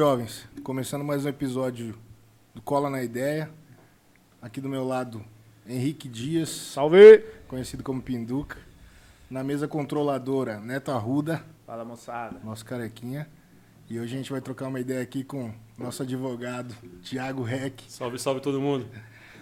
Jovens, 0.00 0.48
começando 0.62 1.02
mais 1.04 1.24
um 1.26 1.28
episódio 1.28 1.98
do 2.54 2.62
Cola 2.62 2.88
na 2.88 3.02
Ideia. 3.02 3.50
Aqui 4.40 4.60
do 4.60 4.68
meu 4.68 4.84
lado, 4.84 5.20
Henrique 5.66 6.08
Dias, 6.08 6.48
Salve! 6.48 7.24
conhecido 7.48 7.82
como 7.82 8.00
Pinduca. 8.00 8.56
Na 9.28 9.42
mesa 9.42 9.66
controladora, 9.66 10.60
Neto 10.60 10.92
Arruda, 10.92 11.44
Fala 11.66 11.84
moçada. 11.84 12.38
nosso 12.44 12.64
carequinha. 12.64 13.28
E 13.88 13.98
hoje 13.98 14.14
a 14.14 14.16
gente 14.18 14.30
vai 14.30 14.40
trocar 14.40 14.68
uma 14.68 14.78
ideia 14.78 15.02
aqui 15.02 15.24
com 15.24 15.52
nosso 15.76 16.04
advogado, 16.04 16.72
Thiago 17.02 17.42
Reck. 17.42 17.82
Salve, 17.90 18.16
salve 18.16 18.40
todo 18.40 18.60
mundo. 18.60 18.86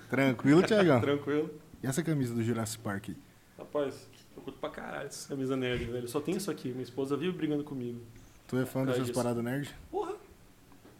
Tranquilo, 0.08 0.62
Thiagão? 0.62 0.98
Tranquilo. 1.02 1.50
E 1.82 1.86
essa 1.86 2.02
camisa 2.02 2.32
do 2.34 2.42
Jurassic 2.42 2.82
Park 2.82 3.10
aí? 3.10 3.16
Rapaz, 3.58 4.08
eu 4.34 4.42
curto 4.42 4.58
pra 4.58 4.70
caralho 4.70 5.08
essa 5.08 5.28
camisa 5.28 5.54
nerd, 5.58 5.84
velho. 5.84 6.08
Só 6.08 6.22
tem 6.22 6.34
isso 6.36 6.50
aqui. 6.50 6.70
Minha 6.70 6.84
esposa 6.84 7.18
vive 7.18 7.36
brigando 7.36 7.62
comigo. 7.64 8.00
Tu 8.46 8.56
é 8.56 8.64
fã 8.64 8.86
Cara, 8.86 8.96
dessas 8.96 9.14
paradas 9.14 9.44
nerd? 9.44 9.76
Porra! 9.90 10.16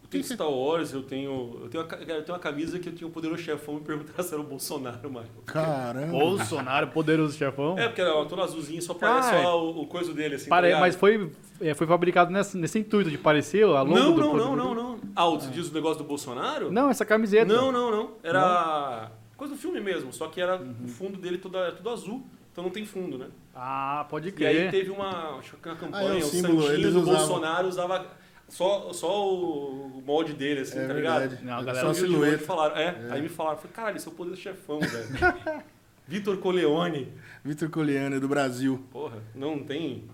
Eu 0.09 0.13
tenho 0.13 0.25
Star 0.25 0.51
Wars, 0.51 0.93
eu 0.95 1.03
tenho. 1.03 1.61
Eu 1.65 1.69
tenho, 1.69 1.85
uma, 1.85 1.95
eu 1.97 2.07
tenho 2.07 2.33
uma 2.33 2.39
camisa 2.39 2.79
que 2.79 2.89
eu 2.89 2.95
tinha 2.95 3.07
o 3.07 3.11
poderoso 3.11 3.43
chefão 3.43 3.75
me 3.75 3.80
perguntar 3.83 4.23
se 4.23 4.33
era 4.33 4.41
o 4.41 4.45
Bolsonaro, 4.47 5.11
mano. 5.12 5.27
Caramba! 5.45 6.07
Bolsonaro, 6.12 6.87
poderoso 6.89 7.37
chefão. 7.37 7.79
É, 7.79 7.89
porque 7.89 8.01
era 8.01 8.25
toda 8.25 8.43
azulzinha, 8.43 8.80
só 8.80 8.95
parece 8.95 9.30
Ah, 9.35 9.39
é. 9.39 9.43
só 9.43 9.63
o, 9.63 9.83
o 9.83 9.87
coisa 9.87 10.15
dele, 10.15 10.37
assim. 10.37 10.49
Pare- 10.49 10.63
tá 10.63 10.66
ligado? 10.69 10.80
mas 10.80 10.97
foi, 10.97 11.30
é, 11.61 11.75
foi 11.75 11.87
fabricado 11.87 12.30
nesse, 12.33 12.57
nesse 12.57 12.79
intuito 12.79 13.11
de 13.11 13.19
parecer 13.19 13.65
a 13.65 13.83
logo 13.83 13.95
Não, 13.95 14.15
do 14.15 14.21
não, 14.23 14.35
não, 14.37 14.57
não, 14.57 14.75
não. 14.75 14.99
Ah, 15.15 15.27
você 15.29 15.51
diz 15.51 15.69
o 15.71 15.75
negócio 15.75 15.99
do 15.99 16.05
Bolsonaro? 16.05 16.73
Não, 16.73 16.88
essa 16.88 17.05
camiseta. 17.05 17.45
Não, 17.52 17.71
não, 17.71 17.91
não. 17.91 18.11
Era 18.23 19.11
coisa 19.37 19.52
do 19.55 19.61
filme 19.61 19.79
mesmo, 19.79 20.11
só 20.11 20.27
que 20.29 20.41
era 20.41 20.57
Uhum. 20.57 20.75
o 20.87 20.88
fundo 20.88 21.19
dele 21.19 21.37
todo, 21.37 21.59
é 21.59 21.71
tudo 21.71 21.91
azul. 21.91 22.23
Então 22.51 22.65
não 22.65 22.71
tem 22.73 22.85
fundo, 22.87 23.19
né? 23.19 23.27
Ah, 23.55 24.07
pode 24.09 24.29
E 24.30 24.33
crer. 24.33 24.47
aí 24.65 24.71
teve 24.71 24.91
uma, 24.91 25.37
acho 25.38 25.55
que 25.59 25.69
uma 25.69 25.77
campanha, 25.77 26.09
Ah, 26.11 26.15
é 26.15 26.23
o 26.23 26.27
o 26.27 26.30
símbolo, 26.30 26.63
Santinho 26.63 26.93
do 26.93 27.01
usavam. 27.02 27.19
Bolsonaro 27.29 27.69
usava 27.69 28.07
só, 28.48 28.93
só 28.93 29.34
o 29.34 30.02
molde 30.05 30.33
dele, 30.33 30.61
assim, 30.61 30.79
É 30.79 30.87
tá 30.87 30.93
verdade. 30.95 31.34
ligado? 31.37 31.45
Não, 31.45 31.65
galera 31.65 31.87
só 31.88 31.95
silhueta. 31.95 32.45
falaram, 32.45 32.77
é, 32.77 33.09
aí 33.11 33.21
me 33.23 33.29
falaram, 33.29 33.59
falei, 33.59 33.73
caralho, 33.73 33.96
isso 33.96 34.09
é 34.09 34.13
o 34.13 34.15
poder 34.15 34.30
do 34.30 34.37
chefão, 34.37 34.80
velho. 34.80 35.09
Vitor 36.07 36.38
Coleone. 36.38 37.13
Vitor 37.45 37.69
Coliano, 37.71 38.16
é 38.16 38.21
do 38.21 38.29
Brasil. 38.29 38.82
Porra, 38.91 39.23
não 39.35 39.63
tem. 39.63 40.09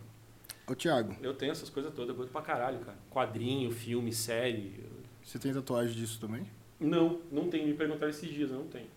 Ô, 0.67 0.75
Thiago, 0.75 1.15
Eu 1.23 1.35
tenho 1.35 1.53
essas 1.53 1.71
coisas 1.71 1.93
todas, 1.93 2.09
eu 2.11 2.15
gosto 2.17 2.31
pra 2.33 2.43
caralho, 2.43 2.79
cara. 2.81 2.97
Quadrinho, 3.11 3.71
filme, 3.71 4.13
série. 4.13 4.85
você 5.23 5.39
tem 5.39 5.53
tatuagem 5.53 5.95
disso 5.95 6.19
também? 6.21 6.45
Não, 6.81 7.21
não 7.31 7.49
tem. 7.49 7.65
Me 7.67 7.75
perguntaram 7.75 8.11
esses 8.11 8.29
dias, 8.29 8.51
eu 8.51 8.59
não 8.59 8.67
tenho. 8.67 8.89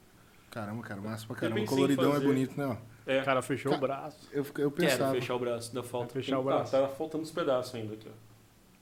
Caramba, 0.49 0.81
cara, 0.81 0.99
massa 0.99 1.27
pra 1.27 1.35
caramba. 1.35 1.63
Coloridão 1.65 2.15
é 2.15 2.19
bonito, 2.19 2.57
né? 2.59 2.77
É, 3.05 3.21
O 3.21 3.25
cara 3.25 3.41
fechou 3.41 3.71
Ca- 3.71 3.77
o 3.77 3.81
braço. 3.81 4.27
Eu, 4.31 4.39
eu 4.43 4.51
quero 4.53 4.71
pensava. 4.71 5.13
fechar 5.13 5.35
o 5.35 5.39
braço, 5.39 5.69
ainda 5.69 5.83
falta. 5.83 6.13
Vai 6.13 6.23
fechar 6.23 6.35
tem- 6.37 6.41
o 6.41 6.45
braço. 6.45 6.71
Tá, 6.71 6.81
tá 6.81 6.87
faltando 6.89 7.23
uns 7.23 7.31
pedaços 7.31 7.75
ainda 7.75 7.93
aqui, 7.93 8.07
ó. 8.09 8.26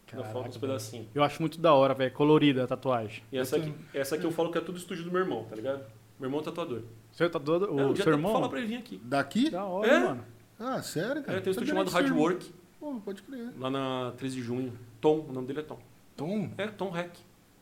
Caraca, 0.08 0.30
falta 0.32 0.50
uns 0.50 0.56
velho. 0.58 0.68
pedacinhos. 0.68 1.08
Eu 1.14 1.24
acho 1.24 1.42
muito 1.42 1.60
da 1.60 1.74
hora, 1.74 1.94
velho. 1.94 2.12
Colorida 2.14 2.64
a 2.64 2.68
tatuagem. 2.68 3.24
E 3.32 3.38
essa 3.38 3.58
aqui, 3.58 3.74
essa 3.94 4.16
aqui 4.16 4.24
eu 4.26 4.32
falo 4.32 4.52
que 4.52 4.58
é 4.58 4.62
tudo 4.62 4.78
estúdio 4.78 5.04
do 5.04 5.12
meu 5.12 5.22
irmão, 5.22 5.44
tá 5.46 5.56
ligado? 5.56 5.84
Meu 6.20 6.28
irmão 6.28 6.40
é 6.42 6.44
tatuador. 6.44 6.82
Seu 7.12 7.30
tatuador, 7.30 7.68
É, 7.68 7.72
um 7.72 7.90
o 7.90 7.94
dia 7.94 8.04
seu 8.04 8.06
tem 8.06 8.14
que 8.14 8.20
irmão? 8.20 8.32
falar 8.34 8.50
pra 8.50 8.60
ele 8.60 8.68
vir 8.68 8.78
aqui. 8.78 9.02
Daqui? 9.04 9.50
Da 9.50 9.66
hora, 9.66 9.88
É? 9.92 10.00
mano. 10.00 10.24
Ah, 10.60 10.82
sério, 10.82 11.22
cara? 11.24 11.38
É, 11.38 11.42
tem 11.42 11.50
um 11.50 11.52
estúdio 11.52 11.70
chamado 11.74 11.90
Hard 11.90 12.08
seu 12.08 12.16
Work, 12.18 12.54
Pô, 12.80 12.94
pode 13.04 13.22
crer. 13.24 13.50
lá 13.60 13.70
na 13.70 14.14
13 14.18 14.36
de 14.38 14.42
junho. 14.42 14.72
Tom, 15.02 15.26
o 15.28 15.34
nome 15.34 15.48
dele 15.48 15.60
é 15.60 15.64
Tom. 15.64 15.80
Tom, 16.16 16.50
É, 16.58 16.68
Tom 16.68 16.90
Hack. 16.92 17.12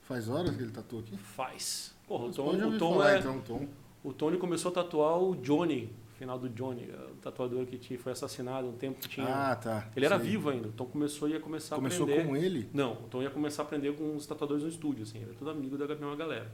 faz 0.01 0.29
horas 0.29 0.55
que 0.55 0.61
ele 0.61 0.71
tatuou 0.71 1.01
aqui? 1.01 1.17
Faz. 1.17 1.95
Porra, 2.07 2.25
o 2.25 2.31
Tom, 2.31 2.49
o 2.51 2.77
Tom 2.77 2.93
falar, 2.93 3.13
é. 3.15 3.19
então, 3.19 3.39
Tom. 3.41 3.67
O 4.03 4.11
Tony 4.13 4.37
começou 4.37 4.69
a 4.69 4.73
tatuar 4.75 5.17
o 5.17 5.33
Johnny, 5.37 5.89
final 6.23 6.39
do 6.39 6.49
Johnny, 6.49 6.89
o 6.89 7.15
tatuador 7.21 7.65
que 7.65 7.77
tinha, 7.77 7.99
foi 7.99 8.13
assassinado 8.13 8.67
um 8.67 8.77
tempo 8.77 8.99
que 8.99 9.09
tinha. 9.09 9.27
Ah, 9.27 9.55
tá. 9.55 9.89
ele 9.95 10.05
era 10.05 10.17
Sei. 10.19 10.29
vivo 10.29 10.49
ainda. 10.49 10.69
O 10.69 10.71
Tom 10.71 10.85
começou 10.85 11.27
ia 11.27 11.39
começar 11.39 11.75
Começou 11.75 12.07
a 12.07 12.09
aprender. 12.09 12.27
com 12.27 12.35
ele? 12.37 12.69
Não, 12.73 12.93
o 12.93 13.07
Tom 13.09 13.21
ia 13.21 13.29
começar 13.29 13.63
a 13.63 13.65
aprender 13.65 13.93
com 13.95 14.15
os 14.15 14.25
tatuadores 14.25 14.63
no 14.63 14.69
estúdio, 14.69 15.03
assim, 15.03 15.21
era 15.21 15.33
tudo 15.33 15.49
amigo 15.49 15.77
da 15.77 15.85
mesma 15.85 16.15
galera. 16.15 16.49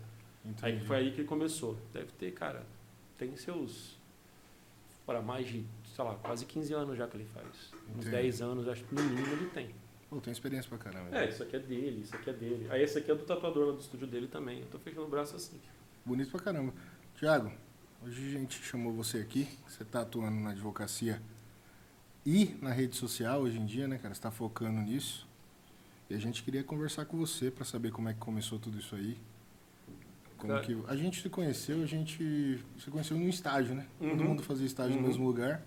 Aí 0.61 0.73
Entendi. 0.73 0.85
foi 0.87 0.97
aí 0.97 1.11
que 1.11 1.21
ele 1.21 1.27
começou. 1.27 1.77
Deve 1.93 2.07
ter, 2.17 2.31
cara, 2.31 2.63
tem 3.17 3.35
seus. 3.37 3.97
Para 5.05 5.21
mais 5.21 5.47
de, 5.47 5.65
sei 5.95 6.03
lá, 6.03 6.15
quase 6.15 6.45
15 6.45 6.73
anos 6.73 6.97
já 6.97 7.07
que 7.07 7.17
ele 7.17 7.25
faz. 7.25 7.47
Uns 7.89 8.05
Entendi. 8.05 8.09
10 8.11 8.41
anos, 8.41 8.67
acho 8.67 8.83
que 8.83 8.95
no 8.95 9.03
mínimo 9.03 9.33
ele 9.33 9.49
tem. 9.49 9.69
Pô, 10.09 10.17
tem 10.19 10.31
experiência 10.31 10.67
pra 10.69 10.77
caramba. 10.79 11.15
É, 11.15 11.29
isso 11.29 11.43
aqui 11.43 11.55
é 11.55 11.59
dele, 11.59 12.01
isso 12.01 12.15
aqui 12.15 12.29
é 12.29 12.33
dele. 12.33 12.67
Aí 12.71 12.81
esse 12.81 12.97
aqui 12.97 13.11
é 13.11 13.15
do 13.15 13.23
tatuador 13.23 13.67
lá 13.67 13.73
do 13.73 13.79
estúdio 13.79 14.07
dele 14.07 14.27
também. 14.27 14.61
Eu 14.61 14.65
tô 14.67 14.79
fechando 14.79 15.05
o 15.05 15.09
braço 15.09 15.35
assim. 15.35 15.59
Bonito 16.05 16.31
pra 16.31 16.39
caramba. 16.39 16.73
Tiago, 17.15 17.51
hoje 18.05 18.35
a 18.35 18.39
gente 18.39 18.61
chamou 18.63 18.93
você 18.93 19.17
aqui. 19.19 19.47
Você 19.67 19.83
tá 19.83 20.01
atuando 20.01 20.39
na 20.39 20.51
advocacia 20.51 21.21
e 22.25 22.55
na 22.61 22.71
rede 22.71 22.95
social 22.95 23.41
hoje 23.41 23.57
em 23.59 23.65
dia, 23.65 23.87
né, 23.87 23.97
cara? 23.97 24.13
Você 24.13 24.21
tá 24.21 24.31
focando 24.31 24.79
nisso. 24.81 25.27
E 26.09 26.15
a 26.15 26.17
gente 26.17 26.43
queria 26.43 26.63
conversar 26.63 27.05
com 27.05 27.17
você 27.17 27.51
pra 27.51 27.63
saber 27.63 27.91
como 27.91 28.09
é 28.09 28.13
que 28.13 28.19
começou 28.19 28.57
tudo 28.57 28.79
isso 28.79 28.95
aí. 28.95 29.17
Como 30.37 30.53
Cara. 30.53 30.65
que 30.65 30.77
a 30.87 30.95
gente 30.95 31.21
se 31.21 31.29
conheceu, 31.29 31.83
a 31.83 31.85
gente 31.85 32.63
se 32.77 32.89
conheceu 32.89 33.17
num 33.17 33.27
estágio, 33.27 33.75
né? 33.75 33.85
Todo 33.99 34.09
Uhum. 34.21 34.29
mundo 34.29 34.41
fazia 34.43 34.65
estágio 34.65 34.95
no 34.95 35.01
Uhum. 35.01 35.07
mesmo 35.07 35.25
lugar. 35.25 35.61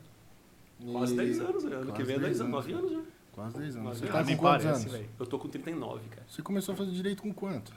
Quase 0.91 1.13
E- 1.13 1.17
10 1.17 1.41
anos, 1.41 1.63
né? 1.65 1.77
Ano 1.77 1.87
Quase 1.87 1.97
que 2.01 2.03
vem 2.05 2.17
é 2.17 2.19
10 2.19 2.39
10 2.39 2.41
anos, 2.41 2.53
9 2.53 2.73
anos, 2.73 2.91
né? 2.93 3.05
Quase 3.33 3.59
10 3.59 3.77
anos. 3.77 3.99
Você 3.99 4.07
tá 4.07 4.13
com 4.25 4.37
quantos 4.37 4.65
parece, 4.65 4.67
anos? 4.87 4.93
velho. 4.93 5.09
Eu 5.21 5.27
tô 5.27 5.39
com 5.39 5.49
39, 5.49 6.09
cara. 6.09 6.27
Você 6.29 6.43
começou 6.43 6.73
a 6.73 6.77
fazer 6.77 6.91
direito 6.91 7.23
com 7.23 7.33
quanto? 7.35 7.73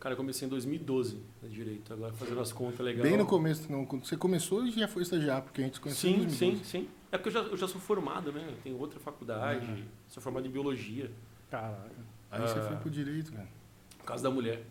Cara, 0.00 0.14
eu 0.14 0.16
comecei 0.16 0.46
em 0.46 0.48
2012 0.48 1.20
na 1.42 1.48
direito. 1.48 1.92
Agora 1.92 2.12
fazendo 2.14 2.40
as 2.40 2.52
contas 2.52 2.80
legal. 2.80 3.02
Bem 3.02 3.18
no 3.18 3.26
começo, 3.26 3.70
não. 3.70 3.84
Quando 3.84 4.06
você 4.06 4.16
começou 4.16 4.66
e 4.66 4.70
já 4.70 4.88
foi 4.88 5.02
estagiar, 5.02 5.42
porque 5.42 5.60
a 5.60 5.64
gente 5.64 5.74
se 5.74 5.80
conheceu 5.80 6.10
em 6.10 6.14
Sim, 6.14 6.18
2012. 6.26 6.64
sim, 6.64 6.64
sim. 6.64 6.88
É 7.12 7.18
porque 7.18 7.28
eu 7.28 7.32
já, 7.34 7.40
eu 7.40 7.56
já 7.56 7.68
sou 7.68 7.78
formado, 7.80 8.32
né? 8.32 8.46
Eu 8.48 8.56
tenho 8.62 8.78
outra 8.78 8.98
faculdade, 8.98 9.66
Uhum. 9.70 9.84
sou 10.08 10.22
formado 10.22 10.46
em 10.46 10.50
biologia. 10.50 11.10
Caraca. 11.50 11.90
Aí 12.30 12.40
você 12.40 12.58
Ah. 12.58 12.62
foi 12.62 12.76
pro 12.78 12.88
direito, 12.90 13.30
cara. 13.32 13.48
Por 13.98 14.04
causa 14.06 14.22
da 14.22 14.30
mulher. 14.30 14.62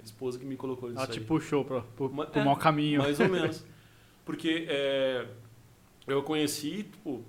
A 0.00 0.02
esposa 0.02 0.38
que 0.38 0.46
me 0.46 0.56
colocou 0.56 0.88
nisso 0.88 1.02
Ela 1.02 1.12
te 1.12 1.18
aí. 1.18 1.24
puxou 1.26 1.62
pro, 1.64 1.82
pro, 1.82 2.10
Ma- 2.12 2.26
pro 2.26 2.40
é, 2.40 2.44
mau 2.44 2.56
caminho. 2.56 3.02
Mais 3.02 3.20
ou 3.20 3.28
menos. 3.28 3.64
Porque 4.24 4.64
é, 4.68 5.26
eu 6.06 6.22
conheci, 6.22 6.84
tipo, 6.84 7.22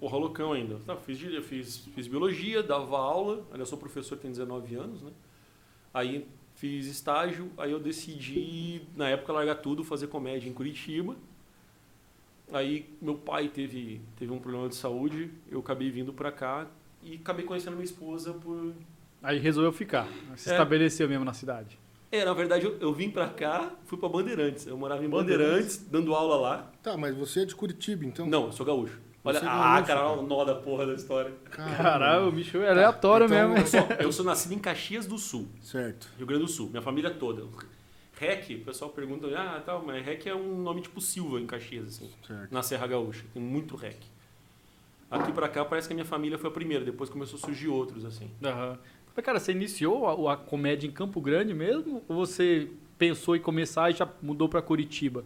porra 0.00 0.16
loucão 0.18 0.52
ainda. 0.52 0.80
Tá, 0.84 0.96
fiz, 0.96 1.20
fiz, 1.44 1.78
fiz 1.94 2.06
biologia, 2.08 2.60
dava 2.62 2.98
aula, 2.98 3.46
ainda 3.52 3.64
sou 3.64 3.78
professor, 3.78 4.16
tenho 4.18 4.32
19 4.32 4.74
anos, 4.74 5.02
né? 5.02 5.12
Aí 5.94 6.26
fiz 6.56 6.86
estágio, 6.86 7.50
aí 7.56 7.70
eu 7.70 7.78
decidi, 7.78 8.82
na 8.96 9.08
época, 9.08 9.32
largar 9.32 9.54
tudo, 9.56 9.84
fazer 9.84 10.08
comédia 10.08 10.48
em 10.48 10.52
Curitiba. 10.52 11.14
Aí 12.52 12.86
meu 13.00 13.14
pai 13.16 13.48
teve, 13.48 14.00
teve 14.16 14.32
um 14.32 14.38
problema 14.38 14.68
de 14.68 14.76
saúde, 14.76 15.30
eu 15.50 15.60
acabei 15.60 15.90
vindo 15.90 16.12
pra 16.12 16.30
cá 16.30 16.66
e 17.02 17.14
acabei 17.16 17.44
conhecendo 17.44 17.74
minha 17.74 17.84
esposa 17.84 18.32
por... 18.34 18.72
Aí 19.22 19.38
resolveu 19.38 19.72
ficar. 19.72 20.06
Se 20.36 20.50
É. 20.50 20.52
estabeleceu 20.52 21.08
mesmo 21.08 21.24
na 21.24 21.32
cidade. 21.32 21.78
É, 22.12 22.24
na 22.24 22.32
verdade, 22.32 22.64
eu, 22.64 22.78
eu 22.78 22.92
vim 22.92 23.10
pra 23.10 23.28
cá, 23.28 23.72
fui 23.84 23.98
pra 23.98 24.08
Bandeirantes. 24.08 24.64
Eu 24.66 24.76
morava 24.78 25.04
em 25.04 25.08
Bandeirantes. 25.08 25.78
Bandeirantes, 25.78 25.90
dando 25.90 26.14
aula 26.14 26.36
lá. 26.36 26.72
Tá, 26.82 26.96
mas 26.96 27.16
você 27.16 27.40
é 27.42 27.44
de 27.44 27.54
Curitiba, 27.54 28.04
então? 28.04 28.26
Não, 28.26 28.46
eu 28.46 28.52
sou 28.52 28.64
gaúcho. 28.64 28.98
Olha, 29.26 29.40
ah, 29.42 29.82
cara, 29.82 30.08
olha 30.08 30.20
o 30.22 30.26
nó 30.26 30.44
da 30.44 30.54
porra 30.54 30.86
da 30.86 30.94
história. 30.94 31.32
Caralho, 31.50 32.28
o 32.28 32.32
bicho 32.32 32.58
é 32.58 32.70
aleatório 32.70 33.26
Então, 33.26 33.48
mesmo. 33.50 33.56
Eu 33.58 33.66
sou, 33.66 33.96
eu 34.00 34.12
sou 34.12 34.24
nascido 34.24 34.52
em 34.52 34.58
Caxias 34.58 35.06
do 35.06 35.18
Sul, 35.18 35.48
Certo. 35.60 36.08
Rio 36.16 36.26
Grande 36.26 36.44
do 36.44 36.48
Sul, 36.48 36.68
minha 36.70 36.82
família 36.82 37.10
toda. 37.10 37.42
REC, 38.18 38.62
o 38.62 38.64
pessoal 38.64 38.90
pergunta, 38.90 39.26
ah, 39.36 39.60
tal, 39.64 39.84
mas 39.84 40.02
REC 40.04 40.26
é 40.26 40.34
um 40.34 40.62
nome 40.62 40.80
tipo 40.80 41.00
Silva 41.00 41.38
em 41.40 41.46
Caxias, 41.46 41.88
assim, 41.88 42.10
Certo. 42.26 42.50
na 42.52 42.62
Serra 42.62 42.86
Gaúcha. 42.86 43.24
Tem 43.34 43.42
muito 43.42 43.76
REC. 43.76 43.96
Aqui 45.10 45.32
pra 45.32 45.48
cá 45.48 45.64
parece 45.64 45.86
que 45.86 45.92
a 45.92 45.96
minha 45.96 46.04
família 46.06 46.38
foi 46.38 46.48
a 46.48 46.52
primeira, 46.52 46.84
depois 46.84 47.10
começou 47.10 47.36
a 47.38 47.40
surgir 47.40 47.68
outros, 47.68 48.04
assim. 48.04 48.30
Aham. 48.42 48.78
Mas, 49.14 49.24
cara, 49.24 49.38
você 49.38 49.52
iniciou 49.52 50.28
a, 50.28 50.34
a 50.34 50.36
comédia 50.36 50.86
em 50.86 50.90
Campo 50.90 51.20
Grande 51.20 51.52
mesmo? 51.54 52.02
Ou 52.08 52.16
você 52.16 52.68
pensou 52.98 53.36
em 53.36 53.40
começar 53.40 53.90
e 53.90 53.94
já 53.94 54.08
mudou 54.22 54.48
pra 54.48 54.60
Curitiba? 54.62 55.24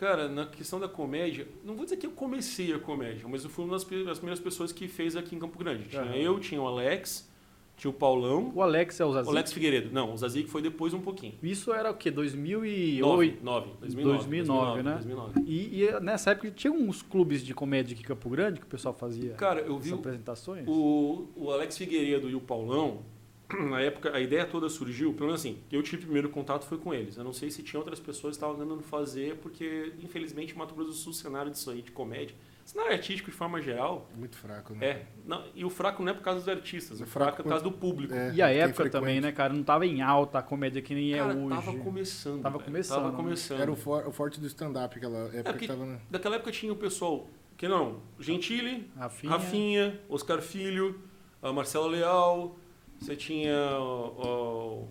Cara, 0.00 0.30
na 0.30 0.46
questão 0.46 0.80
da 0.80 0.88
comédia, 0.88 1.46
não 1.62 1.74
vou 1.74 1.84
dizer 1.84 1.98
que 1.98 2.06
eu 2.06 2.10
comecei 2.12 2.72
a 2.72 2.78
comédia, 2.78 3.28
mas 3.28 3.44
eu 3.44 3.50
fui 3.50 3.66
uma 3.66 3.74
das, 3.74 3.84
primeiras 3.84 4.40
pessoas 4.40 4.72
que 4.72 4.88
fez 4.88 5.14
aqui 5.14 5.36
em 5.36 5.38
Campo 5.38 5.58
Grande. 5.58 5.90
Tinha 5.90 6.00
Aham. 6.00 6.14
eu, 6.14 6.40
tinha 6.40 6.58
o 6.58 6.66
Alex, 6.66 7.30
tinha 7.76 7.90
o 7.90 7.92
Paulão, 7.92 8.50
O 8.54 8.62
Alex 8.62 8.98
é 8.98 9.04
o 9.04 9.08
o 9.08 9.12
Zazik? 9.12 9.30
Alex 9.30 9.52
Figueiredo. 9.52 9.90
Não, 9.92 10.14
o 10.14 10.16
Zazik 10.16 10.48
foi 10.48 10.62
depois 10.62 10.94
um 10.94 11.02
pouquinho. 11.02 11.34
Isso 11.42 11.70
era 11.70 11.90
o 11.90 11.94
quê? 11.94 12.10
2008? 12.10 13.44
9, 13.44 13.72
2009, 13.78 14.16
2009, 14.16 14.82
né? 14.82 14.92
2009. 14.94 15.40
E, 15.44 15.82
e 15.84 16.00
nessa 16.00 16.30
época 16.30 16.50
tinha 16.50 16.72
uns 16.72 17.02
clubes 17.02 17.44
de 17.44 17.52
comédia 17.52 17.92
aqui 17.92 18.02
em 18.02 18.06
Campo 18.06 18.30
Grande 18.30 18.58
que 18.58 18.64
o 18.64 18.70
pessoal 18.70 18.94
fazia 18.94 19.34
Cara, 19.34 19.60
eu 19.60 19.78
vi 19.78 19.92
o, 19.92 19.96
apresentações? 19.96 20.66
o, 20.66 21.28
o 21.36 21.50
Alex 21.50 21.76
Figueiredo 21.76 22.30
e 22.30 22.34
o 22.34 22.40
Paulão, 22.40 23.02
na 23.70 23.80
época, 23.80 24.14
a 24.16 24.20
ideia 24.20 24.44
toda 24.46 24.68
surgiu, 24.68 25.12
pelo 25.12 25.26
menos 25.26 25.40
assim, 25.40 25.58
eu 25.70 25.82
tive 25.82 26.02
primeiro 26.02 26.28
contato 26.28 26.64
foi 26.66 26.78
com 26.78 26.92
eles. 26.94 27.16
Eu 27.16 27.24
não 27.24 27.32
sei 27.32 27.50
se 27.50 27.62
tinha 27.62 27.78
outras 27.80 27.98
pessoas 28.00 28.36
que 28.36 28.42
estavam 28.44 28.56
tentando 28.56 28.82
fazer, 28.82 29.36
porque 29.36 29.92
infelizmente 30.02 30.56
Mato 30.56 30.74
Grosso 30.74 30.90
do 30.90 30.96
Sul, 30.96 31.12
o 31.12 31.14
cenário 31.14 31.50
disso 31.50 31.70
aí 31.70 31.82
de 31.82 31.90
comédia, 31.90 32.34
cenário 32.64 32.92
artístico 32.92 33.30
de 33.30 33.36
forma 33.36 33.60
geral, 33.60 34.08
Muito 34.16 34.36
fraco, 34.36 34.72
né? 34.74 34.86
é. 34.86 35.06
Não, 35.26 35.44
e 35.54 35.64
o 35.64 35.70
fraco 35.70 36.02
não 36.04 36.12
é 36.12 36.14
por 36.14 36.22
causa 36.22 36.38
dos 36.40 36.48
artistas, 36.48 37.00
o 37.00 37.02
O 37.02 37.06
fraco, 37.06 37.24
fraco 37.36 37.40
é 37.40 37.42
por 37.42 37.48
causa 37.48 37.64
do 37.64 37.72
público. 37.72 38.14
É, 38.14 38.32
E 38.34 38.40
a 38.40 38.48
época 38.50 38.88
também, 38.90 39.20
né, 39.20 39.32
cara? 39.32 39.52
Não 39.52 39.62
tava 39.64 39.84
em 39.86 40.00
alta 40.02 40.38
a 40.38 40.42
comédia 40.42 40.80
que 40.80 40.94
nem 40.94 41.12
Cara, 41.12 41.32
é 41.32 41.36
hoje. 41.36 41.48
tava 41.48 41.78
começando. 41.78 42.42
Tava 42.42 42.58
velho. 42.58 42.64
começando, 42.70 42.96
Tava 42.98 43.10
né? 43.10 43.16
começando. 43.16 43.60
Era 43.60 43.72
o, 43.72 43.76
for- 43.76 44.06
o 44.06 44.12
forte 44.12 44.38
do 44.40 44.46
stand-up, 44.46 44.96
aquela 44.96 45.18
época 45.28 45.42
porque- 45.44 45.58
que 45.66 45.72
tava... 45.72 45.84
Na... 45.84 45.98
Daquela 46.10 46.36
época 46.36 46.52
tinha 46.52 46.72
o 46.72 46.76
pessoal, 46.76 47.26
que 47.56 47.66
não, 47.66 48.00
Gentili, 48.20 48.88
Rafinha. 48.96 49.32
Rafinha, 49.32 50.00
Oscar 50.08 50.40
Filho, 50.40 51.00
a 51.42 51.52
Marcela 51.52 51.88
Leal, 51.88 52.56
você 53.00 53.16
tinha 53.16 53.54
ó, 53.80 54.82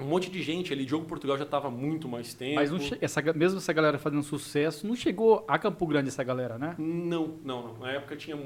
um 0.00 0.04
monte 0.04 0.30
de 0.30 0.42
gente 0.42 0.72
ali. 0.72 0.84
Diogo 0.84 1.04
Portugal 1.06 1.36
já 1.38 1.44
estava 1.44 1.70
muito 1.70 2.08
mais 2.08 2.34
tempo. 2.34 2.54
Mas 2.56 2.70
não 2.70 2.78
che- 2.80 2.98
essa, 3.00 3.20
mesmo 3.34 3.58
essa 3.58 3.72
galera 3.72 3.98
fazendo 3.98 4.22
sucesso, 4.22 4.86
não 4.86 4.96
chegou 4.96 5.44
a 5.46 5.58
Campo 5.58 5.86
Grande 5.86 6.08
essa 6.08 6.22
galera, 6.24 6.58
né? 6.58 6.74
Não, 6.78 7.36
não, 7.44 7.62
não. 7.68 7.78
Na 7.78 7.92
época 7.92 8.16
tinha. 8.16 8.36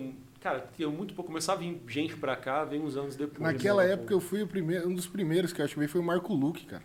Cara, 0.40 0.66
tinha 0.76 0.88
muito 0.88 1.12
pouco. 1.14 1.28
Começava 1.30 1.60
a 1.60 1.62
vir 1.62 1.80
gente 1.86 2.16
pra 2.16 2.34
cá, 2.36 2.64
veio 2.64 2.82
uns 2.82 2.96
anos 2.96 3.14
depois. 3.16 3.40
Naquela 3.40 3.84
né? 3.84 3.92
época 3.92 4.12
eu 4.12 4.20
fui 4.20 4.42
o 4.42 4.46
primeiro, 4.46 4.88
um 4.88 4.94
dos 4.94 5.06
primeiros 5.06 5.52
que 5.52 5.60
eu 5.60 5.64
acho 5.64 5.74
que 5.74 5.78
veio 5.80 5.90
foi 5.90 6.00
o 6.00 6.04
Marco 6.04 6.32
Luque, 6.34 6.64
cara. 6.66 6.82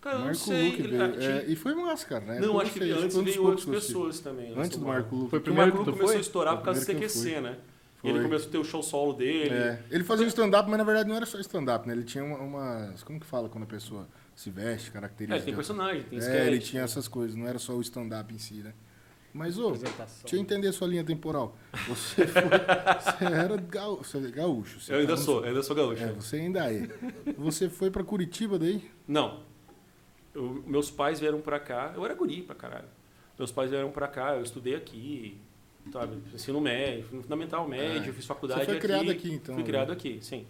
Cara, 0.00 0.18
não 0.18 0.24
Marco 0.26 0.38
sei. 0.38 0.66
Luque 0.70 0.82
ele- 0.82 0.88
veio. 0.88 1.02
ah, 1.04 1.08
tinha- 1.12 1.30
é, 1.38 1.44
e 1.48 1.56
foi 1.56 1.74
massa, 1.74 2.06
cara. 2.06 2.24
né? 2.24 2.38
Não, 2.38 2.48
Eu 2.54 2.60
acho 2.60 2.72
que 2.72 2.78
gostei, 2.78 3.04
antes 3.04 3.16
veio 3.16 3.42
outras 3.44 3.64
que 3.64 3.70
pessoas 3.72 4.20
também. 4.20 4.44
assisti. 4.44 4.60
Antes 4.60 4.78
do 4.78 4.86
Marco. 4.86 5.16
Luque. 5.16 5.30
Foi 5.30 5.38
o 5.40 5.42
primeiro 5.42 5.70
Marco 5.72 5.84
que 5.84 5.90
começou 5.90 6.08
foi? 6.08 6.16
a 6.16 6.20
estourar 6.20 6.52
Foi 6.54 6.58
por 6.60 6.64
causa 6.66 6.80
do 6.80 6.86
que 6.86 7.08
CQC, 7.08 7.40
né? 7.40 7.58
Foi. 7.98 8.10
Ele 8.10 8.22
começou 8.22 8.48
a 8.48 8.52
ter 8.52 8.58
o 8.58 8.64
show 8.64 8.82
solo 8.82 9.12
dele. 9.14 9.54
É, 9.54 9.82
ele 9.90 10.04
fazia 10.04 10.24
um 10.24 10.28
stand-up, 10.28 10.68
mas 10.68 10.78
na 10.78 10.84
verdade 10.84 11.08
não 11.08 11.16
era 11.16 11.26
só 11.26 11.38
stand-up, 11.40 11.86
né? 11.88 11.94
Ele 11.94 12.04
tinha 12.04 12.22
uma, 12.22 12.38
umas. 12.38 13.02
Como 13.02 13.18
que 13.18 13.26
fala 13.26 13.48
quando 13.48 13.64
a 13.64 13.66
pessoa 13.66 14.06
se 14.34 14.50
veste, 14.50 14.90
É, 14.90 14.92
caracteriza? 14.92 15.40
tem 15.44 15.54
personagem, 15.54 16.02
tem 16.04 16.18
É, 16.18 16.22
sketch. 16.22 16.46
ele 16.46 16.58
tinha 16.58 16.82
essas 16.82 17.08
coisas, 17.08 17.34
não 17.36 17.46
era 17.46 17.58
só 17.58 17.72
o 17.74 17.80
stand-up 17.80 18.32
em 18.34 18.38
si, 18.38 18.54
né? 18.62 18.74
Mas, 19.32 19.58
ô, 19.58 19.72
deixa 19.72 19.92
eu 20.32 20.38
entender 20.40 20.68
a 20.68 20.72
sua 20.72 20.88
linha 20.88 21.04
temporal. 21.04 21.56
Você 21.88 22.26
foi. 22.26 22.42
você 23.18 23.24
era 23.34 23.56
gaú- 23.56 23.96
você 23.98 24.16
é 24.18 24.30
gaúcho. 24.30 24.80
você 24.80 24.94
Eu 24.94 24.98
ainda 25.00 25.14
tá 25.14 25.22
sou, 25.22 25.40
eu 25.42 25.48
ainda 25.48 25.62
sou 25.62 25.76
gaúcho. 25.76 26.02
É, 26.04 26.12
você 26.12 26.36
ainda 26.36 26.72
é. 26.72 26.88
Você 27.36 27.68
foi 27.68 27.90
pra 27.90 28.02
Curitiba 28.02 28.58
daí? 28.58 28.90
Não. 29.06 29.40
Eu- 30.34 30.62
meus 30.66 30.90
pais 30.90 31.20
vieram 31.20 31.40
pra 31.40 31.58
cá. 31.60 31.92
Eu 31.94 32.04
era 32.04 32.14
guri 32.14 32.42
pra 32.42 32.54
caralho. 32.54 32.88
Meus 33.38 33.52
pais 33.52 33.70
vieram 33.70 33.90
pra 33.90 34.08
cá, 34.08 34.34
eu 34.36 34.42
estudei 34.42 34.74
aqui, 34.74 35.38
sabe? 35.92 36.16
Ensino 36.34 36.60
médio, 36.60 37.04
fundamental 37.22 37.66
médio, 37.68 38.10
É. 38.10 38.12
fiz 38.14 38.26
faculdade 38.26 38.60
Você 38.60 38.66
foi 38.66 38.74
aqui. 38.76 38.86
criado 38.86 39.10
aqui, 39.10 39.32
então, 39.32 39.54
Fui 39.54 39.62
né? 39.62 39.66
criado 39.68 39.92
aqui, 39.92 40.18
sim. 40.22 40.46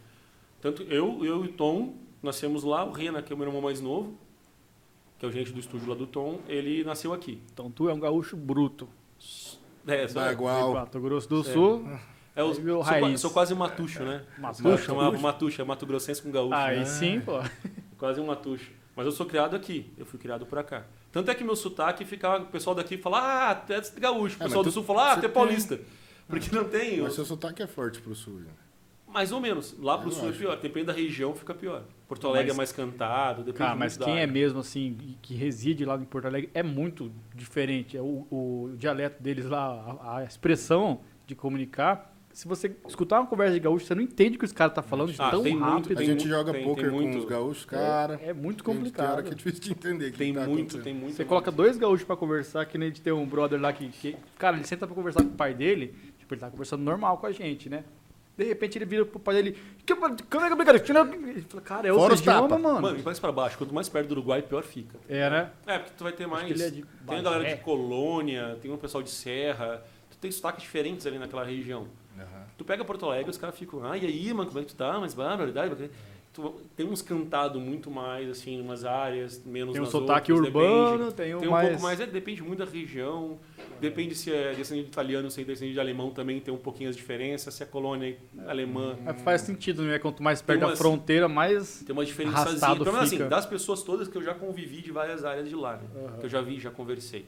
Tanto 0.60 0.82
eu, 0.84 1.24
eu 1.24 1.44
e 1.44 1.48
o 1.48 1.52
Tom 1.52 1.94
nascemos 2.22 2.64
lá. 2.64 2.84
O 2.84 2.90
Rena, 2.92 3.22
que 3.22 3.32
é 3.32 3.36
o 3.36 3.38
meu 3.38 3.46
irmão 3.46 3.62
mais 3.62 3.80
novo, 3.80 4.16
que 5.18 5.24
é 5.24 5.28
o 5.28 5.32
gerente 5.32 5.52
do 5.52 5.60
estúdio 5.60 5.88
lá 5.88 5.94
do 5.94 6.06
Tom, 6.06 6.40
ele 6.48 6.82
nasceu 6.84 7.12
aqui. 7.12 7.40
Então 7.52 7.70
tu 7.70 7.88
é 7.88 7.94
um 7.94 8.00
gaúcho 8.00 8.36
bruto. 8.36 8.88
É, 9.86 10.08
só, 10.08 10.30
igual. 10.32 10.74
Mato 10.74 11.00
Grosso 11.00 11.28
do 11.28 11.40
É. 11.40 11.44
Sul. 11.44 11.88
é 12.34 12.42
o, 12.42 12.52
sou, 12.54 12.80
raiz. 12.80 13.20
sou 13.20 13.30
quase 13.30 13.54
um 13.54 13.56
matucho, 13.56 14.02
né? 14.02 14.24
Matucho? 14.38 14.78
Chamava 14.78 15.16
matucho, 15.18 15.62
é 15.62 15.64
Mato 15.64 15.86
Grossense 15.86 16.20
com 16.22 16.30
gaúcho. 16.30 16.54
Aí 16.54 16.80
né? 16.80 16.84
sim, 16.84 17.20
pô. 17.20 17.32
Quase 17.96 18.20
um 18.20 18.26
matucho. 18.26 18.72
Mas 18.96 19.06
eu 19.06 19.12
sou 19.12 19.26
criado 19.26 19.54
aqui, 19.54 19.90
eu 19.96 20.04
fui 20.06 20.18
criado 20.18 20.44
por 20.46 20.62
cá. 20.64 20.84
Tanto 21.16 21.30
é 21.30 21.34
que 21.34 21.42
meu 21.42 21.56
sotaque 21.56 22.04
ficava, 22.04 22.44
o 22.44 22.46
pessoal 22.48 22.76
daqui 22.76 22.98
fala, 22.98 23.50
ah, 23.50 23.54
tu 23.54 23.72
é 23.72 23.80
gaúcho. 23.98 24.36
O 24.38 24.42
É, 24.42 24.44
pessoal 24.44 24.62
do 24.62 24.68
tu- 24.68 24.74
sul 24.74 24.84
fala, 24.84 25.12
ah, 25.12 25.14
você 25.14 25.20
tu 25.20 25.24
é 25.24 25.28
tem- 25.28 25.30
paulista. 25.30 25.80
Porque 26.28 26.54
não 26.54 26.64
tem. 26.64 27.00
Mas 27.00 27.14
seu 27.14 27.24
sotaque 27.24 27.62
é 27.62 27.66
forte 27.66 28.00
pro 28.02 28.14
sul. 28.14 28.34
né? 28.40 28.50
Mais 29.08 29.32
ou 29.32 29.40
menos. 29.40 29.74
Lá 29.80 29.96
pro 29.96 30.08
Eu 30.08 30.12
sul 30.12 30.28
acho. 30.28 30.36
é 30.36 30.38
pior. 30.40 30.56
Depende 30.60 30.84
da 30.86 30.92
região, 30.92 31.34
fica 31.34 31.54
pior. 31.54 31.84
Porto 32.06 32.26
Alegre 32.28 32.48
Mas- 32.48 32.54
é 32.54 32.56
mais 32.58 32.72
cantado, 32.72 33.38
depende 33.38 33.56
Cara, 33.56 33.74
mas 33.74 33.96
quem 33.96 34.18
é 34.20 34.26
mesmo 34.26 34.58
assim, 34.58 35.16
que 35.22 35.34
reside 35.34 35.86
lá 35.86 35.96
em 35.96 36.04
Porto 36.04 36.26
Alegre, 36.26 36.50
é 36.52 36.62
muito 36.62 37.10
diferente. 37.34 37.96
É 37.96 38.02
O, 38.02 38.26
o 38.30 38.74
dialeto 38.76 39.22
deles 39.22 39.46
lá, 39.46 39.98
a, 40.02 40.18
a 40.18 40.24
expressão 40.24 41.00
de 41.26 41.34
comunicar. 41.34 42.14
Se 42.36 42.46
você 42.46 42.70
escutar 42.86 43.18
uma 43.20 43.26
conversa 43.26 43.54
de 43.54 43.60
gaúcho, 43.60 43.86
você 43.86 43.94
não 43.94 44.02
entende 44.02 44.36
o 44.36 44.38
que 44.38 44.44
os 44.44 44.52
caras 44.52 44.72
estão 44.72 44.84
falando 44.84 45.10
de 45.10 45.18
Ah, 45.22 45.30
tão 45.30 45.42
tem 45.42 45.54
muito, 45.54 45.64
rápido. 45.64 45.92
A 45.92 45.96
Tem 45.96 46.06
gente 46.06 46.24
mu- 46.24 46.28
joga 46.34 46.52
tem- 46.52 46.64
poker 46.64 46.84
tem 46.84 46.92
com 46.92 47.00
muito- 47.02 47.18
os 47.20 47.24
gaúchos, 47.24 47.64
cara. 47.64 48.20
É, 48.22 48.28
é 48.28 48.32
muito 48.34 48.62
complicado. 48.62 49.12
hora 49.14 49.22
que 49.22 49.30
é 49.30 49.34
difícil 49.34 49.60
de 49.62 49.70
entender. 49.70 50.12
Tem 50.12 50.34
tá 50.34 50.44
muito, 50.46 50.78
tem 50.82 50.92
muito. 50.92 51.16
Você 51.16 51.24
coloca 51.24 51.50
dois 51.50 51.78
gaúchos 51.78 52.04
pra 52.06 52.14
conversar, 52.14 52.66
que 52.66 52.76
nem 52.76 52.88
a 52.88 52.90
gente 52.90 53.00
tem 53.00 53.10
um 53.10 53.24
brother 53.24 53.58
lá 53.58 53.72
que, 53.72 53.88
que- 53.88 54.16
Cara, 54.38 54.54
ele 54.54 54.66
senta 54.66 54.86
pra 54.86 54.94
conversar 54.94 55.22
com 55.22 55.30
o 55.30 55.32
pai 55.32 55.54
dele, 55.54 55.94
tipo, 56.18 56.34
ele 56.34 56.40
tá 56.42 56.50
conversando 56.50 56.82
normal 56.82 57.16
com 57.16 57.24
a 57.26 57.32
gente, 57.32 57.70
né? 57.70 57.84
De 58.36 58.44
repente 58.44 58.76
ele 58.76 58.84
vira 58.84 59.06
pro 59.06 59.18
pai 59.18 59.36
dele. 59.36 59.56
"Que- 59.86 59.94
Como 59.94 60.04
é 60.12 60.14
que 60.14 60.36
é 60.36 60.54
brincadeira? 60.54 61.08
Ele 61.26 61.40
fala, 61.48 61.62
cara, 61.62 61.88
é 61.88 61.92
outro 61.94 62.18
idioma, 62.18 62.48
tapa. 62.50 62.58
mano. 62.60 62.82
Mano, 62.82 62.98
e 62.98 63.02
mais 63.02 63.18
pra 63.18 63.32
baixo. 63.32 63.56
Quanto 63.56 63.72
mais 63.72 63.88
perto 63.88 64.08
do 64.08 64.12
Uruguai, 64.12 64.42
pior 64.42 64.62
fica. 64.62 64.98
É, 65.08 65.30
né? 65.30 65.50
É, 65.66 65.78
porque 65.78 65.94
tu 65.96 66.04
vai 66.04 66.12
ter 66.12 66.26
mais. 66.26 66.60
é 66.60 66.68
de 66.68 66.84
tem 67.06 67.18
a 67.18 67.22
galera 67.22 67.56
de 67.56 67.62
Colônia, 67.62 68.58
tem 68.60 68.70
um 68.70 68.76
pessoal 68.76 69.02
de 69.02 69.08
Serra. 69.08 69.82
Tu 70.10 70.18
tem 70.18 70.30
sotaques 70.30 70.60
diferentes 70.64 71.06
ali 71.06 71.18
naquela 71.18 71.42
região. 71.42 71.86
Aham. 72.18 72.46
Tu 72.56 72.64
pega 72.64 72.84
Porto 72.84 73.06
Alegre, 73.06 73.30
os 73.30 73.38
caras 73.38 73.56
ficam, 73.58 73.84
ah, 73.84 73.96
e 73.96 74.06
aí, 74.06 74.32
mano, 74.32 74.48
como 74.48 74.60
é 74.60 74.62
que 74.62 74.68
tu 74.68 74.76
tá? 74.76 74.98
Mas 75.00 75.14
barbaridade. 75.14 75.90
Tu, 76.32 76.54
tem 76.76 76.86
uns 76.86 77.00
cantado 77.00 77.58
muito 77.58 77.90
mais, 77.90 78.28
assim, 78.28 78.56
em 78.56 78.60
umas 78.60 78.84
áreas, 78.84 79.42
menos 79.46 79.72
Tem 79.72 79.80
um 79.80 79.84
nas 79.84 79.90
sotaque 79.90 80.30
outras, 80.30 80.48
urbano, 80.54 81.10
depende. 81.10 81.14
tem 81.14 81.34
um 81.34 81.38
Tem 81.38 81.48
um 81.48 81.52
mais... 81.52 81.68
pouco 81.70 81.82
mais, 81.82 81.98
é, 81.98 82.06
depende 82.06 82.42
muito 82.42 82.58
da 82.58 82.70
região. 82.70 83.38
Depende 83.80 84.14
se 84.14 84.30
é 84.30 84.52
descendente 84.52 84.84
de 84.86 84.90
italiano, 84.92 85.30
se 85.30 85.40
é 85.40 85.44
descendente 85.44 85.72
de 85.72 85.80
alemão, 85.80 86.10
também 86.10 86.38
tem 86.38 86.52
um 86.52 86.58
pouquinho 86.58 86.90
as 86.90 86.96
diferenças. 86.96 87.54
Se 87.54 87.62
é 87.62 87.66
colônia 87.66 88.18
alemã, 88.46 88.98
Mas 89.02 89.22
faz 89.22 89.40
sentido, 89.42 89.82
né? 89.82 89.98
Quanto 89.98 90.22
mais 90.22 90.42
perto 90.42 90.60
da 90.60 90.66
umas- 90.66 90.78
fronteira, 90.78 91.26
mais... 91.26 91.82
tem 91.86 91.94
uma 91.94 92.04
diferençazinha. 92.04 92.74
Menos 92.74 92.94
assim, 92.96 93.28
das 93.28 93.46
pessoas 93.46 93.82
todas 93.82 94.06
que 94.06 94.16
eu 94.18 94.22
já 94.22 94.34
convivi 94.34 94.82
de 94.82 94.92
várias 94.92 95.24
áreas 95.24 95.48
de 95.48 95.54
lá, 95.54 95.76
né? 95.76 95.84
Aham. 95.94 96.18
Que 96.18 96.26
eu 96.26 96.30
já 96.30 96.42
vi, 96.42 96.60
já 96.60 96.70
conversei. 96.70 97.24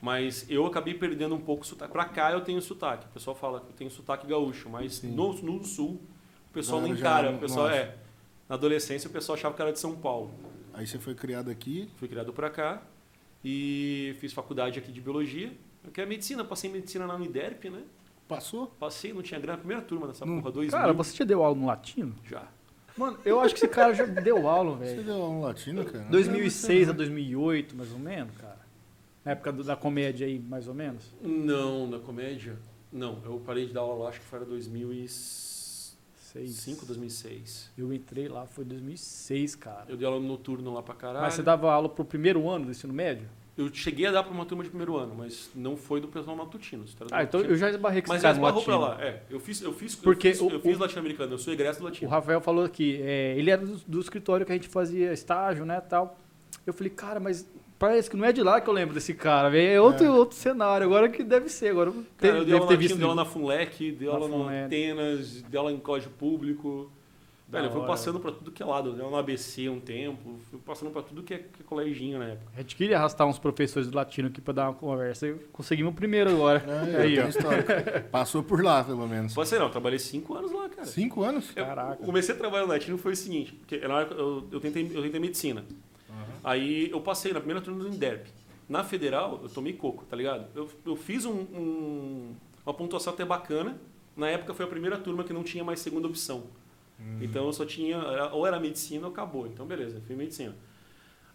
Mas 0.00 0.46
eu 0.48 0.64
acabei 0.66 0.94
perdendo 0.94 1.34
um 1.34 1.40
pouco 1.40 1.62
o 1.62 1.66
sotaque. 1.66 1.92
Pra 1.92 2.06
cá 2.06 2.32
eu 2.32 2.40
tenho 2.40 2.60
sotaque. 2.62 3.06
O 3.06 3.10
pessoal 3.10 3.36
fala 3.36 3.60
que 3.60 3.66
eu 3.68 3.72
tenho 3.74 3.90
sotaque 3.90 4.26
gaúcho, 4.26 4.68
mas 4.70 5.02
no, 5.02 5.32
no 5.42 5.62
sul 5.64 6.00
o 6.48 6.52
pessoal 6.52 6.80
não 6.80 6.88
já 6.88 6.94
encara. 6.94 7.30
não- 7.30 7.36
O 7.38 7.40
pessoal 7.40 7.68
não 7.68 7.74
é. 7.74 7.94
Na 8.48 8.54
adolescência 8.54 9.08
o 9.08 9.12
pessoal 9.12 9.36
achava 9.36 9.54
que 9.54 9.60
era 9.62 9.72
de 9.72 9.78
São 9.78 9.94
Paulo. 9.94 10.32
Aí 10.72 10.86
você 10.86 10.98
foi 10.98 11.14
criado 11.14 11.50
aqui. 11.50 11.88
Fui 11.96 12.08
criado 12.08 12.32
pra 12.32 12.48
cá 12.48 12.82
e 13.44 14.16
fiz 14.20 14.32
faculdade 14.32 14.78
aqui 14.78 14.90
de 14.90 15.00
biologia. 15.00 15.52
Eu 15.84 15.90
quero 15.90 16.08
medicina, 16.08 16.44
passei 16.44 16.70
medicina 16.70 17.06
na 17.06 17.14
Uniderp, 17.14 17.64
né? 17.66 17.82
Passou? 18.28 18.68
Passei, 18.78 19.12
não 19.12 19.22
tinha 19.22 19.40
grana. 19.40 19.58
Primeira 19.58 19.82
turma 19.82 20.06
dessa 20.06 20.24
Não. 20.24 20.38
porra, 20.40 20.52
dois 20.52 20.70
Cara, 20.70 20.88
mil. 20.88 20.94
você 20.94 21.16
já 21.16 21.24
deu 21.24 21.42
aula 21.42 21.56
no 21.58 21.66
latino? 21.66 22.14
Já. 22.24 22.46
Mano, 22.96 23.18
eu 23.24 23.40
acho 23.40 23.54
que 23.54 23.60
esse 23.64 23.68
cara 23.68 23.94
já 23.94 24.04
deu 24.04 24.48
aula, 24.48 24.76
Você 24.76 24.94
velho. 24.96 25.04
deu 25.04 25.16
um 25.16 25.40
latino, 25.42 25.84
cara? 25.84 26.04
Não 26.04 26.10
2006 26.10 26.88
a 26.88 26.92
lembro 26.92 27.04
disso, 27.04 27.12
2008, 27.14 27.76
mais 27.76 27.92
ou 27.92 27.98
menos, 27.98 28.36
cara. 28.36 28.49
Na 29.24 29.32
época 29.32 29.52
do- 29.52 29.64
da 29.64 29.76
comédia 29.76 30.26
aí, 30.26 30.38
mais 30.38 30.66
ou 30.68 30.74
menos. 30.74 31.04
Não, 31.22 31.86
na 31.86 31.98
comédia. 31.98 32.56
Não, 32.92 33.18
eu 33.24 33.40
parei 33.44 33.66
de 33.66 33.72
dar 33.72 33.80
aula, 33.80 34.08
acho 34.08 34.18
que 34.20 34.26
foi 34.26 34.40
em 34.40 34.44
2005, 34.44 35.98
Seis. 36.16 36.64
2006. 36.86 37.70
Eu 37.76 37.92
entrei 37.92 38.28
lá, 38.28 38.46
foi 38.46 38.64
2006, 38.64 39.54
cara. 39.56 39.84
Eu 39.88 39.96
dei 39.96 40.06
aula 40.06 40.18
no 40.20 40.26
noturno 40.26 40.72
lá 40.72 40.82
pra 40.82 40.94
caralho. 40.94 41.20
Mas 41.24 41.34
você 41.34 41.42
dava 41.42 41.70
aula 41.72 41.88
pro 41.88 42.04
primeiro 42.04 42.48
ano 42.48 42.66
do 42.66 42.70
ensino 42.70 42.92
médio? 42.92 43.28
Eu 43.58 43.72
cheguei 43.74 44.06
a 44.06 44.10
dar 44.12 44.22
pra 44.22 44.32
uma 44.32 44.46
turma 44.46 44.64
de 44.64 44.70
primeiro 44.70 44.96
ano, 44.96 45.14
mas 45.14 45.50
não 45.54 45.76
foi 45.76 46.00
do 46.00 46.08
pessoal 46.08 46.34
matutino. 46.34 46.84
Ah, 47.10 47.22
então 47.22 47.40
matutino. 47.40 47.44
eu 47.52 47.56
já 47.56 47.68
esbarrei 47.68 48.00
com 48.00 48.08
Mas 48.08 48.16
esse 48.18 48.22
cara 48.22 48.34
no 48.38 48.40
esbarrou 48.46 48.64
pra 48.64 48.76
latino. 48.78 48.98
lá. 49.02 49.04
É, 49.06 49.22
eu 49.28 49.38
fiz, 49.38 49.60
eu 49.60 49.72
fiz, 49.74 49.94
Porque 49.94 50.28
eu 50.28 50.32
fiz, 50.32 50.40
o- 50.40 50.60
fiz 50.60 50.76
o- 50.76 50.80
latino-americano, 50.80 51.34
eu 51.34 51.38
sou 51.38 51.52
egresso 51.52 51.78
do 51.80 51.82
O 51.82 51.88
latino. 51.88 52.10
Rafael 52.10 52.40
falou 52.40 52.66
que 52.68 53.02
é, 53.02 53.34
ele 53.36 53.50
era 53.50 53.60
do, 53.66 53.76
do 53.86 54.00
escritório 54.00 54.46
que 54.46 54.52
a 54.52 54.54
gente 54.54 54.68
fazia 54.68 55.12
estágio, 55.12 55.66
né, 55.66 55.78
tal. 55.80 56.18
Eu 56.66 56.72
falei, 56.72 56.90
cara, 56.90 57.20
mas 57.20 57.46
parece 57.80 58.08
que 58.08 58.16
não 58.16 58.24
é 58.24 58.32
de 58.32 58.42
lá 58.42 58.60
que 58.60 58.68
eu 58.68 58.72
lembro 58.74 58.94
desse 58.94 59.12
cara, 59.14 59.48
velho. 59.50 59.72
É 59.72 59.80
outro, 59.80 60.04
É. 60.04 60.10
outro 60.10 60.36
cenário. 60.36 60.86
Agora 60.86 61.08
que 61.08 61.24
deve 61.24 61.48
ser. 61.48 61.70
Agora 61.70 61.92
Cara, 62.18 62.36
eu 62.38 62.44
dei 62.44 62.54
aula 62.54 62.66
ter 62.68 62.74
na 62.74 62.78
visto. 62.78 62.94
Dei 62.96 63.04
aula 63.04 63.16
na 63.16 63.24
Funlec, 63.24 63.90
dei 63.92 64.06
Na 64.08 64.14
aula 64.14 64.28
no 64.28 64.44
Funlec. 64.44 64.64
Atenas, 64.66 65.42
dei 65.42 65.58
aula 65.58 65.72
em 65.72 65.78
colégio 65.78 66.10
público. 66.10 66.88
Da 67.48 67.58
Velho, 67.58 67.68
eu 67.72 67.76
fui 67.78 67.84
passando 67.84 68.20
pra 68.20 68.30
tudo 68.30 68.52
que 68.52 68.62
é 68.62 68.66
lado. 68.66 68.92
Dei 68.92 69.00
aula 69.00 69.10
no 69.10 69.18
ABC 69.18 69.68
um 69.68 69.80
tempo, 69.80 70.38
fui 70.48 70.60
passando 70.64 70.92
pra 70.92 71.02
tudo 71.02 71.20
que 71.24 71.34
é, 71.34 71.38
que 71.38 71.60
é 71.60 71.64
coleginho 71.66 72.16
na 72.20 72.26
época. 72.26 72.46
A 72.54 72.60
gente 72.60 72.76
queria 72.76 72.96
arrastar 72.96 73.26
uns 73.26 73.40
professores 73.40 73.88
do 73.90 73.96
latino 73.96 74.28
aqui 74.28 74.40
pra 74.40 74.54
dar 74.54 74.68
uma 74.68 74.74
conversa. 74.74 75.26
E 75.26 75.34
conseguimos 75.52 75.92
o 75.92 75.96
primeiro 75.96 76.30
agora. 76.30 76.62
É, 76.96 77.02
Aí, 77.02 77.16
ó. 77.18 77.24
Passou 78.12 78.44
por 78.44 78.62
lá, 78.62 78.84
pelo 78.84 79.08
menos. 79.08 79.34
Pode 79.34 79.48
ser 79.48 79.58
não, 79.58 79.66
eu 79.66 79.70
trabalhei 79.72 79.98
cinco 79.98 80.34
anos 80.34 80.52
lá, 80.52 80.68
cara. 80.68 80.86
Cinco 80.86 81.24
anos? 81.24 81.50
Eu 81.56 81.64
Caraca. 81.66 81.96
comecei 82.04 82.34
a 82.34 82.38
trabalhar 82.38 82.66
no 82.66 82.72
Latino 82.72 82.96
foi 82.96 83.14
o 83.14 83.16
seguinte, 83.16 83.52
porque 83.52 83.78
na 83.78 84.02
eu, 84.02 84.46
eu, 84.52 84.60
tentei, 84.60 84.88
eu 84.94 85.02
tentei 85.02 85.18
medicina. 85.20 85.64
Aí 86.42 86.90
eu 86.90 87.00
passei 87.00 87.32
na 87.32 87.40
primeira 87.40 87.60
turma 87.60 87.80
do 87.84 87.88
INDERP. 87.88 88.26
Na 88.68 88.84
federal, 88.84 89.40
eu 89.42 89.48
tomei 89.48 89.72
coco, 89.72 90.04
tá 90.04 90.16
ligado? 90.16 90.46
Eu, 90.54 90.68
eu 90.86 90.96
fiz 90.96 91.24
um, 91.24 91.32
um- 91.32 92.34
uma 92.64 92.72
pontuação 92.74 93.12
até 93.12 93.24
bacana. 93.24 93.76
Na 94.16 94.28
época 94.28 94.54
foi 94.54 94.64
a 94.64 94.68
primeira 94.68 94.96
turma 94.98 95.24
que 95.24 95.32
não 95.32 95.42
tinha 95.42 95.64
mais 95.64 95.80
segunda 95.80 96.06
opção. 96.06 96.44
Então 97.20 97.46
eu 97.46 97.52
só 97.52 97.64
tinha, 97.64 97.96
era- 97.96 98.32
ou 98.32 98.46
era 98.46 98.60
medicina 98.60 99.06
ou 99.06 99.12
acabou. 99.12 99.46
Então 99.46 99.64
beleza, 99.66 100.00
fui 100.06 100.14
medicina. 100.14 100.54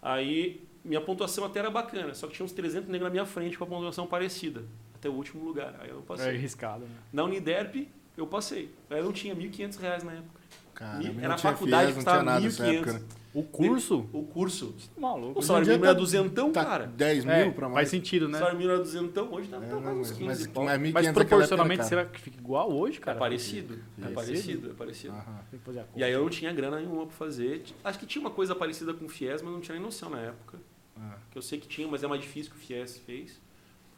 Aí 0.02 0.64
minha 0.84 1.02
pontuação 1.02 1.44
até 1.46 1.60
era 1.60 1.72
bacana, 1.72 2.14
só 2.14 2.28
que 2.28 2.34
tinha 2.36 2.46
uns 2.46 2.52
300 2.52 2.88
negros 2.90 3.08
na 3.08 3.10
minha 3.12 3.26
frente 3.26 3.58
com 3.58 3.64
a 3.64 3.68
pontuação 3.68 4.06
parecida. 4.06 4.64
Até 4.94 5.10
o 5.10 5.14
último 5.14 5.44
lugar. 5.44 5.76
Aí 5.80 5.90
eu 5.90 6.00
É 6.00 6.02
passei. 6.04 6.30
arriscado, 6.36 6.84
né? 6.86 6.92
Na 7.12 7.24
Uniderp, 7.24 7.88
eu 8.16 8.28
passei. 8.28 8.70
Aí 8.90 9.00
eu 9.00 9.06
não 9.06 9.12
tinha 9.12 9.36
1.500 9.36 9.78
reais 9.78 10.04
na 10.04 10.14
época. 10.14 10.40
Caramba, 10.76 11.22
Era 11.22 11.34
a 11.34 11.38
faculdade 11.38 11.94
FIES, 11.94 12.04
que 12.04 12.06
não 12.06 12.14
tinha 12.14 12.24
custava 12.24 12.24
nada 12.24 12.42
nessa 12.42 12.64
1.500. 12.66 13.02
né? 13.36 13.42
O 13.42 13.44
curso? 13.44 14.10
O 14.14 14.24
curso. 14.24 14.76
Maluco. 14.98 15.40
O 15.40 15.42
salário 15.42 15.64
Hoje 15.66 15.72
em 15.72 15.74
mínimo 15.74 15.86
era 15.86 15.94
tá- 15.94 16.00
duzentão, 16.00 16.52
Tá 16.52 16.64
cara. 16.66 16.88
10 16.88 17.26
mil 17.26 17.34
É, 17.34 17.50
pra 17.52 17.62
faz 17.66 17.74
mais. 17.74 17.90
sentido, 17.90 18.26
O 18.26 18.30
né? 18.30 18.38
salário 18.38 18.58
mínimo 18.58 18.74
era 18.76 18.84
duzentão, 18.84 19.34
hoje 19.34 19.48
tá, 19.50 19.58
É, 19.58 19.60
tá 19.60 19.76
não, 19.76 19.80
uns 19.80 19.98
mas, 19.98 20.12
15 20.12 20.24
mas, 20.26 20.46
e 20.46 20.50
pau. 20.50 20.64
mas 20.64 20.80
1.500 20.82 20.94
Mas 20.94 21.14
proporcionalmente, 21.14 21.82
época 21.82 21.96
era 21.96 22.02
será 22.04 22.14
que 22.14 22.22
fica 22.22 22.38
igual 22.40 22.72
hoje, 22.72 22.98
É 22.98 23.02
cara? 23.02 23.20
parecido. 23.20 23.74
É 23.74 23.78
Parecido? 24.02 24.16
parecido, 24.16 24.70
é 24.70 24.74
parecido. 24.74 25.14
caro. 25.14 25.26
Aham. 25.30 25.40
Tem 25.52 25.60
que 25.60 25.66
fazer 25.66 25.80
a 25.80 25.84
conta. 25.84 26.00
E 26.00 26.04
aí 26.04 26.12
eu 26.12 26.22
não 26.22 26.30
tinha 26.30 26.54
grana 26.54 26.78
nenhuma 26.80 27.06
pra 27.06 27.16
fazer. 27.16 27.64
Acho 27.84 28.00
que 28.00 28.06
tinha 28.06 28.22
uma 28.22 28.32
coisa 28.32 28.56
parecida 28.56 28.94
com 28.94 29.06
o 29.06 29.10
FIES, 29.10 29.42
mas 29.42 29.52
não 29.54 29.60
tinha 29.62 29.76
nem 29.76 29.84
noção 29.84 30.10
na 30.10 30.20
época. 30.20 30.58
Ah. 30.98 31.18
Que 31.30 31.38
eu 31.38 31.42
sei 31.42 31.60
que 31.60 31.68
tinha, 31.68 31.88
mas 31.88 32.04
é 32.04 32.08
mais 32.08 32.22
difícil 32.22 32.52
que 32.52 32.58
o 32.58 32.62
FIES 32.62 33.00
fez. 33.06 33.42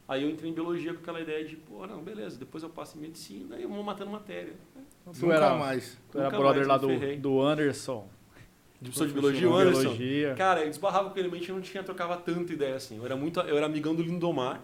Aí 0.08 0.22
eu 0.22 0.30
entrei 0.30 0.50
em 0.50 0.54
biologia 0.54 0.94
com 0.94 1.00
aquela 1.00 1.20
ideia 1.20 1.44
de, 1.44 1.54
pô, 1.54 1.86
não, 1.86 2.02
beleza, 2.02 2.38
depois 2.38 2.62
eu 2.64 2.70
passo 2.70 2.96
em 2.96 3.02
medicina, 3.02 3.56
aí 3.56 3.62
eu 3.62 3.68
vou 3.68 3.82
matando 3.82 4.10
matéria. 4.10 4.54
Tu 5.12 5.20
Nunca 5.20 5.34
era, 5.34 5.54
mais. 5.54 5.98
tu 6.10 6.18
era 6.18 6.30
brother 6.30 6.66
mais 6.66 6.66
lá 6.66 6.78
do, 6.78 7.16
do 7.20 7.42
Anderson. 7.42 8.08
De 8.80 8.90
professor 8.90 9.08
de 9.08 9.12
biologia, 9.12 9.48
o 9.48 9.52
de 9.52 9.60
Anderson. 9.60 9.80
biologia. 9.82 10.34
Cara, 10.34 10.60
eu 10.60 10.68
esbarrava 10.70 11.10
com 11.10 11.18
ele, 11.18 11.28
mas 11.28 11.36
a 11.36 11.40
gente 11.40 11.52
não 11.52 11.60
tinha, 11.60 11.82
trocava 11.82 12.16
tanta 12.16 12.52
ideia 12.52 12.76
assim. 12.76 12.96
Eu 12.98 13.04
era 13.04 13.16
muito, 13.16 13.40
eu 13.40 13.56
era 13.56 13.66
amigão 13.66 13.94
do 13.94 14.02
Lindomar. 14.02 14.60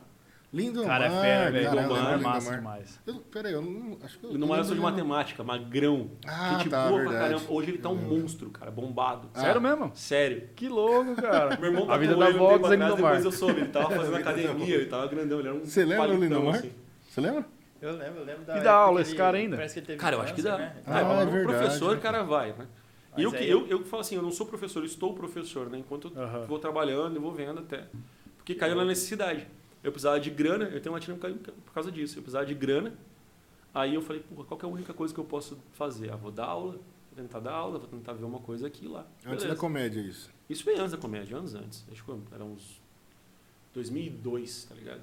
Lindomar, 0.53 0.87
Cara, 1.01 1.07
é 1.07 1.11
fera, 1.21 1.51
velho. 1.51 1.65
cara, 1.65 1.77
eu 1.77 1.83
Lindomar 1.89 2.13
é 2.13 2.17
massa 2.17 2.57
demais. 2.57 3.01
Eu, 3.05 3.15
peraí, 3.17 3.53
eu 3.55 3.61
não. 3.61 3.99
Acho 4.05 4.17
que 4.21 4.25
eu. 4.25 4.31
Lindomar 4.31 4.59
era 4.59 4.65
só 4.69 4.73
de 4.75 4.79
matemática, 4.81 5.43
magrão. 5.43 6.11
Ah, 6.25 6.59
gente 6.59 6.71
tá, 6.71 6.87
boa 6.87 7.01
verdade. 7.01 7.19
pra 7.19 7.29
caramba. 7.29 7.53
Hoje 7.53 7.71
ele 7.73 7.79
tá 7.79 7.89
um 7.89 7.97
monstro, 7.97 8.51
cara, 8.51 8.71
bombado. 8.71 9.29
Ah. 9.35 9.41
Sério 9.41 9.61
mesmo? 9.61 9.91
Sério. 9.97 10.49
Que 10.55 10.69
louco, 10.69 11.17
cara. 11.17 11.57
Meu 11.59 11.71
irmão 11.73 11.91
A 11.91 11.97
vida 11.97 12.15
da 12.15 12.31
Vox 12.31 12.71
é 12.71 12.77
Lindomar. 12.77 12.97
Depois 12.97 13.25
eu 13.25 13.33
soube, 13.33 13.61
ele 13.63 13.69
tava 13.71 13.91
fazendo 13.97 14.17
academia, 14.17 14.77
ele 14.77 14.87
tava 14.87 15.09
grandão, 15.09 15.41
ele 15.41 15.49
era 15.49 15.57
um 15.57 15.65
Você 15.65 15.85
lembra 15.85 16.07
do 16.07 16.17
Lindomar? 16.23 16.55
assim. 16.55 16.71
Você 17.11 17.21
lembra? 17.21 17.45
Eu 17.83 17.93
lembro, 17.97 18.21
eu 18.21 18.25
lembro 18.25 18.45
da. 18.45 18.57
E 18.57 18.61
dá 18.61 18.73
aula 18.75 19.01
esse 19.03 19.15
cara 19.17 19.37
ainda? 19.37 19.57
Parece 19.57 19.75
que 19.75 19.81
ele 19.81 19.87
teve 19.89 19.99
Cara, 19.99 20.15
eu 20.15 20.21
acho 20.23 20.35
que 20.35 20.41
dá. 20.43 20.57
né? 20.57 20.77
Ah, 20.87 21.01
é 21.01 21.03
o 21.03 21.31
verdade, 21.31 21.43
professor, 21.43 21.97
né? 21.97 22.01
cara, 22.01 22.23
vai, 22.23 22.51
né? 22.53 22.67
Mas 23.15 23.25
eu, 23.25 23.31
que- 23.31 23.37
aí- 23.39 23.51
eu, 23.51 23.67
eu 23.67 23.85
falo 23.85 24.01
assim, 24.01 24.17
eu 24.17 24.23
não 24.23 24.31
sou 24.31 24.47
professor, 24.47 24.81
eu 24.81 24.87
estou 24.87 25.15
professor, 25.15 25.71
né? 25.71 25.79
Enquanto 25.79 26.13
eu 26.15 26.47
vou 26.47 26.59
trabalhando 26.59 27.21
vou 27.21 27.33
vendo 27.33 27.61
até. 27.61 27.89
Porque 28.37 28.55
caiu 28.55 28.75
na 28.75 28.85
necessidade. 28.85 29.47
Eu 29.83 29.93
precisava 29.93 30.19
de 30.19 30.31
grana, 30.31 30.65
eu 30.65 30.81
tenho 30.81 30.95
uma 30.95 31.01
tina 31.01 31.17
por 31.17 31.73
causa 31.73 31.93
disso. 31.93 32.19
Eu 32.19 32.23
precisava 32.23 32.47
de 32.47 32.55
grana. 32.55 32.95
Aí 33.75 33.95
eu 33.95 34.01
falei, 34.03 34.23
porra, 34.23 34.45
qual 34.45 34.59
que 34.59 34.65
é 34.65 34.69
a 34.69 34.73
única 34.73 34.95
coisa 34.95 35.13
que 35.13 35.21
eu 35.21 35.25
posso 35.25 35.59
fazer? 35.73 36.13
Ah, 36.13 36.17
vou 36.17 36.31
dar 36.31 36.47
aula, 36.47 36.73
vou 36.73 37.17
tentar 37.17 37.41
dar 37.41 37.53
aula, 37.53 37.79
vou 37.79 37.89
tentar 37.89 38.13
ver 38.13 38.25
uma 38.25 38.39
coisa 38.39 38.67
aqui 38.67 38.87
e 38.87 38.89
lá. 38.89 39.01
Antes 39.19 39.25
Beleza. 39.25 39.49
da 39.49 39.57
comédia, 39.57 40.01
isso. 40.01 40.31
Isso 40.49 40.63
foi 40.63 40.79
antes 40.79 40.93
da 40.93 40.99
comédia, 40.99 41.37
anos 41.37 41.55
antes. 41.55 41.85
Acho 41.91 42.05
que 42.05 42.11
era 42.33 42.45
uns 42.45 42.81
2002, 43.75 44.65
tá 44.65 44.75
ligado? 44.75 45.03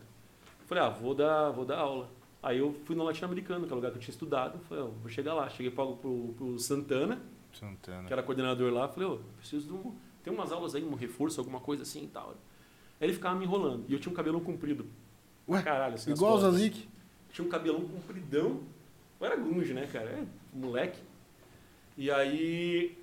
Falei, 0.65 0.83
ah, 0.83 0.89
vou 0.89 1.13
dar, 1.13 1.49
vou 1.51 1.65
dar 1.65 1.79
aula. 1.79 2.09
Aí 2.41 2.57
eu 2.57 2.73
fui 2.85 2.95
no 2.95 3.03
latino-americano, 3.03 3.65
que 3.65 3.71
é 3.71 3.73
o 3.73 3.75
lugar 3.75 3.91
que 3.91 3.97
eu 3.97 4.01
tinha 4.01 4.11
estudado. 4.11 4.57
Falei, 4.67 4.83
ó, 4.83 4.87
vou 4.87 5.09
chegar 5.09 5.33
lá. 5.33 5.49
Cheguei 5.49 5.71
pro, 5.71 5.95
pro, 5.97 6.33
pro 6.37 6.57
Santana, 6.57 7.21
Santana. 7.57 8.07
que 8.07 8.13
era 8.13 8.23
coordenador 8.23 8.71
lá. 8.73 8.87
Falei, 8.87 9.09
ô, 9.09 9.19
preciso 9.37 9.67
de 9.67 9.73
um... 9.73 9.93
Tem 10.23 10.31
umas 10.33 10.51
aulas 10.51 10.75
aí, 10.75 10.83
um 10.83 10.93
reforço, 10.93 11.39
alguma 11.41 11.59
coisa 11.59 11.83
assim 11.83 12.03
e 12.03 12.07
tal. 12.07 12.29
Aí 12.99 13.07
ele 13.07 13.13
ficava 13.13 13.35
me 13.35 13.43
enrolando. 13.45 13.85
E 13.87 13.93
eu 13.93 13.99
tinha 13.99 14.11
um 14.11 14.15
cabelão 14.15 14.39
comprido. 14.39 14.85
Ué, 15.49 15.61
Caralho, 15.63 15.95
assim, 15.95 16.11
Igual 16.11 16.35
o. 16.35 16.39
Zazik. 16.39 16.87
Tinha 17.31 17.45
um 17.45 17.49
cabelão 17.49 17.81
compridão. 17.81 18.59
Eu 19.19 19.25
era 19.25 19.35
grunge, 19.35 19.73
né, 19.73 19.87
cara? 19.91 20.09
É, 20.09 20.23
moleque. 20.53 20.99
E 21.97 22.11
aí 22.11 22.97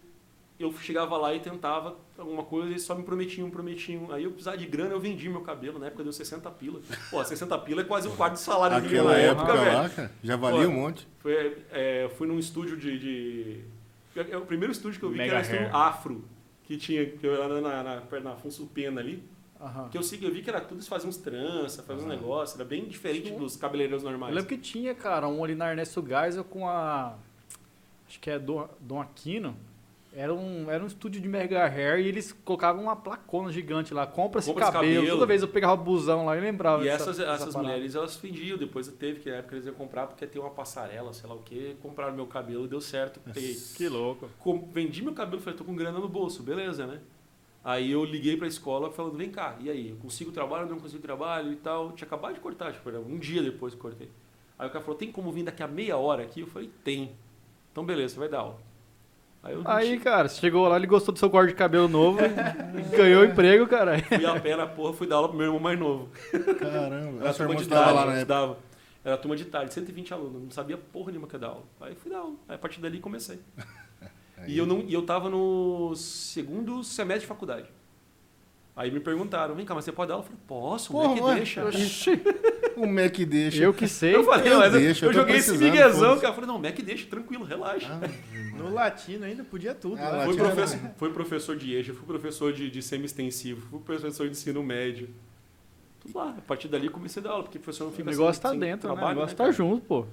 eu 0.59 0.73
chegava 0.79 1.17
lá 1.17 1.35
e 1.35 1.41
tentava 1.41 1.97
alguma 2.17 2.43
coisa 2.45 2.73
e 2.75 2.79
só 2.79 2.95
me 2.95 3.03
prometiam, 3.03 3.49
prometiam. 3.51 4.13
Aí 4.13 4.25
eu 4.25 4.31
precisava 4.31 4.57
de 4.57 4.67
grana, 4.67 4.91
eu 4.93 5.01
vendi 5.01 5.29
meu 5.29 5.41
cabelo. 5.41 5.79
Na 5.79 5.87
época 5.87 6.03
deu 6.05 6.13
60 6.13 6.49
pila. 6.53 6.81
Pô, 7.11 7.25
60 7.25 7.59
pila 7.59 7.83
é 7.83 7.85
quase 7.85 8.07
um 8.09 8.15
quarto 8.17 8.35
de 8.35 8.41
salário 8.41 8.77
Aquela 8.77 9.17
época 9.17 9.57
velho. 9.57 9.77
lá, 9.77 9.89
cara, 9.89 10.13
já 10.23 10.37
valia 10.37 10.67
Pô, 10.67 10.69
um 10.73 10.75
monte. 10.75 11.07
Foi, 11.19 11.59
é, 11.73 12.09
fui 12.17 12.27
num 12.29 12.39
estúdio 12.39 12.77
de, 12.77 12.99
de- 12.99 13.65
É 14.21 14.37
o 14.37 14.47
primeiro 14.47 14.73
estúdio 14.73 14.99
que 14.99 15.05
eu 15.05 15.11
vi 15.11 15.19
Mega 15.19 15.31
que 15.31 15.35
era 15.35 15.41
o 15.41 15.43
estúdio 15.43 15.67
Hair. 15.67 15.77
Afro. 15.77 16.25
Que 16.65 16.77
tinha, 16.77 17.07
que 17.07 17.27
eu 17.27 17.43
era 17.43 17.61
na, 17.61 17.83
na, 17.83 18.21
na 18.21 18.33
Afonso 18.33 18.67
Pena 18.67 19.01
ali. 19.01 19.23
Aham. 19.61 19.89
Que 19.89 19.99
eu, 19.99 20.03
sei, 20.03 20.19
eu 20.23 20.33
vi 20.33 20.43
que 20.43 20.51
era 20.51 20.61
tudo, 20.61 20.75
eles 20.77 20.87
faziam 20.89 21.09
uns 21.09 21.17
trança, 21.17 21.83
faziam 21.83 22.07
uns 22.07 22.09
negócios. 22.09 22.59
Era 22.59 22.69
bem 22.69 22.85
diferente 22.87 23.33
dos 23.33 23.57
cabeleireiros 23.57 24.05
Eu 24.05 24.11
normais. 24.11 24.35
lembro 24.35 24.49
que 24.49 24.59
tinha, 24.59 24.95
cara, 24.95 25.27
um 25.29 25.43
ali 25.43 25.55
na 25.55 25.71
Ernesto 25.71 26.05
Geisel 26.07 26.45
com 26.45 26.69
a. 26.69 27.17
Acho 28.07 28.21
que 28.21 28.31
é 28.31 28.39
Dom, 28.39 28.69
Dom 28.81 29.01
Aquino. 29.01 29.57
Era 30.21 30.35
um, 30.35 30.69
era 30.69 30.83
um 30.83 30.87
estúdio 30.89 31.21
de 31.21 31.29
mega 31.29 31.65
hair 31.69 32.01
e 32.01 32.09
eles 32.09 32.33
colocavam 32.45 32.83
uma 32.83 32.97
placona 32.97 33.53
gigante 33.53 33.95
lá. 33.95 34.05
Compra 34.05 34.41
esse 34.41 34.49
Compra 34.49 34.73
cabelo. 34.73 34.95
cabelo. 34.97 35.07
Toda 35.15 35.27
vez 35.27 35.43
eu 35.43 35.49
pegava 35.49 35.75
o 35.75 35.85
busão 35.85 36.25
lá 36.27 36.37
e 36.37 36.41
lembrava. 36.41 36.83
E 36.83 36.87
dessa- 36.87 37.05
essas, 37.05 37.17
dessa 37.19 37.31
essas 37.35 37.55
parada. 37.55 37.73
mulheres, 37.73 37.95
elas 37.95 38.17
vendiam. 38.17 38.59
Depois 38.59 38.89
teve, 38.89 39.21
que 39.21 39.31
na 39.31 39.37
época 39.37 39.55
eles 39.55 39.67
iam 39.67 39.77
comprar 39.77 40.09
porque 40.09 40.27
ter 40.27 40.41
uma 40.41 40.51
passarela, 40.51 41.13
sei 41.13 41.29
lá 41.29 41.37
o 41.37 41.43
quê. 41.45 41.77
Compraram 41.81 42.17
meu 42.17 42.27
cabelo 42.27 42.67
deu 42.67 42.81
certo. 42.81 43.21
Peguei. 43.21 43.57
Que 43.77 43.89
louco. 43.89 44.29
Com- 44.41 44.69
vendi 44.73 45.05
meu 45.05 45.13
cabelo, 45.15 45.41
falei, 45.41 45.57
tô 45.57 45.63
com 45.65 45.77
grana 45.77 46.01
no 46.01 46.09
bolso, 46.09 46.43
beleza, 46.43 46.85
né? 46.85 46.99
Aí 47.63 47.93
eu 47.93 48.05
liguei 48.05 48.37
pra 48.37 48.49
escola 48.49 48.91
falando, 48.91 49.17
vem 49.17 49.31
cá, 49.31 49.57
e 49.61 49.71
aí? 49.71 49.91
Eu 49.91 49.97
consigo 49.99 50.33
trabalho, 50.33 50.69
não 50.69 50.81
consigo 50.81 51.01
trabalho 51.03 51.53
e 51.53 51.57
tal. 51.57 51.93
Tinha 51.93 52.07
acabado 52.07 52.35
de 52.35 52.41
cortar, 52.41 52.73
tipo, 52.73 52.91
um 52.91 53.19
dia 53.19 53.41
depois 53.43 53.73
que 53.73 53.81
cortei. 53.81 54.09
Aí 54.59 54.67
o 54.67 54.71
cara 54.73 54.83
falou, 54.85 54.99
tem 54.99 55.13
como 55.13 55.31
vir 55.31 55.45
daqui 55.45 55.63
a 55.63 55.69
meia 55.69 55.97
hora 55.97 56.25
aqui? 56.25 56.41
Eu 56.41 56.47
falei, 56.49 56.69
tem. 56.83 57.13
Então 57.71 57.85
beleza, 57.85 58.19
vai 58.19 58.29
dar 58.29 58.39
aula. 58.41 58.67
Aí 59.43 59.55
eu 59.55 59.63
Aí, 59.65 60.01
cara, 60.01 60.29
você 60.29 60.41
chegou 60.41 60.67
lá, 60.69 60.77
ele 60.77 60.87
gostou 60.87 61.13
do 61.13 61.19
seu 61.19 61.31
corte 61.31 61.51
de 61.51 61.55
cabelo 61.55 61.89
novo 61.89 62.19
e 62.21 62.97
ganhou 62.97 63.25
emprego, 63.25 63.67
cara. 63.67 63.99
fui 64.03 64.27
a 64.27 64.41
pé 64.41 64.57
na 64.57 64.67
porra, 64.67 64.93
fui 64.93 65.07
dar 65.07 65.17
aula 65.17 65.29
pro 65.29 65.37
meu 65.37 65.47
irmão 65.47 65.61
mais 65.61 65.79
novo. 65.79 66.09
Caramba. 66.59 67.21
Era 67.21 67.31
A 67.31 67.33
sua 67.33 67.47
turma 67.47 67.55
irmã 67.55 67.63
de 67.63 67.69
tarde, 67.69 67.93
lá 67.95 68.01
época. 68.03 68.17
estudava. 68.17 68.59
Era 69.05 69.17
turma 69.17 69.37
de 69.37 69.45
tarde, 69.45 69.73
120 69.75 70.13
alunos. 70.13 70.43
Não 70.43 70.51
sabia 70.51 70.77
porra 70.77 71.11
nenhuma 71.13 71.29
que 71.29 71.35
ia 71.37 71.39
dar 71.39 71.49
aula. 71.49 71.63
Aí 71.81 71.95
fui 71.95 72.11
dar 72.11 72.19
aula. 72.19 72.35
Aí 72.49 72.57
a 72.57 72.59
partir 72.59 72.81
dali 72.81 72.99
comecei. 73.01 73.41
Aí. 73.57 73.65
E 74.47 74.57
eu, 74.57 74.65
não, 74.65 74.79
e 74.87 74.95
eu 74.95 75.03
tava 75.03 75.29
no 75.29 75.97
segundo 75.97 76.85
semestre 76.85 77.23
de 77.23 77.27
faculdade. 77.27 77.67
Aí 78.79 78.93
me 78.93 79.01
perguntaram, 79.01 79.57
vem 79.57 79.67
cá, 79.67 79.75
mas 79.75 79.85
você 79.85 79.91
pode 79.91 80.07
dar 80.09 80.15
aula? 80.15 80.25
Eu 80.25 80.29
falei, 80.29 80.41
posso, 80.47 80.93
Porra, 80.93 81.11
é 81.13 81.15
que 81.17 81.21
ué, 81.21 81.35
deixa? 81.35 81.65
O 82.77 82.87
Mac 82.87 83.17
deixa. 83.27 83.63
eu 83.65 83.75
que 83.75 83.89
sei. 83.89 84.15
Eu 84.15 84.23
falei, 84.23 84.53
Eu 84.53 84.59
mas 84.61 84.73
eu, 84.73 84.81
eu 85.09 85.13
joguei 85.13 85.35
esse 85.37 85.59
miguezão, 85.59 86.15
cara. 86.17 86.29
Eu 86.29 86.35
falei, 86.35 86.47
não, 86.49 86.59
Mac 86.61 86.77
deixa, 86.81 87.07
tranquilo, 87.09 87.43
relaxa. 87.45 87.89
Ah, 87.91 88.09
No 88.57 88.73
latino 88.73 89.25
ainda 89.25 89.43
podia 89.43 89.75
tudo. 89.75 89.97
Ah, 90.01 90.13
né? 90.13 90.25
Fui 90.27 90.37
latino 90.37 90.45
era- 90.45 90.55
professor, 90.55 90.91
fui 90.97 91.11
professor 91.13 91.57
de 91.57 91.75
EJA, 91.75 91.93
fui 91.93 92.07
professor 92.07 92.53
de, 92.53 92.71
de 92.71 92.81
semi-extensivo, 92.81 93.67
fui 93.69 93.81
professor 93.81 94.27
de 94.27 94.31
ensino 94.31 94.63
médio. 94.63 95.09
Tudo 95.99 96.17
lá. 96.17 96.35
A 96.39 96.41
partir 96.43 96.69
dali 96.69 96.89
comecei 96.89 97.21
a 97.21 97.25
dar 97.25 97.31
aula, 97.33 97.43
porque 97.43 97.59
o 97.59 97.61
professor 97.61 97.83
não 97.87 97.91
O 97.93 97.97
fica 97.97 98.09
negócio 98.09 98.41
sem- 98.41 98.43
tá 98.43 98.57
dentro, 98.57 98.87
né? 98.87 98.95
O 98.95 98.97
trabalho, 98.97 99.17
negócio 99.17 99.37
tá 99.37 99.43
cara? 99.45 99.53
junto, 99.57 99.85
pô. 99.85 100.07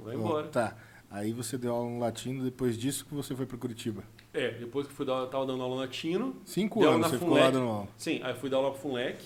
Vai 0.00 0.16
bom, 0.16 0.24
embora. 0.26 0.48
Tá. 0.48 0.76
Aí 1.08 1.32
você 1.32 1.56
deu 1.56 1.72
aula 1.72 1.88
no 1.88 2.00
latino, 2.00 2.42
depois 2.42 2.76
disso 2.76 3.04
que 3.06 3.14
você 3.14 3.36
foi 3.36 3.46
para 3.46 3.56
Curitiba. 3.58 4.02
É, 4.34 4.50
depois 4.52 4.86
que 4.86 4.92
fui 4.94 5.04
dar, 5.04 5.26
tava 5.26 5.44
dando 5.44 5.62
aula 5.62 5.74
no 5.74 5.80
latino. 5.82 6.36
Cinco 6.44 6.80
Deu 6.80 6.88
anos 6.90 7.02
na 7.02 7.08
você 7.08 7.18
ficou 7.18 7.34
lá 7.34 7.40
Funlec. 7.40 7.52
dando 7.58 7.68
aula. 7.70 7.88
Sim, 7.98 8.20
aí 8.22 8.34
fui 8.34 8.48
dar 8.50 8.56
aula 8.58 8.70
pro 8.70 8.80
Funlec. 8.80 9.22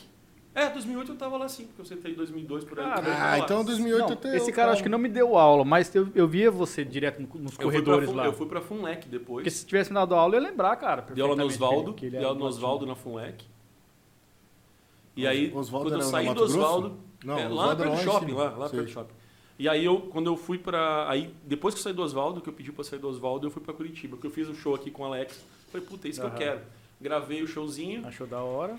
É, 0.53 0.71
2008 0.71 1.13
eu 1.13 1.17
tava 1.17 1.37
lá 1.37 1.49
sim, 1.49 1.67
porque 1.67 1.83
eu 1.83 1.85
sentei 1.85 2.13
em 2.13 2.15
2002 2.15 2.65
por 2.65 2.81
aí. 2.81 2.87
Ah, 2.87 2.95
Eu 3.05 3.13
Ah, 3.13 3.39
então 3.39 3.63
2008 3.65 4.01
Não, 4.07 4.13
até 4.15 4.37
esse 4.37 4.51
eu 4.51 4.55
cara 4.55 4.73
acho 4.73 4.83
que 4.83 4.89
não 4.89 4.99
me 4.99 5.09
deu 5.09 5.37
aula, 5.37 5.65
mas 5.67 5.95
eu, 5.95 6.09
eu 6.15 6.27
via 6.27 6.51
você 6.51 6.83
direto 6.83 7.21
no- 7.21 7.41
nos 7.43 7.53
Eu 7.59 7.65
corredores 7.67 8.09
Fun- 8.09 8.17
lá. 8.17 8.25
eu 8.25 8.33
fui 8.33 8.47
pra 8.47 8.61
Funlec 8.63 9.07
depois. 9.07 9.45
Porque 9.45 9.51
se 9.51 9.67
tivesse 9.67 9.91
me 9.91 9.95
dado 9.97 10.15
aula, 10.15 10.35
eu 10.35 10.43
ia 10.43 10.49
lembrar, 10.49 10.75
cara. 10.77 11.03
Dei 11.03 11.23
aula 11.23 11.37
no 11.37 11.45
Osvaldo, 11.45 11.95
era 12.03 12.17
aula 12.25 12.35
no 12.35 12.41
do 12.41 12.47
Osvaldo 12.47 12.87
na 12.87 12.95
Funlec. 12.97 13.45
E 15.15 15.27
aí, 15.27 15.53
Osvaldo 15.55 15.91
quando 15.91 16.01
eu 16.03 16.07
saí 16.09 16.33
do? 16.35 16.43
Osvaldo, 16.43 16.97
Não, 17.25 17.39
é, 17.39 17.49
lá 17.49 17.77
perto 17.77 17.91
do 17.91 17.97
shopping, 18.03 18.33
lá, 18.33 18.45
lá 18.51 18.69
perto 18.69 18.85
do 18.85 18.91
shopping. 18.91 19.15
E 19.59 19.69
aí 19.69 19.85
eu, 19.85 20.01
quando 20.03 20.27
eu 20.27 20.37
fui 20.37 20.59
pra. 20.59 21.09
Aí, 21.09 21.33
depois 21.45 21.75
que 21.75 21.81
eu 21.81 21.85
saí 21.85 21.93
do 21.95 22.03
Osvaldo, 22.03 22.41
que 22.41 22.49
eu 22.49 22.53
pedi 22.53 22.71
pra 22.73 22.85
sair 22.85 22.99
do 22.99 23.09
Osvaldo, 23.09 23.47
eu 23.47 23.51
fui 23.51 23.63
pra 23.63 23.73
Curitiba. 23.73 24.17
Porque 24.17 24.27
eu 24.27 24.31
fiz 24.31 24.49
um 24.49 24.55
show 24.55 24.75
aqui 24.75 24.91
com 24.91 25.03
o 25.03 25.07
Alex. 25.07 25.43
Falei, 25.73 25.87
puta, 25.87 26.07
é 26.07 26.11
isso 26.11 26.21
que 26.21 26.27
Aham. 26.27 26.35
eu 26.35 26.39
quero. 26.39 26.61
Gravei 27.01 27.43
o 27.43 27.47
showzinho, 27.47 28.07
Achou 28.07 28.27
da 28.27 28.41
hora. 28.41 28.77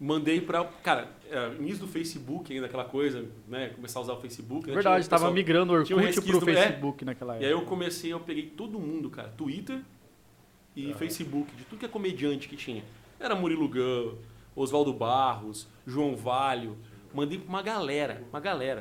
mandei 0.00 0.40
pra. 0.40 0.64
Cara, 0.64 1.08
é, 1.30 1.54
início 1.58 1.78
do 1.80 1.88
Facebook 1.88 2.52
ainda, 2.52 2.66
aquela 2.66 2.84
coisa, 2.84 3.24
né? 3.48 3.68
Começar 3.76 4.00
a 4.00 4.02
usar 4.02 4.12
o 4.14 4.20
Facebook. 4.20 4.66
né? 4.66 4.74
Verdade, 4.74 5.02
Tinha 5.02 5.06
o 5.06 5.10
tava 5.10 5.20
pessoal- 5.22 5.32
migrando 5.34 5.72
o 5.72 5.76
um 5.76 5.78
Orkut 5.78 5.94
resquício 6.00 6.38
pro 6.38 6.46
do- 6.46 6.50
é. 6.50 6.54
Facebook 6.66 7.04
naquela 7.04 7.34
E 7.34 7.36
época. 7.36 7.46
aí 7.46 7.52
eu 7.52 7.62
comecei, 7.66 8.12
eu 8.12 8.20
peguei 8.20 8.46
todo 8.46 8.78
mundo, 8.80 9.08
cara, 9.10 9.28
Twitter 9.28 9.80
e 10.76 10.92
Facebook, 10.94 11.54
de 11.54 11.64
tudo 11.64 11.78
que 11.78 11.84
é 11.84 11.88
comediante 11.88 12.48
que 12.48 12.56
tinha. 12.56 12.82
Era 13.20 13.34
Murilo 13.36 13.68
Gun, 13.68 14.16
Oswaldo 14.56 14.92
Barros, 14.92 15.68
João 15.86 16.16
Valho. 16.16 16.76
Mandei 17.14 17.38
pra 17.38 17.48
uma 17.48 17.62
galera, 17.62 18.24
uma 18.30 18.40
galera. 18.40 18.80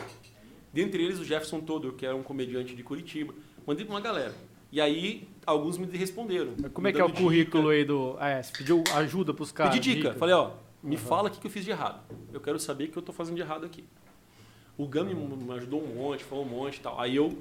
Dentre 0.74 1.04
eles 1.04 1.20
o 1.20 1.26
Jefferson 1.26 1.60
Todo, 1.60 1.94
que 1.94 2.06
era 2.06 2.16
um 2.16 2.24
comediante 2.24 2.76
de 2.76 2.84
Curitiba. 2.84 3.34
Mandei 3.66 3.86
pra 3.86 3.96
uma 3.96 4.02
galera. 4.02 4.34
E 4.72 4.80
aí 4.80 5.28
alguns 5.46 5.78
me 5.78 5.86
responderam. 5.86 6.54
Como 6.74 6.88
é 6.88 6.92
me 6.92 6.96
que 6.96 7.02
é 7.02 7.06
o 7.06 7.12
currículo 7.12 7.64
dica. 7.64 7.76
aí 7.76 7.86
do. 7.86 8.18
É, 8.20 8.42
você 8.42 8.54
pediu 8.58 8.84
ajuda 8.96 9.34
pros 9.34 9.52
caras? 9.52 9.74
Pedi 9.74 9.96
dica. 9.96 10.14
Falei, 10.14 10.34
ó, 10.34 10.52
me 10.82 10.96
fala 10.96 11.28
o 11.28 11.32
que 11.32 11.46
eu 11.46 11.52
fiz 11.52 11.66
de 11.66 11.72
errado. 11.72 12.02
Eu 12.32 12.40
quero 12.40 12.58
saber 12.58 12.86
o 12.86 12.88
que 12.88 12.98
eu 12.98 13.02
tô 13.02 13.12
fazendo 13.12 13.36
de 13.36 13.42
errado 13.42 13.66
aqui. 13.66 13.84
O 14.78 14.88
Gami 14.88 15.14
me 15.14 15.54
ajudou 15.54 15.84
um 15.84 15.96
monte, 15.96 16.24
falou 16.24 16.46
um 16.46 16.48
monte 16.48 16.78
e 16.78 16.80
tal. 16.80 17.00
Aí 17.00 17.16
eu 17.16 17.38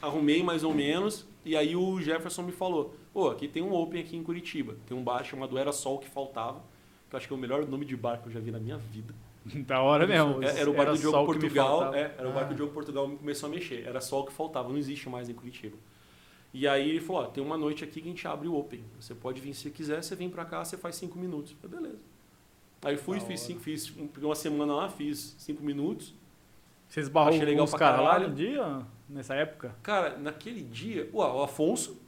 arrumei 0.00 0.42
mais 0.42 0.62
ou 0.62 0.74
menos, 0.74 1.26
e 1.44 1.56
aí 1.56 1.74
o 1.74 2.00
Jefferson 2.00 2.42
me 2.42 2.52
falou, 2.52 2.94
pô, 3.12 3.30
aqui 3.30 3.48
tem 3.48 3.62
um 3.62 3.72
Open 3.72 4.00
aqui 4.00 4.16
em 4.16 4.22
Curitiba. 4.22 4.76
Tem 4.86 4.96
um 4.96 5.02
bar 5.02 5.24
chamado 5.24 5.58
Era 5.58 5.72
Sol 5.72 5.98
que 5.98 6.08
faltava, 6.08 6.62
que 7.08 7.16
eu 7.16 7.16
acho 7.16 7.26
que 7.26 7.32
é 7.32 7.36
o 7.36 7.40
melhor 7.40 7.66
nome 7.66 7.84
de 7.84 7.96
bar 7.96 8.20
que 8.20 8.28
eu 8.28 8.32
já 8.32 8.38
vi 8.38 8.50
na 8.50 8.60
minha 8.60 8.76
vida. 8.76 9.14
Da 9.66 9.80
hora 9.82 10.06
mesmo. 10.06 10.42
É, 10.42 10.60
Era 10.60 10.70
o 10.70 10.74
bar 10.74 10.86
do 10.86 10.98
Diogo 10.98 11.18
que 11.32 11.38
Portugal. 11.40 11.94
É, 11.94 12.14
era 12.18 12.28
o 12.28 12.32
que 12.32 12.38
Ah. 12.38 12.48
o 12.50 12.54
Diogo 12.54 12.72
Portugal 12.72 13.08
começou 13.10 13.48
a 13.48 13.50
mexer. 13.50 13.86
Era 13.86 14.00
só 14.00 14.20
o 14.20 14.26
que 14.26 14.32
faltava, 14.32 14.68
não 14.68 14.76
existe 14.78 15.08
mais 15.08 15.28
em 15.28 15.34
Curitiba. 15.34 15.76
E 16.52 16.66
aí 16.66 16.88
ele 16.88 17.00
falou, 17.00 17.22
ó, 17.22 17.26
tem 17.26 17.44
uma 17.44 17.56
noite 17.58 17.84
aqui 17.84 18.00
que 18.00 18.08
a 18.08 18.10
gente 18.10 18.26
abre 18.26 18.48
o 18.48 18.54
Open. 18.56 18.82
Você 18.98 19.14
pode 19.14 19.40
vir 19.40 19.52
se 19.54 19.70
quiser, 19.70 20.02
você 20.02 20.16
vem 20.16 20.30
pra 20.30 20.44
cá, 20.44 20.64
você 20.64 20.76
faz 20.76 20.96
cinco 20.96 21.18
minutos. 21.18 21.52
Eu 21.52 21.68
falei, 21.68 21.82
beleza. 21.84 22.02
Aí 22.82 22.96
fui, 22.96 23.18
Da 23.18 23.26
fiz 23.26 23.40
cinco, 23.40 23.60
fiz 23.60 23.92
um- 23.96 24.08
uma 24.22 24.34
semana 24.34 24.74
lá, 24.74 24.88
fiz 24.88 25.34
cinco 25.38 25.62
minutos. 25.62 26.14
Vocês 26.88 27.08
barrou 27.08 27.34
Achei 27.34 27.44
legal 27.44 27.64
os 27.64 27.74
caras 27.74 28.00
lá 28.02 28.18
no 28.18 28.34
dia, 28.34 28.80
nessa 29.08 29.34
época? 29.34 29.74
Cara, 29.82 30.16
naquele 30.16 30.62
dia, 30.62 31.10
o 31.12 31.20
Afonso, 31.42 32.00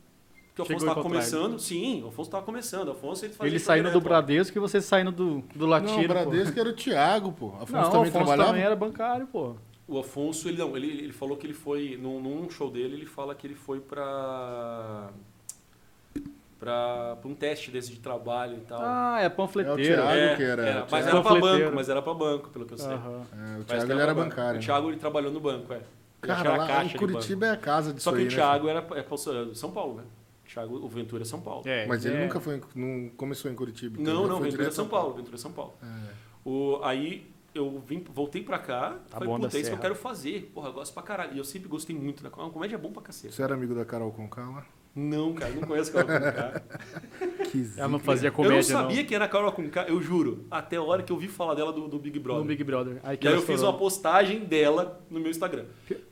Porque 0.54 0.62
o 0.62 0.64
Afonso 0.64 0.84
a 0.84 0.88
tava 0.88 1.00
encontrar 1.00 1.18
começando. 1.20 1.58
Sim, 1.58 2.02
o 2.02 2.08
Afonso 2.08 2.30
tava 2.30 2.44
começando. 2.44 2.88
O 2.88 2.90
Afonso 2.92 3.24
ele 3.24 3.32
fazia 3.32 3.50
Ele 3.52 3.58
saindo 3.58 3.90
do. 3.90 4.00
Bradesco 4.00 4.58
e 4.58 4.60
você 4.60 4.80
saindo 4.80 5.10
do, 5.12 5.42
do 5.54 5.64
Latino. 5.66 5.92
Não, 5.96 6.04
o 6.04 6.06
pô. 6.08 6.12
Bradesco 6.14 6.58
era 6.60 6.68
o 6.68 6.72
Thiago, 6.72 7.32
pô. 7.32 7.48
Afonso 7.60 7.72
Não, 7.72 7.80
o 7.80 7.84
também 7.90 8.00
Afonso 8.08 8.12
trabalhava? 8.12 8.48
também 8.50 8.62
era 8.64 8.76
bancário, 8.76 9.26
pô. 9.28 9.54
O 9.88 9.98
Afonso, 9.98 10.48
ele 10.48 10.58
não, 10.58 10.76
ele, 10.76 10.86
ele 10.86 11.12
falou 11.12 11.36
que 11.36 11.46
ele 11.46 11.54
foi, 11.54 11.98
num, 12.00 12.20
num 12.20 12.48
show 12.50 12.70
dele, 12.70 12.94
ele 12.94 13.06
fala 13.06 13.34
que 13.34 13.46
ele 13.46 13.54
foi 13.56 13.80
pra. 13.80 15.10
pra, 16.58 17.16
pra 17.20 17.28
um 17.30 17.34
teste 17.34 17.70
desse 17.70 17.90
de 17.90 17.98
trabalho 18.00 18.56
e 18.58 18.60
tal. 18.60 18.80
Ah, 18.82 19.18
é 19.20 19.24
É 19.24 19.28
o 19.28 19.30
panfleteiro. 19.30 20.02
Thiago. 20.02 20.36
que 20.36 20.42
era- 20.42 20.62
mas 20.80 20.88
Thiago. 20.90 21.08
era 21.08 21.10
pra 21.10 21.22
Panfleteiro. 21.22 21.64
banco, 21.64 21.76
mas 21.76 21.88
era 21.88 22.02
pra 22.02 22.14
banco, 22.14 22.48
pelo 22.50 22.66
que 22.66 22.74
eu 22.74 22.78
sei. 22.78 22.92
Aham. 22.92 23.22
É, 23.56 23.60
o 23.60 23.64
Thiago 23.64 23.92
era 23.92 24.14
banco. 24.14 24.28
bancário. 24.30 24.60
O 24.60 24.62
Thiago 24.62 24.88
ele 24.90 24.96
trabalhou 24.98 25.32
no 25.32 25.40
banco, 25.40 25.72
é. 25.72 25.80
Cara, 26.20 26.40
era 26.40 26.56
lá 26.58 26.66
caixa 26.66 26.84
em 26.84 26.88
de 26.88 26.98
Curitiba 26.98 27.46
é 27.46 27.50
a 27.50 27.56
casa 27.56 27.94
disso 27.94 28.04
Só 28.04 28.10
que 28.12 28.18
aí, 28.18 28.24
o 28.24 28.28
né? 28.28 28.34
Thiago 28.34 28.68
era 28.68 28.86
é, 28.94 29.54
São 29.54 29.70
Paulo, 29.70 29.94
né? 29.96 30.02
Thiago, 30.52 30.76
o 30.76 30.88
Ventura 30.88 31.22
é 31.22 31.24
São 31.24 31.40
Paulo. 31.40 31.62
É, 31.66 31.86
Mas 31.86 32.04
ele 32.04 32.16
é. 32.16 32.22
nunca 32.22 32.40
foi, 32.40 32.60
não 32.74 33.08
começou 33.16 33.50
em 33.50 33.54
Curitiba. 33.54 34.00
então 34.00 34.12
Não, 34.14 34.26
não, 34.26 34.38
foi 34.38 34.50
Ventura 34.50 34.68
é 34.68 34.70
São 34.72 34.88
Paulo, 34.88 35.14
Ventura 35.14 35.36
é 35.36 35.38
São 35.38 35.52
Paulo. 35.52 35.74
É. 35.82 36.12
O, 36.44 36.80
aí 36.82 37.30
eu 37.54 37.82
vim, 37.86 38.02
voltei 38.12 38.42
pra 38.42 38.58
cá, 38.58 38.96
Tá 39.08 39.18
falei, 39.18 39.28
puta, 39.34 39.56
é 39.56 39.60
isso 39.60 39.70
que 39.70 39.76
eu 39.76 39.80
quero 39.80 39.94
fazer. 39.94 40.50
Porra, 40.54 40.68
eu 40.68 40.72
gosto 40.72 40.92
pra 40.92 41.02
caralho. 41.02 41.34
E 41.34 41.38
eu 41.38 41.44
sempre 41.44 41.68
gostei 41.68 41.94
muito 41.94 42.22
da 42.22 42.30
comédia. 42.30 42.52
Comédia 42.52 42.76
é 42.76 42.78
bom 42.78 42.92
pra 42.92 43.02
cacete. 43.02 43.34
Você 43.34 43.42
era 43.42 43.54
amigo 43.54 43.74
da 43.74 43.84
Carol 43.84 44.10
Conká 44.12 44.42
lá? 44.42 44.66
Não, 44.92 45.32
cara, 45.34 45.52
não 45.54 45.62
conheço 45.62 45.96
a 45.96 46.04
Carol 46.04 46.20
Conká. 46.20 46.62
Que 47.50 47.68
Ela 47.76 47.88
não 47.88 47.98
fazia 47.98 48.28
Eu 48.28 48.30
não 48.30 48.36
comédia, 48.36 48.62
sabia 48.62 49.04
que 49.04 49.12
era 49.14 49.24
a 49.24 49.28
Carol 49.28 49.50
Conká, 49.52 49.84
eu 49.88 50.00
juro. 50.00 50.46
Até 50.50 50.76
a 50.76 50.82
hora 50.82 51.02
que 51.02 51.12
eu 51.12 51.16
vi 51.16 51.26
falar 51.26 51.54
dela 51.54 51.72
do, 51.72 51.88
do 51.88 51.98
Big 51.98 52.18
Brother. 52.18 52.42
no 52.42 52.48
Big 52.48 52.62
Brother. 52.62 53.00
Aí 53.02 53.16
que 53.16 53.26
E 53.26 53.28
aí 53.28 53.34
eu 53.34 53.42
fiz 53.42 53.62
uma 53.62 53.76
postagem 53.76 54.44
dela 54.44 55.00
no 55.10 55.18
meu 55.18 55.30
Instagram. 55.30 55.64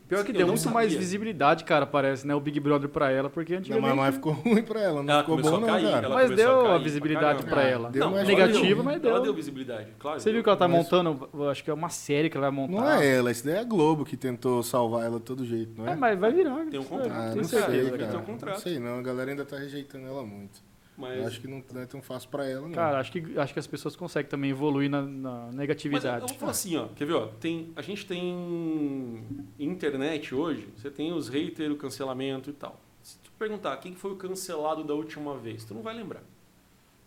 Pior 0.09 0.25
que 0.25 0.31
Eu 0.31 0.37
deu 0.37 0.47
não 0.47 0.55
muito 0.55 0.71
mais 0.71 0.87
sabia. 0.87 0.99
visibilidade, 0.99 1.65
cara, 1.65 1.85
parece, 1.85 2.27
né? 2.27 2.35
O 2.35 2.41
Big 2.41 2.59
Brother 2.59 2.88
pra 2.88 3.11
ela, 3.11 3.29
porque 3.29 3.53
Não, 3.53 3.59
antigamente... 3.61 3.88
mas, 3.88 3.97
mas 3.97 4.15
ficou 4.15 4.33
ruim 4.33 4.62
pra 4.62 4.81
ela, 4.81 5.03
não 5.03 5.12
Ela 5.12 5.23
ficou 5.23 5.37
bom 5.37 5.49
a 5.57 5.61
não, 5.61 5.67
cair, 5.69 5.91
cara. 5.91 6.07
ela 6.07 6.15
Mas 6.15 6.31
deu 6.31 6.50
a 6.50 6.61
a 6.61 6.65
pra 6.65 6.79
visibilidade 6.79 7.43
pra 7.45 7.61
Ah, 7.61 7.65
ela. 7.65 7.91
deu, 7.91 8.11
Não, 8.11 8.25
Negativa, 8.25 8.83
mas 8.83 9.00
deu. 9.03 9.11
Ela 9.11 9.21
deu 9.21 9.35
visibilidade, 9.35 9.88
claro. 9.99 10.19
Você 10.19 10.33
viu 10.33 10.43
que 10.43 10.49
ela 10.49 10.57
tá 10.59 10.67
Mas- 10.67 10.77
montando, 10.79 11.29
acho 11.50 11.62
que 11.62 11.71
é 11.71 11.75
uma 11.75 11.91
série 11.91 12.31
que 12.31 12.37
ela 12.38 12.50
vai 12.50 12.57
montar. 12.57 12.81
Não 12.81 12.91
é 12.91 13.17
ela, 13.17 13.31
isso 13.31 13.45
daí 13.45 13.57
é 13.57 13.61
a 13.61 13.65
Globo 13.65 14.05
que 14.07 14.17
tentou 14.17 14.62
salvar 14.62 15.05
ela 15.05 15.19
de 15.19 15.25
todo 15.25 15.45
jeito, 15.45 15.73
não 15.77 15.87
é? 15.87 15.93
É, 15.93 15.97
mas 15.97 16.19
vai 16.19 16.33
virar. 16.33 16.65
Tem 16.71 16.81
um 16.81 16.85
contrato, 16.85 17.11
é, 17.12 17.15
Ah, 17.15 17.35
não 17.35 17.45
certeza. 17.45 17.71
sei, 17.73 17.81
Tem 17.83 17.91
cara. 17.99 18.07
ter 18.11 18.17
um 18.17 18.19
Não 18.21 18.25
contrato. 18.25 18.61
sei 18.61 18.79
não, 18.79 18.99
a 18.99 19.03
galera 19.03 19.31
ainda 19.31 19.45
tá 19.45 19.59
rejeitando 19.59 20.07
ela 20.07 20.23
muito. 20.25 20.67
Mas, 20.99 21.17
Eu 21.17 21.26
acho 21.28 21.40
que 21.40 21.47
não, 21.47 21.62
é 21.81 21.87
tão 21.87 22.02
fácil 22.02 22.28
pra 22.28 22.45
ela, 22.45 22.62
não. 22.62 22.73
Cara, 22.73 22.99
acho 22.99 23.12
que, 23.12 23.38
acho 23.38 23.52
que 23.52 23.59
as 23.61 23.69
pessoas 23.69 23.95
conseguem 23.95 24.28
também 24.28 24.50
evoluir 24.50 24.90
na, 24.90 25.00
na 25.02 25.31
mas 25.45 25.52
eu, 25.52 25.59
negatividade. 25.59 26.23
eu 26.23 26.28
vou 26.28 26.37
falar 26.37 26.50
assim, 26.50 26.76
ó. 26.76 26.88
Quer 26.88 27.05
ver, 27.05 27.12
ó? 27.12 27.26
Tem, 27.40 27.71
a 27.76 27.83
gente 27.83 28.05
tem 28.05 29.25
internet 29.59 30.35
hoje, 30.35 30.69
você 30.76 30.90
tem 30.90 31.12
os 31.12 31.28
haters, 31.28 31.71
o 31.73 31.76
cancelamento 31.76 32.50
e 32.50 32.52
tal. 32.52 32.81
Se 33.02 33.17
tu 33.19 33.31
perguntar 33.38 33.76
quem 33.76 33.95
foi 33.95 34.11
o 34.12 34.17
cancelado 34.17 34.83
da 34.83 34.93
última 34.93 35.37
vez, 35.38 35.64
tu 35.64 35.73
não 35.73 35.83
vai 35.83 35.95
lembrar. 35.95 36.23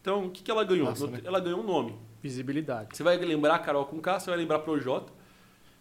Então, 0.02 0.26
o 0.28 0.30
que, 0.32 0.42
que 0.42 0.50
ela 0.50 0.64
ganhou? 0.64 0.88
Passa, 0.88 1.06
No- 1.06 1.12
né? 1.12 1.22
Ela 1.24 1.40
ganhou 1.42 1.60
um 1.60 1.64
nome. 1.66 1.94
Visibilidade. 2.24 2.96
Você 2.96 3.04
vai 3.04 3.18
lembrar 3.18 3.56
a 3.56 3.60
Carol 3.60 3.86
com 3.86 4.00
K, 4.00 4.20
você 4.20 4.30
vai 4.30 4.40
lembrar 4.40 4.60
Projota. 4.60 5.12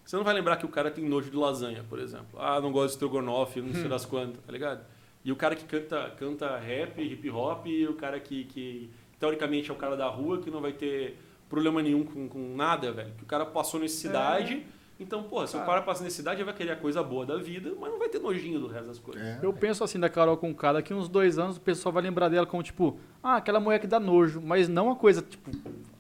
Você 0.05 0.17
não 0.17 0.25
vai 0.25 0.35
lembrar 0.35 0.57
que 0.57 0.67
o 0.67 0.69
cara 0.69 0.91
tem 0.91 1.05
nojo 1.09 1.31
de 1.31 1.37
lasanha, 1.37 1.85
por 1.89 2.01
exemplo. 2.01 2.39
Ah, 2.41 2.61
não 2.61 2.73
gosto 2.73 2.87
de 2.89 2.93
estrogonofe, 2.95 3.61
não 3.61 3.73
sei 3.73 3.89
das 3.89 4.05
quantas, 4.05 4.43
tá 4.45 4.51
ligado? 4.53 4.85
E 5.25 5.31
o 5.31 5.37
cara 5.37 5.55
que 5.55 5.65
canta, 5.65 6.13
canta 6.19 6.57
rap, 6.59 7.01
hip 7.01 7.31
hop, 7.31 7.67
e 7.67 7.87
o 7.87 7.95
cara 7.95 8.19
que, 8.19 8.45
que 8.45 8.91
teoricamente 9.19 9.71
é 9.71 9.73
o 9.73 9.77
cara 9.77 9.97
da 9.97 10.09
rua, 10.09 10.39
que 10.39 10.51
não 10.51 10.61
vai 10.61 10.73
ter 10.73 11.19
problema 11.49 11.83
nenhum 11.83 12.05
com, 12.05 12.29
com 12.29 12.57
nada, 12.57 12.91
velho. 12.93 13.13
Que 13.19 13.25
o 13.25 13.27
cara 13.27 13.45
passou 13.45 13.79
necessidade. 13.81 14.65
Então, 14.99 15.23
pô, 15.23 15.47
se 15.47 15.57
o 15.57 15.61
cara 15.61 15.81
passa 15.81 16.05
necessidade, 16.05 16.37
ele 16.41 16.45
vai 16.45 16.53
querer 16.55 16.73
a 16.73 16.77
coisa 16.77 17.03
boa 17.03 17.25
da 17.25 17.39
vida, 17.39 17.73
mas 17.81 17.91
não 17.91 17.99
vai 17.99 18.11
ter 18.11 18.19
nojinho 18.19 18.61
do 18.61 18.67
resto 18.67 18.89
das 18.89 18.99
coisas. 18.99 19.23
É. 19.23 19.39
Eu 19.43 19.51
penso 19.51 19.83
assim 19.83 19.99
da 19.99 20.11
Carol 20.11 20.37
com 20.37 20.55
K, 20.55 20.75
daqui 20.75 20.93
uns 20.93 21.09
dois 21.09 21.39
anos 21.39 21.57
o 21.57 21.61
pessoal 21.61 21.91
vai 21.91 22.03
lembrar 22.03 22.29
dela 22.29 22.45
como, 22.45 22.63
tipo, 22.63 22.99
ah, 23.23 23.37
aquela 23.37 23.59
mulher 23.59 23.79
que 23.79 23.87
dá 23.87 23.99
nojo, 23.99 24.43
mas 24.43 24.69
não 24.69 24.87
uma 24.89 24.97
coisa, 24.97 25.23
tipo, 25.23 25.51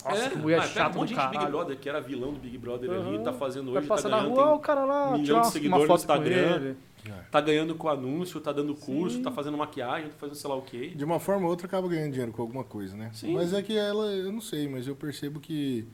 nossa, 0.05 0.29
que 0.29 0.37
mulher 0.37 0.61
ah, 0.61 0.67
chata 0.67 0.99
um 0.99 1.01
monte 1.01 1.15
de 1.15 1.29
Big. 1.29 1.47
Brother, 1.47 1.79
que 1.79 1.89
era 1.89 1.99
vilão 1.99 2.35
do 2.35 2.41
Big 2.41 2.59
Brother 2.59 2.91
ali, 2.91 3.15
Aham. 3.17 3.23
tá 3.23 3.33
fazendo 3.33 3.73
Vai 3.73 3.79
hoje, 3.81 3.89
tá 3.89 3.95
passar 3.95 4.09
na 4.11 4.19
ganhando, 4.19 4.35
rua, 4.35 4.45
tem- 4.45 4.53
ó, 4.53 4.57
o 4.57 4.61
cara 4.61 4.85
lá, 4.85 5.11
milhão 5.13 5.25
tirar 5.25 5.41
de 5.41 5.47
uma, 5.47 5.51
seguidores 5.51 5.89
no 5.89 5.95
Instagram. 5.95 6.75
Ele. 7.05 7.15
tá 7.31 7.41
ganhando 7.41 7.75
com 7.75 7.89
anúncio, 7.89 8.41
tá 8.41 8.53
dando 8.53 8.75
curso, 8.75 9.17
Sim. 9.17 9.23
tá 9.23 9.31
fazendo 9.31 9.57
maquiagem, 9.57 10.11
tá 10.11 10.17
fazendo 10.19 10.37
sei 10.37 10.51
lá 10.51 10.57
o 10.57 10.63
quê. 10.63 10.89
De 10.89 11.05
uma 11.05 11.19
forma 11.21 11.45
ou 11.45 11.51
outra 11.51 11.67
acaba 11.67 11.87
ganhando 11.89 12.11
dinheiro 12.13 12.33
com 12.33 12.43
alguma 12.43 12.65
coisa, 12.65 12.97
né? 12.97 13.11
Sim. 13.13 13.35
Mas 13.35 13.53
é 13.53 13.63
que 13.63 13.77
ela, 13.77 14.07
eu 14.07 14.33
não 14.33 14.41
sei, 14.41 14.69
mas 14.69 14.87
eu 14.87 14.95
percebo 14.97 15.41
que 15.41 15.87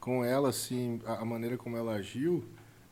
com 0.00 0.24
ela, 0.24 0.48
assim, 0.50 1.00
a, 1.06 1.24
maneira 1.24 1.56
como 1.56 1.76
ela 1.76 1.94
agiu, 1.94 2.44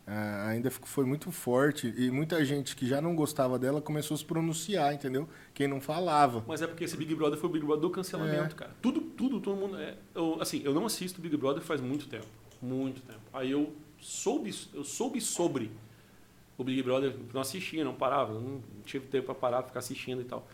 ah, 0.07 0.49
ainda 0.49 0.71
ficou- 0.71 0.89
foi 0.89 1.05
muito 1.05 1.31
forte. 1.31 1.93
E 1.97 2.11
muita 2.11 2.45
gente 2.45 2.75
que 2.75 2.87
já 2.87 3.01
não 3.01 3.15
gostava 3.15 3.59
dela 3.59 3.81
começou 3.81 4.15
a 4.15 4.19
se 4.19 4.25
pronunciar, 4.25 4.93
entendeu? 4.95 5.29
Quem 5.55 5.69
não 5.69 5.81
falava. 5.81 6.43
Mas 6.49 6.61
é 6.63 6.67
porque 6.67 6.85
esse 6.85 6.97
Big 6.97 7.15
Brother 7.15 7.39
foi 7.39 7.49
o 7.49 7.53
Big 7.53 7.65
Brother 7.65 7.83
do 7.83 7.91
cancelamento, 7.91 8.55
É. 8.55 8.59
cara. 8.59 8.71
Tudo, 8.81 9.01
tudo, 9.01 9.41
todo 9.41 9.57
mundo. 9.57 9.77
É, 9.79 9.95
eu, 10.15 10.39
assim, 10.41 10.61
eu 10.65 10.73
não 10.75 10.87
assisto 10.87 11.21
Big 11.21 11.37
Brother 11.37 11.63
faz 11.63 11.81
muito 11.81 12.09
tempo. 12.09 12.27
Muito 12.61 13.01
tempo. 13.03 13.21
Aí 13.33 13.51
eu 13.51 13.73
soube, 14.01 14.53
eu 14.75 14.83
soube 14.85 15.21
sobre 15.21 15.71
o 16.63 16.65
Big 16.65 16.83
Brother, 16.83 17.15
não 17.33 17.41
assistia, 17.41 17.85
não 17.85 17.95
parava, 17.95 18.35
não 18.35 18.63
tive 18.85 19.07
tempo 19.07 19.27
para 19.27 19.35
parar, 19.35 19.63
ficar 19.63 19.81
assistindo 19.81 20.23
e 20.23 20.25
tal. 20.25 20.47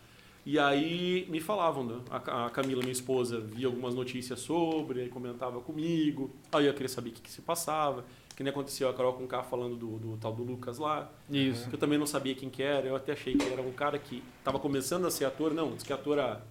E 0.45 0.57
aí 0.57 1.27
me 1.29 1.39
falavam, 1.39 1.83
né? 1.83 1.99
a, 2.09 2.45
a 2.45 2.49
Camila, 2.49 2.81
minha 2.81 2.91
esposa, 2.91 3.39
via 3.39 3.67
algumas 3.67 3.93
notícias 3.93 4.39
sobre, 4.39 5.01
aí 5.01 5.09
comentava 5.09 5.59
comigo, 5.61 6.31
aí 6.51 6.65
eu 6.65 6.73
queria 6.73 6.89
saber 6.89 7.09
o 7.09 7.13
que, 7.13 7.21
que 7.21 7.31
se 7.31 7.41
passava, 7.41 8.03
que 8.35 8.41
nem 8.41 8.51
aconteceu 8.51 8.89
a 8.89 8.93
Carol 8.93 9.13
com 9.13 9.25
o 9.25 9.27
K 9.27 9.43
falando 9.43 9.75
do, 9.75 9.99
do 9.99 10.17
tal 10.17 10.33
do 10.33 10.43
Lucas 10.43 10.77
lá, 10.77 11.11
Isso. 11.29 11.67
que 11.67 11.75
eu 11.75 11.79
também 11.79 11.99
não 11.99 12.07
sabia 12.07 12.33
quem 12.33 12.49
que 12.49 12.63
era, 12.63 12.87
eu 12.87 12.95
até 12.95 13.11
achei 13.11 13.35
que 13.35 13.45
era 13.51 13.61
um 13.61 13.71
cara 13.71 13.99
que 13.99 14.23
estava 14.39 14.57
começando 14.57 15.05
a 15.05 15.11
ser 15.11 15.25
ator, 15.25 15.53
não, 15.53 15.73
diz 15.75 15.83
que 15.83 15.91
é 15.91 15.95
ator 15.95 16.17
a 16.17 16.41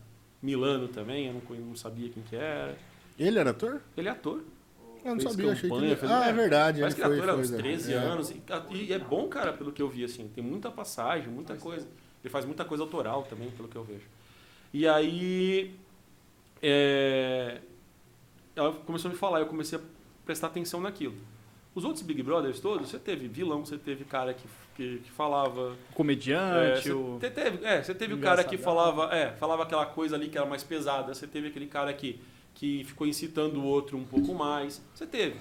Milano 0.41 0.87
também, 0.89 1.27
eu 1.27 1.33
não, 1.33 1.67
não 1.67 1.77
sabia 1.77 2.09
quem 2.11 2.23
que 2.23 2.37
era. 2.37 2.77
Ele 3.19 3.39
era 3.39 3.51
ator? 3.51 3.81
Ele 3.97 4.09
é 4.09 4.13
ator. 4.13 4.45
Eu 5.09 5.15
não 5.15 5.21
Fez 5.21 5.33
sabia, 5.33 5.53
achei 5.53 5.71
que 5.71 5.97
fez- 5.97 6.11
Ah, 6.11 6.27
é 6.29 6.33
verdade. 6.33 6.81
Parece 6.81 6.97
que 6.97 7.03
ele 7.03 7.15
ator 7.21 7.31
há 7.31 7.35
uns 7.35 7.49
foi, 7.51 7.59
13 7.59 7.93
é. 7.93 7.97
anos. 7.97 8.31
E, 8.31 8.43
e 8.85 8.93
é 8.93 8.99
bom, 8.99 9.29
cara, 9.29 9.53
pelo 9.53 9.73
que 9.73 9.81
eu 9.83 9.89
vi, 9.89 10.05
assim. 10.05 10.29
Tem 10.35 10.43
muita 10.45 10.71
passagem, 10.71 11.29
muita 11.29 11.57
coisa. 11.57 11.87
Ele 12.23 12.31
faz 12.31 12.45
muita 12.45 12.65
coisa 12.65 12.83
autoral 12.83 13.23
também, 13.25 13.51
pelo 13.51 13.69
que 13.69 13.77
eu 13.77 13.85
vejo. 13.85 14.07
E 14.73 14.87
aí. 14.87 15.75
é, 16.63 17.59
ela 18.55 18.73
começou 18.73 19.09
a 19.09 19.13
me 19.13 19.19
falar, 19.19 19.41
eu 19.41 19.47
comecei 19.47 19.79
a 19.79 19.83
prestar 20.27 20.49
atenção 20.49 20.81
naquilo. 20.81 21.15
Os 21.75 21.85
outros 21.85 22.03
Big 22.03 22.23
Brothers 22.23 22.59
todos, 22.59 22.89
você 22.91 22.99
teve 22.99 23.29
vilão, 23.29 23.65
você 23.65 23.79
teve 23.79 24.05
cara 24.05 24.35
que, 24.35 24.43
que, 24.77 24.99
que 24.99 25.11
falava. 25.13 25.71
O 25.71 25.73
É, 25.73 25.77
comediante, 25.95 26.91
você, 26.91 27.31
teve, 27.31 27.65
é, 27.65 27.83
você 27.83 27.95
teve 27.95 28.15
o 28.15 28.19
cara 28.19 28.43
que 28.43 28.59
falava, 28.59 29.15
é, 29.15 29.31
falava 29.37 29.63
aquela 29.63 29.87
coisa 29.87 30.17
ali 30.17 30.29
que 30.29 30.37
era 30.37 30.47
mais 30.47 30.65
pesada. 30.65 31.15
Você 31.15 31.27
teve 31.27 31.49
aquele 31.49 31.67
cara 31.67 31.93
que, 31.93 32.21
que 32.55 32.85
ficou 32.85 33.07
incitando 33.07 33.61
o 33.61 33.65
outro 33.65 33.97
um 33.97 34.05
pouco 34.05 34.35
mais. 34.35 34.83
Você 34.95 35.07
teve. 35.07 35.37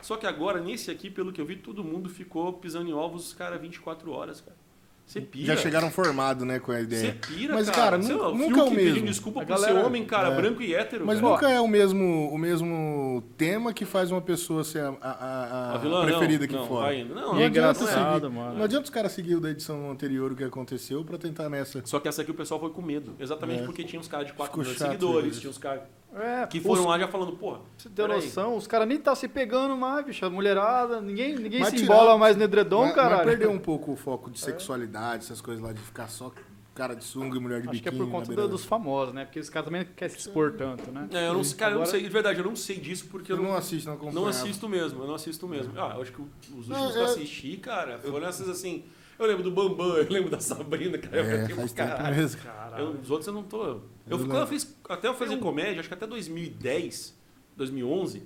Só 0.00 0.16
que 0.16 0.26
agora, 0.26 0.60
nesse 0.60 0.90
aqui, 0.90 1.08
pelo 1.10 1.32
que 1.32 1.40
eu 1.40 1.46
vi, 1.46 1.56
todo 1.56 1.82
mundo 1.84 2.08
ficou 2.08 2.52
pisando 2.54 2.90
em 2.90 2.92
ovos 2.92 3.28
os 3.28 3.32
caras 3.34 3.60
24 3.60 4.10
horas, 4.10 4.40
cara. 4.40 4.56
Você 5.04 5.20
pira. 5.20 5.54
Já 5.54 5.60
chegaram 5.60 5.90
formados, 5.90 6.46
né, 6.46 6.58
com 6.60 6.70
a 6.72 6.76
Você 6.76 6.82
ideia. 6.82 7.18
pira, 7.20 7.54
Mas, 7.54 7.68
cara. 7.68 7.98
cara, 8.00 8.14
lá, 8.16 8.28
o 8.30 8.34
nunca 8.38 8.60
é 8.60 8.62
o 8.62 8.70
mesmo. 8.70 8.94
pedindo 8.94 9.04
desculpa 9.06 9.42
A 9.42 9.44
por 9.44 9.48
galera- 9.50 9.80
ser 9.80 9.84
homem, 9.86 10.04
cara, 10.06 10.28
É. 10.28 10.36
branco 10.36 10.62
e 10.62 10.74
hétero. 10.74 11.04
Mas 11.04 11.18
velho. 11.18 11.30
nunca 11.32 11.50
é 11.50 11.60
o 11.60 11.66
mesmo, 11.68 12.30
o 12.32 12.38
mesmo 12.38 13.22
tema 13.36 13.72
que 13.74 13.84
faz 13.84 14.10
uma 14.12 14.20
pessoa 14.22 14.62
ser 14.64 14.80
a, 14.84 14.96
a- 15.02 15.74
a- 15.74 15.78
vilã, 15.78 16.04
preferida 16.04 16.38
não, 16.38 16.44
aqui 16.44 16.54
não, 16.54 16.66
fora. 16.66 16.86
vai 16.86 17.00
indo. 17.00 17.14
Não, 17.14 17.38
E 17.38 17.42
é 17.42 17.46
adianta 17.46 17.80
engraçado, 17.82 18.22
seguir. 18.26 18.34
mano. 18.34 18.54
Não 18.56 18.64
adianta 18.64 18.84
os 18.84 18.90
caras 18.90 19.12
seguir 19.12 19.34
o 19.34 19.40
da 19.40 19.50
edição 19.50 19.90
anterior 19.90 20.32
o 20.32 20.36
que 20.36 20.44
aconteceu 20.44 21.04
pra 21.04 21.18
tentar 21.18 21.48
nessa. 21.48 21.82
Só 21.84 21.98
que 22.00 22.08
essa 22.08 22.22
aqui 22.22 22.30
o 22.30 22.34
pessoal 22.34 22.58
foi 22.60 22.70
com 22.70 22.80
medo. 22.80 23.14
Exatamente 23.18 23.62
É. 23.62 23.66
porque 23.66 23.84
tinha 23.84 23.98
uns 24.00 24.08
caras 24.08 24.28
de 24.28 24.32
4 24.34 24.52
Ficou 24.52 24.62
milhões 24.62 24.78
de 24.78 24.84
seguidores, 24.84 25.32
isso. 25.32 25.40
tinha 25.40 25.50
uns 25.50 25.58
caras 25.58 25.82
É, 26.14 26.46
que 26.46 26.58
os- 26.58 26.64
foram 26.64 26.86
lá 26.86 26.98
já 26.98 27.08
falando, 27.08 27.32
porra. 27.32 27.60
Você 27.78 27.88
tem 27.88 28.06
noção? 28.06 28.56
Os 28.56 28.66
caras 28.66 28.86
nem 28.86 28.98
tá 28.98 29.14
se 29.14 29.26
pegando 29.28 29.76
mais, 29.76 30.04
bicho. 30.04 30.24
A 30.26 30.30
mulherada, 30.30 31.00
ninguém, 31.00 31.34
ninguém 31.36 31.60
Mas 31.60 31.70
se 31.70 31.76
tirar- 31.76 31.94
embola 31.94 32.18
mais 32.18 32.36
no 32.36 32.42
edredom, 32.42 32.84
mas, 32.86 32.94
caralho. 32.94 33.16
mas 33.16 33.26
perdeu 33.26 33.50
um 33.50 33.58
pouco 33.58 33.92
o 33.92 33.96
foco 33.96 34.30
de 34.30 34.38
sexualidade, 34.38 35.24
essas 35.24 35.40
coisas 35.40 35.62
lá 35.62 35.72
de 35.72 35.80
ficar 35.80 36.08
só 36.08 36.30
cara 36.74 36.94
de 36.94 37.04
sunga 37.04 37.36
e 37.36 37.40
mulher 37.40 37.60
de 37.62 37.68
Acho 37.68 37.82
que 37.82 37.88
é 37.88 37.90
biquíni. 37.90 38.10
por 38.10 38.18
conta 38.18 38.34
do- 38.34 38.48
dos 38.48 38.64
famosos, 38.64 39.14
né? 39.14 39.24
Porque 39.26 39.38
os 39.40 39.48
caras 39.50 39.66
também 39.66 39.84
não 39.84 39.88
querem 39.94 40.14
se 40.14 40.20
expor 40.20 40.52
tanto, 40.52 40.90
né? 40.90 41.06
É, 41.12 41.28
eu 41.28 41.34
não, 41.34 41.42
cara, 41.44 41.72
eu 41.72 41.76
não 41.76 41.82
Agora- 41.82 41.86
sei, 41.86 42.02
de 42.02 42.08
verdade, 42.08 42.38
eu 42.40 42.44
não 42.46 42.56
sei 42.56 42.76
disso 42.78 43.06
porque 43.10 43.30
Eu 43.32 43.36
eu 43.36 43.42
não 43.42 43.50
não, 43.50 43.56
assisto, 43.56 43.88
não 43.88 43.96
acompanho. 43.96 44.14
não 44.20 44.26
assisto 44.26 44.68
mesmo, 44.68 45.02
eu 45.02 45.06
não 45.06 45.14
assisto 45.14 45.46
mesmo. 45.48 45.72
Ah, 45.76 45.92
eu 45.96 46.02
acho 46.02 46.12
que 46.12 46.20
os 46.22 46.68
últimos 46.68 46.92
que 46.92 46.98
eu 46.98 47.02
é- 47.02 47.04
assisti, 47.04 47.56
cara, 47.58 47.98
foram 47.98 48.26
essas 48.26 48.48
assim. 48.48 48.84
Eu 49.22 49.28
lembro 49.28 49.42
do 49.44 49.50
Bambam, 49.52 49.96
eu 49.96 50.08
lembro 50.10 50.30
da 50.30 50.40
Sabrina, 50.40 50.98
cara. 50.98 51.16
eu 51.16 51.24
É, 51.24 51.40
fiquei, 51.42 51.54
faz 51.56 51.72
tempo 51.72 51.88
caralho. 51.90 52.16
mesmo. 52.16 52.40
Eu- 52.76 52.90
os 53.00 53.10
outros 53.10 53.26
eu 53.28 53.32
não 53.32 53.42
tô. 53.44 53.64
Eu, 53.64 53.82
Eu 54.08 54.18
quando 54.18 54.36
eu 54.36 54.46
fiz, 54.48 54.76
até 54.88 55.06
eu 55.06 55.14
fazer 55.14 55.36
comédia, 55.38 55.78
acho 55.80 55.88
que 55.88 55.94
até 55.94 56.06
2010, 56.06 57.16
2011, 57.56 58.22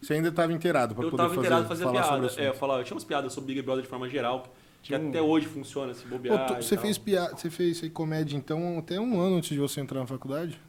Você 0.00 0.12
ainda 0.14 0.28
estava 0.28 0.52
inteirado 0.52 0.94
pra 0.94 1.04
eu 1.04 1.10
poder 1.10 1.22
tava 1.22 1.34
fazer, 1.34 1.40
inteirado 1.46 1.68
fazer 1.68 1.84
falar 1.84 2.02
sobre 2.04 2.28
piada. 2.28 2.42
É, 2.42 2.48
eu, 2.48 2.54
falava, 2.54 2.80
eu 2.80 2.84
tinha 2.84 2.94
umas 2.94 3.04
piadas 3.04 3.32
sobre 3.32 3.54
Big 3.54 3.62
Brother 3.64 3.82
de 3.82 3.88
forma 3.88 4.08
geral, 4.08 4.42
que 4.82 4.88
Tinha 4.88 5.00
um- 5.00 5.08
até 5.08 5.20
hoje 5.20 5.46
funciona, 5.46 5.92
se 5.94 6.02
Pô, 6.04 6.10
bobear. 6.10 6.46
tu- 6.46 6.52
e 6.60 6.62
você 6.62 6.76
fez 6.76 6.96
piada, 6.98 7.34
você 7.36 7.50
fez 7.50 7.80
comédia 7.92 8.36
então 8.36 8.78
até 8.78 9.00
um 9.00 9.18
ano 9.20 9.36
antes 9.38 9.48
de 9.50 9.58
você 9.58 9.80
entrar 9.80 9.98
na 10.00 10.06
faculdade? 10.06 10.60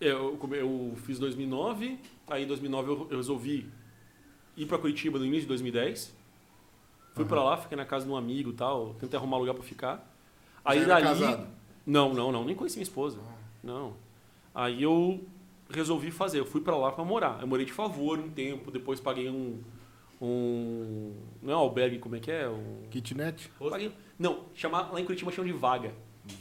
Eu, 0.00 0.36
come- 0.38 0.58
eu 0.58 0.92
fiz 1.04 1.18
2009, 1.18 1.98
aí 2.28 2.44
em 2.44 2.46
2009 2.46 2.90
eu, 2.90 3.06
eu 3.10 3.16
resolvi 3.16 3.66
ir 4.56 4.66
pra 4.66 4.78
Curitiba 4.78 5.18
no 5.18 5.24
início 5.24 5.42
de 5.42 5.48
2010. 5.48 6.14
Fui 7.14 7.24
pra 7.24 7.42
lá, 7.42 7.56
fiquei 7.56 7.76
na 7.76 7.84
casa 7.84 8.04
de 8.06 8.10
um 8.10 8.16
amigo 8.16 8.50
e 8.50 8.54
tal, 8.54 8.94
tentei 8.94 9.18
arrumar 9.18 9.36
lugar 9.38 9.54
pra 9.54 9.62
ficar. 9.62 10.10
Aí 10.64 10.84
dali. 10.84 11.04
casado? 11.04 11.46
Não, 11.86 12.12
não, 12.14 12.30
não. 12.30 12.44
Nem 12.44 12.54
conheci 12.54 12.76
minha 12.76 12.84
esposa. 12.84 13.18
Não. 13.62 13.94
Aí 14.54 14.82
eu 14.82 15.20
resolvi 15.68 16.10
fazer. 16.10 16.38
Eu 16.38 16.44
fui 16.46 16.60
pra 16.60 16.76
lá 16.76 16.92
pra 16.92 17.04
morar. 17.04 17.38
Eu 17.40 17.46
morei 17.46 17.64
de 17.66 17.72
favor 17.72 18.18
um 18.18 18.28
tempo. 18.30 18.70
Depois 18.70 19.00
paguei 19.00 19.28
um... 19.28 19.60
um 20.20 21.12
não 21.42 21.52
é 21.52 21.56
um 21.56 21.60
albergue, 21.60 21.98
como 21.98 22.16
é 22.16 22.20
que 22.20 22.30
é? 22.30 22.48
Um, 22.48 22.82
Kitnet? 22.90 23.50
paguei, 23.58 23.92
não, 24.18 24.40
chamar, 24.54 24.92
lá 24.92 25.00
em 25.00 25.04
Curitiba 25.04 25.30
chamam 25.32 25.50
de 25.50 25.56
vaga. 25.58 25.92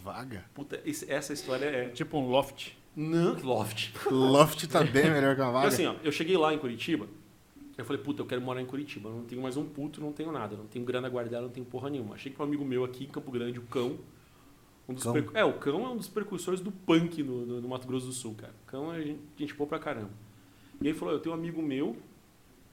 Vaga. 0.03 0.45
Puta, 0.53 0.81
esse- 0.85 1.09
essa 1.11 1.33
história 1.33 1.65
é... 1.65 1.89
Tipo 1.89 2.17
um 2.19 2.27
loft. 2.29 2.73
Não, 2.95 3.37
loft. 3.41 3.91
Loft 4.11 4.67
tá 4.67 4.83
bem 4.83 5.09
melhor 5.09 5.35
que 5.35 5.41
uma 5.41 5.51
vaga. 5.53 5.67
Porque 5.69 5.81
assim, 5.81 5.87
ó, 5.87 5.95
eu 6.03 6.11
cheguei 6.11 6.35
lá 6.37 6.53
em 6.53 6.57
Curitiba, 6.59 7.07
eu 7.81 7.85
falei, 7.85 8.01
puta, 8.01 8.21
eu 8.21 8.25
quero 8.25 8.41
morar 8.41 8.61
em 8.61 8.65
Curitiba. 8.65 9.09
Eu 9.09 9.15
não 9.15 9.25
tenho 9.25 9.41
mais 9.41 9.55
um 9.57 9.65
puto, 9.65 9.99
não 10.01 10.11
tenho 10.11 10.31
nada. 10.31 10.55
Não 10.55 10.65
tenho 10.67 10.83
grana 10.85 11.07
guardada, 11.09 11.41
não 11.43 11.49
tenho 11.49 11.65
porra 11.65 11.89
nenhuma. 11.89 12.15
Achei 12.15 12.31
que 12.31 12.41
um 12.41 12.45
amigo 12.45 12.63
meu 12.65 12.83
aqui 12.83 13.05
em 13.05 13.07
Campo 13.07 13.31
Grande, 13.31 13.59
o 13.59 13.63
Cão, 13.63 13.97
um 14.87 14.93
dos 14.93 15.03
Cão? 15.03 15.13
percu- 15.13 15.37
É, 15.37 15.43
o 15.45 15.53
Cão 15.59 15.85
é 15.85 15.89
um 15.89 15.97
dos 15.97 16.07
precursores 16.07 16.59
do 16.61 16.71
punk 16.71 17.21
no, 17.23 17.45
no- 17.45 17.61
no 17.61 17.67
Mato 17.69 17.87
Grosso 17.87 18.07
do 18.07 18.11
Sul, 18.13 18.35
cara. 18.35 18.53
O 18.63 18.65
Cão 18.69 18.93
é 18.93 19.01
gente, 19.01 19.19
gente 19.37 19.53
boa 19.53 19.67
pra 19.67 19.79
caramba. 19.79 20.11
E 20.81 20.87
ele 20.87 20.97
falou, 20.97 21.13
eu 21.13 21.19
tenho 21.19 21.35
um 21.35 21.37
amigo 21.37 21.61
meu 21.61 21.95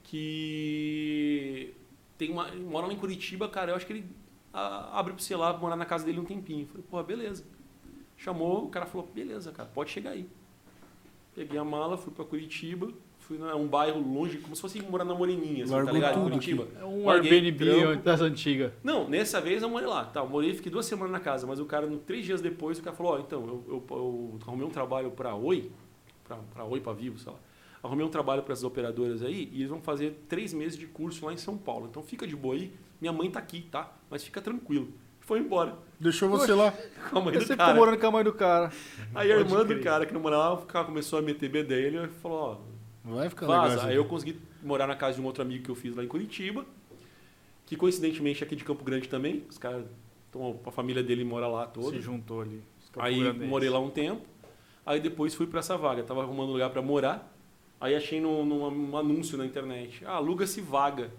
que 0.03 1.73
tem 2.17 2.31
uma, 2.31 2.51
mora 2.55 2.87
lá 2.87 2.93
em 2.93 2.97
Curitiba, 2.97 3.47
cara, 3.47 3.71
eu 3.71 3.75
acho 3.75 3.85
que 3.85 3.93
ele 3.93 4.05
a, 4.53 4.97
abre 4.99 5.13
pra 5.13 5.21
você 5.21 5.35
lá, 5.35 5.55
morar 5.57 5.75
na 5.75 5.85
casa 5.85 6.05
dele 6.05 6.19
um 6.19 6.25
tempinho. 6.25 6.61
Eu 6.63 6.67
falei, 6.67 6.83
pô, 6.89 7.03
beleza. 7.03 7.43
Chamou, 8.17 8.65
o 8.65 8.69
cara 8.69 8.85
falou, 8.85 9.07
beleza, 9.13 9.51
cara, 9.51 9.69
pode 9.69 9.91
chegar 9.91 10.11
aí. 10.11 10.27
Peguei 11.35 11.59
a 11.59 11.63
mala, 11.63 11.97
fui 11.97 12.11
pra 12.11 12.25
Curitiba, 12.25 12.91
fui 13.27 13.37
a 13.41 13.55
um 13.55 13.67
bairro 13.67 13.99
longe, 13.99 14.37
como 14.37 14.55
se 14.55 14.61
fosse 14.61 14.81
morar 14.83 15.03
na 15.03 15.13
Moreninha, 15.13 15.65
assim, 15.65 15.73
tá 15.85 15.91
ligado? 15.91 16.13
Tudo 16.15 16.23
Curitiba. 16.29 16.67
É 16.79 16.85
um 16.85 17.05
Larguei 17.05 17.31
Airbnb 17.33 17.65
trampo. 17.65 18.03
das 18.03 18.21
antigas. 18.21 18.71
Não, 18.83 19.07
nessa 19.09 19.41
vez 19.41 19.61
eu 19.61 19.69
morei 19.69 19.87
lá. 19.87 20.05
Tá, 20.05 20.21
eu 20.21 20.27
morei, 20.29 20.53
fiquei 20.53 20.71
duas 20.71 20.85
semanas 20.85 21.11
na 21.11 21.19
casa, 21.19 21.45
mas 21.45 21.59
o 21.59 21.65
cara, 21.65 21.85
no- 21.85 21.97
três 21.97 22.25
dias 22.25 22.41
depois, 22.41 22.79
o 22.79 22.81
cara 22.83 22.95
falou, 22.95 23.13
ó, 23.13 23.19
então, 23.19 23.41
eu, 23.45 23.63
eu, 23.67 23.85
eu 23.97 24.39
arrumei 24.47 24.65
um 24.65 24.69
trabalho 24.71 25.11
pra 25.11 25.35
Oi, 25.35 25.69
pra, 26.23 26.37
pra 26.53 26.63
Oi, 26.65 26.79
pra 26.79 26.93
Vivo, 26.93 27.17
sei 27.19 27.31
lá. 27.31 27.37
Arrumei 27.83 28.05
um 28.05 28.09
trabalho 28.09 28.41
para 28.43 28.53
essas 28.53 28.63
operadoras 28.65 29.21
aí 29.21 29.49
e 29.53 29.57
eles 29.59 29.69
vão 29.69 29.79
fazer 29.81 30.23
três 30.27 30.51
meses 30.53 30.77
de 30.77 30.87
curso 30.87 31.25
lá 31.25 31.31
em 31.33 31.37
São 31.37 31.57
Paulo. 31.57 31.87
Então 31.89 32.01
fica 32.03 32.25
de 32.25 32.35
boa 32.35 32.55
aí. 32.55 32.71
Minha 32.99 33.13
mãe 33.13 33.29
tá 33.29 33.39
aqui, 33.39 33.61
tá? 33.71 33.93
Mas 34.09 34.23
fica 34.23 34.41
tranquilo. 34.41 34.89
Foi 35.19 35.39
embora. 35.39 35.75
Deixou 35.99 36.27
você 36.29 36.53
lá. 36.53 36.73
Com 37.11 37.19
a 37.19 37.21
mãe 37.21 37.33
Você 37.35 37.53
do 37.53 37.57
cara. 37.57 37.75
morando 37.75 37.97
com 37.99 38.07
a 38.07 38.11
mãe 38.11 38.23
do 38.23 38.33
cara. 38.33 38.71
Aí 39.13 39.31
a 39.31 39.37
irmã 39.37 39.63
do 39.65 39.79
cara 39.81 40.05
que 40.05 40.13
não 40.13 40.21
morava 40.21 40.43
lá 40.49 40.53
o 40.53 40.65
cara 40.65 40.85
começou 40.85 41.19
a 41.19 41.21
meter 41.21 41.49
bedelho 41.49 42.05
e 42.05 42.07
falou, 42.07 42.39
ó, 42.39 42.76
Vai 43.07 43.29
ficar 43.29 43.45
legal. 43.47 43.61
Vaza. 43.63 43.75
isso 43.77 43.85
Aí 43.87 43.95
eu 43.95 44.05
consegui 44.05 44.39
morar 44.63 44.87
na 44.87 44.95
casa 44.95 45.15
de 45.15 45.21
um 45.21 45.25
outro 45.25 45.41
amigo 45.41 45.63
que 45.63 45.69
eu 45.71 45.75
fiz 45.75 45.95
lá 45.95 46.03
em 46.03 46.07
Curitiba, 46.07 46.65
que 47.65 47.75
coincidentemente 47.75 48.43
é 48.43 48.45
aqui 48.45 48.55
de 48.55 48.63
Campo 48.63 48.83
Grande 48.83 49.07
também. 49.07 49.43
Os 49.49 49.57
caras, 49.57 49.85
então, 50.29 50.59
a 50.65 50.71
família 50.71 51.01
dele 51.03 51.23
mora 51.23 51.47
lá 51.47 51.65
toda. 51.65 51.91
Se 51.95 52.01
juntou 52.01 52.41
ali. 52.41 52.61
Aí 52.97 53.31
morei 53.47 53.69
lá 53.69 53.79
um 53.79 53.89
tempo. 53.89 54.21
Aí 54.85 54.99
depois 54.99 55.35
fui 55.35 55.45
pra 55.47 55.59
essa 55.59 55.77
vaga. 55.77 56.01
Tava 56.03 56.21
arrumando 56.23 56.51
lugar 56.51 56.69
pra 56.69 56.81
morar. 56.81 57.33
Aí 57.79 57.93
achei 57.95 58.19
num, 58.19 58.43
num- 58.43 58.97
anúncio 58.97 59.37
na 59.37 59.45
internet. 59.45 60.03
Ah, 60.05 60.13
aluga-se 60.15 60.61
vaga. 60.61 61.11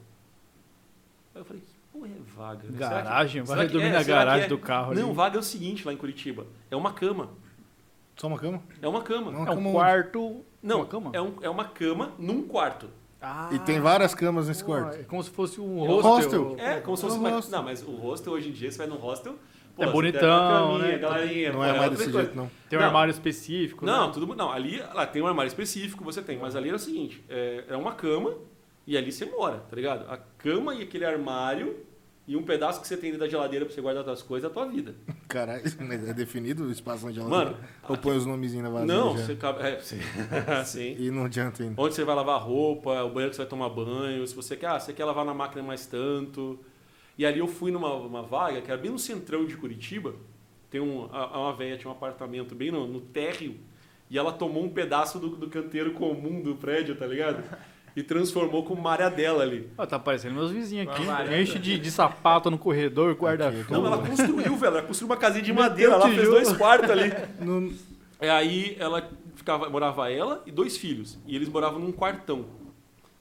Aí 1.35 1.41
eu 1.41 1.45
falei, 1.45 1.63
que 1.63 1.73
porra 1.93 2.09
é 2.09 2.21
vaga? 2.37 2.63
né? 2.69 2.73
Será 2.79 2.89
que- 2.89 2.95
Garagem, 3.05 3.45
será 3.47 3.57
vai 3.59 3.67
que- 3.67 3.73
dormir 3.73 3.89
é, 3.89 3.93
na 3.93 3.99
que 4.01 4.05
garagem 4.07 4.45
é? 4.45 4.49
do 4.49 4.59
carro 4.59 4.95
Não, 4.95 5.05
ali. 5.07 5.15
vaga 5.15 5.37
é 5.37 5.41
o 5.41 5.43
seguinte 5.43 5.87
lá 5.87 5.93
em 5.93 5.97
Curitiba. 5.97 6.47
É 6.71 6.75
uma 6.77 6.93
cama. 6.93 7.31
Só 8.17 8.27
uma 8.27 8.39
cama? 8.39 8.61
É 8.83 8.89
uma 8.89 9.03
cama. 9.03 9.31
Não. 9.31 9.43
É 9.43 9.47
cama 9.47 9.69
um 9.69 9.73
quarto. 9.73 10.45
Não, 10.63 10.79
uma 10.79 10.87
cama? 10.87 11.11
É, 11.13 11.21
um- 11.21 11.35
é 11.43 11.49
uma 11.51 11.65
cama 11.65 12.13
num 12.19 12.43
quarto. 12.43 12.89
Ah, 13.21 13.49
E 13.53 13.59
tem 13.61 13.81
várias 13.81 14.15
camas 14.15 14.47
nesse 14.49 14.63
pô, 14.63 14.73
quarto. 14.73 15.01
É 15.01 15.03
como 15.03 15.23
se 15.23 15.31
fosse 15.31 15.61
um 15.61 15.85
É 15.85 15.89
um 15.89 16.01
hostel. 16.01 16.45
hostel. 16.45 16.57
É, 16.59 16.81
como 16.81 16.97
se 16.97 17.03
fosse 17.03 17.17
um 17.17 17.21
uma... 17.21 17.31
hostel. 17.31 17.59
Não, 17.59 17.65
mas 17.65 17.83
o 17.83 17.91
hostel, 17.97 18.33
hoje 18.33 18.49
em 18.51 18.53
dia, 18.53 18.71
você 18.71 18.79
vai 18.79 18.87
num 18.87 18.97
hostel... 18.97 19.35
É 19.81 19.87
você 19.87 19.93
bonitão, 19.93 20.21
tem 20.21 20.29
uma 20.29 20.49
caminha, 20.79 20.93
né? 20.93 20.99
Galerinha, 20.99 21.53
Não 21.53 21.59
pô, 21.61 21.65
é 21.65 21.79
mais 21.79 21.91
desse 21.93 22.03
coisa. 22.05 22.19
jeito, 22.23 22.37
não. 22.37 22.51
Tem 22.69 22.77
um 22.77 22.83
Não. 22.83 22.89
armário 22.89 23.11
específico. 23.13 23.87
Não, 23.87 24.07
né? 24.09 24.13
tudo... 24.13 24.35
Não, 24.35 24.51
ali 24.51 24.83
lá 24.93 25.07
tem 25.07 25.23
um 25.23 25.27
armário 25.29 25.47
específico, 25.49 26.03
você 26.03 26.21
tem. 26.21 26.37
Mas 26.37 26.57
ali 26.57 26.67
era 26.69 26.77
o 26.77 26.81
seguinte, 26.81 27.25
é, 27.29 27.63
é 27.69 27.77
uma 27.77 27.93
cama 27.93 28.35
e 28.85 28.97
ali 28.97 29.13
você 29.13 29.25
mora, 29.27 29.59
tá 29.71 29.77
ligado? 29.77 30.11
A 30.11 30.17
cama 30.17 30.75
e 30.75 30.83
aquele 30.83 31.05
armário 31.05 31.77
e 32.29 32.37
um 32.37 32.43
pedaço 32.43 32.79
que 32.79 32.87
você 32.87 32.95
tem 32.95 33.11
dentro 33.11 33.25
da 33.25 33.31
geladeira 33.31 33.65
pra 33.65 33.75
você 33.75 33.81
guardar 33.81 34.05
suas 34.05 34.23
coisas 34.23 34.47
é 34.47 34.51
a 34.51 34.55
tua 34.55 34.67
vida. 34.67 34.95
Caralho, 35.27 35.63
mas 35.81 36.07
é 36.07 36.13
definido 36.13 36.65
o 36.65 36.71
espaço 36.71 37.09
onde 37.09 37.19
ela 37.19 37.27
Mano, 37.27 37.57
Ou 37.89 37.97
põe 37.97 38.19
os 38.19 38.27
nomezinhos 38.27 38.65
na 38.65 38.71
vasilha 38.71 38.95
Não, 38.95 39.17
já? 39.17 39.25
você. 39.25 39.39
É, 39.63 39.79
sim. 39.81 39.99
sim. 40.67 40.97
E 40.99 41.11
não 41.11 41.25
adianta 41.25 41.63
ainda. 41.63 41.81
Onde 41.81 41.95
você 41.95 42.05
vai 42.05 42.15
lavar 42.15 42.39
roupa, 42.43 43.03
o 43.03 43.09
banheiro 43.09 43.31
que 43.31 43.37
você 43.37 43.43
vai 43.43 43.49
tomar 43.49 43.71
banho, 43.71 44.27
se 44.27 44.35
você 44.35 44.57
quer, 44.57 44.67
ah, 44.67 44.79
você 44.79 44.93
quer 44.93 45.07
lavar 45.07 45.25
na 45.25 45.33
máquina 45.33 45.63
mais 45.63 45.87
tanto. 45.87 46.61
E 47.17 47.25
ali 47.25 47.39
eu 47.39 47.49
fui 47.49 47.71
numa 47.71 47.95
uma 47.95 48.23
vaga 48.23 48.61
que 48.61 48.71
era 48.71 48.79
bem 48.79 48.91
no 48.91 48.99
centrão 48.99 49.47
de 49.47 49.57
Curitiba. 49.57 50.15
Tem 50.71 50.83
um, 50.83 51.09
a, 51.11 51.41
uma 51.41 51.57
velha 51.57 51.79
tinha 51.79 51.91
um 51.91 51.97
apartamento 51.97 52.55
bem 52.55 52.71
no, 52.71 52.87
no 52.87 53.01
térreo 53.01 53.57
e 54.11 54.19
ela 54.19 54.33
tomou 54.33 54.63
um 54.65 54.69
pedaço 54.69 55.19
do, 55.19 55.31
do 55.31 55.49
canteiro 55.49 55.93
comum 55.93 56.43
do 56.43 56.57
prédio, 56.57 56.95
tá 56.95 57.07
ligado? 57.07 57.43
E 57.99 58.03
transformou 58.05 58.63
com 58.65 58.75
uma 58.75 58.93
área 58.93 59.11
dela 59.11 59.43
ali. 59.43 59.69
Ó, 59.77 59.85
tá 59.85 59.99
parecendo 59.99 60.37
meus 60.37 60.53
vizinhos 60.53 60.87
aqui. 60.89 61.03
Enche 61.35 61.59
de, 61.59 61.77
de 61.81 61.91
sapato 61.91 62.49
no 62.49 62.57
corredor, 62.57 63.09
Não, 63.09 63.15
guarda-chuva. 63.17 63.75
ela 63.75 63.99
construiu, 63.99 64.57
velho. 64.57 64.77
Ela 64.77 64.83
construiu 64.83 65.11
uma 65.11 65.17
casinha 65.17 65.43
de 65.43 65.53
madeira 65.53 65.97
lá, 65.97 66.09
fez 66.09 66.29
dois 66.29 66.53
quartos 66.53 66.89
ali. 66.89 67.13
Não- 67.45 67.73
É, 68.21 68.31
aí 68.31 68.77
ela 68.79 69.11
ficava, 69.35 69.69
morava 69.69 70.09
ela 70.13 70.45
e 70.47 70.53
dois 70.53 70.77
filhos. 70.77 71.19
E 71.27 71.35
eles 71.35 71.49
moravam 71.49 71.81
num 71.81 71.91
quartão. 71.91 72.45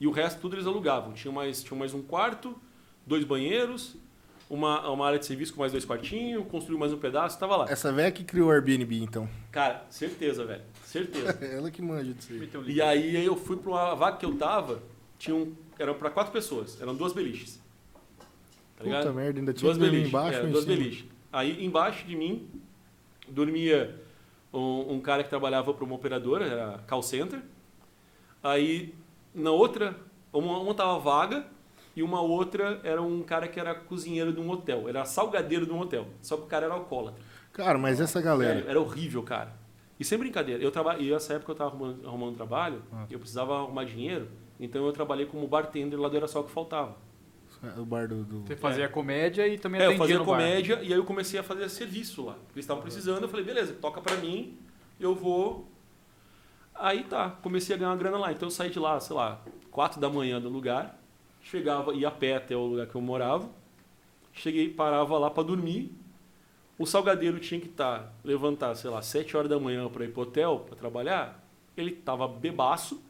E 0.00 0.06
o 0.06 0.12
resto 0.12 0.40
tudo 0.40 0.54
eles 0.54 0.66
alugavam. 0.66 1.12
Tinha 1.12 1.32
mais, 1.32 1.60
tinha 1.60 1.76
mais 1.76 1.92
um 1.92 2.00
quarto, 2.00 2.54
dois 3.04 3.24
banheiros, 3.24 3.96
uma, 4.48 4.88
uma 4.90 5.04
área 5.08 5.18
de 5.18 5.26
serviço 5.26 5.54
com 5.54 5.60
mais 5.60 5.72
dois 5.72 5.84
quartinhos, 5.84 6.44
construiu 6.48 6.78
mais 6.78 6.92
um 6.92 6.98
pedaço, 6.98 7.36
tava 7.36 7.56
lá. 7.56 7.66
Essa 7.68 7.92
velha 7.92 8.12
que 8.12 8.22
criou 8.22 8.48
o 8.48 8.52
Airbnb, 8.52 9.02
então. 9.02 9.28
Cara, 9.50 9.84
certeza, 9.90 10.44
velho. 10.44 10.62
Certeza. 10.88 11.38
Ela 11.44 11.70
que 11.70 11.82
manja 11.82 12.14
disso 12.14 12.32
aí. 12.32 12.50
Um 12.56 12.62
E 12.64 12.80
aí 12.80 13.24
eu 13.24 13.36
fui 13.36 13.58
pra 13.58 13.70
uma 13.70 13.94
vaga 13.94 14.16
que 14.16 14.24
eu 14.24 14.34
tava, 14.38 14.82
tinha 15.18 15.36
um, 15.36 15.52
era 15.78 15.92
pra 15.92 16.08
quatro 16.08 16.32
pessoas, 16.32 16.80
eram 16.80 16.94
duas 16.94 17.12
beliches. 17.12 17.60
Tá 18.74 18.84
ligado? 18.84 19.02
Puta 19.02 19.12
merda, 19.12 19.38
ainda 19.38 19.52
tinha 19.52 19.70
Duas 19.70 19.76
beliches. 19.76 20.08
embaixo 20.08 20.38
é, 20.38 20.46
duas 20.46 20.64
cima? 20.64 20.76
beliches. 20.76 21.04
Aí 21.30 21.62
embaixo 21.62 22.06
de 22.06 22.16
mim 22.16 22.48
dormia 23.28 24.00
um, 24.50 24.94
um 24.94 25.00
cara 25.00 25.22
que 25.22 25.28
trabalhava 25.28 25.74
para 25.74 25.84
uma 25.84 25.94
operadora, 25.94 26.46
era 26.46 26.78
call 26.86 27.02
center. 27.02 27.42
Aí 28.42 28.94
na 29.34 29.50
outra, 29.50 29.94
uma, 30.32 30.58
uma 30.58 30.72
tava 30.72 30.98
vaga 30.98 31.44
e 31.94 32.02
uma 32.02 32.22
outra 32.22 32.80
era 32.82 33.02
um 33.02 33.22
cara 33.22 33.46
que 33.46 33.60
era 33.60 33.74
cozinheiro 33.74 34.32
de 34.32 34.40
um 34.40 34.48
hotel, 34.48 34.88
era 34.88 35.04
salgadeiro 35.04 35.66
de 35.66 35.72
um 35.72 35.80
hotel. 35.80 36.06
Só 36.22 36.38
que 36.38 36.44
o 36.44 36.46
cara 36.46 36.64
era 36.64 36.72
alcoólatra. 36.74 37.22
Cara, 37.52 37.76
mas 37.76 38.00
essa 38.00 38.22
galera. 38.22 38.54
Sério, 38.54 38.70
era 38.70 38.80
horrível, 38.80 39.22
cara. 39.22 39.57
E 39.98 40.04
sem 40.04 40.16
brincadeira, 40.18 40.62
eu 40.62 40.70
traba... 40.70 40.96
e 40.98 41.10
nessa 41.10 41.34
época 41.34 41.52
eu 41.52 41.56
tava 41.56 41.70
arrumando, 41.70 42.06
arrumando 42.06 42.36
trabalho, 42.36 42.82
Ah. 42.92 43.06
eu 43.10 43.18
precisava 43.18 43.56
arrumar 43.58 43.84
dinheiro, 43.84 44.28
então 44.60 44.86
eu 44.86 44.92
trabalhei 44.92 45.26
como 45.26 45.46
bartender 45.48 45.98
lá 45.98 46.08
do 46.08 46.16
Era 46.16 46.28
Só 46.28 46.40
o 46.40 46.44
que 46.44 46.50
faltava. 46.52 46.96
O 47.76 47.84
bar 47.84 48.06
do. 48.06 48.22
do- 48.24 48.46
Você 48.46 48.54
fazia 48.54 48.88
comédia 48.88 49.48
e 49.48 49.58
também 49.58 49.80
É, 49.80 49.84
eu 49.84 49.88
atendia 49.88 49.98
fazia 50.04 50.18
no 50.18 50.24
bar. 50.24 50.32
comédia 50.38 50.74
e 50.80 50.92
aí 50.92 50.98
eu 50.98 51.04
comecei 51.04 51.40
a 51.40 51.42
fazer 51.42 51.68
serviço 51.68 52.24
lá. 52.24 52.34
Eles 52.54 52.64
estavam 52.64 52.80
precisando, 52.82 53.22
eu 53.22 53.28
falei, 53.28 53.44
beleza, 53.44 53.72
toca 53.80 54.00
pra 54.00 54.14
mim, 54.16 54.56
eu 55.00 55.12
vou. 55.14 55.68
Aí 56.72 57.02
tá, 57.02 57.30
comecei 57.42 57.74
a 57.74 57.78
ganhar 57.78 57.90
uma 57.90 57.96
grana 57.96 58.16
lá. 58.18 58.30
Então 58.30 58.46
eu 58.46 58.50
saí 58.52 58.70
de 58.70 58.78
lá, 58.78 59.00
sei 59.00 59.16
lá, 59.16 59.42
4 59.72 60.00
da 60.00 60.08
manhã 60.08 60.40
do 60.40 60.48
lugar, 60.48 60.96
chegava, 61.42 61.92
ia 61.92 62.06
a 62.06 62.10
pé 62.12 62.36
até 62.36 62.54
o 62.56 62.64
lugar 62.64 62.86
que 62.86 62.94
eu 62.94 63.00
morava, 63.00 63.50
cheguei, 64.32 64.68
parava 64.72 65.18
lá 65.18 65.28
pra 65.28 65.42
dormir. 65.42 65.92
O 66.78 66.86
salgadeiro 66.86 67.40
tinha 67.40 67.60
que 67.60 67.66
estar, 67.66 68.14
levantar, 68.24 68.74
sei 68.76 68.88
lá, 68.88 69.02
7 69.02 69.36
horas 69.36 69.50
da 69.50 69.58
manhã 69.58 69.88
pra 69.88 70.04
ir 70.04 70.12
pro 70.12 70.22
hotel, 70.22 70.60
pra 70.66 70.76
trabalhar. 70.76 71.44
Ele 71.76 71.90
tava 71.90 72.28
bebaço, 72.28 73.02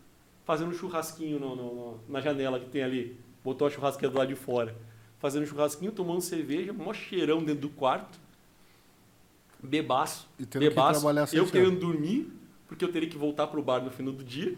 fazendo 0.44 0.70
um 0.70 0.74
churrasquinho 0.74 1.38
no- 1.38 1.54
no- 1.54 1.74
no- 1.74 2.00
na 2.08 2.20
janela 2.20 2.58
que 2.58 2.66
tem 2.70 2.82
ali. 2.82 3.18
Botou 3.44 3.66
a 3.66 3.70
churrasqueira 3.70 4.10
do 4.12 4.18
lado 4.18 4.28
de 4.28 4.34
fora. 4.36 4.74
Fazendo 5.18 5.46
churrasquinho, 5.46 5.92
tomando 5.92 6.20
cerveja, 6.22 6.72
mó 6.72 6.92
cheirão 6.94 7.42
dentro 7.44 7.62
do 7.62 7.68
quarto. 7.68 8.18
Bebaço. 9.62 10.28
E 10.38 10.46
tendo 10.46 10.62
que 10.62 10.68
bebaço. 10.70 11.00
trabalhar 11.00 11.28
eu 11.32 11.46
querendo 11.50 11.80
dormir, 11.80 12.32
porque 12.66 12.84
eu 12.84 12.92
teria 12.92 13.08
que 13.08 13.18
voltar 13.18 13.48
pro 13.48 13.60
bar 13.62 13.80
no 13.82 13.90
final 13.90 14.12
do 14.12 14.22
dia. 14.24 14.54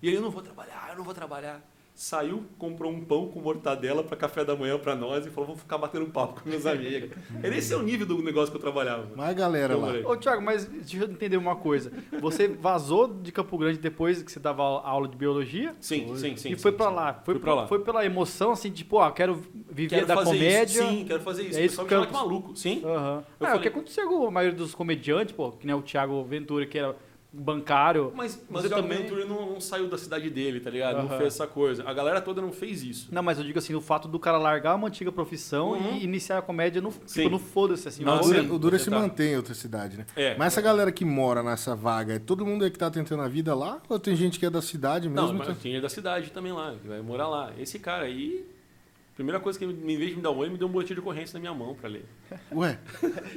E 0.00 0.08
aí 0.08 0.14
eu 0.14 0.22
não 0.22 0.30
vou 0.30 0.40
trabalhar, 0.42 0.88
eu 0.90 0.96
não 0.96 1.04
vou 1.04 1.12
trabalhar. 1.12 1.60
Saiu, 2.00 2.44
comprou 2.56 2.92
um 2.92 3.04
pão 3.04 3.26
com 3.26 3.40
mortadela 3.40 4.04
para 4.04 4.16
café 4.16 4.44
da 4.44 4.54
manhã 4.54 4.78
para 4.78 4.94
nós 4.94 5.26
e 5.26 5.30
falou: 5.30 5.48
vou 5.48 5.56
ficar 5.56 5.78
batendo 5.78 6.06
papo 6.06 6.40
com 6.40 6.48
meus 6.48 6.64
amigos. 6.64 7.10
Era 7.42 7.56
esse 7.56 7.74
é 7.74 7.76
o 7.76 7.82
nível 7.82 8.06
do 8.06 8.22
negócio 8.22 8.52
que 8.52 8.56
eu 8.56 8.60
trabalhava. 8.60 9.08
Mas 9.16 9.34
galera 9.36 9.74
Eu 9.74 9.80
lá. 9.80 9.92
Ô, 10.12 10.16
Thiago, 10.16 10.40
mas 10.40 10.64
deixa 10.66 10.96
eu 10.98 11.10
entender 11.10 11.36
uma 11.36 11.56
coisa. 11.56 11.90
Você 12.20 12.46
vazou 12.46 13.08
de 13.12 13.32
Campo 13.32 13.58
Grande 13.58 13.80
depois 13.80 14.22
que 14.22 14.30
você 14.30 14.38
dava 14.38 14.62
aula 14.62 15.08
de 15.08 15.16
biologia? 15.16 15.74
Sim, 15.80 16.06
sim, 16.14 16.36
sim. 16.36 16.50
e 16.50 16.52
sim, 16.52 16.56
foi 16.56 16.70
pra 16.70 16.88
sim. 16.88 16.94
lá. 16.94 17.14
Foi, 17.24 17.36
pra 17.40 17.54
lá. 17.54 17.66
Foi 17.66 17.80
pela 17.80 18.06
emoção, 18.06 18.52
assim, 18.52 18.70
tipo, 18.70 18.98
ó, 18.98 19.10
quero 19.10 19.42
viver 19.68 19.96
Quero 19.96 20.06
da 20.06 20.14
fazer 20.14 20.36
comédia. 20.38 20.64
isso. 20.80 20.88
Sim, 20.88 21.04
quero 21.04 21.20
fazer 21.20 21.42
isso. 21.48 21.58
É 21.58 21.62
o 21.62 21.64
isso 21.66 21.84
que 21.84 21.94
eu- 21.94 22.06
de 22.06 22.12
maluco. 22.12 22.54
Sim. 22.54 22.80
Aham. 22.84 23.24
Eu 23.40 23.46
É, 23.46 23.50
o 23.50 23.54
falei- 23.54 23.62
que 23.62 23.68
aconteceu 23.68 24.08
com 24.08 24.24
a 24.24 24.30
maioria 24.30 24.56
dos 24.56 24.72
comediantes, 24.72 25.34
pô, 25.34 25.50
que 25.50 25.66
nem 25.66 25.74
o 25.74 25.82
Thiago 25.82 26.22
Ventura, 26.22 26.64
que 26.64 26.78
era 26.78 26.94
bancário. 27.32 28.12
Mas, 28.14 28.42
mas 28.48 28.64
o 28.64 28.68
também- 28.70 28.98
Ventura 29.02 29.24
não, 29.26 29.50
não 29.52 29.60
saiu 29.60 29.88
da 29.88 29.98
cidade 29.98 30.30
dele, 30.30 30.60
tá 30.60 30.70
ligado? 30.70 30.96
Não 30.96 31.06
Aham. 31.06 31.18
fez 31.18 31.34
essa 31.34 31.46
coisa. 31.46 31.84
A 31.86 31.92
galera 31.92 32.20
toda 32.20 32.40
não 32.40 32.52
fez 32.52 32.82
isso. 32.82 33.08
Não, 33.12 33.22
mas 33.22 33.38
eu 33.38 33.44
digo 33.44 33.58
assim, 33.58 33.74
o 33.74 33.80
fato 33.80 34.08
do 34.08 34.18
cara 34.18 34.38
largar 34.38 34.74
uma 34.74 34.88
antiga 34.88 35.12
profissão 35.12 35.72
Uhum. 35.72 35.96
e 35.96 36.04
iniciar 36.04 36.38
a 36.38 36.42
comédia 36.42 36.80
no, 36.80 36.90
tipo, 36.90 37.28
no 37.28 37.38
foda-se, 37.38 37.86
assim. 37.88 38.02
Não, 38.04 38.16
o. 38.18 38.20
Dura, 38.22 38.42
sim, 38.42 38.50
o 38.50 38.58
Dura 38.58 38.78
você 38.78 38.84
se 38.84 38.90
tá. 38.90 38.98
mantém 38.98 39.32
em 39.32 39.36
outra 39.36 39.54
cidade, 39.54 39.96
né? 39.98 40.06
É. 40.16 40.36
Mas 40.36 40.48
essa 40.54 40.62
galera 40.62 40.90
que 40.90 41.04
mora 41.04 41.42
nessa 41.42 41.74
vaga, 41.76 42.14
é 42.14 42.18
todo 42.18 42.44
mundo 42.46 42.64
aí 42.64 42.70
que 42.70 42.78
tá 42.78 42.90
tentando 42.90 43.22
a 43.22 43.28
vida 43.28 43.54
lá? 43.54 43.80
Ou 43.88 43.98
tem 43.98 44.16
gente 44.16 44.38
que 44.38 44.46
é 44.46 44.50
da 44.50 44.62
cidade 44.62 45.08
Não, 45.08 45.24
mesmo? 45.24 45.38
mas 45.38 45.58
tinha 45.60 45.80
da 45.80 45.88
cidade 45.88 46.30
também 46.30 46.52
lá, 46.52 46.74
que 46.80 46.88
vai 46.88 47.00
morar 47.02 47.28
lá. 47.28 47.52
Esse 47.58 47.78
cara 47.78 48.04
aí, 48.04 48.44
primeira 49.18 49.40
coisa 49.40 49.58
que 49.58 49.64
ele, 49.64 49.72
em 49.92 49.98
vez 49.98 50.10
de 50.10 50.16
me 50.16 50.22
dar 50.22 50.30
um 50.30 50.36
oi, 50.36 50.48
me 50.48 50.56
deu 50.56 50.68
um 50.68 50.70
boletim 50.70 50.94
de 50.94 51.00
ocorrência 51.00 51.34
na 51.34 51.40
minha 51.40 51.52
mão 51.52 51.74
pra 51.74 51.88
ler. 51.90 52.04
Ué, 52.52 52.78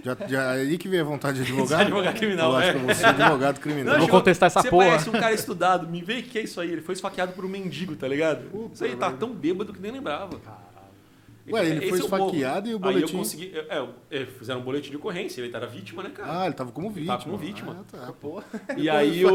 já, 0.06 0.15
já 0.28 0.56
é 0.56 0.62
aí 0.62 0.78
que 0.78 0.88
veio 0.88 1.02
a 1.02 1.06
vontade 1.06 1.44
de 1.44 1.50
advogar? 1.52 1.82
Advogado 1.82 2.20
criminal, 2.20 2.52
Eu 2.52 2.58
acho 2.58 2.70
é. 2.70 2.74
que 2.74 2.80
você 2.80 3.04
é 3.04 3.10
advogado 3.10 3.60
criminal. 3.60 3.98
Vou 3.98 4.08
contestar 4.08 4.46
essa 4.46 4.62
você 4.62 4.70
porra. 4.70 4.86
conhece 4.86 5.10
um 5.10 5.13
cara 5.13 5.34
estudado, 5.34 5.88
me 5.88 6.04
vê 6.04 6.20
o 6.20 6.24
que 6.24 6.38
é 6.38 6.44
isso 6.44 6.62
aí. 6.62 6.72
Ele 6.72 6.82
foi 6.82 6.94
esfaqueado 6.94 7.34
por 7.34 7.44
um 7.46 7.50
mendigo, 7.50 7.96
tá 7.96 8.08
ligado? 8.08 8.70
isso 8.72 8.84
aí 8.84 8.96
tá 8.96 9.12
tão 9.12 9.34
bêbado 9.34 9.74
que 9.74 9.82
nem 9.82 9.91
lembrava. 9.91 10.39
Ué, 11.51 11.65
ele 11.65 11.77
Esse 11.79 11.89
foi 11.89 11.99
é 11.99 12.01
o 12.01 12.05
esfaqueado 12.05 12.69
e 12.69 12.73
o 12.73 12.77
Aí 12.77 12.81
boletim... 12.81 13.13
eu 13.13 13.19
consegui. 13.19 13.53
É, 13.55 13.87
é, 14.09 14.25
fizeram 14.25 14.59
um 14.61 14.63
boletim 14.63 14.89
de 14.89 14.97
ocorrência, 14.97 15.41
ele 15.41 15.55
era 15.55 15.67
vítima, 15.67 16.03
né, 16.03 16.09
cara? 16.09 16.41
Ah, 16.41 16.45
ele 16.45 16.55
tava 16.55 16.71
como 16.71 16.89
vítima. 16.89 17.13
Tava 17.13 17.23
como 17.23 17.37
vítima. 17.37 17.77
Ah, 17.79 17.97
tá. 17.97 18.13
Pô, 18.13 18.41
e 18.77 18.89
aí 18.89 19.25
o. 19.25 19.31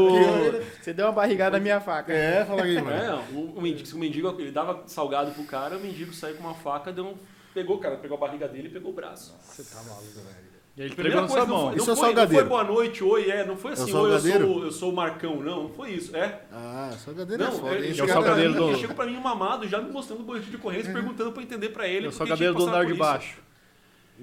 você 0.81 0.93
deu 0.93 1.07
uma 1.07 1.11
barrigada 1.11 1.57
na 1.57 1.63
minha 1.63 1.79
faca. 1.79 2.13
É, 2.13 2.45
fala 2.45 2.63
aí, 2.63 2.81
mano. 2.81 2.91
É, 2.91 3.15
o, 3.33 3.57
o 3.57 3.61
mendigo, 3.61 3.95
o 3.95 3.99
mendigo, 3.99 4.35
ele 4.39 4.51
dava 4.51 4.83
salgado 4.87 5.31
pro 5.31 5.43
cara, 5.43 5.77
o 5.77 5.79
mendigo 5.79 6.13
saiu 6.13 6.35
com 6.35 6.43
uma 6.43 6.55
faca, 6.55 6.91
deu 6.91 7.05
um, 7.05 7.15
pegou 7.53 7.77
o 7.77 7.79
cara, 7.79 7.97
pegou 7.97 8.17
a 8.17 8.19
barriga 8.19 8.47
dele 8.47 8.67
e 8.67 8.71
pegou 8.71 8.91
o 8.91 8.95
braço. 8.95 9.35
Você 9.41 9.63
tá 9.63 9.81
maluco, 9.83 10.13
velho. 10.15 10.46
E 10.77 10.81
aí 10.81 10.87
ele 10.89 10.95
Primeira 10.95 11.21
entregou 11.21 11.21
na 11.21 11.27
coisa, 11.27 11.45
sua 11.45 11.47
não 11.47 11.57
mão. 11.63 11.67
foi, 11.71 11.77
Isso 11.77 11.87
não, 11.87 11.93
é 11.93 11.95
foi, 11.97 12.05
não 12.07 12.13
salgadeiro? 12.15 12.45
foi 12.45 12.49
boa 12.49 12.63
noite, 12.63 13.03
oi, 13.03 13.31
é, 13.31 13.45
não 13.45 13.57
foi 13.57 13.71
assim, 13.73 13.91
É 13.91 13.95
o 13.95 13.97
oi, 13.97 14.11
eu 14.13 14.19
salgadeiro? 14.19 14.47
sou, 14.53 14.63
eu 14.63 14.71
sou 14.71 14.91
o 14.91 14.95
Marcão, 14.95 15.35
não, 15.41 15.63
não 15.63 15.69
foi 15.69 15.89
isso, 15.91 16.15
é. 16.15 16.41
Ah, 16.53 16.93
salgadeiro 17.03 17.41
é 17.43 17.45
Não, 17.47 17.51
foda. 17.53 17.75
ele, 17.75 17.83
hein? 17.85 17.89
é 17.89 17.93
o 17.93 17.95
chegou 17.95 18.13
salgadeiro 18.13 18.51
pra 18.53 18.59
mim, 18.61 18.65
do- 18.67 18.71
ele 18.73 18.79
chegou 18.81 18.95
pra 18.95 19.05
mim 19.07 19.17
mamado, 19.19 19.67
já 19.67 19.81
me 19.81 19.91
mostrando 19.91 20.19
o 20.19 20.23
boletim 20.23 20.51
de 20.51 20.55
ocorrência, 20.57 20.93
perguntando 20.93 21.31
pra 21.31 21.41
eu 21.41 21.45
entender 21.45 21.69
pra 21.69 21.87
ele. 21.87 22.05
Eu 22.07 22.11
tinha 22.11 22.27
cabelo 22.27 22.55
que 22.55 22.61
do 22.63 22.67
andar 22.69 22.85
de 22.85 22.93
baixo. 22.93 23.37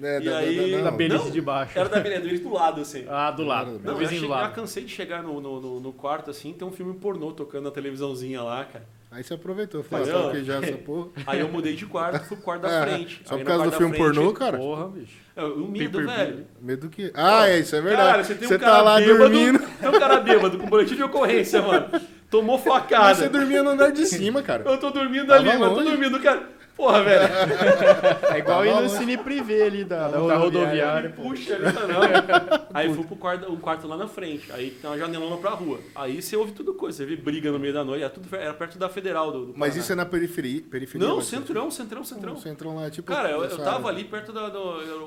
É, 0.01 0.21
E 0.21 0.25
da, 0.25 0.37
aí- 0.37 0.55
da, 0.71 0.77
Da 0.77 0.83
da, 0.83 0.91
Não, 0.91 0.97
beleza 0.97 1.31
de 1.31 1.41
baixo. 1.41 1.77
Era 1.79 1.87
da 1.89 1.99
beleza 1.99 2.21
dele 2.21 2.39
do 2.39 2.51
lado, 2.53 2.81
assim. 2.81 3.05
Ah, 3.09 3.31
do 3.31 3.43
lado. 3.43 3.71
Não, 3.71 3.77
Do 3.77 3.83
Não, 3.83 3.91
eu, 3.93 3.97
vizinho 3.97 4.21
do 4.21 4.27
já 4.29 4.49
cansei 4.49 4.83
de 4.85 4.91
chegar 4.93 5.23
no, 5.23 5.39
no, 5.41 5.59
no- 5.61 5.79
no 5.81 5.93
quarto 5.93 6.29
assim, 6.31 6.53
tem 6.53 6.65
um 6.67 6.71
filme 6.71 6.93
pornô 6.95 7.31
tocando 7.31 7.65
na 7.65 7.71
televisãozinha 7.71 8.41
lá, 8.41 8.63
cara. 8.65 8.85
Aí 9.15 9.23
você 9.23 9.33
aproveitou, 9.33 9.81
falou, 9.81 10.05
sabe 10.05 10.31
que 10.31 10.43
já 10.43 10.55
essa 10.57 10.73
porra. 10.85 11.07
Aí 11.25 11.39
eu 11.39 11.47
mudei 11.47 11.73
de 11.73 11.85
quarto, 11.85 12.19
fui 12.25 12.35
pro 12.35 12.43
quarto 12.45 12.63
da 12.63 12.69
É, 12.69 12.81
frente. 12.85 13.21
Só 13.23 13.35
Aí 13.35 13.41
por 13.43 13.47
causa 13.47 13.63
do 13.65 13.71
filme 13.71 13.95
frente- 13.95 14.13
pornô, 14.15 14.33
cara? 14.33 14.57
Porra, 14.57 14.87
bicho. 14.89 15.13
É, 15.37 15.43
o 15.43 15.67
medo, 15.67 16.05
velho. 16.05 16.45
Medo 16.61 16.89
que. 16.89 17.11
Ah, 17.13 17.47
é, 17.47 17.59
isso 17.59 17.75
é 17.75 17.81
verdade. 17.81 18.11
Cara, 18.11 18.23
você 18.25 18.35
tem 18.35 18.47
você 18.47 18.55
um 18.55 18.59
cara 18.59 18.71
tá 18.75 18.81
lá 18.81 18.95
bêbado, 18.99 19.17
dormindo. 19.19 19.59
Tem 19.59 19.89
um 19.89 19.99
cara 19.99 20.17
bêbado 20.19 20.57
com 20.57 20.65
boletim 20.67 20.95
de 20.95 21.03
ocorrência, 21.03 21.61
mano. 21.61 21.87
Tomou 22.29 22.57
Mas 22.57 22.65
facada. 22.65 23.15
você 23.15 23.29
dormia 23.29 23.63
no 23.63 23.69
andar 23.69 23.91
de 23.91 24.05
cima, 24.05 24.41
cara. 24.43 24.63
Eu 24.65 24.77
tô 24.77 24.89
dormindo 24.89 25.27
Tava 25.27 25.39
ali, 25.39 25.57
mano. 25.57 25.71
Eu 25.71 25.83
tô 25.83 25.89
dormindo, 25.89 26.19
cara. 26.19 26.49
Porra, 26.75 27.03
velho. 27.03 27.23
É 28.35 28.39
igual 28.39 28.59
Tá 28.63 28.67
ir 28.67 28.81
no 28.83 28.89
cine 28.89 29.17
privê 29.17 29.61
ali 29.63 29.83
da, 29.85 30.09
da 30.09 30.19
Da 30.19 30.35
rodoviária. 30.35 30.39
rodoviária. 30.39 31.09
Puxa, 31.11 31.55
ali 31.55 31.71
tá 31.71 31.87
não. 31.87 32.65
Aí 32.73 32.93
fui 32.93 33.03
pro 33.05 33.15
quarto, 33.15 33.51
um 33.51 33.55
quarto 33.57 33.87
lá 33.87 33.95
na 33.95 34.07
frente. 34.07 34.51
Aí 34.51 34.71
tem 34.71 34.89
uma 34.89 34.97
janelona 34.97 35.37
pra 35.37 35.51
rua. 35.51 35.79
Aí 35.95 36.21
você 36.21 36.35
ouve 36.35 36.51
tudo 36.51 36.73
coisa. 36.73 36.97
Você 36.97 37.05
vê 37.05 37.15
briga 37.15 37.51
no 37.51 37.57
meio 37.59 37.73
da 37.73 37.83
noite. 37.83 38.01
Era, 38.03 38.09
tudo, 38.09 38.35
era 38.35 38.53
perto 38.53 38.77
da 38.77 38.89
Federal 38.89 39.31
do, 39.31 39.39
do 39.45 39.47
Mas 39.55 39.69
Paraná. 39.69 39.77
isso 39.79 39.91
é 39.91 39.95
na 39.95 40.05
periferia? 40.05 40.61
periferia 40.69 41.07
Não, 41.07 41.21
centrão, 41.21 41.71
centrão, 41.71 42.03
centrão. 42.03 42.35
Centrão 42.37 42.75
lá, 42.75 42.89
tipo. 42.89 43.07
Cara, 43.11 43.31
eu, 43.31 43.43
eu 43.45 43.57
tava 43.57 43.87
área. 43.87 43.89
ali 43.89 44.03
perto 44.03 44.33
da- 44.33 44.49
do, 44.49 44.59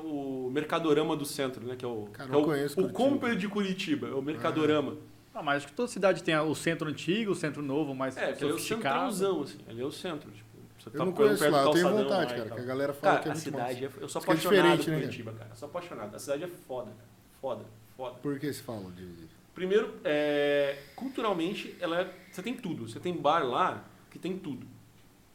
o 0.05 0.49
Mercadorama 0.51 1.15
do 1.15 1.25
centro, 1.25 1.65
né? 1.67 1.75
Que 1.77 1.85
é 1.85 1.87
o, 1.87 2.07
Cara, 2.11 2.29
que 2.29 2.35
é 2.35 2.39
o, 2.39 2.43
conheço 2.43 2.81
o. 2.81 2.85
Ah. 2.87 2.89
Comper 2.89 3.35
de 3.35 3.47
Curitiba, 3.47 4.07
é 4.07 4.13
o 4.13 4.21
Mercadorama. 4.21 4.97
Ah, 5.33 5.43
mas 5.43 5.57
acho 5.57 5.67
que 5.67 5.73
toda 5.73 5.87
cidade 5.87 6.23
tem 6.23 6.35
o 6.37 6.55
centro 6.55 6.89
antigo, 6.89 7.31
o 7.31 7.35
centro 7.35 7.61
novo, 7.61 7.93
mais 7.93 8.17
É, 8.17 8.25
ali 8.25 8.37
é 8.41 8.45
o 8.47 8.57
centrãozão, 8.59 9.43
assim. 9.43 9.57
Ali 9.69 9.81
é 9.81 9.85
o 9.85 9.91
centro. 9.91 10.29
Tipo, 10.31 10.48
você 10.89 10.97
Eu 10.97 11.05
não 11.05 11.11
conheço 11.11 11.39
perto 11.39 11.51
lá, 11.53 11.63
eu 11.63 11.71
tenho 11.71 11.89
vontade, 11.89 12.33
cara, 12.35 12.49
que 12.49 12.59
a 12.59 12.63
galera 12.63 12.93
fala 12.93 13.13
Cara, 13.13 13.23
que 13.23 13.27
é 13.27 13.31
a 13.31 13.33
muito 13.33 13.43
cidade, 13.43 13.83
massa. 13.83 13.99
é, 13.99 14.03
eu 14.03 14.09
sou 14.09 14.19
é 14.19 14.23
apaixonado 14.23 14.77
diferente, 14.77 14.83
por 14.83 14.91
né, 14.91 14.99
Curitiba, 14.99 15.31
cara. 15.33 15.49
Eu 15.49 15.55
sou 15.55 15.69
apaixonado. 15.69 16.15
A 16.15 16.19
cidade 16.19 16.43
é 16.43 16.47
foda, 16.47 16.91
cara. 16.91 17.09
Foda, 17.41 17.65
foda. 17.95 18.15
Por 18.15 18.39
que 18.39 18.51
se 18.51 18.61
fala 18.61 18.91
de. 18.91 19.07
Primeiro, 19.53 19.93
é, 20.03 20.77
culturalmente, 20.95 21.75
ela 21.79 22.01
é, 22.01 22.13
você 22.31 22.41
tem 22.41 22.55
tudo. 22.55 22.87
Você 22.87 22.99
tem 22.99 23.13
bar 23.13 23.43
lá 23.43 23.83
que 24.09 24.17
tem 24.17 24.37
tudo. 24.37 24.65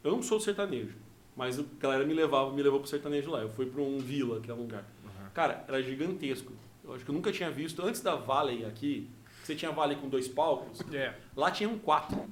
Eu 0.03 0.11
não 0.11 0.21
sou 0.21 0.39
sertanejo, 0.39 0.95
mas 1.35 1.59
a 1.59 1.63
galera 1.79 2.05
me 2.05 2.13
levava, 2.13 2.51
me 2.51 2.61
levou 2.61 2.79
pro 2.79 2.89
sertanejo 2.89 3.29
lá. 3.31 3.41
Eu 3.41 3.49
fui 3.49 3.65
para 3.65 3.81
um 3.81 3.99
vila, 3.99 4.39
que 4.39 4.49
é 4.49 4.53
um 4.53 4.57
lugar. 4.57 4.83
Cara, 5.33 5.65
era 5.67 5.81
gigantesco. 5.81 6.53
Eu 6.83 6.93
acho 6.93 7.03
que 7.03 7.11
eu 7.11 7.15
nunca 7.15 7.31
tinha 7.31 7.51
visto 7.51 7.83
antes 7.83 7.99
da 8.01 8.15
Valley 8.15 8.65
aqui. 8.65 9.09
Você 9.43 9.53
tinha 9.53 9.71
Valley 9.71 9.97
com 9.97 10.07
dois 10.07 10.27
palcos. 10.27 10.81
É. 10.93 11.13
Lá 11.35 11.51
tinha 11.51 11.67
um 11.69 11.77
quatro. 11.77 12.25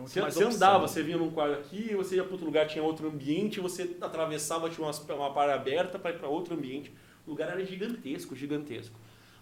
Tinha 0.00 0.02
muito 0.02 0.10
Você, 0.12 0.20
mais 0.20 0.34
você 0.34 0.44
opção. 0.44 0.56
andava, 0.68 0.88
você 0.88 1.02
vinha 1.02 1.16
num 1.16 1.30
quarto 1.30 1.54
aqui, 1.58 1.94
você 1.94 2.16
ia 2.16 2.22
para 2.24 2.32
outro 2.32 2.46
lugar, 2.46 2.66
tinha 2.66 2.82
outro 2.84 3.08
ambiente, 3.08 3.60
você 3.60 3.96
atravessava, 4.00 4.68
tinha 4.70 4.86
umas, 4.86 4.98
uma 5.08 5.32
para 5.32 5.54
aberta 5.54 5.98
para 5.98 6.10
ir 6.10 6.18
para 6.18 6.28
outro 6.28 6.54
ambiente. 6.54 6.92
O 7.26 7.30
lugar 7.30 7.48
era 7.50 7.64
gigantesco, 7.64 8.34
gigantesco. 8.34 8.94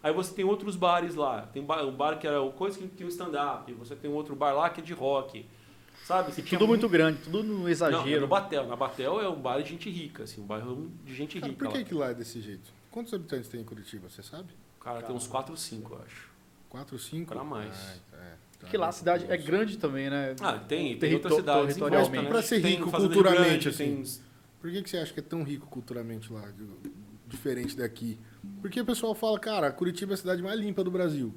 Aí 0.02 0.12
você 0.12 0.32
tem 0.34 0.44
outros 0.44 0.76
bares 0.76 1.14
lá. 1.14 1.42
Tem 1.52 1.62
um 1.62 1.66
bar, 1.66 1.84
um 1.84 1.92
bar 1.92 2.18
que 2.18 2.26
era 2.26 2.40
o 2.40 2.52
coisa 2.52 2.78
que 2.78 2.86
tem 2.86 3.06
um 3.06 3.10
stand-up. 3.10 3.72
Você 3.74 3.96
tem 3.96 4.10
um 4.10 4.14
outro 4.14 4.36
bar 4.36 4.52
lá 4.52 4.70
que 4.70 4.80
é 4.80 4.84
de 4.84 4.92
rock. 4.92 5.44
Sabe? 6.04 6.32
Você 6.32 6.40
tinha 6.42 6.58
Tudo 6.58 6.68
muito 6.68 6.88
grande, 6.88 7.18
tudo 7.22 7.42
no 7.42 7.58
Não, 7.60 7.68
é 7.68 7.70
exagero. 7.72 8.20
no 8.22 8.28
Batel. 8.28 8.66
Na 8.66 8.76
Batel 8.76 9.20
é 9.20 9.28
um 9.28 9.40
bar 9.40 9.60
de 9.62 9.70
gente 9.70 9.90
rica, 9.90 10.22
assim, 10.22 10.40
um 10.40 10.46
bairro 10.46 10.90
de 11.04 11.14
gente 11.14 11.38
Cara, 11.40 11.52
rica. 11.52 11.64
por 11.66 11.72
que 11.72 11.78
lá. 11.78 11.84
que 11.84 11.94
lá 11.94 12.10
é 12.10 12.14
desse 12.14 12.40
jeito? 12.40 12.72
Quantos 12.90 13.12
habitantes 13.12 13.48
tem 13.48 13.60
em 13.60 13.64
Curitiba, 13.64 14.08
você 14.08 14.22
sabe? 14.22 14.48
Cara, 14.80 15.02
tem 15.02 15.14
uns 15.14 15.26
4 15.26 15.50
ou 15.52 15.56
5, 15.56 15.92
eu 15.94 16.02
acho. 16.02 16.28
4, 16.70 16.98
5? 16.98 17.26
Pra 17.34 17.44
mais. 17.44 18.00
Ah, 18.12 18.16
é. 18.16 18.34
Porque 18.58 18.76
lá 18.76 18.88
a 18.88 18.92
cidade 18.92 19.26
é 19.28 19.36
grande 19.36 19.78
também, 19.78 20.10
né? 20.10 20.34
Ah, 20.40 20.58
tem, 20.58 20.98
tem 20.98 21.18
volta, 21.18 21.42
territorialmente. 21.66 22.24
né? 22.24 22.28
Pra 22.28 22.42
ser 22.42 22.58
rico 22.58 22.90
Grande, 22.90 23.68
assim. 23.68 24.02
tem- 24.02 24.22
Por 24.60 24.70
que, 24.70 24.82
que 24.82 24.90
você 24.90 24.98
acha 24.98 25.12
que 25.12 25.20
é 25.20 25.22
tão 25.22 25.42
rico 25.44 25.66
culturalmente 25.68 26.32
lá, 26.32 26.50
diferente 27.26 27.76
daqui? 27.76 28.18
Porque 28.60 28.80
o 28.80 28.84
pessoal 28.84 29.14
fala, 29.14 29.38
cara, 29.38 29.70
Curitiba 29.70 30.12
é 30.12 30.14
a 30.14 30.16
cidade 30.16 30.42
mais 30.42 30.58
limpa 30.58 30.82
do 30.82 30.90
Brasil. 30.90 31.32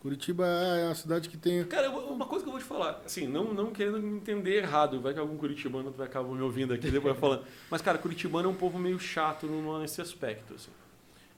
Curitiba 0.00 0.46
é 0.46 0.88
a 0.90 0.94
cidade 0.94 1.28
que 1.28 1.36
tem. 1.36 1.64
Cara, 1.64 1.90
uma 1.90 2.26
coisa 2.26 2.44
que 2.44 2.48
eu 2.48 2.52
vou 2.52 2.60
te 2.60 2.66
falar, 2.66 3.02
assim, 3.04 3.26
não, 3.26 3.52
não 3.52 3.70
querendo 3.72 3.98
me 4.00 4.16
entender 4.16 4.56
errado, 4.58 5.00
vai 5.00 5.12
que 5.12 5.18
algum 5.18 5.36
curitibano 5.36 5.90
vai 5.90 6.06
acabar 6.06 6.28
me 6.28 6.42
ouvindo 6.42 6.72
aqui 6.74 6.90
depois 6.90 7.16
falando. 7.18 7.44
Mas, 7.70 7.82
cara, 7.82 7.98
curitibano 7.98 8.48
é 8.48 8.52
um 8.52 8.54
povo 8.54 8.78
meio 8.78 8.98
chato 8.98 9.46
nesse 9.80 10.00
aspecto. 10.00 10.54
Assim. 10.54 10.70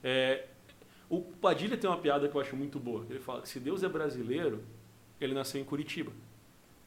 É, 0.03 0.45
o 1.09 1.21
Padilha 1.21 1.77
tem 1.77 1.89
uma 1.89 1.97
piada 1.97 2.27
que 2.27 2.35
eu 2.35 2.41
acho 2.41 2.55
muito 2.55 2.79
boa. 2.79 3.05
Ele 3.09 3.19
fala 3.19 3.41
que 3.41 3.49
se 3.49 3.59
Deus 3.59 3.81
é 3.81 3.89
brasileiro, 3.89 4.61
ele 5.19 5.33
nasceu 5.33 5.59
em 5.61 5.63
Curitiba. 5.63 6.11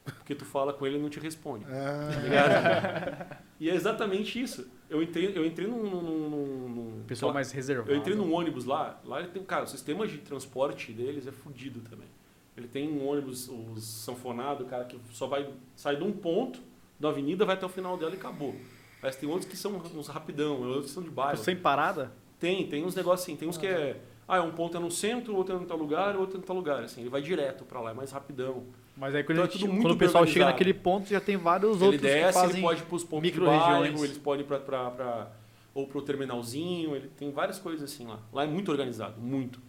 Porque 0.05 0.35
tu 0.35 0.45
fala 0.45 0.73
com 0.73 0.85
ele 0.87 0.99
e 0.99 1.01
não 1.01 1.09
te 1.09 1.21
responde. 1.21 1.65
Ah, 1.69 2.11
Tá 2.13 2.21
ligado? 2.21 3.37
e 3.61 3.71
é 3.71 3.75
exatamente 3.75 4.41
isso. 4.41 4.67
Eu 4.91 5.01
entrei, 5.03 5.33
eu 5.37 5.47
entrei 5.47 5.69
num. 5.69 5.83
num, 5.89 6.03
num- 6.03 6.69
num- 6.69 7.05
Pessoal 7.07 7.33
mais 7.33 7.53
reservado. 7.53 7.91
eu 7.91 7.97
entrei 7.97 8.17
num 8.17 8.33
ônibus 8.33 8.65
lá, 8.65 9.01
lá 9.05 9.21
ele 9.21 9.29
tem, 9.29 9.43
cara, 9.45 9.65
o 9.65 9.69
sistema 9.69 10.07
de 10.07 10.19
transporte 10.19 10.93
deles 10.93 11.27
é 11.27 11.33
fudido 11.33 11.81
também. 11.81 12.09
Ele 12.57 12.67
tem 12.69 12.89
um 12.91 13.07
ônibus, 13.07 13.49
os 13.49 13.85
sanfonado, 13.85 14.65
cara, 14.67 14.85
que 14.85 14.99
só 15.13 15.27
vai 15.27 15.49
sair 15.77 15.97
de 15.97 16.05
um 16.05 16.13
ponto 16.13 16.61
da 16.99 17.09
avenida, 17.09 17.45
vai 17.45 17.55
até 17.55 17.65
o 17.65 17.69
final 17.69 17.97
dela 17.97 18.13
e 18.13 18.17
acabou. 18.17 18.55
Mas 19.01 19.17
tem 19.17 19.29
outros 19.29 19.49
que 19.49 19.57
são 19.57 19.77
uns 19.97 20.09
rapidão, 20.09 20.61
outros 20.63 20.87
que 20.87 20.91
são 20.93 21.03
de 21.03 21.11
bairro. 21.11 21.39
Sem 21.39 21.57
parada? 21.57 22.13
Tem, 22.39 22.67
tem 22.69 22.85
uns 22.85 22.95
negócios 22.95 23.23
assim, 23.27 23.37
tem 23.37 23.49
uns 23.49 23.57
que 23.57 23.67
é, 23.67 24.01
ah, 24.33 24.39
é 24.39 24.41
um 24.41 24.51
ponto 24.51 24.77
é 24.77 24.81
no 24.81 24.91
centro, 24.91 25.37
outro 25.37 25.55
é 25.55 25.59
em 25.61 25.67
tal 25.67 25.77
lugar, 25.77 26.17
outro 26.17 26.39
é 26.39 26.41
em 26.41 26.43
tal 26.43 26.57
lugar, 26.57 26.83
assim, 26.83 27.03
ele 27.03 27.11
vai 27.11 27.21
direto 27.21 27.65
pra 27.65 27.81
lá, 27.81 27.91
é 27.91 27.95
mais 27.95 28.11
rapidão. 28.11 28.65
Mas 28.97 29.15
aí 29.15 29.23
quando, 29.23 29.45
Então 29.45 29.69
é 29.69 29.81
quando 29.83 29.93
o 29.93 29.97
pessoal 29.97 30.27
chega 30.27 30.47
naquele 30.47 30.73
ponto, 30.73 31.09
já 31.09 31.21
tem 31.21 31.37
vários 31.37 31.77
ele 31.77 31.85
outros 31.85 32.01
que 32.01 32.09
desce, 32.09 32.39
fazem... 32.39 32.57
ele 32.57 32.63
pode 32.63 32.81
ir 32.81 32.87
pros 32.87 33.05
pontos 33.05 33.31
de 33.31 33.39
micro-regiões. 33.39 33.91
bairro, 33.91 34.05
eles 34.05 34.17
podem 34.17 34.47
pra, 34.47 35.31
ou 35.75 35.87
pro 35.87 36.01
terminalzinho, 36.01 36.97
ele 36.97 37.09
tem 37.09 37.31
várias 37.31 37.59
coisas 37.59 37.93
assim 37.93 38.07
lá. 38.07 38.21
Lá 38.33 38.45
é 38.45 38.47
muito 38.47 38.71
organizado, 38.71 39.21
muito. 39.21 39.61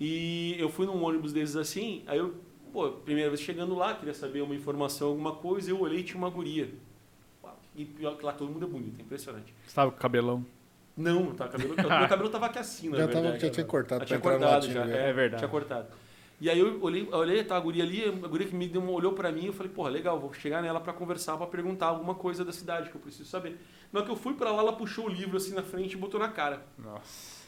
E 0.00 0.56
eu 0.58 0.70
fui 0.70 0.86
num 0.86 1.02
ônibus 1.02 1.32
desses 1.32 1.56
assim, 1.56 2.02
aí 2.06 2.18
eu, 2.18 2.34
pô, 2.72 2.88
primeira 2.90 3.28
vez 3.28 3.42
chegando 3.42 3.74
lá, 3.74 3.94
queria 3.94 4.14
saber 4.14 4.40
uma 4.40 4.54
informação, 4.54 5.08
alguma 5.08 5.32
coisa, 5.32 5.70
eu 5.70 5.80
olhei 5.80 6.00
e 6.00 6.04
tinha 6.04 6.16
uma 6.18 6.30
guria. 6.30 6.72
E 7.76 7.84
pior 7.84 8.16
que 8.16 8.24
lá 8.24 8.32
todo 8.32 8.50
mundo 8.50 8.64
é 8.64 8.68
bonito, 8.68 8.98
é 8.98 9.02
impressionante. 9.02 9.52
Você 9.66 9.74
tava 9.74 9.90
com 9.90 9.98
o 9.98 10.00
cabelão. 10.00 10.44
Não, 10.98 11.32
tá, 11.32 11.46
cabelo, 11.48 11.74
meu 11.76 11.86
cabelo 12.08 12.28
tava 12.28 12.46
aqui 12.46 12.58
assim, 12.58 12.88
na 12.88 12.98
já, 12.98 13.06
tava, 13.06 13.20
verdade. 13.22 13.46
já 13.46 13.50
tinha 13.50 13.64
cortado 13.66 14.00
Já 14.00 14.06
tinha 14.06 14.18
no 14.18 14.22
cortado 14.22 14.70
já, 14.70 14.84
né? 14.84 15.08
É 15.08 15.12
verdade. 15.12 15.40
Tinha 15.40 15.48
cortado. 15.48 15.86
E 16.40 16.50
aí 16.50 16.58
eu 16.58 16.78
olhei, 16.82 17.08
eu 17.10 17.16
olhei 17.16 17.42
tá, 17.44 17.56
a 17.56 17.60
guria 17.60 17.82
ali, 17.84 18.04
a 18.04 18.10
guria 18.28 18.46
que 18.46 18.54
me 18.54 18.68
deu, 18.68 18.80
uma- 18.82 18.90
olhou 18.92 19.12
pra 19.12 19.30
mim, 19.32 19.46
eu 19.46 19.52
falei, 19.52 19.72
porra, 19.72 19.90
legal, 19.90 20.18
vou 20.20 20.32
chegar 20.34 20.60
nela 20.60 20.80
pra 20.80 20.92
conversar, 20.92 21.36
pra 21.36 21.46
perguntar 21.46 21.86
alguma 21.86 22.14
coisa 22.14 22.44
da 22.44 22.52
cidade 22.52 22.90
que 22.90 22.96
eu 22.96 23.00
preciso 23.00 23.28
saber. 23.28 23.56
Na 23.92 24.00
hora 24.00 24.06
que 24.06 24.12
eu 24.12 24.16
fui 24.16 24.34
pra 24.34 24.50
lá, 24.50 24.60
ela 24.60 24.72
puxou 24.72 25.06
o 25.06 25.08
livro 25.08 25.36
assim 25.36 25.54
na 25.54 25.62
frente 25.62 25.92
e 25.92 25.96
botou 25.96 26.18
na 26.20 26.28
cara. 26.28 26.62
Nossa. 26.76 27.38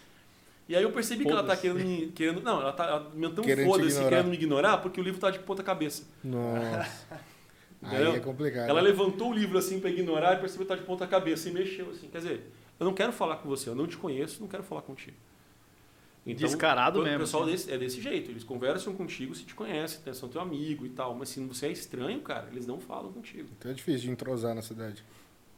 E 0.69 0.77
aí 0.77 0.83
eu 0.85 0.93
percebi 0.93 1.25
que 1.25 1.31
ela 1.33 1.43
tá 1.43 1.57
querendo 1.57 1.81
me. 1.81 2.13
Querendo, 2.15 2.41
não, 2.41 2.61
ela 2.61 2.73
tá 2.73 2.85
ela 2.85 3.11
me 3.13 3.29
tão 3.33 3.43
foda-se, 3.45 4.01
querendo 4.05 4.29
me 4.29 4.37
ignorar, 4.37 4.79
porque 4.79 5.01
o 5.01 5.05
livro 5.05 5.21
tá 5.21 5.29
de 5.31 5.41
ponta 5.41 5.65
cabeça. 5.65 6.05
Nossa. 6.23 7.21
Aí 7.83 8.17
é 8.17 8.21
complicado. 8.21 8.69
Ela 8.69 8.81
né? 8.83 8.89
levantou 8.89 9.31
o 9.31 9.35
livro 9.35 9.59
assim 9.59 9.81
pra 9.81 9.91
ignorar 9.91 10.35
e 10.35 10.41
percebeu 10.41 10.67
que 10.67 10.73
tá 10.73 10.77
de 10.77 10.87
ponta 10.87 11.07
cabeça 11.07 11.49
e 11.49 11.53
mexeu 11.53 11.91
assim. 11.91 12.09
Quer 12.09 12.19
dizer, 12.19 12.53
eu 12.81 12.85
não 12.87 12.95
quero 12.95 13.12
falar 13.12 13.37
com 13.37 13.49
você, 13.49 13.69
eu 13.69 13.75
não 13.75 13.87
te 13.87 13.97
conheço, 13.97 14.40
não 14.40 14.49
quero 14.49 14.62
falar 14.64 14.83
contigo. 14.83 15.16
Descarado 16.27 17.01
o 17.01 17.03
mesmo, 17.03 17.21
pessoal 17.21 17.45
assim. 17.45 17.53
desse- 17.53 17.73
é 17.73 17.79
desse 17.79 18.01
jeito. 18.01 18.31
Eles 18.31 18.45
conversam 18.45 18.95
contigo 18.95 19.35
se 19.35 19.45
te 19.45 19.55
conhecem, 19.55 20.01
né, 20.05 20.12
são 20.12 20.29
teu 20.29 20.40
amigo 20.40 20.85
e 20.85 20.90
tal. 20.90 21.14
Mas 21.14 21.31
se 21.31 21.40
você 21.45 21.66
é 21.66 21.73
estranho, 21.73 22.21
cara, 22.21 22.49
eles 22.53 22.66
não 22.66 22.79
falam 22.79 23.11
contigo. 23.12 23.49
Então 23.59 23.71
é 23.71 23.75
difícil 23.75 24.03
de 24.03 24.11
entrosar 24.11 24.55
na 24.55 24.62
cidade. 24.62 25.03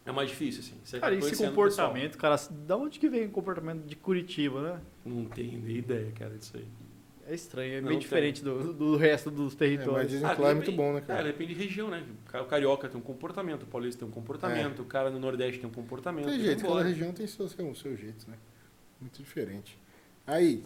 É 0.06 0.12
mais 0.12 0.30
difícil, 0.30 0.60
assim. 0.60 0.74
Você 0.84 0.98
Cara, 0.98 1.18
vai 1.18 1.30
esse 1.30 1.42
o 1.42 1.48
comportamento, 1.48 2.16
cara, 2.18 2.36
da 2.50 2.76
onde 2.76 2.98
que 2.98 3.08
vem 3.08 3.26
o 3.26 3.30
comportamento 3.30 3.84
de 3.86 3.94
Curitiba, 3.96 4.62
né? 4.74 4.80
Não 5.04 5.24
tenho 5.26 5.60
nem 5.60 5.76
ideia, 5.76 6.10
cara, 6.12 6.36
disso 6.36 6.56
aí. 6.56 6.66
É 7.32 7.34
estranho, 7.34 7.74
é 7.78 7.88
tem. 7.88 7.98
diferente 7.98 8.44
do, 8.44 8.74
do 8.74 8.96
resto 8.96 9.30
dos 9.30 9.38
É, 9.38 9.42
mas 9.52 9.54
territórios. 9.56 10.10
dizem 10.10 10.26
Ah, 10.28 10.34
que 10.36 10.42
lá 10.42 10.50
é 10.50 10.54
muito 10.54 10.72
bom, 10.72 10.92
né, 10.92 10.98
É, 10.98 11.00
cara? 11.00 11.24
depende 11.24 11.54
de 11.54 11.60
região, 11.64 11.88
né? 11.88 12.04
O 12.34 12.44
carioca 12.44 12.88
tem 12.90 12.98
um 13.00 13.02
comportamento, 13.02 13.62
o 13.62 13.66
paulista 13.66 14.00
tem 14.00 14.08
um 14.08 14.12
comportamento, 14.12 14.82
o 14.82 14.84
cara 14.84 15.08
no 15.10 15.18
Nordeste 15.18 15.58
tem 15.60 15.68
um 15.68 15.72
comportamento. 15.72 16.26
Tem 16.26 16.38
jeito, 16.38 16.62
cada 16.62 16.82
região 16.82 17.10
tem 17.12 17.26
seu, 17.26 17.48
seu, 17.48 17.74
seu 17.74 17.96
jeito, 17.96 18.28
né? 18.30 18.36
Muito 19.00 19.22
diferente. 19.22 19.78
Aí, 20.26 20.62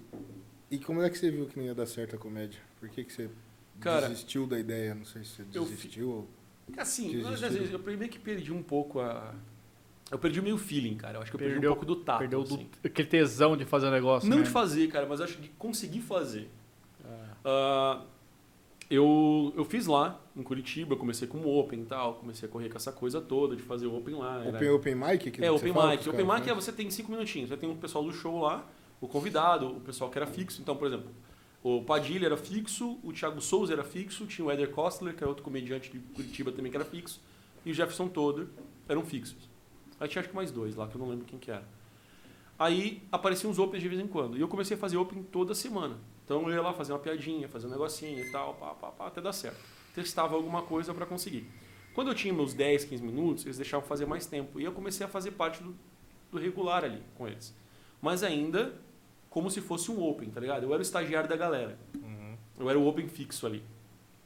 e 0.71 0.79
como 0.79 1.03
é 1.03 1.09
que 1.09 1.17
você 1.17 1.31
viu 1.31 1.47
que 1.47 1.57
não 1.57 1.65
ia 1.65 1.75
dar 1.75 1.87
certo 1.87 2.17
a 2.17 2.19
comédia? 2.19 2.61
Por 2.81 2.89
que, 2.89 3.05
que 3.05 3.13
você 3.13 3.31
Cara, 3.81 4.09
desistiu 4.09 4.47
da 4.47 4.59
ideia? 4.59 4.95
Não 4.95 5.05
sei 5.05 5.23
se 5.23 5.31
você 5.31 5.43
desistiu 5.45 6.09
ou... 6.11 6.29
Assim, 6.77 7.13
Desistiu. 7.13 7.33
às 7.33 7.41
vezes 7.41 7.73
eu 7.73 7.79
meio 7.79 8.11
que 8.11 8.19
perdi 8.19 8.53
um 8.53 8.61
pouco 8.63 8.99
a. 8.99 9.33
Eu 10.11 10.19
perdi 10.19 10.41
meio 10.43 10.57
feeling, 10.59 10.97
cara. 10.97 11.19
Eu 11.19 11.23
acho 11.23 11.31
que 11.31 11.37
eu 11.37 11.39
perdi 11.39 11.55
Perdeu- 11.55 11.71
um 11.71 11.75
pouco 11.75 11.87
do 11.87 11.97
tato. 11.97 12.19
Perdeu 12.19 12.43
do- 12.43 12.55
assim. 12.55 12.69
aquele 12.85 13.09
tesão 13.09 13.57
de 13.57 13.65
fazer 13.65 13.87
o 13.87 13.91
negócio. 13.91 14.29
Não 14.29 14.39
né? 14.39 14.43
de 14.45 14.51
fazer, 14.51 14.89
cara, 14.89 15.07
mas 15.07 15.21
acho 15.21 15.41
de 15.41 15.49
conseguir 15.51 16.01
fazer. 16.01 16.49
Ah, 17.49 18.03
eu, 18.91 19.53
eu 19.57 19.65
fiz 19.65 19.87
lá, 19.87 20.21
em 20.37 20.43
Curitiba, 20.43 20.97
comecei 20.97 21.27
com 21.29 21.39
o 21.39 21.59
Open 21.59 21.81
e 21.81 21.85
tal, 21.85 22.15
comecei 22.15 22.49
a 22.49 22.53
correr 22.53 22.69
com 22.69 22.77
essa 22.77 22.91
coisa 22.93 23.21
toda 23.21 23.55
de 23.57 23.63
fazer 23.63 23.87
o 23.87 23.97
Open 23.97 24.15
lá. 24.17 24.41
era- 24.45 24.57
Open, 24.57 24.71
open 24.71 24.95
mic? 24.97 25.31
Que 25.31 25.45
É, 25.45 25.51
Open 25.51 25.73
fala 25.73 25.93
Mic. 25.93 26.09
Open 26.09 26.25
Mic 26.25 26.35
é 26.35 26.39
fazem? 26.39 26.55
você 26.55 26.73
tem 26.73 26.91
cinco 26.91 27.11
minutinhos. 27.13 27.49
Você 27.49 27.57
tem 27.57 27.71
o 27.71 27.77
pessoal 27.77 28.03
do 28.05 28.13
show 28.13 28.41
lá, 28.41 28.67
o 29.01 29.07
convidado, 29.09 29.69
o 29.69 29.81
pessoal 29.81 30.11
que 30.11 30.19
era 30.19 30.27
fixo. 30.27 30.61
Então, 30.61 30.77
por 30.77 30.87
exemplo, 30.89 31.09
o 31.63 31.83
Padilha 31.83 32.27
era 32.27 32.37
fixo, 32.37 32.99
o 33.03 33.13
Thiago 33.13 33.41
Souza 33.41 33.73
era 33.73 33.85
fixo, 33.85 34.27
tinha 34.27 34.45
o 34.47 34.51
Eder 34.53 34.71
Kostler, 34.71 35.15
que 35.15 35.23
era 35.23 35.29
outro 35.29 35.43
comediante 35.45 35.91
de 35.91 35.99
Curitiba 35.99 36.51
também 36.53 36.71
que 36.71 36.77
era 36.77 36.85
fixo, 36.85 37.21
e 37.65 37.71
o 37.71 37.75
Jefferson 37.75 38.09
Toder 38.09 38.47
eram 38.89 39.05
fixos. 39.05 39.49
Aí 39.99 40.09
tinha 40.09 40.21
acho 40.21 40.29
que 40.31 40.37
mais 40.37 40.51
dois 40.53 40.77
lá, 40.77 40.87
que 40.89 40.97
eu 40.97 41.01
não 41.01 41.09
lembro 41.09 41.25
quem 41.25 41.39
que 41.39 41.51
era. 41.51 41.65
Aí 42.59 43.03
apareciam 43.11 43.51
uns 43.51 43.59
Opens 43.59 43.83
de 43.83 43.89
vez 43.89 44.01
em 44.01 44.07
quando. 44.07 44.37
E 44.37 44.41
eu 44.41 44.49
comecei 44.49 44.77
a 44.77 44.81
fazer 44.81 44.97
Open 44.97 45.23
toda 45.25 45.55
semana. 45.55 45.97
Então 46.27 46.43
eu 46.43 46.57
ia 46.57 46.61
lá 46.61 46.73
fazer 46.73 46.93
uma 46.93 46.99
piadinha, 46.99 47.49
fazer 47.49 47.69
um 47.69 47.71
negocinho 47.71 48.19
e 48.19 48.31
tal, 48.33 48.55
pá, 48.55 48.75
pá, 48.75 48.89
pá, 48.89 49.07
até 49.07 49.21
dar 49.21 49.33
certo. 49.33 49.61
Testava 49.95 50.35
alguma 50.35 50.63
coisa 50.63 50.93
para 50.93 51.07
conseguir. 51.07 51.49
Quando 51.95 52.09
eu 52.09 52.15
tinha 52.15 52.35
meus 52.35 52.53
10, 52.53 52.85
15 52.85 53.03
minutos, 53.03 53.45
eles 53.47 53.57
deixavam 53.57 53.87
fazer 53.87 54.07
mais 54.07 54.27
tempo. 54.27 54.61
E 54.61 54.65
eu 54.65 54.73
comecei 54.73 55.07
a 55.07 55.09
fazer 55.09 55.31
parte 55.31 55.63
do, 55.63 55.75
do 56.31 56.37
regular 56.37 56.85
ali 56.85 57.01
com 57.15 57.29
eles. 57.29 57.55
Mas 58.03 58.25
ainda 58.25 58.75
como 59.31 59.49
se 59.51 59.61
fosse 59.61 59.91
um 59.91 60.03
Open, 60.03 60.29
tá 60.31 60.41
ligado? 60.41 60.65
Eu 60.65 60.71
era 60.71 60.79
o 60.79 60.83
estagiário 60.83 61.29
da 61.29 61.37
galera. 61.37 61.79
Uhum. 61.95 62.37
Eu 62.59 62.69
era 62.69 62.79
o 62.79 62.87
Open 62.89 63.07
fixo 63.07 63.47
ali. 63.47 63.63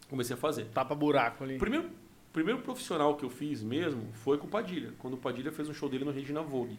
Comecei 0.09 0.35
a 0.35 0.39
fazer. 0.39 0.67
Tapa 0.67 0.95
buraco 0.95 1.45
ali. 1.45 1.57
O 1.57 1.59
primeiro, 1.59 1.91
primeiro 2.33 2.63
profissional 2.63 3.15
que 3.17 3.25
eu 3.25 3.31
fiz 3.31 3.63
mesmo 3.63 4.11
foi 4.15 4.39
com 4.39 4.47
o 4.47 4.51
Padilha. 4.51 4.95
Quando 4.99 5.15
o 5.15 5.19
Padilha 5.19 5.53
fez 5.53 5.69
um 5.69 5.75
show 5.75 5.89
dele 5.89 6.05
no 6.05 6.13
Regina 6.13 6.41
Vogue. 6.41 6.79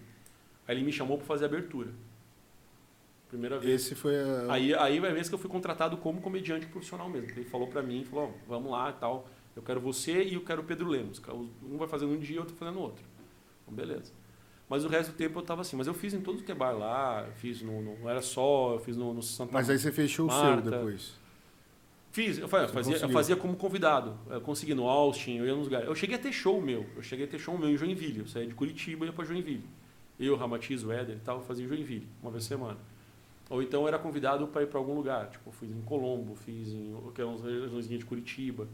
Aí 0.68 0.76
ele 0.76 0.84
me 0.84 0.92
chamou 0.92 1.18
para 1.18 1.28
fazer 1.28 1.46
a 1.46 1.48
abertura. 1.48 1.90
Primeira 3.32 3.58
vez. 3.58 3.82
Esse 3.82 3.96
foi 3.96 4.14
a... 4.20 4.52
Aí, 4.52 4.76
aí 4.76 4.98
a 4.98 5.14
vez 5.14 5.30
que 5.30 5.34
eu 5.34 5.40
fui 5.40 5.50
contratado 5.50 5.96
como 5.96 6.20
comediante 6.20 6.66
profissional 6.68 7.10
mesmo. 7.10 7.30
Ele 7.32 7.46
falou 7.46 7.66
pra 7.68 7.82
mim, 7.82 8.04
falou, 8.04 8.26
ó, 8.26 8.50
vamos 8.50 8.70
lá 8.70 8.90
e 8.90 9.00
tal. 9.00 9.26
Eu 9.56 9.62
quero 9.62 9.80
você 9.80 10.22
e 10.24 10.34
eu 10.34 10.42
quero 10.42 10.62
o 10.62 10.66
Pedro 10.66 10.90
Lemos. 10.90 11.22
Um 11.64 11.78
vai 11.78 11.88
fazendo 11.88 12.12
um 12.12 12.20
dia 12.20 12.36
e 12.36 12.40
outro 12.40 12.54
fazendo 12.56 12.80
outro. 12.82 13.04
Então, 13.64 13.74
beleza. 13.74 14.12
Mas 14.68 14.84
o 14.84 14.90
resto 14.90 15.12
do 15.14 15.16
tempo 15.18 15.40
eu 15.40 15.44
tava 15.44 15.62
assim. 15.62 15.78
Mas 15.78 15.88
eu 15.88 15.94
fiz 15.94 16.14
em 16.14 16.20
todo 16.20 16.44
que 16.44 16.52
é 16.52 16.56
bar 16.56 16.72
lá, 16.78 17.26
fiz 17.38 17.62
no, 17.62 17.82
no- 17.82 18.10
era 18.10 18.22
só, 18.22 18.74
eu 18.74 18.80
fiz 18.80 18.98
no, 18.98 19.14
no 19.14 19.24
Santa 19.24 19.54
Mas 19.54 19.70
aí 19.70 19.80
você 19.80 19.94
fechou 19.94 20.28
o 20.28 20.32
seu 20.32 20.38
Marta. 20.44 20.70
depois. 20.70 21.14
Fiz, 22.12 22.38
eu 22.38 22.50
fa- 22.50 22.68
Você 22.68 22.74
fazia, 22.74 22.98
eu 22.98 23.10
fazia 23.10 23.36
como 23.38 23.56
convidado. 23.56 24.18
Eu 24.30 24.42
consegui 24.42 24.74
no 24.74 24.90
Austin, 24.90 25.38
eu 25.38 25.46
ia 25.46 25.56
nos 25.56 25.66
lugares. 25.66 25.88
Eu 25.88 25.96
cheguei 25.96 26.18
a 26.18 26.20
ter 26.20 26.34
show 26.34 26.62
meu. 26.62 26.86
Eu 26.98 27.02
cheguei 27.02 27.26
a 27.26 27.28
ter 27.30 27.40
show 27.40 27.58
meu 27.58 27.70
em 27.70 27.78
Joinville. 27.78 28.20
Eu 28.20 28.28
saía 28.28 28.46
de 28.48 28.54
Curitiba 28.54 29.06
e 29.06 29.08
ia 29.08 29.14
pra 29.14 29.24
Joinville. 29.24 29.64
Eu, 30.20 30.36
Ramatiz, 30.36 30.84
o 30.84 30.92
Éder 30.92 31.16
e 31.16 31.20
tal, 31.20 31.42
fazia 31.42 31.66
em 31.66 31.68
Joinville, 31.70 32.08
uma 32.22 32.30
vez 32.30 32.44
por 32.44 32.50
semana. 32.50 32.78
Ou 33.52 33.62
então 33.62 33.86
era 33.86 34.00
convidado 34.00 34.48
para 34.48 34.64
ir 34.64 34.68
para 34.68 34.80
algum 34.80 34.96
lugar. 34.96 35.30
Tipo, 35.30 35.50
eu 35.50 35.52
fiz 35.52 35.70
em 35.70 35.82
Colombo, 35.82 36.36
fiz 36.36 36.70
em 36.70 36.96
que 37.14 37.20
eram 37.20 37.36
as 37.36 37.42
regiões 37.42 37.86
de 37.86 38.06
Curitiba. 38.06 38.66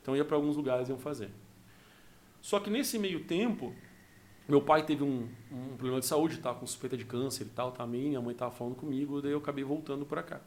Então 0.00 0.16
ia 0.16 0.24
para 0.24 0.34
alguns 0.34 0.56
lugares 0.56 0.88
e 0.88 0.90
iam 0.90 0.98
fazer. 0.98 1.28
Só 2.40 2.58
que 2.58 2.70
nesse 2.70 2.98
meio 2.98 3.24
tempo, 3.24 3.74
meu 4.48 4.62
pai 4.62 4.86
teve 4.86 5.04
um, 5.04 5.28
um 5.52 5.76
problema 5.76 6.00
de 6.00 6.06
saúde, 6.06 6.38
tava 6.38 6.58
com 6.58 6.66
suspeita 6.66 6.96
de 6.96 7.04
câncer 7.04 7.44
e 7.44 7.50
tal 7.50 7.72
também. 7.72 8.08
Minha 8.08 8.22
mãe 8.22 8.34
tava 8.34 8.52
falando 8.52 8.74
comigo, 8.74 9.20
daí 9.20 9.32
eu 9.32 9.38
acabei 9.38 9.64
voltando 9.64 10.06
para 10.06 10.22
cá. 10.22 10.40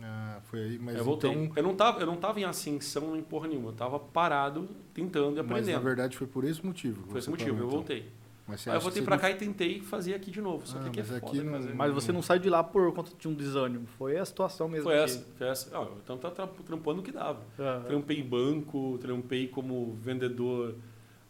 Ah, 0.00 0.40
foi 0.44 0.60
aí. 0.60 0.78
Mas 0.78 0.94
eu 0.94 1.04
voltei. 1.04 1.32
então... 1.32 1.52
Eu, 1.56 1.64
não 1.64 1.74
tava, 1.74 1.98
eu 1.98 2.06
não 2.06 2.16
tava 2.16 2.38
em 2.38 2.44
ascensão 2.44 3.12
nem 3.12 3.24
porra 3.24 3.48
nenhuma. 3.48 3.70
Eu 3.70 3.74
tava 3.74 3.98
parado, 3.98 4.68
tentando 4.94 5.32
e 5.32 5.42
Mas 5.42 5.46
na 5.48 5.52
aprendendo. 5.56 5.82
verdade 5.82 6.16
foi 6.16 6.28
por 6.28 6.44
esse 6.44 6.64
motivo. 6.64 7.04
Foi 7.08 7.18
esse 7.18 7.28
motivo, 7.28 7.50
eu 7.50 7.56
então. 7.56 7.70
voltei. 7.70 8.19
Mas 8.50 8.66
Aí 8.68 8.74
eu 8.74 8.80
voltei 8.80 9.02
pra 9.02 9.16
você 9.16 9.20
cá 9.22 9.30
e 9.30 9.34
tentei 9.34 9.80
fazer 9.80 10.14
aqui 10.14 10.30
de 10.30 10.40
novo. 10.40 10.66
Só 10.66 10.78
Ah, 10.78 10.82
que 10.82 10.88
aqui 10.88 11.00
é 11.00 11.02
mas 11.02 11.08
foda 11.20 11.26
aqui 11.26 11.40
não- 11.42 11.52
fazer. 11.52 11.74
Mas 11.74 11.92
você 11.94 12.12
não 12.12 12.22
saiu 12.22 12.40
de 12.40 12.50
lá 12.50 12.62
por 12.64 12.92
conta 12.92 13.12
de 13.18 13.28
um 13.28 13.34
desânimo. 13.34 13.86
Foi 13.98 14.16
a 14.18 14.24
situação 14.24 14.68
mesmo. 14.68 14.84
Foi 14.84 14.94
que- 14.94 15.00
essa, 15.02 15.26
foi 15.38 15.48
essa. 15.48 15.78
Ah, 15.78 15.86
então 16.02 16.18
tá 16.18 16.30
tra- 16.30 16.46
trampando 16.66 17.00
o 17.00 17.02
que 17.02 17.12
dava. 17.12 17.40
Ah, 17.58 17.82
Trampei 17.86 18.18
em 18.20 18.24
banco, 18.24 18.98
trampei 19.00 19.46
como 19.48 19.92
vendedor 20.00 20.74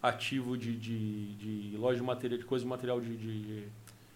ativo 0.02 0.56
de, 0.56 0.74
de, 0.76 1.34
de 1.70 1.76
loja 1.76 1.98
de 1.98 2.02
material, 2.04 2.38
de 2.38 2.44
coisa 2.46 2.64
de 2.64 2.68
material 2.68 3.00
de, 3.00 3.16
de 3.16 3.64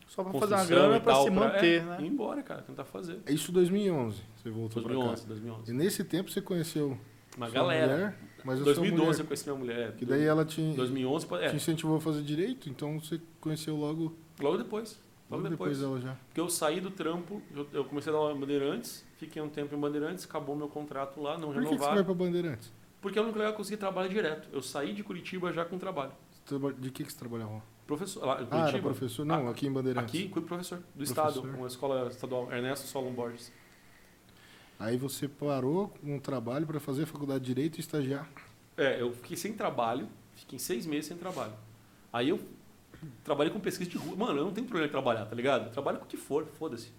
Só 0.07 0.23
pra 0.25 0.33
fazer 0.41 0.55
uma 0.55 0.65
grana 0.65 1.01
pra 1.01 1.13
tal, 1.13 1.25
se 1.25 1.31
manter, 1.31 1.83
é, 1.83 1.85
né? 1.85 1.97
Ir 2.01 2.07
embora, 2.07 2.43
cara, 2.43 2.63
tentar 2.63 2.85
fazer. 2.85 3.19
É 3.27 3.33
isso 3.33 3.53
2011, 3.53 4.23
você 4.37 4.49
voltou 4.51 4.83
pra 4.83 4.93
2011, 4.93 5.23
cá. 5.23 5.29
2011. 5.29 5.71
E 5.71 5.75
nesse 5.75 6.03
tempo 6.05 6.31
você 6.31 6.41
conheceu 6.41 6.99
Uma 7.37 7.47
sua 7.49 7.55
galera. 7.55 7.93
mulher, 7.93 8.19
mas 8.45 8.61
a 8.61 8.65
2012 8.65 8.75
sua 8.75 8.85
eu 8.85 9.07
mulher, 9.07 9.27
conheci 9.27 9.45
minha 9.51 9.59
mulher. 9.59 9.93
que 9.97 10.05
daí 10.05 10.23
ela 10.25 10.45
te, 10.45 10.61
2011, 10.75 11.27
é, 11.41 11.49
te 11.51 11.57
incentivou 11.57 11.97
a 11.97 12.01
fazer 12.01 12.23
direito, 12.23 12.69
então 12.69 13.01
você 13.01 13.21
conheceu 13.41 13.77
logo, 13.77 14.15
logo 14.41 14.59
depois. 14.59 14.99
Logo, 15.31 15.43
logo 15.43 15.49
depois 15.51 15.79
depois. 15.79 16.01
dela 16.03 16.13
já. 16.15 16.21
Porque 16.27 16.41
eu 16.41 16.49
saí 16.51 16.81
do 16.81 16.91
trampo, 16.91 17.41
eu, 17.55 17.67
eu 17.73 17.85
comecei 17.87 18.13
a 18.13 18.17
dar 18.17 18.33
em 18.35 18.39
Bandeirantes, 18.39 19.05
fiquei 19.17 19.41
um 19.41 19.49
tempo 19.49 19.75
em 19.75 19.79
Bandeirantes, 19.79 20.25
acabou 20.25 20.55
meu 20.55 20.69
contrato 20.69 21.21
lá, 21.21 21.39
não 21.39 21.53
Por 21.53 21.63
que, 21.63 21.69
que 21.71 21.79
você 21.79 21.95
vai 21.95 22.05
pra 22.05 22.15
Bandeirantes? 22.15 22.71
Porque 23.01 23.19
eu 23.19 23.23
não 23.31 23.37
ia 23.43 23.53
conseguir 23.53 23.77
trabalhar 23.77 24.09
direto. 24.09 24.49
Eu 24.53 24.63
saí 24.63 24.95
de 24.95 25.03
Curitiba 25.03 25.53
já 25.53 25.65
com 25.65 25.79
trabalho. 25.79 26.13
De 26.79 26.91
que, 26.91 27.05
que 27.05 27.13
você 27.13 27.19
trabalhava? 27.19 27.63
Professor, 27.87 28.25
lá 28.25 28.33
Ah, 28.35 28.37
Curitiba. 28.47 28.69
era 28.69 28.79
professor? 28.81 29.27
Não, 29.27 29.47
Ah, 29.47 29.51
aqui 29.51 29.67
em 29.67 29.73
Bandeirantes. 29.73 30.15
Aqui, 30.15 30.31
fui 30.33 30.41
professor 30.43 30.79
do 30.79 30.85
Professor. 31.05 31.29
Estado, 31.29 31.41
uma 31.43 31.67
escola 31.67 32.09
estadual, 32.09 32.51
Ernesto 32.51 32.87
Solon 32.87 33.13
Borges. 33.13 33.53
Aí 34.79 34.97
você 34.97 35.29
parou 35.29 35.89
com 36.01 36.17
um 36.17 36.19
trabalho 36.21 36.67
pra 36.67 36.81
fazer 36.81 37.07
faculdade 37.07 37.41
de 37.41 37.47
Direito 37.55 37.77
e 37.77 37.81
estagiar. 37.81 38.29
É, 38.77 39.01
eu 39.01 39.13
fiquei 39.13 39.37
sem 39.37 39.53
trabalho, 39.53 40.09
fiquei 40.35 40.59
seis 40.59 40.85
meses 40.87 41.07
sem 41.07 41.17
trabalho. 41.17 41.53
Aí 42.13 42.29
eu 42.29 42.41
trabalhei 43.23 43.53
com 43.53 43.61
pesquisa 43.61 43.89
de 43.91 43.97
rua. 43.97 44.17
Mano, 44.17 44.39
eu 44.41 44.45
não 44.45 44.53
tenho 44.53 44.67
problema 44.67 44.89
em 44.89 44.91
trabalhar, 44.91 45.27
tá 45.27 45.35
ligado? 45.35 45.67
Eu 45.67 45.71
trabalho 45.73 45.99
com 45.99 46.05
o 46.05 46.09
que 46.09 46.17
for, 46.17 46.45
foda-se. 46.59 46.91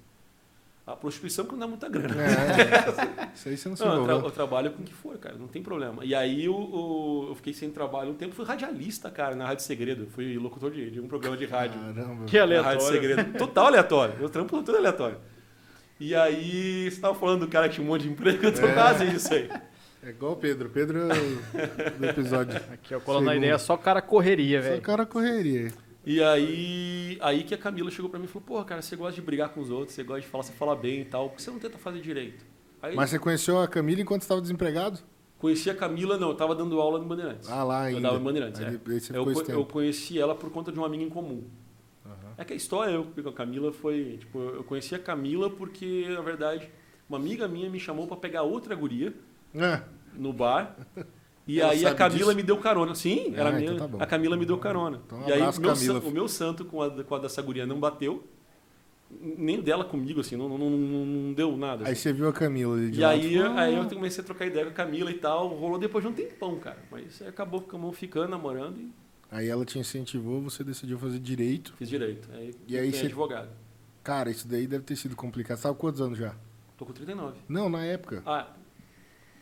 A 0.88 0.95
prostituição 0.95 1.45
que 1.45 1.51
não 1.53 1.59
dá 1.59 1.67
muita 1.67 1.89
grana. 1.89 2.13
É, 2.21 3.33
isso 3.33 3.49
aí 3.49 3.57
você 3.57 3.69
não 3.69 3.75
se 3.75 3.83
Não, 3.83 3.95
eu, 3.95 4.03
tra- 4.03 4.13
eu 4.27 4.31
trabalho 4.31 4.71
com 4.71 4.83
o 4.83 4.85
que 4.85 4.93
for, 4.93 5.17
cara, 5.17 5.35
não 5.35 5.47
tem 5.47 5.63
problema. 5.63 6.05
E 6.05 6.13
aí 6.13 6.45
eu, 6.45 6.53
eu, 6.53 7.25
eu 7.29 7.35
fiquei 7.35 7.53
sem 7.53 7.71
trabalho 7.71 8.11
um 8.11 8.13
tempo, 8.13 8.35
fui 8.35 8.45
radialista, 8.45 9.09
cara, 9.09 9.35
na 9.35 9.47
Rádio 9.47 9.65
Segredo. 9.65 10.05
Fui 10.11 10.38
locutor 10.38 10.69
de, 10.71 10.91
de 10.91 10.99
um 11.01 11.07
programa 11.07 11.35
de 11.35 11.45
rádio. 11.45 11.79
Caramba. 11.81 12.25
Que 12.25 12.38
Na 12.38 12.43
aleatório. 12.43 12.79
Rádio 12.79 12.88
Segredo. 12.88 13.38
Total 13.39 13.65
aleatório. 13.65 14.15
Eu 14.19 14.29
trampo 14.29 14.61
tudo 14.61 14.77
aleatório. 14.77 15.17
E 15.99 16.13
aí, 16.13 16.89
você 16.91 16.99
tava 16.99 17.15
falando 17.15 17.41
do 17.41 17.47
cara 17.47 17.69
que 17.69 17.75
tinha 17.75 17.86
um 17.86 17.89
monte 17.89 18.03
de 18.03 18.10
emprego, 18.10 18.45
eu 18.45 18.53
tô 18.53 18.65
É. 18.65 18.73
quase 18.73 19.05
isso 19.15 19.34
aí. 19.34 19.49
É 20.03 20.10
igual 20.10 20.34
o 20.34 20.36
Pedro. 20.36 20.69
Pedro 20.69 20.99
é 21.10 21.89
do 21.91 22.05
episódio. 22.05 22.58
Aqui, 22.71 22.93
ó, 22.93 22.99
colando 22.99 23.25
na 23.25 23.36
ideia, 23.36 23.58
só 23.58 23.75
cara 23.77 24.01
correria, 24.01 24.62
Só 24.62 24.69
velho. 24.69 24.81
cara 24.81 25.05
correria. 25.05 25.71
E 26.05 26.21
aí, 26.21 27.17
aí 27.21 27.43
que 27.43 27.55
a 27.55 27.58
Camila 27.58 27.89
chegou 27.89 28.10
pra 28.12 28.19
mim 28.19 28.25
e 28.25 28.27
falou: 28.27 28.45
Porra, 28.45 28.65
cara, 28.65 28.81
você 28.84 28.95
gosta 28.95 29.13
de 29.15 29.21
brigar 29.21 29.49
com 29.49 29.60
os 29.62 29.71
outros, 29.71 29.95
você 29.95 30.03
gosta 30.03 30.21
de 30.21 30.27
falar, 30.27 30.43
você 30.43 30.53
fala 30.53 30.75
bem 30.75 31.01
e 31.01 31.05
tal, 31.05 31.29
por 31.29 31.38
que 31.38 31.41
você 31.41 31.49
não 31.49 31.58
tenta 31.58 31.77
fazer 31.79 32.01
direito? 32.01 32.45
Aí 32.84 32.95
Mas 32.95 33.10
você 33.10 33.17
conheceu 33.17 33.60
a 33.60 33.67
Camila 33.67 34.01
enquanto 34.01 34.21
estava 34.21 34.39
desempregado? 34.41 34.99
conheci 35.39 35.69
a 35.69 35.75
Camila, 35.75 36.17
não, 36.17 36.29
eu 36.29 36.36
tava 36.36 36.53
dando 36.55 36.79
aula 36.79 36.97
no 36.99 37.05
Bandeirantes. 37.05 37.49
Ah, 37.49 37.63
lá 37.63 37.84
ainda. 37.84 37.97
eu 37.99 38.01
dava 38.03 38.17
em 38.17 38.23
Bandeirantes, 38.23 38.62
Aí, 38.62 38.67
é. 38.67 38.69
aí 38.69 38.99
você 38.99 39.15
Eu, 39.15 39.31
eu 39.49 39.65
conheci 39.65 40.19
ela 40.19 40.34
por 40.36 40.49
conta 40.51 40.71
de 40.71 40.77
uma 40.77 40.88
amiga 40.88 41.03
em 41.03 41.10
comum. 41.10 41.43
É 42.38 42.43
que 42.43 42.54
a 42.54 42.56
história 42.56 42.91
eu 42.91 43.06
com 43.06 43.30
a 43.30 43.34
Camila 43.34 43.71
foi. 43.71 44.17
Tipo, 44.19 44.39
eu 44.39 44.63
conheci 44.63 44.93
a 44.95 45.00
Camila 45.00 45.50
porque, 45.50 46.06
na 46.10 46.21
verdade, 46.21 46.69
uma 47.10 47.17
amiga 47.17 47.48
minha 47.48 47.69
me 47.69 47.80
chamou 47.80 48.08
pra 48.08 48.17
pegar 48.17 48.43
outra 48.43 48.76
guria 48.76 49.13
Ah, 49.58 49.84
no 50.13 50.32
bar. 50.34 50.76
E 51.48 51.62
Ela 51.62 51.74
aí 51.74 51.86
a 51.86 51.93
Camila 51.93 52.34
disso? 52.34 52.36
me 52.38 52.41
deu 52.41 52.58
carona. 52.58 52.95
Sim, 52.95 53.32
Ah, 53.38 53.41
era 53.41 53.62
então 53.62 53.76
minha, 53.76 53.88
tá 54.00 54.04
a 54.04 54.08
Camila 54.08 54.36
me 54.36 54.48
deu 54.48 54.58
carona. 54.58 55.00
Então, 55.06 55.19
um 55.19 55.30
e 55.30 55.32
aí 55.32 55.41
abraço, 55.43 55.60
o 55.60 55.62
meu, 55.62 55.76
san- 55.76 56.00
o 56.08 56.12
meu 56.12 56.28
santo 56.28 56.65
com 56.65 56.81
a, 56.81 57.04
com 57.04 57.13
a 57.13 57.19
dessa 57.19 57.40
guria 57.40 57.67
não 57.67 57.79
bateu. 57.79 58.23
Nem 59.12 59.62
dela 59.62 59.86
comigo, 59.86 60.21
assim, 60.21 60.36
não, 60.36 60.50
não, 60.50 60.58
não, 60.58 61.06
não 61.06 61.33
deu 61.33 61.56
nada. 61.56 61.86
aí 61.86 61.92
assim. 61.92 62.02
você 62.02 62.13
viu 62.13 62.27
a 62.27 62.33
Camila 62.33 62.75
de 62.90 63.00
E 63.00 63.04
aí, 63.04 63.38
falou, 63.38 63.58
aí 63.60 63.75
eu 63.75 63.86
comecei 63.88 64.23
a 64.23 64.25
trocar 64.25 64.48
ideia 64.48 64.65
com 64.65 64.71
a 64.71 64.73
Camila 64.73 65.12
e 65.12 65.19
tal. 65.19 65.50
Rolou 65.50 65.77
depois 65.77 66.04
de 66.04 66.10
um 66.10 66.13
tempão, 66.13 66.58
cara. 66.58 66.79
Mas 66.92 67.21
acabou 67.21 67.63
ficando, 67.94 68.29
namorando 68.29 68.79
e 68.79 68.92
Aí 69.32 69.48
ela 69.50 69.65
te 69.65 69.78
incentivou, 69.80 70.42
você 70.42 70.63
decidiu 70.63 70.98
fazer 71.00 71.19
direito. 71.19 71.73
fiz 71.78 71.90
direito. 71.90 72.30
Aí, 72.34 72.54
E 72.67 72.78
aí 72.78 72.92
você- 72.92 73.06
advogado. 73.08 73.50
Cara, 74.04 74.30
isso 74.30 74.48
daí 74.48 74.67
deve 74.67 74.84
ter 74.84 74.96
sido 74.96 75.15
complicado. 75.15 75.58
Sabe 75.58 75.78
quantos 75.78 76.00
anos 76.00 76.17
já? 76.17 76.36
Tô 76.78 76.86
com 76.86 76.94
39. 76.94 77.38
Não, 77.50 77.69
na 77.69 77.84
época. 77.84 78.21
Ah, 78.26 78.54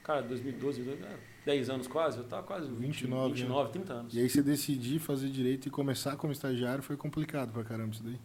cara, 0.03 0.21
2012, 0.21 0.81
é, 0.89 1.17
10 1.45 1.69
anos 1.69 1.87
quase, 1.87 2.17
eu 2.19 2.23
tava 2.23 2.43
quase 2.43 2.67
20, 2.67 3.01
29, 3.01 3.33
29, 3.33 3.71
30 3.71 3.93
anos. 3.93 4.13
E 4.15 4.19
aí 4.19 4.29
você 4.29 4.41
decidir 4.41 4.99
fazer 4.99 5.29
direito 5.29 5.67
e 5.67 5.71
começar 5.71 6.15
como 6.15 6.31
estagiário 6.31 6.81
foi 6.81 6.95
complicado 6.95 7.51
pra 7.51 7.63
caramba 7.63 7.93
isso 7.93 8.03
daí. 8.03 8.17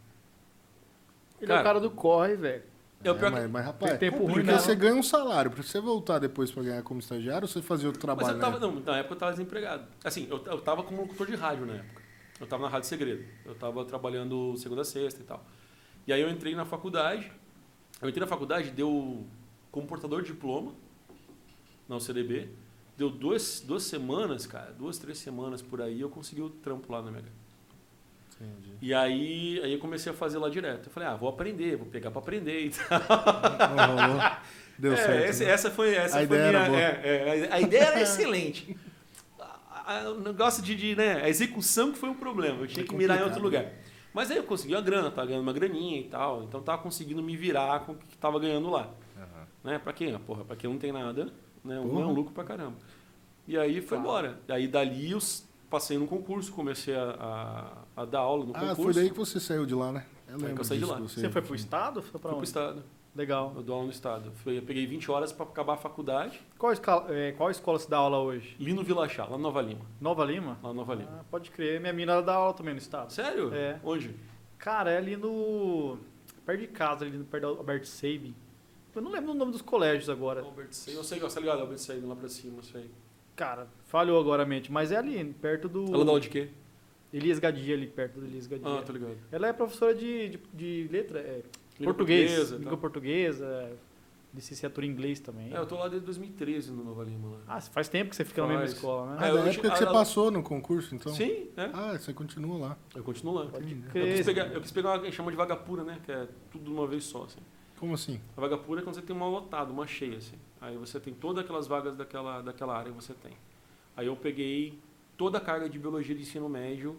Ele 1.40 1.50
é 1.50 1.54
o 1.54 1.56
Cara, 1.58 1.62
cara 1.62 1.80
do 1.80 1.90
corre, 1.90 2.36
velho. 2.36 2.62
É 3.04 3.10
o 3.12 3.14
pior 3.14 3.30
mas, 3.30 3.42
que- 3.44 3.48
mas, 3.48 3.64
rapaz, 3.64 3.90
Tem 3.98 4.10
tempo 4.10 4.24
ruim, 4.24 4.34
porque 4.34 4.50
não. 4.50 4.58
você 4.58 4.74
ganha 4.74 4.94
um 4.94 5.02
salário. 5.02 5.50
Pra 5.52 5.62
você 5.62 5.80
voltar 5.80 6.18
depois 6.18 6.50
pra 6.50 6.62
ganhar 6.64 6.82
como 6.82 6.98
estagiário, 6.98 7.44
ou 7.44 7.48
você 7.48 7.62
fazia 7.62 7.86
outro 7.88 8.04
Mas 8.06 8.16
trabalho, 8.16 8.36
eu 8.36 8.40
tava, 8.40 8.58
né? 8.58 8.66
não, 8.66 8.80
na 8.80 8.98
época 8.98 9.14
eu 9.14 9.18
tava 9.18 9.32
desempregado. 9.32 9.84
Assim, 10.02 10.26
eu, 10.28 10.44
eu 10.46 10.60
tava 10.60 10.82
como 10.82 11.02
locutor 11.02 11.26
de 11.26 11.36
rádio 11.36 11.64
na 11.66 11.74
época. 11.74 12.02
Eu 12.40 12.46
tava 12.46 12.62
na 12.64 12.68
Rádio 12.68 12.88
Segredo. 12.88 13.24
Eu 13.44 13.54
tava 13.54 13.84
trabalhando 13.84 14.56
segunda 14.56 14.82
a 14.82 14.84
sexta 14.84 15.20
e 15.20 15.24
tal. 15.24 15.44
E 16.06 16.12
aí 16.12 16.20
eu 16.20 16.28
entrei 16.30 16.54
na 16.54 16.64
faculdade. 16.64 17.30
Eu 18.00 18.08
entrei 18.08 18.20
na 18.20 18.26
faculdade, 18.28 18.70
deu 18.70 19.26
como 19.72 19.86
portador 19.86 20.22
de 20.22 20.28
diploma 20.32 20.72
na 21.88 21.96
UCDB. 21.96 22.48
Deu 22.96 23.10
duas, 23.10 23.60
duas 23.60 23.84
semanas, 23.84 24.46
cara, 24.46 24.72
duas, 24.72 24.98
três 24.98 25.18
semanas 25.18 25.62
por 25.62 25.80
aí, 25.80 26.00
eu 26.00 26.08
consegui 26.10 26.42
o 26.42 26.50
trampo 26.50 26.92
lá 26.92 27.00
na 27.02 27.10
Mega. 27.12 27.28
Entendi. 28.40 28.76
E 28.80 28.94
aí, 28.94 29.60
aí 29.64 29.72
eu 29.72 29.78
comecei 29.78 30.12
a 30.12 30.14
fazer 30.14 30.38
lá 30.38 30.48
direto. 30.48 30.86
Eu 30.86 30.92
falei, 30.92 31.08
ah, 31.08 31.16
vou 31.16 31.28
aprender, 31.28 31.76
vou 31.76 31.86
pegar 31.86 32.10
pra 32.10 32.20
aprender 32.20 32.66
e 32.66 32.70
tal. 32.70 33.00
Rolou. 33.76 34.20
Deu 34.78 34.92
É, 34.92 34.96
certo. 34.96 35.24
esse- 35.30 35.44
né? 35.44 35.50
essa 35.50 35.70
foi 35.72 35.94
essa 35.94 36.20
A 36.20 36.26
foi 36.26 36.36
ideia 36.36 36.68
minha, 36.68 36.80
é, 36.80 37.48
é, 37.48 37.48
a 37.52 37.60
ideia 37.60 37.82
era 37.84 38.00
excelente. 38.02 38.76
A- 39.40 40.02
a- 40.04 40.10
O 40.10 40.20
negócio 40.20 40.62
de, 40.62 40.76
de, 40.76 40.94
né, 40.94 41.20
a 41.22 41.28
execução 41.28 41.90
que 41.92 41.98
foi 41.98 42.08
um 42.08 42.14
problema. 42.14 42.60
Eu 42.60 42.66
tinha 42.68 42.86
que 42.86 42.94
mirar 42.94 43.18
em 43.18 43.24
outro 43.24 43.42
lugar. 43.42 43.66
Mas 44.14 44.30
aí 44.30 44.36
eu 44.36 44.44
consegui 44.44 44.74
uma 44.74 44.80
grana, 44.80 45.10
tava 45.10 45.26
ganhando 45.26 45.42
uma 45.42 45.52
graninha 45.52 46.00
e 46.00 46.04
tal. 46.04 46.44
Então 46.44 46.62
tava 46.62 46.80
conseguindo 46.82 47.22
me 47.22 47.36
virar 47.36 47.80
com 47.80 47.92
o 47.92 47.94
que 47.96 48.16
tava 48.18 48.38
ganhando 48.38 48.70
lá. 48.70 48.88
Né? 49.64 49.78
Pra 49.80 49.92
quem? 49.92 50.16
Porra, 50.20 50.44
pra 50.44 50.54
quem 50.56 50.70
não 50.70 50.78
tem 50.78 50.92
nada, 50.92 51.24
né? 51.64 51.78
Um 51.80 52.00
é 52.00 52.06
um 52.06 52.12
lucro 52.12 52.32
pra 52.32 52.44
caramba. 52.44 52.76
E 53.48 53.58
aí 53.58 53.80
foi 53.82 53.98
embora. 53.98 54.38
Aí 54.48 54.68
dali 54.68 55.10
eu 55.10 55.18
passei 55.68 55.98
no 55.98 56.06
concurso, 56.06 56.52
comecei 56.52 56.94
a, 56.94 57.02
a- 57.18 57.72
a 58.02 58.04
dar 58.04 58.20
aula 58.20 58.44
no 58.44 58.52
Ah, 58.54 58.60
concurso. 58.60 58.82
foi 58.82 58.94
daí 58.94 59.10
que 59.10 59.16
você 59.16 59.40
saiu 59.40 59.66
de 59.66 59.74
lá, 59.74 59.92
né? 59.92 60.06
Eu 60.28 60.36
que 60.38 60.44
lembro 60.44 60.60
eu 60.60 60.64
saí 60.64 60.78
de 60.78 60.84
lá. 60.84 60.96
que 60.96 61.02
Você 61.02 61.28
foi 61.30 61.42
pro 61.42 61.54
estado? 61.54 62.02
Foi 62.02 62.20
pra 62.20 62.30
Fui 62.30 62.36
pro 62.38 62.44
estado. 62.44 62.82
Legal. 63.16 63.52
Eu 63.56 63.62
dou 63.62 63.74
aula 63.74 63.86
no 63.86 63.90
estado. 63.92 64.30
Eu 64.46 64.62
peguei 64.62 64.86
20 64.86 65.10
horas 65.10 65.32
pra 65.32 65.44
acabar 65.44 65.74
a 65.74 65.76
faculdade. 65.76 66.40
Qual, 66.56 66.72
escala, 66.72 67.06
é, 67.12 67.32
qual 67.32 67.50
escola 67.50 67.78
você 67.78 67.88
dá 67.88 67.96
aula 67.96 68.18
hoje? 68.18 68.54
Lino 68.60 68.82
Vilachá, 68.84 69.24
lá 69.24 69.30
no 69.32 69.38
Nova 69.38 69.60
Lima. 69.60 69.80
Nova 70.00 70.24
Lima? 70.24 70.58
Lá 70.62 70.68
no 70.68 70.74
Nova 70.74 70.94
Lima. 70.94 71.08
Ah, 71.20 71.24
pode 71.30 71.50
crer. 71.50 71.80
Minha 71.80 71.92
mina 71.92 72.12
ela 72.12 72.22
dá 72.22 72.34
aula 72.34 72.52
também 72.54 72.74
no 72.74 72.78
estado. 72.78 73.12
Sério? 73.12 73.52
É. 73.52 73.80
Onde? 73.82 74.14
Cara, 74.58 74.90
é 74.92 74.98
ali 74.98 75.16
no. 75.16 75.98
Perto 76.46 76.60
de 76.60 76.66
casa, 76.68 77.04
ali 77.04 77.16
no- 77.16 77.24
perto 77.24 77.42
da 77.42 77.48
Albert 77.60 77.84
Sabin. 77.86 78.34
Eu 78.94 79.02
não 79.02 79.10
lembro 79.10 79.30
o 79.32 79.34
nome 79.34 79.52
dos 79.52 79.62
colégios 79.62 80.08
agora. 80.10 80.42
Albert 80.42 80.68
Sei. 80.72 80.96
Eu 80.96 81.02
sei, 81.04 81.20
eu 81.22 81.28
sei 81.30 81.42
ligado, 81.42 81.60
Albert 81.60 81.78
Sei, 81.78 82.00
lá 82.00 82.14
pra 82.16 82.28
cima, 82.28 82.62
sei. 82.62 82.90
Cara, 83.36 83.68
falhou 83.86 84.20
agora 84.20 84.42
a 84.42 84.46
mente, 84.46 84.70
mas 84.72 84.90
é 84.92 84.96
ali, 84.96 85.22
perto 85.40 85.68
do. 85.68 85.86
Ela 85.94 86.04
dá 86.04 86.10
aula 86.10 86.20
de 86.20 86.28
quê? 86.28 86.50
Elias 87.12 87.38
Gadia, 87.38 87.74
ali 87.74 87.86
perto 87.86 88.20
do 88.20 88.26
Elias 88.26 88.46
Gadia. 88.46 88.78
Ah, 88.78 88.82
tô 88.82 88.92
ligado. 88.92 89.16
Ela 89.32 89.48
é 89.48 89.52
professora 89.52 89.94
de, 89.94 90.28
de, 90.30 90.38
de 90.52 90.88
letra, 90.90 91.20
é, 91.20 91.42
Língua 91.78 91.94
português, 91.94 92.30
portuguesa, 92.30 92.56
língua 92.56 92.70
tá. 92.72 92.76
portuguesa, 92.76 93.72
licenciatura 94.34 94.86
em 94.86 94.90
inglês 94.90 95.18
também. 95.20 95.54
É, 95.54 95.58
eu 95.58 95.64
tô 95.66 95.76
lá 95.76 95.88
desde 95.88 96.04
2013 96.04 96.70
no 96.72 96.84
Nova 96.84 97.02
Lima. 97.04 97.28
Lá. 97.30 97.38
Ah, 97.48 97.60
faz 97.60 97.88
tempo 97.88 98.10
que 98.10 98.16
você 98.16 98.24
fica 98.24 98.42
na 98.42 98.48
mesma 98.48 98.60
Faz. 98.62 98.72
escola, 98.74 99.06
né? 99.12 99.16
Ah, 99.20 99.26
É, 99.28 99.32
da 99.32 99.40
época 99.50 99.70
que 99.70 99.78
você 99.78 99.86
passou 99.86 100.30
no 100.30 100.42
concurso, 100.42 100.94
então? 100.94 101.12
Sim, 101.14 101.48
é. 101.56 101.70
Ah, 101.72 101.98
você 101.98 102.12
continua 102.12 102.58
lá. 102.58 102.78
Eu 102.94 103.02
continuo 103.02 103.34
lá. 103.34 103.46
Pode 103.46 103.72
Eu 103.72 103.90
crer. 103.90 104.16
quis, 104.16 104.26
pegar, 104.26 104.46
eu 104.48 104.60
quis 104.60 104.70
pegar 104.72 104.90
uma 104.90 105.00
que 105.00 105.12
chama 105.12 105.30
de 105.30 105.36
vaga 105.36 105.56
pura, 105.56 105.82
né? 105.84 105.98
Que 106.04 106.12
é 106.12 106.28
tudo 106.50 106.64
de 106.64 106.70
uma 106.70 106.86
vez 106.86 107.04
só, 107.04 107.24
assim. 107.24 107.40
Como 107.78 107.94
assim? 107.94 108.20
A 108.36 108.40
vaga 108.40 108.58
pura 108.58 108.80
é 108.80 108.84
quando 108.84 108.96
você 108.96 109.02
tem 109.02 109.14
uma 109.16 109.28
lotada, 109.28 109.72
uma 109.72 109.86
cheia, 109.86 110.18
assim. 110.18 110.36
Aí 110.60 110.76
você 110.76 110.98
tem 111.00 111.14
todas 111.14 111.42
aquelas 111.44 111.66
vagas 111.66 111.96
daquela, 111.96 112.42
daquela 112.42 112.76
área 112.76 112.92
que 112.92 113.00
você 113.02 113.14
tem. 113.14 113.32
Aí 113.96 114.06
eu 114.08 114.16
peguei 114.16 114.78
toda 115.18 115.36
a 115.36 115.40
carga 115.40 115.68
de 115.68 115.78
biologia 115.78 116.14
de 116.14 116.22
ensino 116.22 116.48
médio, 116.48 116.96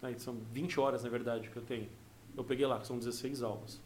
aí 0.00 0.16
são 0.20 0.36
20 0.52 0.78
horas, 0.78 1.02
na 1.02 1.10
verdade, 1.10 1.48
que 1.48 1.56
eu 1.56 1.62
tenho. 1.62 1.88
Eu 2.36 2.44
peguei 2.44 2.66
lá, 2.66 2.78
que 2.78 2.86
são 2.86 2.98
16 2.98 3.42
aulas. 3.42 3.80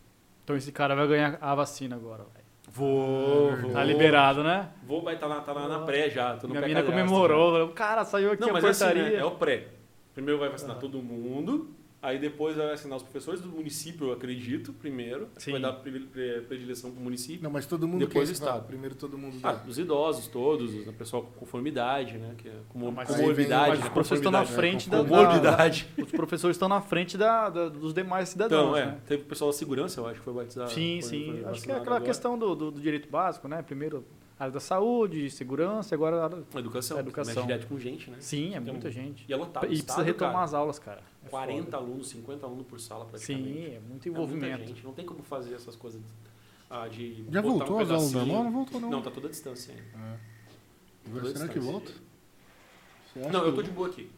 Então 0.45 0.57
esse 0.57 0.73
cara 0.73 0.95
vai 0.95 1.07
ganhar 1.07 1.39
a 1.41 1.55
vacina 1.55 1.97
agora. 1.97 2.25
velho. 2.35 2.45
Vou, 2.71 3.57
vou. 3.57 3.73
Tá 3.73 3.83
liberado, 3.85 4.43
né? 4.43 4.69
Vou, 4.83 5.01
vai 5.03 5.15
estar 5.15 5.29
na, 5.29 5.41
tá 5.41 5.55
na, 5.55 5.69
na 5.69 5.79
pré 5.81 6.11
já, 6.11 6.37
tô 6.37 6.47
no 6.49 6.55
Minha 6.55 6.67
mina 6.67 6.83
comemorou. 6.83 7.53
falou, 7.53 7.69
Cara, 7.71 8.05
saiu 8.05 8.33
aqui 8.33 8.43
Não, 8.43 8.51
a 8.51 8.53
mas 8.53 8.65
é 8.65 8.69
assim, 8.69 8.85
portaria. 8.85 9.11
né? 9.11 9.15
É 9.17 9.25
o 9.25 9.31
pré. 9.33 9.69
Primeiro 10.15 10.39
vai 10.39 10.49
vacinar 10.49 10.79
todo 10.79 11.01
mundo, 11.03 11.71
aí 12.01 12.19
depois 12.19 12.57
vai 12.57 12.69
vacinar 12.69 12.97
os 12.97 13.03
professores 13.03 13.41
do 13.41 13.49
município, 13.49 14.09
eu 14.09 14.13
acredito, 14.13 14.73
primeiro. 14.73 15.29
Sim. 15.37 15.53
Vai 15.53 15.61
dar 15.61 15.73
pre- 15.75 16.01
pre- 16.01 16.41
predileção 16.43 16.91
pro 16.93 17.01
município. 17.01 17.43
Não, 17.43 17.51
mas 17.51 17.67
todo 17.67 17.87
mundo 17.89 18.07
Depois 18.07 18.29
quer 18.29 18.33
o 18.33 18.35
Estado. 18.35 18.67
Primeiro 18.67 18.95
todo 18.95 19.19
mundo 19.19 19.39
Ah, 19.43 19.53
dá. 19.53 19.63
os 19.69 19.79
idosos 19.79 20.27
todos, 20.29 20.87
o 20.87 20.93
pessoal 20.93 21.23
com 21.25 21.33
conformidade, 21.33 22.17
né? 22.19 22.35
Que 22.39 22.49
é 22.49 22.53
como, 22.69 22.91
mas 22.93 23.11
aí 23.11 23.17
comorbidade, 23.21 23.71
vem- 23.73 23.81
né? 23.81 23.87
Os 23.87 23.93
professores 23.93 24.21
estão 24.21 24.33
na 24.33 24.39
Conformidade, 24.41 24.71
frente 24.71 24.91
né? 24.91 24.97
da, 24.97 25.03
da, 25.03 25.09
Comorbidade. 25.09 25.89
Os 25.99 26.11
professores 26.13 26.55
estão 26.57 26.69
na 26.69 26.81
frente 26.81 27.17
da, 27.19 27.49
da- 27.51 27.69
dos 27.69 27.93
demais 27.93 28.29
cidadãos, 28.29 28.69
Então, 28.69 28.77
é, 28.77 28.87
né? 28.87 28.99
teve 29.07 29.23
o 29.23 29.27
pessoal 29.27 29.51
da 29.51 29.57
segurança, 29.57 30.01
eu 30.01 30.07
acho 30.07 30.19
que 30.21 30.25
foi 30.25 30.35
batizado. 30.35 30.71
Sim, 30.71 31.01
foi- 31.01 31.09
sim. 31.11 31.39
foi 31.43 31.51
Acho 31.51 31.63
que 31.63 31.71
é 31.71 31.75
aquela 31.75 31.97
agora. 31.97 32.05
questão 32.05 32.39
do, 32.39 32.55
do- 32.55 32.71
do 32.71 32.81
direito 32.81 33.09
básico, 33.11 33.49
né? 33.49 33.61
Primeiro, 33.63 34.05
área 34.39 34.53
da 34.53 34.61
saúde, 34.61 35.29
segurança, 35.31 35.95
agora... 35.95 36.21
a 36.21 36.25
área- 36.25 36.45
Educação, 36.57 36.97
A 36.97 37.01
educação. 37.01 37.35
mexe 37.35 37.47
direto 37.47 37.67
com 37.67 37.79
gente, 37.79 38.11
né? 38.11 38.17
Sim, 38.21 38.55
é 38.55 38.61
Tem 38.61 38.73
muita 38.73 38.91
gente. 38.91 39.25
E 39.29 39.33
é 39.33 39.37
lotado. 39.37 39.65
E 39.67 39.83
precisa 39.83 40.03
retomar 40.03 40.43
as 40.45 40.55
aulas, 40.55 40.79
cara. 40.79 41.03
É 41.25 41.29
40 41.29 41.65
foda. 41.65 41.77
alunos, 41.77 42.09
50 42.09 42.47
alunos 42.47 42.67
por 42.67 42.79
sala 42.81 43.05
praticamente. 43.05 43.49
Sim, 43.49 43.65
é 43.65 43.69
muito 43.69 43.75
É 43.77 43.81
muita 43.89 44.09
envolvimento. 44.09 44.67
gente, 44.67 44.85
não 44.85 44.93
tem 44.93 45.05
como 45.05 45.23
fazer 45.23 45.55
essas 45.55 45.75
coisas 45.77 46.01
ah, 46.71 46.87
de 46.89 47.25
Já 47.31 47.43
botar 47.43 47.55
um 47.55 47.59
voltou 47.59 47.79
as 47.81 47.91
aulas 47.91 48.07
pedacinho. 48.13 48.19
normal? 48.27 48.45
Não 48.45 48.53
voltou, 48.53 48.81
não. 48.81 48.91
Não, 48.91 49.03
tá 49.03 49.11
toda 49.11 49.27
a 49.27 49.31
distância 49.31 49.75
ainda. 49.75 50.21
Toda 51.05 51.29
a 51.29 51.33
Será 51.33 51.49
que 51.49 51.59
distância. 51.59 51.61
volta? 51.73 51.93
Você 53.13 53.21
acha 53.21 53.31
Não, 53.31 53.41
eu 53.45 53.51
que- 53.51 53.57
tô 53.57 53.63
de 53.63 53.71
boa 53.71 53.89
aqui. 53.89 54.11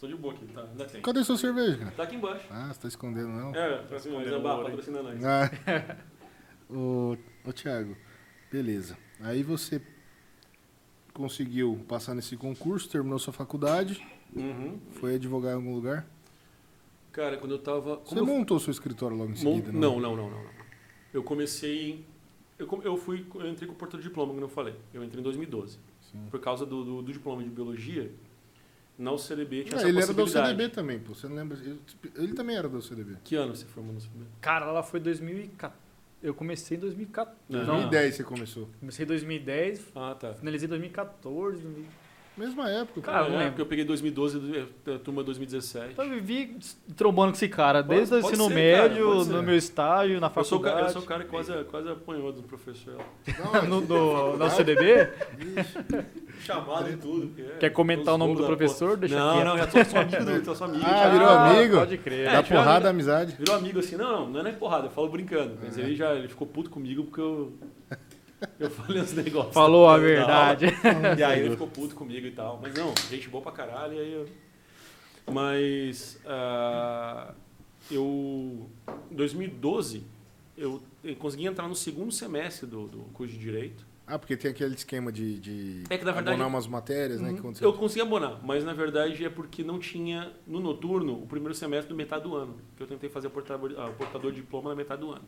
Tô 0.00 0.06
de 0.08 0.16
boa 0.16 0.34
aqui, 0.34 0.46
tá? 0.46 0.62
Ainda 0.64 0.84
tem. 0.84 1.00
Cadê 1.00 1.22
sua 1.24 1.36
cerveja, 1.38 1.78
cara? 1.78 1.90
Tá 1.92 2.02
aqui 2.02 2.16
embaixo. 2.16 2.44
Ah, 2.50 2.72
você 2.72 2.80
tá 2.80 2.88
escondendo, 2.88 3.28
não? 3.28 3.54
É, 3.54 3.78
pra 3.82 3.98
cima, 4.00 4.18
mas 4.18 4.28
Zambá, 4.28 4.56
patrocina 4.62 5.00
nós. 5.02 5.24
Ah. 5.24 5.48
ô, 6.68 7.16
ô, 7.46 7.52
Thiago, 7.52 7.96
beleza. 8.52 8.96
Aí 9.20 9.42
você 9.42 9.80
conseguiu 11.12 11.84
passar 11.88 12.14
nesse 12.14 12.36
concurso, 12.36 12.88
terminou 12.88 13.18
sua 13.18 13.32
faculdade, 13.32 14.04
Uhum. 14.34 14.78
foi 14.92 15.14
advogar 15.16 15.52
em 15.52 15.56
algum 15.56 15.74
lugar. 15.74 16.06
Cara, 17.12 17.36
quando 17.36 17.52
eu 17.52 17.58
tava. 17.58 17.96
Você 18.04 18.18
eu- 18.18 18.24
montou 18.26 18.58
seu 18.58 18.70
escritório 18.70 19.16
logo 19.16 19.30
em 19.32 19.34
Mon- 19.34 19.56
seguida, 19.56 19.72
não, 19.72 20.00
não, 20.00 20.16
não, 20.16 20.30
não, 20.30 20.42
não. 20.42 20.50
Eu 21.12 21.22
comecei. 21.22 22.04
Eu, 22.58 22.66
com- 22.66 22.80
eu 22.82 22.96
fui. 22.96 23.26
Eu 23.34 23.48
entrei 23.48 23.66
com 23.68 23.74
o 23.74 23.76
portador 23.76 24.00
de 24.00 24.08
diploma, 24.08 24.32
como 24.32 24.44
eu 24.44 24.48
falei. 24.48 24.74
Eu 24.94 25.04
entrei 25.04 25.20
em 25.20 25.22
2012. 25.24 25.78
Sim. 26.10 26.26
Por 26.30 26.40
causa 26.40 26.64
do, 26.64 26.82
do, 26.84 27.02
do 27.02 27.12
diploma 27.12 27.42
de 27.42 27.50
biologia, 27.50 28.10
na 28.98 29.12
UCDB 29.12 29.64
tinha 29.64 29.76
Ah, 29.76 29.80
essa 29.80 29.88
ele 29.88 29.98
era 29.98 30.06
da 30.06 30.14
possibilidade. 30.14 30.54
UCDB 30.54 30.68
também, 30.74 30.98
pô. 31.00 31.14
Você 31.14 31.28
não 31.28 31.36
lembra? 31.36 31.58
Ele, 31.58 31.78
ele 32.16 32.32
também 32.34 32.56
era 32.56 32.66
da 32.68 32.78
UCDB. 32.78 33.18
Que 33.24 33.34
ano 33.36 33.54
você 33.54 33.66
formou 33.66 33.92
no 33.92 33.98
UCDB? 33.98 34.24
Cara, 34.40 34.64
ela 34.66 34.82
foi 34.82 34.98
2014. 35.00 35.81
Eu 36.22 36.32
comecei 36.34 36.76
em 36.76 36.80
2014. 36.80 37.36
Não. 37.48 37.58
Não, 37.60 37.66
2010 37.80 38.14
você 38.14 38.22
começou. 38.24 38.68
comecei 38.80 39.04
em 39.04 39.08
2010, 39.08 39.80
Ah, 39.96 40.14
tá. 40.18 40.34
finalizei 40.34 40.66
em 40.66 40.70
2014. 40.70 41.62
2000. 41.62 41.84
Mesma 42.34 42.70
época. 42.70 43.02
Cara, 43.02 43.26
Ah, 43.26 43.28
não 43.28 43.40
é, 43.42 43.48
porque 43.48 43.60
eu 43.60 43.66
peguei 43.66 43.84
2012, 43.84 44.40
a 44.86 44.98
turma 45.00 45.22
2017. 45.22 45.92
Então, 45.92 46.02
eu 46.06 46.12
vivi 46.14 46.56
trombando 46.96 47.32
com 47.32 47.36
esse 47.36 47.46
cara, 47.46 47.84
Pode- 47.84 47.94
desde 47.98 48.14
o 48.14 48.18
ensino 48.20 48.48
ser, 48.48 48.72
cara, 48.72 48.88
médio, 48.88 49.24
ser. 49.24 49.32
no 49.32 49.42
meu 49.42 49.54
estágio, 49.54 50.18
na 50.18 50.28
Eu 50.34 50.44
sou, 50.44 50.58
faculdade. 50.60 50.86
eu 50.86 50.92
sou 50.94 51.02
o 51.02 51.04
cara 51.04 51.24
que 51.24 51.28
quase, 51.30 51.52
quase 51.64 51.90
apanhou 51.90 52.32
do 52.32 52.42
professor. 52.44 52.96
lá. 52.96 53.04
no, 53.68 53.82
no, 53.82 54.36
no 54.38 54.50
CDB? 54.50 55.10
Chamado 56.44 56.90
e 56.90 56.96
tudo. 56.96 57.26
porque 57.28 57.42
Quer 57.60 57.70
comentar 57.70 58.14
o 58.14 58.18
nome 58.18 58.34
do 58.36 58.44
professor? 58.44 58.96
Deixa 58.96 59.16
Não, 59.18 59.34
quieto. 59.34 59.44
não, 59.46 59.58
já 59.58 59.70
sou, 59.70 59.84
sou 59.84 60.00
amigo 60.00 60.24
do. 60.24 60.44
Sou, 60.44 60.54
sou 60.54 60.66
amigo. 60.66 60.84
Ah, 60.86 60.90
já. 61.04 61.08
virou 61.10 61.28
amigo? 61.28 61.76
Pode 61.76 61.98
crer. 61.98 62.26
É, 62.28 62.32
Dá 62.32 62.42
porrada, 62.42 62.90
amizade. 62.90 63.36
Virou 63.38 63.54
amigo 63.56 63.78
assim, 63.78 63.96
não, 63.96 64.28
não 64.28 64.40
é 64.40 64.42
nem 64.42 64.54
porrada, 64.54 64.86
eu 64.86 64.90
falo 64.90 65.08
brincando. 65.08 65.56
Mas 65.62 65.78
É. 65.78 65.82
ele 65.82 65.94
já 65.96 66.14
ele 66.14 66.28
ficou 66.28 66.46
puto 66.46 66.70
comigo 66.70 67.04
porque 67.04 67.20
eu. 67.20 67.52
Eu 68.58 68.70
falei 68.72 69.00
uns 69.02 69.12
negócios. 69.12 69.54
Falou 69.54 69.88
a 69.88 69.92
da- 69.92 69.98
da 69.98 70.04
verdade. 70.08 70.66
aula. 70.66 71.14
E 71.18 71.22
aí 71.22 71.40
ele 71.40 71.50
ficou 71.50 71.68
puto 71.68 71.94
comigo 71.94 72.26
e 72.26 72.32
tal. 72.32 72.58
Mas 72.60 72.74
não, 72.74 72.92
gente 73.08 73.28
boa 73.28 73.42
pra 73.42 73.52
caralho. 73.52 73.94
E 73.94 73.98
aí 74.00 74.12
eu... 74.12 74.26
Mas. 75.32 76.18
ah, 76.26 77.32
eu. 77.90 78.68
Em 79.10 79.14
2012, 79.14 80.02
eu 80.56 80.82
eu 81.04 81.16
consegui 81.16 81.46
entrar 81.46 81.66
no 81.66 81.74
segundo 81.74 82.12
semestre 82.12 82.64
do, 82.66 82.86
do 82.86 82.98
curso 83.12 83.32
de 83.32 83.38
Direito. 83.38 83.84
Ah, 84.06 84.18
porque 84.18 84.36
tem 84.36 84.50
aquele 84.50 84.74
esquema 84.74 85.12
de, 85.12 85.38
de 85.38 85.84
É 85.88 85.96
que, 85.96 86.04
na 86.04 86.12
verdade, 86.12 86.34
abonar 86.34 86.48
umas 86.48 86.66
matérias, 86.66 87.20
né? 87.20 87.32
Que 87.34 87.40
você- 87.40 87.64
Eu 87.64 87.72
consegui 87.72 88.00
abonar, 88.02 88.40
mas 88.44 88.64
na 88.64 88.72
verdade 88.74 89.24
é 89.24 89.30
porque 89.30 89.62
não 89.62 89.78
tinha 89.78 90.32
no 90.46 90.58
noturno 90.60 91.22
o 91.22 91.26
primeiro 91.26 91.54
semestre 91.54 91.88
do 91.88 91.94
metade 91.96 92.24
do 92.24 92.34
ano. 92.34 92.56
Que 92.76 92.82
eu 92.82 92.86
tentei 92.86 93.08
fazer 93.08 93.28
o 93.28 93.30
portador, 93.30 93.72
ah, 93.78 93.90
portador 93.90 94.32
de 94.32 94.40
diploma 94.40 94.70
na 94.70 94.76
metade 94.76 95.00
do 95.02 95.10
ano, 95.12 95.24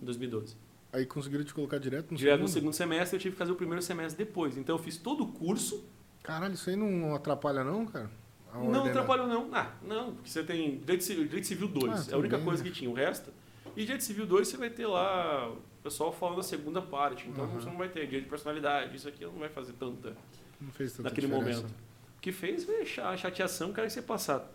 em 0.00 0.04
2012. 0.04 0.56
Aí 0.92 1.04
conseguiram 1.06 1.44
te 1.44 1.52
colocar 1.52 1.78
direto 1.78 2.12
no 2.12 2.16
Direto 2.16 2.34
segundo? 2.36 2.48
no 2.48 2.52
segundo 2.52 2.72
semestre 2.72 3.16
eu 3.16 3.20
tive 3.20 3.32
que 3.32 3.38
fazer 3.38 3.52
o 3.52 3.56
primeiro 3.56 3.82
semestre 3.82 4.24
depois. 4.24 4.56
Então 4.56 4.74
eu 4.76 4.82
fiz 4.82 4.96
todo 4.96 5.24
o 5.24 5.26
curso. 5.32 5.84
Caralho, 6.22 6.54
isso 6.54 6.70
aí 6.70 6.76
não 6.76 7.14
atrapalha 7.14 7.62
não, 7.62 7.84
cara? 7.84 8.10
Não 8.54 8.66
ordenar? 8.66 8.86
atrapalhou, 8.88 9.26
não. 9.26 9.48
Ah, 9.52 9.72
não, 9.82 10.12
porque 10.14 10.30
você 10.30 10.44
tem 10.44 10.78
direito 10.78 11.02
civil, 11.02 11.24
direito 11.24 11.46
civil 11.48 11.66
2. 11.68 12.08
Ah, 12.08 12.12
é 12.12 12.14
a 12.14 12.18
única 12.18 12.36
bem, 12.36 12.44
coisa 12.46 12.62
né? 12.62 12.70
que 12.70 12.74
tinha. 12.76 12.88
O 12.88 12.94
resto. 12.94 13.30
E 13.76 13.80
direito 13.82 14.04
civil 14.04 14.24
2 14.24 14.46
você 14.48 14.56
vai 14.56 14.70
ter 14.70 14.86
lá 14.86 15.52
pessoal 15.84 16.10
falando 16.10 16.40
a 16.40 16.42
segunda 16.42 16.80
parte. 16.82 17.28
Então 17.28 17.44
Aham. 17.44 17.60
você 17.60 17.68
não 17.68 17.76
vai 17.76 17.88
ter 17.88 18.04
direito 18.06 18.24
de 18.24 18.30
personalidade. 18.30 18.96
Isso 18.96 19.06
aqui 19.06 19.22
não 19.24 19.32
vai 19.34 19.50
fazer 19.50 19.74
tanta. 19.74 20.16
Não 20.60 20.72
fez 20.72 20.92
tanta 20.92 21.10
naquele 21.10 21.26
diferença. 21.28 21.60
momento. 21.60 21.74
O 22.16 22.20
que 22.20 22.32
fez 22.32 22.64
foi 22.64 22.80
a 23.02 23.16
chateação, 23.16 23.70
cara, 23.72 23.86
que 23.86 23.92
você 23.92 24.00
passar 24.02 24.50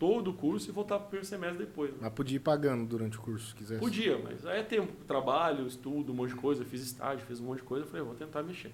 todo 0.00 0.32
o 0.32 0.34
curso 0.34 0.68
e 0.68 0.72
voltar 0.72 0.98
pro 0.98 1.06
primeiro 1.06 1.26
semestre 1.26 1.58
depois. 1.64 1.92
né? 1.92 1.98
Mas 2.00 2.12
podia 2.12 2.36
ir 2.36 2.40
pagando 2.40 2.84
durante 2.84 3.16
o 3.16 3.20
curso, 3.20 3.50
se 3.50 3.54
quisesse. 3.54 3.80
Podia, 3.80 4.18
mas 4.18 4.44
aí 4.44 4.58
é 4.58 4.62
tempo, 4.64 4.92
trabalho, 5.06 5.64
estudo, 5.68 6.12
um 6.12 6.16
monte 6.16 6.30
de 6.30 6.36
coisa, 6.36 6.64
fiz 6.64 6.82
estágio, 6.82 7.24
fiz 7.24 7.38
um 7.38 7.44
monte 7.44 7.58
de 7.58 7.64
coisa, 7.64 7.84
eu 7.84 7.88
falei, 7.88 8.04
vou 8.04 8.16
tentar 8.16 8.42
mexer. 8.42 8.72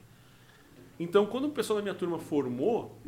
Então, 0.99 1.27
quando 1.27 1.45
o 1.49 1.51
pessoal 1.51 1.77
da 1.79 1.83
minha 1.83 1.95
turma 1.95 2.19
formou, 2.19 2.99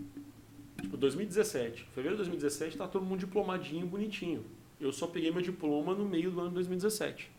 tipo, 0.80 0.96
2017, 0.98 1.84
fevereiro 1.94 2.16
de 2.16 2.28
2017, 2.30 2.76
tá 2.76 2.86
todo 2.86 3.04
mundo 3.04 3.20
diplomadinho, 3.20 3.86
bonitinho. 3.86 4.44
Eu 4.78 4.92
só 4.92 5.06
peguei 5.06 5.30
meu 5.30 5.40
diploma 5.40 5.94
no 5.94 6.04
meio 6.04 6.30
do 6.30 6.40
ano 6.40 6.50
de 6.50 6.54
2017. 6.56 7.30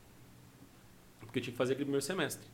Porque 1.33 1.39
eu 1.39 1.43
tinha 1.45 1.51
que 1.51 1.57
fazer 1.57 1.73
aquele 1.73 1.85
primeiro 1.85 2.05
semestre. 2.05 2.47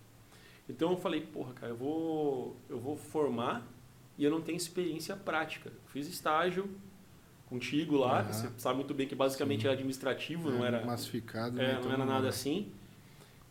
Então 0.70 0.92
eu 0.92 0.98
falei, 0.98 1.20
porra, 1.20 1.52
cara, 1.52 1.74
eu 1.74 1.76
vou, 1.76 2.56
eu 2.70 2.80
vou 2.80 2.96
formar 2.96 3.68
e 4.18 4.24
eu 4.24 4.32
não 4.32 4.40
tenho 4.40 4.56
experiência 4.56 5.18
prática. 5.18 5.70
Fiz 5.88 6.08
estágio 6.08 6.70
contigo 7.48 7.98
lá, 7.98 8.24
que 8.24 8.34
você 8.34 8.50
sabe 8.58 8.78
muito 8.78 8.94
bem 8.94 9.06
que 9.06 9.16
basicamente 9.16 9.62
Sim. 9.62 9.68
era 9.68 9.74
administrativo, 9.74 10.50
não 10.50 10.64
era 10.64 10.86
Massificado. 10.86 11.60
é, 11.60 11.74
né? 11.74 11.82
não 11.84 11.92
era 11.92 12.06
nada 12.06 12.30
assim. 12.30 12.72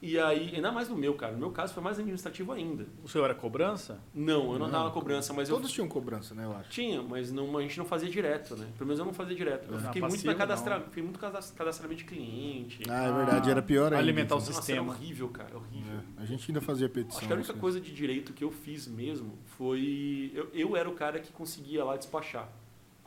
E 0.00 0.16
aí, 0.16 0.54
ainda 0.54 0.70
mais 0.70 0.88
no 0.88 0.96
meu, 0.96 1.14
cara. 1.14 1.32
No 1.32 1.38
meu 1.40 1.50
caso 1.50 1.74
foi 1.74 1.82
mais 1.82 1.98
administrativo 1.98 2.52
ainda. 2.52 2.86
O 3.02 3.08
seu 3.08 3.24
era 3.24 3.34
cobrança? 3.34 3.98
Não, 4.14 4.52
eu 4.52 4.58
não, 4.58 4.66
Não, 4.66 4.70
dava 4.70 4.90
cobrança, 4.92 5.32
mas 5.32 5.48
Todos 5.48 5.68
eu 5.70 5.74
tinham 5.74 5.88
cobrança, 5.88 6.36
né, 6.36 6.44
eu 6.44 6.52
acho. 6.56 6.70
tinha, 6.70 7.02
mas 7.02 7.32
não, 7.32 7.56
a 7.58 7.62
gente 7.62 7.76
não 7.78 7.84
fazia 7.84 8.08
direto, 8.08 8.56
né? 8.56 8.68
Pelo 8.78 8.86
menos 8.86 9.00
eu 9.00 9.04
não 9.04 9.12
fazia 9.12 9.34
direto. 9.34 9.68
Eu 9.68 9.76
Ah, 9.76 9.80
fiquei 9.80 10.00
muito 10.00 10.12
passivo, 10.12 10.32
na 10.32 10.38
cadastra, 10.38 10.80
fiquei 10.82 11.02
muito 11.02 11.18
cadast- 11.18 11.52
cadastramento 11.56 11.98
de 11.98 12.04
cliente. 12.04 12.82
Ah, 12.88 13.04
é 13.06 13.12
verdade, 13.12 13.50
era 13.50 13.60
pior 13.60 13.86
ainda. 13.86 13.98
alimentar 13.98 14.36
o 14.36 14.38
então. 14.38 14.46
Nossa, 14.46 14.52
sistema. 14.52 14.92
era 14.92 14.98
horrível, 14.98 15.28
cara, 15.30 15.56
horrível. 15.56 15.98
É, 16.16 16.22
a 16.22 16.24
gente 16.24 16.48
ainda 16.48 16.60
fazia 16.60 16.88
petição. 16.88 17.18
Acho 17.18 17.26
que 17.26 17.32
a 17.32 17.36
única 17.36 17.50
assim. 17.52 17.60
coisa 17.60 17.80
de 17.80 17.92
direito 17.92 18.32
que 18.32 18.44
eu 18.44 18.52
fiz 18.52 18.86
mesmo 18.86 19.36
foi. 19.56 20.30
Eu, 20.34 20.48
eu 20.54 20.76
era 20.76 20.88
o 20.88 20.94
cara 20.94 21.18
que 21.18 21.32
conseguia 21.32 21.84
lá 21.84 21.96
despachar. 21.96 22.48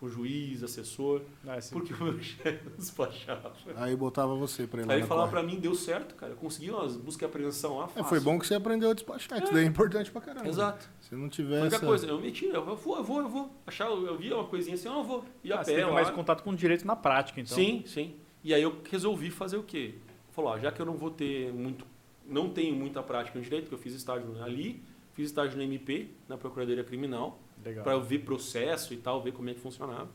Com 0.02 0.10
juiz, 0.10 0.64
assessor, 0.64 1.22
Ah, 1.48 1.60
porque 1.72 1.94
o 1.94 2.04
meu 2.04 2.20
chefe 2.20 2.68
não 2.68 2.76
despachava. 2.76 3.54
Aí 3.76 3.96
botava 3.96 4.34
você 4.34 4.66
pra 4.66 4.82
ir 4.82 4.86
lá 4.88 4.94
Aí 4.94 5.00
ele 5.02 5.08
falava 5.08 5.30
pra 5.30 5.44
mim, 5.44 5.60
deu 5.60 5.76
certo, 5.76 6.16
cara. 6.16 6.32
Eu 6.34 6.38
consegui 6.38 6.72
umas 6.72 6.98
busca 6.98 7.24
e 7.24 7.28
apreensão 7.28 7.78
lá. 7.78 7.88
É, 7.96 8.04
foi 8.04 8.20
bom 8.20 8.40
que 8.40 8.48
você 8.48 8.56
aprendeu 8.56 8.90
a 8.90 8.94
despachar, 8.96 9.38
que 9.38 9.44
isso 9.44 9.54
daí 9.54 9.64
é 9.64 9.68
importante 9.68 10.10
pra 10.12 10.20
caramba. 10.20 10.48
Exato. 10.48 10.90
Se 11.02 11.14
não 11.14 11.28
A 11.28 11.30
tivesse. 11.30 11.62
única 11.62 11.80
coisa, 11.80 12.08
eu 12.08 12.20
meti, 12.20 12.46
eu 12.48 12.66
vou, 12.76 12.98
eu 12.98 13.04
vou, 13.04 13.20
eu 13.22 13.30
vou. 13.30 13.52
Achar, 13.68 13.90
eu 13.92 14.18
via 14.18 14.36
uma 14.36 14.46
coisinha 14.46 14.74
assim, 14.74 14.88
eu 14.88 15.04
vou. 15.04 15.24
E 15.44 15.54
a 15.54 15.60
Ah, 15.60 15.64
você 15.64 15.76
pé 15.76 15.86
mais 15.86 16.10
contato 16.10 16.42
com 16.42 16.50
o 16.50 16.56
direito 16.56 16.84
na 16.88 16.96
prática, 16.96 17.40
então. 17.40 17.56
Sim, 17.56 17.84
sim. 17.86 18.16
E 18.44 18.56
aí 18.56 18.62
eu 18.64 18.82
resolvi 18.90 19.30
fazer 19.30 19.58
o 19.58 19.64
quê? 19.64 19.94
Falou, 20.32 20.50
ó, 20.50 20.58
já 20.58 20.72
que 20.72 20.82
eu 20.82 20.86
não 20.88 20.96
vou 20.98 21.12
ter 21.12 21.54
muito, 21.54 21.86
não 22.26 22.50
tenho 22.50 22.76
muita 22.76 23.04
prática 23.04 23.38
no 23.38 23.44
direito, 23.44 23.68
que 23.70 23.74
eu 23.76 23.78
fiz 23.78 23.94
estágio 23.94 24.42
ali, 24.44 24.82
fiz 25.14 25.28
estágio 25.28 25.58
no 25.58 25.64
MP, 25.64 26.08
na 26.28 26.38
Procuradoria 26.38 26.84
Criminal. 26.84 27.38
Para 27.84 27.94
eu 27.94 28.02
ver 28.02 28.20
processo 28.20 28.94
e 28.94 28.98
tal, 28.98 29.22
ver 29.22 29.34
como 29.34 29.50
é 29.50 29.54
que 29.54 29.60
funcionava. 29.60 30.10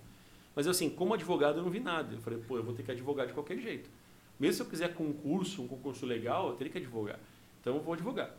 Mas 0.55 0.67
assim, 0.67 0.89
como 0.89 1.15
advogado 1.15 1.59
eu 1.59 1.63
não 1.63 1.71
vi 1.71 1.81
nada. 1.81 2.15
Eu 2.15 2.21
falei, 2.21 2.39
pô, 2.39 2.57
eu 2.57 2.63
vou 2.63 2.75
ter 2.75 2.83
que 2.83 2.91
advogar 2.91 3.27
de 3.27 3.33
qualquer 3.33 3.59
jeito. 3.59 3.91
Mesmo 4.39 4.55
se 4.55 4.63
eu 4.63 4.67
quiser 4.67 4.95
concurso, 4.95 5.63
um 5.63 5.69
concurso 5.69 6.07
legal, 6.07 6.51
eu 6.51 6.57
teria 6.57 6.73
que 6.73 6.79
advogar. 6.79 7.19
Então 7.61 7.77
eu 7.77 7.83
vou 7.83 7.95
advogar. 7.95 8.35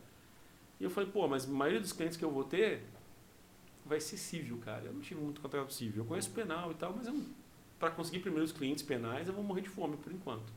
E 0.80 0.84
eu 0.84 0.90
falei, 0.90 1.10
pô, 1.10 1.26
mas 1.26 1.44
a 1.44 1.48
maioria 1.48 1.80
dos 1.80 1.92
clientes 1.92 2.16
que 2.16 2.24
eu 2.24 2.30
vou 2.30 2.44
ter 2.44 2.82
vai 3.84 4.00
ser 4.00 4.16
civil, 4.16 4.58
cara. 4.58 4.84
Eu 4.84 4.92
não 4.92 5.00
tive 5.00 5.20
muito 5.20 5.40
contrato 5.40 5.72
civil. 5.72 6.02
Eu 6.02 6.06
conheço 6.06 6.30
penal 6.30 6.70
e 6.70 6.74
tal, 6.74 6.94
mas 6.96 7.08
para 7.78 7.90
conseguir 7.90 8.20
primeiros 8.20 8.52
clientes 8.52 8.82
penais, 8.82 9.28
eu 9.28 9.34
vou 9.34 9.42
morrer 9.42 9.62
de 9.62 9.68
fome 9.68 9.96
por 9.96 10.12
enquanto. 10.12 10.52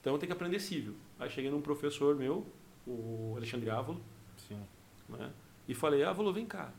Então 0.00 0.12
eu 0.12 0.18
tenho 0.18 0.28
que 0.28 0.32
aprender 0.32 0.60
civil. 0.60 0.94
Aí 1.18 1.30
cheguei 1.30 1.50
num 1.50 1.60
professor 1.60 2.14
meu, 2.14 2.46
o 2.86 3.34
Alexandre 3.36 3.70
Ávolo, 3.70 4.00
Sim. 4.36 4.60
né? 5.08 5.32
E 5.66 5.74
falei, 5.74 6.02
Ávolo, 6.02 6.32
vem 6.32 6.46
cá. 6.46 6.72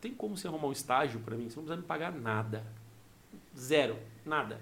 Tem 0.00 0.14
como 0.14 0.36
você 0.36 0.46
arrumar 0.46 0.68
um 0.68 0.72
estágio 0.72 1.20
para 1.20 1.36
mim? 1.36 1.48
Você 1.48 1.56
não 1.56 1.64
precisa 1.64 1.80
me 1.80 1.86
pagar 1.86 2.12
nada. 2.12 2.64
Zero. 3.56 3.98
Nada. 4.24 4.60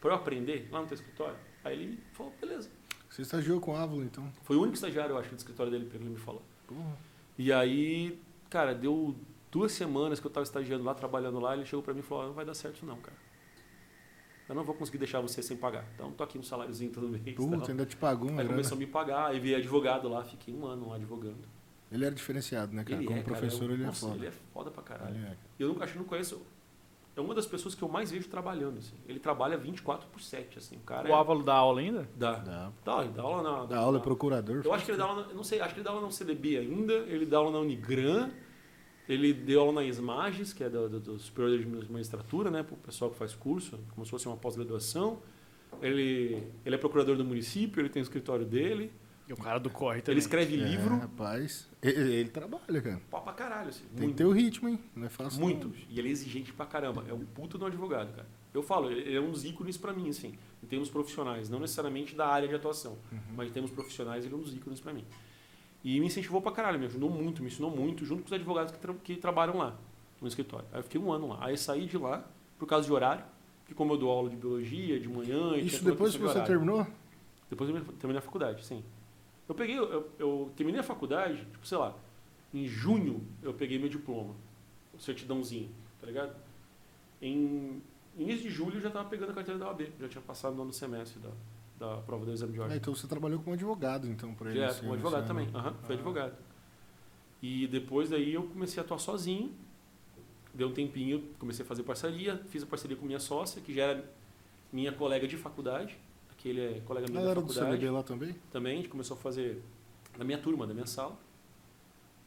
Para 0.00 0.10
eu 0.10 0.14
aprender 0.14 0.68
lá 0.70 0.80
no 0.80 0.86
teu 0.86 0.94
escritório? 0.94 1.36
Aí 1.64 1.74
ele 1.74 2.00
falou, 2.12 2.32
beleza. 2.40 2.70
Você 3.08 3.22
estagiou 3.22 3.60
com 3.60 3.72
o 3.72 3.76
Ávila, 3.76 4.04
então? 4.04 4.32
Foi 4.42 4.56
o 4.56 4.60
único 4.60 4.76
estagiário, 4.76 5.12
eu 5.14 5.18
acho, 5.18 5.30
do 5.30 5.36
escritório 5.36 5.70
dele, 5.70 5.84
pelo 5.84 5.98
que 5.98 6.04
ele 6.04 6.14
me 6.14 6.20
falou. 6.20 6.42
Porra. 6.66 6.96
E 7.36 7.52
aí, 7.52 8.20
cara, 8.48 8.74
deu 8.74 9.16
duas 9.50 9.72
semanas 9.72 10.20
que 10.20 10.26
eu 10.26 10.30
estava 10.30 10.44
estagiando 10.44 10.84
lá, 10.84 10.94
trabalhando 10.94 11.40
lá, 11.40 11.54
ele 11.54 11.66
chegou 11.66 11.82
para 11.82 11.92
mim 11.92 12.00
e 12.00 12.02
falou, 12.02 12.24
"Ó, 12.24 12.26
não 12.28 12.34
vai 12.34 12.44
dar 12.44 12.54
certo 12.54 12.86
não, 12.86 12.96
cara. 12.98 13.16
Eu 14.48 14.54
não 14.54 14.64
vou 14.64 14.74
conseguir 14.74 14.98
deixar 14.98 15.20
você 15.20 15.42
sem 15.42 15.56
pagar. 15.56 15.84
Então, 15.94 16.10
tô 16.12 16.24
aqui 16.24 16.38
um 16.38 16.42
saláriozinho 16.42 16.90
todo 16.92 17.08
mês. 17.08 17.22
Puta, 17.36 17.58
tal. 17.58 17.68
ainda 17.70 17.86
te 17.86 17.96
pagou 17.96 18.28
uma 18.28 18.40
Aí 18.40 18.46
grana. 18.46 18.50
começou 18.54 18.76
a 18.76 18.78
me 18.78 18.86
pagar, 18.86 19.26
aí 19.26 19.38
veio 19.40 19.56
advogado 19.56 20.08
lá, 20.08 20.24
fiquei 20.24 20.54
um 20.54 20.66
ano 20.66 20.88
lá 20.88 20.96
advogando. 20.96 21.48
Ele 21.90 22.04
era 22.04 22.14
diferenciado, 22.14 22.72
né, 22.74 22.84
cara? 22.84 22.96
Ele 22.96 23.06
Como 23.06 23.18
é, 23.18 23.22
cara, 23.22 23.36
professor, 23.36 23.70
é, 23.70 23.74
ele 23.74 23.82
é 23.82 23.86
nossa, 23.86 24.06
foda. 24.06 24.18
Ele 24.18 24.26
é 24.26 24.30
foda 24.30 24.70
pra 24.70 24.82
caralho. 24.82 25.16
Ele 25.16 25.24
é. 25.26 25.36
Eu 25.58 25.68
nunca, 25.68 25.84
acho 25.84 25.92
que 25.94 25.98
não 25.98 26.06
conheço. 26.06 26.40
É 27.16 27.20
uma 27.20 27.34
das 27.34 27.46
pessoas 27.46 27.74
que 27.74 27.82
eu 27.82 27.88
mais 27.88 28.10
vejo 28.10 28.28
trabalhando. 28.28 28.78
Assim. 28.78 28.94
Ele 29.08 29.18
trabalha 29.18 29.56
24 29.58 30.08
por 30.08 30.20
7. 30.20 30.58
Assim. 30.58 30.76
O 30.76 30.80
cara 30.80 31.10
O 31.10 31.14
Ávalo 31.14 31.42
dá 31.42 31.54
aula 31.54 31.80
ainda? 31.80 32.02
é, 32.02 32.06
dá, 32.16 32.32
Dá. 32.36 32.72
dá, 32.84 33.02
ele 33.02 33.12
dá 33.12 33.22
aula 33.22 33.42
na. 33.42 33.66
Da 33.66 33.78
aula 33.78 33.98
é 33.98 34.00
procurador. 34.00 34.62
Eu 34.64 34.72
acho 34.72 34.84
que 34.84 34.92
ele 34.92 34.98
dá 34.98 35.04
aula, 35.04 35.24
na, 35.24 35.30
eu 35.30 35.34
não 35.36 35.42
sei, 35.44 35.60
acho 35.60 35.74
que 35.74 35.80
ele 35.80 35.84
dá 35.84 35.90
aula 35.90 36.02
na 36.02 36.10
CDB 36.10 36.58
ainda, 36.58 36.92
ele 36.92 37.26
dá 37.26 37.38
aula 37.38 37.50
na 37.50 37.58
Unigran, 37.58 38.30
ele 39.08 39.32
deu 39.32 39.60
aula 39.60 39.72
na 39.72 39.84
Esmages, 39.84 40.52
que 40.52 40.62
é 40.62 40.70
do, 40.70 40.88
do, 40.88 41.00
do 41.00 41.18
Superior 41.18 41.58
de 41.58 41.92
Magistratura, 41.92 42.50
né, 42.50 42.62
para 42.62 42.74
o 42.74 42.78
pessoal 42.78 43.10
que 43.10 43.16
faz 43.16 43.34
curso, 43.34 43.78
como 43.94 44.04
se 44.04 44.10
fosse 44.10 44.28
uma 44.28 44.36
pós-graduação. 44.36 45.18
Ele, 45.82 46.42
ele 46.64 46.74
é 46.74 46.78
procurador 46.78 47.16
do 47.16 47.24
município, 47.24 47.80
ele 47.80 47.88
tem 47.88 48.00
o 48.00 48.04
escritório 48.04 48.46
dele, 48.46 48.90
E 49.30 49.32
o 49.32 49.36
cara 49.36 49.60
do 49.60 49.70
corre 49.70 50.00
também. 50.00 50.14
ele 50.14 50.20
escreve 50.20 50.54
É, 50.54 50.56
livro, 50.56 50.96
rapaz. 50.98 51.68
Ele, 51.80 52.14
ele 52.14 52.28
trabalha, 52.30 52.82
cara. 52.82 53.00
pau 53.08 53.22
pra 53.22 53.32
caralho, 53.32 53.68
assim. 53.68 53.84
Tem 53.84 53.94
que 53.96 54.02
muito. 54.02 54.16
ter 54.16 54.24
o 54.24 54.32
ritmo, 54.32 54.68
hein? 54.68 54.80
Não 54.94 55.06
é 55.06 55.08
fácil. 55.08 55.40
Muito. 55.40 55.68
não. 55.68 55.74
E 55.88 55.98
ele 56.00 56.08
é 56.08 56.10
exigente 56.10 56.52
pra 56.52 56.66
caramba. 56.66 57.04
É 57.08 57.14
um 57.14 57.24
puto 57.24 57.56
do 57.56 57.64
advogado, 57.64 58.12
cara. 58.12 58.26
Eu 58.52 58.60
falo, 58.60 58.90
ele 58.90 59.14
é 59.16 59.20
um 59.20 59.30
dos 59.30 59.44
ícones 59.44 59.76
pra 59.76 59.92
mim, 59.92 60.08
assim, 60.08 60.34
em 60.60 60.66
termos 60.66 60.90
profissionais. 60.90 61.48
Não 61.48 61.60
necessariamente 61.60 62.16
da 62.16 62.26
área 62.26 62.48
de 62.48 62.54
atuação, 62.56 62.98
mas 63.36 63.48
em 63.48 63.52
termos 63.52 63.70
profissionais 63.70 64.24
ele 64.24 64.34
é 64.34 64.36
um 64.36 64.40
dos 64.42 64.52
ícones 64.52 64.80
pra 64.80 64.92
mim. 64.92 65.04
E 65.84 66.00
me 66.00 66.06
incentivou 66.06 66.42
pra 66.42 66.50
caralho, 66.50 66.76
me 66.80 66.86
ajudou 66.86 67.08
muito, 67.08 67.40
me 67.40 67.46
ensinou 67.48 67.70
muito, 67.70 68.04
junto 68.04 68.22
com 68.22 68.26
os 68.26 68.32
advogados 68.32 68.72
que, 68.72 68.78
tra- 68.80 68.94
que 69.04 69.14
trabalham 69.14 69.56
lá, 69.56 69.78
no 70.20 70.26
escritório. 70.26 70.66
Aí 70.72 70.80
eu 70.80 70.82
fiquei 70.82 71.00
um 71.00 71.12
ano 71.12 71.28
lá. 71.28 71.38
Aí 71.42 71.56
saí 71.56 71.86
de 71.86 71.96
lá, 71.96 72.24
por 72.58 72.66
causa 72.66 72.84
de 72.84 72.92
horário, 72.92 73.24
que 73.64 73.72
como 73.74 73.92
eu 73.92 73.96
dou 73.96 74.10
aula 74.10 74.28
de 74.28 74.34
biologia, 74.36 74.98
de 74.98 75.08
manhã... 75.08 75.56
e 75.56 75.66
Isso 75.66 75.84
depois 75.84 76.10
que 76.10 76.18
de 76.18 76.24
você 76.24 76.30
horário. 76.38 76.46
terminou? 76.48 76.84
Depois 77.48 77.70
eu 77.70 77.80
terminei 78.00 78.18
a 78.18 78.22
faculdade, 78.22 78.64
sim. 78.66 78.82
Eu 79.50 79.54
peguei, 79.56 79.76
eu, 79.76 80.08
eu 80.16 80.52
terminei 80.56 80.80
a 80.80 80.84
faculdade, 80.84 81.44
tipo, 81.46 81.66
sei 81.66 81.76
lá, 81.76 81.92
em 82.54 82.66
junho 82.68 83.26
eu 83.42 83.52
peguei 83.52 83.80
meu 83.80 83.88
diploma, 83.88 84.32
o 84.94 84.98
certidãozinho, 85.00 85.68
tá 86.00 86.06
ligado? 86.06 86.36
Em 87.20 87.82
início 88.16 88.42
de 88.42 88.50
julho 88.50 88.76
eu 88.76 88.80
já 88.80 88.90
tava 88.90 89.08
pegando 89.08 89.32
a 89.32 89.34
carteira 89.34 89.58
da 89.58 89.66
OAB, 89.66 89.88
já 90.00 90.08
tinha 90.08 90.22
passado 90.22 90.54
no 90.54 90.62
ano 90.62 90.72
semestre 90.72 91.18
da, 91.20 91.30
da 91.96 91.96
prova 92.02 92.24
do 92.24 92.32
exame 92.32 92.52
de 92.52 92.60
ordem. 92.60 92.76
então 92.76 92.94
você 92.94 93.08
trabalhou 93.08 93.40
como 93.40 93.54
advogado, 93.54 94.06
então, 94.06 94.32
por. 94.34 94.48
Direto, 94.52 94.70
assim, 94.70 94.80
como 94.82 94.94
advogado 94.94 95.26
também, 95.26 95.46
fui 95.48 95.60
Ah. 95.60 95.92
advogado. 95.98 96.36
E 97.42 97.66
depois 97.66 98.08
daí 98.10 98.34
eu 98.34 98.44
comecei 98.44 98.80
a 98.80 98.84
atuar 98.84 98.98
sozinho, 98.98 99.52
deu 100.54 100.68
um 100.68 100.72
tempinho, 100.72 101.24
comecei 101.40 101.64
a 101.64 101.68
fazer 101.68 101.82
parceria, 101.82 102.36
fiz 102.50 102.62
a 102.62 102.66
parceria 102.66 102.96
com 102.96 103.04
minha 103.04 103.18
sócia, 103.18 103.60
que 103.60 103.74
já 103.74 103.82
era 103.86 104.10
minha 104.72 104.92
colega 104.92 105.26
de 105.26 105.36
faculdade, 105.36 105.98
aquele 106.40 106.78
é 106.78 106.80
colega 106.80 107.06
meu 107.10 107.22
da 107.22 107.34
do 107.34 107.40
faculdade 107.42 107.70
CDB 107.72 107.90
lá 107.90 108.02
também? 108.02 108.34
também, 108.50 108.72
a 108.72 108.76
gente 108.76 108.88
começou 108.88 109.16
a 109.16 109.20
fazer 109.20 109.62
da 110.16 110.24
minha 110.24 110.38
turma, 110.38 110.66
da 110.66 110.72
minha 110.72 110.86
sala. 110.86 111.16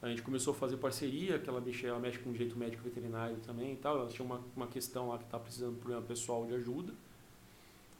A 0.01 0.09
gente 0.09 0.21
começou 0.21 0.53
a 0.53 0.55
fazer 0.55 0.77
parceria, 0.77 1.39
que 1.39 1.49
ela 1.49 1.61
mexe, 1.61 1.85
ela 1.85 1.99
mexe 1.99 2.19
com 2.19 2.31
direito 2.31 2.57
médico 2.57 2.83
veterinário 2.83 3.37
também 3.37 3.73
e 3.73 3.77
tal. 3.77 3.99
Ela 3.99 4.09
tinha 4.09 4.25
uma, 4.25 4.41
uma 4.55 4.67
questão 4.67 5.09
lá 5.09 5.17
que 5.17 5.23
estava 5.23 5.43
precisando 5.43 5.71
de 5.71 5.77
um 5.77 5.79
problema 5.79 6.01
pessoal 6.01 6.45
de 6.45 6.53
ajuda. 6.53 6.93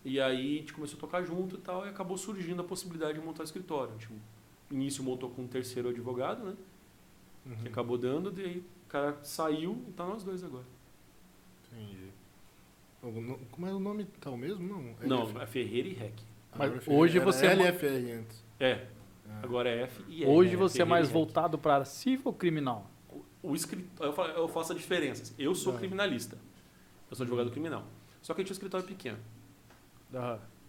E 0.03 0.19
aí 0.19 0.57
a 0.57 0.59
gente 0.59 0.73
começou 0.73 0.97
a 0.97 0.99
tocar 0.99 1.23
junto 1.23 1.55
e 1.55 1.59
tal, 1.59 1.85
e 1.85 1.89
acabou 1.89 2.17
surgindo 2.17 2.61
a 2.61 2.65
possibilidade 2.65 3.17
de 3.17 3.25
montar 3.25 3.43
escritório. 3.43 3.93
A 3.95 3.97
gente, 3.97 4.09
início 4.69 5.01
montou 5.01 5.29
com 5.29 5.43
um 5.43 5.47
terceiro 5.47 5.89
advogado, 5.89 6.43
né? 6.43 6.55
Uhum. 7.45 7.55
Que 7.55 7.67
acabou 7.69 7.97
dando, 7.97 8.29
daí 8.29 8.57
o 8.57 8.89
cara 8.89 9.17
saiu 9.23 9.81
e 9.87 9.91
tá 9.93 10.05
nós 10.05 10.23
dois 10.23 10.43
agora. 10.43 10.65
Entendi. 11.71 12.11
Como 13.51 13.67
é 13.67 13.73
o 13.73 13.79
nome? 13.79 14.05
Tá 14.19 14.29
o 14.29 14.37
mesmo? 14.37 14.65
Não, 14.65 14.95
Não, 15.07 15.23
LF. 15.27 15.37
é 15.41 15.45
Ferreira 15.45 15.87
e 15.89 15.93
Rec. 15.93 16.13
Mas 16.57 16.71
Agora 16.71 16.83
hoje 16.99 17.17
era 17.17 17.25
você 17.25 17.45
é 17.47 17.51
LFR 17.53 18.11
antes. 18.19 18.43
É, 18.59 18.85
Ah. 19.27 19.39
agora 19.43 19.69
é 19.69 19.81
F 19.83 20.03
e 20.07 20.23
R. 20.23 20.29
Hoje 20.31 20.51
né? 20.51 20.55
você 20.57 20.77
é 20.77 20.85
Ferreira 20.85 20.89
mais 20.89 21.05
e 21.05 21.07
Rec. 21.09 21.13
voltado 21.13 21.57
para 21.57 21.83
civil 21.85 22.21
ou 22.25 22.33
criminal? 22.33 22.89
O 23.41 23.53
escritório, 23.55 24.13
eu, 24.37 24.47
faço 24.47 24.71
a 24.71 24.75
diferença. 24.75 25.33
Eu 25.37 25.53
sou 25.53 25.73
Tá. 25.73 25.79
criminalista. 25.79 26.37
Eu 27.09 27.15
sou 27.17 27.23
advogado 27.25 27.51
criminal. 27.51 27.83
Só 28.21 28.33
que 28.33 28.39
a 28.39 28.43
gente 28.43 28.51
é 28.51 28.53
um 28.53 28.55
escritório 28.55 28.87
pequeno. 28.87 29.17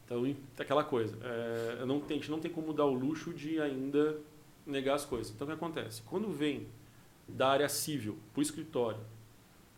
Então, 0.04 0.26
em- 0.26 0.36
aquela 0.58 0.82
coisa. 0.84 1.16
É, 1.22 1.76
eu 1.80 1.86
não 1.86 2.00
tem, 2.00 2.16
a 2.16 2.20
gente 2.20 2.30
não 2.30 2.40
tem 2.40 2.50
como 2.50 2.72
dar 2.72 2.84
o 2.86 2.92
luxo 2.94 3.32
de 3.32 3.60
ainda 3.60 4.18
negar 4.66 4.94
as 4.94 5.04
coisas. 5.04 5.32
Então, 5.32 5.46
o 5.46 5.50
que 5.50 5.54
acontece? 5.54 6.02
Quando 6.02 6.28
vem 6.30 6.66
da 7.28 7.48
área 7.48 7.68
civil 7.68 8.18
para 8.32 8.40
o 8.40 8.42
escritório, 8.42 9.00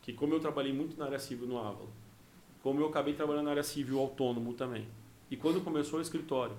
que 0.02 0.12
como 0.12 0.32
eu 0.34 0.40
trabalhei 0.40 0.72
muito 0.72 0.96
na 0.98 1.04
área 1.04 1.18
civil 1.18 1.46
no 1.46 1.58
Ávalo, 1.58 1.90
como 2.66 2.80
eu 2.80 2.88
acabei 2.88 3.14
trabalhando 3.14 3.44
na 3.44 3.52
área 3.52 3.62
civil 3.62 4.00
autônomo 4.00 4.52
também, 4.52 4.88
e 5.30 5.36
quando 5.36 5.60
começou 5.60 6.00
o 6.00 6.02
escritório, 6.02 6.56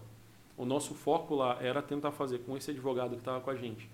o 0.56 0.64
nosso 0.64 0.94
foco 0.94 1.36
lá 1.36 1.58
era 1.62 1.82
tentar 1.82 2.14
fazer 2.14 2.38
com 2.40 2.56
esse 2.56 2.72
advogado 2.72 3.10
que 3.10 3.18
estava 3.18 3.42
com 3.42 3.50
a 3.50 3.56
gente, 3.56 3.90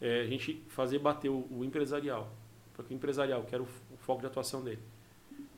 é, 0.00 0.22
a 0.22 0.26
gente 0.26 0.60
fazer 0.66 0.98
bater 0.98 1.28
o, 1.28 1.46
o 1.52 1.64
empresarial, 1.64 2.28
porque 2.74 2.92
o 2.92 2.96
empresarial, 2.96 3.44
que 3.44 3.54
era 3.54 3.62
o, 3.62 3.66
o 3.66 3.96
foco 3.98 4.20
de 4.20 4.26
atuação 4.26 4.64
dele, 4.64 4.80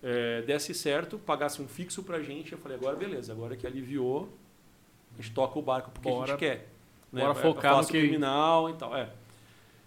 é, 0.03 0.43
desse 0.43 0.75
certo, 0.75 1.19
pagasse 1.19 1.63
um 1.63 1.67
fixo 1.67 2.03
pra 2.03 2.21
gente, 2.21 2.53
eu 2.53 2.59
falei, 2.59 2.77
agora 2.77 2.95
beleza, 2.95 3.33
agora 3.33 3.57
que 3.57 3.67
aliviou, 3.67 4.29
a 5.19 5.23
gente 5.23 5.33
toca 5.33 5.59
o 5.59 5.63
barco 5.63 5.91
porque 5.93 6.09
a 6.11 6.13
Bora- 6.13 6.27
gente 6.33 6.39
quer. 6.41 6.69
né? 7.11 7.23
bora 7.23 7.35
focar 7.35 7.79
no 7.79 7.87
que- 7.87 7.99
criminal 7.99 8.69
e 8.69 8.75
tal, 8.75 8.95
é. 8.95 9.09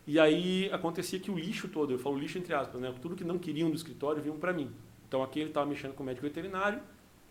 E 0.07 0.19
aí 0.19 0.71
acontecia 0.73 1.19
que 1.19 1.29
o 1.29 1.37
lixo 1.37 1.67
todo, 1.67 1.93
eu 1.93 1.99
falo 1.99 2.17
lixo 2.17 2.39
entre 2.39 2.51
aspas, 2.55 2.81
né? 2.81 2.91
Tudo 2.99 3.15
que 3.15 3.23
não 3.23 3.37
queriam 3.37 3.69
do 3.69 3.75
escritório 3.75 4.19
vinham 4.23 4.39
para 4.39 4.51
mim. 4.51 4.71
Então 5.09 5.21
aqui 5.23 5.39
ele 5.39 5.49
estava 5.49 5.65
mexendo 5.65 5.93
com 5.93 6.03
o 6.03 6.05
médico 6.05 6.25
veterinário, 6.25 6.79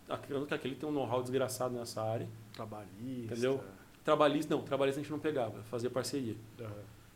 acreditando 0.07 0.45
que 0.45 0.53
aquele 0.53 0.75
tem 0.75 0.87
um 0.87 0.91
know-how 0.91 1.21
desgraçado 1.21 1.73
nessa 1.73 2.03
área. 2.03 2.27
Trabalhista. 2.53 3.33
Entendeu? 3.33 3.61
Trabalhista, 4.03 4.53
não, 4.55 4.61
trabalhista 4.61 4.99
a 4.99 5.03
gente 5.03 5.11
não 5.11 5.19
pegava, 5.19 5.63
fazia 5.63 5.89
parceria. 5.89 6.35
Aham. 6.59 6.71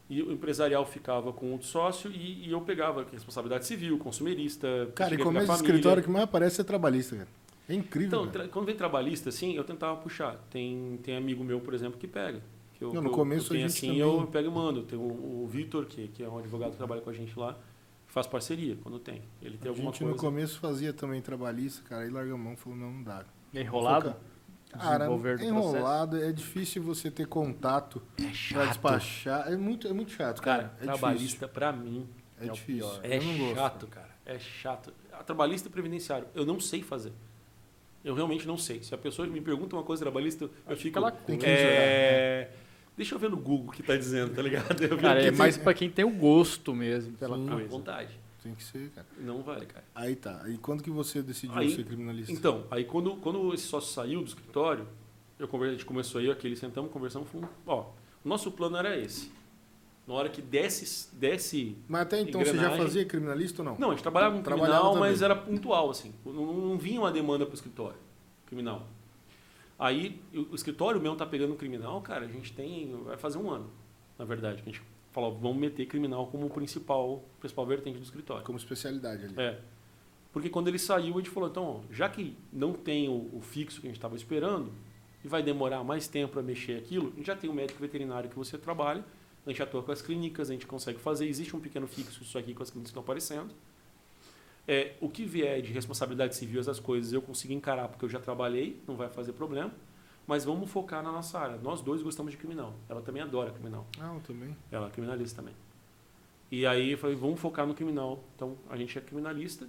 E 0.09 0.21
o 0.21 0.31
empresarial 0.31 0.85
ficava 0.85 1.31
com 1.33 1.51
outro 1.51 1.67
sócio 1.67 2.11
e, 2.11 2.47
e 2.47 2.51
eu 2.51 2.61
pegava 2.61 3.05
responsabilidade 3.11 3.65
civil, 3.65 3.97
consumerista. 3.97 4.67
Cara, 4.95 5.15
e 5.15 5.17
começo 5.17 5.45
de 5.45 5.47
família. 5.47 5.67
escritório 5.71 6.03
que 6.03 6.09
mais 6.09 6.23
aparece 6.25 6.61
é 6.61 6.63
trabalhista, 6.63 7.15
cara. 7.15 7.27
É 7.67 7.73
incrível. 7.73 8.25
Então, 8.25 8.47
quando 8.49 8.65
vem 8.65 8.75
trabalhista, 8.75 9.29
assim, 9.29 9.53
eu 9.55 9.63
tentava 9.63 9.95
puxar. 10.01 10.35
Tem, 10.49 10.99
tem 11.01 11.15
amigo 11.15 11.43
meu, 11.43 11.61
por 11.61 11.73
exemplo, 11.73 11.97
que 11.97 12.07
pega. 12.07 12.41
Que 12.73 12.83
eu, 12.83 12.93
Não, 12.93 13.01
no 13.01 13.09
eu- 13.09 13.13
começo 13.13 13.45
eu 13.47 13.49
tenho 13.51 13.65
a 13.65 13.67
gente 13.69 13.77
assim, 13.77 13.87
também- 13.87 14.01
eu 14.01 14.27
pego 14.27 14.47
e 14.49 14.51
mando. 14.51 14.83
Tem 14.83 14.99
o, 14.99 15.01
o 15.01 15.47
Vitor, 15.49 15.85
que, 15.85 16.09
que 16.09 16.21
é 16.23 16.27
um 16.29 16.37
advogado 16.37 16.71
que 16.71 16.77
trabalha 16.77 17.01
com 17.01 17.09
a 17.09 17.13
gente 17.13 17.37
lá, 17.39 17.57
faz 18.13 18.27
parceria 18.27 18.77
quando 18.83 18.99
tem. 18.99 19.23
Ele 19.41 19.57
tem 19.57 19.67
a 19.67 19.71
alguma 19.71 19.91
gente 19.91 19.99
coisa. 19.99 20.13
no 20.13 20.19
começo 20.19 20.59
fazia 20.59 20.93
também 20.93 21.21
trabalhista, 21.21 21.81
cara, 21.89 22.03
aí 22.03 22.09
larga 22.09 22.33
a 22.33 22.37
mão, 22.37 22.55
falou, 22.55 22.77
não, 22.77 22.91
não 22.93 23.03
dá. 23.03 23.25
E 23.51 23.59
enrolado? 23.59 24.15
Cara, 24.71 24.99
Desenvolver 24.99 25.37
do 25.37 25.43
enrolado, 25.43 26.23
é 26.23 26.31
difícil 26.31 26.81
você 26.81 27.11
ter 27.11 27.27
contato 27.27 28.01
É 28.17 28.21
pra 28.23 28.33
chato. 28.33 28.67
despachar. 28.69 29.51
É 29.51 29.55
muito, 29.57 29.87
é 29.87 29.93
muito 29.93 30.11
chato, 30.11 30.41
cara. 30.41 30.63
Cara, 30.63 30.77
é 30.81 30.83
trabalhista, 30.85 31.47
pra 31.47 31.71
mim. 31.71 32.07
É, 32.39 32.47
é 32.47 32.49
o 32.49 32.53
difícil. 32.53 32.89
pior. 32.89 32.99
é 33.03 33.17
Eu 33.17 33.23
não 33.23 33.37
gosto. 33.37 33.55
chato, 33.55 33.87
cara. 33.87 34.09
É 34.25 34.39
chato. 34.39 34.93
A 35.11 35.23
trabalhista 35.23 35.67
e 35.67 35.71
previdenciário, 35.71 36.27
eu 36.33 36.45
não 36.45 36.59
sei 36.59 36.81
fazer. 36.81 37.13
Eu 38.03 38.15
realmente 38.15 38.47
não 38.47 38.57
sei. 38.57 38.81
Se 38.83 38.93
a 38.95 38.97
pessoa 38.97 39.27
me 39.27 39.39
pergunta 39.41 39.75
uma 39.75 39.83
coisa 39.83 40.01
trabalhista, 40.03 40.49
eu 40.67 40.75
fico. 40.77 40.97
ela 40.97 41.11
Tem 41.11 41.37
que 41.37 41.45
é... 41.45 42.51
Deixa 42.95 43.15
eu 43.15 43.19
ver 43.19 43.29
no 43.29 43.37
Google 43.37 43.67
o 43.69 43.71
que 43.71 43.81
tá 43.81 43.95
dizendo, 43.95 44.33
tá 44.35 44.41
ligado? 44.41 44.81
Eu 44.83 44.97
Cara, 44.97 45.21
é 45.21 45.31
mais 45.31 45.55
tem- 45.55 45.63
pra 45.63 45.73
quem 45.73 45.89
tem 45.89 46.05
o 46.05 46.11
gosto 46.11 46.73
mesmo 46.75 47.13
pela 47.17 47.37
Sim. 47.37 47.47
coisa. 47.47 47.67
vontade. 47.69 48.19
Tem 48.43 48.53
que 48.53 48.63
ser, 48.63 48.89
cara. 48.93 49.07
Não 49.19 49.41
vai, 49.41 49.61
cara. 49.65 49.85
Aí 49.95 50.15
tá. 50.15 50.43
E 50.47 50.57
quando 50.57 50.83
que 50.83 50.89
você 50.89 51.21
decidiu 51.21 51.57
Aí- 51.57 51.73
ser 51.73 51.85
criminalista? 51.85 52.31
Então, 52.31 52.65
aí 52.69 52.83
quando, 52.83 53.15
quando 53.15 53.53
esse 53.53 53.63
sócio 53.63 53.93
saiu 53.93 54.21
do 54.21 54.27
escritório, 54.27 54.85
eu 55.39 55.47
conver- 55.47 55.69
a 55.69 55.71
gente 55.71 55.85
começou 55.85 56.19
aí, 56.19 56.29
aquele 56.29 56.55
sentamos, 56.55 56.91
conversamos, 56.91 57.29
falamos, 57.29 57.49
ó, 57.65 57.89
o 58.23 58.27
nosso 58.29 58.51
plano 58.51 58.75
era 58.77 58.97
esse. 58.97 59.31
Na 60.05 60.13
hora 60.15 60.27
que 60.27 60.41
desce, 60.41 61.07
desce 61.15 61.77
Mas 61.87 62.01
até 62.01 62.19
então 62.19 62.43
você 62.43 62.57
já 62.57 62.71
fazia 62.75 63.05
criminalista 63.05 63.61
ou 63.61 63.65
não? 63.69 63.77
Não, 63.79 63.87
a 63.87 63.91
gente 63.93 64.01
trabalhava 64.03 64.35
com 64.35 64.41
Trabalhava 64.43 64.71
criminal, 64.71 64.93
também. 64.95 65.09
mas 65.09 65.21
era 65.21 65.35
pontual, 65.35 65.89
assim. 65.89 66.13
Não, 66.25 66.33
não 66.33 66.77
vinha 66.77 66.99
uma 66.99 67.11
demanda 67.11 67.45
para 67.45 67.53
o 67.53 67.55
escritório 67.55 67.97
criminal. 68.45 68.85
Aí, 69.77 70.21
o 70.33 70.55
escritório 70.55 71.01
mesmo 71.01 71.15
tá 71.15 71.25
pegando 71.25 71.55
criminal, 71.55 72.01
cara, 72.01 72.25
a 72.25 72.27
gente 72.27 72.53
tem. 72.53 72.95
Vai 73.03 73.17
fazer 73.17 73.37
um 73.37 73.49
ano, 73.49 73.69
na 74.17 74.25
verdade. 74.25 74.61
Que 74.61 74.69
a 74.69 74.71
gente 74.71 74.83
falou, 75.11 75.37
vamos 75.37 75.57
meter 75.57 75.85
criminal 75.85 76.27
como 76.27 76.49
principal, 76.49 77.23
principal 77.39 77.65
vertente 77.65 77.97
do 77.97 78.03
escritório. 78.03 78.43
Como 78.43 78.57
especialidade 78.57 79.25
ali. 79.25 79.33
É. 79.37 79.59
Porque 80.31 80.49
quando 80.49 80.67
ele 80.67 80.79
saiu, 80.79 81.13
a 81.13 81.17
gente 81.17 81.29
falou, 81.29 81.49
então, 81.49 81.63
ó, 81.63 81.93
já 81.93 82.09
que 82.09 82.35
não 82.51 82.73
tem 82.73 83.07
o, 83.07 83.29
o 83.33 83.41
fixo 83.41 83.79
que 83.79 83.87
a 83.87 83.89
gente 83.89 83.97
estava 83.97 84.15
esperando, 84.15 84.71
e 85.23 85.27
vai 85.27 85.41
demorar 85.41 85.83
mais 85.83 86.07
tempo 86.07 86.33
para 86.33 86.41
mexer 86.41 86.77
aquilo, 86.77 87.11
a 87.13 87.17
gente 87.17 87.27
já 87.27 87.35
tem 87.35 87.49
o 87.49 87.53
médico 87.53 87.79
veterinário 87.79 88.29
que 88.29 88.35
você 88.35 88.57
trabalha, 88.57 89.05
a 89.45 89.49
gente 89.49 89.61
atua 89.61 89.83
com 89.83 89.91
as 89.91 90.01
clínicas, 90.01 90.49
a 90.49 90.53
gente 90.53 90.65
consegue 90.65 90.99
fazer, 90.99 91.27
existe 91.27 91.55
um 91.55 91.59
pequeno 91.59 91.87
fixo 91.87 92.23
isso 92.23 92.37
aqui 92.37 92.53
com 92.53 92.63
as 92.63 92.69
clínicas 92.69 92.91
que 92.91 92.99
estão 92.99 93.03
aparecendo. 93.03 93.53
É, 94.67 94.93
o 95.01 95.09
que 95.09 95.25
vier 95.25 95.61
de 95.61 95.71
responsabilidade 95.73 96.35
civil, 96.35 96.59
essas 96.61 96.79
coisas, 96.79 97.11
eu 97.11 97.21
consigo 97.21 97.51
encarar 97.53 97.87
porque 97.89 98.05
eu 98.05 98.09
já 98.09 98.19
trabalhei, 98.19 98.81
não 98.87 98.95
vai 98.95 99.09
fazer 99.09 99.33
problema. 99.33 99.71
Mas 100.25 100.45
vamos 100.45 100.71
focar 100.71 101.03
na 101.03 101.11
nossa 101.11 101.37
área. 101.37 101.57
Nós 101.57 101.81
dois 101.81 102.01
gostamos 102.01 102.31
de 102.31 102.37
criminal. 102.37 102.73
Ela 102.87 103.01
também 103.01 103.21
adora 103.21 103.51
criminal. 103.51 103.85
Ah, 103.99 104.13
eu 104.15 104.21
também. 104.21 104.55
Ela 104.71 104.87
é 104.87 104.89
criminalista 104.89 105.41
também. 105.41 105.53
E 106.49 106.65
aí 106.65 106.91
eu 106.91 106.97
falei, 106.97 107.15
vamos 107.15 107.39
focar 107.41 107.67
no 107.67 107.73
criminal. 107.73 108.23
Então, 108.35 108.55
a 108.69 108.77
gente 108.77 108.97
é 108.97 109.01
criminalista, 109.01 109.67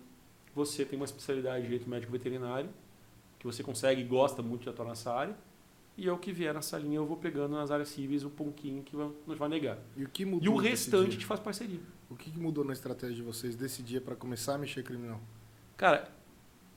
você 0.55 0.85
tem 0.85 0.97
uma 0.97 1.07
especialidade 1.07 1.63
de 1.63 1.69
direito 1.71 1.89
médico 1.91 2.13
veterinário, 2.13 2.71
que 3.39 3.47
você 3.47 3.65
consegue 3.65 4.03
e 4.03 4.05
gosta 4.05 4.43
muito 4.43 4.63
de 4.63 4.69
atuar 4.69 4.87
nessa 4.87 5.13
área, 5.13 5.35
e 5.97 6.07
eu 6.07 6.17
que 6.19 6.33
vier 6.33 6.55
nessa 6.55 6.79
linha 6.79 6.97
eu 6.97 7.07
vou 7.07 7.17
pegando 7.17 7.55
nas 7.57 7.71
áreas 7.73 7.89
civis 7.89 8.23
o 8.25 8.31
pouquinho 8.31 8.83
que 8.83 8.95
vai- 8.95 9.11
nos 9.27 9.37
vai 9.39 9.49
negar. 9.49 9.79
E 9.97 10.05
o 10.05 10.09
que 10.09 10.25
mudou 10.25 10.45
E 10.45 10.49
o 10.49 10.57
restante 10.57 11.09
a 11.09 11.11
gente 11.11 11.27
faz 11.27 11.41
parceria. 11.41 11.81
O 12.11 12.17
que 12.17 12.31
que 12.31 12.39
mudou 12.39 12.65
na 12.65 12.73
estratégia 12.73 13.17
de 13.17 13.23
vocês 13.23 13.57
desse 13.57 13.83
dia 13.83 14.01
pra 14.01 14.15
começar 14.15 14.55
a 14.55 14.59
mexer 14.59 14.83
criminal? 14.83 15.21
Cara, 15.77 16.09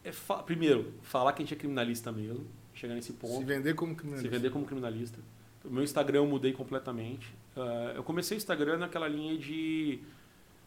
é 0.03 0.11
fa- 0.11 0.41
primeiro, 0.41 0.93
falar 1.01 1.33
que 1.33 1.41
a 1.41 1.45
gente 1.45 1.53
é 1.53 1.57
criminalista 1.57 2.11
mesmo, 2.11 2.45
chegar 2.73 2.95
nesse 2.95 3.13
ponto. 3.13 3.37
Se 3.39 3.43
vender 3.43 3.73
como 3.75 3.91
se 3.91 3.97
criminalista. 3.97 4.29
vender 4.35 4.49
como 4.49 4.65
criminalista. 4.65 5.19
O 5.65 5.69
meu 5.69 5.83
Instagram 5.83 6.19
eu 6.19 6.27
mudei 6.27 6.53
completamente. 6.53 7.33
Ah, 7.55 7.93
eu 7.95 8.03
comecei 8.03 8.37
o 8.37 8.39
Instagram 8.39 8.77
naquela 8.77 9.07
linha 9.07 9.37
de. 9.37 9.99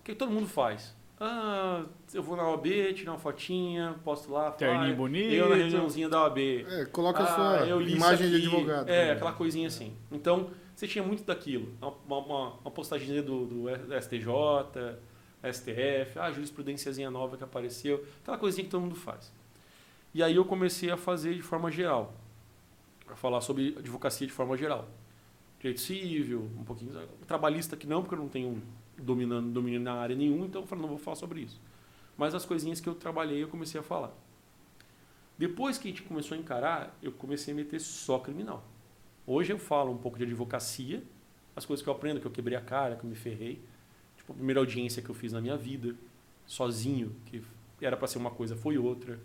O 0.01 0.05
que 0.05 0.15
todo 0.15 0.31
mundo 0.31 0.47
faz? 0.47 0.95
Ah, 1.19 1.85
eu 2.15 2.23
vou 2.23 2.35
na 2.37 2.49
OAB, 2.49 2.95
tirar 2.95 3.13
uma 3.13 3.19
fotinha, 3.19 3.95
posto 4.05 4.33
lá. 4.33 4.51
Terninho 4.53 4.93
ah, 4.93 4.97
bonito. 4.97 5.33
Eu 5.33 5.49
na 5.51 5.55
reuniãozinha 5.57 6.09
da 6.09 6.23
OAB. 6.23 6.39
É, 6.39 6.85
coloca 6.87 7.23
Ah, 7.23 7.25
a 7.25 7.67
sua 7.67 7.83
isso 7.83 7.97
imagem 7.97 8.31
de 8.31 8.37
advogado. 8.37 8.89
É, 8.89 9.07
né? 9.07 9.13
aquela 9.13 9.33
coisinha 9.33 9.69
assim. 9.69 9.95
Então, 10.11 10.51
você 10.81 10.89
tinha 10.89 11.05
muito 11.05 11.25
daquilo. 11.25 11.75
Uma, 11.79 12.19
uma, 12.19 12.49
uma 12.55 12.71
postagem 12.71 13.23
do, 13.23 13.45
do 13.45 13.65
STJ, 14.01 14.97
STF, 15.53 16.19
ah, 16.19 16.25
a 16.25 16.33
jurisprudênciazinha 16.33 17.11
nova 17.11 17.37
que 17.37 17.45
apareceu. 17.45 18.03
Aquela 18.23 18.39
coisinha 18.39 18.65
que 18.65 18.71
todo 18.71 18.81
mundo 18.81 18.95
faz. 18.95 19.31
E 20.15 20.23
aí 20.23 20.37
eu 20.37 20.45
comecei 20.47 20.91
a 20.91 20.97
fazer 20.97 21.35
de 21.35 21.43
forma 21.43 21.71
geral. 21.71 22.15
Para 23.05 23.15
falar 23.15 23.43
sobre 23.43 23.77
advocacia 23.79 24.27
de 24.27 24.33
forma 24.33 24.57
geral. 24.57 24.89
Direito 25.59 25.83
civil, 25.83 26.51
um 26.59 26.65
pouquinho. 26.65 26.99
Trabalhista 27.27 27.77
que 27.77 27.87
não, 27.87 28.01
porque 28.01 28.15
eu 28.15 28.19
não 28.19 28.29
tenho 28.31 28.63
dominando, 28.97 29.63
na 29.81 29.93
área 29.93 30.17
nenhuma, 30.17 30.47
então 30.47 30.63
eu 30.63 30.67
falei, 30.67 30.81
não 30.81 30.89
vou 30.89 30.99
falar 30.99 31.17
sobre 31.17 31.43
isso. 31.43 31.61
Mas 32.17 32.35
as 32.35 32.47
coisinhas 32.47 32.81
que 32.81 32.89
eu 32.89 32.95
trabalhei, 32.95 33.43
eu 33.43 33.49
comecei 33.49 33.79
a 33.79 33.83
falar. 33.85 34.15
Depois 35.37 35.77
que 35.77 35.89
a 35.89 35.91
gente 35.91 36.05
começou 36.05 36.39
a 36.39 36.41
encarar, 36.41 36.97
eu 37.03 37.13
comecei 37.13 37.53
a 37.53 37.57
meter 37.57 37.81
só 37.81 38.19
criminal. 38.19 38.65
Hoje 39.33 39.53
eu 39.53 39.61
falo 39.61 39.93
um 39.93 39.97
pouco 39.97 40.19
de 40.19 40.25
advocacia, 40.25 41.05
as 41.55 41.65
coisas 41.65 41.85
que 41.85 41.89
eu 41.89 41.95
aprendo, 41.95 42.19
que 42.19 42.27
eu 42.27 42.33
quebrei 42.33 42.59
a 42.59 42.61
cara, 42.61 42.97
que 42.97 43.05
eu 43.05 43.09
me 43.09 43.15
ferrei. 43.15 43.61
Tipo, 44.17 44.33
a 44.33 44.35
primeira 44.35 44.59
audiência 44.59 45.01
que 45.01 45.09
eu 45.09 45.15
fiz 45.15 45.33
na 45.33 45.41
minha 45.41 45.57
vida, 45.57 45.95
sozinho, 46.49 47.15
que 47.27 47.41
era 47.81 47.97
para 47.97 48.09
ser 48.09 48.19
uma 48.19 48.33
coisa, 48.33 48.57
foi 48.57 48.77
outra. 48.77 49.21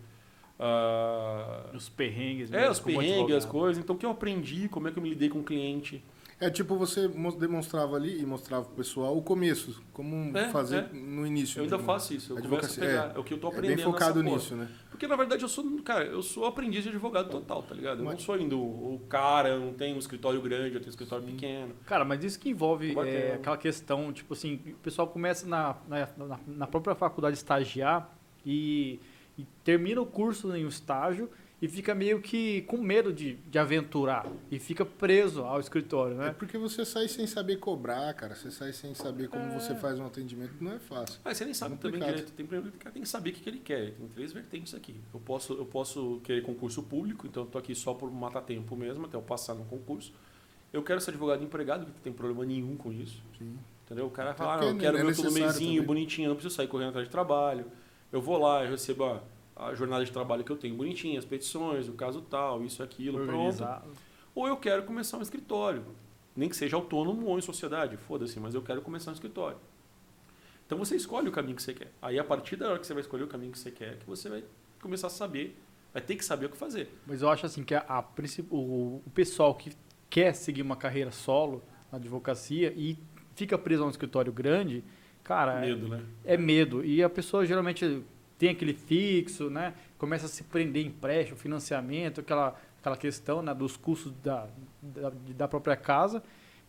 Ah, 0.60 1.72
Os 1.74 1.88
perrengues. 1.88 2.52
é, 2.52 2.56
mesmo, 2.56 2.70
os 2.70 2.78
perrengues, 2.78 3.34
as 3.34 3.44
coisas. 3.44 3.82
Então, 3.82 3.96
o 3.96 3.98
que 3.98 4.06
eu 4.06 4.10
aprendi, 4.10 4.68
como 4.68 4.86
é 4.86 4.92
que 4.92 4.98
eu 5.00 5.02
me 5.02 5.08
lidei 5.08 5.28
com 5.28 5.40
o 5.40 5.44
cliente. 5.44 6.00
É 6.38 6.50
tipo 6.50 6.76
você 6.76 7.08
mo- 7.08 7.32
demonstrava 7.34 7.96
ali 7.96 8.20
e 8.20 8.26
mostrava 8.26 8.66
pro 8.66 8.74
pessoal 8.74 9.16
o 9.16 9.22
começo, 9.22 9.82
como 9.92 10.36
É, 10.36 10.50
fazer 10.50 10.84
é. 10.84 10.88
no 10.92 11.26
início. 11.26 11.58
Eu 11.60 11.64
ainda 11.64 11.78
né? 11.78 11.82
faço 11.84 12.12
isso. 12.12 12.32
Eu 12.34 12.36
Advocacia, 12.36 12.74
começo 12.82 12.98
a 13.00 13.02
pegar. 13.04 13.16
É, 13.16 13.18
o 13.18 13.24
que 13.24 13.32
eu 13.32 13.38
tô 13.38 13.46
É 13.46 13.50
aprendendo 13.52 13.76
bem 13.76 13.84
focado 13.86 14.22
nessa 14.22 14.24
porra. 14.24 14.36
nisso, 14.36 14.56
né? 14.56 14.68
Porque, 14.90 15.06
na 15.06 15.16
verdade, 15.16 15.42
eu 15.42 15.48
sou, 15.48 15.64
cara, 15.82 16.04
eu 16.04 16.22
sou 16.22 16.44
aprendiz 16.44 16.82
de 16.82 16.90
advogado 16.90 17.30
total, 17.30 17.62
tá 17.62 17.74
ligado? 17.74 18.00
Eu 18.00 18.04
não 18.04 18.18
sou 18.18 18.34
ainda 18.34 18.54
o 18.54 19.00
cara, 19.08 19.48
eu 19.50 19.60
não 19.60 19.72
tenho 19.72 19.96
um 19.96 19.98
escritório 19.98 20.40
grande, 20.42 20.74
eu 20.74 20.80
tenho 20.80 20.86
um 20.86 20.90
escritório 20.90 21.24
Sim. 21.24 21.32
pequeno. 21.32 21.74
Cara, 21.86 22.04
mas 22.04 22.22
isso 22.22 22.38
que 22.38 22.50
envolve 22.50 22.94
é, 22.98 23.34
aquela 23.36 23.56
questão, 23.56 24.12
tipo 24.12 24.34
assim, 24.34 24.60
o 24.66 24.74
pessoal 24.82 25.08
começa 25.08 25.46
na, 25.46 25.76
na, 25.88 26.06
na- 26.46 26.66
própria 26.66 26.94
faculdade 26.94 27.32
a 27.32 27.38
estagiar 27.38 28.14
e, 28.44 29.00
e 29.38 29.46
termina 29.64 30.00
o 30.02 30.06
curso 30.06 30.54
em 30.54 30.66
um 30.66 30.68
estágio 30.68 31.30
e 31.60 31.66
fica 31.68 31.94
meio 31.94 32.20
que 32.20 32.62
com 32.62 32.76
medo 32.76 33.12
de, 33.12 33.34
de 33.34 33.58
aventurar 33.58 34.26
e 34.50 34.58
fica 34.58 34.84
preso 34.84 35.42
ao 35.42 35.58
escritório, 35.58 36.14
É 36.20 36.26
né? 36.26 36.34
porque 36.38 36.58
você 36.58 36.84
sai 36.84 37.08
sem 37.08 37.26
saber 37.26 37.56
cobrar, 37.56 38.12
cara. 38.12 38.34
Você 38.34 38.50
sai 38.50 38.72
sem 38.74 38.92
saber 38.94 39.28
como 39.28 39.42
É. 39.44 39.58
você 39.58 39.74
faz 39.74 39.98
um 39.98 40.04
atendimento. 40.04 40.52
Não 40.60 40.72
é 40.72 40.78
fácil. 40.78 41.18
Mas 41.24 41.38
você 41.38 41.44
nem 41.46 41.54
sabe 41.54 41.74
É 41.74 41.78
também 41.78 41.98
direito. 42.00 42.32
Tem, 42.32 42.46
tem 42.46 43.02
que 43.02 43.08
saber 43.08 43.30
o 43.30 43.32
que 43.32 43.48
ele 43.48 43.58
quer. 43.60 43.92
Tem 43.92 44.06
três 44.08 44.32
vertentes 44.32 44.74
aqui. 44.74 44.94
Eu 45.14 45.20
posso, 45.20 45.54
eu 45.54 45.64
posso 45.64 46.20
querer 46.24 46.42
concurso 46.42 46.82
público, 46.82 47.26
então 47.26 47.44
eu 47.44 47.48
tô 47.48 47.56
aqui 47.56 47.74
só 47.74 47.94
por 47.94 48.10
matar 48.10 48.42
tempo 48.42 48.76
mesmo, 48.76 49.06
até 49.06 49.16
eu 49.16 49.22
passar 49.22 49.54
no 49.54 49.64
concurso. 49.64 50.12
Eu 50.72 50.82
quero 50.82 51.00
ser 51.00 51.10
advogado 51.12 51.42
empregado, 51.42 51.86
que 51.86 51.90
não 51.92 51.98
tem 52.00 52.12
problema 52.12 52.44
nenhum 52.44 52.76
com 52.76 52.92
isso. 52.92 53.22
Sim. 53.38 53.56
Entendeu? 53.86 54.04
O 54.06 54.10
cara 54.10 54.34
fala, 54.34 54.60
ah, 54.60 54.64
eu 54.66 54.76
quero 54.76 54.98
é 54.98 55.02
meu 55.04 55.14
todo 55.14 55.28
também. 55.32 55.80
bonitinho, 55.82 56.28
não 56.28 56.34
preciso 56.36 56.54
sair 56.54 56.66
correndo 56.66 56.88
atrás 56.90 57.06
de 57.06 57.10
trabalho. 57.12 57.64
Eu 58.12 58.20
vou 58.20 58.36
lá, 58.36 58.62
eu 58.64 58.72
recebo 58.72 59.04
a, 59.04 59.22
a 59.56 59.74
jornada 59.74 60.04
de 60.04 60.12
trabalho 60.12 60.44
que 60.44 60.52
eu 60.52 60.56
tenho 60.56 60.76
bonitinha, 60.76 61.18
as 61.18 61.24
petições, 61.24 61.88
o 61.88 61.94
caso 61.94 62.20
tal, 62.20 62.62
isso, 62.62 62.82
aquilo, 62.82 63.18
pronto. 63.18 63.30
Organizado. 63.32 63.90
Ou 64.34 64.46
eu 64.46 64.56
quero 64.56 64.82
começar 64.82 65.16
um 65.16 65.22
escritório. 65.22 65.82
Nem 66.36 66.50
que 66.50 66.56
seja 66.56 66.76
autônomo 66.76 67.26
ou 67.26 67.38
em 67.38 67.40
sociedade, 67.40 67.96
foda-se, 67.96 68.38
mas 68.38 68.54
eu 68.54 68.60
quero 68.60 68.82
começar 68.82 69.10
um 69.10 69.14
escritório. 69.14 69.56
Então 70.66 70.76
você 70.76 70.94
escolhe 70.94 71.28
o 71.28 71.32
caminho 71.32 71.56
que 71.56 71.62
você 71.62 71.72
quer. 71.72 71.90
Aí 72.02 72.18
a 72.18 72.24
partir 72.24 72.56
da 72.56 72.68
hora 72.68 72.78
que 72.78 72.86
você 72.86 72.92
vai 72.92 73.00
escolher 73.00 73.22
o 73.22 73.28
caminho 73.28 73.52
que 73.52 73.58
você 73.58 73.70
quer, 73.70 73.96
que 73.96 74.06
você 74.06 74.28
vai 74.28 74.44
começar 74.82 75.06
a 75.06 75.10
saber, 75.10 75.58
vai 75.94 76.02
ter 76.02 76.16
que 76.16 76.24
saber 76.24 76.46
o 76.46 76.48
que 76.50 76.56
fazer. 76.58 76.90
Mas 77.06 77.22
eu 77.22 77.30
acho 77.30 77.46
assim 77.46 77.64
que 77.64 77.74
a, 77.74 77.84
a 77.88 78.04
o, 78.50 79.00
o 79.06 79.10
pessoal 79.14 79.54
que 79.54 79.72
quer 80.10 80.34
seguir 80.34 80.60
uma 80.60 80.76
carreira 80.76 81.10
solo 81.10 81.62
na 81.90 81.96
advocacia 81.96 82.74
e 82.76 82.98
fica 83.34 83.56
preso 83.56 83.84
a 83.84 83.86
um 83.86 83.90
escritório 83.90 84.32
grande, 84.32 84.84
cara, 85.24 85.60
Medo, 85.60 85.88
né? 85.88 86.04
é 86.24 86.36
medo. 86.36 86.84
E 86.84 87.02
a 87.02 87.08
pessoa 87.08 87.46
geralmente 87.46 88.02
tem 88.38 88.50
aquele 88.50 88.74
fixo, 88.74 89.48
né? 89.50 89.74
Começa 89.98 90.26
a 90.26 90.28
se 90.28 90.42
prender 90.44 90.84
em 90.84 90.88
empréstimo, 90.88 91.38
financiamento, 91.38 92.20
aquela, 92.20 92.54
aquela 92.80 92.96
questão 92.96 93.42
né, 93.42 93.54
dos 93.54 93.76
custos 93.76 94.12
da, 94.22 94.46
da, 94.82 95.10
da 95.36 95.48
própria 95.48 95.76
casa 95.76 96.22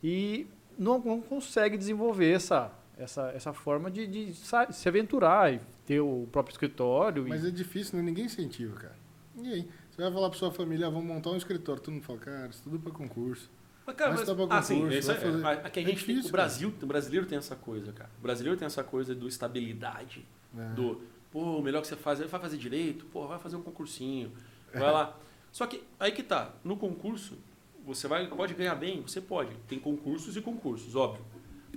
e 0.03 0.47
não, 0.77 0.99
não 0.99 1.21
consegue 1.21 1.77
desenvolver 1.77 2.31
essa, 2.31 2.71
essa, 2.97 3.31
essa 3.35 3.53
forma 3.53 3.89
de, 3.91 4.07
de 4.07 4.33
se 4.33 4.87
aventurar 4.87 5.53
e 5.53 5.59
ter 5.85 5.99
o 5.99 6.27
próprio 6.31 6.53
escritório. 6.53 7.25
e- 7.25 7.29
Mas 7.29 7.43
é 7.45 7.51
difícil, 7.51 7.97
né? 7.97 8.03
Ninguém 8.03 8.25
incentiva, 8.25 8.75
cara. 8.75 8.95
Ninguém. 9.35 9.67
Você 9.91 10.01
vai 10.01 10.11
falar 10.11 10.29
pra 10.29 10.37
sua 10.39 10.51
família, 10.51 10.87
ah, 10.87 10.89
vamos 10.89 11.05
montar 11.07 11.31
um 11.31 11.37
escritório. 11.37 11.81
Todo 11.81 11.93
mundo 11.93 12.03
fala, 12.03 12.19
cara, 12.19 12.47
isso 12.47 12.61
tudo 12.63 12.79
pra 12.79 12.91
concurso. 12.91 13.49
Mas, 13.85 13.95
cara, 13.95 14.11
Mas 14.11 14.19
mas, 14.19 14.27
tá 14.27 14.33
ah, 14.33 14.37
concurso, 14.61 15.11
é, 15.11 15.15
fazer- 15.15 15.45
a- 15.45 15.51
aqui 15.51 15.79
a 15.79 15.83
é 15.83 15.85
gente 15.85 16.05
tem, 16.05 16.19
o 16.19 16.29
Brasil, 16.29 16.73
o 16.81 16.85
brasileiro 16.85 17.25
tem 17.25 17.37
essa 17.37 17.55
coisa, 17.55 17.91
cara. 17.93 18.09
O 18.19 18.21
brasileiro 18.21 18.57
tem 18.57 18.65
essa 18.65 18.83
coisa 18.83 19.15
do 19.15 19.27
estabilidade, 19.27 20.25
É. 20.57 20.73
do, 20.73 21.01
pô, 21.31 21.61
melhor 21.61 21.81
que 21.81 21.87
você 21.87 21.95
faz, 21.95 22.19
vai 22.19 22.27
fazer 22.27 22.57
direito, 22.57 23.05
pô, 23.05 23.27
vai 23.27 23.39
fazer 23.39 23.55
um 23.55 23.61
concursinho, 23.61 24.31
vai 24.73 24.91
lá. 24.91 25.17
Só 25.51 25.65
que 25.65 25.83
aí 25.99 26.11
que 26.11 26.23
tá, 26.23 26.53
no 26.63 26.77
concurso, 26.77 27.37
você 27.85 28.07
vai, 28.07 28.27
pode 28.27 28.53
ganhar 28.53 28.75
bem, 28.75 29.01
você 29.01 29.21
pode. 29.21 29.55
Tem 29.67 29.79
concursos 29.79 30.35
e 30.35 30.41
concursos, 30.41 30.95
óbvio. 30.95 31.25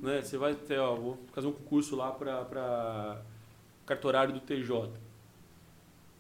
Né? 0.03 0.22
Você 0.22 0.36
vai 0.36 0.55
ter, 0.55 0.78
ó, 0.78 0.94
vou 0.94 1.18
fazer 1.32 1.46
um 1.46 1.53
concurso 1.53 1.94
lá 1.94 2.11
para 2.11 3.22
cartorário 3.86 4.34
do 4.34 4.40
TJ. 4.40 4.90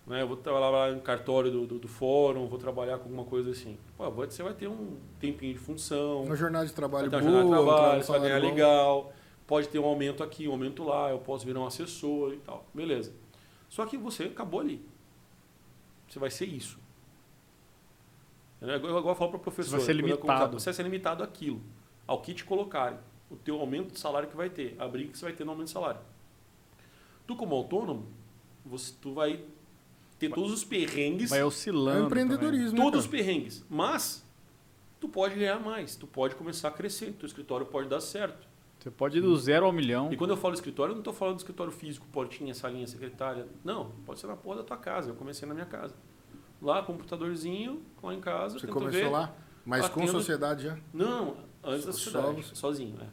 Né? 0.06 0.22
Eu 0.22 0.28
vou 0.28 0.36
trabalhar 0.36 0.70
lá 0.70 0.90
no 0.90 1.00
cartório 1.00 1.50
do, 1.50 1.66
do, 1.66 1.78
do 1.78 1.88
fórum, 1.88 2.46
vou 2.46 2.58
trabalhar 2.58 2.98
com 2.98 3.04
alguma 3.04 3.24
coisa 3.24 3.50
assim. 3.50 3.78
Pô, 3.96 4.10
você 4.10 4.42
vai 4.42 4.54
ter 4.54 4.68
um 4.68 4.96
tempinho 5.18 5.52
de 5.52 5.58
função, 5.58 6.24
Uma 6.24 6.36
jornada 6.36 6.66
de 6.66 6.72
trabalho 6.72 7.10
vai 7.10 7.20
ter 7.20 7.26
boa, 7.26 7.40
jornada 7.42 7.62
de 7.62 7.62
um 7.62 7.74
trabalho, 7.74 8.02
você 8.02 8.12
vai 8.12 8.20
ganhar 8.20 8.40
bom. 8.40 8.46
legal, 8.46 9.12
pode 9.50 9.68
ter 9.68 9.80
um 9.80 9.84
aumento 9.84 10.22
aqui, 10.22 10.46
um 10.46 10.52
aumento 10.52 10.84
lá, 10.84 11.10
eu 11.10 11.18
posso 11.18 11.44
virar 11.44 11.58
um 11.58 11.66
assessor 11.66 12.32
e 12.32 12.36
tal. 12.36 12.64
Beleza. 12.72 13.12
Só 13.68 13.84
que 13.84 13.98
você 13.98 14.22
acabou 14.22 14.60
ali. 14.60 14.80
Você 16.08 16.20
vai 16.20 16.30
ser 16.30 16.46
isso. 16.46 16.78
É 18.62 18.76
eu 18.76 19.14
falo 19.16 19.30
para 19.30 19.38
o 19.38 19.40
professor. 19.40 19.70
Você 19.70 19.76
vai 19.78 19.86
ser 19.86 19.92
limitado. 19.94 20.60
Você 20.60 20.66
vai 20.66 20.74
ser 20.74 20.82
limitado 20.84 21.24
àquilo. 21.24 21.60
Ao 22.06 22.20
que 22.20 22.32
te 22.32 22.44
colocarem. 22.44 23.00
O 23.28 23.34
teu 23.34 23.58
aumento 23.58 23.92
de 23.92 23.98
salário 23.98 24.28
que 24.28 24.36
vai 24.36 24.48
ter. 24.48 24.76
A 24.78 24.86
briga 24.86 25.10
que 25.10 25.18
você 25.18 25.24
vai 25.24 25.34
ter 25.34 25.42
no 25.44 25.50
aumento 25.50 25.66
de 25.66 25.72
salário. 25.72 26.00
Tu 27.26 27.34
como 27.34 27.56
autônomo, 27.56 28.06
você, 28.64 28.94
tu 29.00 29.12
vai 29.14 29.44
ter 30.16 30.30
todos 30.30 30.52
os 30.52 30.62
perrengues 30.62 31.30
vai 31.30 31.40
É 31.40 31.44
oscilando. 31.44 32.04
um 32.04 32.06
empreendedorismo, 32.06 32.78
né, 32.78 32.84
todos 32.84 33.00
os 33.00 33.06
perrengues. 33.10 33.64
Mas 33.68 34.24
tu 35.00 35.08
pode 35.08 35.34
ganhar 35.34 35.58
mais, 35.58 35.96
tu 35.96 36.06
pode 36.06 36.36
começar 36.36 36.68
a 36.68 36.70
crescer, 36.70 37.12
teu 37.14 37.26
escritório 37.26 37.66
pode 37.66 37.88
dar 37.88 38.00
certo. 38.00 38.49
Você 38.80 38.90
pode 38.90 39.18
ir 39.18 39.20
do 39.20 39.36
zero 39.36 39.66
ao 39.66 39.72
milhão. 39.72 40.10
E 40.10 40.16
quando 40.16 40.30
eu 40.30 40.36
falo 40.38 40.54
escritório, 40.54 40.92
eu 40.92 40.94
não 40.94 41.00
estou 41.02 41.12
falando 41.12 41.34
do 41.36 41.40
escritório 41.40 41.70
físico, 41.72 42.06
portinha, 42.10 42.54
salinha, 42.54 42.86
secretária. 42.86 43.46
Não, 43.62 43.90
pode 44.06 44.18
ser 44.20 44.26
na 44.26 44.36
porra 44.36 44.56
da 44.58 44.64
tua 44.64 44.76
casa. 44.78 45.10
Eu 45.10 45.14
comecei 45.14 45.46
na 45.46 45.52
minha 45.52 45.66
casa. 45.66 45.94
Lá, 46.62 46.82
computadorzinho, 46.82 47.82
lá 48.02 48.14
em 48.14 48.20
casa. 48.20 48.58
Você 48.58 48.66
começou 48.66 49.00
ver. 49.02 49.08
lá, 49.10 49.34
mas 49.66 49.86
com 49.88 50.00
Batendo- 50.00 50.12
sociedade 50.18 50.64
já. 50.64 50.78
Não, 50.94 51.36
antes 51.62 51.84
da 51.84 51.92
sociedade, 51.92 52.42
só- 52.42 52.54
sozinho. 52.54 52.96
É. 53.02 53.06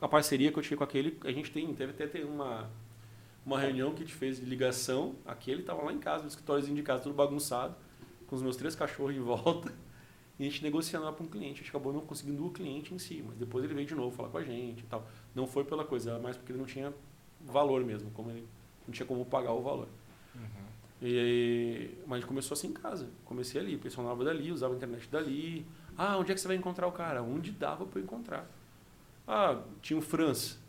A 0.00 0.08
parceria 0.08 0.52
que 0.52 0.58
eu 0.58 0.62
tive 0.62 0.76
com 0.76 0.84
aquele, 0.84 1.18
a 1.24 1.32
gente 1.32 1.50
tem, 1.50 1.72
teve 1.74 1.90
até 1.92 2.06
ter 2.06 2.24
uma, 2.24 2.70
uma 3.44 3.58
reunião 3.58 3.90
que 3.94 4.02
a 4.02 4.06
gente 4.06 4.14
fez 4.14 4.38
de 4.38 4.44
ligação. 4.46 5.16
Aquele 5.26 5.60
estava 5.62 5.82
lá 5.82 5.92
em 5.92 5.98
casa, 5.98 6.22
no 6.22 6.28
escritóriozinho 6.28 6.76
de 6.76 6.82
casa, 6.82 7.02
tudo 7.04 7.14
bagunçado, 7.14 7.74
com 8.28 8.36
os 8.36 8.42
meus 8.42 8.56
três 8.56 8.74
cachorros 8.76 9.14
em 9.16 9.20
volta. 9.20 9.72
E 10.42 10.46
a 10.46 10.50
gente 10.50 10.64
negociando 10.64 11.04
lá 11.04 11.12
para 11.12 11.24
um 11.24 11.28
cliente. 11.28 11.54
A 11.54 11.58
gente 11.58 11.68
acabou 11.68 11.92
não 11.92 12.00
conseguindo 12.00 12.44
o 12.44 12.50
cliente 12.50 12.92
em 12.92 12.98
si, 12.98 13.22
mas 13.24 13.36
depois 13.36 13.64
ele 13.64 13.74
veio 13.74 13.86
de 13.86 13.94
novo 13.94 14.10
falar 14.10 14.28
com 14.28 14.38
a 14.38 14.42
gente 14.42 14.80
e 14.80 14.86
tal. 14.88 15.06
Não 15.36 15.46
foi 15.46 15.62
pela 15.62 15.84
coisa, 15.84 16.18
mais 16.18 16.36
porque 16.36 16.50
ele 16.50 16.58
não 16.58 16.66
tinha 16.66 16.92
valor 17.40 17.84
mesmo, 17.84 18.10
como 18.10 18.28
ele 18.28 18.44
não 18.84 18.92
tinha 18.92 19.06
como 19.06 19.24
pagar 19.24 19.52
o 19.52 19.62
valor. 19.62 19.86
E 21.00 21.18
aí, 21.18 21.98
mas 22.06 22.16
a 22.16 22.16
gente 22.16 22.26
começou 22.26 22.56
assim 22.56 22.66
em 22.68 22.72
casa. 22.72 23.08
Comecei 23.24 23.60
ali, 23.60 23.76
personava 23.76 24.24
dali, 24.24 24.50
usava 24.50 24.74
a 24.74 24.76
internet 24.76 25.08
dali. 25.08 25.64
Ah, 25.96 26.18
onde 26.18 26.32
é 26.32 26.34
que 26.34 26.40
você 26.40 26.48
vai 26.48 26.56
encontrar 26.56 26.88
o 26.88 26.92
cara? 26.92 27.22
Onde 27.22 27.52
dava 27.52 27.86
para 27.86 28.00
eu 28.00 28.02
encontrar. 28.02 28.50
Ah, 29.28 29.62
tinha 29.80 29.96
o 29.96 30.02
Franz. 30.02 30.60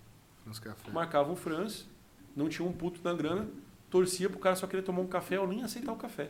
Nos 0.46 0.60
cafés. 0.60 0.94
Marcava 0.94 1.32
um 1.32 1.36
Franz, 1.36 1.90
não 2.36 2.48
tinha 2.48 2.68
um 2.68 2.72
puto 2.72 3.00
na 3.04 3.14
grana, 3.14 3.48
torcia 3.90 4.30
pro 4.30 4.38
cara 4.38 4.56
só 4.56 4.68
querer 4.68 4.84
tomar 4.84 5.02
um 5.02 5.08
café 5.08 5.40
ou 5.40 5.48
nem 5.48 5.64
aceitar 5.64 5.92
o 5.92 5.98
café. 5.98 6.30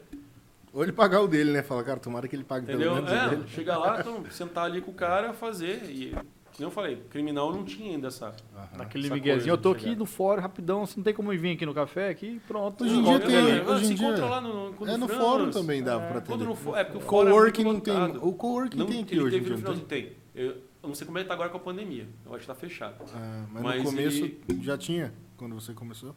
Ou 0.74 0.82
ele 0.84 0.92
pagar 0.92 1.22
o 1.22 1.28
dele, 1.28 1.52
né? 1.52 1.62
Fala, 1.62 1.84
cara, 1.84 2.00
tomara 2.00 2.28
que 2.28 2.36
ele 2.36 2.44
pague 2.44 2.66
Entendeu? 2.66 2.94
pelo 2.96 3.06
menos 3.06 3.12
É, 3.12 3.30
dele. 3.30 3.48
chegar 3.48 3.78
lá, 3.78 4.00
então, 4.00 4.26
sentar 4.32 4.66
ali 4.66 4.82
com 4.82 4.90
o 4.90 4.94
cara, 4.94 5.32
fazer. 5.32 5.84
E, 5.88 6.10
como 6.56 6.68
eu 6.68 6.72
falei, 6.72 6.96
criminal 7.12 7.52
não 7.54 7.64
tinha 7.64 7.92
ainda 7.94 8.08
essa. 8.08 8.36
Aham. 8.56 8.68
Naquele 8.78 9.08
miguezinho, 9.12 9.54
eu 9.54 9.58
tô 9.58 9.70
aqui 9.72 9.96
no 9.96 10.06
fórum 10.08 10.42
rapidão, 10.42 10.84
você 10.86 10.96
não 10.98 11.04
tem 11.04 11.14
como 11.14 11.30
vir 11.32 11.52
aqui 11.56 11.64
no 11.66 11.76
café 11.76 12.10
aqui, 12.10 12.42
pronto. 12.48 12.84
Hoje 12.84 12.96
em 12.96 13.04
dia 13.04 13.20
tem, 13.20 13.42
lugar. 13.60 13.68
hoje 13.70 13.84
em 13.84 13.88
se 13.90 13.94
dia- 13.94 14.08
encontra 14.08 14.26
lá 14.26 14.42
no, 14.42 14.68
É 14.88 14.98
no 14.98 15.08
Franz, 15.08 15.22
fórum 15.22 15.52
também 15.52 15.84
dá 15.84 16.00
pra 16.00 16.18
atender. 16.18 16.44
no 16.44 16.56
fórum, 16.56 16.78
é 16.78 16.84
porque 16.84 16.98
o 16.98 17.02
é 17.02 17.06
coworking 17.08 17.64
não 17.64 17.80
tem. 17.80 18.18
O 18.18 18.34
coworking 18.34 18.78
Não, 18.78 18.86
tem 18.88 19.04
aqui 19.04 19.14
ele 19.14 19.22
hoje 19.24 19.36
em 19.36 19.40
teve 19.44 19.46
dia. 19.56 19.64
no 19.64 19.70
não 19.70 19.76
final 19.76 19.88
tem? 19.88 20.04
tem. 20.06 20.14
Eu, 20.34 20.48
eu 20.50 20.88
não 20.90 20.96
sei 20.96 21.06
como 21.06 21.20
é 21.20 21.22
que 21.22 21.28
tá 21.28 21.36
agora 21.36 21.50
com 21.50 21.58
a 21.58 21.60
pandemia. 21.60 22.08
Eu 22.26 22.32
acho 22.34 22.42
que 22.42 22.48
tá 22.48 22.56
fechado. 22.56 22.96
Ah, 23.14 23.46
mas, 23.52 23.62
Mas 23.64 23.78
no 23.84 23.90
começo 23.92 24.24
ele- 24.26 24.42
já 24.64 24.76
tinha, 24.76 25.14
quando 25.38 25.54
você 25.54 25.72
começou? 25.74 26.16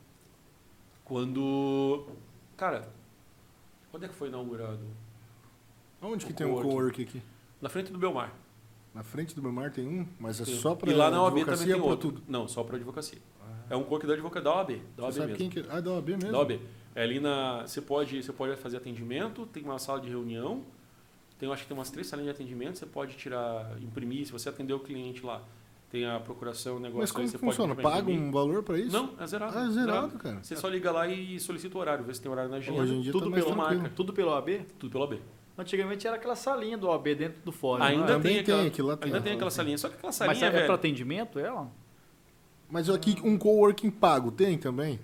Quando. 1.05 2.07
Cara, 2.57 2.89
quando 3.97 4.05
é 4.05 4.09
que 4.09 4.15
foi 4.15 4.29
inaugurado? 4.29 4.81
Onde 6.03 6.27
que 6.27 6.33
tem 6.35 6.47
um 6.47 6.61
coworking 6.61 7.03
aqui? 7.03 7.23
Na 7.63 7.71
frente 7.71 7.91
do 7.91 7.99
Belmar. 7.99 8.31
Na 8.95 9.03
frente 9.03 9.35
do 9.35 9.41
Belmar 9.41 9.73
tem 9.73 9.89
um, 9.89 10.07
mas 10.21 10.39
é 10.39 10.45
Sim. 10.45 10.57
só 10.57 10.75
pra 10.75 10.91
E 10.91 10.95
lá 10.95 11.11
na 11.11 11.23
OAB 11.23 11.31
também 11.31 11.43
advocacia 11.45 11.75
tem 11.75 11.83
outro. 11.83 12.13
tudo? 12.13 12.23
Não, 12.29 12.47
só 12.47 12.63
para 12.63 12.77
advocacia. 12.77 13.19
É 13.71 13.75
um 13.75 13.83
corpo 13.83 14.07
da 14.07 14.13
advocacia 14.13 14.45
da 14.45 14.55
OAB. 14.55 14.83
Da 14.95 15.05
OAB 15.05 15.17
mesmo. 15.17 15.37
quem 15.37 15.49
que... 15.49 15.65
Ah, 15.71 15.81
da 15.81 15.93
OAB 15.93 16.09
mesmo? 16.11 16.31
Da 16.31 16.39
OAB. 16.39 16.61
É 16.95 17.03
ali 17.03 17.19
na. 17.19 17.67
Você 17.67 17.81
pode, 17.81 18.23
você 18.23 18.33
pode 18.35 18.55
fazer 18.57 18.77
atendimento, 18.77 19.47
tem 19.47 19.63
uma 19.63 19.79
sala 19.79 19.99
de 19.99 20.11
reunião, 20.11 20.63
tem, 21.39 21.51
acho 21.51 21.63
que 21.63 21.69
tem 21.69 21.77
umas 21.77 21.91
três 21.91 22.07
salinhas 22.07 22.37
de 22.37 22.43
atendimento, 22.43 22.79
você 22.79 22.87
pode 22.87 23.17
tirar, 23.17 23.81
imprimir, 23.81 24.27
se 24.27 24.33
você 24.33 24.51
atender 24.51 24.75
o 24.75 24.81
cliente 24.81 25.25
lá. 25.25 25.43
Tem 25.97 26.05
a 26.05 26.21
procuração, 26.21 26.77
o 26.77 26.79
negócio 26.79 27.01
Mas 27.01 27.11
aí, 27.11 27.15
como 27.17 27.29
você 27.29 27.39
funciona? 27.39 27.75
pode 27.75 27.89
Paga 27.89 28.11
um 28.11 28.31
valor 28.31 28.63
pra 28.63 28.79
isso? 28.79 28.93
Não, 28.93 29.15
é 29.19 29.27
zerado. 29.27 29.59
Ah, 29.59 29.65
é 29.65 29.71
zerado, 29.71 30.19
cara. 30.19 30.39
Você 30.43 30.55
só 30.55 30.69
liga 30.69 30.93
lá 30.93 31.09
e 31.09 31.41
solicita 31.41 31.79
o 31.79 31.81
horário, 31.81 32.05
vê 32.05 32.13
se 32.13 32.21
tem 32.21 32.31
horário 32.31 32.51
na 32.51 32.59
agenda. 32.59 32.79
Hoje 32.83 32.95
em 32.97 33.01
dia 33.01 33.13
tudo 33.13 33.31
tá 33.31 33.37
pelo 33.37 33.47
tranquilo. 33.47 33.81
marca. 33.81 33.93
Tudo 33.97 34.13
pelo 34.13 34.35
AB? 34.35 34.67
Tudo 34.79 34.93
pela 34.93 35.05
OAB. 35.05 35.21
Antigamente 35.57 36.07
era 36.07 36.17
aquela 36.17 36.37
salinha 36.37 36.77
do 36.77 36.91
AB 36.91 37.15
dentro 37.15 37.41
do 37.43 37.51
fórum. 37.51 37.83
Ainda 37.83 38.13
é? 38.13 38.19
Tem, 38.21 38.39
aquela, 38.41 38.71
tem, 38.71 38.85
lá 38.85 38.97
tem. 38.99 39.07
ainda 39.07 39.23
tem 39.23 39.33
aquela 39.33 39.51
salinha. 39.51 39.79
Só 39.79 39.89
que 39.89 39.95
aquela 39.95 40.13
salinha, 40.13 40.35
Mas 40.35 40.55
é, 40.55 40.63
é 40.65 40.67
para 40.67 40.75
atendimento 40.75 41.39
ela? 41.39 41.71
Mas 42.69 42.91
aqui 42.91 43.17
um 43.25 43.39
coworking 43.39 43.91
pago 43.91 44.31
tem 44.31 44.59
também? 44.59 45.01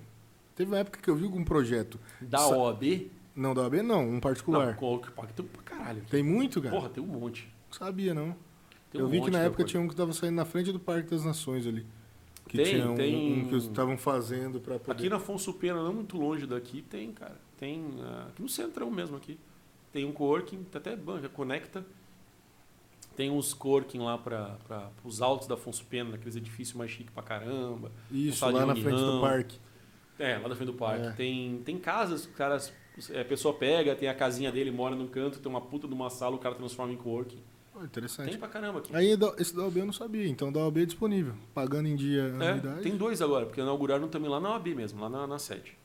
Teve 0.54 0.70
uma 0.72 0.78
época 0.78 1.00
que 1.00 1.08
eu 1.08 1.16
vi 1.16 1.24
algum 1.24 1.42
projeto. 1.42 1.98
da 2.20 2.36
Sa- 2.36 2.54
OAB, 2.54 3.10
Não 3.34 3.54
da 3.54 3.62
OAB, 3.62 3.76
não, 3.82 4.06
um 4.06 4.20
particular. 4.20 4.76
não, 4.78 4.98
que 4.98 5.10
paga 5.10 5.32
tem 5.34 5.46
pra 5.46 5.62
caralho. 5.62 6.02
Tem 6.10 6.22
muito, 6.22 6.60
cara? 6.60 6.74
Porra, 6.74 6.90
tem 6.90 7.02
um 7.02 7.06
monte. 7.06 7.50
Não 7.70 7.78
sabia, 7.78 8.12
não. 8.12 8.36
Tem 8.92 9.00
eu 9.00 9.06
um 9.06 9.10
vi 9.10 9.20
que 9.22 9.30
na 9.30 9.38
época 9.40 9.56
coisa. 9.56 9.70
tinha 9.70 9.82
um 9.82 9.88
que 9.88 9.96
tava 9.96 10.12
saindo 10.12 10.36
na 10.36 10.44
frente 10.44 10.70
do 10.70 10.78
Parque 10.78 11.10
das 11.10 11.24
Nações 11.24 11.66
ali. 11.66 11.86
Que 12.46 12.58
Tem, 12.58 12.66
tinha 12.66 12.90
um, 12.90 12.94
tem- 12.94 13.42
um 13.42 13.48
que 13.48 13.56
estavam 13.56 13.96
fazendo 13.96 14.60
pra 14.60 14.78
poder... 14.78 14.92
Aqui 14.92 15.08
na 15.08 15.16
Afonso 15.16 15.54
Pena, 15.54 15.82
não 15.82 15.94
muito 15.94 16.18
longe 16.18 16.46
daqui, 16.46 16.82
tem, 16.82 17.10
cara. 17.10 17.40
Tem, 17.56 17.82
ah, 18.02 18.26
aqui 18.28 18.42
no 18.42 18.48
centrão 18.48 18.90
mesmo 18.90 19.16
aqui. 19.16 19.38
Tem 19.92 20.04
um 20.04 20.12
coworking, 20.12 20.62
tá 20.64 20.78
até 20.78 20.94
banca, 20.94 21.28
conecta. 21.28 21.84
Tem 23.16 23.30
uns 23.30 23.54
coworking 23.54 23.98
lá 23.98 24.18
para 24.18 24.90
os 25.04 25.22
altos 25.22 25.46
da 25.46 25.54
Afonso 25.54 25.84
Pena, 25.86 26.10
naqueles 26.10 26.36
edifícios 26.36 26.76
mais 26.76 26.90
chique 26.90 27.10
pra 27.10 27.22
caramba. 27.22 27.90
Isso, 28.10 28.44
lá 28.44 28.66
na 28.66 28.74
frente 28.74 29.00
do 29.00 29.20
parque. 29.20 29.58
É, 30.18 30.36
lá 30.38 30.48
na 30.48 30.54
frente 30.54 30.70
do 30.70 30.74
parque. 30.74 31.06
É. 31.06 31.12
Tem, 31.12 31.62
tem 31.64 31.78
casas, 31.78 32.26
que 32.26 32.32
caras, 32.32 32.72
é, 33.10 33.20
a 33.20 33.24
pessoa 33.24 33.54
pega, 33.54 33.94
tem 33.94 34.08
a 34.08 34.14
casinha 34.14 34.50
dele, 34.52 34.70
mora 34.70 34.94
num 34.94 35.06
canto, 35.06 35.38
tem 35.38 35.50
uma 35.50 35.60
puta 35.60 35.86
de 35.88 35.94
uma 35.94 36.10
sala, 36.10 36.36
o 36.36 36.38
cara 36.38 36.54
transforma 36.54 36.92
em 36.92 36.96
coworking. 36.96 37.42
Pô, 37.82 37.86
interessante. 37.86 38.30
Tem 38.30 38.38
pra 38.38 38.48
caramba 38.48 38.78
aqui. 38.78 38.94
Aí 38.94 39.16
esse 39.38 39.54
da 39.56 39.64
OAB 39.64 39.76
eu 39.78 39.86
não 39.86 39.92
sabia, 39.92 40.28
então 40.28 40.52
da 40.52 40.60
OAB 40.60 40.78
é 40.78 40.84
disponível. 40.86 41.34
Pagando 41.52 41.88
em 41.88 41.96
dia 41.96 42.32
É, 42.40 42.80
tem 42.82 42.96
dois 42.96 43.20
agora, 43.20 43.44
porque 43.46 43.60
inauguraram 43.60 44.06
também 44.08 44.30
lá 44.30 44.38
na 44.40 44.50
OAB 44.50 44.68
mesmo, 44.74 45.00
lá 45.00 45.08
na, 45.08 45.26
na 45.26 45.38
sede. 45.38 45.76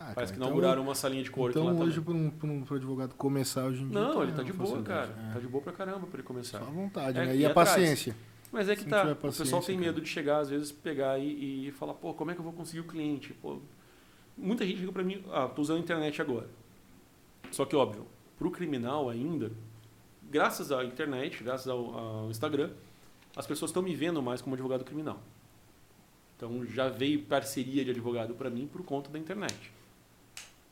Ah, 0.00 0.12
Parece 0.14 0.14
cara, 0.14 0.26
que 0.26 0.32
então- 0.34 0.46
inauguraram 0.48 0.82
uma 0.82 0.94
salinha 0.96 1.22
de 1.22 1.30
coworking 1.30 1.58
Então 1.60 1.72
lá 1.78 1.84
hoje, 1.84 2.00
para 2.00 2.12
um, 2.14 2.30
pra 2.30 2.48
um, 2.48 2.64
advogado 2.76 3.14
começar 3.14 3.66
hoje 3.66 3.82
em 3.82 3.88
dia. 3.88 4.00
Não, 4.00 4.14
tá 4.16 4.22
ele 4.22 4.32
tá 4.32 4.42
de 4.42 4.52
boa, 4.52 4.82
cara. 4.82 5.06
Tá 5.08 5.38
É. 5.38 5.40
de 5.40 5.46
boa 5.46 5.62
pra 5.62 5.72
caramba 5.72 6.06
pra 6.06 6.14
ele 6.18 6.22
começar. 6.24 6.58
Só 6.58 6.64
a 6.64 6.70
vontade, 6.70 7.18
É, 7.18 7.26
né? 7.26 7.36
e 7.36 7.46
a 7.46 7.50
atrás. 7.50 7.68
paciência. 7.70 8.16
Mas 8.50 8.68
é 8.68 8.74
que 8.74 8.82
Se 8.82 8.88
tá. 8.88 9.12
O 9.12 9.16
pessoal 9.16 9.62
tem 9.62 9.76
cara. 9.76 9.86
medo 9.88 10.00
de 10.00 10.08
chegar, 10.08 10.38
às 10.40 10.48
vezes, 10.50 10.72
pegar 10.72 11.18
e, 11.18 11.68
e 11.68 11.72
falar, 11.72 11.94
pô, 11.94 12.12
como 12.14 12.30
é 12.30 12.34
que 12.34 12.40
eu 12.40 12.44
vou 12.44 12.52
conseguir 12.52 12.80
o 12.80 12.84
cliente? 12.84 13.32
Pô, 13.34 13.58
muita 14.36 14.66
gente 14.66 14.80
liga 14.80 14.90
pra 14.92 15.04
mim, 15.04 15.22
ah, 15.32 15.46
tô 15.46 15.62
usando 15.62 15.76
a 15.76 15.80
internet 15.80 16.20
agora. 16.20 16.48
Só 17.52 17.64
que, 17.64 17.76
óbvio, 17.76 18.06
pro 18.38 18.50
criminal 18.50 19.08
ainda, 19.08 19.52
graças 20.32 20.72
à 20.72 20.82
internet, 20.82 21.44
graças 21.44 21.68
ao, 21.68 21.94
ao 21.96 22.30
Instagram, 22.30 22.70
as 23.36 23.46
pessoas 23.46 23.70
estão 23.70 23.82
me 23.82 23.94
vendo 23.94 24.22
mais 24.22 24.40
como 24.40 24.54
advogado 24.54 24.82
criminal. 24.84 25.20
Então 26.36 26.64
já 26.66 26.88
veio 26.88 27.22
parceria 27.22 27.84
de 27.84 27.90
advogado 27.90 28.34
para 28.34 28.48
mim 28.48 28.66
por 28.66 28.82
conta 28.82 29.10
da 29.10 29.18
internet. 29.18 29.70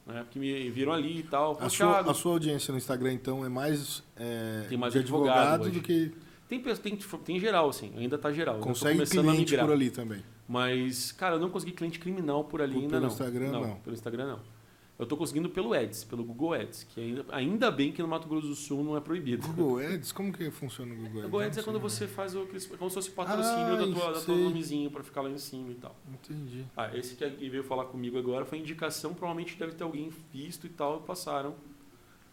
Né? 0.07 0.23
Porque 0.23 0.39
me 0.39 0.71
viram 0.71 0.93
ali 0.93 1.19
e 1.19 1.23
tal. 1.23 1.59
A 1.61 1.69
sua, 1.69 1.93
"Thiago, 1.93 2.11
a 2.11 2.15
sua 2.15 2.33
audiência 2.33 2.73
no 2.73 2.79
Instagram, 2.79 3.13
então, 3.13 3.45
é 3.45 3.49
mais, 3.49 4.03
é, 4.17 4.65
Tem 4.69 4.79
mais 4.79 4.93
de 4.95 4.99
advogado 4.99 5.63
advogado 5.65 5.71
do 5.71 5.81
que 5.83 6.13
Tem, 6.49 6.61
tem, 6.61 6.97
tem 6.97 7.39
geral, 7.39 7.69
assim, 7.69 7.93
ainda 7.97 8.19
tá 8.19 8.33
geral. 8.33 8.59
Consegue 8.59 9.05
cliente 9.07 9.57
por 9.57 9.71
ali 9.71 9.91
também. 9.91 10.25
Mas, 10.49 11.13
cara, 11.13 11.37
eu 11.37 11.39
não 11.39 11.49
consegui 11.51 11.71
cliente 11.71 12.01
criminal 12.01 12.43
por 12.43 12.61
ali 12.61 12.73
Por- 12.73 12.81
ainda 12.81 12.91
pelo 12.97 13.03
não. 13.03 13.09
Instagram, 13.13 13.53
não. 13.53 13.77
Pelo 13.77 13.95
Instagram 13.95 14.27
não. 14.27 14.60
Eu 15.01 15.07
tô 15.07 15.17
conseguindo 15.17 15.49
pelo 15.49 15.73
Ads, 15.73 16.05
pelo 16.05 16.23
Google 16.23 16.53
Ads, 16.53 16.85
que 16.85 17.01
ainda, 17.01 17.25
ainda 17.31 17.71
bem 17.71 17.91
que 17.91 18.03
no 18.03 18.07
Mato 18.09 18.29
Grosso 18.29 18.49
do 18.49 18.55
Sul 18.55 18.85
não 18.85 18.95
é 18.99 19.01
proibido. 19.01 19.49
Google 19.49 19.79
Ads, 19.79 20.13
como 20.13 20.31
que 20.31 20.51
funciona 20.51 20.93
o 20.93 20.97
Google 20.97 21.13
O 21.15 21.19
Ads? 21.21 21.25
Google 21.31 21.41
Ads 21.41 21.59
é 21.59 21.63
quando 21.63 21.77
sei. 21.77 22.07
você 22.07 22.07
faz 22.07 22.35
o, 22.37 22.47
como 22.47 22.91
se 22.91 22.95
fosse 22.95 23.11
patrocínio 23.11 23.73
Ah, 23.73 23.77
da 23.77 23.87
tua, 23.87 24.13
da 24.13 24.21
tua 24.21 24.37
nomezinho 24.37 24.91
pra 24.91 25.03
ficar 25.03 25.23
lá 25.23 25.31
em 25.31 25.39
cima 25.39 25.71
e 25.71 25.75
tal. 25.77 25.97
Entendi. 26.13 26.67
Ah, 26.77 26.95
esse 26.95 27.15
que 27.15 27.31
que 27.31 27.49
veio 27.49 27.65
falar 27.65 27.87
comigo 27.87 28.19
agora 28.19 28.45
foi 28.45 28.59
indicação, 28.59 29.15
provavelmente 29.15 29.57
deve 29.59 29.73
ter 29.73 29.85
alguém 29.85 30.13
visto 30.31 30.67
e 30.67 30.71
tal, 30.71 31.01
e 31.03 31.07
passaram. 31.07 31.55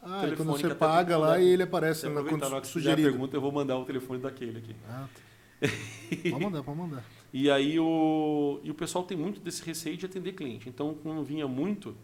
Ah, 0.03 0.17
é 0.17 0.21
Telefone 0.25 0.49
quando 0.49 0.61
você 0.61 0.75
paga 0.75 1.17
lá 1.17 1.27
mandar. 1.27 1.41
e 1.41 1.47
ele 1.47 1.63
aparece 1.63 2.09
na 2.09 2.21
conta 2.21 2.63
sugerida. 2.65 3.09
pergunta, 3.09 3.35
eu 3.37 3.41
vou 3.41 3.51
mandar 3.51 3.77
o 3.77 3.85
telefone 3.85 4.19
daquele 4.19 4.57
aqui. 4.57 4.75
Ah, 4.89 5.07
tá. 5.13 5.67
pode 6.31 6.43
mandar, 6.43 6.63
pode 6.63 6.77
mandar. 6.77 7.05
E 7.33 7.49
aí 7.49 7.79
o, 7.79 8.59
e 8.63 8.69
o 8.69 8.73
pessoal 8.73 9.05
tem 9.05 9.17
muito 9.17 9.39
desse 9.39 9.63
receio 9.63 9.95
de 9.97 10.05
atender 10.05 10.33
cliente. 10.33 10.69
Então, 10.69 10.93
quando 11.01 11.23
vinha 11.23 11.47
muito, 11.47 11.95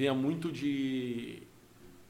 vinha 0.00 0.14
muito 0.14 0.50
de 0.50 1.42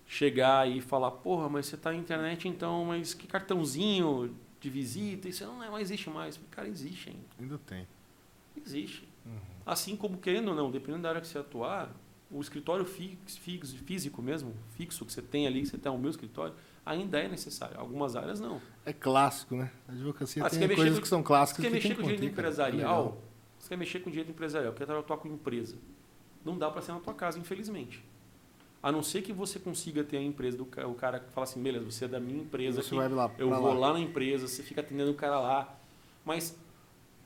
chegar 0.07 0.69
e 0.69 0.81
falar, 0.81 1.11
porra, 1.11 1.49
mas 1.49 1.67
você 1.67 1.75
está 1.75 1.91
na 1.91 1.97
internet 1.97 2.47
então, 2.49 2.85
mas 2.85 3.15
que 3.15 3.27
cartãozinho 3.27 4.35
de 4.61 4.71
visita, 4.71 5.29
isso 5.29 5.45
não, 5.45 5.63
é- 5.63 5.69
não 5.69 5.79
existe 5.79 6.09
mais. 6.09 6.39
Cara, 6.51 6.69
existe 6.69 7.09
ainda. 7.11 7.23
Ainda 7.39 7.59
tem. 7.59 7.87
Existe. 8.57 9.09
Assim 9.67 9.97
como, 9.97 10.19
querendo 10.19 10.49
ou 10.49 10.55
não, 10.55 10.71
dependendo 10.71 11.03
da 11.03 11.11
área 11.11 11.21
que 11.21 11.27
você 11.27 11.39
atuar, 11.39 11.91
o 12.31 12.41
escritório 12.41 12.85
fix, 12.85 13.37
fix- 13.37 13.73
físico 13.73 14.23
mesmo, 14.23 14.55
fixo 14.77 15.05
que 15.05 15.13
você 15.13 15.23
tem 15.23 15.47
ali, 15.47 15.63
que 15.63 15.69
você 15.69 15.79
tem 15.79 15.91
o 15.93 15.99
meu 15.99 16.11
escritório, 16.11 16.55
ainda 16.85 17.19
é 17.19 17.29
necessário. 17.29 17.79
Algumas 17.79 18.15
áreas 18.17 18.41
não. 18.41 18.61
É 18.85 18.93
clássico, 18.93 19.55
né? 19.57 19.71
A 19.89 19.93
advocacia 19.93 20.45
Ah, 20.45 20.49
você 20.49 20.59
tem 20.59 20.69
quer 20.69 20.75
coisas 20.77 20.99
que 20.99 21.09
são 21.09 21.21
Você 21.21 21.27
clássicas 21.27 21.63
quer 21.63 21.69
que 21.69 21.75
mexer 21.75 21.95
com 21.97 22.03
direito. 22.03 22.23
É 22.23 22.27
empresarial? 22.27 22.77
legal. 23.05 23.23
Você 23.59 23.69
quer 23.69 23.77
mexer 23.77 24.01
com 24.01 24.11
direito 24.11 24.31
empresarial, 24.31 24.73
quer 24.73 24.91
atuar 24.91 25.19
com 25.19 25.29
empresa. 25.29 25.77
Não 26.45 26.57
dá 26.57 26.71
para 26.71 26.83
ser 26.83 26.93
na 26.93 27.01
tua 27.01 27.15
casa, 27.15 27.39
infelizmente. 27.39 28.05
A 28.83 28.91
não 28.91 29.03
ser 29.03 29.21
que 29.23 29.33
você 29.33 29.59
consiga 29.59 30.03
ter 30.03 30.17
a 30.17 30.23
empresa 30.23 30.57
do 30.57 30.65
o 30.65 30.95
cara 30.95 31.21
que 31.21 31.31
fala 31.31 31.45
assim, 31.45 31.63
beleza, 31.63 31.85
você 31.85 32.07
é 32.07 32.09
da 32.09 32.19
minha 32.19 32.41
empresa 32.41 32.83
Você 32.83 32.89
aqui, 32.89 32.97
vai 32.97 33.09
lá, 33.09 33.31
eu 33.37 33.51
vou 33.51 33.75
lá. 33.75 33.93
na 33.93 34.01
empresa, 34.01 34.49
você 34.49 34.63
fica 34.63 34.81
atendendo 34.81 35.11
o 35.11 35.15
cara 35.15 35.39
lá. 35.39 35.77
Mas 36.25 36.59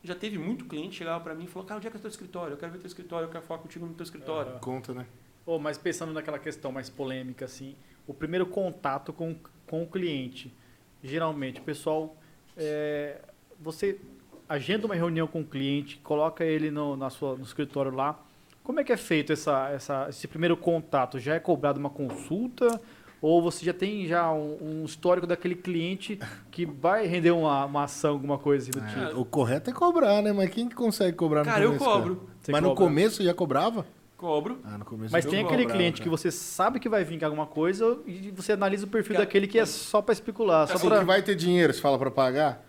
já 0.03 0.15
teve 0.15 0.37
muito 0.37 0.65
cliente 0.65 0.91
que 0.91 0.97
chegava 0.97 1.23
para 1.23 1.35
mim 1.35 1.45
e 1.45 1.47
falou, 1.47 1.67
cara, 1.67 1.79
onde 1.79 1.87
é 1.87 1.91
que 1.91 1.97
é 1.97 1.99
o 1.99 2.01
teu 2.01 2.11
escritório? 2.11 2.55
Eu 2.55 2.59
quero 2.59 2.73
ver 2.73 2.79
teu 2.79 2.89
escritório, 2.89 3.27
eu 3.27 3.31
quero 3.31 3.45
falar 3.45 3.61
contigo 3.61 3.87
no 3.87 3.95
teu 3.95 4.05
escritório. 4.05 4.59
Conta, 4.59 4.93
né? 4.93 5.07
Ô, 5.47 5.59
mas 5.59 5.79
pensando 5.79 6.13
naquela 6.13 6.39
questão 6.39 6.73
mais 6.73 6.91
polêmica, 6.91 7.45
assim, 7.45 7.77
o 8.07 8.13
primeiro 8.13 8.47
contato 8.47 9.13
com, 9.13 9.37
com 9.67 9.83
o 9.83 9.87
cliente, 9.87 10.53
geralmente, 11.03 11.61
o 11.61 11.63
pessoal, 11.65 12.17
é, 12.57 13.21
você 13.61 14.01
agenda 14.49 14.87
uma 14.87 14.95
reunião 14.95 15.27
com 15.27 15.41
o 15.41 15.45
cliente, 15.45 15.99
coloca 15.99 16.45
ele 16.45 16.71
no, 16.71 16.97
na 16.97 17.11
sua, 17.11 17.37
no 17.37 17.45
escritório 17.45 17.93
lá, 17.93 18.19
como 18.65 18.81
é 18.81 18.85
que 18.85 18.93
é 18.93 18.97
feito 18.97 19.33
essa, 19.33 19.69
essa, 19.71 20.07
esse 20.09 20.27
primeiro 20.27 20.57
contato? 20.57 21.21
Já 21.21 21.35
é 21.35 21.39
cobrado 21.39 21.79
uma 21.79 21.91
consulta? 21.91 22.81
Ou 23.21 23.41
você 23.41 23.65
já 23.65 23.73
tem 23.73 24.07
já 24.07 24.31
um, 24.33 24.59
um 24.61 24.85
histórico 24.85 25.27
daquele 25.27 25.55
cliente 25.55 26.19
que 26.51 26.67
vai 26.67 27.07
render 27.07 27.31
uma, 27.31 27.65
uma 27.65 27.85
ação, 27.85 28.13
alguma 28.13 28.37
coisa 28.37 28.69
assim 28.69 28.79
do 28.79 28.87
tipo? 28.87 29.01
É, 29.01 29.15
o 29.15 29.25
correto 29.25 29.71
é 29.71 29.73
cobrar, 29.73 30.21
né? 30.21 30.33
Mas 30.33 30.51
quem 30.51 30.69
que 30.69 30.75
consegue 30.75 31.17
cobrar 31.17 31.41
no 31.41 31.47
Cara, 31.47 31.65
eu 31.65 31.69
começo? 31.77 31.85
cobro. 31.85 32.29
Você 32.41 32.53
Mas 32.53 32.63
no 32.63 32.69
cobra? 32.71 32.85
começo 32.85 33.23
já 33.23 33.33
cobrava? 33.33 33.87
Cobro. 34.17 34.59
Ah, 34.65 34.77
no 34.79 34.85
começo 34.85 35.13
Mas 35.13 35.25
eu 35.25 35.31
tem 35.31 35.43
cobrava, 35.43 35.63
aquele 35.63 35.75
cliente 35.75 36.03
que 36.03 36.09
cara. 36.09 36.17
você 36.19 36.31
sabe 36.31 36.79
que 36.81 36.89
vai 36.89 37.03
vir 37.05 37.19
com 37.19 37.25
alguma 37.25 37.47
coisa 37.47 37.99
e 38.07 38.31
você 38.31 38.53
analisa 38.53 38.85
o 38.85 38.89
perfil 38.89 39.15
Cara, 39.15 39.25
daquele 39.25 39.47
que 39.47 39.59
é 39.59 39.65
só 39.67 40.03
para 40.03 40.13
especular. 40.13 40.67
Só 40.67 40.75
Assim, 40.75 40.89
pra... 40.89 40.99
que 40.99 41.05
vai 41.05 41.23
ter 41.23 41.35
dinheiro, 41.35 41.73
você 41.73 41.81
fala 41.81 41.99
pra 41.99 42.11
pagar? 42.11 42.63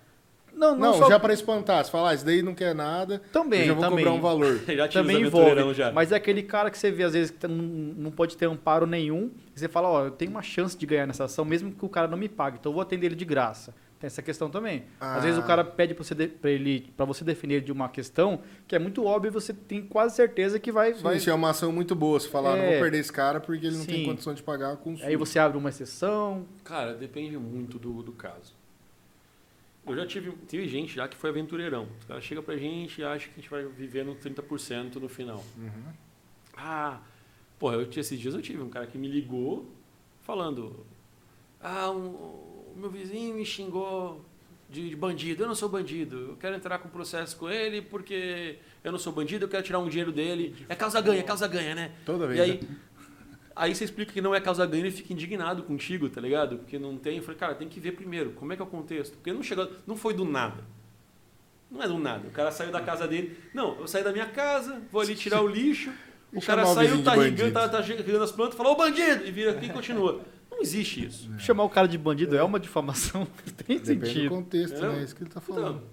Não, 0.55 0.71
não, 0.71 0.77
Não, 0.91 0.93
só... 0.93 1.09
já 1.09 1.19
pra 1.19 1.33
espantar. 1.33 1.83
Você 1.83 1.91
fala, 1.91 2.11
ah, 2.11 2.13
isso 2.13 2.25
daí 2.25 2.41
não 2.41 2.55
quer 2.55 2.73
nada, 2.73 3.21
Também, 3.31 3.61
eu 3.61 3.67
já 3.67 3.73
vou 3.73 3.83
também. 3.83 4.05
cobrar 4.05 4.17
um 4.17 4.21
valor. 4.21 4.59
Já 4.75 4.87
Também 4.87 5.21
envolve. 5.21 5.73
já. 5.73 5.91
Mas 5.91 6.11
é 6.11 6.15
aquele 6.15 6.41
cara 6.43 6.71
que 6.71 6.77
você 6.77 6.89
vê, 6.91 7.03
às 7.03 7.13
vezes, 7.13 7.31
que 7.31 7.47
não, 7.47 7.55
não 7.55 8.11
pode 8.11 8.37
ter 8.37 8.45
amparo 8.45 8.85
nenhum. 8.85 9.31
E 9.55 9.59
você 9.59 9.67
fala, 9.67 9.89
ó, 9.89 10.05
eu 10.05 10.11
tenho 10.11 10.31
uma 10.31 10.41
chance 10.41 10.77
de 10.77 10.85
ganhar 10.85 11.05
nessa 11.05 11.25
ação, 11.25 11.43
mesmo 11.45 11.71
que 11.71 11.83
o 11.85 11.89
cara 11.89 12.07
não 12.07 12.17
me 12.17 12.29
pague. 12.29 12.57
Então 12.59 12.71
eu 12.71 12.73
vou 12.73 12.81
atender 12.81 13.07
ele 13.07 13.15
de 13.15 13.25
graça. 13.25 13.73
Tem 13.99 14.07
essa 14.07 14.21
questão 14.21 14.49
também. 14.49 14.83
Ah. 14.99 15.15
Às 15.15 15.23
vezes 15.23 15.39
o 15.39 15.43
cara 15.43 15.63
pede 15.63 15.93
pra 15.93 16.03
você, 16.03 16.13
de, 16.13 16.27
pra 16.27 16.49
ele, 16.51 16.91
pra 16.97 17.05
você 17.05 17.23
defender 17.23 17.61
de 17.61 17.71
uma 17.71 17.87
questão 17.89 18.39
que 18.67 18.75
é 18.75 18.79
muito 18.79 19.05
óbvio 19.05 19.29
e 19.29 19.31
você 19.31 19.53
tem 19.53 19.81
quase 19.81 20.15
certeza 20.15 20.59
que 20.59 20.69
vai... 20.71 20.93
Sim, 20.93 21.01
vai... 21.01 21.15
isso 21.17 21.29
é 21.29 21.33
uma 21.33 21.49
ação 21.51 21.71
muito 21.71 21.95
boa. 21.95 22.19
Você 22.19 22.27
falar, 22.29 22.55
não 22.57 22.63
É. 22.63 22.71
vou 22.71 22.79
perder 22.81 22.99
esse 22.99 23.11
cara 23.11 23.39
porque 23.39 23.67
ele 23.67 23.77
não 23.77 23.85
tem 23.85 23.99
Sim. 23.99 24.05
condição 24.05 24.33
de 24.33 24.41
pagar 24.43 24.73
a 24.73 24.75
consulta. 24.77 25.07
Aí 25.07 25.15
você 25.15 25.37
abre 25.39 25.57
uma 25.57 25.69
exceção. 25.69 26.45
Cara, 26.63 26.93
depende 26.93 27.37
muito 27.37 27.77
do, 27.79 28.01
do 28.03 28.11
caso. 28.13 28.53
Eu 29.87 29.95
já 29.95 30.05
tive, 30.05 30.31
tive 30.47 30.67
gente 30.67 30.95
já 30.95 31.07
que 31.07 31.15
foi 31.15 31.29
aventureirão. 31.29 31.87
Os 31.99 32.05
caras 32.05 32.23
chegam 32.23 32.43
pra 32.43 32.57
gente 32.57 33.01
e 33.01 33.03
acham 33.03 33.27
que 33.31 33.39
a 33.39 33.41
gente 33.41 33.49
vai 33.49 33.65
viver 33.65 34.03
no 34.03 34.15
30% 34.15 34.95
no 34.95 35.07
final. 35.07 35.43
Uhum. 35.57 35.93
Ah, 36.57 36.99
porra, 37.59 37.75
eu, 37.75 37.89
esses 37.95 38.19
dias 38.19 38.33
eu 38.33 38.41
tive 38.41 38.61
um 38.61 38.69
cara 38.69 38.87
que 38.87 38.97
me 38.97 39.07
ligou 39.07 39.69
falando: 40.23 40.85
Ah, 41.61 41.89
um- 41.91 42.07
o 42.07 42.73
meu 42.75 42.89
vizinho 42.89 43.35
me 43.35 43.45
xingou 43.45 44.23
de, 44.69 44.89
de 44.89 44.95
bandido. 44.95 45.43
Eu 45.43 45.47
não 45.47 45.55
sou 45.55 45.69
bandido. 45.69 46.29
Eu 46.31 46.37
quero 46.37 46.55
entrar 46.55 46.79
com 46.79 46.89
processo 46.89 47.37
com 47.37 47.49
ele 47.49 47.81
porque 47.81 48.57
eu 48.83 48.91
não 48.91 48.99
sou 48.99 49.13
bandido, 49.13 49.45
eu 49.45 49.49
quero 49.49 49.63
tirar 49.63 49.79
um 49.79 49.87
dinheiro 49.87 50.11
dele. 50.11 50.55
É 50.67 50.75
causa 50.75 50.99
ganha, 50.99 51.19
é 51.19 51.23
causa 51.23 51.47
ganha, 51.47 51.75
né? 51.75 51.91
Toda 52.05 52.27
vez. 52.27 52.39
E 52.39 52.41
aí, 52.41 52.61
né? 52.61 52.67
Aí 53.55 53.73
você 53.73 53.85
explica 53.85 54.11
que 54.11 54.21
não 54.21 54.35
é 54.35 54.41
causa 54.41 54.65
ganha 54.65 54.83
e 54.83 54.87
ele 54.87 54.95
fica 54.95 55.13
indignado 55.13 55.63
contigo, 55.63 56.09
tá 56.09 56.19
ligado? 56.19 56.57
Porque 56.57 56.77
não 56.77 56.97
tem. 56.97 57.17
Eu 57.17 57.23
falei, 57.23 57.39
cara, 57.39 57.55
tem 57.55 57.67
que 57.69 57.79
ver 57.79 57.93
primeiro, 57.93 58.31
como 58.31 58.51
é 58.51 58.55
que 58.55 58.61
é 58.61 58.65
o 58.65 58.67
contexto? 58.67 59.13
Porque 59.13 59.31
não 59.31 59.41
chegou, 59.41 59.69
não 59.87 59.95
foi 59.95 60.13
do 60.13 60.25
nada. 60.25 60.63
Não 61.71 61.81
é 61.81 61.87
do 61.87 61.97
nada. 61.97 62.27
O 62.27 62.31
cara 62.31 62.51
saiu 62.51 62.71
da 62.71 62.81
casa 62.81 63.07
dele. 63.07 63.37
Não, 63.53 63.79
eu 63.79 63.87
saí 63.87 64.03
da 64.03 64.11
minha 64.11 64.27
casa, 64.27 64.81
vou 64.91 65.01
ali 65.01 65.15
tirar 65.15 65.41
o 65.41 65.47
lixo. 65.47 65.91
O 66.33 66.41
cara 66.41 66.65
saiu, 66.65 67.01
tá 67.01 67.15
bandido. 67.15 67.49
tá, 67.53 67.69
tá 67.69 67.79
regando 67.79 68.21
as 68.21 68.31
plantas, 68.31 68.55
falou, 68.57 68.73
ô 68.73 68.75
bandido! 68.75 69.25
E 69.25 69.31
vira 69.31 69.51
aqui 69.51 69.67
e 69.67 69.69
continua. 69.69 70.19
Não 70.51 70.61
existe 70.61 71.05
isso. 71.05 71.31
Chamar 71.39 71.63
o 71.63 71.69
cara 71.69 71.87
de 71.87 71.97
bandido 71.97 72.35
é 72.35 72.43
uma 72.43 72.59
difamação. 72.59 73.25
Tem 73.65 73.77
Depende 73.79 73.95
do 73.95 74.05
sentido. 74.05 74.29
contexto, 74.29 74.73
Entendeu? 74.73 74.91
né? 74.93 74.99
É 74.99 75.03
isso 75.03 75.15
que 75.15 75.23
ele 75.23 75.29
tá 75.29 75.39
falando. 75.39 75.77
Então, 75.77 75.83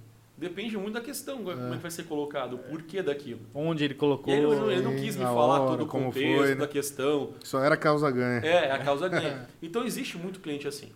depende 0.43 0.77
muito 0.77 0.93
da 0.95 1.01
questão, 1.01 1.39
como 1.39 1.51
é 1.73 1.77
que 1.77 1.83
vai 1.83 1.91
ser 1.91 2.03
colocado, 2.05 2.55
o 2.55 2.59
porquê 2.59 3.03
daquilo. 3.03 3.41
Onde 3.55 3.85
ele 3.85 3.95
colocou. 3.95 4.33
Ele, 4.33 4.43
não- 4.43 4.71
ele 4.71 4.83
não 4.83 4.95
quis 4.97 5.17
me 5.17 5.25
falar 5.25 5.61
hora, 5.61 5.71
todo 5.71 5.85
o 5.85 5.87
contexto 5.87 6.37
foi, 6.39 6.49
né? 6.51 6.55
da 6.57 6.69
questão. 6.69 7.31
Só 7.43 7.63
era 7.63 7.77
causa 7.77 8.11
ganha. 8.11 8.41
É, 8.41 8.71
a 8.71 8.79
causa 8.79 9.09
ganha. 9.11 9.49
Então 9.63 9.85
existe 9.85 10.19
muito 10.19 10.41
cliente 10.41 10.69
assim. 10.69 10.91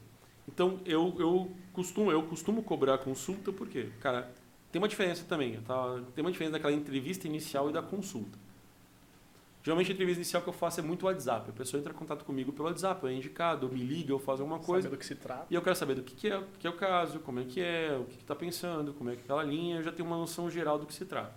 Então 0.48 0.78
eu, 0.84 1.14
eu 1.18 1.50
costumo 1.72 2.10
eu 2.12 2.22
costumo 2.24 2.62
cobrar 2.62 2.98
consulta 2.98 3.52
porque, 3.52 3.86
cara, 4.00 4.30
tem 4.70 4.80
uma 4.80 4.88
diferença 4.88 5.24
também, 5.28 5.58
tá? 5.66 6.00
Tem 6.14 6.22
uma 6.24 6.30
diferença 6.30 6.52
daquela 6.52 6.72
entrevista 6.72 7.26
inicial 7.26 7.70
e 7.70 7.72
da 7.72 7.82
consulta. 7.82 8.38
Geralmente 9.66 9.90
a 9.90 9.94
entrevista 9.94 10.20
inicial 10.20 10.40
que 10.44 10.48
eu 10.48 10.52
faço 10.52 10.78
é 10.78 10.82
muito 10.84 11.06
WhatsApp. 11.06 11.50
A 11.50 11.52
pessoa 11.52 11.80
entra 11.80 11.92
em 11.92 11.96
contato 11.96 12.24
comigo 12.24 12.52
pelo 12.52 12.68
WhatsApp, 12.68 13.04
é 13.04 13.12
indicado, 13.12 13.68
me 13.68 13.82
liga, 13.82 14.12
eu 14.12 14.18
faço 14.20 14.42
alguma 14.42 14.60
coisa. 14.60 14.84
Saber 14.84 14.96
do 14.96 15.00
que 15.00 15.04
se 15.04 15.16
trata. 15.16 15.44
E 15.50 15.56
eu 15.56 15.60
quero 15.60 15.74
saber 15.74 15.96
do 15.96 16.04
que, 16.04 16.14
que, 16.14 16.28
é, 16.28 16.38
o 16.38 16.44
que 16.56 16.68
é 16.68 16.70
o 16.70 16.74
caso, 16.74 17.18
como 17.18 17.40
é 17.40 17.42
que 17.42 17.60
é, 17.60 17.98
o 18.00 18.04
que 18.04 18.16
está 18.16 18.36
pensando, 18.36 18.94
como 18.94 19.10
é 19.10 19.16
que 19.16 19.22
aquela 19.22 19.42
linha, 19.42 19.78
eu 19.78 19.82
já 19.82 19.90
tenho 19.90 20.06
uma 20.06 20.16
noção 20.16 20.48
geral 20.48 20.78
do 20.78 20.86
que 20.86 20.94
se 20.94 21.04
trata. 21.04 21.34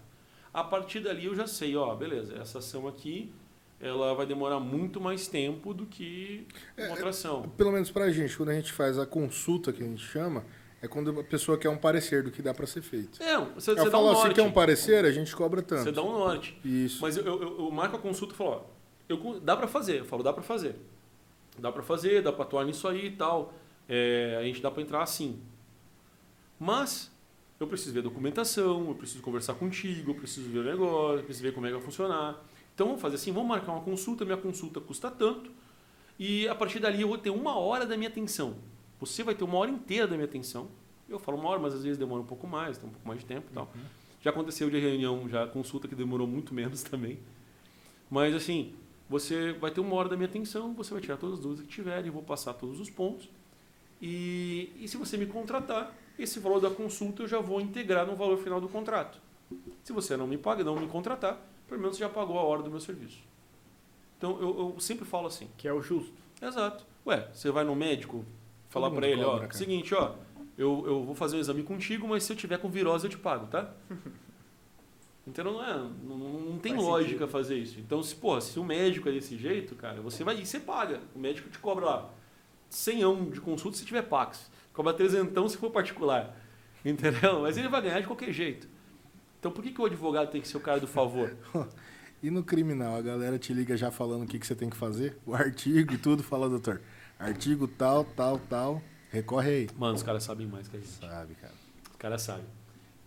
A 0.54 0.64
partir 0.64 1.00
dali 1.00 1.26
eu 1.26 1.34
já 1.34 1.48
sei, 1.48 1.76
ó, 1.76 1.96
beleza, 1.96 2.36
essa 2.36 2.60
ação 2.60 2.88
aqui, 2.88 3.34
ela 3.82 4.14
vai 4.14 4.28
demorar 4.28 4.60
muito 4.60 5.02
mais 5.02 5.28
tempo 5.28 5.74
do 5.74 5.88
que 5.88 6.46
uma 6.78 6.90
outra 6.90 7.10
ação. 7.10 7.50
Pelo 7.58 7.72
menos 7.72 7.90
pra 7.90 8.12
gente, 8.12 8.38
quando 8.38 8.50
a 8.50 8.54
gente 8.54 8.72
faz 8.72 9.00
a 9.00 9.08
consulta, 9.08 9.74
que 9.74 9.82
a 9.82 9.88
gente 9.88 10.04
chama, 10.04 10.46
é 10.82 10.88
quando 10.88 11.20
a 11.20 11.24
pessoa 11.24 11.58
quer 11.58 11.70
um 11.70 11.78
parecer 11.78 12.24
do 12.24 12.32
que 12.32 12.42
dá 12.42 12.54
pra 12.54 12.66
ser 12.68 12.82
feito. 12.82 13.22
É, 13.22 13.38
você, 13.38 13.72
Eu 13.72 13.78
você 13.78 13.90
falo, 13.92 14.06
um 14.06 14.10
ó, 14.12 14.16
se 14.16 14.22
norte. 14.24 14.36
quer 14.36 14.42
um 14.44 14.52
parecer, 14.52 15.04
a 15.06 15.12
gente 15.12 15.36
cobra 15.36 15.62
tanto. 15.62 15.84
Você 15.84 15.92
dá 15.92 16.02
um 16.02 16.12
norte. 16.12 16.60
Isso. 16.64 17.00
Mas 17.02 17.18
eu, 17.18 17.26
eu, 17.26 17.42
eu- 17.60 17.72
marco 17.72 17.96
a 17.98 18.00
consulta 18.00 18.34
e 18.34 18.38
falo, 18.38 18.50
ó, 18.52 18.62
eu, 19.10 19.40
dá 19.40 19.58
para 19.58 19.68
fazer. 19.68 20.00
Eu 20.00 20.06
falo, 20.06 20.24
dá 20.24 20.32
para 20.34 20.44
fazer. 20.44 20.76
Dá 21.58 21.72
para 21.72 21.84
fazer, 21.84 22.22
dá 22.22 22.32
para 22.32 22.44
atuar 22.44 22.64
nisso 22.66 22.88
aí 22.88 23.08
e 23.08 23.12
tal. 23.12 23.54
É, 23.88 24.38
a 24.40 24.44
gente 24.44 24.62
dá 24.62 24.72
para 24.72 24.82
entrar 24.82 25.02
assim. 25.04 25.40
Mas 26.60 27.12
eu 27.60 27.68
preciso 27.68 27.94
ver 27.94 28.00
a 28.00 28.04
documentação, 28.04 28.88
eu 28.88 28.96
preciso 28.96 29.22
conversar 29.22 29.54
contigo, 29.56 30.12
eu 30.12 30.16
preciso 30.16 30.50
ver 30.50 30.60
o 30.60 30.64
negócio, 30.64 31.20
eu 31.20 31.24
preciso 31.24 31.44
ver 31.44 31.54
como 31.54 31.66
é 31.66 31.70
que 31.70 31.76
vai 31.76 31.84
funcionar. 31.84 32.42
Então 32.74 32.88
vamos 32.88 33.02
fazer 33.02 33.16
assim, 33.16 33.32
vamos 33.34 33.50
marcar 33.50 33.72
uma 33.74 33.82
consulta, 33.82 34.24
minha 34.24 34.38
consulta 34.38 34.80
custa 34.80 35.10
tanto. 35.12 35.52
E 36.18 36.48
a 36.48 36.56
partir 36.56 36.80
dali 36.80 37.02
eu 37.02 37.08
vou 37.08 37.18
ter 37.18 37.30
uma 37.30 37.58
hora 37.58 37.86
da 37.86 37.98
minha 37.98 38.10
atenção. 38.10 38.56
Você 39.00 39.24
vai 39.24 39.34
ter 39.36 39.44
uma 39.44 39.58
hora 39.58 39.72
inteira 39.72 40.08
da 40.08 40.16
minha 40.16 40.26
atenção. 40.26 40.68
Eu 41.08 41.20
falo 41.20 41.38
uma 41.38 41.50
hora, 41.50 41.60
mas 41.60 41.74
às 41.74 41.84
vezes 41.84 41.98
demora 41.98 42.22
um 42.22 42.26
pouco 42.26 42.46
mais, 42.46 42.78
tem 42.78 42.88
um 42.88 42.92
pouco 42.92 43.08
mais 43.08 43.20
de 43.20 43.26
tempo 43.26 43.48
e 43.50 43.54
tal. 43.54 43.72
Já 44.22 44.32
aconteceu 44.32 44.70
de 44.70 44.78
reunião, 44.78 45.28
já 45.30 45.48
consulta 45.48 45.88
que 45.88 45.96
demorou 45.96 46.28
muito 46.28 46.54
menos 46.54 46.84
também. 46.84 47.20
Mas 48.10 48.36
assim, 48.36 48.76
você 49.10 49.54
vai 49.54 49.72
ter 49.72 49.80
uma 49.80 49.96
hora 49.96 50.10
da 50.10 50.16
minha 50.16 50.28
atenção, 50.28 50.74
você 50.74 50.92
vai 50.94 51.02
tirar 51.02 51.18
todas 51.18 51.40
as 51.40 51.42
dúvidas 51.42 51.66
que 51.66 51.72
tiverem, 51.72 52.08
eu 52.08 52.14
vou 52.14 52.24
passar 52.24 52.54
todos 52.54 52.80
os 52.80 52.90
pontos. 52.90 53.30
E, 54.02 54.72
e 54.80 54.88
se 54.88 54.98
você 54.98 55.18
me 55.18 55.26
contratar, 55.26 55.96
esse 56.18 56.40
valor 56.40 56.60
da 56.60 56.70
consulta 56.70 57.24
eu 57.24 57.28
já 57.28 57.40
vou 57.40 57.60
integrar 57.60 58.06
no 58.06 58.16
valor 58.16 58.38
final 58.38 58.60
do 58.60 58.68
contrato. 58.68 59.20
Se 59.84 59.92
você 59.92 60.16
não 60.16 60.28
me 60.28 60.38
paga, 60.38 60.64
não 60.64 60.76
me 60.76 60.88
contratar, 60.88 61.42
pelo 61.68 61.82
menos 61.82 61.98
você 61.98 62.04
já 62.04 62.10
pagou 62.10 62.38
a 62.38 62.44
hora 62.44 62.62
do 62.62 62.70
meu 62.70 62.80
serviço. 62.80 63.20
Então 64.18 64.40
eu, 64.40 64.74
eu 64.76 64.80
sempre 64.80 65.06
falo 65.06 65.28
assim. 65.28 65.50
Que 65.58 65.68
é 65.68 65.74
o 65.74 65.82
justo. 65.82 66.14
Exato. 66.42 66.86
Ué, 67.06 67.30
você 67.34 67.50
vai 67.50 67.64
no 67.64 67.76
médico 67.76 68.26
falar 68.70 68.90
mundo 68.90 69.04
ele, 69.06 69.24
cobra, 69.24 69.36
ó, 69.36 69.40
cara. 69.42 69.54
seguinte, 69.54 69.94
ó, 69.94 70.16
eu, 70.58 70.84
eu 70.86 71.04
vou 71.04 71.16
fazer 71.16 71.38
o 71.38 71.40
exame 71.40 71.64
contigo, 71.64 72.08
mas 72.08 72.24
se 72.24 72.32
eu 72.32 72.38
tiver 72.38 72.58
com 72.58 72.70
virose 72.70 73.06
eu 73.06 73.10
te 73.10 73.18
pago, 73.18 73.48
tá? 73.48 73.74
Então 75.28 75.46
não 75.46 75.64
é, 75.64 75.74
não, 76.04 76.18
não- 76.18 76.60
tem 76.60 76.74
Faz 76.74 76.84
lógica 76.86 77.28
fazer 77.28 77.56
isso. 77.58 77.80
Então, 77.80 78.02
se, 78.02 78.16
pô, 78.16 78.40
se 78.42 78.58
o 78.60 78.64
médico 78.64 79.08
é 79.10 79.12
desse 79.12 79.38
jeito, 79.38 79.76
cara, 79.76 80.02
você 80.02 80.24
vai 80.24 80.40
e 80.42 80.46
você 80.46 80.60
paga. 80.60 81.02
O 81.16 81.20
médico 81.20 81.50
te 81.50 81.60
cobra 81.60 81.86
lá 81.86 82.10
100 82.70 83.30
de 83.32 83.40
consulta 83.42 83.78
se 83.78 83.86
tiver 83.86 84.02
Pax. 84.04 84.50
Cobra 84.74 84.94
trezentão 84.94 85.48
se 85.48 85.58
for 85.58 85.70
particular. 85.72 86.36
Entendeu? 86.84 87.42
Mas 87.42 87.58
ele 87.58 87.68
vai 87.68 87.82
ganhar 87.82 88.00
de 88.00 88.08
qualquer 88.08 88.32
jeito. 88.32 88.68
Então 89.40 89.52
por 89.52 89.64
que, 89.64 89.72
que 89.72 89.82
o 89.82 89.86
advogado 89.86 90.32
tem 90.32 90.42
que 90.42 90.48
ser 90.48 90.58
o 90.58 90.62
cara 90.62 90.80
do 90.80 90.88
favor? 90.88 91.36
E 92.22 92.30
no 92.30 92.44
criminal, 92.44 92.98
a 92.98 93.02
galera 93.02 93.40
te 93.40 93.54
liga 93.54 93.78
já 93.78 93.90
falando 93.92 94.24
o 94.24 94.28
que, 94.28 94.38
que 94.38 94.46
você 94.46 94.54
tem 94.54 94.70
que 94.70 94.76
fazer? 94.76 95.18
O 95.26 95.34
artigo 95.34 95.94
e 95.94 95.98
tudo, 95.98 96.22
fala, 96.22 96.50
doutor. 96.50 96.82
Artigo 97.20 97.68
tal, 97.68 98.06
tal, 98.06 98.40
tal. 98.40 98.82
Recorre 99.12 99.50
aí. 99.50 99.70
Mano, 99.78 99.96
os 99.96 100.04
caras 100.04 100.24
sabem 100.24 100.48
mais 100.48 100.70
que 100.70 100.78
a 100.78 100.80
gente. 100.80 100.92
Sabe, 100.92 101.36
cara. 101.36 101.54
Os 101.92 101.98
caras 101.98 102.22
sabem. 102.22 102.46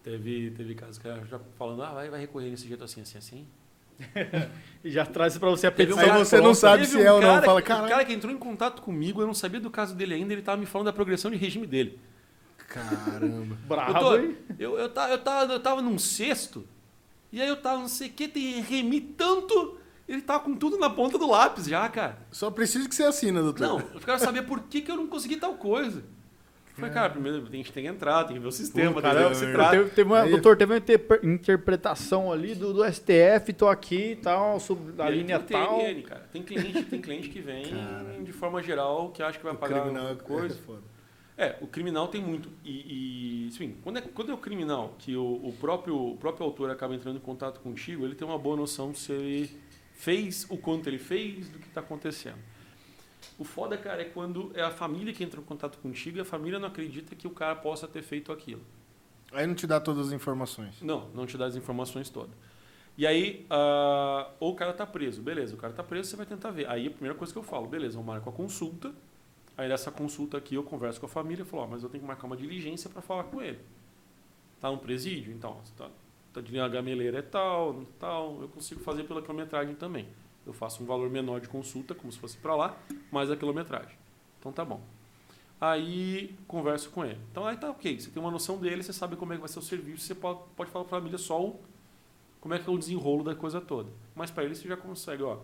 Teve, 0.02 0.50
teve 0.50 0.74
casos 0.74 0.98
que 0.98 1.08
já 1.08 1.40
falando, 1.56 1.82
ah, 1.82 1.94
vai, 1.94 2.10
vai 2.10 2.20
recorrer 2.20 2.50
desse 2.50 2.68
jeito 2.68 2.84
assim, 2.84 3.00
assim, 3.00 3.18
assim. 3.18 3.46
E 4.84 4.90
já 4.90 5.06
traz 5.06 5.38
pra 5.38 5.48
você 5.48 5.68
a 5.68 5.70
um 5.70 5.72
petição. 5.72 6.00
Aí 6.00 6.18
você 6.18 6.40
não 6.40 6.54
sabe 6.54 6.86
se 6.86 7.00
é 7.00 7.12
ou 7.12 7.20
não. 7.20 7.40
Fala, 7.42 7.62
cara. 7.62 7.86
O 7.86 7.88
cara 7.88 8.04
que 8.04 8.12
entrou 8.12 8.32
em 8.32 8.38
contato 8.38 8.82
comigo, 8.82 9.22
eu 9.22 9.26
não 9.26 9.34
sabia 9.34 9.60
do 9.60 9.70
caso 9.70 9.94
dele 9.94 10.14
ainda, 10.14 10.32
ele 10.32 10.42
tava 10.42 10.60
me 10.60 10.66
falando 10.66 10.86
da 10.86 10.92
progressão 10.92 11.30
de 11.30 11.36
regime 11.36 11.66
dele. 11.66 11.98
Caramba. 12.68 13.56
Bravo, 13.68 13.92
Doutor, 13.92 14.20
hein? 14.24 14.36
eu, 14.58 14.76
eu, 14.78 14.88
tava, 14.88 15.12
eu, 15.12 15.18
tava, 15.18 15.52
eu 15.52 15.60
tava 15.60 15.82
num 15.82 15.98
cesto, 15.98 16.66
e 17.30 17.40
aí 17.40 17.48
eu 17.48 17.56
tava 17.56 17.78
não 17.78 17.88
sei 17.88 18.08
o 18.08 18.12
que, 18.12 18.26
tem 18.26 18.60
remi 18.60 19.00
tanto, 19.00 19.78
ele 20.12 20.22
tava 20.22 20.40
com 20.44 20.54
tudo 20.54 20.78
na 20.78 20.90
ponta 20.90 21.16
do 21.18 21.28
lápis 21.28 21.66
já, 21.66 21.88
cara. 21.88 22.18
Só 22.30 22.50
preciso 22.50 22.88
que 22.88 22.94
você 22.94 23.04
assina, 23.04 23.40
doutor. 23.42 23.66
Não, 23.66 23.78
eu 23.80 24.00
quero 24.00 24.18
saber 24.18 24.42
por 24.42 24.60
que, 24.60 24.80
que 24.82 24.90
eu 24.90 24.96
não 24.96 25.06
consegui 25.06 25.36
tal 25.36 25.54
coisa. 25.54 26.02
Falei, 26.74 26.90
cara, 26.90 27.10
primeiro 27.10 27.46
a 27.46 27.50
gente 27.54 27.70
tem 27.70 27.84
que 27.84 27.88
entrar, 27.90 28.24
tem 28.24 28.34
que 28.34 28.40
ver 28.40 28.48
o 28.48 28.52
sistema, 28.52 28.94
Pô, 28.94 29.02
tem 29.02 29.10
que 29.10 29.16
ver. 29.44 29.70
Teve, 29.70 29.90
teve 29.90 30.08
uma, 30.10 30.22
Aí- 30.22 30.30
doutor, 30.30 30.56
teve 30.56 30.72
uma 30.72 30.78
interpre- 30.78 31.20
interpretação 31.22 32.32
ali 32.32 32.54
do, 32.54 32.72
do 32.72 32.82
STF, 32.90 33.52
tô 33.52 33.68
aqui 33.68 34.12
e 34.12 34.16
tal, 34.16 34.58
sobre 34.58 35.00
a 35.02 35.10
E 35.10 35.18
linha 35.22 35.38
tem 35.38 35.54
tal. 35.56 35.78
TNN, 35.78 36.02
cara. 36.02 36.28
Tem 36.32 36.42
cliente, 36.42 36.82
tem 36.84 37.00
cliente 37.00 37.28
que 37.28 37.40
vem 37.40 37.66
Cara. 37.66 38.16
de 38.24 38.32
forma 38.32 38.62
geral 38.62 39.10
que 39.10 39.22
acha 39.22 39.36
que 39.38 39.44
vai 39.44 39.52
o 39.52 39.56
pagar 39.58 39.82
criminal 39.82 40.08
alguma 40.08 40.22
é 40.22 40.26
coisa. 40.40 40.58
foda. 40.64 40.80
É, 41.36 41.56
o 41.60 41.66
criminal 41.66 42.08
tem 42.08 42.22
muito. 42.22 42.48
E, 42.64 43.48
e 43.48 43.52
sim, 43.52 43.74
quando 43.82 43.98
é, 43.98 44.00
quando 44.00 44.30
é 44.30 44.34
o 44.34 44.38
criminal 44.38 44.94
que 44.98 45.14
o, 45.16 45.24
o 45.44 45.54
próprio, 45.60 45.94
o 46.12 46.16
próprio 46.16 46.46
autor 46.46 46.70
acaba 46.70 46.94
entrando 46.94 47.16
em 47.16 47.20
contato 47.20 47.60
contigo, 47.60 48.04
ele 48.06 48.14
tem 48.14 48.26
uma 48.26 48.38
boa 48.38 48.56
noção 48.56 48.94
se 48.94 49.12
ele 49.12 49.50
fez 50.02 50.44
o 50.50 50.58
quanto 50.58 50.88
ele 50.88 50.98
fez 50.98 51.48
do 51.48 51.60
que 51.60 51.68
está 51.68 51.80
acontecendo. 51.80 52.38
O 53.38 53.44
foda, 53.44 53.78
cara, 53.78 54.02
é 54.02 54.04
quando 54.04 54.50
é 54.52 54.60
a 54.60 54.70
família 54.70 55.14
que 55.14 55.22
entra 55.22 55.40
em 55.40 55.44
contato 55.44 55.78
contigo 55.78 56.18
e 56.18 56.20
a 56.20 56.24
família 56.24 56.58
não 56.58 56.66
acredita 56.66 57.14
que 57.14 57.28
o 57.28 57.30
cara 57.30 57.54
possa 57.54 57.86
ter 57.86 58.02
feito 58.02 58.32
aquilo. 58.32 58.62
Aí 59.30 59.46
não 59.46 59.54
te 59.54 59.64
dá 59.64 59.78
todas 59.80 60.08
as 60.08 60.12
informações. 60.12 60.82
Não, 60.82 61.08
não 61.10 61.24
te 61.24 61.38
dá 61.38 61.46
as 61.46 61.54
informações 61.54 62.10
todas. 62.10 62.34
E 62.98 63.06
aí, 63.06 63.46
ah, 63.48 64.28
ou 64.40 64.52
o 64.52 64.56
cara 64.56 64.72
tá 64.72 64.84
preso. 64.84 65.22
Beleza, 65.22 65.54
o 65.54 65.56
cara 65.56 65.72
tá 65.72 65.84
preso, 65.84 66.10
você 66.10 66.16
vai 66.16 66.26
tentar 66.26 66.50
ver. 66.50 66.68
Aí 66.68 66.88
a 66.88 66.90
primeira 66.90 67.16
coisa 67.16 67.32
que 67.32 67.38
eu 67.38 67.44
falo, 67.44 67.68
beleza, 67.68 67.96
eu 67.96 68.02
marco 68.02 68.28
a 68.28 68.32
consulta. 68.32 68.92
Aí 69.56 69.68
nessa 69.68 69.92
consulta 69.92 70.36
aqui 70.36 70.56
eu 70.56 70.64
converso 70.64 70.98
com 70.98 71.06
a 71.06 71.08
família 71.08 71.44
e 71.44 71.46
falo, 71.46 71.62
ó, 71.62 71.66
mas 71.68 71.84
eu 71.84 71.88
tenho 71.88 72.02
que 72.02 72.08
marcar 72.08 72.26
uma 72.26 72.36
diligência 72.36 72.90
para 72.90 73.00
falar 73.00 73.22
com 73.24 73.40
ele. 73.40 73.60
Tá 74.60 74.68
no 74.68 74.78
presídio? 74.78 75.32
Então, 75.32 75.60
você 75.62 75.72
tá, 75.76 75.88
de 76.40 76.52
linha 76.52 76.68
gameleira 76.68 77.18
é 77.18 77.22
tal, 77.22 77.84
tal. 77.98 78.40
Eu 78.40 78.48
consigo 78.48 78.80
fazer 78.80 79.04
pela 79.04 79.20
quilometragem 79.20 79.74
também. 79.74 80.08
Eu 80.46 80.52
faço 80.52 80.82
um 80.82 80.86
valor 80.86 81.10
menor 81.10 81.40
de 81.40 81.48
consulta, 81.48 81.94
como 81.94 82.12
se 82.12 82.18
fosse 82.18 82.36
para 82.36 82.54
lá, 82.54 82.76
mais 83.10 83.30
a 83.30 83.36
quilometragem. 83.36 83.96
Então 84.38 84.52
tá 84.52 84.64
bom. 84.64 84.80
Aí 85.60 86.34
converso 86.48 86.90
com 86.90 87.04
ele. 87.04 87.20
Então 87.30 87.46
aí 87.46 87.56
tá 87.56 87.70
ok. 87.70 88.00
Você 88.00 88.10
tem 88.10 88.20
uma 88.20 88.30
noção 88.30 88.58
dele, 88.58 88.82
você 88.82 88.92
sabe 88.92 89.14
como 89.16 89.32
é 89.32 89.36
que 89.36 89.40
vai 89.40 89.48
ser 89.48 89.58
o 89.58 89.62
serviço, 89.62 90.04
você 90.04 90.14
pode, 90.14 90.40
pode 90.56 90.70
falar 90.70 90.84
para 90.84 90.96
a 90.96 91.00
família 91.00 91.18
só 91.18 91.40
o, 91.40 91.60
como 92.40 92.54
é 92.54 92.58
que 92.58 92.68
é 92.68 92.72
o 92.72 92.78
desenrolo 92.78 93.22
da 93.22 93.34
coisa 93.34 93.60
toda. 93.60 93.90
Mas 94.14 94.30
para 94.30 94.42
ele 94.42 94.54
você 94.54 94.66
já 94.66 94.76
consegue, 94.76 95.22
ó, 95.22 95.38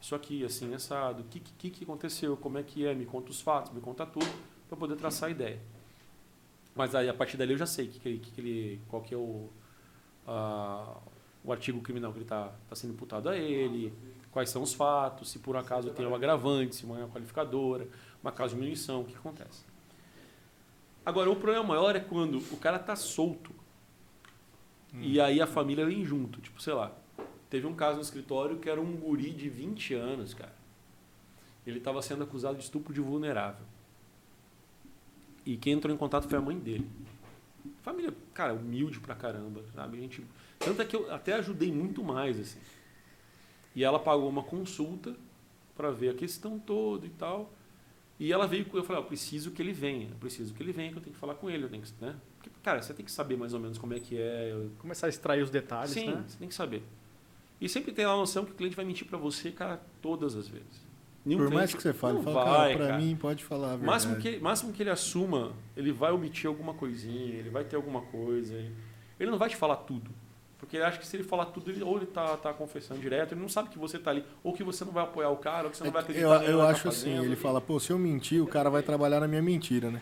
isso 0.00 0.14
aqui, 0.14 0.44
assim, 0.44 0.72
assado, 0.72 1.22
o 1.22 1.24
que, 1.24 1.40
que, 1.40 1.70
que 1.70 1.82
aconteceu, 1.82 2.36
como 2.36 2.58
é 2.58 2.62
que 2.62 2.86
é, 2.86 2.94
me 2.94 3.04
conta 3.04 3.30
os 3.30 3.40
fatos, 3.40 3.72
me 3.72 3.80
conta 3.80 4.06
tudo, 4.06 4.28
para 4.68 4.76
poder 4.76 4.94
traçar 4.94 5.28
a 5.28 5.32
ideia. 5.32 5.60
Mas 6.76 6.94
aí 6.94 7.08
a 7.08 7.14
partir 7.14 7.36
dali 7.36 7.52
eu 7.52 7.58
já 7.58 7.66
sei 7.66 7.88
que, 7.88 7.98
que, 7.98 8.30
que 8.30 8.40
ele, 8.40 8.80
qual 8.88 9.02
que 9.02 9.12
é 9.12 9.16
o, 9.16 9.50
ah, 10.26 10.98
o 11.44 11.52
artigo 11.52 11.80
criminal 11.80 12.12
que 12.12 12.18
ele 12.18 12.24
está 12.24 12.52
tá 12.68 12.74
sendo 12.74 12.94
imputado 12.94 13.28
a 13.28 13.36
ele, 13.36 13.92
quais 14.30 14.50
são 14.50 14.62
os 14.62 14.74
fatos, 14.74 15.30
se 15.30 15.38
por 15.38 15.56
acaso 15.56 15.90
tem 15.90 16.06
um 16.06 16.14
agravante, 16.14 16.74
se 16.74 16.84
uma 16.84 16.98
é 16.98 17.04
uma 17.04 17.08
qualificadora, 17.08 17.88
uma 18.22 18.32
causa 18.32 18.54
de 18.54 18.60
diminuição, 18.60 19.02
o 19.02 19.04
que 19.04 19.14
acontece. 19.14 19.64
Agora, 21.04 21.30
o 21.30 21.36
problema 21.36 21.64
maior 21.64 21.94
é 21.94 22.00
quando 22.00 22.38
o 22.52 22.56
cara 22.56 22.78
tá 22.78 22.96
solto 22.96 23.54
e 25.00 25.20
aí 25.20 25.40
a 25.40 25.46
família 25.46 25.86
vem 25.86 26.04
junto. 26.04 26.40
Tipo, 26.40 26.60
sei 26.60 26.74
lá, 26.74 26.92
teve 27.50 27.66
um 27.66 27.74
caso 27.74 27.96
no 27.96 28.02
escritório 28.02 28.58
que 28.58 28.68
era 28.68 28.80
um 28.80 28.96
guri 28.96 29.30
de 29.30 29.48
20 29.48 29.94
anos, 29.94 30.34
cara. 30.34 30.54
Ele 31.66 31.78
estava 31.78 32.00
sendo 32.00 32.24
acusado 32.24 32.56
de 32.56 32.64
estupro 32.64 32.94
de 32.94 33.00
vulnerável. 33.00 33.64
E 35.44 35.56
quem 35.56 35.74
entrou 35.74 35.94
em 35.94 35.98
contato 35.98 36.28
foi 36.28 36.38
a 36.38 36.40
mãe 36.40 36.58
dele. 36.58 36.88
Família, 37.82 38.12
cara, 38.34 38.54
humilde 38.54 39.00
pra 39.00 39.14
caramba, 39.14 39.62
sabe? 39.74 39.98
A 39.98 40.00
gente, 40.00 40.24
tanto 40.58 40.80
é 40.82 40.84
que 40.84 40.94
eu 40.96 41.12
até 41.12 41.34
ajudei 41.34 41.70
muito 41.72 42.02
mais, 42.02 42.38
assim. 42.38 42.58
E 43.74 43.84
ela 43.84 43.98
pagou 43.98 44.28
uma 44.28 44.42
consulta 44.42 45.14
para 45.76 45.90
ver 45.90 46.10
a 46.10 46.14
questão 46.14 46.58
toda 46.58 47.06
e 47.06 47.10
tal. 47.10 47.52
E 48.18 48.32
ela 48.32 48.46
veio, 48.46 48.66
eu 48.72 48.82
falei, 48.82 49.02
eu 49.02 49.06
preciso 49.06 49.50
que 49.50 49.60
ele 49.60 49.72
venha, 49.74 50.08
eu 50.08 50.16
preciso 50.16 50.54
que 50.54 50.62
ele 50.62 50.72
venha, 50.72 50.90
que 50.90 50.96
eu 50.96 51.02
tenho 51.02 51.12
que 51.12 51.20
falar 51.20 51.34
com 51.34 51.50
ele, 51.50 51.64
eu 51.64 51.68
tenho 51.68 51.82
que, 51.82 51.92
né? 52.00 52.16
Porque, 52.38 52.48
cara, 52.62 52.80
você 52.80 52.94
tem 52.94 53.04
que 53.04 53.12
saber 53.12 53.36
mais 53.36 53.52
ou 53.52 53.60
menos 53.60 53.76
como 53.76 53.92
é 53.92 54.00
que 54.00 54.16
é. 54.18 54.52
eu- 54.52 54.70
Começar 54.78 55.06
a 55.06 55.10
extrair 55.10 55.42
os 55.42 55.50
detalhes, 55.50 55.90
Sim, 55.90 56.06
né? 56.12 56.24
você 56.26 56.38
tem 56.38 56.48
que 56.48 56.54
saber. 56.54 56.82
E 57.60 57.68
sempre 57.68 57.92
tem 57.92 58.04
a 58.06 58.08
noção 58.08 58.44
que 58.46 58.52
o 58.52 58.54
cliente 58.54 58.74
vai 58.76 58.84
mentir 58.86 59.06
para 59.06 59.18
você, 59.18 59.50
cara, 59.52 59.82
todas 60.00 60.34
as 60.34 60.48
vezes. 60.48 60.85
Nenhum 61.26 61.40
Por 61.40 61.50
mais 61.50 61.74
que 61.74 61.82
você 61.82 61.92
fale, 61.92 62.22
fala, 62.22 62.44
vai, 62.44 62.72
cara, 62.72 62.76
pra 62.76 62.86
cara. 62.86 62.98
mim 63.02 63.16
pode 63.16 63.42
falar 63.42 63.72
a. 63.72 63.76
Máximo 63.76 64.14
que, 64.14 64.28
ele, 64.28 64.38
máximo 64.38 64.72
que 64.72 64.80
ele 64.80 64.90
assuma, 64.90 65.52
ele 65.76 65.90
vai 65.90 66.12
omitir 66.12 66.46
alguma 66.46 66.72
coisinha, 66.72 67.34
ele 67.34 67.50
vai 67.50 67.64
ter 67.64 67.74
alguma 67.74 68.00
coisa. 68.02 68.54
Ele 69.18 69.30
não 69.30 69.36
vai 69.36 69.48
te 69.48 69.56
falar 69.56 69.74
tudo. 69.78 70.08
Porque 70.56 70.76
ele 70.76 70.84
acha 70.84 70.98
que 70.98 71.06
se 71.06 71.16
ele 71.16 71.24
falar 71.24 71.46
tudo, 71.46 71.68
ele, 71.70 71.82
ou 71.82 71.96
ele 71.96 72.06
tá, 72.06 72.36
tá 72.36 72.52
confessando 72.52 73.00
direto, 73.00 73.32
ele 73.32 73.40
não 73.40 73.48
sabe 73.48 73.68
que 73.68 73.78
você 73.78 73.98
tá 73.98 74.10
ali, 74.10 74.24
ou 74.42 74.52
que 74.52 74.62
você 74.62 74.84
não 74.84 74.92
vai 74.92 75.02
apoiar 75.02 75.28
o 75.30 75.36
cara, 75.36 75.64
ou 75.64 75.70
que 75.70 75.76
você 75.76 75.84
não 75.84 75.90
vai 75.90 76.02
acreditar 76.02 76.26
É 76.44 76.46
eu 76.46 76.50
eu 76.52 76.58
vai 76.58 76.70
acho 76.70 76.84
tá 76.84 76.88
assim, 76.90 77.10
fazendo. 77.10 77.24
ele 77.24 77.36
fala, 77.36 77.60
pô, 77.60 77.78
se 77.80 77.90
eu 77.92 77.98
mentir, 77.98 78.40
o 78.42 78.46
cara 78.46 78.70
vai 78.70 78.82
trabalhar 78.82 79.20
na 79.20 79.28
minha 79.28 79.42
mentira, 79.42 79.90
né? 79.90 80.00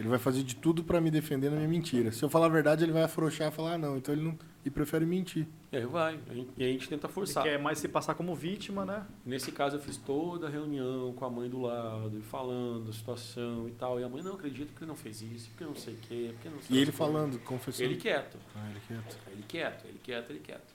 Ele 0.00 0.08
vai 0.08 0.18
fazer 0.18 0.42
de 0.42 0.56
tudo 0.56 0.82
pra 0.82 1.00
me 1.00 1.10
defender 1.10 1.50
na 1.50 1.56
minha 1.56 1.68
mentira. 1.68 2.10
Se 2.10 2.22
eu 2.24 2.30
falar 2.30 2.46
a 2.46 2.48
verdade, 2.48 2.82
ele 2.84 2.92
vai 2.92 3.02
afrouxar 3.02 3.48
e 3.48 3.54
falar, 3.54 3.74
ah, 3.74 3.78
não, 3.78 3.96
então 3.98 4.14
ele 4.14 4.22
não. 4.24 4.36
E 4.64 4.68
prefere 4.70 5.06
mentir. 5.06 5.46
Aí 5.72 5.84
vai. 5.86 6.18
E 6.56 6.64
a 6.64 6.66
gente 6.68 6.86
tenta 6.88 7.06
Ele 7.06 7.12
forçar. 7.14 7.42
quer 7.42 7.58
mais 7.58 7.78
se 7.78 7.88
passar 7.88 8.14
como 8.14 8.34
vítima, 8.34 8.84
né? 8.84 9.06
Nesse 9.24 9.50
caso, 9.52 9.76
eu 9.76 9.80
fiz 9.80 9.96
toda 9.96 10.46
a 10.48 10.50
reunião 10.50 11.12
com 11.14 11.24
a 11.24 11.30
mãe 11.30 11.48
do 11.48 11.60
lado, 11.62 12.18
e 12.18 12.20
falando 12.20 12.90
a 12.90 12.92
situação 12.92 13.68
e 13.68 13.72
tal. 13.72 13.98
E 14.00 14.04
a 14.04 14.08
mãe, 14.08 14.22
não 14.22 14.34
acredito 14.34 14.72
que 14.74 14.80
ele 14.80 14.88
não 14.88 14.96
fez 14.96 15.22
isso, 15.22 15.48
porque 15.50 15.64
não 15.64 15.74
sei 15.74 15.94
o 15.94 15.96
quê, 15.98 16.30
porque 16.34 16.48
não 16.50 16.60
sei 16.60 16.76
E 16.76 16.80
ele 16.80 16.90
as 16.90 16.96
coisas." 16.96 17.14
falando, 17.14 17.38
confessando. 17.40 17.90
Ele 17.90 17.96
quieto. 18.00 18.36
Ah, 18.54 18.70
ele 18.70 18.80
quieto. 18.86 19.18
Ele 19.28 19.44
quieto, 19.48 19.84
ele 19.86 20.00
quieto, 20.02 20.30
ele 20.30 20.40
quieto. 20.40 20.74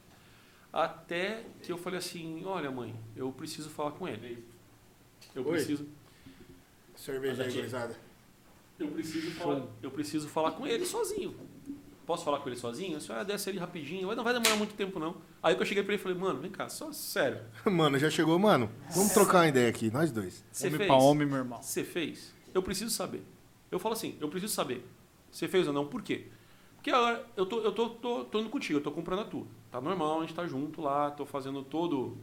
Até 0.74 1.44
que 1.62 1.72
eu 1.72 1.78
falei 1.78 2.00
assim, 2.00 2.44
olha 2.46 2.70
mãe, 2.72 2.94
eu 3.16 3.32
preciso 3.32 3.70
falar 3.70 3.92
com 3.92 4.08
ele. 4.08 4.44
Eu 5.36 5.44
Oi. 5.46 5.52
preciso, 5.54 5.88
Cerveja 6.96 7.44
aí, 7.44 7.52
gurizada. 7.52 7.96
Eu 8.80 8.88
preciso 8.90 9.32
falar, 9.32 9.62
eu 9.82 9.92
preciso 9.92 10.28
falar 10.28 10.52
com 10.52 10.68
ele 10.68 10.86
sozinho. 10.86 11.36
Posso 12.06 12.24
falar 12.24 12.40
com 12.40 12.50
ele 12.50 12.56
sozinho? 12.56 12.98
A 12.98 13.00
senhora 13.00 13.26
desce 13.26 13.50
ali 13.50 13.58
rapidinho, 13.58 14.14
não 14.16 14.24
vai 14.24 14.34
demorar 14.34 14.56
muito 14.56 14.76
tempo 14.76 15.00
não. 15.00 15.16
Aí 15.42 15.56
que 15.56 15.62
eu 15.62 15.66
cheguei 15.66 15.84
pra 15.84 15.94
ele 15.94 16.00
e 16.00 16.04
falei, 16.04 16.18
mano, 16.18 16.40
vem 16.40 16.52
cá, 16.52 16.70
só 16.70 16.92
sério. 16.92 17.40
Mano, 17.66 17.98
já 17.98 18.10
chegou, 18.12 18.38
mano. 18.38 18.70
Vamos 18.94 19.12
trocar 19.12 19.40
uma 19.40 19.48
ideia 19.48 19.70
aqui, 19.70 19.90
nós 19.90 20.12
dois. 20.12 20.44
Você 20.52 20.68
homem 20.68 20.78
fez? 20.78 20.88
pra 20.88 20.98
homem, 20.98 21.28
meu 21.28 21.38
irmão. 21.38 21.62
Você 21.62 21.84
fez? 21.84 22.34
Eu 22.54 22.62
preciso 22.62 22.92
saber. 22.92 23.24
Eu 23.72 23.80
falo 23.80 23.94
assim, 23.94 24.16
eu 24.22 24.30
preciso 24.30 24.54
saber. 24.54 24.86
Você 25.32 25.48
fez 25.48 25.68
ou 25.68 25.74
não? 25.74 25.88
Por 25.88 26.04
quê? 26.04 26.28
Porque 26.76 26.92
agora 26.92 27.26
eu 27.36 27.48
tô, 27.48 27.62
eu 27.62 27.72
tô, 27.72 27.90
tô, 27.90 28.26
tô 28.26 28.40
indo 28.40 28.50
contigo, 28.50 28.78
eu 28.78 28.84
tô 28.84 28.92
comprando 28.92 29.22
a 29.22 29.26
tua. 29.26 29.48
Tá 29.72 29.82
normal, 29.82 30.20
a 30.20 30.22
gente 30.22 30.36
tá 30.36 30.46
junto 30.46 30.82
lá, 30.82 31.10
tô 31.10 31.26
fazendo 31.26 31.64
todo 31.64 32.16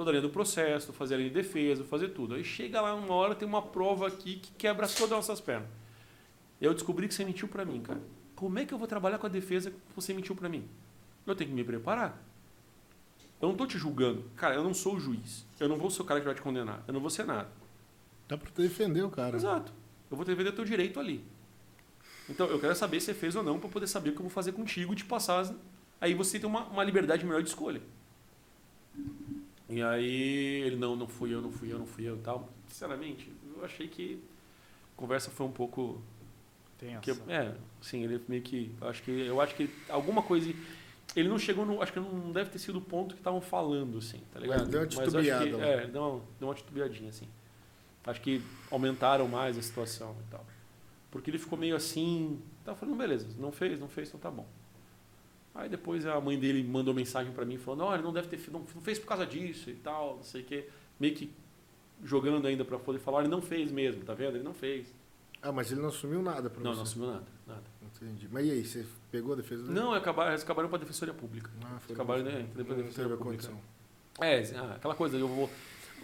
toda 0.00 0.10
a 0.10 0.12
linha 0.12 0.22
do 0.22 0.30
processo, 0.30 0.94
fazendo 0.94 1.16
a 1.16 1.18
linha 1.18 1.28
de 1.28 1.34
defesa, 1.36 1.84
fazer 1.84 2.08
tudo. 2.08 2.34
Aí 2.34 2.42
chega 2.42 2.80
lá 2.80 2.94
uma 2.94 3.12
hora, 3.12 3.34
tem 3.34 3.46
uma 3.46 3.60
prova 3.60 4.08
aqui 4.08 4.36
que 4.36 4.50
quebra 4.52 4.88
todas 4.88 5.02
as 5.12 5.28
nossas 5.28 5.40
pernas. 5.42 5.68
Eu 6.58 6.72
descobri 6.72 7.06
que 7.06 7.12
você 7.12 7.22
mentiu 7.22 7.46
pra 7.46 7.66
mim, 7.66 7.82
cara. 7.82 8.00
Como 8.34 8.58
é 8.58 8.64
que 8.64 8.72
eu 8.72 8.78
vou 8.78 8.88
trabalhar 8.88 9.18
com 9.18 9.26
a 9.26 9.28
defesa 9.28 9.70
que 9.70 9.76
você 9.94 10.14
mentiu 10.14 10.34
pra 10.34 10.48
mim? 10.48 10.66
Eu 11.26 11.34
tenho 11.36 11.50
que 11.50 11.54
me 11.56 11.62
preparar. 11.62 12.18
Eu 13.42 13.48
não 13.48 13.54
tô 13.54 13.66
te 13.66 13.76
julgando. 13.76 14.24
Cara, 14.36 14.54
eu 14.54 14.64
não 14.64 14.72
sou 14.72 14.94
o 14.96 15.00
juiz. 15.00 15.44
Eu 15.58 15.68
não 15.68 15.76
vou 15.76 15.90
ser 15.90 16.00
o 16.00 16.04
cara 16.06 16.18
que 16.18 16.24
vai 16.24 16.34
te 16.34 16.40
condenar. 16.40 16.82
Eu 16.88 16.94
não 16.94 17.00
vou 17.00 17.10
ser 17.10 17.26
nada. 17.26 17.48
Dá 18.26 18.38
pra 18.38 18.50
defender 18.56 19.02
o 19.02 19.10
cara. 19.10 19.36
Exato. 19.36 19.70
Eu 20.10 20.16
vou 20.16 20.24
vender 20.24 20.50
teu 20.52 20.64
direito 20.64 20.98
ali. 20.98 21.22
Então, 22.26 22.46
eu 22.46 22.58
quero 22.58 22.74
saber 22.74 23.00
se 23.00 23.06
você 23.06 23.14
fez 23.14 23.36
ou 23.36 23.42
não 23.42 23.60
para 23.60 23.68
poder 23.68 23.86
saber 23.86 24.10
o 24.10 24.12
que 24.14 24.18
eu 24.18 24.22
vou 24.24 24.30
fazer 24.30 24.52
contigo 24.52 24.94
e 24.94 24.96
te 24.96 25.04
passar. 25.04 25.40
as- 25.40 25.52
Aí 26.00 26.14
você 26.14 26.38
tem 26.38 26.48
uma, 26.48 26.64
uma 26.68 26.82
liberdade 26.82 27.22
melhor 27.26 27.42
de 27.42 27.50
escolha. 27.50 27.82
E 29.70 29.82
aí 29.82 30.62
ele, 30.64 30.76
não, 30.76 30.96
não 30.96 31.06
fui 31.06 31.32
eu, 31.32 31.40
não 31.40 31.52
fui 31.52 31.72
eu, 31.72 31.78
não 31.78 31.86
fui 31.86 32.08
eu 32.08 32.16
e 32.16 32.20
tal. 32.20 32.48
Sinceramente, 32.68 33.32
eu 33.56 33.64
achei 33.64 33.86
que 33.86 34.20
a 34.96 35.00
conversa 35.00 35.30
foi 35.30 35.46
um 35.46 35.52
pouco 35.52 36.02
Tem 36.76 36.98
que, 37.00 37.12
essa. 37.12 37.32
é, 37.32 37.54
sim, 37.80 38.02
ele 38.02 38.20
meio 38.28 38.42
que. 38.42 38.74
eu 38.80 38.88
Acho 38.88 39.02
que 39.02 39.10
eu 39.10 39.40
acho 39.40 39.54
que 39.54 39.70
alguma 39.88 40.22
coisa. 40.22 40.52
Ele 41.14 41.28
não 41.28 41.38
chegou 41.38 41.64
no. 41.64 41.80
Acho 41.80 41.92
que 41.92 42.00
não 42.00 42.32
deve 42.32 42.50
ter 42.50 42.58
sido 42.58 42.78
o 42.78 42.80
ponto 42.80 43.14
que 43.14 43.20
estavam 43.20 43.40
falando, 43.40 43.98
assim, 43.98 44.20
tá 44.32 44.40
ligado? 44.40 44.60
Mas 44.60 44.68
deu 44.68 44.80
uma 44.80 44.84
eu 44.84 44.88
acho 44.88 45.00
que. 45.00 45.44
titubeada. 45.44 45.64
É, 45.64 45.86
deu 45.86 46.02
uma, 46.02 46.20
deu 46.38 46.48
uma 46.48 46.54
titubeadinha, 46.54 47.10
assim. 47.10 47.28
Acho 48.04 48.20
que 48.20 48.42
aumentaram 48.70 49.28
mais 49.28 49.56
a 49.56 49.62
situação 49.62 50.16
e 50.26 50.30
tal. 50.30 50.44
Porque 51.10 51.30
ele 51.30 51.38
ficou 51.38 51.58
meio 51.58 51.76
assim. 51.76 52.40
Tá 52.64 52.74
falando, 52.74 52.96
beleza, 52.96 53.28
não 53.38 53.52
fez, 53.52 53.78
não 53.78 53.88
fez, 53.88 54.08
então 54.08 54.20
tá 54.20 54.30
bom. 54.30 54.46
Aí 55.54 55.68
depois 55.68 56.06
a 56.06 56.20
mãe 56.20 56.38
dele 56.38 56.62
mandou 56.62 56.94
mensagem 56.94 57.32
pra 57.32 57.44
mim 57.44 57.58
falando, 57.58 57.80
não, 57.80 57.92
ele 57.94 58.02
não 58.02 58.12
deve 58.12 58.28
ter 58.28 58.40
não, 58.50 58.60
não 58.60 58.80
fez 58.82 58.98
por 58.98 59.06
causa 59.06 59.26
disso 59.26 59.68
e 59.70 59.74
tal, 59.74 60.16
não 60.16 60.22
sei 60.22 60.42
o 60.42 60.44
quê. 60.44 60.68
Meio 60.98 61.14
que 61.14 61.30
jogando 62.04 62.46
ainda 62.46 62.64
pra 62.64 62.78
poder 62.78 62.98
falar, 62.98 63.20
ele 63.20 63.28
não 63.28 63.42
fez 63.42 63.70
mesmo, 63.70 64.02
tá 64.04 64.14
vendo? 64.14 64.36
Ele 64.36 64.44
não 64.44 64.54
fez. 64.54 64.92
Ah, 65.42 65.50
mas 65.52 65.72
ele 65.72 65.80
não 65.80 65.88
assumiu 65.88 66.22
nada 66.22 66.50
Não, 66.58 66.70
você. 66.70 66.76
não 66.76 66.82
assumiu 66.82 67.08
nada, 67.08 67.26
nada. 67.46 67.62
Entendi. 67.82 68.28
Mas 68.30 68.46
e 68.46 68.50
aí, 68.50 68.64
você 68.64 68.86
pegou 69.10 69.32
a 69.32 69.36
defesa 69.36 69.62
dele? 69.62 69.74
Não, 69.74 69.92
acabaram, 69.92 70.30
eles 70.30 70.42
acabaram 70.42 70.68
para 70.68 70.76
a 70.78 70.80
Defensoria 70.80 71.12
Pública. 71.14 71.50
Ah, 71.64 71.78
foi 71.80 71.94
acabaram, 71.94 72.22
não, 72.22 72.30
né, 72.30 72.46
não, 72.54 72.64
não 72.64 72.74
teve 72.84 72.84
a 72.84 73.16
Pública. 73.16 73.16
condição. 73.24 73.60
É, 74.20 74.38
ah, 74.56 74.74
aquela 74.76 74.94
coisa, 74.94 75.16
eu 75.16 75.28
vou. 75.28 75.50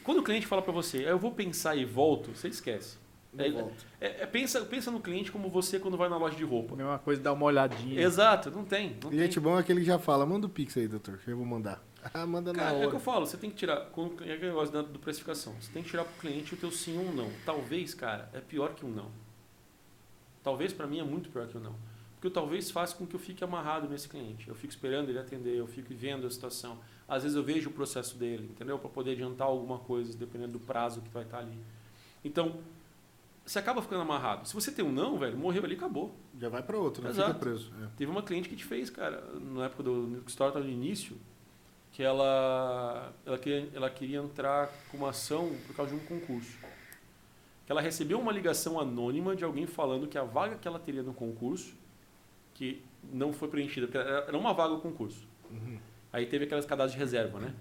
Quando 0.03 0.18
o 0.18 0.22
cliente 0.22 0.47
fala 0.47 0.61
para 0.62 0.72
você, 0.72 0.99
"Ah, 0.99 1.11
eu 1.11 1.18
vou 1.18 1.32
pensar 1.32 1.76
e 1.76 1.84
volto, 1.84 2.34
você 2.34 2.49
esquece. 2.49 2.97
É. 3.39 4.07
É, 4.07 4.22
é, 4.22 4.26
pensa, 4.26 4.61
pensa 4.64 4.91
no 4.91 5.01
cliente 5.01 5.30
como 5.32 5.49
você 5.49 5.78
quando 5.78 5.97
vai 5.97 6.09
na 6.09 6.16
loja 6.16 6.37
de 6.37 6.45
roupa. 6.45 6.74
Mesma 6.76 6.99
coisa, 6.99 7.20
dá 7.22 7.32
uma 7.32 7.45
olhadinha. 7.47 8.01
Exato, 8.01 8.51
não 8.51 8.64
tem. 8.64 8.97
Não 9.03 9.12
E 9.12 9.18
gente 9.18 9.34
tem. 9.34 9.43
bom 9.43 9.57
é 9.57 9.61
aquele 9.61 9.80
que 9.80 9.87
já 9.87 9.99
fala, 9.99 10.24
manda 10.26 10.47
o 10.47 10.51
Pix 10.51 10.76
aí, 10.76 10.87
doutor, 10.89 11.18
que 11.18 11.30
eu 11.30 11.37
vou 11.37 11.47
mandar. 11.47 11.82
Ah, 12.14 12.24
manda 12.24 12.53
na 12.53 12.59
Cara, 12.61 12.76
é 12.76 12.80
hora. 12.82 12.91
que 12.91 12.95
eu 12.95 13.01
falo, 13.01 13.26
você 13.26 13.37
tem 13.37 13.51
que 13.51 13.57
tirar. 13.57 13.87
Quando, 13.87 14.22
é 14.22 14.32
aquele 14.32 14.51
negócio 14.51 14.72
da, 14.72 14.80
do 14.80 14.97
precificação. 15.01 15.53
Você 15.61 15.72
tem 15.72 15.82
que 15.82 15.91
tirar 15.91 16.05
pro 16.05 16.14
cliente 16.20 16.55
o 16.55 16.57
teu 16.57 16.70
sim 16.70 16.97
ou 16.97 17.05
um 17.05 17.12
não. 17.12 17.28
Talvez, 17.45 17.95
cara, 17.95 18.30
é 18.32 18.39
pior 18.41 18.74
que 18.74 18.87
um 18.87 18.91
não. 18.91 19.11
Talvez 20.43 20.72
para 20.72 20.87
mim 20.87 21.01
é 21.01 21.03
muito 21.03 21.28
pior 21.30 21.49
que 21.49 21.59
um 21.59 21.61
não. 21.61 21.74
Porque 22.14 22.28
o 22.28 22.30
talvez 22.30 22.70
faz 22.70 22.93
com 22.93 23.05
que 23.07 23.14
eu 23.16 23.18
fique 23.20 23.43
amarrado 23.43 23.89
nesse 23.89 24.09
cliente. 24.09 24.47
Eu 24.49 24.55
fico 24.55 24.72
esperando 24.72 25.09
ele 25.09 25.18
atender, 25.18 25.57
eu 25.57 25.66
fico 25.66 25.93
vendo 25.93 26.26
a 26.26 26.30
situação. 26.30 26.78
Às 27.09 27.24
vezes 27.24 27.37
eu 27.37 27.43
vejo 27.43 27.70
o 27.70 27.72
processo 27.72 28.16
dele, 28.16 28.49
entendeu? 28.53 28.78
Para 28.78 28.89
poder 28.89 29.12
adiantar 29.12 29.49
alguma 29.49 29.78
coisa, 29.80 30.16
dependendo 30.16 30.53
do 30.53 30.61
prazo 30.61 31.01
que 31.03 31.09
vai 31.11 31.24
estar 31.24 31.39
ali. 31.39 31.59
Então, 32.24 32.59
você 33.47 33.61
acaba 33.61 33.80
ficando 33.80 34.03
amarrado. 34.03 34.47
Se 34.47 34.53
você 34.53 34.72
tem 34.72 34.84
um 34.84 34.90
não, 34.90 35.16
velho, 35.18 35.38
morreu 35.38 35.64
ali, 35.64 35.76
acabou. 35.76 36.16
Já 36.38 36.49
vai 36.49 36.62
pra 36.62 36.76
outro, 36.76 37.03
não 37.03 37.11
Exato. 37.11 37.28
fica 37.28 37.38
preso. 37.38 37.72
É. 37.80 37.86
Teve 37.97 38.11
uma 38.11 38.22
cliente 38.22 38.49
que 38.49 38.57
te 38.57 38.64
fez, 38.64 38.90
cara, 38.90 39.22
na 39.40 39.66
época 39.66 39.84
do 39.84 39.92
Nuke 39.92 40.30
Store, 40.30 40.53
tava 40.53 40.64
no 40.64 40.70
início, 40.70 41.16
que 41.92 42.03
ela, 42.03 43.12
ela, 43.24 43.38
queria, 43.38 43.70
ela 43.72 43.88
queria 43.88 44.18
entrar 44.18 44.68
com 44.90 44.97
uma 44.97 45.11
ação 45.11 45.57
por 45.64 45.76
causa 45.76 45.94
de 45.94 45.97
um 45.97 46.05
concurso. 46.05 46.59
Que 47.64 47.70
ela 47.72 47.80
recebeu 47.80 48.18
uma 48.18 48.32
ligação 48.32 48.80
anônima 48.80 49.36
de 49.36 49.44
alguém 49.44 49.66
falando 49.66 50.09
que 50.09 50.18
a 50.18 50.24
vaga 50.24 50.57
que 50.57 50.66
ela 50.66 50.80
teria 50.80 51.03
no 51.03 51.14
concurso, 51.14 51.74
que 52.53 52.82
não 53.12 53.32
foi 53.32 53.49
preenchida, 53.49 53.86
porque 53.86 53.99
era 53.99 54.24
era 54.26 54.36
uma 54.36 54.53
vaga 54.53 54.74
o 54.74 54.80
concurso. 54.80 55.26
Uhum. 55.51 55.78
Aí 56.12 56.26
teve 56.26 56.44
aquelas 56.44 56.66
cadastros 56.66 56.94
de 56.94 56.99
reserva, 56.99 57.38
né? 57.38 57.55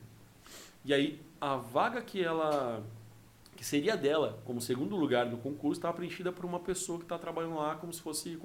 E 0.84 0.94
aí 0.94 1.22
a 1.40 1.56
vaga 1.56 2.02
que 2.02 2.24
ela 2.24 2.84
que 3.66 3.70
seria 3.70 3.98
dela 3.98 4.40
como 4.46 4.62
segundo 4.62 4.96
lugar 4.96 5.26
no 5.26 5.40
concurso 5.40 5.80
estava 5.80 5.96
preenchida 5.96 6.32
por 6.32 6.46
uma 6.46 6.60
pessoa 6.60 7.00
que 7.00 7.06
está 7.06 7.18
trabalhando 7.18 7.56
lá 7.56 7.76
como 7.76 7.92
se 7.92 8.00
fosse 8.00 8.38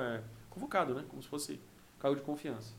é, 0.00 0.22
convocado, 0.48 0.94
né? 0.94 1.04
Como 1.08 1.20
se 1.20 1.28
fosse 1.28 1.58
cargo 1.98 2.16
de 2.16 2.22
confiança. 2.22 2.72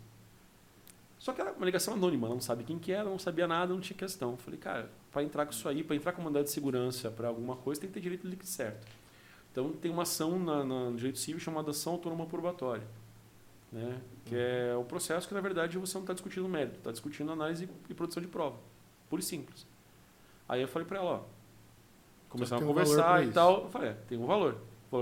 Só 1.20 1.34
que 1.34 1.42
era 1.42 1.52
uma 1.52 1.66
ligação 1.66 1.94
anônima, 1.94 2.28
ela 2.28 2.34
não 2.36 2.42
sabe 2.42 2.64
quem 2.64 2.80
que 2.80 2.94
era, 2.94 3.10
não 3.10 3.20
sabia 3.20 3.46
nada, 3.46 3.74
não 3.74 3.82
tinha 3.82 3.98
questão. 3.98 4.38
Falei, 4.38 4.58
cara, 4.58 4.90
para 5.12 5.22
entrar 5.22 5.46
com 5.46 5.52
isso 5.52 5.68
aí, 5.68 5.84
para 5.84 5.94
entrar 5.98 6.14
com 6.14 6.22
mandado 6.22 6.46
de 6.46 6.50
segurança 6.50 7.12
para 7.12 7.28
alguma 7.28 7.58
coisa, 7.58 7.82
tem 7.82 7.90
que 7.90 7.94
ter 7.94 8.00
direito 8.00 8.26
líquido 8.26 8.48
certo. 8.48 8.88
Então 9.52 9.74
tem 9.74 9.92
uma 9.92 10.04
ação 10.04 10.40
na, 10.40 10.64
na- 10.64 10.90
no 10.92 10.96
direito 10.96 11.20
civil 11.20 11.42
chamada 11.42 11.72
ação 11.72 11.92
autônoma 11.94 12.26
probatória. 12.26 12.88
Né? 13.70 14.00
Que 14.26 14.36
é 14.36 14.78
um 14.78 14.86
processo 14.86 15.28
que, 15.28 15.34
na 15.34 15.42
verdade, 15.42 15.78
você 15.78 15.94
não 15.96 16.04
está 16.04 16.14
discutindo 16.14 16.48
mérito, 16.48 16.78
está 16.78 16.92
discutindo 16.92 17.34
análise 17.34 17.70
e 17.90 17.94
produção 17.94 18.22
de 18.24 18.30
prova. 18.30 18.56
Puro 19.10 19.22
e 19.22 19.26
simples. 19.26 19.68
Aí 20.48 20.62
eu 20.62 20.70
falei 20.70 20.88
para 20.88 20.98
ela, 21.00 21.12
ó, 21.12 21.41
começaram 22.32 22.62
a 22.62 22.66
um 22.66 22.68
conversar 22.68 23.04
pra 23.04 23.24
e 23.24 23.32
tal. 23.32 23.64
Eu 23.64 23.70
falei, 23.70 23.90
é, 23.90 23.94
tem 23.94 24.18
um 24.18 24.26
valor. 24.26 24.58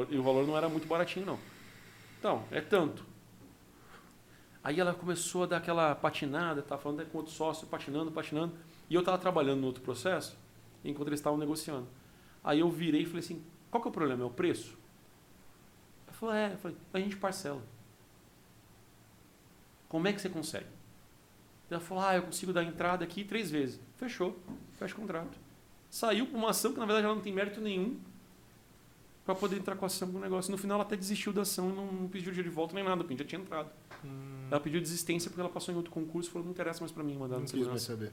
E 0.10 0.18
o 0.18 0.24
valor 0.24 0.46
não 0.46 0.58
era 0.58 0.68
muito 0.68 0.88
baratinho, 0.88 1.26
não. 1.26 1.40
Então, 2.20 2.44
é 2.52 2.60
tanto. 2.60 3.06
Aí 4.64 4.80
ela 4.80 4.94
começou 4.94 5.44
a 5.44 5.46
dar 5.46 5.58
aquela 5.58 5.96
patinada, 5.96 6.60
estava 6.60 6.82
falando 6.82 7.06
com 7.10 7.18
outro 7.18 7.34
sócio, 7.34 7.66
patinando, 7.68 8.12
patinando. 8.12 8.54
E 8.90 8.96
eu 8.96 9.00
estava 9.00 9.18
trabalhando 9.18 9.62
no 9.62 9.68
outro 9.68 9.82
processo, 9.82 10.38
enquanto 10.84 11.08
eles 11.08 11.20
estavam 11.20 11.40
negociando. 11.40 11.88
Aí 12.44 12.60
eu 12.60 12.70
virei 12.70 13.04
e 13.04 13.06
falei 13.06 13.20
assim, 13.20 13.44
qual 13.72 13.82
que 13.82 13.88
é 13.88 13.92
o 13.92 13.94
problema? 13.94 14.24
É 14.24 14.26
o 14.26 14.30
preço? 14.30 14.78
Ela 16.08 16.18
falou, 16.18 16.36
é. 16.36 16.54
Eu 16.54 16.58
falei, 16.58 16.78
a 16.94 17.00
gente 17.00 17.16
parcela. 17.16 17.62
Como 19.88 20.08
é 20.08 20.14
que 20.14 20.22
você 20.22 20.30
consegue? 20.30 20.68
Ela 21.70 21.80
falou, 21.80 22.04
ah, 22.04 22.16
eu 22.16 22.24
consigo 22.24 22.52
dar 22.52 22.64
entrada 22.64 23.04
aqui 23.04 23.24
três 23.24 23.50
vezes. 23.50 23.80
Fechou, 23.98 24.38
fecha 24.74 24.94
o 24.94 24.98
contrato. 24.98 25.38
Saiu 25.90 26.28
com 26.28 26.38
uma 26.38 26.52
ação 26.52 26.72
que 26.74 26.80
na 26.80 26.86
verdade 26.86 27.06
ela 27.06 27.16
não 27.16 27.22
tem 27.22 27.34
mérito 27.34 27.60
nenhum 27.60 27.98
para 29.26 29.36
poder 29.36 29.58
entrar 29.58 29.76
com 29.76 29.86
a 29.86 29.88
ação 29.88 30.12
com 30.12 30.18
o 30.18 30.22
negócio. 30.22 30.52
No 30.52 30.58
final 30.58 30.76
ela 30.76 30.84
até 30.84 30.96
desistiu 30.96 31.32
da 31.32 31.42
ação, 31.42 31.70
não, 31.70 31.86
não 31.86 32.08
pediu 32.08 32.32
dinheiro 32.32 32.50
de 32.50 32.56
volta 32.56 32.74
nem 32.74 32.84
nada, 32.84 33.04
porque 33.04 33.18
já 33.18 33.26
tinha 33.26 33.42
entrado. 33.42 33.70
Ela 34.50 34.60
pediu 34.60 34.82
desistência 34.82 35.30
porque 35.30 35.42
ela 35.42 35.50
passou 35.50 35.74
em 35.74 35.78
outro 35.78 35.92
concurso 35.92 36.30
e 36.30 36.32
falou, 36.32 36.46
não 36.46 36.52
interessa 36.52 36.80
mais 36.80 36.92
para 36.92 37.04
mim 37.04 37.16
mandar 37.16 37.36
Não 37.36 37.44
no 37.44 37.50
quis 37.50 37.68
mais 37.68 37.82
saber. 37.82 38.12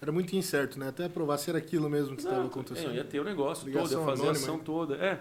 Era 0.00 0.12
muito 0.12 0.34
incerto, 0.36 0.78
né? 0.78 0.88
Até 0.88 1.08
provar 1.08 1.38
se 1.38 1.48
era 1.50 1.58
aquilo 1.58 1.88
mesmo 1.88 2.14
que 2.16 2.22
estava 2.22 2.44
acontecendo. 2.46 2.92
É, 2.92 2.96
ia 2.96 3.04
ter 3.04 3.20
o 3.20 3.24
negócio 3.24 3.64
todo, 3.64 3.74
Ligação 3.74 4.00
ia 4.00 4.06
fazer 4.06 4.22
a 4.22 4.24
anônima, 4.24 4.44
ação 4.44 4.56
né? 4.58 4.62
toda. 4.64 4.94
É. 4.96 5.20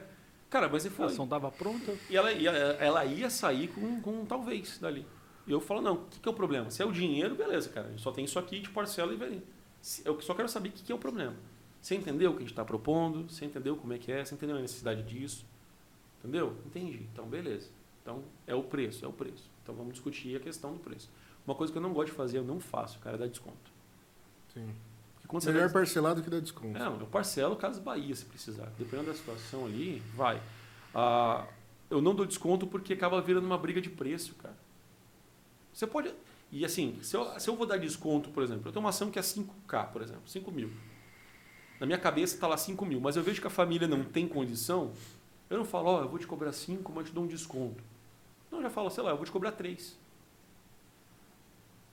Cara, 0.50 0.70
mas 0.70 0.86
e 0.86 0.90
A 0.90 0.92
foi. 0.92 1.06
ação 1.06 1.28
tava 1.28 1.50
pronta. 1.52 1.94
E 2.10 2.16
ela 2.16 2.32
ia, 2.32 2.52
ela 2.52 3.06
ia 3.06 3.30
sair 3.30 3.70
com, 3.70 4.02
com 4.02 4.22
um 4.22 4.26
talvez 4.26 4.78
dali. 4.80 5.06
E 5.48 5.52
eu 5.52 5.60
falo, 5.60 5.82
não, 5.82 5.94
o 5.96 6.06
que, 6.06 6.20
que 6.20 6.28
é 6.28 6.32
o 6.32 6.36
problema? 6.36 6.70
Se 6.70 6.82
é 6.82 6.86
o 6.86 6.92
dinheiro, 6.92 7.36
beleza, 7.36 7.70
cara. 7.70 7.88
A 7.88 7.90
gente 7.90 8.02
só 8.02 8.12
tem 8.12 8.24
isso 8.24 8.38
aqui, 8.40 8.62
te 8.62 8.70
parcela 8.70 9.14
e 9.14 9.16
vem. 9.16 9.44
Eu 10.06 10.20
só 10.22 10.34
quero 10.34 10.48
saber 10.48 10.70
o 10.70 10.72
que, 10.72 10.84
que 10.84 10.92
é 10.92 10.96
o 10.96 11.00
problema. 11.00 11.36
Você 11.84 11.96
entendeu 11.96 12.32
o 12.32 12.34
que 12.34 12.38
a 12.40 12.42
gente 12.44 12.52
está 12.52 12.64
propondo? 12.64 13.30
Você 13.30 13.44
entendeu 13.44 13.76
como 13.76 13.92
é 13.92 13.98
que 13.98 14.10
é? 14.10 14.24
Você 14.24 14.34
entendeu 14.34 14.56
a 14.56 14.62
necessidade 14.62 15.04
disso? 15.04 15.46
Entendeu? 16.20 16.56
Entendi. 16.66 17.06
Então, 17.12 17.26
beleza. 17.26 17.70
Então, 18.02 18.24
é 18.48 18.56
o 18.56 18.64
preço, 18.64 19.04
é 19.04 19.08
o 19.08 19.12
preço. 19.12 19.52
Então, 19.62 19.76
vamos 19.76 19.92
discutir 19.94 20.36
a 20.38 20.40
questão 20.40 20.72
do 20.72 20.80
preço. 20.80 21.10
Uma 21.46 21.54
coisa 21.56 21.74
que 21.74 21.78
eu 21.78 21.82
não 21.84 21.92
gosto 21.92 22.12
de 22.12 22.16
fazer, 22.16 22.38
eu 22.38 22.44
não 22.46 22.58
faço, 22.62 23.00
cara, 23.00 23.18
é 23.18 23.20
dar 23.20 23.28
desconto. 23.28 23.70
Sim. 24.54 24.74
Melhor 25.46 25.68
dá- 25.68 25.74
parcelado 25.74 26.22
que 26.24 26.30
dar 26.30 26.40
desconto. 26.40 26.78
não, 26.78 27.00
eu 27.00 27.08
parcelo 27.08 27.56
Casas 27.58 27.84
Bahia 27.84 28.16
se 28.16 28.24
precisar. 28.26 28.72
Dependendo 28.78 29.10
da 29.10 29.16
situação 29.18 29.66
ali, 29.66 30.02
vai. 30.16 30.42
Ah, 30.96 31.46
eu 31.90 32.02
não 32.02 32.16
dou 32.16 32.26
desconto 32.26 32.66
porque 32.68 32.94
acaba 32.94 33.20
virando 33.22 33.46
uma 33.46 33.58
briga 33.58 33.82
de 33.82 33.90
preço, 33.90 34.36
cara. 34.36 34.56
Você 35.74 35.86
pode. 35.88 36.14
E 36.52 36.64
assim, 36.64 37.00
se 37.02 37.18
eu, 37.18 37.40
se 37.40 37.50
eu 37.50 37.56
vou 37.56 37.66
dar 37.66 37.78
desconto, 37.78 38.30
por 38.30 38.44
exemplo, 38.44 38.68
eu 38.68 38.72
tenho 38.72 38.84
uma 38.84 38.90
ação 38.90 39.10
que 39.10 39.18
é 39.18 39.22
5K, 39.24 39.88
por 39.92 40.02
exemplo, 40.02 40.22
5 40.28 40.52
mil. 40.52 40.70
Na 41.84 41.86
minha 41.86 42.00
cabeça 42.00 42.36
está 42.36 42.48
lá 42.48 42.56
5 42.56 42.86
mil, 42.86 43.02
mas 43.02 43.18
eu 43.18 43.24
vejo 43.24 43.42
que 43.42 43.48
a 43.48 43.50
família 43.50 43.86
não 43.90 44.06
tem 44.06 44.26
condição, 44.26 44.94
eu 45.50 45.58
não 45.58 45.66
falo, 45.66 45.90
ó, 45.90 46.02
eu 46.04 46.08
vou 46.08 46.18
te 46.18 46.26
cobrar 46.26 46.54
5, 46.54 46.90
mas 46.94 47.00
eu 47.00 47.10
te 47.10 47.14
dou 47.14 47.26
um 47.26 47.28
desconto. 47.28 47.84
Não, 48.50 48.60
eu 48.60 48.64
já 48.64 48.70
falo, 48.70 48.90
sei 48.90 49.04
lá, 49.04 49.10
eu 49.10 49.18
vou 49.18 49.26
te 49.26 49.32
cobrar 49.34 49.52
3. 49.52 50.00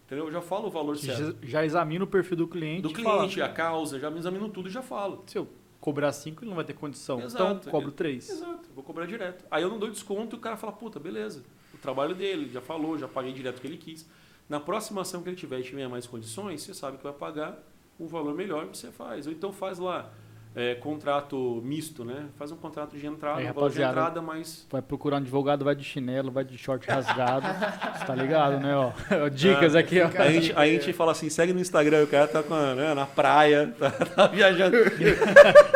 Entendeu? 0.06 0.26
Eu 0.26 0.30
já 0.30 0.40
falo 0.40 0.68
o 0.68 0.70
valor 0.70 0.96
certo. 0.96 1.36
Já, 1.42 1.48
já 1.48 1.64
examina 1.64 2.04
o 2.04 2.06
perfil 2.06 2.36
do 2.36 2.46
cliente. 2.46 2.82
Do 2.82 2.92
e 2.92 3.02
fala, 3.02 3.18
cliente, 3.18 3.42
a 3.42 3.48
causa, 3.48 3.98
já 3.98 4.08
me 4.08 4.20
examino 4.20 4.48
tudo 4.48 4.68
e 4.68 4.70
já 4.70 4.80
falo. 4.80 5.24
Se 5.26 5.36
eu 5.36 5.48
cobrar 5.80 6.12
5, 6.12 6.44
ele 6.44 6.50
não 6.50 6.56
vai 6.56 6.64
ter 6.64 6.74
condição. 6.74 7.20
Exato. 7.20 7.58
Então, 7.62 7.72
cobro 7.72 7.90
3. 7.90 8.30
Exato, 8.30 8.68
vou 8.72 8.84
cobrar 8.84 9.06
direto. 9.06 9.44
Aí 9.50 9.64
eu 9.64 9.70
não 9.70 9.80
dou 9.80 9.90
desconto 9.90 10.36
e 10.36 10.38
o 10.38 10.40
cara 10.40 10.56
fala, 10.56 10.72
puta, 10.72 11.00
beleza. 11.00 11.42
O 11.74 11.78
trabalho 11.78 12.14
dele, 12.14 12.48
já 12.48 12.60
falou, 12.60 12.96
já 12.96 13.08
paguei 13.08 13.32
direto 13.32 13.58
o 13.58 13.60
que 13.60 13.66
ele 13.66 13.76
quis. 13.76 14.08
Na 14.48 14.60
próxima 14.60 15.00
ação 15.00 15.20
que 15.20 15.28
ele 15.28 15.36
tiver 15.36 15.58
e 15.58 15.64
tiver 15.64 15.88
mais 15.88 16.06
condições, 16.06 16.62
você 16.62 16.74
sabe 16.74 16.96
que 16.96 17.02
vai 17.02 17.12
pagar 17.12 17.60
um 18.00 18.06
valor 18.06 18.34
melhor 18.34 18.66
você 18.66 18.90
faz. 18.90 19.26
Ou 19.26 19.32
então 19.32 19.52
faz 19.52 19.78
lá 19.78 20.10
é, 20.54 20.74
contrato 20.74 21.60
misto, 21.64 22.04
né? 22.04 22.26
Faz 22.36 22.50
um 22.50 22.56
contrato 22.56 22.96
de 22.96 23.06
entrada, 23.06 23.40
um 23.40 23.52
valor 23.52 23.70
de 23.70 23.80
entrada, 23.80 24.20
mas. 24.20 24.66
Vai 24.68 24.82
procurar 24.82 25.16
um 25.16 25.18
advogado, 25.20 25.64
vai 25.64 25.76
de 25.76 25.84
chinelo, 25.84 26.30
vai 26.30 26.44
de 26.44 26.58
short 26.58 26.88
rasgado. 26.88 27.46
Você 27.96 28.04
tá 28.04 28.14
ligado, 28.16 28.58
né? 28.58 28.74
Ó, 28.76 28.90
Dicas 29.30 29.76
aqui, 29.76 30.00
ó. 30.00 30.06
A, 30.20 30.30
gente, 30.30 30.52
a 30.56 30.66
gente 30.66 30.92
fala 30.92 31.12
assim, 31.12 31.30
segue 31.30 31.52
no 31.52 31.60
Instagram, 31.60 32.02
o 32.02 32.06
cara 32.08 32.26
tá 32.26 32.42
com 32.42 32.52
a- 32.52 32.74
né, 32.74 32.94
na 32.94 33.06
praia, 33.06 33.72
tá, 33.78 33.90
tá 33.90 34.26
viajando. 34.26 34.76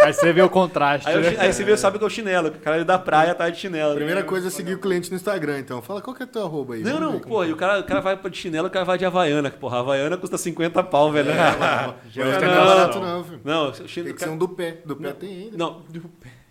Aí 0.03 0.13
você 0.13 0.33
vê 0.33 0.43
o 0.43 0.51
contraste. 0.51 1.09
Aí, 1.09 1.21
né? 1.21 1.37
aí 1.39 1.53
você 1.53 1.63
vê, 1.63 1.77
sabe 1.77 1.99
que 1.99 2.05
é 2.05 2.07
o 2.07 2.11
chinelo, 2.11 2.49
o 2.49 2.53
cara 2.53 2.85
da 2.85 2.99
praia 2.99 3.35
tá 3.35 3.49
de 3.49 3.59
chinelo. 3.59 3.95
Primeira 3.95 4.25
coisa 4.25 4.49
é 4.49 4.51
seguir 4.51 4.75
o 4.75 4.79
cliente 4.79 5.09
no 5.09 5.17
Instagram, 5.17 5.61
então. 5.61 5.81
Fala 5.83 6.03
qual 6.03 6.17
que 6.17 6.25
é 6.25 6.27
teu 6.27 6.43
arroba 6.43 6.75
aí. 6.75 6.83
Não, 6.83 6.99
não, 6.99 7.21
pô, 7.21 7.41
tá. 7.43 7.47
e 7.47 7.53
o 7.53 7.57
cara, 7.57 7.81
o 7.81 7.85
cara 7.85 8.01
vai 8.01 8.17
de 8.17 8.37
chinelo, 8.37 8.67
o 8.67 8.71
cara 8.71 8.85
vai 8.85 8.99
de 8.99 9.05
Havaiana. 9.05 9.51
que, 9.51 9.59
Porra, 9.59 9.79
Havaiana 9.79 10.17
custa 10.17 10.37
50 10.37 10.83
pau, 10.83 11.13
velho. 11.13 11.29
Mas 11.29 12.17
não 12.17 12.25
é 12.25 12.41
não, 12.41 12.67
barato 12.67 13.01
não, 13.01 13.25
filho. 13.25 13.41
Não, 13.45 13.69
o 13.69 13.73
Tem 13.73 13.87
chinelo. 13.89 14.15
que 14.15 14.23
ser 14.23 14.31
um 14.31 14.37
do 14.39 14.49
pé. 14.73 14.79
Do 14.85 14.97
pé 14.97 15.13
tem 15.13 15.31
ainda. 15.45 15.57
Não, 15.57 15.83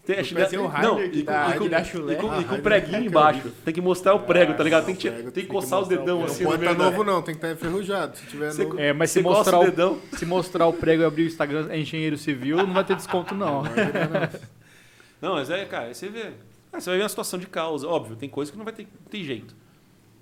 Tem, 0.06 0.18
Vou 0.22 0.26
trazer 0.36 0.58
o 0.58 0.64
não, 0.70 1.02
e 1.02 1.10
com, 1.20 1.24
da- 1.24 1.56
e 1.56 1.60
com- 1.60 1.70
da 1.70 1.84
chulé. 1.86 2.14
e 2.14 2.16
com- 2.18 2.30
Ah, 2.30 2.42
e 2.42 2.44
com 2.44 2.50
Harder 2.56 2.62
preguinho 2.64 2.98
é 2.98 3.06
embaixo. 3.06 3.50
Tem 3.64 3.74
que 3.74 3.80
mostrar 3.80 4.14
o 4.14 4.20
prego, 4.20 4.54
tá 4.54 4.62
ligado? 4.62 4.86
Tem 4.86 4.96
que, 4.96 5.02
prego 5.10 5.16
tem 5.18 5.26
que 5.28 5.32
tem 5.32 5.44
que 5.46 5.50
coçar 5.50 5.80
o 5.80 5.82
mostrar 5.84 5.96
o 5.96 6.00
dedão 6.06 6.26
assim 6.26 6.44
Não 6.44 6.50
pode 6.52 6.62
meio 6.62 6.72
estar 6.74 6.84
novo 6.84 7.04
não, 7.06 7.22
tem 7.22 7.34
que 7.34 7.38
estar 7.38 7.52
enferrujado. 7.54 8.18
Se 8.18 8.26
tiver 8.28 8.52
Você 8.52 8.64
novo... 8.66 8.80
É, 8.82 8.92
mas 8.92 9.12
se 9.12 9.22
mostrar, 9.22 9.60
o 9.60 9.62
o, 9.62 9.66
dedão. 9.66 10.00
se 10.18 10.26
mostrar 10.26 10.68
o 10.68 10.74
prego 10.74 11.04
e 11.04 11.06
abrir 11.06 11.24
o 11.24 11.28
Instagram 11.28 11.68
é 11.70 11.80
engenheiro 11.80 12.18
civil, 12.18 12.58
não 12.58 12.74
vai 12.74 12.84
ter 12.84 12.98
desconto, 12.98 13.34
não. 13.34 13.64
Não, 15.22 15.36
mas 15.36 15.50
é, 15.50 15.64
cara, 15.64 15.86
aí 15.86 15.96
você 15.96 16.10
vê. 16.10 16.32
Ah, 16.72 16.82
você 16.82 16.90
vai 16.90 17.00
ver 17.00 17.06
a 17.06 17.10
situação 17.10 17.40
de 17.40 17.48
causa. 17.48 17.88
Óbvio, 17.88 18.16
tem 18.18 18.28
coisa 18.28 18.52
que 18.52 18.58
não 18.58 18.66
vai 18.66 18.74
ter, 18.74 18.84
não 18.84 19.10
tem 19.10 19.24
jeito. 19.24 19.56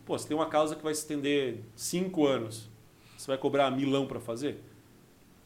Pô, 0.05 0.15
você 0.17 0.27
tem 0.27 0.37
uma 0.37 0.45
causa 0.45 0.75
que 0.75 0.83
vai 0.83 0.93
se 0.93 1.01
estender 1.01 1.55
cinco 1.75 2.27
anos. 2.27 2.69
Você 3.17 3.25
vai 3.27 3.37
cobrar 3.37 3.71
milão 3.71 4.05
pra 4.05 4.19
fazer? 4.19 4.61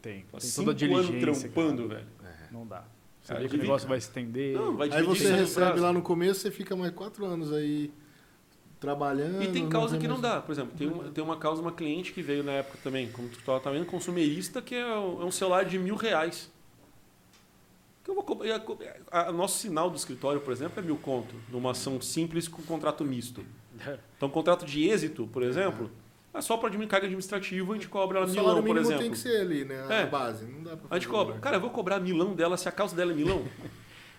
Tem. 0.02 0.26
Tem 0.30 0.40
cinco 0.42 0.74
toda 0.74 0.86
a 0.86 0.88
anos 0.90 1.08
diligência. 1.08 1.50
trampando, 1.50 1.88
cara. 1.88 1.96
velho. 2.02 2.08
Não 2.56 2.66
dá. 2.66 2.84
Você 3.22 3.34
vê 3.34 3.50
que 3.50 3.56
o 3.56 3.60
negócio 3.60 3.88
vai 3.88 4.00
se 4.00 4.08
estender. 4.08 4.56
Não, 4.56 4.78
vai 4.78 4.90
Aí 4.92 5.04
você 5.04 5.30
recebe 5.36 5.80
lá 5.80 5.92
no 5.92 6.02
começo, 6.02 6.40
você 6.40 6.52
fica 6.52 6.76
mais 6.76 6.94
quatro 6.94 7.26
anos 7.26 7.52
aí 7.52 7.92
trabalhando. 8.80 9.42
E 9.44 9.52
tem 9.52 9.68
causa 9.68 9.98
que 9.98 10.08
não 10.08 10.18
mais- 10.20 10.36
dá. 10.36 10.42
Por 10.42 10.52
exemplo, 10.52 10.78
tem 10.78 10.88
uma, 10.88 11.04
tem 11.10 11.24
uma 11.24 11.36
causa, 11.38 11.62
uma 11.62 11.72
cliente 11.72 12.14
que 12.14 12.22
veio 12.22 12.44
na 12.44 12.52
época 12.54 12.78
também, 12.84 13.12
como 13.12 13.28
tu 13.28 13.40
estava 13.40 13.72
vendo, 13.72 13.86
consumerista, 13.88 14.62
que 14.62 14.76
é 14.76 14.86
um, 14.96 15.28
é 15.28 15.32
celular 15.32 15.66
de 15.66 15.78
mil 15.80 15.96
reais. 15.96 16.50
Que 18.04 18.12
eu 18.12 18.16
vou 18.16 18.24
a- 19.12 19.22
a- 19.28 19.32
nosso 19.32 19.58
sinal 19.58 19.90
do 19.90 19.98
escritório, 19.98 20.40
por 20.40 20.54
exemplo, 20.54 20.80
é 20.80 20.84
mil 20.86 20.96
conto, 20.98 21.34
numa 21.52 21.72
ação 21.72 22.00
simples 22.00 22.48
com 22.48 22.62
contrato 22.62 23.04
misto. 23.04 23.44
Então, 24.16 24.30
contrato 24.30 24.66
de 24.66 24.88
êxito, 24.88 25.28
por 25.28 25.42
exemplo, 25.44 25.88
é 25.88 26.05
só 26.42 26.58
para 26.58 26.70
carga 26.88 27.06
administrativa, 27.06 27.72
a 27.72 27.76
gente 27.76 27.88
cobra 27.88 28.20
ela 28.20 28.28
milão, 28.28 28.56
por 28.56 28.64
mínimo 28.64 28.80
exemplo. 28.80 29.02
tem 29.02 29.12
que 29.12 29.18
ser 29.18 29.42
ali, 29.42 29.66
né? 29.66 29.86
A 29.90 29.94
É. 29.94 30.06
base. 30.06 30.46
Não 30.46 30.64
dá 30.64 30.76
pra 30.78 30.88
A 30.90 30.94
gente 30.96 31.06
fazer 31.08 31.18
cobra. 31.18 31.34
mais. 31.34 31.44
Cara, 31.44 31.56
eu 31.58 31.62
vou 31.62 31.70
cobrar 31.70 32.00
milão 32.00 32.34
dela 32.34 32.58
se 32.58 32.68
a 32.68 32.72
causa 32.72 32.96
dela 32.96 33.12
é 33.12 33.16
milão. 33.16 33.44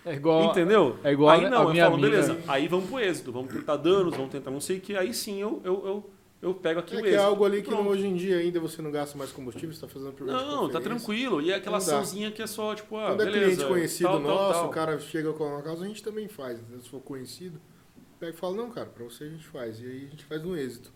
É 0.05 0.13
igual. 0.13 0.45
Entendeu? 0.51 0.97
é 1.03 1.11
igual 1.11 1.31
aí 1.35 1.45
a- 1.45 1.49
não, 1.49 1.67
a 1.67 1.71
minha 1.71 1.83
eu 1.83 1.91
falo, 1.91 1.95
amiga- 2.05 2.09
beleza, 2.21 2.39
aí 2.47 2.67
vamos 2.69 2.89
pro 2.89 2.99
êxito, 2.99 3.29
vamos 3.31 3.53
tentar 3.53 3.75
danos, 3.75 4.15
vamos 4.15 4.31
tentar 4.31 4.51
não 4.51 4.61
sei 4.61 4.77
o 4.77 4.81
que, 4.81 4.95
aí 4.95 5.13
sim 5.13 5.41
eu, 5.41 5.59
eu, 5.65 5.73
eu, 5.85 6.09
eu 6.43 6.53
pego 6.53 6.79
aqui 6.79 6.95
É 6.95 6.99
o 6.99 7.01
que 7.01 7.07
é 7.07 7.11
êxito. 7.11 7.25
algo 7.27 7.43
ali 7.43 7.61
que 7.61 7.69
não- 7.69 7.85
hoje 7.85 8.07
em 8.07 8.15
dia 8.15 8.37
ainda 8.37 8.57
você 8.59 8.81
não 8.81 8.89
gasta 8.89 9.17
mais 9.17 9.33
combustível, 9.33 9.73
você 9.75 9.81
tá 9.81 9.87
fazendo 9.89 10.13
programa 10.13 10.39
de 10.41 10.47
Não, 10.49 10.69
tá 10.69 10.79
tranquilo. 10.79 11.41
E 11.41 11.51
é 11.51 11.55
aquela 11.55 11.77
açãozinha 11.77 12.31
que 12.31 12.41
é 12.41 12.47
só, 12.47 12.73
tipo, 12.73 12.95
ah, 12.95 13.07
Quando 13.07 13.21
é 13.21 13.25
beleza, 13.25 13.45
cliente 13.55 13.65
conhecido 13.65 14.07
tal, 14.09 14.21
tal, 14.21 14.27
nosso, 14.31 14.59
tal. 14.59 14.67
o 14.67 14.69
cara 14.69 14.97
chega 14.99 15.33
com 15.33 15.43
uma 15.43 15.61
causa, 15.61 15.83
a 15.83 15.87
gente 15.87 16.01
também 16.01 16.29
faz. 16.29 16.57
né? 16.61 16.77
Se 16.81 16.87
for 16.89 17.01
conhecido, 17.01 17.59
pega 18.17 18.31
e 18.31 18.35
fala, 18.37 18.55
não, 18.55 18.69
cara, 18.69 18.85
pra 18.87 19.03
você 19.03 19.25
a 19.25 19.29
gente 19.29 19.45
faz. 19.45 19.81
E 19.81 19.85
aí 19.85 20.05
a 20.07 20.09
gente 20.11 20.23
faz 20.23 20.41
no 20.41 20.55
êxito. 20.57 20.89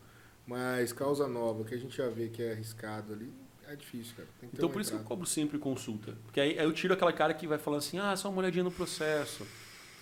Mas 0.45 0.91
causa 0.91 1.27
nova, 1.27 1.63
que 1.63 1.73
a 1.73 1.77
gente 1.77 1.95
já 1.95 2.09
vê 2.09 2.27
que 2.29 2.41
é 2.41 2.51
arriscado 2.53 3.13
ali, 3.13 3.31
é 3.67 3.75
difícil, 3.75 4.15
cara. 4.15 4.27
Tem 4.39 4.49
que 4.49 4.55
ter 4.55 4.59
Então 4.59 4.69
por 4.69 4.81
isso 4.81 4.89
que 4.91 4.95
eu 4.95 4.99
entrada. 4.99 5.07
cobro 5.07 5.25
sempre 5.25 5.57
consulta. 5.57 6.17
Porque 6.25 6.41
aí, 6.41 6.59
aí 6.59 6.65
eu 6.65 6.73
tiro 6.73 6.93
aquela 6.93 7.13
cara 7.13 7.33
que 7.33 7.47
vai 7.47 7.57
falando 7.57 7.79
assim, 7.79 7.99
ah, 7.99 8.15
só 8.17 8.29
uma 8.29 8.39
olhadinha 8.39 8.63
no 8.63 8.71
processo. 8.71 9.45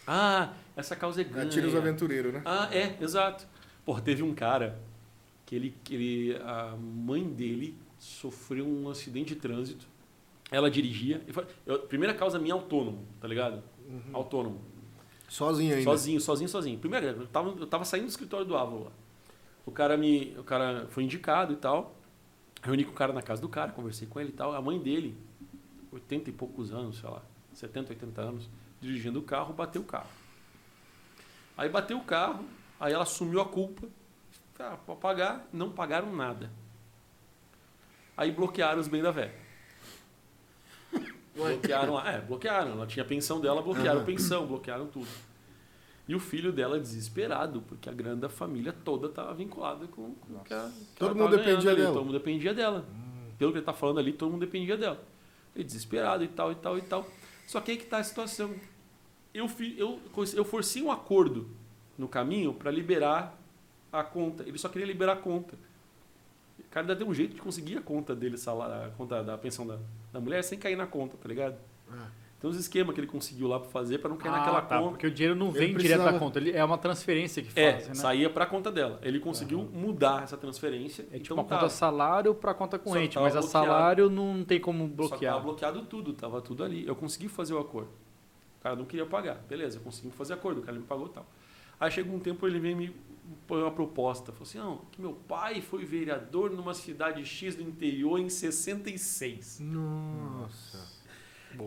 Ah, 0.07 0.53
essa 0.75 0.95
causa 0.95 1.21
é 1.21 1.23
ganha. 1.23 1.49
Tira 1.49 1.67
os 1.67 1.75
aventureiros, 1.75 2.33
né? 2.33 2.41
Ah, 2.45 2.67
é, 2.75 2.97
exato. 2.99 3.45
Porra, 3.85 4.01
teve 4.01 4.23
um 4.23 4.33
cara 4.33 4.79
que 5.45 5.55
ele, 5.55 5.75
que 5.83 5.93
ele. 5.93 6.35
A 6.43 6.75
mãe 6.75 7.23
dele 7.29 7.77
sofreu 7.99 8.65
um 8.65 8.89
acidente 8.89 9.35
de 9.35 9.39
trânsito. 9.41 9.85
Ela 10.49 10.71
dirigia. 10.71 11.21
e 11.27 11.33
foi- 11.33 11.45
eu- 11.65 11.79
primeira 11.81 12.13
causa 12.15 12.39
minha 12.39 12.55
autônomo, 12.55 13.05
tá 13.21 13.27
ligado? 13.27 13.61
Autônomo. 14.13 14.59
Sozinho 15.27 15.73
ainda. 15.73 15.83
Sozinho, 15.83 16.19
sozinho, 16.19 16.49
sozinho. 16.49 16.79
Primeiro, 16.79 17.05
eu 17.05 17.27
tava, 17.27 17.49
eu 17.49 17.67
tava 17.67 17.85
saindo 17.85 18.05
do 18.05 18.09
escritório 18.09 18.45
do 18.47 18.57
Ávila 18.57 18.85
lá. 18.85 18.91
O 19.69 19.71
cara 19.71 19.95
me. 19.95 20.35
O 20.35 20.43
cara 20.43 20.87
foi 20.89 21.03
indicado 21.03 21.53
e 21.53 21.55
tal. 21.55 21.95
Reuni 22.63 22.83
com 22.83 22.91
o 22.91 22.95
cara 22.95 23.13
na 23.13 23.21
casa 23.21 23.39
do 23.39 23.47
cara, 23.47 23.71
conversei 23.71 24.07
com 24.07 24.19
ele 24.19 24.29
e 24.29 24.33
tal. 24.33 24.55
A 24.55 24.59
mãe 24.59 24.79
dele, 24.79 25.15
80 25.91 26.31
e 26.31 26.33
poucos 26.33 26.73
anos, 26.73 26.97
sei 26.97 27.07
lá, 27.07 27.21
70, 27.53 27.93
80 27.93 28.19
anos, 28.19 28.49
dirigindo 28.81 29.19
o 29.19 29.21
carro, 29.21 29.53
bateu 29.53 29.83
o 29.83 29.85
carro. 29.85 30.09
Aí 31.55 31.69
bateu 31.69 31.99
o 31.99 32.03
carro, 32.03 32.43
aí 32.79 32.91
ela 32.91 33.03
assumiu 33.03 33.39
a 33.41 33.45
culpa. 33.45 33.87
Ah, 34.57 34.75
pra 34.75 34.95
pagar, 34.95 35.47
não 35.53 35.71
pagaram 35.71 36.13
nada. 36.13 36.51
Aí 38.17 38.31
bloquearam 38.31 38.81
os 38.81 38.87
bens 38.87 39.03
da 39.03 39.11
velha. 39.11 39.35
Bloquearam, 41.35 42.05
é, 42.05 42.19
bloquearam. 42.19 42.71
Ela 42.71 42.87
tinha 42.87 43.05
a 43.05 43.07
pensão 43.07 43.39
dela, 43.39 43.61
bloquearam 43.61 44.01
a 44.01 44.03
pensão, 44.03 44.47
bloquearam 44.47 44.87
tudo. 44.87 45.07
E 46.09 46.15
o 46.15 46.19
filho 46.19 46.51
dela 46.51 46.79
desesperado, 46.79 47.61
porque 47.61 47.87
a 47.87 47.93
grana 47.93 48.15
da 48.15 48.29
família 48.29 48.73
toda 48.73 49.05
estava 49.05 49.31
vinculada 49.35 49.85
com, 49.85 50.15
com 50.15 50.33
o 50.33 50.43
que 50.43 50.51
a, 50.51 50.67
que 50.67 50.95
Todo 50.95 51.15
mundo 51.15 51.37
dependia 51.37 51.55
ganhando 51.55 51.77
dela. 51.77 51.93
Todo 51.93 52.03
mundo 52.03 52.13
dependia 52.13 52.53
dela. 52.55 52.85
Pelo 53.37 53.51
que 53.51 53.57
ele 53.57 53.61
está 53.61 53.73
falando 53.73 53.99
ali, 53.99 54.11
todo 54.11 54.31
mundo 54.31 54.41
dependia 54.41 54.75
dela. 54.75 54.99
Ele 55.55 55.63
desesperado 55.63 56.23
e 56.23 56.27
tal, 56.27 56.51
e 56.51 56.55
tal, 56.55 56.77
e 56.79 56.81
tal. 56.81 57.07
Só 57.45 57.61
que 57.61 57.69
aí 57.69 57.77
que 57.77 57.83
está 57.83 57.99
a 57.99 58.03
situação. 58.03 58.55
Eu, 59.31 59.47
eu, 59.77 59.99
eu 60.33 60.43
forcei 60.43 60.81
um 60.81 60.91
acordo 60.91 61.47
no 61.95 62.07
caminho 62.07 62.55
para 62.55 62.71
liberar 62.71 63.39
a 63.93 64.03
conta. 64.03 64.41
Ele 64.41 64.57
só 64.57 64.67
queria 64.67 64.87
liberar 64.87 65.13
a 65.13 65.17
conta. 65.17 65.55
O 66.57 66.63
cara 66.71 66.85
ainda 66.85 66.95
deu 66.95 67.07
um 67.07 67.13
jeito 67.13 67.35
de 67.35 67.41
conseguir 67.41 67.77
a 67.77 67.81
conta 67.81 68.15
dele, 68.15 68.35
a 68.35 68.89
conta 68.97 69.23
da 69.23 69.37
pensão 69.37 69.67
da, 69.67 69.77
da 70.11 70.19
mulher, 70.19 70.43
sem 70.43 70.57
cair 70.57 70.75
na 70.75 70.87
conta, 70.87 71.17
tá 71.17 71.29
ligado? 71.29 71.55
É. 71.93 72.07
Tem 72.39 72.49
uns 72.49 72.55
esquemas 72.55 72.95
que 72.95 73.01
ele 73.01 73.07
conseguiu 73.07 73.49
lá 73.49 73.59
para 73.59 73.69
fazer 73.69 73.97
para 73.97 74.09
não 74.09 74.15
cair 74.15 74.31
Ah, 74.33 74.37
naquela 74.37 74.61
tá, 74.61 74.77
conta. 74.79 74.89
porque 74.91 75.07
o 75.07 75.11
dinheiro 75.11 75.35
não 75.37 75.49
Ele 75.49 75.59
vem 75.59 75.75
direto 75.75 76.03
da 76.05 76.17
conta, 76.17 76.39
ele 76.39 76.51
é 76.51 76.63
uma 76.63 76.77
transferência 76.77 77.43
que 77.43 77.49
É, 77.59 77.73
fazem, 77.73 77.87
né? 77.89 77.95
saía 77.95 78.29
para 78.29 78.45
a 78.45 78.47
conta 78.47 78.71
dela. 78.71 78.97
Ele 79.03 79.19
conseguiu 79.19 79.61
mudar 79.73 80.23
essa 80.23 80.37
transferência. 80.37 81.01
É 81.11 81.19
tipo 81.19 81.33
então 81.33 81.37
uma 81.37 81.43
tava- 81.43 81.61
conta 81.63 81.73
salário 81.73 82.33
para 82.33 82.53
conta 82.53 82.79
corrente, 82.79 83.17
mas 83.19 83.35
a 83.35 83.41
bloqueado. 83.41 83.47
salário 83.67 84.09
não 84.09 84.45
tem 84.45 84.57
como 84.59 84.87
Só 84.87 84.93
bloquear. 84.95 85.41
bloqueado 85.43 85.81
tudo, 85.83 86.13
tava 86.13 86.41
tudo 86.41 86.63
ali. 86.63 86.87
Eu 86.87 86.95
consegui 86.95 87.27
fazer 87.27 87.53
o 87.53 87.59
acordo. 87.59 87.89
O 88.57 88.63
cara 88.63 88.75
não 88.77 88.85
queria 88.85 89.05
pagar. 89.05 89.35
Beleza, 89.49 89.77
conseguimos 89.79 90.15
fazer 90.15 90.33
acordo, 90.33 90.61
o 90.61 90.63
cara 90.63 90.77
me 90.77 90.85
pagou 90.85 91.07
e 91.07 91.09
tal. 91.09 91.25
Aí 91.77 91.91
chegou 91.91 92.15
um 92.15 92.19
tempo 92.19 92.47
ele 92.47 92.59
veio 92.59 92.75
me 92.77 92.95
pôr 93.47 93.59
uma 93.61 93.71
proposta. 93.71 94.31
Falou 94.31 94.43
assim: 94.47 94.57
não, 94.59 94.77
que 94.91 95.01
meu 95.01 95.11
pai 95.13 95.59
foi 95.61 95.83
vereador 95.83 96.51
numa 96.51 96.73
cidade 96.73 97.23
X 97.25 97.55
do 97.55 97.63
interior 97.63 98.17
em 98.17 98.29
66. 98.29 99.59
Nossa. 99.61 100.98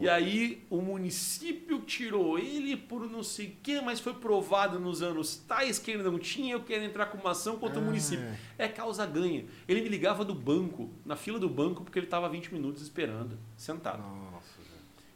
E 0.01 0.09
aí 0.09 0.65
o 0.71 0.81
município 0.81 1.81
tirou 1.81 2.39
ele 2.39 2.77
por 2.77 3.09
não 3.11 3.23
sei 3.23 3.49
o 3.49 3.57
quê, 3.63 3.81
mas 3.81 4.01
foi 4.01 4.15
provado 4.15 4.79
nos 4.79 5.03
anos 5.03 5.37
tais 5.37 5.79
que 5.79 5.91
ele 5.91 6.03
não 6.03 6.19
tinha, 6.19 6.55
eu 6.55 6.63
quero 6.63 6.85
entrar 6.85 7.07
com 7.07 7.19
uma 7.19 7.33
ação 7.33 7.59
contra 7.59 7.79
o 7.79 7.83
Ah, 7.83 7.87
município. 7.87 8.25
É 8.57 8.69
causa 8.69 9.05
ganha. 9.05 9.45
Ele 9.67 9.81
me 9.83 9.89
ligava 9.89 10.25
do 10.25 10.35
banco, 10.35 10.89
na 11.05 11.17
fila 11.17 11.39
do 11.39 11.49
banco, 11.49 11.83
porque 11.85 11.99
ele 11.99 12.07
estava 12.07 12.29
20 12.29 12.53
minutos 12.53 12.81
esperando, 12.83 13.39
sentado. 13.57 14.03
Nossa. 14.03 14.61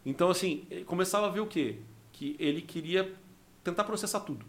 Então, 0.05 0.30
assim, 0.30 0.66
ele 0.70 0.84
começava 0.84 1.26
a 1.26 1.30
ver 1.30 1.40
o 1.40 1.47
quê? 1.47 1.78
Que 2.12 2.36
ele 2.38 2.62
queria 2.62 3.12
tentar 3.64 3.84
processar 3.84 4.20
tudo. 4.20 4.47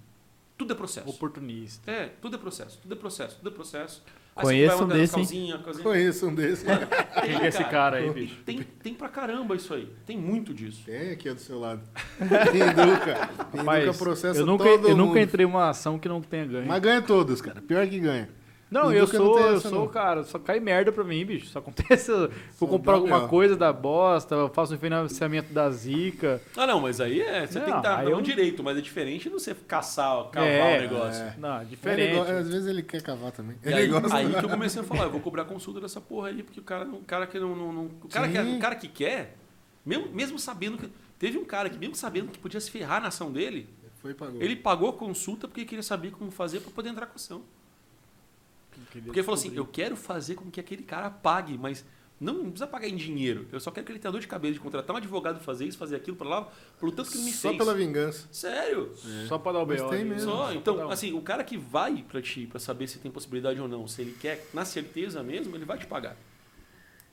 Tudo 0.58 0.74
é 0.74 0.76
processo. 0.76 1.10
Oportunista. 1.10 1.90
É, 1.92 2.08
tudo 2.22 2.36
é 2.36 2.40
processo, 2.40 2.80
tudo 2.82 2.94
é 2.94 2.98
processo, 2.98 3.38
tudo 3.38 3.50
é 3.50 3.52
processo. 3.54 4.04
Conheço 4.42 4.84
um 4.84 4.88
desse, 4.88 5.16
hein? 5.20 5.26
Calzinha, 5.26 5.58
calzinha. 5.58 5.84
Conheço 5.84 6.28
um 6.28 6.36
desse. 6.36 6.66
Quem 6.66 7.40
que 7.40 7.46
é 7.46 7.48
esse 7.48 7.64
cara 7.66 7.98
aí, 7.98 8.10
bicho? 8.12 8.36
Tem, 8.46 8.60
tem 8.82 8.94
pra 8.94 9.10
caramba 9.10 9.56
isso 9.56 9.74
aí. 9.74 9.92
Tem 10.06 10.18
muito 10.18 10.54
disso. 10.54 10.84
Tem 10.86 11.12
aqui 11.12 11.32
do 11.32 11.40
seu 11.40 11.60
lado. 11.60 11.82
Pinduca. 12.18 13.30
Pinduca 13.52 13.58
Rapaz, 13.58 13.98
processa 13.98 14.40
eu 14.40 14.46
nunca, 14.46 14.64
todo 14.64 14.90
eu 14.90 14.96
nunca 14.96 15.20
entrei 15.20 15.46
em 15.46 15.50
uma 15.50 15.70
ação 15.70 15.98
que 16.00 16.08
não 16.08 16.22
tenha 16.22 16.46
ganho. 16.46 16.68
Mas 16.68 16.82
ganha 16.82 17.02
todos, 17.02 17.42
cara. 17.42 17.62
Pior 17.62 17.86
que 17.88 18.00
ganha. 18.00 18.30
Não, 18.70 18.92
eu 18.92 19.00
não 19.02 19.08
sou, 19.08 19.36
tem 19.36 19.44
eu 19.46 19.60
sou, 19.62 19.72
não. 19.72 19.88
cara, 19.88 20.24
só 20.26 20.38
cai 20.38 20.60
merda 20.60 20.92
pra 20.92 21.04
mim, 21.04 21.24
bicho. 21.26 21.48
Só 21.48 21.60
acontece, 21.60 22.12
vou 22.12 22.30
Só 22.60 22.66
comprar 22.68 22.94
alguma 22.96 23.28
coisa 23.28 23.56
da 23.56 23.72
bosta, 23.72 24.36
eu 24.36 24.50
faço 24.50 24.76
um 24.76 24.78
financiamento 24.78 25.54
da 25.54 25.70
zica. 25.72 26.42
Ah, 26.56 26.68
não, 26.68 26.82
mas 26.82 27.00
aí 27.00 27.22
é. 27.22 27.48
Você 27.48 27.60
Não, 27.60 27.66
tem 27.66 27.76
que 27.76 27.82
dar 27.82 28.04
não 28.04 28.12
eu- 28.12 28.22
direito, 28.22 28.62
mas 28.64 28.78
é 28.78 28.82
diferente 28.82 29.24
de 29.24 29.30
você 29.30 29.56
caçar, 29.56 30.26
cavar 30.32 30.50
É, 30.50 30.78
o 30.78 30.82
negócio. 30.82 31.24
é. 31.24 31.36
Não, 31.38 31.58
Ele 31.62 31.70
diferente. 31.70 32.16
go- 32.16 32.22
Às 32.24 32.50
vezes 32.50 32.68
ele 32.68 32.84
quer 32.84 33.02
cavar 33.02 33.32
também. 33.32 33.56
E 33.64 33.68
Ele 33.68 33.76
aí, 33.76 33.88
gosta. 33.88 34.16
aí 34.18 34.34
que 34.34 34.46
eu 34.46 34.50
comecei 34.50 34.82
a 34.82 34.86
falar, 34.86 35.04
eu 35.06 35.12
vou 35.12 35.22
cobrar 35.22 35.46
consulta 35.46 35.80
dessa 35.80 36.02
porra 36.02 36.28
aí, 36.28 36.44
porque 36.44 36.60
o 36.60 36.64
cara, 36.64 36.84
não- 36.84 36.98
o 37.00 37.04
cara 37.04 37.26
que 37.26 37.40
não. 37.40 37.56
não- 37.56 37.72
não- 37.72 37.86
o, 38.04 38.10
cara 38.10 38.28
que, 38.28 38.38
Sim. 38.42 38.58
o 38.58 38.60
cara 38.60 38.76
que 38.76 38.88
quer, 38.90 39.38
mesmo, 39.86 40.10
mesmo 40.14 40.38
sabendo 40.38 40.78
que. 40.78 40.90
Teve 41.18 41.38
um 41.38 41.46
cara 41.46 41.70
que, 41.70 41.78
mesmo 41.80 41.96
sabendo 41.96 42.28
que 42.32 42.38
podia 42.38 42.60
se 42.60 42.70
ferrar 42.70 43.02
na 43.02 43.08
ação 43.08 43.32
dele, 43.32 43.68
Foi 44.02 44.14
pagou. 44.14 44.40
ele 44.42 44.56
pagou 44.56 44.90
a 44.90 44.94
consulta 44.94 45.48
porque 45.48 45.66
queria 45.66 45.82
saber 45.82 46.12
como 46.12 46.30
fazer 46.30 46.60
para 46.60 46.70
poder 46.72 46.90
entrar 46.90 47.06
com 47.08 47.14
a 47.14 47.16
ação. 47.16 47.42
Porque 49.06 49.20
ele 49.20 49.24
falou 49.24 49.38
assim: 49.40 49.56
eu 49.56 49.66
quero 49.66 49.96
fazer 49.96 50.36
com 50.36 50.50
que 50.52 50.60
aquele 50.60 50.84
cara 50.84 51.10
pague, 51.10 51.58
mas 51.58 51.86
não, 52.20 52.34
não 52.36 52.44
precisa 52.46 52.68
pagar 52.68 52.88
em 52.88 52.96
dinheiro. 52.96 53.48
Eu 53.52 53.60
só 53.60 53.70
quero 53.70 53.86
que 53.86 53.92
ele 53.92 54.00
tenha 54.00 54.12
dor 54.12 54.20
de 54.22 54.28
cabeça 54.28 54.54
de 54.56 54.60
contratar 54.60 54.94
um 54.96 54.98
advogado 54.98 55.40
fazer 55.40 55.66
isso, 55.66 55.78
fazer 55.78 55.96
aquilo 55.98 56.18
para 56.18 56.28
lá, 56.28 56.50
pelo 56.80 56.92
tanto 56.92 57.12
que 57.12 57.18
ele 57.18 57.26
me 57.26 57.32
Só 57.32 57.50
fez. 57.50 57.58
pela 57.60 57.74
vingança. 57.76 58.28
Sério? 58.32 58.92
Só 59.28 59.38
pra 59.38 59.52
dar 59.52 59.60
o 59.60 59.66
B.O. 59.66 59.90
tem 59.90 60.00
ali. 60.02 60.10
mesmo. 60.10 60.32
Só, 60.32 60.46
pra 60.46 60.56
então, 60.56 60.78
um- 60.78 60.90
assim, 60.90 61.14
o 61.14 61.22
cara 61.22 61.44
que 61.44 61.58
vai 61.58 62.04
pra 62.08 62.22
ti 62.22 62.48
pra 62.48 62.60
saber 62.60 62.88
se 62.88 62.98
tem 63.00 63.12
possibilidade 63.12 63.60
ou 63.62 63.68
não, 63.68 63.88
se 63.88 64.02
ele 64.02 64.16
quer, 64.20 64.48
na 64.54 64.66
certeza 64.66 65.22
mesmo, 65.22 65.56
ele 65.56 65.66
vai 65.66 65.78
te 65.78 65.86
pagar. 65.86 66.18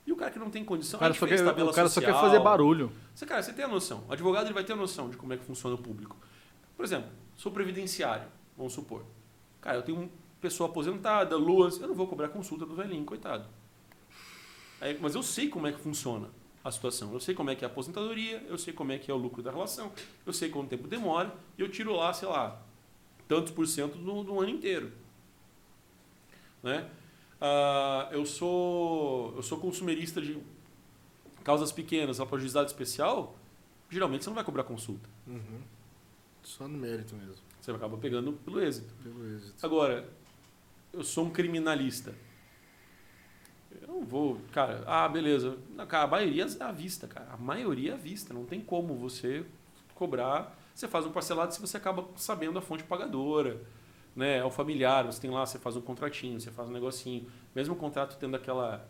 E 0.07 0.11
o 0.11 0.15
cara 0.15 0.29
que 0.31 0.37
não 0.37 0.49
tem 0.51 0.63
condição, 0.63 0.97
o 0.97 1.01
cara, 1.01 1.13
a 1.13 1.15
só 1.15 1.25
quer, 1.25 1.43
tabela 1.43 1.71
o 1.71 1.73
cara 1.73 1.89
só 1.89 1.99
quer 1.99 2.13
fazer 2.13 2.39
barulho. 2.39 2.91
Você, 3.13 3.25
cara, 3.25 3.41
você 3.41 3.51
tem 3.53 3.65
a 3.65 3.67
noção. 3.67 4.03
O 4.07 4.13
advogado 4.13 4.45
ele 4.45 4.53
vai 4.53 4.63
ter 4.63 4.73
a 4.73 4.75
noção 4.75 5.09
de 5.09 5.17
como 5.17 5.33
é 5.33 5.37
que 5.37 5.43
funciona 5.43 5.75
o 5.75 5.79
público. 5.79 6.15
Por 6.77 6.85
exemplo, 6.85 7.09
sou 7.35 7.51
previdenciário, 7.51 8.27
vamos 8.55 8.73
supor. 8.73 9.03
Cara, 9.61 9.77
eu 9.77 9.81
tenho 9.81 9.97
uma 9.97 10.09
pessoa 10.45 10.69
aposentada, 10.69 11.35
luas, 11.35 11.79
eu 11.81 11.87
não 11.87 11.95
vou 11.95 12.07
cobrar 12.07 12.29
consulta 12.29 12.65
do 12.65 12.75
velhinho, 12.75 13.03
coitado. 13.03 13.45
Aí, 14.79 14.97
mas 15.01 15.15
eu 15.15 15.23
sei 15.23 15.49
como 15.49 15.65
é 15.67 15.71
que 15.71 15.79
funciona. 15.79 16.29
a 16.65 16.71
situação. 16.71 17.13
Eu 17.13 17.19
sei 17.19 17.35
como 17.35 17.51
é 17.51 17.55
que 17.55 17.63
é 17.63 17.67
a 17.67 17.71
aposentadoria, 17.71 18.43
eu 18.47 18.57
sei 18.57 18.73
como 18.73 18.91
é 18.91 18.97
que 18.97 19.11
é 19.11 19.13
o 19.13 19.17
lucro 19.17 19.43
da 19.43 19.51
relação, 19.51 19.91
eu 20.25 20.33
sei 20.33 20.49
quanto 20.49 20.69
tempo 20.69 20.87
demora, 20.87 21.31
e 21.55 21.61
eu 21.61 21.69
tiro 21.69 21.95
lá, 21.95 22.11
sei 22.11 22.27
lá, 22.27 22.59
tantos 23.27 23.51
por 23.51 23.67
cento 23.67 23.99
do, 23.99 24.23
do 24.23 24.39
ano 24.41 24.49
inteiro. 24.49 24.91
Né? 26.63 26.89
Ah, 27.39 28.09
eu, 28.11 28.25
sou, 28.25 29.35
eu 29.35 29.43
sou 29.43 29.59
consumerista 29.59 30.19
de 30.19 30.41
causas 31.43 31.71
pequenas, 31.71 32.19
a 32.19 32.25
juizado 32.37 32.65
especial, 32.65 33.35
geralmente 33.87 34.23
você 34.23 34.31
não 34.31 34.35
vai 34.35 34.43
cobrar 34.43 34.63
consulta. 34.63 35.07
Uhum. 35.27 35.61
Só 36.41 36.67
no 36.67 36.77
mérito 36.79 37.15
mesmo. 37.15 37.45
Você 37.61 37.71
acaba 37.71 37.95
pegando 37.97 38.33
pelo 38.33 38.59
êxito. 38.59 38.91
Pelo 39.03 39.35
êxito. 39.35 39.63
Agora, 39.63 40.09
eu 40.95 41.03
sou 41.03 41.25
um 41.25 41.29
criminalista. 41.29 42.13
Eu 43.81 43.87
não 43.87 44.03
vou, 44.03 44.39
cara, 44.51 44.83
ah, 44.87 45.07
beleza. 45.07 45.57
Não, 45.75 45.85
cara, 45.85 46.05
a 46.05 46.07
maioria 46.07 46.45
é 46.45 46.63
à 46.63 46.71
vista, 46.71 47.07
cara. 47.07 47.27
A 47.31 47.37
maioria 47.37 47.91
é 47.91 47.93
à 47.93 47.97
vista. 47.97 48.33
Não 48.33 48.45
tem 48.45 48.61
como 48.61 48.95
você 48.95 49.45
cobrar. 49.93 50.57
Você 50.73 50.87
faz 50.87 51.05
um 51.05 51.11
parcelado 51.11 51.53
se 51.53 51.61
você 51.61 51.77
acaba 51.77 52.05
sabendo 52.15 52.57
a 52.57 52.61
fonte 52.61 52.83
pagadora. 52.83 53.61
Né? 54.15 54.37
É 54.37 54.43
o 54.45 54.49
familiar, 54.49 55.05
você 55.05 55.19
tem 55.19 55.29
lá, 55.29 55.45
você 55.45 55.59
faz 55.59 55.75
um 55.75 55.81
contratinho, 55.81 56.39
você 56.39 56.49
faz 56.49 56.69
um 56.69 56.71
negocinho. 56.71 57.27
Mesmo 57.53 57.73
o 57.73 57.77
contrato 57.77 58.17
tendo 58.17 58.35
aquela. 58.35 58.87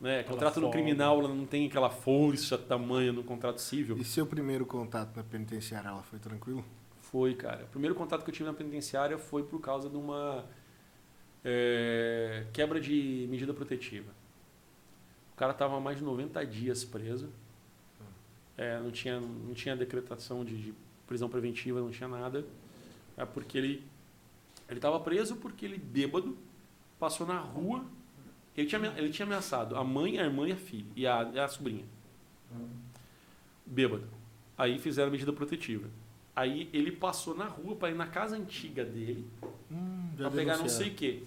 Né? 0.00 0.20
Aquela 0.20 0.34
contrato 0.34 0.56
no 0.56 0.62
folga. 0.62 0.78
criminal 0.78 1.18
ela 1.18 1.28
não 1.28 1.44
tem 1.44 1.66
aquela 1.66 1.90
força 1.90 2.56
tamanha 2.56 3.12
no 3.12 3.22
contrato 3.22 3.60
civil. 3.60 3.96
E 3.98 4.04
seu 4.04 4.26
primeiro 4.26 4.64
contato 4.64 5.14
na 5.14 5.22
penitenciária, 5.22 5.88
ela 5.88 6.02
foi 6.02 6.18
tranquilo? 6.18 6.64
Foi, 7.02 7.34
cara. 7.34 7.64
O 7.64 7.68
primeiro 7.68 7.94
contato 7.94 8.24
que 8.24 8.30
eu 8.30 8.34
tive 8.34 8.48
na 8.48 8.54
penitenciária 8.54 9.18
foi 9.18 9.42
por 9.42 9.60
causa 9.60 9.88
de 9.88 9.96
uma 9.96 10.44
é, 11.44 12.46
quebra 12.52 12.80
de 12.80 13.26
medida 13.28 13.52
protetiva. 13.52 14.10
O 15.34 15.36
cara 15.36 15.52
estava 15.52 15.78
mais 15.80 15.98
de 15.98 16.04
90 16.04 16.44
dias 16.46 16.84
preso. 16.84 17.28
É, 18.56 18.78
não, 18.78 18.90
tinha, 18.90 19.20
não 19.20 19.52
tinha 19.52 19.76
decretação 19.76 20.44
de, 20.44 20.56
de 20.56 20.74
prisão 21.06 21.28
preventiva, 21.28 21.80
não 21.80 21.90
tinha 21.90 22.08
nada. 22.08 22.44
É 23.16 23.24
porque 23.24 23.58
ele 23.58 23.84
ele 24.68 24.78
estava 24.78 24.98
preso 25.00 25.36
porque 25.36 25.64
ele, 25.64 25.78
bêbado, 25.78 26.36
passou 26.98 27.26
na 27.26 27.38
rua. 27.38 27.84
Ele 28.56 28.66
tinha, 28.66 28.94
ele 28.96 29.10
tinha 29.10 29.26
ameaçado 29.26 29.76
a 29.76 29.84
mãe, 29.84 30.18
a 30.18 30.24
irmã 30.24 30.48
e 30.48 30.52
a 30.52 30.56
filha. 30.56 30.86
E 30.96 31.06
a, 31.06 31.44
a 31.44 31.48
sobrinha. 31.48 31.84
Bêbado. 33.66 34.06
Aí 34.56 34.78
fizeram 34.78 35.10
medida 35.10 35.32
protetiva. 35.32 35.88
Aí 36.34 36.68
ele 36.72 36.90
passou 36.92 37.34
na 37.34 37.46
rua 37.46 37.76
para 37.76 37.90
ir 37.90 37.94
na 37.94 38.06
casa 38.06 38.36
antiga 38.36 38.84
dele 38.84 39.24
Hum, 39.70 40.10
pra 40.16 40.30
pegar 40.30 40.56
não 40.56 40.68
sei 40.68 40.90
o 40.90 40.94
quê. 40.94 41.22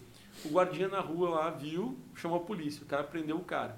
O 0.45 0.49
guardinha 0.49 0.87
na 0.87 0.99
rua 0.99 1.29
lá 1.29 1.49
viu, 1.49 1.97
chamou 2.15 2.37
a 2.37 2.43
polícia. 2.43 2.83
O 2.83 2.85
cara 2.85 3.03
prendeu 3.03 3.37
o 3.37 3.43
cara. 3.43 3.77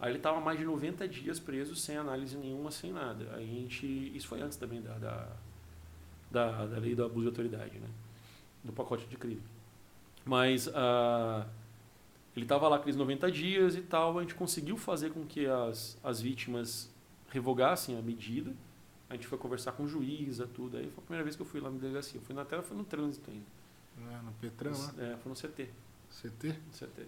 Aí 0.00 0.12
ele 0.12 0.18
tava 0.18 0.40
mais 0.40 0.58
de 0.58 0.64
90 0.64 1.08
dias 1.08 1.40
preso, 1.40 1.74
sem 1.74 1.96
análise 1.96 2.36
nenhuma, 2.36 2.70
sem 2.70 2.92
nada. 2.92 3.34
Aí 3.34 3.44
a 3.44 3.60
gente. 3.60 3.86
Isso 4.14 4.28
foi 4.28 4.40
antes 4.40 4.56
também 4.56 4.80
da, 4.80 4.94
da, 4.98 5.28
da, 6.30 6.66
da 6.66 6.78
lei 6.78 6.94
do 6.94 7.04
abuso 7.04 7.22
de 7.22 7.28
autoridade, 7.28 7.78
né? 7.78 7.88
Do 8.62 8.72
pacote 8.72 9.06
de 9.06 9.16
crime. 9.16 9.42
Mas 10.24 10.68
ah, 10.74 11.46
ele 12.36 12.46
tava 12.46 12.68
lá 12.68 12.76
aqueles 12.76 12.96
90 12.96 13.30
dias 13.32 13.74
e 13.74 13.82
tal. 13.82 14.18
A 14.18 14.22
gente 14.22 14.34
conseguiu 14.34 14.76
fazer 14.76 15.10
com 15.10 15.26
que 15.26 15.46
as, 15.46 15.98
as 16.04 16.20
vítimas 16.20 16.90
revogassem 17.30 17.98
a 17.98 18.02
medida. 18.02 18.54
A 19.10 19.14
gente 19.14 19.26
foi 19.26 19.38
conversar 19.38 19.72
com 19.72 19.84
o 19.84 19.88
juiz, 19.88 20.38
tudo. 20.54 20.76
Aí 20.76 20.84
foi 20.90 21.02
a 21.02 21.06
primeira 21.06 21.24
vez 21.24 21.34
que 21.34 21.42
eu 21.42 21.46
fui 21.46 21.60
lá 21.60 21.70
na 21.70 21.78
delegacia. 21.78 22.20
Eu 22.20 22.24
fui 22.24 22.34
na 22.34 22.44
tela, 22.44 22.62
foi 22.62 22.76
no 22.76 22.84
trânsito 22.84 23.30
ainda. 23.30 23.57
É, 24.12 24.22
no 24.22 24.32
Petrão, 24.32 24.72
lá? 24.72 24.94
É, 24.98 25.16
foi 25.16 25.30
no 25.30 25.36
CT. 25.36 25.68
CT? 26.10 26.48
no 26.48 26.72
CT. 26.72 27.06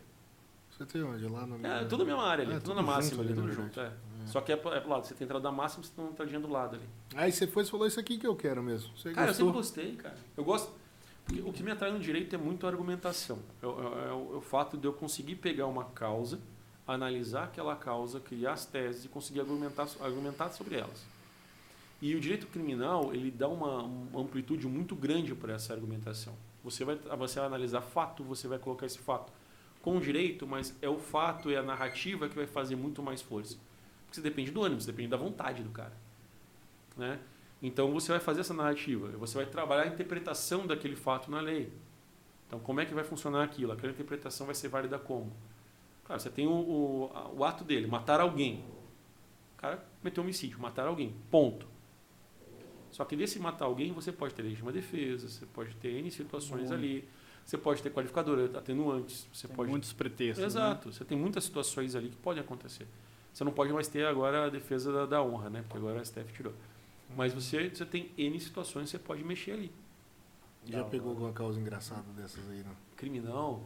CT 0.79 1.03
onde? 1.03 1.27
Lá 1.27 1.47
no... 1.47 1.67
É, 1.67 1.85
tudo 1.85 2.03
a 2.05 2.07
mesma 2.07 2.23
área 2.25 2.45
ali, 2.45 2.53
É, 2.53 2.57
tudo, 2.57 2.65
tudo 2.71 2.77
na 2.77 2.83
máxima 2.83 3.23
ali, 3.23 3.33
ali, 3.33 3.41
tudo 3.41 3.49
na 3.49 3.55
junto. 3.55 3.81
É. 3.81 3.83
verdade. 3.85 4.01
Só 4.27 4.41
que 4.41 4.53
é, 4.53 4.57
pro- 4.57 4.73
é 4.73 4.81
pro 4.81 4.91
lado, 4.91 5.07
você 5.07 5.15
tem 5.15 5.25
entrada 5.25 5.43
da 5.43 5.53
máxima, 5.53 5.83
você 5.85 5.93
tem 5.95 6.05
uma 6.05 6.11
entradinha 6.12 6.41
do 6.41 6.49
lado 6.49 6.77
ali. 6.77 6.85
Aí 7.15 7.31
você 7.33 7.47
foi 7.47 7.65
e 7.65 7.67
falou 7.67 7.87
isso 7.87 7.99
aqui 8.01 8.17
que 8.19 8.27
eu 8.27 8.35
quero 8.37 8.62
mesmo. 8.62 8.97
Você 8.97 9.12
Cara, 9.12 9.27
eu 9.27 9.29
gostou? 9.29 9.47
sempre 9.47 9.59
gostei, 9.61 9.97
cara. 9.97 10.17
Eu 10.37 10.45
gosto. 10.45 10.73
Porque 11.27 11.41
o 11.43 11.53
que 11.53 11.62
me 11.62 11.71
atrai 11.71 11.93
no 11.93 11.99
direito 12.01 12.35
é 12.35 12.39
muito 12.39 12.67
a 12.67 12.71
argumentação. 12.71 13.39
É, 13.62 13.67
o- 13.67 13.99
é 13.99 14.09
é 14.09 14.12
o 14.37 14.41
fato 14.41 14.77
de 14.79 14.87
eu 14.87 14.93
conseguir 14.93 15.37
pegar 15.37 15.67
uma 15.67 15.85
causa, 15.85 16.39
analisar 16.87 17.45
aquela 17.45 17.77
causa, 17.77 18.19
criar 18.21 18.53
as 18.55 18.65
teses 18.65 19.05
e 19.05 19.09
conseguir 19.09 19.41
argumentar, 19.41 19.87
argumentar 20.01 20.51
sobre 20.51 20.77
elas. 20.77 21.05
E 22.01 22.15
o 22.15 22.21
direito 22.21 22.47
criminal, 22.47 23.12
ele 23.15 23.31
dá 23.31 23.49
uma, 23.49 23.83
uma 23.83 24.23
amplitude 24.23 24.67
muito 24.67 24.97
grande 24.97 25.35
para 25.35 25.53
essa 25.53 25.75
argumentação. 25.75 26.35
Você 26.62 26.85
vai, 26.85 26.97
você 26.97 27.39
vai 27.39 27.47
analisar 27.47 27.81
fato, 27.81 28.23
você 28.23 28.47
vai 28.47 28.59
colocar 28.59 28.87
esse 28.87 28.99
fato 28.99 29.32
com 29.82 29.99
direito, 29.99 30.47
mas 30.47 30.77
é 30.82 30.89
o 30.89 30.99
fato, 30.99 31.51
é 31.51 31.57
a 31.57 31.62
narrativa 31.62 32.28
que 32.28 32.37
vai 32.37 32.47
fazer 32.47 32.77
muito 32.77 33.03
mais 33.03 33.23
força. 33.23 33.57
Porque 34.05 34.16
você 34.16 34.20
depende 34.20 34.51
do 34.51 34.62
ânimo, 34.62 34.81
você 34.81 34.91
depende 34.91 35.09
da 35.09 35.16
vontade 35.16 35.62
do 35.62 35.70
cara. 35.70 35.97
Né? 36.97 37.19
Então 37.62 37.93
você 37.93 38.12
vai 38.12 38.20
fazer 38.20 38.41
essa 38.41 38.53
narrativa, 38.53 39.09
você 39.12 39.37
vai 39.37 39.47
trabalhar 39.47 39.82
a 39.82 39.87
interpretação 39.87 40.66
daquele 40.66 40.97
fato 40.97 41.31
na 41.31 41.41
lei. 41.41 41.73
Então 42.47 42.59
como 42.59 42.81
é 42.81 42.85
que 42.85 42.93
vai 42.93 43.05
funcionar 43.05 43.45
aquilo? 43.45 43.73
Aquela 43.73 43.93
interpretação 43.93 44.47
vai 44.47 44.55
ser 44.55 44.69
válida 44.69 44.99
como? 44.99 45.32
Claro, 46.05 46.20
você 46.20 46.28
tem 46.28 46.47
o, 46.47 46.51
o, 46.51 47.37
o 47.37 47.45
ato 47.45 47.62
dele, 47.62 47.87
matar 47.87 48.20
alguém. 48.20 48.65
O 49.55 49.61
cara 49.61 49.87
cometeu 50.01 50.23
homicídio, 50.23 50.59
matar 50.59 50.87
alguém. 50.87 51.15
Ponto. 51.31 51.69
Só 52.91 53.05
que 53.05 53.15
desse 53.17 53.39
matar 53.39 53.67
alguém, 53.67 53.93
você 53.93 54.11
pode 54.12 54.35
ter 54.35 54.43
legítima 54.43 54.73
defesa, 54.73 55.29
você 55.29 55.47
pode 55.47 55.75
ter 55.77 55.91
N 55.99 56.11
situações 56.11 56.71
Muito. 56.71 56.75
ali, 56.75 57.09
você 57.45 57.57
pode 57.57 57.83
ter 57.83 57.91
qualificador, 57.91 58.51
atenuantes, 58.57 59.27
você 59.33 59.47
Tem 59.47 59.57
pode 59.57 59.71
muitos 59.71 59.93
pretextos. 59.93 60.39
né? 60.39 60.47
Exato. 60.47 60.93
Você 60.93 61.05
tem 61.05 61.17
muitas 61.17 61.45
situações 61.45 61.95
ali 61.95 62.11
que 62.11 62.17
podem 62.17 62.43
acontecer. 62.43 62.87
Você 63.33 63.45
não 63.45 63.53
pode 63.53 63.73
mais 63.73 63.87
ter 63.89 64.05
agora 64.07 64.47
a 64.47 64.49
defesa 64.49 64.93
da, 64.93 65.07
da 65.07 65.23
honra, 65.23 65.49
né? 65.51 65.62
Porque 65.62 65.79
agora 65.79 66.01
a 66.01 66.05
STF 66.05 66.33
tirou. 66.33 66.53
Mas 67.17 67.33
você, 67.33 67.69
você 67.69 67.85
tem 67.85 68.11
N 68.19 68.39
situações 68.41 68.85
que 68.85 68.91
você 68.91 68.99
pode 68.99 69.23
mexer 69.25 69.53
ali. 69.53 69.73
Já 70.67 70.85
pegou 70.85 71.11
alguma 71.11 71.33
causa 71.33 71.59
engraçada 71.59 72.05
dessas 72.12 72.49
aí, 72.51 72.62
não? 72.62 72.75
Criminal. 72.97 73.62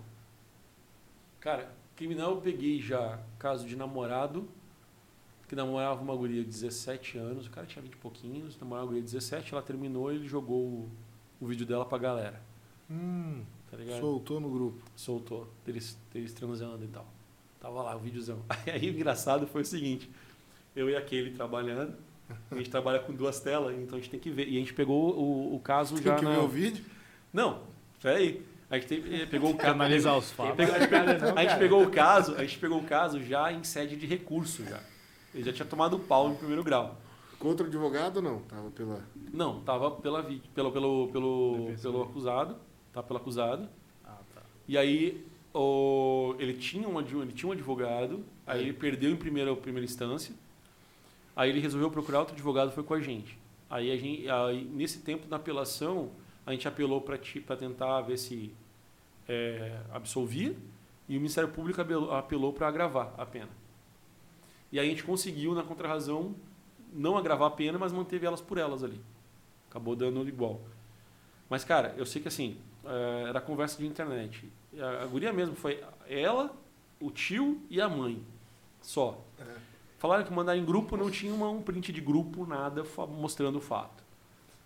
Cara, 1.40 1.74
criminal 1.96 2.32
eu 2.32 2.40
peguei 2.40 2.80
já 2.80 3.18
caso 3.38 3.66
de 3.66 3.76
namorado, 3.76 4.48
que 5.48 5.54
namorava 5.54 6.00
uma 6.02 6.14
guria 6.16 6.42
de 6.42 6.48
17 6.48 7.18
anos, 7.18 7.46
o 7.46 7.50
cara 7.50 7.66
tinha 7.66 7.82
20 7.82 7.92
e 7.92 7.96
pouquinhos, 7.96 8.56
namorava 8.58 8.86
uma 8.86 8.92
guria 8.92 9.02
de 9.02 9.10
17, 9.12 9.52
ela 9.54 9.62
terminou 9.62 10.12
e 10.12 10.16
ele 10.16 10.28
jogou 10.28 10.58
o, 10.62 10.88
o 11.40 11.46
vídeo 11.46 11.66
dela 11.66 11.84
pra 11.84 11.98
galera. 11.98 12.40
Hum, 12.90 13.42
Tá 13.70 13.76
ligado? 13.76 14.00
soltou 14.00 14.38
no 14.40 14.48
grupo. 14.50 14.80
soltou, 14.94 15.48
deles, 15.66 15.98
deles 16.12 16.32
transando 16.32 16.84
e 16.84 16.88
tal. 16.88 17.06
Tava 17.60 17.82
lá 17.82 17.96
o 17.96 17.98
videozão. 17.98 18.38
Aí 18.72 18.88
o 18.88 18.94
engraçado 18.94 19.46
foi 19.46 19.62
o 19.62 19.64
seguinte, 19.64 20.08
eu 20.76 20.88
e 20.88 20.94
aquele 20.96 21.30
trabalhando, 21.32 21.94
a 22.50 22.54
gente 22.56 22.70
trabalha 22.70 23.00
com 23.00 23.12
duas 23.12 23.40
telas, 23.40 23.74
então 23.78 23.98
a 23.98 24.00
gente 24.00 24.10
tem 24.10 24.20
que 24.20 24.30
ver. 24.30 24.48
E 24.48 24.56
a 24.56 24.60
gente 24.60 24.72
pegou 24.74 25.14
o, 25.18 25.56
o 25.56 25.60
caso 25.60 25.94
Tem 25.96 26.04
já 26.04 26.16
que 26.16 26.24
na... 26.24 26.30
ver 26.32 26.38
o 26.38 26.48
vídeo? 26.48 26.84
Não, 27.32 27.62
peraí. 28.00 28.42
A 28.70 28.78
gente 28.78 28.86
tem- 28.88 29.20
eh, 29.22 29.26
pegou 29.26 29.50
o 29.50 29.56
caso... 29.56 29.72
analisar 29.72 30.16
os 30.16 30.30
fatos. 30.30 30.56
Pegou- 30.56 30.74
a 30.74 30.78
gente 30.78 30.88
pegou- 30.88 31.36
a 31.38 31.42
gente 31.44 31.58
pegou 31.58 31.82
o 31.84 31.90
caso, 31.90 32.34
a 32.36 32.42
gente 32.44 32.58
pegou 32.58 32.78
o 32.80 32.84
caso 32.84 33.22
já 33.22 33.52
em 33.52 33.62
sede 33.64 33.96
de 33.96 34.06
recurso 34.06 34.64
já. 34.64 34.80
Ele 35.34 35.42
já 35.42 35.52
tinha 35.52 35.66
tomado 35.66 35.98
pau 35.98 36.28
no 36.28 36.36
primeiro 36.36 36.62
grau. 36.62 36.96
Contra 37.38 37.64
o 37.66 37.68
advogado, 37.68 38.22
não? 38.22 38.38
Tava 38.42 38.70
pela... 38.70 39.00
Não, 39.32 39.60
tava 39.60 39.90
pela 39.90 40.22
vi- 40.22 40.40
pelo 40.54 40.70
pelo 40.72 41.08
pelo, 41.08 41.74
pelo 41.82 42.02
acusado, 42.02 42.56
tá 42.92 43.02
pelo 43.02 43.18
acusado. 43.18 43.68
Ah, 44.04 44.18
tá. 44.34 44.40
E 44.68 44.78
aí 44.78 45.26
o, 45.52 46.34
ele, 46.38 46.54
tinha 46.54 46.88
um, 46.88 46.98
ele 47.00 47.32
tinha 47.32 47.48
um 47.48 47.52
advogado, 47.52 48.24
aí 48.46 48.60
ele 48.62 48.72
perdeu 48.72 49.10
em 49.10 49.16
primeira, 49.16 49.54
primeira 49.56 49.84
instância, 49.84 50.34
aí 51.36 51.50
ele 51.50 51.60
resolveu 51.60 51.90
procurar 51.90 52.20
outro 52.20 52.34
advogado, 52.34 52.70
foi 52.72 52.82
com 52.84 52.94
a 52.94 53.00
gente. 53.00 53.36
Aí, 53.68 53.90
a 53.90 53.96
gente 53.96 54.28
aí, 54.28 54.64
nesse 54.64 55.00
tempo 55.00 55.26
na 55.28 55.36
apelação, 55.36 56.10
a 56.46 56.52
gente 56.52 56.66
apelou 56.68 57.00
para 57.00 57.18
tentar 57.56 58.00
ver 58.02 58.16
se 58.18 58.54
é, 59.28 59.80
absolvia, 59.92 60.56
e 61.08 61.16
o 61.16 61.20
Ministério 61.20 61.50
Público 61.50 61.80
apelou- 61.80 62.12
apelou 62.14 62.52
para 62.52 62.68
agravar 62.68 63.12
a 63.18 63.26
pena. 63.26 63.48
E 64.74 64.80
aí 64.80 64.88
a 64.88 64.90
gente 64.90 65.04
conseguiu, 65.04 65.54
na 65.54 65.62
contrarrazão, 65.62 66.34
não 66.92 67.16
agravar 67.16 67.46
a 67.46 67.50
pena, 67.52 67.78
mas 67.78 67.92
manteve 67.92 68.26
elas 68.26 68.40
por 68.40 68.58
elas 68.58 68.82
ali. 68.82 69.00
Acabou 69.70 69.94
dando 69.94 70.26
igual. 70.26 70.60
Mas, 71.48 71.62
cara, 71.62 71.94
eu 71.96 72.04
sei 72.04 72.20
que 72.20 72.26
assim, 72.26 72.56
eh, 72.84 73.26
era 73.28 73.40
conversa 73.40 73.78
de 73.78 73.86
internet. 73.86 74.50
A, 74.76 75.06
guria 75.06 75.32
mesmo 75.32 75.54
foi 75.54 75.80
ela, 76.08 76.52
o 77.00 77.08
tio 77.08 77.62
e 77.70 77.80
a 77.80 77.88
mãe. 77.88 78.20
Só. 78.82 79.22
Falaram 79.96 80.24
que 80.24 80.32
mandar 80.32 80.56
em 80.56 80.64
grupo 80.64 80.96
não 80.96 81.08
tinha 81.08 81.32
uma- 81.32 81.48
um 81.50 81.62
print 81.62 81.92
de 81.92 82.00
grupo, 82.00 82.44
nada 82.44 82.82
mostrando 83.16 83.58
o 83.58 83.60
fato. 83.60 84.02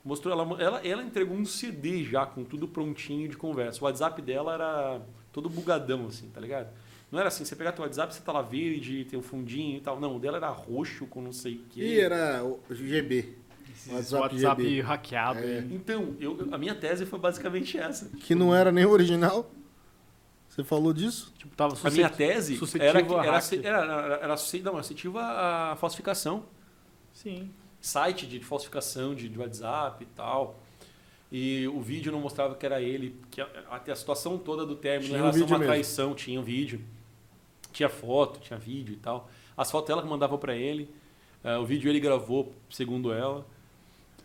Mostrou, 0.03 0.33
ela, 0.33 0.63
ela, 0.63 0.87
ela 0.87 1.03
entregou 1.03 1.37
um 1.37 1.45
CD 1.45 2.03
já 2.03 2.25
com 2.25 2.45
tudo 2.45 2.67
prontinho 2.67 3.29
de 3.29 3.37
conversa. 3.37 3.83
O 3.83 3.85
WhatsApp 3.85 4.23
dela 4.23 4.55
era 4.55 5.03
todo 5.35 5.51
bugadão, 5.51 6.07
assim, 6.07 6.31
tá 6.31 6.41
ligado? 6.41 6.71
Não 7.11 7.19
era 7.19 7.29
assim, 7.29 7.45
você 7.45 7.57
pegar 7.57 7.73
teu 7.73 7.85
WhatsApp, 7.85 8.15
você 8.15 8.21
tá 8.21 8.33
lá 8.33 8.43
verde, 8.43 9.07
tem 9.07 9.19
o 9.19 9.23
fundinho 9.23 9.79
e 9.79 9.81
tal. 9.81 9.99
Não, 9.99 10.17
o 10.17 10.21
dela 10.21 10.37
era 10.37 10.51
roxo 10.51 11.07
com 11.07 11.23
não 11.23 11.33
sei 11.33 11.55
o 11.55 11.61
quê. 11.71 11.81
E 11.81 12.01
era 12.01 12.45
o 12.45 12.61
GB. 12.71 13.35
WhatsApp 13.91 14.23
WhatsApp, 14.23 14.63
GB. 14.63 14.81
hackeado. 14.83 15.39
É. 15.39 15.59
aí. 15.61 15.75
Então, 15.75 16.15
eu, 16.21 16.49
a 16.53 16.59
minha 16.59 16.75
tese 16.75 17.07
foi 17.07 17.19
basicamente 17.19 17.79
essa. 17.79 18.11
Que 18.19 18.35
não 18.35 18.55
era 18.55 18.71
nem 18.71 18.85
o 18.85 18.91
original. 18.91 19.51
Você 20.49 20.65
falou 20.65 20.93
disso? 20.93 21.33
Tipo, 21.39 21.55
tava 21.55 21.77
A 21.83 21.91
minha 21.91 22.11
tese 22.11 22.59
era, 22.81 23.03
que- 23.03 23.15
a 23.15 23.25
era, 23.25 23.39
era, 23.63 23.69
era, 23.69 24.15
era 24.17 24.29
não, 24.29 24.37
suscetível 24.83 25.19
à 25.21 25.77
falsificação. 25.79 26.45
Sim. 27.13 27.51
Site 27.81 28.27
de 28.27 28.41
falsificação 28.41 29.15
de, 29.15 29.29
de 29.29 29.39
WhatsApp 29.39 30.03
e 30.03 30.07
tal. 30.07 30.61
E 31.31 31.69
o 31.69 31.81
vídeo 31.81 32.11
não 32.11 32.21
mostrava 32.21 32.55
que 32.55 32.67
era 32.67 32.81
ele. 32.81 33.21
Que 33.31 33.41
a, 33.41 33.49
a, 33.71 33.95
situação 33.95 34.37
toda 34.37 34.67
do 34.67 34.75
término 34.75 35.11
Tinha 35.11 35.19
em 35.19 35.21
um 35.21 35.25
relação 35.25 35.43
a 35.43 35.45
vídeo 35.45 35.53
uma 35.55 35.59
mesmo. 35.59 35.73
traição 35.73 36.15
tinha 36.15 36.41
um 36.41 36.43
vídeo. 36.43 36.81
Tinha 37.73 37.89
foto, 37.89 38.41
tinha 38.41 38.59
vídeo 38.59 38.93
e 38.95 38.97
tal. 38.97 39.29
As 39.57 39.71
fotos 39.71 39.91
ela 39.91 40.03
que 40.03 40.09
mandava 40.09 40.37
pra 40.39 40.55
ele. 40.55 40.91
eh, 41.45 41.57
o 41.59 41.65
vídeo 41.65 41.89
ele 41.91 42.01
gravou, 42.01 42.53
segundo 42.71 43.13
ela. 43.13 43.47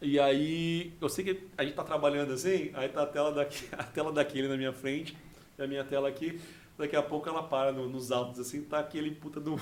E 0.01 0.19
aí, 0.19 0.91
eu 0.99 1.07
sei 1.07 1.23
que 1.23 1.43
a 1.57 1.63
gente 1.63 1.75
tá 1.75 1.83
trabalhando 1.83 2.33
assim, 2.33 2.71
aí 2.73 2.89
tá 2.89 3.03
a 3.03 3.05
tela, 3.05 3.31
daqui, 3.31 3.65
a 3.77 3.83
tela 3.83 4.11
daquele 4.11 4.47
na 4.47 4.57
minha 4.57 4.73
frente, 4.73 5.15
e 5.57 5.61
a 5.61 5.67
minha 5.67 5.83
tela 5.83 6.09
aqui. 6.09 6.39
Daqui 6.77 6.95
a 6.95 7.03
pouco 7.03 7.29
ela 7.29 7.43
para 7.43 7.71
no- 7.71 7.87
nos 7.87 8.11
altos 8.11 8.39
assim, 8.39 8.63
tá 8.63 8.79
aquele 8.79 9.11
puta 9.11 9.39
do. 9.39 9.55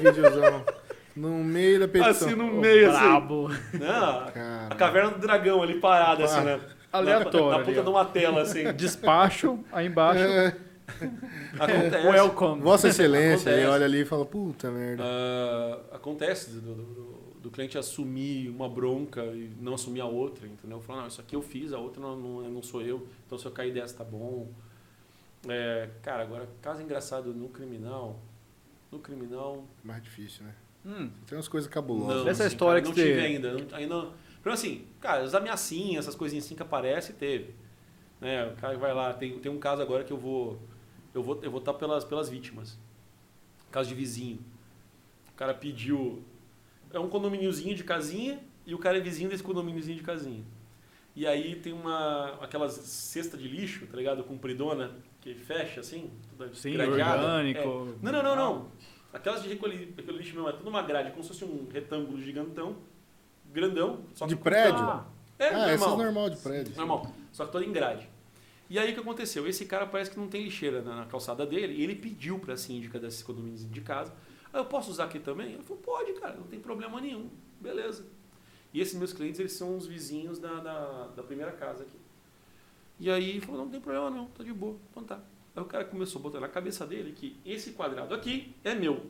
Videozão. 0.00 0.64
no 1.14 1.44
meio 1.44 1.80
da 1.80 1.86
petição. 1.88 2.28
Assim 2.28 2.34
no 2.36 2.46
meio, 2.46 2.90
assim. 2.90 2.98
Brabo. 3.00 3.48
Não, 3.74 4.68
a 4.70 4.74
caverna 4.74 5.10
do 5.10 5.18
dragão 5.18 5.62
ali 5.62 5.78
parada, 5.78 6.24
assim, 6.24 6.40
né? 6.40 6.60
Aleatório 6.92 7.44
Na, 7.46 7.50
na 7.50 7.56
ali, 7.56 7.64
puta 7.66 7.80
ó. 7.80 7.82
de 7.84 7.88
uma 7.90 8.04
tela, 8.06 8.40
assim. 8.42 8.72
Despacho, 8.72 9.58
aí 9.70 9.86
embaixo. 9.86 10.22
É, 10.24 10.56
Acontece. 11.58 12.06
Welcome. 12.06 12.62
Vossa 12.62 12.88
Excelência, 12.88 13.50
ele 13.50 13.60
Acontece. 13.62 13.74
olha 13.74 13.84
ali 13.84 14.00
e 14.02 14.04
fala, 14.04 14.24
puta 14.24 14.70
merda. 14.70 15.02
Ah, 15.04 15.96
acontece 15.96 16.50
do, 16.50 16.60
do- 16.60 16.74
do- 17.40 17.50
cliente 17.50 17.78
assumir 17.78 18.50
uma 18.50 18.68
bronca 18.68 19.22
e 19.24 19.50
não 19.60 19.74
assumir 19.74 20.00
a 20.00 20.04
outra, 20.06 20.46
entendeu? 20.46 20.80
Falar, 20.80 21.02
não, 21.02 21.08
isso 21.08 21.20
aqui 21.20 21.34
eu 21.34 21.40
fiz, 21.40 21.72
a 21.72 21.78
outra 21.78 22.02
não, 22.02 22.14
não, 22.16 22.50
não 22.50 22.62
sou 22.62 22.82
eu, 22.82 23.06
então 23.24 23.38
se 23.38 23.46
eu 23.46 23.50
cair 23.52 23.72
dessa 23.72 23.96
tá 23.98 24.04
bom. 24.04 24.48
É, 25.48 25.88
cara, 26.02 26.22
agora, 26.24 26.48
caso 26.60 26.82
engraçado 26.82 27.32
no 27.32 27.48
criminal, 27.48 28.18
no 28.90 28.98
criminal... 28.98 29.64
Mais 29.84 30.02
difícil, 30.02 30.44
né? 30.44 30.54
Hum, 30.84 31.08
Tem 31.26 31.38
umas 31.38 31.48
coisas 31.48 31.70
cabulosas. 31.70 32.26
Essa 32.26 32.44
assim, 32.44 32.52
história 32.54 32.82
cara, 32.82 32.94
que 32.94 33.00
não 33.00 33.06
tive 33.06 33.20
ainda. 33.20 33.52
Não, 33.52 33.76
ainda 33.76 33.94
não- 33.94 34.12
Então, 34.40 34.52
assim, 34.52 34.84
cara, 35.00 35.22
as 35.22 35.34
ameaçinhas, 35.34 36.04
essas 36.04 36.14
coisinhas 36.14 36.44
assim 36.44 36.54
que 36.56 36.62
aparecem, 36.62 37.14
teve. 37.14 37.54
Né? 38.20 38.46
O 38.48 38.56
cara 38.56 38.76
vai 38.76 38.92
lá, 38.92 39.12
tem, 39.14 39.38
tem 39.38 39.50
um 39.50 39.58
caso 39.58 39.80
agora 39.82 40.04
que 40.04 40.12
eu 40.12 40.18
vou. 40.18 40.58
Eu 41.16 41.22
vou 41.22 41.38
eu 41.42 41.50
vou 41.50 41.60
estar 41.60 41.72
pelas, 41.74 42.04
pelas 42.04 42.28
vítimas. 42.28 42.78
Caso 43.70 43.88
de 43.88 43.94
vizinho. 43.94 44.38
O 45.32 45.34
cara 45.34 45.54
pediu. 45.54 46.22
É 46.92 47.00
um 47.00 47.08
condomíniozinho 47.08 47.74
de 47.74 47.82
casinha 47.82 48.38
e 48.66 48.74
o 48.74 48.78
cara 48.78 48.98
é 48.98 49.00
vizinho 49.00 49.30
desse 49.30 49.42
condomíniozinho 49.42 49.96
de 49.96 50.02
casinha. 50.02 50.44
E 51.14 51.26
aí 51.26 51.56
tem 51.56 51.72
uma. 51.72 52.34
aquelas 52.42 52.72
cesta 52.74 53.36
de 53.38 53.48
lixo, 53.48 53.86
tá 53.86 53.96
ligado? 53.96 54.22
Compridona, 54.24 54.94
que 55.22 55.34
fecha 55.34 55.80
assim, 55.80 56.10
toda 56.36 56.54
sim, 56.54 56.74
gradeada. 56.74 57.22
orgânico. 57.22 57.60
É. 57.60 58.04
Não, 58.04 58.12
não, 58.12 58.22
não, 58.22 58.36
não. 58.36 58.68
Aquelas 59.10 59.42
de 59.42 59.48
recolher, 59.48 59.94
recolher 59.96 60.18
lixo 60.18 60.34
mesmo, 60.34 60.50
é 60.50 60.52
tudo 60.52 60.68
uma 60.68 60.82
grade, 60.82 61.10
como 61.12 61.22
se 61.22 61.30
fosse 61.30 61.46
um 61.46 61.66
retângulo 61.72 62.20
gigantão, 62.20 62.76
grandão. 63.50 64.00
Só 64.12 64.26
De 64.26 64.36
que 64.36 64.42
prédio? 64.42 64.80
Ah, 64.84 65.06
É, 65.38 65.48
ah, 65.48 65.68
normal. 65.68 65.96
normal 65.96 66.30
de 66.30 66.36
prédio. 66.36 66.76
Normal, 66.76 67.10
só 67.32 67.46
que 67.46 67.52
todo 67.52 67.64
em 67.64 67.72
grade. 67.72 68.06
E 68.68 68.78
aí 68.78 68.90
o 68.90 68.94
que 68.94 69.00
aconteceu? 69.00 69.46
Esse 69.46 69.64
cara 69.64 69.86
parece 69.86 70.10
que 70.10 70.18
não 70.18 70.28
tem 70.28 70.42
lixeira 70.42 70.82
na, 70.82 70.96
na 70.96 71.06
calçada 71.06 71.46
dele 71.46 71.74
e 71.74 71.82
ele 71.82 71.94
pediu 71.94 72.38
pra 72.38 72.56
síndica 72.56 72.98
desses 72.98 73.22
condomínios 73.22 73.68
de 73.70 73.80
casa: 73.80 74.12
ah, 74.52 74.58
eu 74.58 74.64
posso 74.64 74.90
usar 74.90 75.04
aqui 75.04 75.18
também? 75.18 75.52
Ele 75.52 75.62
falou: 75.62 75.82
pode, 75.82 76.12
cara, 76.14 76.34
não 76.34 76.44
tem 76.44 76.58
problema 76.58 77.00
nenhum. 77.00 77.30
Beleza. 77.60 78.04
E 78.72 78.80
esses 78.80 78.94
meus 78.94 79.12
clientes, 79.12 79.38
eles 79.38 79.52
são 79.52 79.76
os 79.76 79.86
vizinhos 79.86 80.38
da, 80.38 80.60
da, 80.60 81.06
da 81.08 81.22
primeira 81.22 81.52
casa 81.52 81.84
aqui. 81.84 81.98
E 82.98 83.10
aí 83.10 83.40
falou: 83.40 83.58
não, 83.58 83.64
não 83.66 83.72
tem 83.72 83.80
problema 83.80 84.10
não, 84.10 84.26
tá 84.26 84.42
de 84.42 84.52
boa. 84.52 84.76
Então 84.90 85.04
tá. 85.04 85.20
Aí 85.54 85.62
o 85.62 85.66
cara 85.66 85.84
começou 85.84 86.18
a 86.20 86.22
botar 86.22 86.40
na 86.40 86.48
cabeça 86.48 86.86
dele 86.86 87.12
que 87.12 87.38
esse 87.44 87.72
quadrado 87.72 88.14
aqui 88.14 88.54
é 88.64 88.74
meu. 88.74 89.06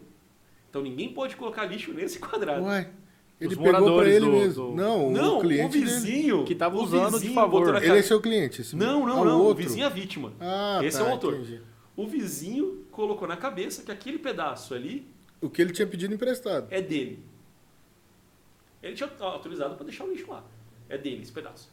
Então 0.68 0.82
ninguém 0.82 1.12
pode 1.12 1.34
colocar 1.36 1.64
lixo 1.64 1.92
nesse 1.92 2.18
quadrado. 2.18 2.64
Ué, 2.64 2.92
ele 3.40 3.50
Os 3.54 3.56
pegou 3.60 3.98
pra 3.98 4.08
ele 4.08 4.20
do- 4.26 4.32
mesmo. 4.32 4.68
do- 4.70 4.74
Não, 4.76 5.10
não, 5.10 5.38
o 5.38 5.40
cliente 5.40 5.72
dele. 5.78 5.84
vizinho. 5.84 6.44
Que 6.44 6.54
tava 6.54 6.76
o 6.76 6.82
usando 6.82 7.20
de 7.20 7.28
favor. 7.34 7.82
Ele 7.82 7.98
é 7.98 8.02
seu 8.02 8.20
cliente. 8.20 8.62
Esse 8.62 8.74
Não, 8.76 9.04
Ah, 9.04 9.06
não, 9.08 9.20
o 9.20 9.24
não. 9.24 9.40
O 9.40 9.44
outro. 9.44 9.62
vizinho 9.62 9.84
é 9.84 9.86
a 9.86 9.90
vítima. 9.90 10.32
Ah, 10.40 10.80
Esse 10.82 10.98
tá, 10.98 11.04
é 11.04 11.08
o 11.08 11.10
autor. 11.12 11.34
entendi. 11.34 11.60
O 11.96 12.06
vizinho 12.06 12.84
colocou 12.90 13.26
na 13.28 13.36
cabeça 13.36 13.82
que 13.82 13.90
aquele 13.90 14.18
pedaço 14.18 14.74
ali 14.74 15.06
O 15.40 15.48
que 15.50 15.60
ele 15.62 15.72
tinha 15.72 15.86
pedido 15.86 16.12
emprestado. 16.14 16.66
é 16.70 16.80
dele. 16.80 17.18
Ele 18.82 18.94
tinha 18.94 19.10
autorizado 19.20 19.74
para 19.74 19.84
deixar 19.84 20.04
o 20.04 20.10
lixo 20.10 20.30
lá. 20.30 20.44
É 20.88 20.96
dele 20.96 21.22
esse 21.22 21.32
pedaço. 21.32 21.70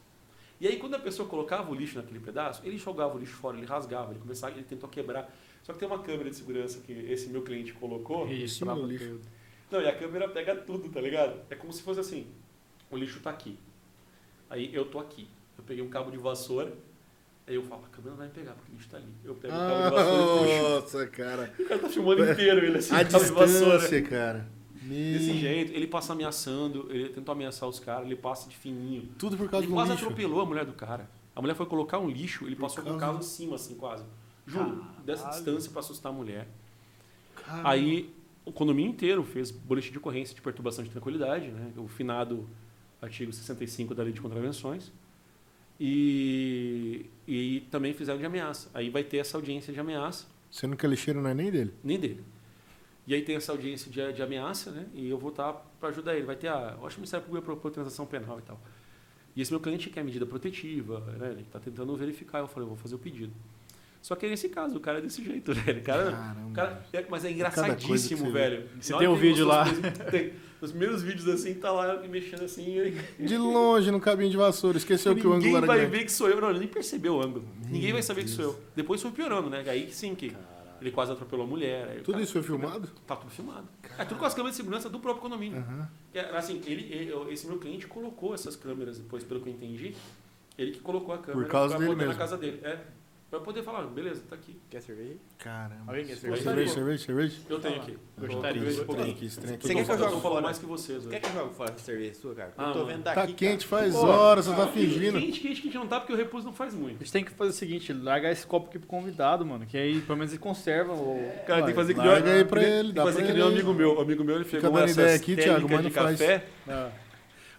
E 0.60 0.68
aí 0.68 0.78
quando 0.78 0.96
a 0.96 1.00
pessoa 1.00 1.28
colocava 1.28 1.70
o 1.72 1.76
lixo 1.76 1.98
naquele 1.98 2.20
pedaço, 2.20 2.62
ele 2.64 2.78
jogava 2.78 3.16
o 3.16 3.20
lixo 3.20 3.34
fora, 3.36 3.58
ele 3.58 3.66
rasgava, 3.66 4.12
ele 4.12 4.20
começava, 4.20 4.54
ele 4.54 4.64
tentou 4.64 4.90
quebrar. 4.90 5.34
Só 5.62 5.74
que 5.74 5.80
tem 5.80 5.88
uma 5.88 6.00
câmera 6.00 6.30
de 6.30 6.36
segurança 6.36 6.80
que 6.86 6.92
esse 6.92 7.30
meu 7.30 7.42
cliente 7.42 7.74
colocou. 7.74 8.28
Isso, 8.28 8.64
brabo 8.66 8.86
lixo. 8.86 9.20
Não, 9.74 9.82
e 9.82 9.88
a 9.88 9.96
câmera 9.96 10.28
pega 10.30 10.56
tudo, 10.56 10.88
tá 10.90 11.02
ligado? 11.02 11.40
É 11.50 11.56
como 11.56 11.74
se 11.74 11.82
fosse 11.82 12.00
assim: 12.00 12.28
o 12.92 12.96
lixo 12.98 13.20
tá 13.20 13.30
aqui. 13.32 13.58
Aí 14.50 14.74
eu 14.74 14.86
tô 14.86 15.00
aqui. 15.00 15.28
Eu 15.58 15.64
peguei 15.64 15.84
um 15.84 15.90
cabo 15.90 16.12
de 16.12 16.18
vassoura. 16.18 16.72
Aí 17.48 17.56
eu 17.56 17.64
falo, 17.64 17.84
a 17.86 17.90
câmera 17.90 18.12
não 18.12 18.18
vai 18.18 18.28
me 18.28 18.34
pegar, 18.34 18.54
porque 18.54 18.72
o 18.72 18.76
lixo 18.76 18.88
tá 18.90 18.98
ali. 18.98 19.08
Eu 19.26 19.36
pego 19.36 19.54
o 19.54 19.58
cabo 19.58 19.84
de 19.90 19.96
vassoura 19.96 20.50
e 20.50 20.60
puxo. 20.60 20.70
Nossa, 20.70 21.08
cara. 21.08 21.54
O 21.60 21.66
cara 21.66 21.80
tá 21.82 21.90
filmando 21.90 22.24
inteiro 22.32 22.66
ele 22.66 22.78
assim, 22.78 22.96
A 22.96 23.04
com 23.04 23.12
cabo 23.12 23.24
de 23.26 23.32
vassoura. 23.32 23.78
distância, 23.80 24.02
cara. 24.04 24.48
Desse 24.76 25.28
Me- 25.34 25.40
jeito, 25.40 25.72
ele 25.74 25.88
passa 25.88 26.12
ameaçando, 26.14 26.88
ele 26.90 27.10
tentou 27.10 27.32
ameaçar 27.32 27.68
os 27.70 27.80
caras, 27.80 28.06
ele 28.06 28.16
passa 28.18 28.50
de 28.50 28.56
fininho. 28.58 29.10
Tudo 29.18 29.38
por 29.38 29.50
causa 29.50 29.66
Ele 29.66 29.72
do 29.72 29.76
quase 29.76 29.92
lixo. 29.92 30.04
atropelou 30.06 30.42
a 30.42 30.46
mulher 30.46 30.66
do 30.66 30.74
cara. 30.74 31.10
A 31.36 31.42
mulher 31.42 31.56
foi 31.56 31.66
colocar 31.66 32.00
um 32.00 32.10
lixo, 32.10 32.46
ele 32.46 32.56
Por 32.56 32.64
passou 32.64 32.84
com 32.84 32.92
o 32.92 32.98
carro 32.98 33.18
em 33.20 33.22
cima, 33.22 33.56
assim, 33.56 33.76
quase. 33.76 34.04
Juro, 34.46 34.86
dessa 35.06 35.30
distância 35.30 35.72
pra 35.72 35.80
assustar 35.80 36.12
a 36.12 36.16
mulher. 36.16 36.48
Caramba. 37.36 37.70
Aí 37.70 38.14
o 38.46 38.52
condomínio 38.52 38.92
inteiro 38.92 39.24
fez 39.24 39.52
boletim 39.52 39.92
de 39.92 39.98
ocorrência 39.98 40.36
de 40.36 40.42
perturbação 40.42 40.84
de 40.84 40.90
tranquilidade, 40.90 41.48
né? 41.48 41.72
o 41.78 41.88
finado 41.88 42.48
artigo 43.02 43.32
65 43.32 43.94
da 43.94 44.04
Lei 44.04 44.14
de 44.14 44.22
Contravenções. 44.22 44.92
E, 45.80 47.06
e 47.28 47.62
também 47.72 47.94
fizeram 47.94 48.20
de 48.20 48.26
ameaça. 48.26 48.70
Aí 48.74 48.90
vai 48.90 49.04
ter 49.04 49.18
essa 49.18 49.38
audiência 49.38 49.74
de 49.74 49.80
ameaça, 49.80 50.26
Sendo 50.54 50.78
que 50.78 50.86
a 50.86 50.90
lixeira 50.90 51.20
não 51.20 51.30
é 51.30 51.34
nem 51.34 51.50
dele. 51.50 51.74
nem 51.84 52.00
dele. 52.00 52.24
E 53.08 53.14
aí 53.16 53.24
tem 53.24 53.36
essa 53.36 53.52
audiência 53.52 53.92
de, 53.92 54.14
de 54.14 54.22
ameaça, 54.22 54.72
né? 54.72 54.86
E 54.94 55.10
eu 55.10 55.18
vou 55.18 55.32
estar 55.32 55.52
para 55.80 55.90
ajudar 55.90 56.16
ele. 56.16 56.26
Vai 56.26 56.36
ter 56.36 56.48
a. 56.48 56.78
Eu 56.80 56.86
acho 56.86 56.96
que 56.96 57.00
o 57.00 57.02
Ministério 57.02 57.26
Público 57.26 57.46
vai 57.46 57.56
propor 57.56 57.72
transação 57.72 58.06
penal 58.06 58.38
e 58.38 58.44
tal. 58.44 58.62
E 59.36 59.42
esse 59.42 59.52
meu 59.52 59.60
cliente 59.60 59.90
quer 59.90 60.04
medida 60.04 60.28
protetiva, 60.28 61.00
né? 61.18 61.32
Ele 61.32 61.42
está 61.42 61.60
tentando 61.60 61.96
verificar. 61.98 62.40
Eu 62.40 62.48
falei, 62.48 62.64
eu 62.64 62.68
vou 62.70 62.78
fazer 62.78 62.94
o 62.94 63.00
pedido. 63.00 63.34
Só 64.04 64.16
que 64.16 64.28
nesse 64.28 64.50
caso, 64.50 64.76
o 64.76 64.80
cara 64.82 64.98
é 64.98 65.02
desse 65.02 65.24
jeito, 65.24 65.54
né? 65.56 65.62
O 65.80 65.82
cara, 65.82 66.12
Caramba. 66.12 66.48
o 66.50 66.52
cara, 66.54 66.86
é- 66.92 67.06
mas 67.10 67.24
é 67.24 67.32
engraçadíssimo, 67.32 68.26
você 68.26 68.32
velho. 68.32 68.70
Você 68.80 68.98
tem 68.98 69.08
um 69.08 69.16
vídeo 69.16 69.46
lá. 69.48 69.64
os 69.64 69.70
primeiros- 69.72 70.12
Tem. 70.12 70.34
Os 70.60 70.72
primeiros 70.72 71.02
vídeos 71.04 71.28
assim, 71.28 71.54
tá 71.56 71.72
lá 71.72 72.02
mexendo 72.08 72.44
assim. 72.44 72.78
De 73.20 73.38
longe, 73.38 73.92
no 73.92 74.00
cabinho 74.02 74.30
de 74.30 74.38
vassoura. 74.38 74.78
Esqueceu 74.78 75.14
que 75.16 75.22
o 75.26 75.32
ângulo 75.34 75.38
Ninguém 75.40 75.56
era 75.58 75.66
vai 75.66 75.78
grande. 75.80 75.98
ver 75.98 76.04
que 76.06 76.12
sou 76.12 76.30
eu. 76.30 76.40
Não, 76.40 76.50
ele 76.50 76.60
nem 76.60 76.68
percebeu 76.68 77.16
o 77.16 77.22
ângulo. 77.22 77.46
Ninguém 77.70 77.92
vai 77.94 78.02
saber 78.02 78.24
Deus. 78.24 78.36
que 78.36 78.42
sou 78.44 78.54
eu. 78.54 78.60
Depois 78.76 79.02
foi 79.02 79.12
piorando, 79.12 79.50
né? 79.50 79.64
Aí 79.68 79.92
sim 79.92 80.16
que 80.16 80.34
ele 80.82 80.92
quase 80.92 81.12
atropelou 81.14 81.46
a 81.46 81.50
mulher. 81.50 81.98
Tudo 82.04 82.12
cara- 82.14 82.24
isso 82.24 82.34
foi 82.34 82.44
filmado? 82.44 82.90
Tá 83.08 83.16
tudo 83.16 83.30
filmado. 83.32 83.68
É 83.98 84.04
tudo 84.06 84.20
com 84.20 84.26
as 84.26 84.34
câmeras 84.34 84.56
de 84.56 84.58
segurança 84.64 84.90
do 84.90 85.00
próprio 85.00 85.22
condomínio. 85.22 85.66
É, 86.14 86.22
Assim, 86.38 86.62
ele, 86.66 86.94
ele- 86.94 87.14
esse 87.34 87.46
meu 87.48 87.58
cliente 87.58 87.86
colocou 87.88 88.34
essas 88.34 88.56
câmeras 88.58 88.98
depois, 88.98 89.24
pelo 89.24 89.40
que 89.42 89.50
eu 89.50 89.54
entendi. 89.54 89.94
Ele 90.58 90.72
que 90.72 90.80
colocou 90.80 91.14
a 91.16 91.18
câmera 91.18 91.50
causa 91.50 91.76
pra 91.76 91.80
dele 91.80 91.90
botar 91.96 92.02
na 92.04 92.08
mesmo. 92.08 92.20
casa 92.20 92.38
dele. 92.38 92.60
É. 92.64 92.78
Pra 93.34 93.40
poder 93.40 93.64
falar, 93.64 93.82
beleza, 93.88 94.22
tá 94.30 94.36
aqui. 94.36 94.56
Quer 94.70 94.80
cerveja? 94.80 95.16
Caramba. 95.40 95.86
Alguém 95.88 96.06
quer 96.06 96.18
Cerveja, 96.18 96.44
cerveja? 96.44 96.72
cerveja, 96.72 97.04
cerveja. 97.04 97.36
Eu 97.50 97.60
tenho 97.60 97.76
aqui. 97.78 97.98
Gostaria. 98.16 98.62
Eu, 98.62 98.86
Tem 98.86 99.02
aqui, 99.02 99.10
aqui. 99.10 99.30
Você 99.32 99.58
quer 99.74 99.86
que 99.86 99.92
eu 99.92 99.98
jogue 99.98 100.22
fora? 100.22 100.42
mais 100.42 100.60
que 100.60 100.66
vocês. 100.68 101.08
Quer 101.08 101.20
que 101.20 101.26
eu 101.30 101.34
jogue 101.34 101.56
fora 101.56 101.72
essa 101.72 101.80
cerveja 101.84 102.14
sua, 102.14 102.36
cara? 102.36 102.54
Ah, 102.56 102.68
eu 102.68 102.74
tô 102.74 102.86
vendo 102.86 103.02
Tá 103.02 103.16
daqui. 103.16 103.34
quente 103.34 103.66
faz 103.66 103.96
horas, 103.96 104.46
você 104.46 104.56
tá 104.56 104.68
fingindo. 104.68 105.20
Quente, 105.20 105.40
quente, 105.40 105.62
quente 105.64 105.76
não 105.76 105.88
tá, 105.88 106.00
porque 106.00 106.14
o 106.14 106.16
repouso 106.16 106.46
não 106.46 106.54
faz 106.54 106.76
A 106.76 106.78
muito. 106.78 107.00
gente 107.00 107.12
tem 107.12 107.24
que 107.26 107.32
fazer 107.32 107.50
o 107.50 107.54
seguinte, 107.54 107.92
largar 107.92 108.32
esse 108.32 108.46
copo 108.46 108.70
aqui 108.70 108.78
pro 108.78 108.88
convidado, 108.88 109.44
mano. 109.44 109.66
Que 109.66 109.80
aí 109.80 110.00
pelo 110.02 110.20
menos 110.20 110.32
ele 110.32 110.40
conserva 110.40 110.94
o. 110.94 111.20
Cara, 111.48 111.62
tem 111.62 111.70
que 111.70 111.74
fazer 111.74 111.96
que 111.96 112.00
Larga 112.02 112.32
aí 112.34 112.46
pra 112.46 112.60
tem 112.62 112.70
que 112.70 112.76
ele, 112.76 112.94
dá 112.94 113.02
fazer 113.04 113.16
pra 113.18 113.26
que 113.26 113.32
ele 113.32 113.40
nem 113.40 113.50
um 113.50 113.52
amigo 113.52 113.74
meu. 113.74 113.98
O 113.98 114.00
amigo 114.02 114.24
meu, 114.24 114.36
ele 114.36 114.46
Fica 114.46 114.62
pegou 114.62 114.78
essas 114.78 114.96
ideia 114.96 115.16
aqui, 115.16 115.36
Thiago, 115.36 115.68
técnicas 115.68 115.86
de 115.86 116.20
café, 116.20 116.46
Ah. 116.68 116.92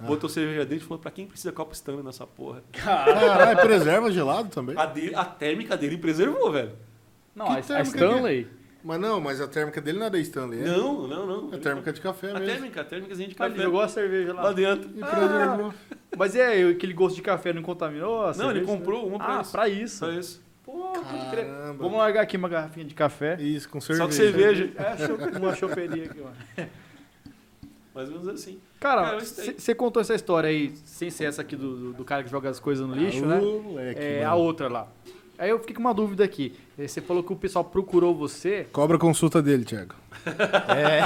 Botou 0.06 0.28
cerveja 0.28 0.64
dentro 0.64 0.84
e 0.84 0.88
falou, 0.88 0.98
pra 0.98 1.10
quem 1.10 1.26
precisa 1.26 1.52
copo 1.52 1.72
Stanley 1.74 2.02
nessa 2.04 2.26
porra? 2.26 2.62
Caralho, 2.72 3.58
preserva 3.60 4.10
gelado 4.10 4.48
também? 4.48 4.76
A, 4.78 4.86
dele, 4.86 5.14
a 5.14 5.24
térmica 5.24 5.76
dele 5.76 5.98
preservou, 5.98 6.50
velho. 6.52 6.72
Não, 7.34 7.46
Que 7.46 7.52
a, 7.52 7.56
a 7.58 7.62
térmica 7.62 7.96
Stanley. 7.98 8.48
Mas 8.86 9.00
não, 9.00 9.18
mas 9.18 9.40
a 9.40 9.48
térmica 9.48 9.80
dele 9.80 9.98
não 9.98 10.06
é 10.06 10.10
da 10.10 10.18
Stanley, 10.18 10.60
é? 10.60 10.64
Não, 10.64 11.08
não, 11.08 11.26
não. 11.26 11.54
É 11.54 11.56
térmica 11.58 11.90
de 11.90 12.00
café 12.02 12.30
A 12.30 12.34
mesmo. 12.34 12.46
térmica, 12.46 12.80
a 12.82 12.84
térmicazinha 12.84 13.28
de 13.28 13.34
Ah, 13.38 13.44
ele 13.46 13.54
café. 13.54 13.64
jogou 13.64 13.80
a 13.80 13.88
cerveja 13.88 14.34
lá. 14.34 14.42
lá 14.42 14.52
dentro. 14.52 14.90
E 14.94 15.00
preservou. 15.00 15.74
Mas 16.18 16.34
e 16.34 16.40
aí, 16.42 16.70
aquele 16.70 16.92
gosto 16.92 17.16
de 17.16 17.22
café 17.22 17.52
não 17.54 17.62
contaminou? 17.62 18.26
a 18.26 18.34
Não, 18.34 18.50
ele 18.50 18.60
cerveja? 18.60 18.66
comprou 18.66 19.08
uma 19.08 19.18
pra 19.18 19.38
Ah, 19.38 19.40
isso. 19.40 19.52
pra 19.52 19.68
isso. 19.70 19.96
Só 19.96 20.10
isso. 20.12 20.42
Pô, 20.62 20.72
pode 20.92 21.30
crer. 21.30 21.46
Caramba. 21.46 21.82
Vamos 21.82 21.96
largar 21.98 22.20
aqui 22.22 22.36
uma 22.36 22.48
garrafinha 22.48 22.84
de 22.86 22.94
café. 22.94 23.36
Isso, 23.40 23.68
com 23.70 23.80
Só 23.80 23.94
cerveja. 23.94 24.04
com 24.06 24.12
cerveja. 24.12 24.72
É, 25.34 25.38
uma 25.38 25.54
choperia 25.56 26.04
aqui, 26.04 26.20
mano. 26.20 26.36
Mais 27.94 28.08
ou 28.08 28.14
menos 28.18 28.28
assim. 28.28 28.58
Cara, 28.80 29.14
eu 29.14 29.20
você 29.20 29.74
contou 29.74 30.00
essa 30.00 30.14
história 30.14 30.48
aí, 30.48 30.72
sem 30.84 31.10
ser 31.10 31.24
essa 31.26 31.42
aqui 31.42 31.54
do, 31.54 31.76
do, 31.76 31.92
do 31.92 32.04
cara 32.04 32.22
que 32.24 32.30
joga 32.30 32.48
as 32.50 32.58
coisas 32.58 32.86
no 32.86 32.94
lixo, 32.94 33.24
Ah, 33.24 33.28
né? 33.28 33.40
moleque, 33.40 34.00
É, 34.00 34.18
mano. 34.20 34.30
a 34.30 34.34
outra 34.34 34.68
lá. 34.68 34.88
aí 35.38 35.48
eu 35.50 35.58
fiquei 35.60 35.74
com 35.74 35.80
uma 35.80 35.94
dúvida 35.94 36.24
aqui. 36.24 36.54
Você 36.76 37.00
falou 37.00 37.22
que 37.22 37.32
o 37.32 37.36
pessoal 37.36 37.64
procurou 37.64 38.12
você. 38.14 38.66
Cobra 38.72 38.96
a 38.96 39.00
consulta 39.00 39.40
dele, 39.40 39.64
Thiago. 39.64 39.94
É, 40.26 41.02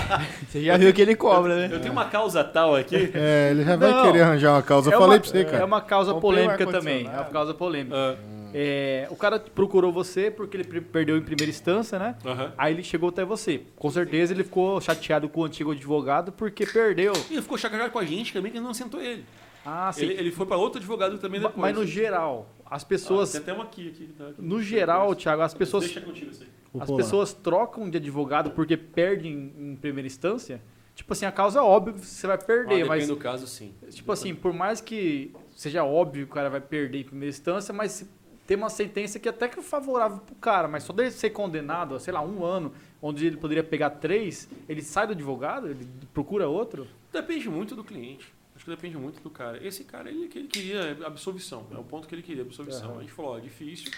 você 0.46 0.64
já 0.64 0.76
viu 0.76 0.92
que 0.94 1.02
ele 1.02 1.16
cobra, 1.16 1.56
né? 1.68 1.74
Eu 1.74 1.80
tenho 1.80 1.92
uma 1.92 2.04
causa 2.06 2.42
tal 2.44 2.74
aqui. 2.76 3.10
É, 3.14 3.50
ele 3.50 3.64
já 3.64 3.76
vai 3.76 3.90
Não. 3.90 4.02
querer 4.04 4.22
arranjar 4.22 4.52
uma 4.54 4.62
causa. 4.62 4.90
Eu 4.90 4.94
é 4.94 4.98
falei 4.98 5.16
uma, 5.16 5.20
pra 5.20 5.30
você, 5.30 5.38
É 5.40 5.44
cara. 5.44 5.64
uma 5.66 5.80
causa 5.80 6.12
Comprei 6.14 6.30
polêmica 6.44 6.66
também. 6.66 7.06
É 7.06 7.10
uma 7.10 7.24
causa 7.24 7.52
polêmica. 7.52 7.96
Ah, 7.96 8.16
É, 8.54 9.06
o 9.10 9.16
cara 9.16 9.38
procurou 9.38 9.92
você 9.92 10.30
porque 10.30 10.56
ele 10.56 10.64
perdeu 10.80 11.16
em 11.16 11.22
primeira 11.22 11.50
instância, 11.50 11.98
né? 11.98 12.16
aham. 12.24 12.52
Aí 12.56 12.72
ele 12.74 12.82
chegou 12.82 13.08
até 13.08 13.24
você. 13.24 13.62
Com 13.76 13.90
certeza 13.90 14.32
ele 14.32 14.44
ficou 14.44 14.80
chateado 14.80 15.28
com 15.28 15.40
o 15.40 15.44
antigo 15.44 15.72
advogado 15.72 16.32
porque 16.32 16.64
perdeu. 16.66 17.12
E 17.30 17.34
ele 17.34 17.42
ficou 17.42 17.58
chateado 17.58 17.90
com 17.90 17.98
a 17.98 18.04
gente 18.04 18.32
também, 18.32 18.50
que 18.52 18.60
não 18.60 18.72
sentou 18.74 19.00
ele. 19.00 19.24
Ah, 19.64 19.90
sim. 19.92 20.02
Ele, 20.06 20.14
ele 20.14 20.30
foi 20.30 20.46
para 20.46 20.56
outro 20.56 20.78
advogado 20.78 21.18
também 21.18 21.40
depois. 21.40 21.56
Mas 21.58 21.74
no 21.76 21.84
geral, 21.84 22.48
as 22.64 22.82
Ah, 22.82 22.86
pessoas. 22.86 23.32
tem 23.32 23.40
até 23.40 23.52
uma 23.52 23.64
aqui, 23.64 23.88
aqui, 23.88 24.06
tá? 24.16 24.30
No 24.38 24.62
geral, 24.62 25.14
Thiago, 25.14 25.42
as 25.42 25.52
pessoas, 25.52 25.84
Deixa 25.84 26.00
contigo 26.00 26.30
isso 26.30 26.42
aí. 26.42 26.48
As 26.80 26.90
pessoas 26.90 27.32
trocam 27.32 27.88
de 27.90 27.96
advogado 27.96 28.50
porque 28.52 28.76
perdem 28.76 29.52
em 29.58 29.76
primeira 29.76 30.06
instância. 30.06 30.60
Tipo 30.94 31.12
assim, 31.12 31.26
a 31.26 31.32
causa 31.32 31.60
é 31.60 31.62
óbvio 31.62 31.94
que 31.94 32.00
você 32.06 32.26
vai 32.26 32.36
Ah, 32.36 32.38
perder, 32.38 32.68
depende 32.82 32.88
mas 32.88 33.06
do 33.08 33.16
caso, 33.16 33.46
sim. 33.46 33.72
Tipo 33.90 34.10
assim, 34.12 34.34
por 34.34 34.52
mais 34.52 34.80
que 34.80 35.32
seja 35.54 35.84
óbvio 35.84 36.26
que 36.26 36.32
o 36.32 36.34
cara 36.34 36.50
vai 36.50 36.60
perder 36.60 37.00
em 37.00 37.04
primeira 37.04 37.30
instância, 37.30 37.72
mas 37.72 37.92
se 37.92 38.08
tem 38.48 38.56
uma 38.56 38.70
sentença 38.70 39.18
que 39.18 39.28
até 39.28 39.46
que 39.46 39.58
é 39.58 39.62
favorável 39.62 40.20
pro 40.20 40.34
cara, 40.36 40.66
mas 40.66 40.82
só 40.82 40.90
dele 40.94 41.10
ser 41.10 41.28
condenado 41.28 41.94
a, 41.94 42.00
sei 42.00 42.14
lá, 42.14 42.22
um 42.22 42.42
ano, 42.42 42.72
onde 43.02 43.26
ele 43.26 43.36
poderia 43.36 43.62
pegar 43.62 43.90
três, 43.90 44.48
ele 44.66 44.80
sai 44.80 45.06
do 45.06 45.12
advogado, 45.12 45.68
ele 45.68 45.86
procura 46.14 46.48
outro? 46.48 46.88
Depende 47.12 47.46
muito 47.50 47.76
do 47.76 47.84
cliente. 47.84 48.32
Acho 48.56 48.64
que 48.64 48.70
depende 48.70 48.96
muito 48.96 49.20
do 49.20 49.28
cara. 49.28 49.62
Esse 49.62 49.84
cara, 49.84 50.08
ele, 50.08 50.28
que 50.28 50.38
ele 50.38 50.48
queria 50.48 50.96
absolvição. 51.04 51.66
É 51.70 51.76
o 51.76 51.84
ponto 51.84 52.08
que 52.08 52.14
ele 52.14 52.22
queria, 52.22 52.42
absolvição. 52.42 52.92
Aham. 52.92 52.98
A 52.98 53.00
gente 53.02 53.12
falou, 53.12 53.32
ó, 53.32 53.38
é 53.38 53.42
difícil. 53.42 53.92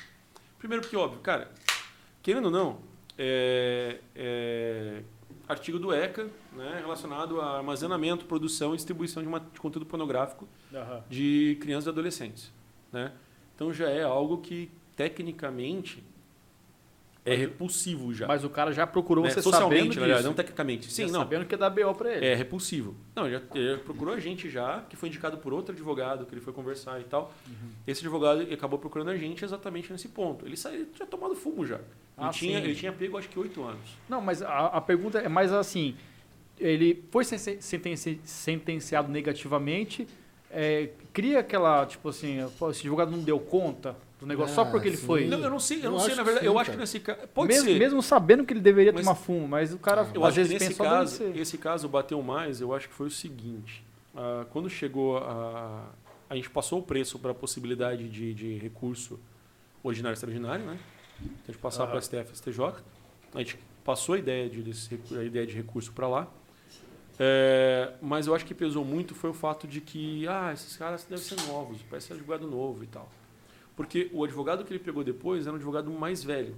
Primeiro 0.59 0.82
porque, 0.82 0.97
óbvio, 0.97 1.20
cara, 1.20 1.48
querendo 2.20 2.47
ou 2.47 2.51
não, 2.51 2.81
é, 3.16 4.01
é 4.16 5.02
artigo 5.47 5.78
do 5.78 5.94
ECA, 5.94 6.28
né, 6.55 6.81
relacionado 6.81 7.40
a 7.40 7.59
armazenamento, 7.59 8.24
produção 8.24 8.74
e 8.74 8.77
distribuição 8.77 9.22
de, 9.22 9.28
uma, 9.28 9.39
de 9.39 9.60
conteúdo 9.60 9.86
pornográfico 9.86 10.48
de 11.09 11.56
crianças 11.60 11.86
e 11.86 11.90
adolescentes. 11.90 12.52
Né? 12.93 13.12
Então 13.61 13.74
já 13.74 13.91
é 13.91 14.03
algo 14.03 14.39
que, 14.39 14.70
tecnicamente, 14.97 16.03
é 17.27 17.35
repulsivo 17.35 18.15
já. 18.15 18.27
Mas 18.27 18.43
o 18.43 18.49
cara 18.49 18.73
já 18.73 18.87
procurou 18.87 19.23
né? 19.23 19.28
você 19.31 19.43
Socialmente, 19.43 19.93
sabendo 19.97 20.15
disso. 20.15 20.27
não 20.27 20.32
tecnicamente. 20.32 20.91
Sim, 20.91 21.07
Já 21.09 21.12
não. 21.12 21.20
Sabendo 21.20 21.45
que 21.45 21.55
é 21.55 21.59
da 21.59 21.69
BO 21.69 21.95
pra 21.95 22.11
ele. 22.16 22.24
É 22.24 22.35
repulsivo. 22.35 22.97
Não, 23.15 23.27
ele 23.27 23.37
já, 23.37 23.43
ele 23.55 23.77
procurou 23.82 24.15
a 24.15 24.19
gente 24.19 24.49
já, 24.49 24.81
que 24.89 24.97
foi 24.97 25.11
indicado 25.11 25.37
por 25.37 25.53
outro 25.53 25.74
advogado, 25.74 26.24
que 26.24 26.32
ele 26.32 26.41
foi 26.41 26.55
conversar 26.55 27.03
e 27.03 27.05
tal. 27.05 27.35
Uhum. 27.47 27.69
Esse 27.87 28.01
advogado 28.01 28.41
acabou 28.51 28.78
procurando 28.78 29.11
a 29.11 29.16
gente 29.19 29.45
exatamente 29.45 29.93
nesse 29.93 30.09
ponto. 30.09 30.47
Ele 30.47 30.57
saiu, 30.57 30.87
tinha 30.95 31.07
tomado 31.07 31.35
fumo 31.37 31.66
já. 31.66 31.74
Ele, 31.77 31.85
Ah, 32.16 32.31
tinha, 32.31 32.59
ele 32.61 32.74
tinha 32.74 32.91
pego 32.95 33.19
acho 33.19 33.28
que 33.28 33.39
oito 33.39 33.62
anos. 33.62 33.91
Não, 34.09 34.23
mas 34.23 34.41
a, 34.41 34.69
a 34.69 34.81
pergunta 34.81 35.19
é 35.19 35.28
mais 35.28 35.53
assim, 35.53 35.95
ele 36.59 37.05
foi 37.11 37.24
sen- 37.24 37.61
sentenci- 37.61 38.20
sentenciado 38.24 39.12
negativamente, 39.12 40.09
é, 40.51 40.90
cria 41.12 41.39
aquela, 41.40 41.86
tipo 41.86 42.09
assim, 42.09 42.39
pô, 42.59 42.70
esse 42.70 42.81
advogado 42.81 43.10
não 43.10 43.20
deu 43.20 43.39
conta 43.39 43.97
do 44.20 44.27
negócio 44.27 44.55
só 44.55 44.62
Ah, 44.62 44.66
porque 44.66 44.89
ele 44.89 44.97
sim. 44.97 45.06
foi... 45.06 45.27
Não, 45.27 45.39
eu 45.39 45.48
não 45.51 45.59
sei, 45.60 45.78
eu, 45.78 45.85
Eu 45.85 45.90
não 45.93 45.98
sei, 46.01 46.09
acho 46.09 46.16
na 46.16 46.22
que 46.22 46.24
verdade. 46.27 46.47
sim, 46.47 46.52
eu 46.52 46.59
acho 46.59 46.70
que 46.72 46.77
nesse 46.77 47.01
caso. 47.01 47.18
Pode 47.35 47.48
mesmo, 47.48 47.68
ser. 47.68 47.78
mesmo 47.78 48.02
sabendo 48.02 48.44
que 48.44 48.52
ele 48.52 48.60
deveria 48.60 48.93
Mas- 48.93 49.05
tomar 49.05 49.14
fumo, 49.16 49.48
mas 49.48 49.72
o 49.72 49.78
cara 49.78 50.06
Eu 50.14 50.22
às 50.24 50.28
acho 50.28 50.35
que 50.35 50.40
vezes 50.40 50.52
nesse 50.52 50.64
pensa 50.66 50.77
só 50.77 50.85
caso, 50.85 51.16
ser. 51.16 51.36
esse 51.36 51.59
caso 51.59 51.89
bateu 51.89 52.20
mais, 52.22 52.60
eu 52.60 52.74
acho 52.74 52.89
que 52.89 52.94
foi 52.94 53.06
o 53.06 53.10
seguinte. 53.10 53.85
ah, 54.14 54.44
quando 54.51 54.68
chegou 54.68 55.18
a. 55.18 55.85
A 56.28 56.36
gente 56.36 56.48
passou 56.51 56.78
o 56.78 56.82
preço 56.82 57.18
para 57.18 57.32
a 57.32 57.35
possibilidade 57.35 58.09
de, 58.09 58.32
de 58.35 58.55
recurso 58.59 59.18
ordinário 59.82 60.12
e 60.12 60.16
extraordinário, 60.16 60.64
né? 60.64 60.78
Então 61.20 61.32
a 61.48 61.52
gente 61.52 61.60
passar 61.60 61.82
Aham. 61.85 61.90
para 61.90 61.98
a 61.98 62.02
STF 62.02 62.36
STJ. 62.36 62.60
A 63.35 63.39
gente 63.39 63.59
passou 63.85 64.14
a 64.14 64.18
ideia 64.18 64.48
de, 64.48 64.62
desse 64.62 64.98
a 65.18 65.24
ideia 65.24 65.47
de 65.47 65.55
recurso 65.55 65.90
para 65.93 66.06
lá. 66.06 66.28
É, 67.23 67.93
mas 68.01 68.27
eu 68.27 68.35
acho 68.35 68.47
que 68.47 68.55
pesou 68.55 68.83
muito 68.83 69.15
foi 69.15 69.29
o 69.29 69.35
fato 69.35 69.69
de 69.69 69.79
que, 69.83 70.27
ah, 70.27 70.53
esses 70.55 70.75
caras 70.75 71.05
devem 71.05 71.23
ser 71.23 71.37
novos, 71.47 71.83
parece 71.83 72.07
ser 72.07 72.15
advogado 72.15 72.47
novo 72.47 72.83
e 72.83 72.87
tal. 72.87 73.11
Porque 73.77 74.09
o 74.15 74.25
advogado 74.25 74.65
que 74.65 74.73
ele 74.73 74.79
pegou 74.79 75.05
depois 75.05 75.43
era 75.47 75.53
um 75.53 75.57
advogado 75.57 75.91
mais 75.91 76.25
velho. 76.25 76.57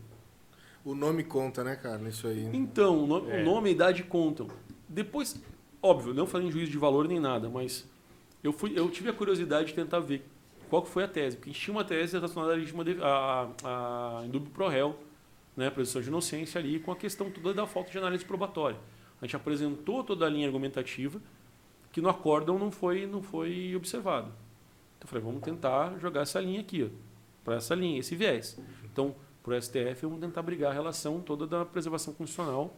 O 0.84 0.94
nome 0.94 1.24
conta, 1.24 1.64
né, 1.64 1.74
cara, 1.74 1.98
nisso 1.98 2.28
aí. 2.28 2.48
Então, 2.52 3.02
o, 3.02 3.06
no- 3.08 3.30
É. 3.30 3.42
o 3.42 3.44
nome 3.44 3.70
e 3.70 3.72
a 3.72 3.74
idade 3.74 4.04
contam. 4.04 4.46
Depois, 4.88 5.40
óbvio, 5.82 6.14
não 6.14 6.26
fazendo 6.26 6.52
juízo 6.52 6.70
de 6.70 6.78
valor 6.78 7.08
nem 7.08 7.18
nada, 7.18 7.48
mas 7.48 7.84
eu, 8.42 8.52
fui, 8.52 8.72
eu 8.76 8.88
tive 8.88 9.10
a 9.10 9.12
curiosidade 9.12 9.68
de 9.68 9.74
tentar 9.74 9.98
ver 9.98 10.24
qual 10.70 10.80
que 10.82 10.88
foi 10.90 11.02
a 11.02 11.08
tese. 11.08 11.36
Porque 11.36 11.50
tinha 11.50 11.74
uma 11.74 11.84
tese 11.84 12.12
relacionada 12.14 12.52
à 12.52 12.56
legítima 12.56 12.84
de- 12.84 12.98
a, 13.02 13.48
a, 13.64 14.18
a 14.20 14.26
indúbio 14.26 14.50
pro 14.50 14.68
réu, 14.68 14.96
né, 15.56 15.70
presunção 15.70 16.00
de 16.02 16.06
inocência 16.08 16.60
ali, 16.60 16.78
com 16.78 16.92
a 16.92 16.96
questão 16.96 17.28
toda 17.30 17.52
da 17.52 17.66
falta 17.66 17.90
de 17.90 17.98
análise 17.98 18.24
probatória. 18.24 18.78
A 19.22 19.24
gente 19.24 19.36
apresentou 19.36 20.02
toda 20.02 20.26
a 20.26 20.28
linha 20.28 20.48
argumentativa 20.48 21.22
que 21.92 22.00
no 22.00 22.08
acórdão 22.08 22.58
não 22.58 22.72
foi, 22.72 23.06
não 23.06 23.22
foi 23.22 23.76
observado. 23.76 24.26
Então 24.98 25.04
eu 25.04 25.08
falei, 25.08 25.24
vamos 25.24 25.42
tentar 25.42 25.96
jogar 26.00 26.22
essa 26.22 26.40
linha 26.40 26.60
aqui, 26.60 26.90
para 27.44 27.54
essa 27.54 27.72
linha, 27.72 28.00
esse 28.00 28.16
viés. 28.16 28.58
Então, 28.84 29.14
para 29.42 29.54
o 29.54 29.62
STF, 29.62 30.02
vamos 30.02 30.20
tentar 30.20 30.42
brigar 30.42 30.72
a 30.72 30.74
relação 30.74 31.20
toda 31.20 31.46
da 31.46 31.64
preservação 31.64 32.12
constitucional 32.12 32.76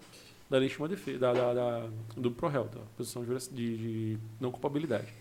da 0.51 0.59
legítima 0.59 0.87
defesa, 0.87 1.19
da, 1.19 1.33
da, 1.33 1.55
da, 1.55 1.91
do 2.15 2.31
pro 2.31 2.49
réu, 2.49 2.65
da 2.65 2.81
posição 2.95 3.25
de, 3.25 3.49
de, 3.49 3.77
de 3.77 4.19
não 4.39 4.51
culpabilidade. 4.51 5.13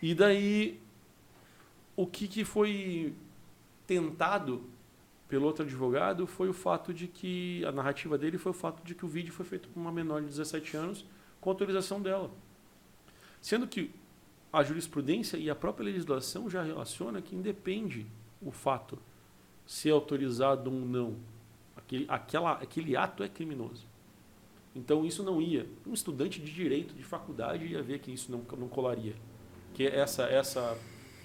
E 0.00 0.14
daí, 0.14 0.80
o 1.94 2.06
que, 2.06 2.26
que 2.26 2.44
foi 2.44 3.14
tentado 3.86 4.64
pelo 5.28 5.46
outro 5.46 5.64
advogado 5.64 6.26
foi 6.26 6.48
o 6.48 6.52
fato 6.52 6.92
de 6.92 7.08
que, 7.08 7.64
a 7.64 7.72
narrativa 7.72 8.18
dele 8.18 8.38
foi 8.38 8.50
o 8.50 8.54
fato 8.54 8.84
de 8.84 8.94
que 8.94 9.04
o 9.04 9.08
vídeo 9.08 9.32
foi 9.32 9.44
feito 9.44 9.68
por 9.68 9.80
uma 9.80 9.92
menor 9.92 10.20
de 10.20 10.28
17 10.28 10.76
anos 10.76 11.04
com 11.40 11.50
autorização 11.50 12.00
dela. 12.00 12.30
Sendo 13.40 13.66
que 13.66 13.90
a 14.52 14.62
jurisprudência 14.62 15.36
e 15.36 15.50
a 15.50 15.54
própria 15.54 15.84
legislação 15.84 16.48
já 16.48 16.62
relaciona 16.62 17.20
que 17.20 17.34
independe 17.34 18.06
o 18.40 18.50
fato 18.50 18.98
ser 19.66 19.90
autorizado 19.90 20.70
ou 20.70 20.78
não. 20.78 21.16
Aquele, 21.76 22.06
aquela, 22.08 22.52
aquele 22.52 22.96
ato 22.96 23.22
é 23.22 23.28
criminoso. 23.28 23.84
Então 24.74 25.04
isso 25.04 25.22
não 25.22 25.40
ia. 25.40 25.66
Um 25.86 25.92
estudante 25.92 26.40
de 26.40 26.52
direito 26.52 26.94
de 26.94 27.02
faculdade 27.02 27.66
ia 27.66 27.82
ver 27.82 28.00
que 28.00 28.12
isso 28.12 28.30
não, 28.30 28.42
não 28.58 28.68
colaria. 28.68 29.14
Que 29.72 29.86
essa, 29.86 30.24
essa, 30.24 30.78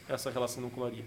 essa 0.09 0.29
relação 0.31 0.61
não 0.61 0.69
colaria. 0.69 1.05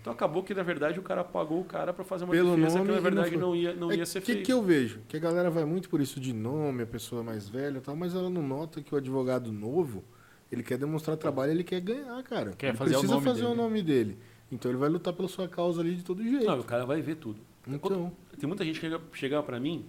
Então 0.00 0.12
acabou 0.12 0.42
que, 0.42 0.54
na 0.54 0.62
verdade, 0.62 0.98
o 0.98 1.02
cara 1.02 1.22
pagou 1.24 1.60
o 1.60 1.64
cara 1.64 1.92
para 1.92 2.04
fazer 2.04 2.24
uma 2.24 2.30
Pelo 2.32 2.54
defesa 2.56 2.68
que, 2.68 2.78
nome 2.78 2.90
na 2.92 2.98
e 2.98 3.00
verdade, 3.00 3.36
não 3.36 3.48
não, 3.48 3.56
ia, 3.56 3.74
não 3.74 3.90
É 3.90 3.96
ia 3.96 4.06
ser 4.06 4.20
que, 4.20 4.26
feita. 4.26 4.42
que 4.42 4.52
eu 4.52 4.62
vejo? 4.62 5.00
Que 5.08 5.16
a 5.16 5.20
galera 5.20 5.50
vai 5.50 5.64
muito 5.64 5.88
por 5.88 6.00
isso 6.00 6.18
de 6.20 6.32
nome, 6.32 6.82
a 6.82 6.86
pessoa 6.86 7.22
mais 7.22 7.48
velha 7.48 7.78
e 7.78 7.80
tal, 7.80 7.96
mas 7.96 8.14
ela 8.14 8.30
não 8.30 8.42
nota 8.42 8.80
que 8.80 8.94
o 8.94 8.98
advogado 8.98 9.52
novo, 9.52 10.04
ele 10.50 10.62
quer 10.62 10.78
demonstrar 10.78 11.16
trabalho, 11.16 11.52
ele 11.52 11.64
quer 11.64 11.80
ganhar, 11.80 12.22
cara. 12.22 12.52
Quer 12.52 12.68
ele 12.68 12.76
fazer 12.76 12.90
o 12.96 12.98
precisa 13.00 13.14
nome 13.14 13.26
fazer 13.26 13.40
dele. 13.42 13.52
o 13.52 13.56
nome 13.56 13.82
dele. 13.82 14.18
Então 14.50 14.70
ele 14.70 14.78
vai 14.78 14.88
lutar 14.88 15.12
pela 15.12 15.28
sua 15.28 15.46
causa 15.48 15.80
ali 15.80 15.94
de 15.96 16.02
todo 16.02 16.22
jeito. 16.22 16.46
Não, 16.46 16.60
o 16.60 16.64
cara 16.64 16.86
vai 16.86 17.02
ver 17.02 17.16
tudo. 17.16 17.40
então, 17.66 18.10
Tem 18.38 18.46
muita 18.48 18.64
gente 18.64 18.76
que 18.80 18.86
chega- 18.86 19.00
chegava 19.12 19.42
para 19.42 19.60
mim 19.60 19.84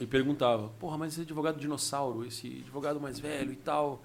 e 0.00 0.06
perguntava: 0.06 0.68
Porra, 0.78 0.98
mas 0.98 1.12
esse 1.14 1.22
advogado 1.22 1.58
dinossauro, 1.58 2.26
esse 2.26 2.58
advogado 2.62 3.00
mais 3.00 3.18
velho 3.18 3.52
e 3.52 3.56
tal, 3.56 4.02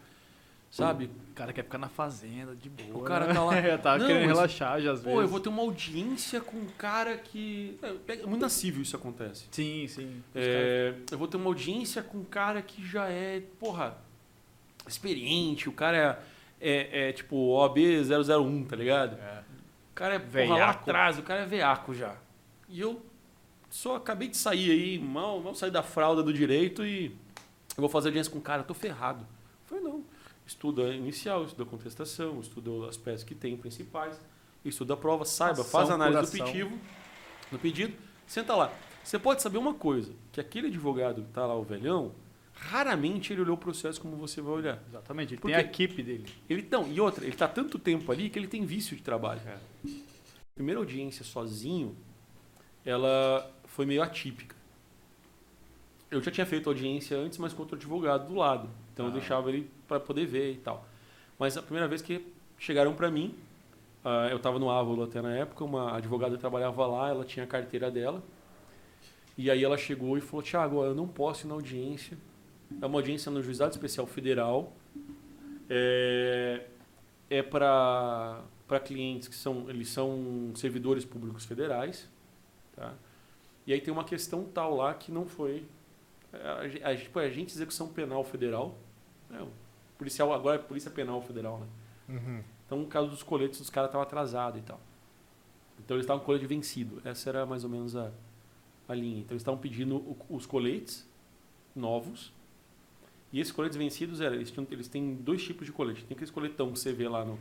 sabe? 0.75 1.05
O 1.31 1.33
cara 1.35 1.51
quer 1.53 1.63
ficar 1.63 1.77
na 1.77 1.89
fazenda, 1.89 2.55
de 2.55 2.69
boa. 2.69 2.97
O 2.99 3.01
cara 3.03 3.27
né? 3.27 3.33
tá 3.33 3.43
lá. 3.43 3.55
É, 3.57 3.77
tá 3.77 3.97
Não, 3.97 4.05
querendo 4.07 4.27
mas- 4.27 4.35
relaxar 4.37 4.81
já 4.81 4.91
às 4.91 4.99
vezes. 5.01 5.13
Pô, 5.13 5.21
eu 5.21 5.27
vou 5.27 5.39
ter 5.39 5.49
uma 5.49 5.61
audiência 5.61 6.41
com 6.41 6.57
um 6.57 6.67
cara 6.77 7.17
que. 7.17 7.77
É, 8.07 8.25
muito 8.25 8.41
na 8.41 8.49
civil 8.49 8.81
isso 8.81 8.95
acontece. 8.95 9.45
Sim, 9.51 9.87
sim. 9.87 10.23
É, 10.35 10.93
eu 11.11 11.17
vou 11.17 11.27
ter 11.27 11.37
uma 11.37 11.47
audiência 11.47 12.01
com 12.01 12.19
um 12.19 12.23
cara 12.25 12.61
que 12.61 12.85
já 12.85 13.07
é, 13.07 13.41
porra, 13.59 13.97
experiente, 14.87 15.69
o 15.69 15.71
cara 15.71 16.23
é, 16.59 16.69
é, 16.69 17.09
é 17.09 17.13
tipo 17.13 17.35
OAB 17.35 17.77
001, 17.77 18.65
tá 18.65 18.75
ligado? 18.75 19.17
caras- 19.17 19.43
O 19.91 19.93
cara 19.95 20.15
é 20.15 20.19
porra, 20.19 20.31
Veiaco. 20.31 20.59
lá 20.59 20.69
atrás, 20.71 21.17
o 21.19 21.21
cara 21.23 21.41
é 21.41 21.45
veaco 21.45 21.93
já. 21.93 22.15
E 22.67 22.79
eu 22.79 23.01
só 23.69 23.95
acabei 23.95 24.27
de 24.27 24.37
sair 24.37 24.71
aí, 24.71 24.99
mal, 24.99 25.39
mal 25.39 25.53
saí 25.55 25.69
da 25.71 25.83
fralda 25.83 26.21
do 26.23 26.33
direito 26.33 26.85
e 26.85 27.05
eu 27.77 27.81
vou 27.81 27.89
fazer 27.89 28.07
audiência 28.09 28.31
com 28.31 28.39
o 28.39 28.41
cara, 28.41 28.61
eu 28.61 28.65
tô 28.65 28.73
ferrado. 28.73 29.25
Falei, 29.65 29.83
não. 29.83 30.03
Estuda 30.45 30.83
a 30.83 30.93
inicial, 30.93 31.45
estuda 31.45 31.63
a 31.63 31.65
contestação, 31.65 32.39
estuda 32.39 32.89
as 32.89 32.97
peças 32.97 33.23
que 33.23 33.33
tem 33.33 33.55
principais, 33.55 34.19
estuda 34.65 34.93
a 34.93 34.97
prova, 34.97 35.25
saiba, 35.25 35.61
Ação 35.61 35.65
faz 35.65 35.89
a 35.89 35.93
análise 35.93 36.37
do 36.37 36.43
pedido, 36.43 36.79
do 37.51 37.59
pedido, 37.59 37.93
senta 38.27 38.55
lá. 38.55 38.73
Você 39.03 39.19
pode 39.19 39.41
saber 39.41 39.57
uma 39.57 39.73
coisa, 39.73 40.13
que 40.31 40.39
aquele 40.39 40.67
advogado 40.67 41.21
que 41.21 41.31
tá 41.31 41.45
lá, 41.45 41.55
o 41.55 41.63
velhão, 41.63 42.13
raramente 42.53 43.33
ele 43.33 43.41
olhou 43.41 43.55
o 43.55 43.59
processo 43.59 43.99
como 43.99 44.15
você 44.15 44.41
vai 44.41 44.53
olhar. 44.53 44.83
Exatamente, 44.89 45.33
ele 45.33 45.41
Por 45.41 45.47
tem 45.47 45.55
a 45.55 45.61
equipe 45.61 46.01
dele. 46.03 46.25
Ele 46.49 46.65
não, 46.69 46.87
e 46.87 46.99
outra, 46.99 47.25
ele 47.25 47.35
tá 47.35 47.47
tanto 47.47 47.79
tempo 47.79 48.11
ali 48.11 48.29
que 48.29 48.37
ele 48.37 48.47
tem 48.47 48.65
vício 48.65 48.95
de 48.95 49.03
trabalho. 49.03 49.41
É. 49.45 49.57
Primeira 50.55 50.79
audiência 50.79 51.25
sozinho, 51.25 51.95
ela 52.85 53.51
foi 53.65 53.85
meio 53.85 54.03
atípica. 54.03 54.55
Eu 56.11 56.21
já 56.21 56.29
tinha 56.29 56.45
feito 56.45 56.69
audiência 56.69 57.17
antes, 57.17 57.37
mas 57.39 57.53
com 57.53 57.61
outro 57.63 57.75
advogado 57.75 58.27
do 58.27 58.35
lado. 58.35 58.69
Então 58.93 59.05
eu 59.07 59.11
Ah. 59.11 59.13
deixava 59.13 59.49
ele 59.49 59.69
para 59.87 59.99
poder 59.99 60.25
ver 60.25 60.53
e 60.53 60.57
tal. 60.57 60.85
Mas 61.39 61.57
a 61.57 61.61
primeira 61.61 61.87
vez 61.87 62.01
que 62.01 62.25
chegaram 62.57 62.93
para 62.93 63.09
mim 63.09 63.35
ah, 64.05 64.27
eu 64.29 64.37
estava 64.37 64.59
no 64.59 64.69
Ávolo 64.69 65.03
até 65.03 65.21
na 65.21 65.33
época, 65.33 65.63
uma 65.63 65.95
advogada 65.95 66.37
trabalhava 66.37 66.85
lá, 66.85 67.09
ela 67.09 67.23
tinha 67.23 67.45
a 67.45 67.47
carteira 67.47 67.89
dela. 67.89 68.21
E 69.37 69.49
aí 69.49 69.63
ela 69.63 69.77
chegou 69.77 70.17
e 70.17 70.21
falou: 70.21 70.43
Tiago, 70.43 70.83
eu 70.83 70.93
não 70.93 71.07
posso 71.07 71.45
ir 71.45 71.47
na 71.47 71.53
audiência. 71.53 72.17
É 72.81 72.85
uma 72.85 72.97
audiência 72.99 73.31
no 73.31 73.41
Juizado 73.41 73.71
Especial 73.71 74.05
Federal. 74.05 74.73
É, 75.69 76.65
é 77.29 77.41
para 77.41 78.43
clientes 78.83 79.27
que 79.27 79.35
são, 79.35 79.69
eles 79.69 79.89
são 79.89 80.51
servidores 80.55 81.05
públicos 81.05 81.45
federais. 81.45 82.09
Tá? 82.75 82.93
E 83.65 83.71
aí 83.73 83.79
tem 83.79 83.93
uma 83.93 84.03
questão 84.03 84.43
tal 84.43 84.75
lá 84.75 84.93
que 84.93 85.11
não 85.11 85.25
foi. 85.25 85.63
A, 86.33 86.87
a, 86.87 86.91
a, 86.91 86.95
tipo, 86.97 87.19
a 87.19 87.23
agente 87.23 87.47
de 87.47 87.53
execução 87.53 87.87
penal 87.89 88.23
federal. 88.23 88.77
Né? 89.29 89.45
Policial 89.97 90.33
agora 90.33 90.55
é 90.55 90.59
Polícia 90.59 90.89
Penal 90.91 91.21
Federal. 91.21 91.59
Né? 91.59 91.67
Uhum. 92.17 92.43
Então, 92.65 92.79
no 92.79 92.87
caso 92.87 93.07
dos 93.09 93.21
coletes, 93.23 93.59
os 93.59 93.69
caras 93.69 93.89
estavam 93.89 94.03
atrasados 94.05 94.59
e 94.59 94.63
tal. 94.63 94.79
Então, 95.79 95.95
eles 95.95 96.03
estavam 96.05 96.19
com 96.21 96.25
colete 96.25 96.45
vencido. 96.45 97.01
Essa 97.05 97.29
era 97.29 97.45
mais 97.45 97.63
ou 97.63 97.69
menos 97.69 97.95
a, 97.95 98.11
a 98.87 98.93
linha. 98.95 99.19
Então, 99.19 99.33
eles 99.33 99.41
estavam 99.41 99.59
pedindo 99.59 99.95
o- 99.97 100.17
os 100.29 100.45
coletes 100.45 101.07
novos. 101.75 102.33
E 103.31 103.39
esses 103.39 103.51
coletes 103.51 103.77
vencidos, 103.77 104.21
era, 104.21 104.35
eles, 104.35 104.51
tinham- 104.51 104.67
eles 104.71 104.87
têm 104.87 105.15
dois 105.15 105.43
tipos 105.43 105.65
de 105.65 105.71
colete. 105.71 106.03
Tem 106.05 106.15
aqueles 106.15 106.31
coletão 106.31 106.71
que 106.71 106.79
você 106.79 106.91
vê 106.93 107.07
lá 107.07 107.23
no... 107.25 107.37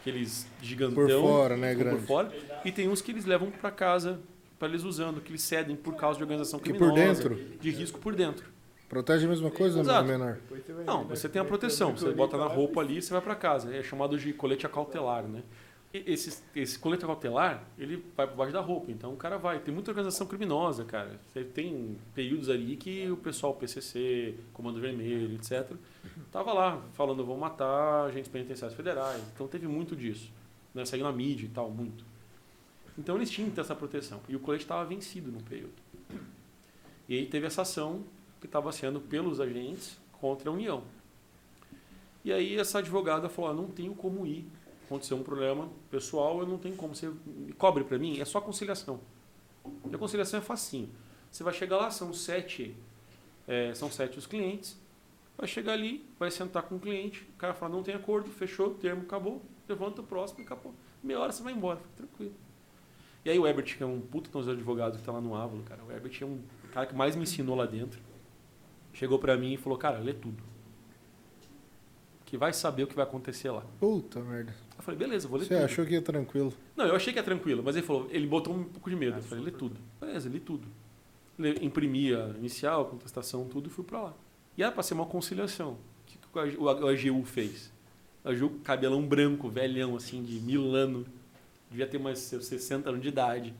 Aqueles 0.00 0.46
gigantão. 0.60 0.94
Por 1.06 1.10
fora, 1.10 1.56
né, 1.56 1.74
grande. 1.74 2.00
Por 2.00 2.06
fora. 2.06 2.32
E 2.64 2.70
tem 2.70 2.88
uns 2.88 3.00
que 3.00 3.10
eles 3.10 3.24
levam 3.24 3.50
para 3.50 3.70
casa, 3.70 4.20
para 4.58 4.68
eles 4.68 4.84
usando, 4.84 5.20
que 5.20 5.30
eles 5.30 5.42
cedem 5.42 5.76
por 5.76 5.94
causa 5.96 6.16
de 6.18 6.24
organização 6.24 6.58
Que 6.58 6.70
criminosa. 6.72 7.22
por 7.22 7.34
dentro 7.36 7.58
De 7.60 7.70
risco 7.70 7.98
por 7.98 8.14
dentro. 8.14 8.46
protege 8.88 9.26
a 9.26 9.28
mesma 9.28 9.50
coisa, 9.50 9.80
Exato. 9.80 10.06
menor. 10.08 10.38
Não, 10.86 11.04
você 11.04 11.28
tem 11.28 11.40
a 11.40 11.44
proteção. 11.44 11.96
Você 11.96 12.10
bota 12.12 12.36
na 12.36 12.46
roupa 12.46 12.80
ali 12.80 12.98
e 12.98 13.02
você 13.02 13.12
vai 13.12 13.20
para 13.22 13.34
casa. 13.34 13.74
É 13.74 13.82
chamado 13.82 14.16
de 14.18 14.32
colete 14.32 14.64
acautelar, 14.66 15.24
né? 15.24 15.42
Esse, 15.92 16.42
esse 16.56 16.76
colete 16.76 17.04
acautelar, 17.04 17.62
ele 17.78 18.04
vai 18.16 18.26
por 18.26 18.34
baixo 18.36 18.52
da 18.52 18.60
roupa. 18.60 18.90
Então 18.90 19.12
o 19.12 19.16
cara 19.16 19.38
vai. 19.38 19.60
Tem 19.60 19.72
muita 19.72 19.92
organização 19.92 20.26
criminosa, 20.26 20.84
cara. 20.84 21.20
Você 21.32 21.44
tem 21.44 21.96
períodos 22.14 22.48
ali 22.50 22.76
que 22.76 23.08
o 23.08 23.16
pessoal, 23.16 23.54
PCC, 23.54 24.34
Comando 24.52 24.80
Vermelho, 24.80 25.34
etc., 25.36 25.70
tava 26.32 26.52
lá 26.52 26.82
falando, 26.94 27.24
vão 27.24 27.36
matar 27.36 28.06
agentes 28.06 28.28
penitenciários 28.28 28.76
federais. 28.76 29.22
Então 29.32 29.46
teve 29.46 29.68
muito 29.68 29.94
disso. 29.94 30.32
Né? 30.74 30.84
Saiu 30.84 31.04
na 31.04 31.12
mídia 31.12 31.46
e 31.46 31.50
tal, 31.50 31.70
muito. 31.70 32.04
Então 32.96 33.16
eles 33.16 33.30
tinham 33.30 33.48
que 33.50 33.56
ter 33.56 33.60
essa 33.60 33.74
proteção. 33.74 34.20
E 34.28 34.36
o 34.36 34.40
colete 34.40 34.64
estava 34.64 34.84
vencido 34.84 35.30
no 35.30 35.42
período. 35.42 35.74
E 37.08 37.16
aí 37.18 37.26
teve 37.26 37.46
essa 37.46 37.62
ação 37.62 38.04
que 38.40 38.46
estava 38.46 38.70
sendo 38.72 39.00
pelos 39.00 39.40
agentes 39.40 39.98
contra 40.12 40.48
a 40.48 40.52
União. 40.52 40.82
E 42.24 42.32
aí 42.32 42.56
essa 42.56 42.78
advogada 42.78 43.28
falou, 43.28 43.50
ah, 43.50 43.54
não 43.54 43.68
tenho 43.68 43.94
como 43.94 44.26
ir. 44.26 44.46
Aconteceu 44.86 45.16
um 45.16 45.22
problema 45.22 45.68
pessoal, 45.90 46.40
eu 46.40 46.46
não 46.46 46.58
tenho 46.58 46.76
como. 46.76 46.94
Você 46.94 47.10
cobre 47.58 47.84
para 47.84 47.98
mim? 47.98 48.20
É 48.20 48.24
só 48.24 48.40
conciliação. 48.40 49.00
E 49.90 49.94
a 49.94 49.98
conciliação 49.98 50.38
é 50.38 50.42
facinho. 50.42 50.90
Você 51.30 51.42
vai 51.42 51.52
chegar 51.52 51.76
lá, 51.78 51.90
são 51.90 52.12
sete, 52.12 52.76
é, 53.48 53.74
são 53.74 53.90
sete 53.90 54.18
os 54.18 54.26
clientes. 54.26 54.78
Vai 55.36 55.48
chegar 55.48 55.72
ali, 55.72 56.04
vai 56.18 56.30
sentar 56.30 56.62
com 56.62 56.76
o 56.76 56.80
cliente. 56.80 57.26
O 57.34 57.38
cara 57.38 57.54
fala, 57.54 57.74
não 57.74 57.82
tem 57.82 57.94
acordo, 57.94 58.30
fechou, 58.30 58.74
termo, 58.74 59.02
acabou. 59.02 59.42
Levanta 59.68 60.00
o 60.00 60.04
próximo 60.04 60.40
e 60.40 60.42
acabou. 60.44 60.74
Meia 61.02 61.18
hora 61.18 61.32
você 61.32 61.42
vai 61.42 61.52
embora, 61.52 61.78
fica 61.78 61.94
tranquilo. 61.96 62.34
E 63.24 63.30
aí 63.30 63.38
o 63.38 63.46
Herbert, 63.46 63.76
que 63.76 63.82
é 63.82 63.86
um 63.86 64.00
puta 64.00 64.30
dos 64.30 64.48
advogados 64.48 64.98
que 65.00 65.04
tá 65.04 65.12
lá 65.12 65.20
no 65.20 65.34
Ávolo, 65.34 65.62
cara. 65.62 65.82
O 65.82 65.90
Herbert 65.90 66.16
é 66.20 66.24
um 66.26 66.40
cara 66.72 66.86
que 66.86 66.94
mais 66.94 67.16
me 67.16 67.22
ensinou 67.22 67.56
lá 67.56 67.64
dentro. 67.66 67.98
Chegou 68.92 69.18
pra 69.18 69.36
mim 69.36 69.54
e 69.54 69.56
falou, 69.56 69.78
cara, 69.78 69.98
lê 69.98 70.12
tudo. 70.12 70.42
Que 72.24 72.36
vai 72.36 72.52
saber 72.52 72.82
o 72.84 72.86
que 72.86 72.94
vai 72.94 73.04
acontecer 73.04 73.50
lá. 73.50 73.62
Puta 73.78 74.20
merda. 74.20 74.54
Eu 74.76 74.82
falei, 74.82 74.98
beleza, 74.98 75.28
vou 75.28 75.38
ler 75.38 75.46
Você 75.46 75.54
tudo. 75.54 75.64
achou 75.64 75.86
que 75.86 75.92
ia 75.92 76.02
tranquilo? 76.02 76.52
Não, 76.76 76.86
eu 76.86 76.96
achei 76.96 77.12
que 77.12 77.18
é 77.18 77.22
tranquilo, 77.22 77.62
mas 77.64 77.76
ele 77.76 77.86
falou, 77.86 78.08
ele 78.10 78.26
botou 78.26 78.54
um 78.54 78.64
pouco 78.64 78.90
de 78.90 78.96
medo. 78.96 79.18
Eu 79.18 79.22
falei, 79.22 79.44
lê 79.44 79.50
tudo. 79.50 79.76
Beleza, 80.00 80.28
li 80.28 80.40
tudo. 80.40 80.66
Le- 81.38 81.58
Imprimi 81.64 82.14
a 82.14 82.28
inicial, 82.38 82.86
contestação, 82.86 83.46
tudo 83.46 83.68
e 83.68 83.70
fui 83.70 83.84
pra 83.84 84.00
lá. 84.02 84.14
E 84.56 84.62
era 84.62 84.72
pra 84.72 84.82
ser 84.82 84.94
uma 84.94 85.06
conciliação. 85.06 85.72
O 85.72 85.78
que 86.06 86.18
que 86.18 86.38
o 86.58 86.68
AG 86.68 86.82
o 86.82 86.88
AGU 86.88 87.24
fez? 87.24 87.72
O 88.24 88.28
AGU, 88.28 88.50
cabelão 88.64 89.02
branco, 89.02 89.48
velhão, 89.48 89.96
assim, 89.96 90.22
de 90.22 90.40
mil 90.40 90.74
anos. 90.74 91.06
Devia 91.74 91.88
ter 91.88 91.98
mais 91.98 92.20
seus 92.20 92.46
60 92.46 92.88
anos 92.88 93.02
de 93.02 93.08
idade. 93.08 93.52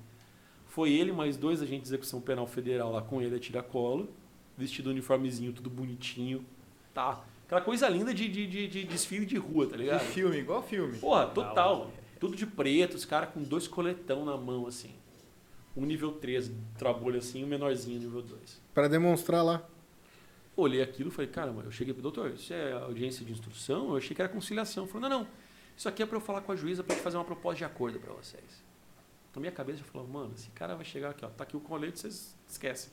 Foi 0.67 0.93
ele 0.93 1.11
mais 1.11 1.37
dois 1.37 1.61
agentes 1.61 1.89
de 1.89 1.97
execução 1.97 2.21
penal 2.21 2.47
federal 2.47 2.93
lá 2.93 3.03
com 3.03 3.21
ele 3.21 3.35
a 3.35 3.41
tiracolo, 3.41 4.09
vestido 4.57 4.91
uniformezinho, 4.91 5.53
tudo 5.53 5.69
bonitinho. 5.69 6.47
Tá. 6.95 7.25
Aquela 7.45 7.61
coisa 7.61 7.89
linda 7.89 8.15
de, 8.15 8.29
de, 8.29 8.47
de, 8.47 8.69
de 8.69 8.85
desfile 8.85 9.27
de 9.27 9.37
rua, 9.37 9.67
tá 9.67 9.77
ligado? 9.77 9.99
De 9.99 10.13
filme, 10.13 10.37
igual 10.37 10.63
filme. 10.63 10.97
Porra, 10.97 11.27
total. 11.27 11.91
Tudo 12.21 12.37
de 12.37 12.47
preto, 12.47 12.95
os 12.95 13.05
caras 13.05 13.31
com 13.35 13.43
dois 13.43 13.67
coletão 13.67 14.25
na 14.25 14.37
mão, 14.37 14.69
assim. 14.69 14.93
Um 15.77 15.85
nível 15.85 16.13
3, 16.13 16.53
trabolho 16.79 17.19
assim, 17.19 17.41
e 17.41 17.45
um 17.45 17.49
menorzinho 17.49 17.99
nível 17.99 18.23
2. 18.23 18.63
Pra 18.73 18.87
demonstrar 18.87 19.45
lá. 19.45 19.69
Olhei 20.57 20.81
aquilo 20.83 21.09
e 21.09 21.13
falei, 21.13 21.29
caramba, 21.33 21.63
eu 21.65 21.73
cheguei 21.73 21.93
pro 21.93 22.01
doutor, 22.01 22.31
isso 22.31 22.55
é 22.55 22.75
audiência 22.75 23.27
de 23.27 23.33
instrução? 23.33 23.89
Eu 23.89 23.97
achei 23.97 24.15
que 24.15 24.23
era 24.23 24.29
conciliação. 24.29 24.85
Ele 24.85 24.93
falou, 24.93 25.09
não, 25.09 25.19
não, 25.19 25.27
isso 25.77 25.89
aqui 25.89 26.03
é 26.03 26.07
pra 26.07 26.17
eu 26.17 26.21
falar 26.21 26.41
com 26.41 26.53
a 26.53 26.57
juíza 26.57 26.83
pra 26.83 26.95
gente 26.95 27.03
fazer 27.03 27.17
uma 27.17 27.25
proposta 27.25 27.59
de 27.59 27.65
acordo 27.65 27.99
pra 27.99 28.13
vocês. 28.13 28.65
Então 29.31 29.41
minha 29.41 29.53
cabeça 29.53 29.79
já 29.79 29.85
falou, 29.85 30.07
mano, 30.07 30.33
esse 30.35 30.49
cara 30.51 30.77
vai 30.77 30.85
chegar 30.85 31.11
aqui, 31.11 31.25
ó, 31.25 31.29
tá 31.29 31.45
aqui 31.45 31.57
o 31.57 31.61
colete, 31.61 31.99
vocês 31.99 32.37
esquecem. 32.49 32.93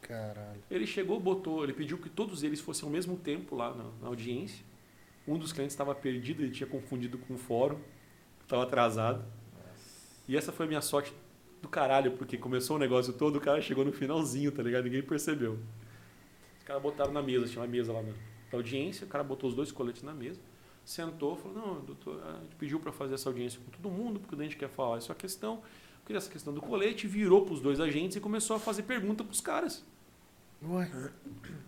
Caralho. 0.00 0.60
Ele 0.70 0.86
chegou, 0.86 1.18
botou, 1.18 1.64
ele 1.64 1.72
pediu 1.72 1.96
que 1.96 2.10
todos 2.10 2.42
eles 2.42 2.60
fossem 2.60 2.84
ao 2.84 2.90
mesmo 2.90 3.16
tempo 3.16 3.56
lá 3.56 3.74
na, 3.74 3.84
na 4.02 4.08
audiência. 4.08 4.64
Um 5.26 5.38
dos 5.38 5.52
clientes 5.52 5.72
estava 5.72 5.94
perdido, 5.94 6.42
ele 6.42 6.50
tinha 6.50 6.66
confundido 6.66 7.16
com 7.16 7.34
o 7.34 7.38
fórum, 7.38 7.80
estava 8.42 8.64
atrasado. 8.64 9.24
E 10.28 10.36
essa 10.36 10.52
foi 10.52 10.66
a 10.66 10.68
minha 10.68 10.82
sorte 10.82 11.14
do 11.62 11.68
caralho, 11.68 12.12
porque 12.12 12.36
começou 12.36 12.76
o 12.76 12.78
negócio 12.78 13.12
todo, 13.12 13.36
o 13.36 13.40
cara 13.40 13.60
chegou 13.60 13.84
no 13.84 13.92
finalzinho, 13.92 14.52
tá 14.52 14.62
ligado? 14.62 14.84
Ninguém 14.84 15.02
percebeu. 15.02 15.58
Os 16.58 16.64
caras 16.64 16.82
botaram 16.82 17.12
na 17.12 17.22
mesa, 17.22 17.46
tinha 17.46 17.62
uma 17.62 17.68
mesa 17.68 17.92
lá 17.92 18.02
na, 18.02 18.08
na 18.10 18.14
audiência, 18.52 19.06
o 19.06 19.08
cara 19.08 19.24
botou 19.24 19.48
os 19.48 19.56
dois 19.56 19.72
coletes 19.72 20.02
na 20.02 20.12
mesa, 20.12 20.40
sentou, 20.84 21.36
falou, 21.36 21.56
não, 21.56 21.80
doutor, 21.80 22.22
a 22.26 22.42
gente 22.42 22.56
pediu 22.56 22.78
para 22.78 22.92
fazer 22.92 23.14
essa 23.14 23.28
audiência 23.28 23.60
com 23.64 23.70
todo 23.70 23.90
mundo, 23.90 24.20
porque 24.20 24.34
a 24.34 24.44
gente 24.44 24.56
quer 24.56 24.68
falar 24.68 24.98
essa 24.98 25.14
questão, 25.14 25.60
porque 26.02 26.12
essa 26.14 26.30
questão 26.30 26.52
do 26.52 26.60
colete, 26.60 27.06
virou 27.06 27.44
para 27.44 27.54
os 27.54 27.60
dois 27.60 27.80
agentes 27.80 28.16
e 28.16 28.20
começou 28.20 28.56
a 28.56 28.58
fazer 28.58 28.82
pergunta 28.82 29.24
para 29.24 29.32
os 29.32 29.40
caras. 29.40 29.84
Ué. 30.62 30.90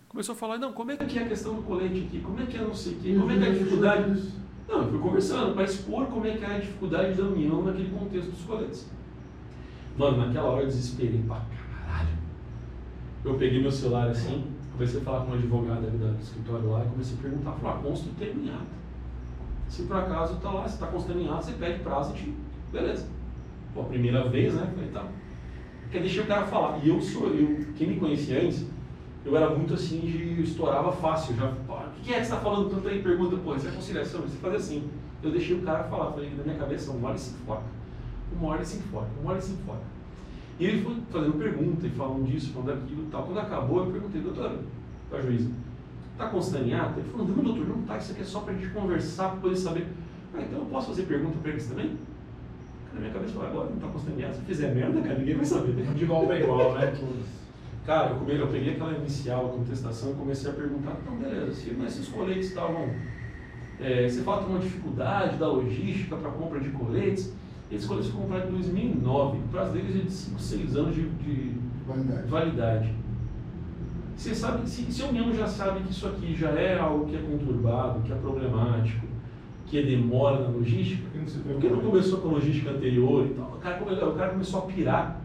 Começou 0.07 0.33
a 0.33 0.35
falar, 0.35 0.57
não, 0.57 0.73
como 0.73 0.91
é 0.91 0.97
que 0.97 1.19
é 1.19 1.23
a 1.23 1.27
questão 1.27 1.55
do 1.55 1.63
colete 1.63 2.05
aqui? 2.07 2.21
Como 2.21 2.39
é 2.39 2.45
que 2.45 2.57
é 2.57 2.61
não 2.61 2.73
sei 2.73 2.93
o 2.93 2.99
quê? 2.99 3.15
Como 3.17 3.31
é 3.31 3.37
que 3.37 3.43
é 3.43 3.47
a 3.47 3.51
dificuldade? 3.51 4.31
Não, 4.67 4.81
eu 4.83 4.89
fui 4.89 4.99
conversando 4.99 5.53
para 5.53 5.63
expor 5.63 6.07
como 6.07 6.25
é 6.27 6.37
que 6.37 6.43
é 6.43 6.55
a 6.55 6.59
dificuldade 6.59 7.15
da 7.15 7.23
União 7.23 7.63
naquele 7.63 7.89
contexto 7.89 8.31
dos 8.31 8.41
coletes. 8.41 8.89
Mano, 9.97 10.17
naquela 10.17 10.49
hora 10.49 10.63
eu 10.63 10.67
desesperei 10.67 11.23
pra 11.25 11.37
caralho. 11.37 12.17
Eu 13.23 13.35
peguei 13.35 13.61
meu 13.61 13.71
celular 13.71 14.09
assim, 14.09 14.45
comecei 14.71 14.99
a 14.99 15.03
falar 15.03 15.21
com 15.21 15.27
uma 15.27 15.37
advogada 15.37 15.87
ali 15.87 15.97
do 15.97 16.21
escritório 16.21 16.69
lá 16.69 16.85
e 16.85 16.89
comecei 16.89 17.17
a 17.17 17.21
perguntar, 17.21 17.51
falar, 17.53 17.75
ah, 17.75 17.81
consta 17.81 18.09
o 18.09 18.11
ata. 18.11 18.76
Se 19.67 19.83
por 19.83 19.97
acaso 19.97 20.37
tá 20.37 20.49
lá, 20.49 20.67
se 20.67 20.79
tá 20.79 20.89
em 21.15 21.27
ata, 21.27 21.41
você 21.41 21.51
pede 21.53 21.79
prazo 21.79 22.13
e 22.13 22.17
te... 22.17 22.33
Beleza. 22.71 23.07
Pô, 23.73 23.81
a 23.81 23.85
primeira 23.85 24.27
vez, 24.27 24.53
né? 24.53 24.71
Falei, 24.73 24.89
tá. 24.89 25.05
Porque 25.81 25.99
deixei 25.99 26.23
o 26.23 26.27
cara 26.27 26.45
falar. 26.45 26.79
E 26.83 26.89
eu 26.89 27.01
sou, 27.01 27.27
eu, 27.27 27.65
quem 27.75 27.87
me 27.87 27.99
conhecia 27.99 28.41
antes, 28.41 28.65
eu 29.25 29.35
era 29.35 29.49
muito 29.49 29.73
assim 29.73 29.99
de. 29.99 30.37
Eu 30.37 30.43
estourava 30.43 30.91
fácil. 30.91 31.35
Já, 31.35 31.45
o 31.49 32.01
que 32.01 32.13
é 32.13 32.19
que 32.19 32.25
você 32.25 32.31
tá 32.31 32.39
falando 32.39 32.69
tanto 32.69 32.87
aí? 32.87 33.01
Pergunta, 33.01 33.37
pô, 33.37 33.55
isso 33.55 33.67
é 33.67 33.71
conciliação, 33.71 34.21
você 34.21 34.37
faz 34.37 34.55
assim. 34.55 34.89
Eu 35.21 35.31
deixei 35.31 35.57
o 35.57 35.61
cara 35.61 35.83
falar, 35.85 36.11
falei, 36.11 36.31
na 36.35 36.43
minha 36.43 36.57
cabeça, 36.57 36.91
uma 36.91 37.09
hora 37.09 37.17
e 37.17 37.19
se 37.19 37.35
enfoca. 37.35 37.63
Uma 38.33 38.49
hora 38.49 38.61
e 38.61 38.65
se 38.65 38.77
enfoca, 38.77 39.07
uma 39.21 39.31
hora 39.31 39.39
e 39.39 39.41
se 39.41 39.53
enfoca. 39.53 39.81
E 40.59 40.65
ele 40.65 40.81
foi 40.81 40.95
fazendo 41.09 41.37
pergunta 41.37 41.87
e 41.87 41.89
falando 41.89 42.25
disso, 42.25 42.53
falando 42.53 42.79
daquilo 42.79 43.03
e 43.03 43.07
tal. 43.07 43.23
Quando 43.23 43.39
acabou, 43.39 43.85
eu 43.85 43.91
perguntei, 43.91 44.21
doutora, 44.21 44.59
pra 45.09 45.21
juíza, 45.21 45.51
tá 46.17 46.25
ata? 46.25 46.99
Ele 46.99 47.09
falou, 47.09 47.27
não, 47.27 47.43
doutor, 47.43 47.67
não 47.67 47.81
tá, 47.83 47.97
isso 47.97 48.11
aqui 48.11 48.21
é 48.21 48.25
só 48.25 48.39
pra 48.41 48.53
gente 48.53 48.69
conversar, 48.69 49.29
pra 49.29 49.41
poder 49.41 49.57
saber. 49.57 49.87
Ah, 50.33 50.41
então 50.41 50.59
eu 50.59 50.65
posso 50.65 50.87
fazer 50.87 51.03
pergunta 51.03 51.37
pra 51.41 51.51
eles 51.51 51.67
também? 51.67 51.97
Na 52.93 52.99
minha 52.99 53.13
cabeça, 53.13 53.33
eu 53.33 53.35
falei, 53.35 53.51
agora 53.51 53.69
não 53.69 53.77
tá 53.77 53.87
ata, 53.87 54.33
se 54.33 54.41
fizer 54.41 54.73
merda, 54.73 55.01
cara, 55.01 55.19
ninguém 55.19 55.35
vai 55.35 55.45
saber. 55.45 55.73
De 55.73 56.03
igual 56.03 56.25
para 56.25 56.39
igual, 56.39 56.73
né? 56.73 56.93
Cara, 57.85 58.17
eu, 58.27 58.35
eu 58.35 58.47
peguei 58.47 58.73
aquela 58.73 58.97
inicial, 58.97 59.45
a 59.45 59.49
contestação, 59.49 60.11
e 60.11 60.15
comecei 60.15 60.51
a 60.51 60.53
perguntar, 60.53 60.97
então 61.01 61.15
beleza, 61.15 61.53
se 61.53 61.69
esses 61.69 62.09
coletes 62.09 62.47
estavam. 62.49 62.89
é, 63.79 64.09
você 64.09 64.23
fala 64.23 64.39
que 64.39 64.45
tem 64.47 64.55
uma 64.55 64.61
dificuldade 64.61 65.37
da 65.37 65.47
logística 65.47 66.17
para 66.17 66.29
compra 66.31 66.59
de 66.59 66.69
coletes. 66.71 67.33
Esses 67.71 67.87
coletes 67.87 68.09
foram 68.09 68.23
comprados 68.23 68.49
em 68.49 68.53
2009, 68.53 69.37
o 69.37 69.41
prazo 69.43 69.71
deles 69.71 69.95
é 69.95 69.99
de 69.99 70.11
5, 70.11 70.39
6 70.39 70.75
anos 70.75 70.95
de, 70.95 71.07
de 71.09 71.51
Validade. 71.87 72.27
validade. 72.27 72.93
Você 74.17 74.33
sabe, 74.33 74.67
se, 74.67 74.91
se 74.91 75.03
a 75.03 75.09
União 75.09 75.31
já 75.31 75.45
sabe 75.45 75.81
que 75.81 75.91
isso 75.91 76.07
aqui 76.07 76.35
já 76.35 76.49
é 76.49 76.79
algo 76.79 77.05
que 77.05 77.15
é 77.15 77.19
conturbado, 77.19 78.01
que 78.01 78.11
é 78.11 78.15
problemático, 78.15 79.05
que 79.67 79.83
demora 79.83 80.39
na 80.39 80.49
logística, 80.49 81.03
por 81.45 81.61
que 81.61 81.69
não 81.69 81.79
começou 81.81 82.19
com 82.19 82.29
a 82.29 82.31
logística 82.31 82.71
anterior 82.71 83.27
e 83.27 83.35
tal? 83.35 83.53
O 83.53 83.59
cara, 83.59 83.83
o 83.83 84.15
cara 84.15 84.31
começou 84.31 84.61
a 84.61 84.63
pirar. 84.63 85.21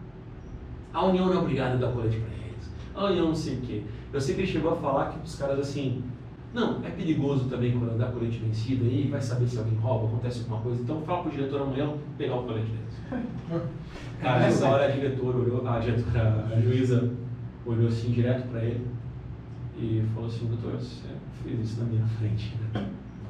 A 0.93 1.05
União 1.05 1.25
não 1.25 1.33
é 1.33 1.37
obrigada 1.37 1.73
a 1.73 1.77
dar 1.77 1.91
colete 1.91 2.17
para 2.17 2.35
eles. 2.45 2.71
A 2.93 3.05
União 3.05 3.29
não 3.29 3.35
sei 3.35 3.55
o 3.55 3.61
quê. 3.61 3.81
Eu 4.13 4.21
sei 4.21 4.35
que 4.35 4.41
ele 4.41 4.51
chegou 4.51 4.73
a 4.73 4.75
falar 4.75 5.09
que 5.09 5.25
os 5.25 5.35
caras 5.35 5.57
assim, 5.59 6.03
Não, 6.53 6.85
é 6.85 6.89
perigoso 6.91 7.49
também 7.49 7.71
quando 7.71 7.93
andar 7.93 8.11
colete 8.11 8.37
vencido 8.37 8.85
aí, 8.85 9.07
vai 9.09 9.19
saber 9.19 9.47
se 9.47 9.57
alguém 9.57 9.75
rouba, 9.79 10.05
acontece 10.05 10.41
alguma 10.41 10.61
coisa. 10.61 10.83
Então 10.83 11.01
fala 11.01 11.23
pro 11.23 11.31
diretor 11.31 11.63
amanhã 11.63 11.91
pegar 12.15 12.35
o 12.35 12.43
colete 12.43 12.67
deles. 12.67 13.63
Cara, 14.21 14.39
nessa 14.41 14.67
hora 14.67 14.85
a 14.85 14.89
diretora 14.89 15.35
olhou, 15.35 15.67
a 15.67 15.79
diretora, 15.79 16.47
a 16.55 16.61
juíza 16.61 17.11
olhou 17.65 17.87
assim 17.87 18.11
direto 18.11 18.47
pra 18.49 18.63
ele 18.63 18.85
e 19.77 20.03
falou 20.13 20.27
assim, 20.29 20.45
doutor, 20.47 20.73
você 20.79 21.07
fez 21.43 21.59
isso 21.61 21.79
na 21.81 21.85
minha 21.87 22.05
frente, 22.19 22.53
né? 22.73 22.89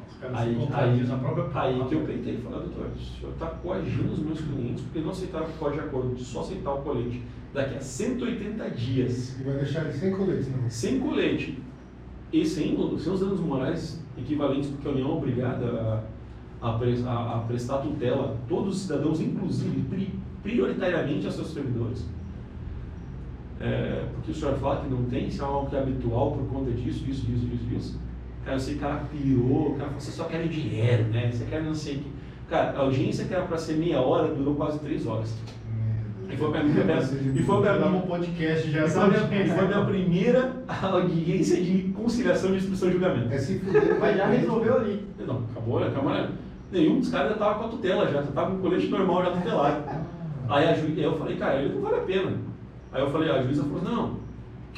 Os 0.10 0.18
caras 0.18 0.38
Aí, 0.38 0.55
contradizem 0.55 1.07
na 1.07 1.18
própria 1.18 1.61
aí, 1.61 1.81
aí 1.81 1.88
que 1.88 1.95
eu 1.95 2.01
peitei 2.01 2.34
e 2.35 2.38
falei, 2.41 2.60
doutor, 2.60 2.88
o 2.95 2.99
senhor 2.99 3.34
está 3.34 3.47
coagindo 3.47 4.11
os 4.14 4.19
meus 4.19 4.41
clientes 4.41 4.84
porque 4.84 4.99
não 4.99 5.10
aceitaram 5.11 5.45
o 5.45 5.53
código 5.53 5.81
de 5.81 5.88
acordo 5.88 6.15
de 6.15 6.23
só 6.23 6.41
aceitar 6.41 6.73
o 6.73 6.81
colete 6.81 7.22
daqui 7.53 7.76
a 7.76 7.80
180 7.81 8.69
dias, 8.72 9.39
E 9.39 9.43
vai 9.43 9.53
deixar 9.57 9.84
ele 9.85 9.93
sem 9.93 10.11
colete, 10.11 10.49
não. 10.49 10.69
sem 10.69 10.99
colete 10.99 11.60
e 12.31 12.45
sem, 12.45 12.76
sem 12.97 13.14
os 13.14 13.19
danos 13.19 13.39
morais 13.39 14.03
equivalentes, 14.18 14.69
porque 14.72 14.88
a 14.88 14.91
União 14.91 15.10
é 15.10 15.14
obrigada 15.14 15.65
a, 16.61 16.68
a, 16.68 16.69
a- 16.72 17.35
a 17.38 17.39
prestar 17.41 17.77
tutela 17.80 18.34
a 18.34 18.47
todos 18.47 18.76
os 18.76 18.81
cidadãos, 18.84 19.19
inclusive 19.22 19.81
pri- 19.89 20.14
prioritariamente 20.41 21.27
a 21.27 21.31
seus 21.31 21.49
servidores. 21.53 22.05
É, 23.64 24.03
porque 24.14 24.31
o 24.31 24.35
senhor 24.35 24.56
fala 24.56 24.81
que 24.81 24.90
não 24.90 25.06
tem, 25.06 25.27
isso 25.27 25.41
é 25.41 25.45
algo 25.45 25.69
que 25.69 25.76
é 25.77 25.80
habitual 25.80 26.31
por 26.31 26.45
conta 26.48 26.72
disso, 26.72 27.06
disso, 27.06 27.26
disso, 27.26 27.45
disso, 27.45 27.64
disso. 27.64 28.02
Cara, 28.44 28.57
eu 28.57 28.60
sei 28.60 28.73
que 28.73 28.80
o 28.80 28.84
cara 28.84 29.03
pirou, 29.10 29.68
o 29.69 29.76
cara 29.76 29.85
falou, 29.85 29.99
você 30.02 30.11
só 30.11 30.26
quer 30.26 30.45
dinheiro, 30.49 31.06
né? 31.06 31.31
Você 31.31 31.45
quer 31.45 31.64
não 31.64 31.73
sei 31.73 31.95
o 31.95 31.99
que. 31.99 32.11
Cara, 32.49 32.77
a 32.77 32.81
audiência 32.81 33.23
que 33.23 33.34
era 33.34 33.45
para 33.45 33.57
ser 33.57 33.77
meia 33.77 34.02
hora 34.02 34.34
durou 34.34 34.56
quase 34.56 34.80
três 34.80 35.07
horas. 35.07 35.34
E 36.30 36.35
foi 36.35 36.57
a 36.57 36.64
minha, 36.64 36.84
e 37.35 37.44
foi 37.44 37.68
a 37.69 37.73
minha, 37.73 37.88
um 37.88 38.02
podcast 38.02 38.69
já 38.69 38.85
e 38.85 38.90
foi 38.90 39.02
a 39.02 39.07
minha, 39.07 39.44
e 39.44 39.49
foi 39.49 39.60
a 39.60 39.68
minha 39.68 39.85
primeira 39.85 40.64
audiência 40.81 41.64
de 41.64 41.94
conciliação 41.95 42.52
de 42.52 42.57
instrução 42.57 42.90
de 42.90 42.95
julgamento. 42.95 43.31
É 43.31 43.38
se 43.38 43.60
fuder. 43.60 43.98
Mas 43.99 44.18
já 44.18 44.26
resolveu 44.26 44.76
ali. 44.76 45.07
Não, 45.26 45.44
acabou, 45.52 45.80
né? 45.80 45.91
Calma, 45.94 46.14
né? 46.14 46.30
Nenhum 46.72 46.99
dos 46.99 47.10
caras 47.10 47.31
já 47.31 47.38
tava 47.38 47.60
com 47.60 47.65
a 47.65 47.68
tutela 47.69 48.11
já, 48.11 48.23
já 48.23 48.31
tava 48.31 48.52
com 48.52 48.57
o 48.57 48.60
colete 48.61 48.88
normal 48.88 49.23
já 49.23 49.31
tutelado. 49.31 49.84
Aí 50.49 50.68
a 50.68 50.73
ju... 50.73 50.88
eu 50.98 51.18
falei, 51.18 51.38
cara, 51.38 51.61
ele 51.61 51.76
não 51.76 51.81
vale 51.81 51.98
a 51.98 52.02
pena. 52.02 52.31
Aí 52.94 53.02
eu 53.02 53.10
falei, 53.10 53.30
a 53.32 53.41
juíza 53.41 53.64
falou, 53.64 53.82
não, 53.82 54.18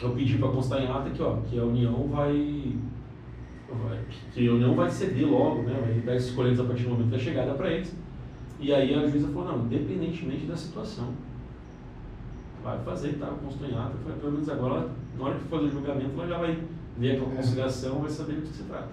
eu 0.02 0.12
pedi 0.12 0.38
para 0.38 0.48
constar 0.50 0.82
em 0.82 0.88
ata 0.88 1.10
aqui, 1.10 1.22
ó, 1.22 1.36
que 1.42 1.60
a 1.60 1.64
União 1.64 2.08
vai, 2.08 2.76
vai- 3.70 4.00
que 4.34 4.48
a 4.48 4.54
União 4.54 4.74
vai 4.74 4.90
ceder 4.90 5.28
logo, 5.30 5.64
né? 5.64 5.78
Vai 5.82 5.94
dar 6.02 6.16
esses 6.16 6.32
a 6.60 6.64
partir 6.64 6.84
do 6.84 6.92
momento 6.92 7.10
da 7.10 7.20
chegada 7.20 7.54
para 7.54 7.70
eles. 7.70 7.96
E 8.60 8.74
aí 8.74 8.94
a 8.96 9.06
juíza 9.06 9.28
falou, 9.28 9.46
não, 9.58 9.66
independentemente 9.66 10.46
da 10.46 10.56
situação, 10.56 11.10
vai 12.64 12.80
fazer, 12.80 13.14
tá? 13.20 13.28
Constou 13.44 13.68
em 13.68 13.74
ata. 13.76 13.94
Falei, 14.04 14.18
pelo 14.20 14.32
menos 14.32 14.50
agora, 14.50 14.90
na 15.18 15.26
hora 15.26 15.36
que 15.36 15.42
for 15.44 15.60
fazer 15.60 15.66
o 15.66 15.72
julgamento, 15.72 16.12
ela 16.18 16.28
já 16.28 16.38
vai 16.38 16.58
ver 16.98 17.12
aquela 17.18 17.36
conciliação, 17.36 18.00
vai 18.00 18.10
saber 18.10 18.36
do 18.36 18.42
que 18.44 18.48
se 18.48 18.64
trata. 18.64 18.90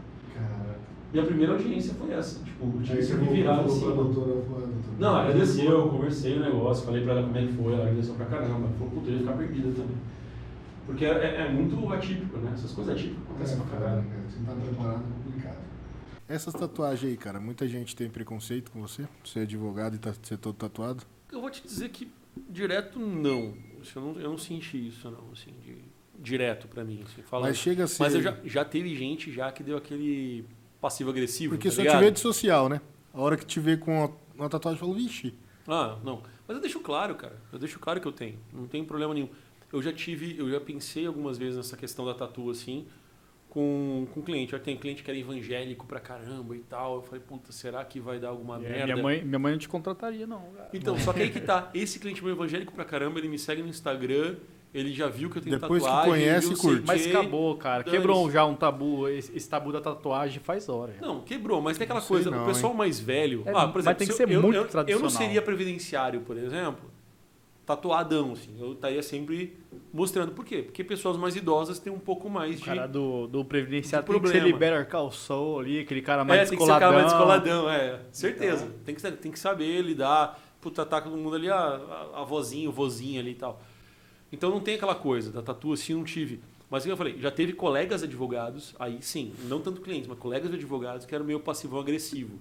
Caraca. 1.12 1.14
Minha 1.14 1.24
primeira 1.24 1.52
audiência 1.52 1.94
foi 1.94 2.12
essa. 2.12 2.42
Tipo, 2.44 2.64
eu 2.64 2.82
tive 2.82 2.96
que 2.98 3.02
você 3.04 3.14
me 3.14 3.26
e 3.26 3.32
virar 3.34 3.56
falou 3.56 3.70
assim. 3.72 3.84
pra 3.84 3.94
doutora, 3.94 4.42
falou, 4.42 4.60
doutora. 4.60 4.96
Não, 4.98 5.16
agradeceu, 5.16 5.70
eu 5.70 5.88
conversei 5.88 6.36
o 6.38 6.40
negócio, 6.40 6.86
falei 6.86 7.02
pra 7.02 7.12
ela 7.12 7.22
como 7.22 7.36
é 7.36 7.46
que 7.46 7.52
foi, 7.52 7.72
ela 7.74 7.82
agradeceu 7.82 8.14
pra 8.14 8.26
caramba. 8.26 8.68
Falou, 8.78 8.90
puta, 8.92 9.08
eu 9.08 9.12
ia 9.14 9.18
ficar 9.20 9.32
perdida 9.32 9.72
também. 9.72 9.96
Porque 10.86 11.04
é, 11.04 11.08
é- 11.10 11.36
é 11.42 11.52
muito 11.52 11.92
atípico, 11.92 12.38
né? 12.38 12.50
Essas 12.54 12.72
coisas 12.72 12.94
atípicas 12.94 13.22
acontecem 13.28 13.56
pra 13.58 13.66
caralho. 13.78 14.04
Se 14.28 14.38
não 14.38 14.46
tá 14.46 14.52
preparado, 14.60 15.02
é 15.04 15.24
complicado. 15.24 15.58
Essas 16.28 16.54
tatuagens 16.54 17.10
aí, 17.10 17.16
cara, 17.16 17.38
muita 17.38 17.68
gente 17.68 17.94
tem 17.94 18.08
preconceito 18.08 18.70
com 18.70 18.80
você? 18.80 19.06
Você 19.24 19.40
é 19.40 19.42
advogado 19.42 19.94
e 19.96 19.98
tá, 19.98 20.14
ser 20.22 20.38
todo 20.38 20.54
tatuado? 20.54 21.04
Eu 21.30 21.40
vou 21.40 21.50
te 21.50 21.62
dizer 21.62 21.88
que 21.90 22.10
direto 22.48 22.98
não. 22.98 23.54
Assim, 23.80 23.92
Eu 23.96 24.02
não, 24.02 24.20
eu 24.20 24.30
não 24.30 24.38
senti 24.38 24.88
isso, 24.88 25.10
não, 25.10 25.30
assim, 25.32 25.50
de, 25.62 25.76
direto 26.20 26.66
pra 26.68 26.84
mim. 26.84 27.00
Assim, 27.04 27.22
falando. 27.22 27.48
Mas 27.48 27.58
chega 27.58 27.84
a 27.84 27.86
ser. 27.86 28.02
Mas 28.02 28.14
eu 28.14 28.22
já, 28.22 28.36
já 28.44 28.64
teve 28.64 28.94
gente 28.96 29.30
já 29.32 29.52
que 29.52 29.62
deu 29.62 29.76
aquele 29.76 30.44
passivo-agressivo. 30.82 31.54
Porque 31.54 31.68
tá 31.70 31.74
só 31.76 31.80
ligado? 31.82 31.98
te 31.98 32.04
vê 32.04 32.10
de 32.10 32.20
social, 32.20 32.68
né? 32.68 32.80
A 33.14 33.20
hora 33.20 33.36
que 33.36 33.46
te 33.46 33.60
vê 33.60 33.76
com 33.76 34.12
uma, 34.34 34.48
tatuagem, 34.50 34.78
fala, 34.78 34.92
vixe. 34.94 35.32
Ah, 35.66 35.96
não. 36.04 36.22
Mas 36.46 36.56
eu 36.56 36.60
deixo 36.60 36.80
claro, 36.80 37.14
cara. 37.14 37.36
Eu 37.52 37.58
deixo 37.58 37.78
claro 37.78 38.00
que 38.00 38.06
eu 38.06 38.12
tenho. 38.12 38.38
Não 38.52 38.66
tem 38.66 38.84
problema 38.84 39.14
nenhum. 39.14 39.28
Eu 39.72 39.80
já 39.80 39.92
tive, 39.92 40.36
eu 40.38 40.50
já 40.50 40.60
pensei 40.60 41.06
algumas 41.06 41.38
vezes 41.38 41.56
nessa 41.56 41.76
questão 41.76 42.04
da 42.04 42.12
tatu, 42.12 42.50
assim, 42.50 42.86
com, 43.48 44.06
com 44.12 44.20
cliente. 44.20 44.54
Olha, 44.54 44.62
tem 44.64 44.76
cliente 44.76 45.02
que 45.02 45.10
era 45.10 45.18
evangélico 45.18 45.86
pra 45.86 46.00
caramba 46.00 46.56
e 46.56 46.60
tal. 46.60 46.96
Eu 46.96 47.02
falei, 47.02 47.20
puta, 47.20 47.52
será 47.52 47.84
que 47.84 48.00
vai 48.00 48.18
dar 48.18 48.28
alguma 48.28 48.56
É, 48.56 48.60
merda? 48.60 48.84
minha, 48.92 49.02
mãe, 49.02 49.24
minha 49.24 49.38
mãe 49.38 49.52
não 49.52 49.58
te 49.58 49.68
contrataria, 49.68 50.26
não. 50.26 50.42
cara. 50.56 50.68
Então, 50.74 50.98
só 50.98 51.12
que 51.12 51.22
aí 51.22 51.30
que 51.30 51.40
tá. 51.40 51.70
Esse 51.74 51.98
cliente 51.98 52.22
meu 52.24 52.32
evangélico 52.32 52.72
pra 52.72 52.84
caramba, 52.84 53.18
ele 53.18 53.28
me 53.28 53.38
segue 53.38 53.62
no 53.62 53.68
Instagram, 53.68 54.36
ele 54.74 54.92
já 54.92 55.08
viu 55.08 55.28
que 55.28 55.38
eu 55.38 55.42
tenho 55.42 55.58
Depois 55.58 55.82
que 55.82 55.88
tatuagem. 55.88 56.12
ele 56.14 56.24
conhece, 56.24 56.48
viu, 56.48 56.56
sei 56.56 56.70
curte. 56.70 56.82
o 56.84 56.86
Mas 56.86 57.06
acabou, 57.06 57.56
cara. 57.56 57.84
Quebrou 57.84 58.30
já 58.30 58.44
um 58.46 58.54
tabu, 58.54 59.08
esse, 59.08 59.36
esse 59.36 59.48
tabu 59.48 59.70
da 59.72 59.80
tatuagem 59.80 60.40
faz 60.40 60.68
hora. 60.68 60.92
já. 60.94 61.00
Não, 61.06 61.20
quebrou, 61.20 61.60
mas 61.60 61.76
tem 61.76 61.84
aquela 61.84 62.00
Não 62.00 62.06
coisa, 62.06 62.30
não, 62.30 62.42
o 62.44 62.46
pessoal 62.46 62.72
mais 62.74 62.98
velho. 62.98 63.42
É, 63.46 63.50
ah, 63.50 63.68
por 63.68 63.82
mas 63.82 63.84
exemplo, 63.84 63.98
tem 63.98 64.06
que 64.06 64.12
se 64.12 64.16
ser 64.16 64.30
eu, 64.30 64.40
muito 64.42 64.54
eu, 64.56 64.60
eu 64.60 64.64
não 64.64 64.70
tradicional. 64.70 65.10
seria 65.10 65.42
previdenciário, 65.42 66.20
por 66.22 66.36
exemplo, 66.38 66.90
tatuadão, 67.66 68.32
assim. 68.32 68.56
Eu 68.58 68.72
estaria 68.72 69.02
sempre 69.02 69.56
mostrando. 69.92 70.32
Por 70.32 70.44
quê? 70.44 70.62
Porque 70.62 70.82
pessoas 70.82 71.16
mais 71.16 71.36
idosas 71.36 71.78
têm 71.78 71.92
um 71.92 71.98
pouco 71.98 72.28
mais 72.28 72.54
O 72.56 72.58
de. 72.58 72.64
cara 72.64 72.86
do, 72.88 73.26
do 73.26 73.44
previdenciário 73.44 74.06
de 74.06 74.12
tem 74.12 74.20
que 74.20 74.26
ser 74.28 74.32
problema. 74.38 74.46
libera 74.58 74.84
calçou 74.84 75.60
ali, 75.60 75.80
aquele 75.80 76.02
cara 76.02 76.24
mais 76.24 76.40
é, 76.40 76.44
tem 76.46 76.58
que 76.58 76.64
ser 76.64 76.70
o 76.70 76.78
cara 76.78 77.02
descoladão. 77.02 77.64
mais 77.64 77.68
descoladão, 77.68 77.70
é. 77.70 78.00
Certeza. 78.10 78.68
Tem, 78.84 78.94
que, 78.94 79.12
tem 79.12 79.30
que 79.32 79.38
saber 79.38 79.80
lidar. 79.82 80.40
Puta, 80.60 80.86
tá 80.86 81.00
todo 81.00 81.16
mundo 81.16 81.36
ali, 81.36 81.50
a, 81.50 81.56
a, 81.56 82.20
a 82.20 82.24
vozinha, 82.24 82.68
o 82.68 82.72
vozinho 82.72 83.20
ali 83.20 83.32
e 83.32 83.34
tal. 83.34 83.60
Então 84.32 84.50
não 84.50 84.60
tem 84.60 84.74
aquela 84.74 84.94
coisa, 84.94 85.30
da 85.30 85.42
tatu 85.42 85.72
assim 85.72 85.94
não 85.94 86.04
tive. 86.04 86.40
Mas 86.70 86.86
eu 86.86 86.96
falei, 86.96 87.18
já 87.20 87.30
teve 87.30 87.52
colegas 87.52 88.02
advogados, 88.02 88.74
aí 88.78 88.98
sim, 89.02 89.34
não 89.44 89.60
tanto 89.60 89.82
clientes, 89.82 90.08
mas 90.08 90.18
colegas 90.18 90.50
de 90.50 90.56
advogados 90.56 91.04
que 91.04 91.14
eram 91.14 91.24
meio 91.24 91.38
passivo-agressivo. 91.38 92.38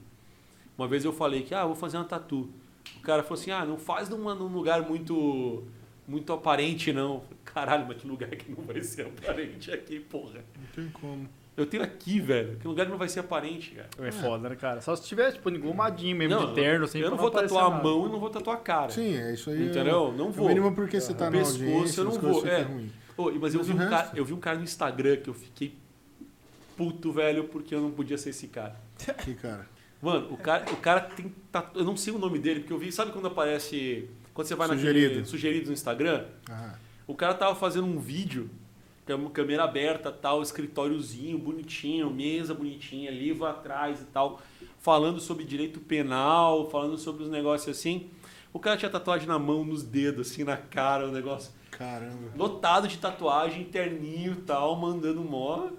Uma 0.77 0.87
vez 0.87 1.03
eu 1.03 1.11
falei 1.11 1.43
que, 1.43 1.53
ah, 1.53 1.65
vou 1.65 1.75
fazer 1.75 1.97
uma 1.97 2.05
tatu. 2.05 2.49
O 2.97 3.01
cara 3.01 3.23
falou 3.23 3.39
assim, 3.39 3.51
ah, 3.51 3.65
não 3.65 3.77
faz 3.77 4.07
numa, 4.07 4.33
num 4.33 4.47
lugar 4.47 4.87
muito 4.87 5.65
muito 6.07 6.33
aparente, 6.33 6.91
não. 6.91 7.23
Caralho, 7.45 7.85
mas 7.87 7.97
que 8.01 8.07
lugar 8.07 8.29
que 8.29 8.51
não 8.51 8.63
vai 8.63 8.81
ser 8.81 9.05
aparente 9.07 9.71
aqui, 9.71 9.99
porra. 9.99 10.43
Não 10.57 10.67
tem 10.73 10.89
como. 10.89 11.29
Eu 11.57 11.65
tenho 11.65 11.83
aqui, 11.83 12.19
velho. 12.19 12.57
Que 12.57 12.67
lugar 12.67 12.85
que 12.85 12.91
não 12.91 12.97
vai 12.97 13.09
ser 13.09 13.19
aparente, 13.19 13.71
cara. 13.71 13.89
É 14.07 14.11
foda, 14.11 14.47
né, 14.49 14.55
cara? 14.55 14.79
Só 14.81 14.95
se 14.95 15.03
tiver, 15.05 15.31
tipo, 15.33 15.49
engomadinho 15.49 16.15
mesmo, 16.15 16.35
Não, 16.39 16.47
de 16.47 16.55
terno, 16.55 16.85
assim, 16.85 16.99
eu 16.99 17.09
não 17.09 17.17
vou 17.17 17.29
tatuar 17.29 17.65
a 17.65 17.69
mão 17.69 18.07
e 18.07 18.09
não 18.11 18.19
vou 18.19 18.29
tatuar 18.29 18.55
a 18.57 18.59
cara. 18.59 18.89
Sim, 18.89 19.15
é 19.17 19.33
isso 19.33 19.49
aí. 19.49 19.67
Entendeu? 19.67 20.13
Não 20.17 20.29
É, 20.29 20.31
vou. 20.31 20.45
o 20.45 20.47
mínimo 20.47 20.73
porque 20.73 20.99
você 20.99 21.13
tá 21.13 21.27
O 21.27 21.31
na 21.31 21.37
pescoço 21.37 21.61
audiência, 21.63 22.01
eu 22.01 22.05
não 22.05 22.11
vou, 22.13 22.47
é. 22.47 22.61
ruins. 22.61 22.91
Ô, 23.17 23.23
mas 23.31 23.53
eu 23.53 23.59
Mas 23.59 23.67
vi, 23.67 23.73
um 23.73 23.77
resto? 23.77 23.89
cara, 23.89 24.11
eu 24.15 24.23
vi 24.25 24.33
um 24.33 24.39
cara 24.39 24.57
no 24.57 24.63
Instagram 24.63 25.17
que 25.17 25.29
eu 25.29 25.33
fiquei 25.33 25.75
puto, 26.77 27.11
velho, 27.11 27.43
porque 27.45 27.75
eu 27.75 27.81
não 27.81 27.91
podia 27.91 28.17
ser 28.17 28.29
esse 28.29 28.47
cara. 28.47 28.75
Que 29.23 29.33
cara. 29.35 29.67
Mano, 30.01 30.31
o 30.33 30.37
cara, 30.37 30.65
o 30.71 30.77
cara 30.77 31.01
tem 31.01 31.31
tatu... 31.51 31.77
Eu 31.77 31.83
não 31.85 31.95
sei 31.95 32.11
o 32.13 32.17
nome 32.17 32.39
dele, 32.39 32.61
porque 32.61 32.73
eu 32.73 32.79
vi... 32.79 32.91
Sabe 32.91 33.11
quando 33.11 33.27
aparece... 33.27 34.09
Quando 34.33 34.47
você 34.47 34.55
vai 34.55 34.67
Sugerido. 34.69 35.05
naquele... 35.07 35.25
Sugerido 35.25 35.67
no 35.67 35.73
Instagram? 35.73 36.25
Ah, 36.49 36.73
O 37.05 37.13
cara 37.13 37.33
tava 37.35 37.53
fazendo 37.55 37.85
um 37.85 37.99
vídeo, 37.99 38.49
câmera 39.31 39.63
aberta, 39.63 40.11
tal, 40.11 40.41
escritóriozinho 40.41 41.37
bonitinho, 41.37 42.09
mesa 42.09 42.53
bonitinha, 42.53 43.09
livro 43.11 43.45
atrás 43.45 44.01
e 44.01 44.05
tal, 44.05 44.39
falando 44.79 45.19
sobre 45.19 45.43
direito 45.43 45.79
penal, 45.79 46.69
falando 46.69 46.97
sobre 46.97 47.23
os 47.23 47.29
negócios 47.29 47.77
assim. 47.77 48.09
O 48.53 48.59
cara 48.59 48.75
tinha 48.77 48.91
tatuagem 48.91 49.27
na 49.27 49.39
mão, 49.39 49.63
nos 49.63 49.83
dedos, 49.83 50.31
assim, 50.31 50.43
na 50.43 50.57
cara, 50.57 51.07
o 51.07 51.11
negócio. 51.11 51.51
caramba. 51.71 52.31
Lotado 52.37 52.87
de 52.87 52.97
tatuagem, 52.97 53.63
terninho 53.65 54.33
e 54.33 54.41
tal, 54.41 54.75
mandando 54.75 55.21
mó. 55.23 55.69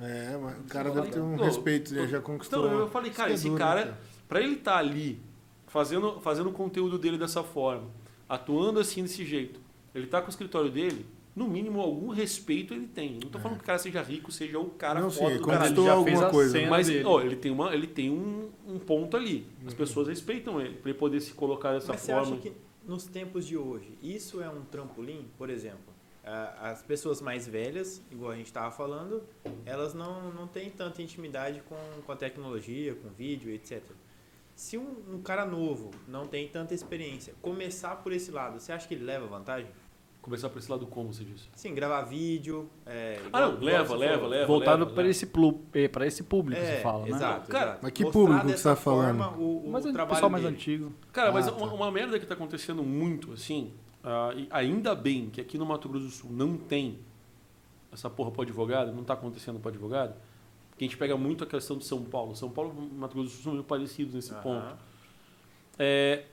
É, 0.00 0.36
mas 0.36 0.58
o 0.58 0.62
cara 0.64 0.90
deve 0.90 1.10
ter 1.10 1.20
um 1.20 1.36
tô- 1.36 1.44
respeito, 1.44 1.94
ele 1.94 2.08
já 2.08 2.20
conquistou. 2.20 2.66
Então, 2.66 2.78
eu 2.80 2.88
falei, 2.88 3.10
cara, 3.12 3.32
esse 3.32 3.46
é 3.46 3.50
duro, 3.50 3.58
cara, 3.58 3.84
né, 3.84 3.94
pra 4.28 4.40
ele 4.40 4.54
estar 4.54 4.78
ali, 4.78 5.20
fazendo, 5.68 6.20
fazendo 6.20 6.48
o 6.48 6.52
conteúdo 6.52 6.98
dele 6.98 7.16
dessa 7.18 7.42
forma, 7.44 7.84
atuando 8.28 8.80
assim 8.80 9.02
desse 9.02 9.24
jeito, 9.24 9.60
ele 9.94 10.06
tá 10.06 10.20
com 10.20 10.26
o 10.26 10.30
escritório 10.30 10.70
dele, 10.70 11.06
no 11.34 11.48
mínimo 11.48 11.80
algum 11.80 12.08
respeito 12.10 12.74
ele 12.74 12.86
tem. 12.86 13.14
Não 13.22 13.30
tô 13.30 13.38
falando 13.38 13.56
que 13.58 13.64
o 13.64 13.66
cara 13.66 13.78
seja 13.78 14.02
rico, 14.02 14.30
seja 14.30 14.58
o 14.58 14.70
cara 14.70 14.98
É. 14.98 15.02
Não, 15.02 15.10
sim, 15.10 15.18
foda 15.18 15.30
ele 15.30 15.38
do 15.40 15.46
caralho. 15.46 15.60
conquistou 15.62 15.84
já 15.86 15.92
alguma 15.92 16.10
fez 16.16 16.22
a 16.22 16.30
coisa. 16.30 16.52
cena 16.52 16.70
Mas 16.70 16.86
dele. 16.86 17.04
ó, 17.04 17.20
ele 17.20 17.36
tem, 17.36 17.50
uma, 17.52 17.74
ele 17.74 17.86
tem 17.86 18.10
um, 18.10 18.50
um 18.66 18.78
ponto 18.78 19.16
ali. 19.16 19.46
Uhum. 19.62 19.68
As 19.68 19.74
pessoas 19.74 20.08
respeitam 20.08 20.60
ele, 20.60 20.74
pra 20.74 20.90
ele 20.90 20.98
poder 20.98 21.20
se 21.20 21.32
colocar 21.32 21.72
dessa 21.72 21.92
Mas 21.92 22.00
você 22.02 22.12
forma. 22.12 22.32
acha 22.32 22.40
que 22.42 22.52
nos 22.86 23.04
tempos 23.04 23.46
de 23.46 23.56
hoje, 23.56 23.96
isso 24.02 24.42
é 24.42 24.48
um 24.50 24.62
trampolim? 24.62 25.26
Por 25.38 25.48
exemplo, 25.48 25.92
as 26.60 26.82
pessoas 26.82 27.20
mais 27.20 27.46
velhas, 27.48 28.00
igual 28.10 28.30
a 28.32 28.36
gente 28.36 28.46
estava 28.46 28.70
falando, 28.70 29.22
elas 29.64 29.94
não, 29.94 30.30
não 30.32 30.46
têm 30.46 30.70
tanta 30.70 31.00
intimidade 31.02 31.62
com, 31.68 31.76
com 32.04 32.12
a 32.12 32.16
tecnologia, 32.16 32.94
com 32.94 33.08
vídeo, 33.08 33.50
etc. 33.52 33.82
Se 34.54 34.76
um, 34.76 34.96
um 35.14 35.22
cara 35.22 35.44
novo 35.46 35.90
não 36.06 36.26
tem 36.26 36.46
tanta 36.46 36.74
experiência, 36.74 37.34
começar 37.40 37.96
por 37.96 38.12
esse 38.12 38.30
lado, 38.30 38.60
você 38.60 38.70
acha 38.70 38.86
que 38.86 38.94
ele 38.94 39.04
leva 39.04 39.26
vantagem? 39.26 39.70
Começar 40.22 40.48
por 40.50 40.60
esse 40.60 40.70
lado 40.70 40.86
como 40.86 41.12
você 41.12 41.24
disse. 41.24 41.48
Sim, 41.56 41.74
gravar 41.74 42.02
vídeo. 42.02 42.70
É, 42.86 43.20
Ah, 43.32 43.40
não, 43.40 43.48
igual 43.54 43.64
leva, 43.64 43.96
leva, 43.96 44.14
falou. 44.14 44.28
leva. 44.30 44.46
Voltado 44.46 44.86
para 44.86 45.08
esse, 45.08 45.26
plu- 45.26 45.62
eh, 45.74 45.88
pra 45.88 46.06
esse 46.06 46.22
público, 46.22 46.62
É, 46.62 46.76
você 46.76 46.80
fala, 46.80 47.02
né? 47.04 47.08
exato, 47.10 47.48
Cara, 47.50 47.64
exato. 47.64 47.78
mas 47.82 47.92
que 47.92 48.04
público 48.04 48.40
que 48.42 48.46
você 48.46 48.52
dessa 48.52 48.70
tá 48.70 48.76
falando? 48.76 49.20
O, 49.40 49.66
o 49.66 49.70
Mas 49.72 49.84
é 49.84 49.90
o 49.90 50.06
pessoal 50.06 50.30
mais 50.30 50.44
dele. 50.44 50.54
antigo. 50.54 50.92
Cara, 51.12 51.32
mas 51.32 51.48
Ah, 51.48 51.52
uma, 51.52 51.66
tá. 51.68 51.74
uma 51.74 51.90
merda 51.90 52.20
que 52.20 52.24
tá 52.26 52.34
acontecendo 52.34 52.84
muito, 52.84 53.32
assim, 53.32 53.72
e 54.36 54.46
ainda 54.50 54.94
bem 54.94 55.28
que 55.28 55.40
aqui 55.40 55.58
no 55.58 55.66
Mato 55.66 55.88
Grosso 55.88 56.04
do 56.06 56.10
Sul 56.12 56.30
não 56.30 56.56
tem 56.56 57.00
essa 57.92 58.08
porra 58.08 58.30
pro 58.30 58.42
advogado, 58.42 58.92
não 58.92 59.02
tá 59.02 59.14
acontecendo 59.14 59.58
pro 59.58 59.70
advogado, 59.70 60.14
Porque 60.70 60.84
a 60.84 60.88
gente 60.88 60.96
pega 60.96 61.16
muito 61.16 61.42
a 61.44 61.46
questão 61.48 61.76
de 61.76 61.84
São 61.84 62.02
Paulo. 62.04 62.34
São 62.36 62.48
Paulo 62.48 62.72
e 62.90 62.94
Mato 62.94 63.12
Grosso 63.14 63.28
do 63.30 63.34
Sul 63.34 63.42
são 63.42 63.52
muito 63.54 63.66
parecidos 63.66 64.14
nesse 64.14 64.32
Aham. 64.32 64.40
ponto. 64.42 64.76
É, 65.78 66.24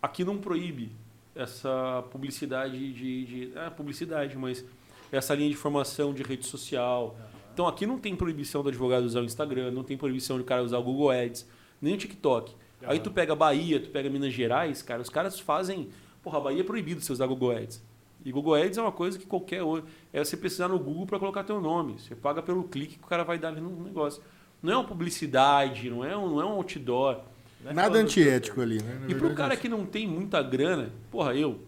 aqui 0.00 0.24
não 0.24 0.38
proíbe 0.38 0.92
essa 1.34 2.04
publicidade 2.10 2.92
de, 2.92 3.24
de 3.24 3.58
é, 3.58 3.70
publicidade, 3.70 4.36
mas 4.36 4.64
essa 5.10 5.34
linha 5.34 5.48
de 5.48 5.54
informação 5.54 6.12
de 6.12 6.22
rede 6.22 6.46
social. 6.46 7.16
Então 7.52 7.66
aqui 7.66 7.86
não 7.86 7.98
tem 7.98 8.16
proibição 8.16 8.62
do 8.62 8.68
advogado 8.68 9.04
usar 9.04 9.20
o 9.20 9.24
Instagram, 9.24 9.70
não 9.70 9.84
tem 9.84 9.96
proibição 9.96 10.38
do 10.38 10.44
cara 10.44 10.62
usar 10.62 10.78
o 10.78 10.82
Google 10.82 11.10
Ads, 11.10 11.46
nem 11.80 11.94
o 11.94 11.98
TikTok. 11.98 12.54
Aí 12.84 12.98
tu 12.98 13.10
pega 13.10 13.34
Bahia, 13.34 13.78
tu 13.78 13.90
pega 13.90 14.10
Minas 14.10 14.32
Gerais, 14.32 14.82
cara, 14.82 15.00
os 15.00 15.08
caras 15.08 15.38
fazem. 15.38 15.88
Porra, 16.22 16.38
a 16.38 16.40
Bahia 16.40 16.60
é 16.60 16.64
proibido 16.64 17.00
você 17.00 17.12
usar 17.12 17.26
Google 17.26 17.52
Ads. 17.52 17.82
E 18.24 18.30
Google 18.30 18.54
Ads 18.54 18.78
é 18.78 18.82
uma 18.82 18.92
coisa 18.92 19.18
que 19.18 19.26
qualquer 19.26 19.62
outro. 19.62 19.90
É 20.12 20.24
você 20.24 20.36
precisar 20.36 20.68
no 20.68 20.78
Google 20.78 21.06
para 21.06 21.18
colocar 21.18 21.44
teu 21.44 21.60
nome. 21.60 21.98
Você 21.98 22.14
paga 22.14 22.42
pelo 22.42 22.64
clique 22.64 22.98
que 22.98 23.04
o 23.04 23.08
cara 23.08 23.24
vai 23.24 23.38
dar 23.38 23.48
ali 23.48 23.60
no 23.60 23.70
negócio. 23.82 24.22
Não 24.62 24.72
é 24.72 24.76
uma 24.76 24.84
publicidade, 24.84 25.90
não 25.90 26.04
é 26.04 26.16
um, 26.16 26.28
não 26.28 26.40
é 26.40 26.44
um 26.44 26.52
outdoor. 26.52 27.20
Não 27.62 27.70
é 27.70 27.74
Nada 27.74 27.88
falando- 27.90 28.04
antiético 28.04 28.60
ali, 28.60 28.82
né? 28.82 28.98
Na 29.02 29.08
E 29.10 29.14
pro 29.14 29.34
cara 29.34 29.54
é 29.54 29.56
que 29.56 29.68
não 29.68 29.84
tem 29.86 30.06
muita 30.06 30.42
grana, 30.42 30.90
porra, 31.10 31.34
eu, 31.34 31.60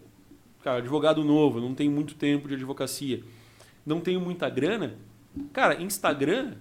cara, 0.63 0.77
advogado 0.79 1.23
novo, 1.23 1.59
não 1.61 1.73
tenho 1.73 1.91
muito 1.91 2.15
tempo 2.15 2.47
de 2.47 2.55
advocacia, 2.55 3.23
não 3.85 3.99
tenho 4.01 4.19
muita 4.19 4.49
grana, 4.49 4.95
cara, 5.53 5.81
Instagram 5.81 6.53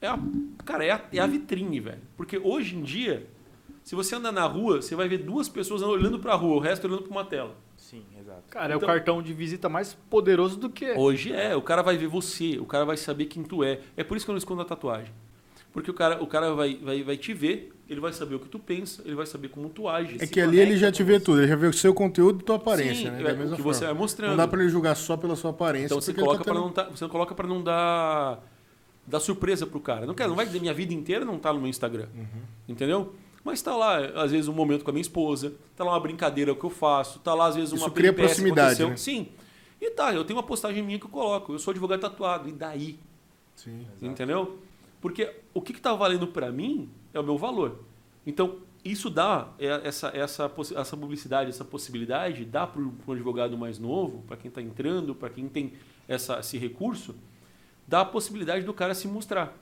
é 0.00 0.06
a, 0.08 0.18
cara, 0.64 0.84
é 0.84 0.90
a, 0.90 1.00
é 1.12 1.18
a 1.18 1.26
vitrine, 1.26 1.80
velho. 1.80 2.00
Porque 2.16 2.36
hoje 2.36 2.76
em 2.76 2.82
dia, 2.82 3.26
se 3.82 3.94
você 3.94 4.14
andar 4.16 4.32
na 4.32 4.44
rua, 4.46 4.82
você 4.82 4.94
vai 4.94 5.08
ver 5.08 5.18
duas 5.18 5.48
pessoas 5.48 5.80
olhando 5.82 6.18
pra 6.18 6.34
rua, 6.34 6.56
o 6.56 6.60
resto 6.60 6.86
olhando 6.86 7.02
pra 7.02 7.10
uma 7.10 7.24
tela. 7.24 7.56
Sim, 7.76 8.02
exato. 8.20 8.42
Cara, 8.50 8.72
é 8.72 8.76
Então- 8.76 8.88
o 8.88 8.92
cartão 8.92 9.22
de 9.22 9.32
visita 9.32 9.68
mais 9.68 9.94
poderoso 10.10 10.58
do 10.58 10.68
que. 10.70 10.92
Hoje 10.92 11.32
é, 11.32 11.54
o 11.56 11.62
cara 11.62 11.82
vai 11.82 11.96
ver 11.96 12.06
você, 12.08 12.58
o 12.58 12.64
cara 12.66 12.84
vai 12.84 12.96
saber 12.96 13.26
quem 13.26 13.42
tu 13.42 13.62
é. 13.64 13.80
É 13.96 14.02
por 14.04 14.16
isso 14.16 14.26
que 14.26 14.30
eu 14.30 14.34
não 14.34 14.38
escondo 14.38 14.62
a 14.62 14.64
tatuagem. 14.64 15.12
Porque 15.72 15.90
o 15.90 15.94
cara, 15.94 16.22
o 16.22 16.26
cara 16.26 16.54
vai, 16.54 16.76
vai, 16.76 17.02
vai 17.02 17.16
te 17.16 17.34
ver, 17.34 17.72
ele 17.88 18.00
vai 18.00 18.12
saber 18.12 18.34
o 18.36 18.38
que 18.38 18.48
tu 18.48 18.58
pensa, 18.58 19.02
ele 19.04 19.14
vai 19.14 19.26
saber 19.26 19.48
como 19.48 19.68
tu 19.68 19.88
age. 19.88 20.16
É 20.20 20.26
que 20.26 20.40
ali 20.40 20.58
ele 20.58 20.76
já 20.76 20.90
te 20.90 21.02
vê 21.02 21.20
tudo, 21.20 21.40
ele 21.40 21.48
já 21.48 21.56
vê 21.56 21.66
o 21.66 21.72
seu 21.72 21.92
conteúdo 21.94 22.40
e 22.40 22.44
tua 22.44 22.56
aparência, 22.56 23.10
Sim, 23.10 23.16
né? 23.16 23.20
é, 23.20 23.24
Da 23.24 23.32
o 23.34 23.36
mesma 23.36 23.56
que 23.56 23.62
forma. 23.62 23.74
você 23.74 23.84
vai 23.84 23.94
mostrando. 23.94 24.30
Não 24.30 24.36
dá 24.36 24.48
pra 24.48 24.60
ele 24.60 24.70
julgar 24.70 24.94
só 24.96 25.16
pela 25.16 25.36
sua 25.36 25.50
aparência. 25.50 25.86
Então 25.86 26.00
você 26.00 26.14
coloca 26.14 26.38
tá 26.38 26.44
para 26.44 26.54
tendo- 26.54 26.64
não 26.64 26.72
dar, 26.72 26.84
você 26.90 27.08
coloca 27.08 27.34
para 27.34 27.46
não 27.48 27.62
dar 27.62 28.42
dar 29.06 29.20
surpresa 29.20 29.66
pro 29.66 29.80
cara. 29.80 30.06
Não 30.06 30.14
quero, 30.14 30.30
não 30.30 30.36
vai 30.36 30.46
dizer 30.46 30.60
minha 30.60 30.72
vida 30.72 30.94
inteira 30.94 31.24
não 31.26 31.38
tá 31.38 31.52
no 31.52 31.60
meu 31.60 31.68
Instagram. 31.68 32.06
Uhum. 32.14 32.26
Entendeu? 32.68 33.14
Mas 33.44 33.60
tá 33.60 33.76
lá, 33.76 33.98
às 34.22 34.30
vezes 34.32 34.48
um 34.48 34.54
momento 34.54 34.82
com 34.82 34.90
a 34.90 34.92
minha 34.94 35.02
esposa, 35.02 35.52
tá 35.76 35.84
lá 35.84 35.92
uma 35.92 36.00
brincadeira 36.00 36.54
que 36.54 36.64
eu 36.64 36.70
faço, 36.70 37.18
tá 37.18 37.34
lá 37.34 37.48
às 37.48 37.54
vezes 37.56 37.72
uma 37.72 37.80
Isso 37.86 37.90
cria 37.90 38.10
que 38.14 38.16
proximidade, 38.22 38.82
né? 38.86 38.96
Sim. 38.96 39.28
E 39.78 39.90
tá, 39.90 40.14
eu 40.14 40.24
tenho 40.24 40.38
uma 40.38 40.42
postagem 40.42 40.82
minha 40.82 40.98
que 40.98 41.04
eu 41.04 41.10
coloco. 41.10 41.52
Eu 41.52 41.58
sou 41.58 41.72
advogado 41.72 42.00
tatuado. 42.00 42.48
E 42.48 42.52
daí? 42.52 42.98
Sim. 43.54 43.84
Entendeu? 44.00 44.58
Porque 45.02 45.30
o 45.52 45.60
que 45.60 45.72
está 45.72 45.92
valendo 45.92 46.26
para 46.28 46.50
mim 46.50 46.88
é 47.14 47.20
o 47.20 47.22
meu 47.22 47.38
valor. 47.38 47.80
Então, 48.26 48.58
isso 48.84 49.08
dá, 49.08 49.48
é, 49.58 49.80
essa, 49.84 50.08
essa, 50.08 50.50
essa 50.76 50.96
publicidade, 50.96 51.48
essa 51.48 51.64
possibilidade, 51.64 52.44
dá 52.44 52.66
para 52.66 52.82
um 52.82 53.12
advogado 53.12 53.56
mais 53.56 53.78
novo, 53.78 54.22
para 54.26 54.36
quem 54.36 54.50
está 54.50 54.60
entrando, 54.60 55.14
para 55.14 55.30
quem 55.30 55.48
tem 55.48 55.72
essa, 56.06 56.40
esse 56.40 56.58
recurso, 56.58 57.14
dá 57.86 58.02
a 58.02 58.04
possibilidade 58.04 58.64
do 58.64 58.74
cara 58.74 58.94
se 58.94 59.08
mostrar. 59.08 59.56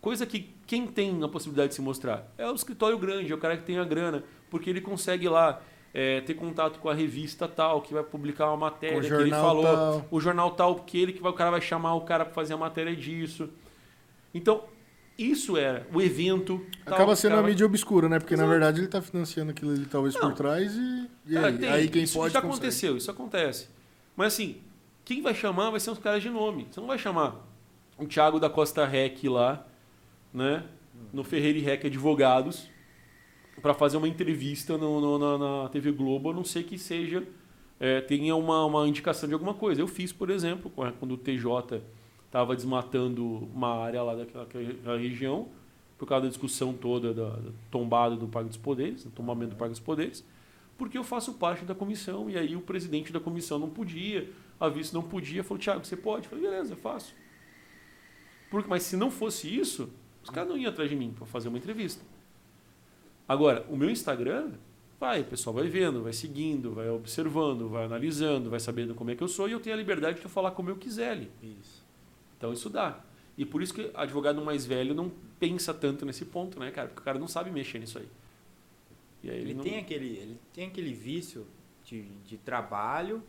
Coisa 0.00 0.24
que 0.26 0.54
quem 0.66 0.86
tem 0.86 1.22
a 1.22 1.28
possibilidade 1.28 1.70
de 1.70 1.74
se 1.74 1.80
mostrar 1.80 2.32
é 2.38 2.48
o 2.48 2.54
escritório 2.54 2.98
grande, 2.98 3.32
é 3.32 3.34
o 3.34 3.38
cara 3.38 3.56
que 3.56 3.64
tem 3.64 3.78
a 3.78 3.84
grana, 3.84 4.22
porque 4.50 4.70
ele 4.70 4.80
consegue 4.80 5.28
lá 5.28 5.60
é, 5.92 6.20
ter 6.20 6.34
contato 6.34 6.78
com 6.78 6.88
a 6.88 6.94
revista 6.94 7.48
tal, 7.48 7.82
que 7.82 7.92
vai 7.92 8.02
publicar 8.02 8.48
uma 8.48 8.56
matéria 8.56 9.00
que 9.00 9.12
ele 9.12 9.30
falou, 9.30 9.64
tal. 9.64 10.06
o 10.10 10.20
jornal 10.20 10.50
tal, 10.52 10.76
porque 10.76 10.98
ele 10.98 11.12
que 11.12 11.22
vai, 11.22 11.32
o 11.32 11.34
cara 11.34 11.50
vai 11.50 11.60
chamar 11.60 11.94
o 11.94 12.02
cara 12.02 12.24
para 12.24 12.34
fazer 12.34 12.54
a 12.54 12.56
matéria 12.56 12.94
disso. 12.94 13.48
Então, 14.32 14.64
isso 15.18 15.56
é 15.56 15.84
o 15.92 16.00
evento. 16.00 16.64
tal, 16.84 16.94
Acaba 16.94 17.12
o 17.12 17.16
sendo 17.16 17.32
uma 17.34 17.42
vai- 17.42 17.50
mídia 17.50 17.66
obscura, 17.66 18.08
né? 18.08 18.18
Porque 18.18 18.36
na 18.36 18.44
Exato. 18.44 18.50
verdade 18.50 18.80
ele 18.80 18.86
tá 18.88 19.02
financiando 19.02 19.50
aquilo 19.50 19.72
ali 19.72 19.84
talvez 19.86 20.14
Não. 20.14 20.20
por 20.22 20.32
trás 20.34 20.72
e, 20.74 21.08
e 21.26 21.34
Cara, 21.34 21.46
aí, 21.48 21.58
tem. 21.58 21.68
aí 21.68 21.88
quem 21.88 22.02
isso 22.04 22.18
pode 22.18 22.32
já 22.32 22.40
consegue. 22.40 22.56
aconteceu, 22.58 22.96
isso 22.96 23.10
acontece. 23.10 23.68
Mas 24.16 24.34
assim, 24.34 24.58
quem 25.04 25.20
vai 25.20 25.34
chamar 25.34 25.70
vai 25.70 25.80
ser 25.80 25.90
os 25.90 25.98
caras 25.98 26.22
de 26.22 26.30
nome. 26.30 26.66
Você 26.70 26.78
não 26.80 26.86
vai 26.86 26.98
chamar 26.98 27.44
o 27.98 28.06
Thiago 28.06 28.38
da 28.38 28.48
Costa 28.48 28.86
Rec 28.86 29.24
lá, 29.24 29.66
né? 30.32 30.62
No 31.12 31.24
Ferreira 31.24 31.58
e 31.58 31.62
Rec 31.62 31.84
Advogados, 31.84 32.68
para 33.62 33.74
fazer 33.74 33.96
uma 33.96 34.06
entrevista 34.08 34.76
no, 34.78 35.00
no- 35.00 35.18
na, 35.38 35.62
na 35.64 35.68
TV 35.68 35.90
Globo, 35.92 36.30
a 36.30 36.34
não 36.34 36.44
ser 36.44 36.62
que 36.64 36.78
seja 36.78 37.24
é, 37.80 38.00
tenha 38.00 38.34
uma, 38.36 38.64
uma 38.64 38.86
indicação 38.88 39.28
de 39.28 39.34
alguma 39.34 39.54
coisa. 39.54 39.80
Eu 39.80 39.86
fiz, 39.86 40.12
por 40.12 40.30
exemplo, 40.30 40.70
quando 40.70 41.12
o 41.12 41.16
TJ 41.16 41.80
estava 42.28 42.54
desmatando 42.54 43.48
uma 43.54 43.82
área 43.82 44.02
lá 44.02 44.14
daquela, 44.14 44.44
daquela 44.44 44.98
região, 44.98 45.48
por 45.96 46.06
causa 46.06 46.24
da 46.24 46.28
discussão 46.28 46.72
toda 46.72 47.12
da, 47.12 47.30
da 47.30 47.50
tombada 47.70 48.14
do 48.14 48.28
Parque 48.28 48.48
dos 48.48 48.58
Poderes, 48.58 49.04
do 49.04 49.10
tombamento 49.10 49.50
do 49.50 49.56
Parque 49.56 49.72
dos 49.72 49.80
Poderes, 49.80 50.24
porque 50.76 50.96
eu 50.96 51.02
faço 51.02 51.34
parte 51.34 51.64
da 51.64 51.74
comissão, 51.74 52.30
e 52.30 52.38
aí 52.38 52.54
o 52.54 52.60
presidente 52.60 53.12
da 53.12 53.18
comissão 53.18 53.58
não 53.58 53.68
podia, 53.68 54.30
a 54.60 54.68
vice 54.68 54.94
não 54.94 55.02
podia, 55.02 55.42
falou, 55.42 55.60
Thiago, 55.60 55.84
você 55.84 55.96
pode? 55.96 56.26
Eu 56.26 56.30
falei, 56.30 56.44
beleza, 56.44 56.74
eu 56.74 56.76
faço. 56.76 57.14
Porque, 58.48 58.68
mas 58.68 58.84
se 58.84 58.96
não 58.96 59.10
fosse 59.10 59.52
isso, 59.52 59.90
os 60.22 60.30
caras 60.30 60.48
não 60.48 60.56
iam 60.56 60.70
atrás 60.70 60.88
de 60.88 60.94
mim 60.94 61.12
para 61.16 61.26
fazer 61.26 61.48
uma 61.48 61.58
entrevista. 61.58 62.04
Agora, 63.26 63.66
o 63.68 63.76
meu 63.76 63.90
Instagram, 63.90 64.52
vai, 65.00 65.22
o 65.22 65.24
pessoal 65.24 65.54
vai 65.54 65.66
vendo, 65.66 66.02
vai 66.02 66.12
seguindo, 66.12 66.72
vai 66.72 66.88
observando, 66.88 67.68
vai 67.68 67.84
analisando, 67.84 68.48
vai 68.48 68.60
sabendo 68.60 68.94
como 68.94 69.10
é 69.10 69.16
que 69.16 69.22
eu 69.22 69.28
sou, 69.28 69.48
e 69.48 69.52
eu 69.52 69.60
tenho 69.60 69.74
a 69.74 69.78
liberdade 69.78 70.18
de 70.18 70.24
eu 70.24 70.30
falar 70.30 70.52
como 70.52 70.70
eu 70.70 70.76
quiser 70.76 71.10
ali. 71.10 71.30
Isso. 71.42 71.77
Então 72.38 72.52
isso 72.52 72.70
dá. 72.70 73.00
E 73.36 73.44
por 73.44 73.62
isso 73.62 73.74
que 73.74 73.90
advogado 73.94 74.40
mais 74.44 74.64
velho 74.64 74.94
não 74.94 75.10
pensa 75.38 75.74
tanto 75.74 76.06
nesse 76.06 76.24
ponto, 76.24 76.58
né, 76.58 76.70
cara? 76.70 76.88
Porque 76.88 77.00
o 77.02 77.04
cara 77.04 77.18
não 77.18 77.28
sabe 77.28 77.50
mexer 77.50 77.78
nisso 77.78 77.98
aí. 77.98 78.08
Aí 79.24 79.30
ele, 79.30 79.40
Ele 79.50 79.54
não... 79.54 79.62
tem 79.64 79.78
aquele, 79.78 80.06
ele 80.16 80.40
tem 80.52 80.66
aquele 80.66 80.92
vício 80.92 81.46
de, 81.84 82.02
de 82.24 82.36
trabalho 82.38 83.22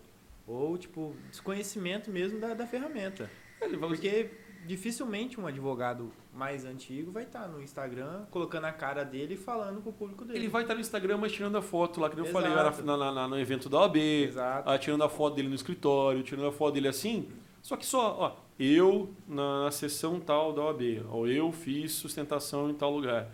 ou, 0.48 0.77
tipo, 0.77 1.15
desconhecimento 1.30 2.10
mesmo 2.11 2.40
da, 2.40 2.53
da 2.53 2.65
ferramenta. 2.65 3.30
Ele 3.61 3.77
vai- 3.77 3.90
Porque 3.90 4.30
dificilmente 4.65 5.40
um 5.40 5.48
advogado 5.48 6.11
mais 6.34 6.65
antigo 6.65 7.11
vai 7.11 7.23
estar 7.23 7.48
no 7.48 7.61
Instagram 7.61 8.26
colocando 8.30 8.65
a 8.65 8.72
cara 8.72 9.03
dele 9.03 9.34
e 9.36 9.38
falando 9.38 9.81
com 9.81 9.90
o 9.90 9.94
público 9.94 10.26
dele. 10.26 10.40
Ele 10.40 10.48
vai 10.48 10.61
estar 10.64 10.73
no 10.76 10.81
Instagram, 10.81 11.18
mas 11.18 11.31
tirando 11.31 11.57
a 11.57 11.61
foto 11.61 11.99
lá, 11.99 12.10
que 12.10 12.18
eu 12.19 12.26
Exato. 12.26 12.34
falei, 12.45 12.52
era 12.57 12.72
na, 12.84 12.98
na- 12.98 13.11
na- 13.11 13.27
no 13.27 13.40
evento 13.40 13.69
da 13.69 13.80
OAB, 13.80 13.98
Exato. 13.98 14.69
ah, 14.69 14.77
tirando 14.77 15.03
a 15.03 15.10
foto 15.10 15.36
dele 15.36 15.49
no 15.49 15.56
escritório, 15.56 16.22
tirando 16.23 16.48
a 16.48 16.52
foto 16.52 16.73
dele 16.73 16.88
assim. 16.88 17.30
Só 17.61 17.76
que 17.77 17.86
só, 17.86 18.15
ó, 18.19 18.36
eu 18.60 19.10
na, 19.27 19.69
sessão 19.72 20.19
tal 20.19 20.53
da 20.53 20.61
OAB, 20.64 20.81
ou 21.11 21.27
eu 21.27 21.52
fiz 21.52 21.91
sustentação 21.94 22.69
em 22.69 22.73
tal 22.73 22.91
lugar. 22.91 23.27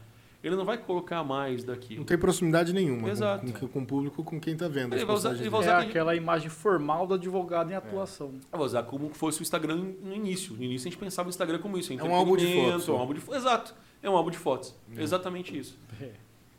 Ele 0.44 0.56
não 0.56 0.64
vai 0.66 0.78
colocar 0.78 1.24
mais 1.24 1.64
daqui. 1.64 1.96
Não 1.98 2.04
tem 2.04 2.20
proximidade 2.20 2.72
nenhuma 2.72 3.10
Exato. 3.10 3.46
Com, 3.52 3.60
com, 3.62 3.68
com 3.68 3.80
o 3.82 3.86
público, 3.86 4.24
com 4.24 4.40
quem 4.40 4.56
tá 4.56 4.68
vendo. 4.68 4.94
Ele 4.94 5.02
as 5.02 5.08
vai 5.08 5.16
usar- 5.16 5.32
ele 5.34 5.50
vai. 5.50 5.60
É 5.60 5.64
usar 5.64 5.74
aquele- 5.78 5.90
aquela 5.90 6.16
imagem 6.16 6.50
formal 6.50 7.08
do 7.08 7.16
advogado 7.16 7.72
em 7.72 7.74
atuação. 7.74 8.28
Eu 8.52 8.58
vou 8.60 8.66
usar 8.66 8.84
como 8.84 9.10
fosse 9.10 9.40
o 9.40 9.42
Instagram 9.42 9.94
no 10.04 10.14
início. 10.14 10.54
No 10.56 10.64
início 10.64 10.88
a 10.88 10.92
gente 10.92 11.00
pensava 11.00 11.28
o 11.28 11.32
Instagram 11.32 11.58
como 11.58 11.78
isso. 11.80 11.92
É 11.94 12.04
um 12.04 12.14
álbum 12.14 12.38
de 12.38 12.46
fotos, 12.54 12.88
É 12.88 12.92
um 12.92 12.98
álbum 12.98 13.14
de, 13.16 13.22
exato. 13.36 13.74
É 14.04 14.10
um 14.10 14.16
álbum 14.16 14.30
de 14.30 14.38
fotos. 14.38 14.76
Exatamente 14.96 15.58
isso. 15.58 15.76
É. 16.00 16.12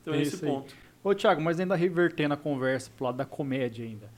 Então 0.03 0.15
é 0.15 0.19
É 0.19 0.23
esse 0.23 0.35
isso 0.35 0.45
aí. 0.45 0.51
ponto. 0.51 0.75
Ô, 1.05 1.15
Thiago, 1.15 1.41
mas 1.41 1.61
ainda 1.61 1.77
revertendo 1.77 2.35
a 2.35 2.37
conversa 2.37 2.91
pro 2.97 3.05
lado 3.07 3.19
da 3.19 3.25
comédia 3.25 3.85
ainda. 3.85 4.11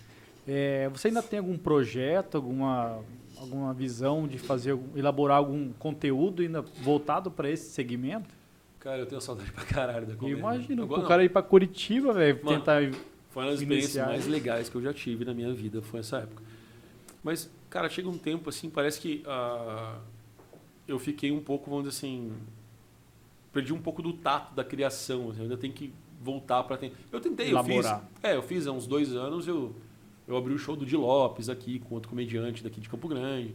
É, 0.47 0.89
você 0.89 1.09
ainda 1.09 1.23
tem 1.23 1.39
algum 1.41 1.59
projeto, 1.59 2.37
alguma, 2.37 3.01
alguma 3.41 3.73
visão 3.73 4.27
de 4.27 4.39
fazer, 4.39 4.79
elaborar 4.95 5.39
algum 5.39 5.73
conteúdo 5.73 6.43
ainda 6.43 6.63
voltado 6.83 7.31
para 7.31 7.51
esse 7.51 7.71
segmento? 7.71 8.35
Cara, 8.81 8.99
eu 8.99 9.07
tenho 9.07 9.21
saudade 9.21 9.51
pra 9.53 9.65
caralho 9.65 10.07
da 10.07 10.15
comédia. 10.15 10.39
imagino, 10.39 10.83
Agora 10.85 11.03
o 11.03 11.07
cara 11.07 11.25
ir 11.25 11.29
para 11.29 11.43
Curitiba, 11.43 12.13
velho, 12.13 12.39
tentar... 12.45 12.83
Foi 13.31 13.43
uma 13.43 13.51
das 13.51 13.61
experiências 13.61 14.07
mais 14.07 14.27
legais 14.27 14.69
que 14.69 14.77
eu 14.77 14.83
já 14.83 14.93
tive 14.93 15.25
na 15.25 15.35
minha 15.35 15.53
vida, 15.53 15.83
foi 15.83 16.01
essa 16.01 16.19
época. 16.19 16.43
Mas, 17.23 17.51
cara, 17.69 17.89
chega 17.89 18.09
um 18.09 18.17
tempo 18.17 18.49
assim, 18.49 18.71
parece 18.71 19.01
que 19.01 19.23
ah, 19.27 19.99
eu 20.87 20.99
fiquei 20.99 21.31
um 21.31 21.41
pouco, 21.41 21.69
vamos 21.69 21.87
dizer 21.87 21.99
assim, 21.99 22.33
perdi 23.53 23.73
um 23.73 23.81
pouco 23.81 24.01
do 24.01 24.13
tato 24.13 24.55
da 24.55 24.65
criação. 24.65 25.31
assim, 25.31 25.39
eu 25.39 25.43
ainda 25.45 25.57
tenho 25.57 25.73
que 25.73 25.93
voltar 26.21 26.63
para. 26.65 26.79
Eu 27.13 27.21
tentei, 27.21 27.53
eu 27.53 27.63
fiz. 27.63 27.77
Elaborar. 27.77 28.09
É, 28.23 28.35
eu 28.35 28.43
fiz 28.43 28.67
há 28.67 28.73
uns 28.73 28.87
dois 28.87 29.15
anos, 29.15 29.47
eu, 29.47 29.75
eu 30.29 30.37
abri 30.37 30.53
o 30.53 30.59
show 30.59 30.77
do 30.77 30.85
Di 30.87 30.95
Lopes 30.97 31.49
aqui, 31.49 31.79
com 31.81 31.95
outro 31.95 32.11
comediante 32.11 32.63
daqui 32.63 32.81
de 32.81 32.89
Campo 32.89 33.09
Grande. 33.09 33.55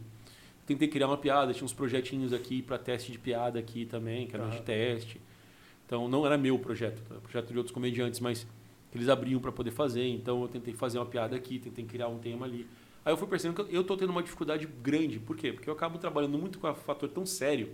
Tentei 0.66 0.88
criar 0.88 1.06
uma 1.06 1.16
piada, 1.16 1.52
tinha 1.52 1.64
uns 1.64 1.72
projetinhos 1.72 2.32
aqui 2.32 2.60
para 2.60 2.76
teste 2.78 3.12
de 3.12 3.18
piada 3.18 3.58
aqui 3.58 3.86
também, 3.86 4.26
que 4.26 4.34
eram 4.34 4.48
de 4.50 4.56
Aham. 4.56 4.64
teste. 4.64 5.20
Então 5.86 6.08
não 6.08 6.26
era 6.26 6.36
meu 6.36 6.58
projeto, 6.58 7.00
era 7.10 7.20
projeto 7.20 7.52
de 7.52 7.58
outros 7.58 7.72
comediantes, 7.74 8.18
mas 8.18 8.46
que 8.90 8.98
eles 8.98 9.08
abriam 9.08 9.40
para 9.40 9.52
poder 9.52 9.70
fazer. 9.70 10.06
Então 10.08 10.42
eu 10.42 10.48
tentei 10.48 10.74
fazer 10.74 10.98
uma 10.98 11.06
piada 11.06 11.36
aqui, 11.36 11.58
tentei 11.58 11.84
criar 11.84 12.08
um 12.08 12.18
tema 12.18 12.46
ali. 12.46 12.66
Aí 13.04 13.12
eu 13.12 13.16
fui 13.18 13.28
percebendo 13.28 13.62
que 13.64 13.76
eu 13.76 13.82
estou 13.82 13.96
tendo 13.96 14.10
uma 14.10 14.22
dificuldade 14.22 14.66
grande. 14.82 15.18
Por 15.18 15.36
quê? 15.36 15.52
Porque 15.52 15.68
eu 15.68 15.74
acabo 15.74 15.98
trabalhando 15.98 16.38
muito 16.38 16.58
com 16.58 16.68
um 16.68 16.74
fator 16.74 17.08
tão 17.10 17.26
sério. 17.26 17.68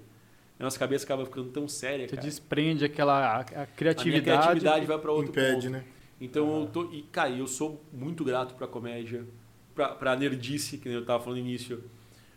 A 0.59 0.65
nossa 0.65 0.79
cabeça 0.79 1.05
acaba 1.05 1.25
ficando 1.25 1.49
tão 1.51 1.67
séria, 1.69 2.07
Você 2.07 2.17
cara. 2.17 2.27
desprende 2.27 2.85
aquela 2.85 3.15
a, 3.15 3.37
a 3.37 3.41
A 3.41 3.45
minha 3.45 3.67
criatividade. 3.77 4.25
criatividade 4.25 4.85
vai 4.87 4.99
para 4.99 5.11
outro 5.13 5.31
Impede, 5.31 5.55
ponto. 5.55 5.71
né? 5.71 5.85
Então 6.21 6.63
eu 6.63 6.67
tô. 6.67 6.85
E, 6.93 7.03
cara, 7.03 7.31
eu 7.31 7.47
sou 7.47 7.83
muito 7.93 8.23
grato 8.23 8.55
pra 8.55 8.67
comédia, 8.67 9.27
pra, 9.75 9.89
pra 9.89 10.17
nerdice, 10.17 10.79
que 10.79 10.89
nem 10.89 10.99
eu 10.99 11.05
tava 11.05 11.23
falando 11.23 11.41
no 11.41 11.47
início. 11.47 11.83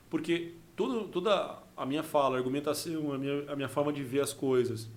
Porque 0.10 0.54
todo, 0.76 1.08
toda 1.08 1.60
a 1.76 1.86
minha 1.86 2.04
fala, 2.04 2.36
a 2.36 2.38
argumentação, 2.38 3.14
a 3.14 3.18
minha, 3.18 3.52
a 3.52 3.56
minha 3.56 3.70
forma 3.70 3.92
de 3.92 4.04
ver 4.04 4.22
as 4.22 4.32
coisas, 4.32 4.88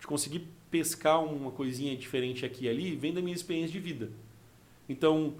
de 0.00 0.06
conseguir 0.06 0.48
pescar 0.70 1.22
uma 1.22 1.50
coisinha 1.50 1.96
diferente 1.96 2.44
aqui 2.44 2.64
e 2.64 2.68
ali, 2.68 2.96
vem 2.96 3.14
da 3.14 3.20
minha 3.20 3.34
experiência 3.34 3.72
de 3.72 3.78
vida. 3.78 4.10
Então, 4.88 5.34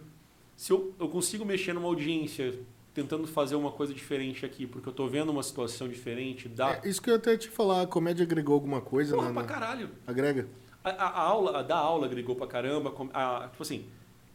se 0.57 0.73
eu, 0.73 0.95
eu 0.99 1.09
consigo 1.09 1.45
mexer 1.45 1.73
numa 1.73 1.89
audiência 1.89 2.59
tentando 2.95 3.27
fazer 3.27 3.57
uma 3.57 3.71
coisa 3.71 3.93
diferente 3.93 4.47
aqui, 4.47 4.67
porque 4.67 4.89
eu 4.89 4.93
tô 4.93 5.07
vendo 5.07 5.31
uma 5.31 5.43
situação 5.43 5.87
diferente, 5.87 6.49
dá. 6.49 6.81
É, 6.83 6.89
isso 6.89 7.03
que 7.03 7.11
eu 7.11 7.17
até 7.17 7.37
te 7.37 7.49
falar, 7.49 7.83
a 7.83 7.87
comédia 7.87 8.25
agregou 8.25 8.55
alguma 8.55 8.81
coisa 8.81 9.15
Porra, 9.15 9.33
pra 9.33 9.45
caralho. 9.45 9.91
Agrega? 10.07 10.49
A, 10.87 10.91
a- 10.91 11.09
a 11.09 11.21
aula, 11.21 11.59
a 11.59 11.63
da 11.63 11.77
aula 11.77 12.07
agregou 12.07 12.37
pra 12.37 12.47
caramba. 12.47 12.95
a- 13.13 13.49
tipo 13.49 13.61
assim, 13.63 13.87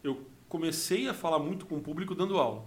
eu 0.03 0.21
comecei 0.49 1.07
a 1.07 1.13
falar 1.13 1.39
muito 1.39 1.65
com 1.65 1.77
o 1.77 1.81
público 1.81 2.13
dando 2.13 2.37
aula. 2.37 2.65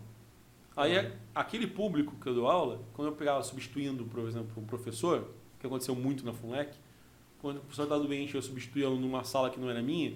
Aí, 0.75 0.97
a- 1.35 1.41
aquele 1.43 1.67
público 1.67 2.15
que 2.19 2.27
eu 2.27 2.35
dou 2.35 2.49
aula, 2.49 2.81
quando 2.95 3.09
eu 3.09 3.13
pegava 3.15 3.43
substituindo, 3.43 4.05
por 4.07 4.27
exemplo, 4.27 4.51
um 4.57 4.65
professor, 4.65 5.29
que 5.61 5.67
aconteceu 5.67 5.95
muito 5.95 6.25
na 6.25 6.33
FUNLEC, 6.33 6.75
quando 7.43 7.59
o 7.59 7.61
professor 7.61 7.83
estava 7.83 8.03
doente, 8.03 8.35
eu 8.35 8.41
substituía 8.43 8.89
numa 8.89 9.23
sala 9.23 9.51
que 9.51 9.61
não 9.61 9.69
era 9.69 9.83
minha, 9.83 10.15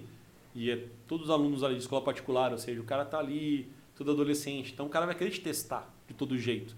e 0.55 0.71
é 0.71 0.87
todos 1.07 1.25
os 1.25 1.31
alunos 1.31 1.63
ali 1.63 1.75
de 1.75 1.81
escola 1.81 2.03
particular, 2.03 2.51
ou 2.51 2.57
seja, 2.57 2.81
o 2.81 2.83
cara 2.83 3.05
tá 3.05 3.19
ali, 3.19 3.71
todo 3.95 4.09
adolescente, 4.11 4.73
então 4.73 4.87
o 4.87 4.89
cara 4.89 5.05
vai 5.05 5.13
querer 5.13 5.29
te 5.29 5.41
testar 5.41 5.87
de 6.07 6.15
todo 6.15 6.35
jeito. 6.39 6.75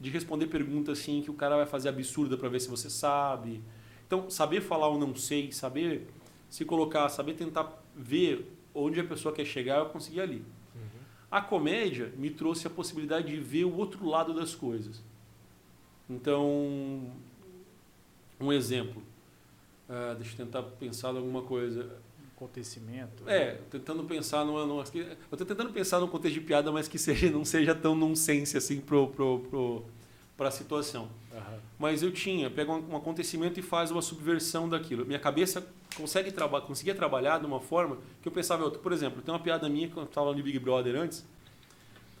De 0.00 0.08
responder 0.08 0.46
perguntas 0.46 0.98
assim 1.00 1.20
que 1.20 1.30
o 1.30 1.34
cara 1.34 1.56
vai 1.56 1.66
fazer 1.66 1.90
absurda 1.90 2.36
para 2.38 2.48
ver 2.48 2.60
se 2.60 2.68
você 2.68 2.88
sabe. 2.88 3.60
Então, 4.08 4.30
saber 4.30 4.62
falar 4.62 4.88
o 4.88 4.98
não 4.98 5.14
sei, 5.14 5.52
saber 5.52 6.08
se 6.48 6.64
colocar, 6.64 7.06
saber 7.10 7.34
tentar 7.34 7.84
ver 7.94 8.50
onde 8.74 8.98
a 8.98 9.04
pessoa 9.04 9.34
quer 9.34 9.44
chegar, 9.44 9.80
eu 9.80 9.86
consegui 9.86 10.18
ali. 10.18 10.42
A 11.30 11.42
comédia 11.42 12.10
me 12.16 12.30
trouxe 12.30 12.66
a 12.66 12.70
possibilidade 12.70 13.28
de 13.28 13.36
ver 13.38 13.64
o 13.64 13.76
outro 13.76 14.06
lado 14.08 14.32
das 14.32 14.54
coisas. 14.54 15.02
Então, 16.08 17.12
um 18.40 18.50
exemplo. 18.50 19.02
Ah, 19.86 20.14
deixa 20.18 20.32
eu 20.32 20.46
tentar 20.46 20.62
pensar 20.62 21.12
em 21.12 21.18
alguma 21.18 21.42
coisa. 21.42 21.98
Acontecimento. 22.34 23.28
É, 23.28 23.58
tentando 23.70 24.04
pensar 24.04 24.44
numa, 24.44 24.64
numa. 24.64 24.84
Eu 24.94 25.36
tô 25.36 25.44
tentando 25.44 25.70
pensar 25.70 26.00
num 26.00 26.08
contexto 26.08 26.34
de 26.34 26.40
piada, 26.40 26.72
mas 26.72 26.88
que 26.88 26.98
seja, 26.98 27.30
não 27.30 27.44
seja 27.44 27.74
tão 27.74 27.94
nonsense 27.94 28.56
assim 28.56 28.80
pro, 28.80 29.08
pro, 29.08 29.40
pro, 29.40 29.84
pra 30.34 30.50
situação. 30.50 31.10
Aham. 31.38 31.58
Mas 31.78 32.02
eu 32.02 32.12
tinha, 32.12 32.50
pega 32.50 32.72
um, 32.72 32.92
um 32.92 32.96
acontecimento 32.96 33.58
e 33.58 33.62
faz 33.62 33.90
uma 33.90 34.02
subversão 34.02 34.68
daquilo. 34.68 35.06
Minha 35.06 35.18
cabeça 35.18 35.66
consegue 35.96 36.30
traba 36.30 36.60
conseguia 36.60 36.94
trabalhar 36.94 37.38
de 37.38 37.46
uma 37.46 37.60
forma 37.60 37.98
que 38.22 38.28
eu 38.28 38.32
pensava 38.32 38.64
outra. 38.64 38.78
Por 38.78 38.92
exemplo, 38.92 39.22
tem 39.22 39.32
uma 39.32 39.40
piada 39.40 39.68
minha 39.68 39.88
que 39.88 39.96
eu 39.96 40.04
estava 40.04 40.32
no 40.34 40.42
Big 40.42 40.58
Brother 40.58 40.96
antes, 40.96 41.26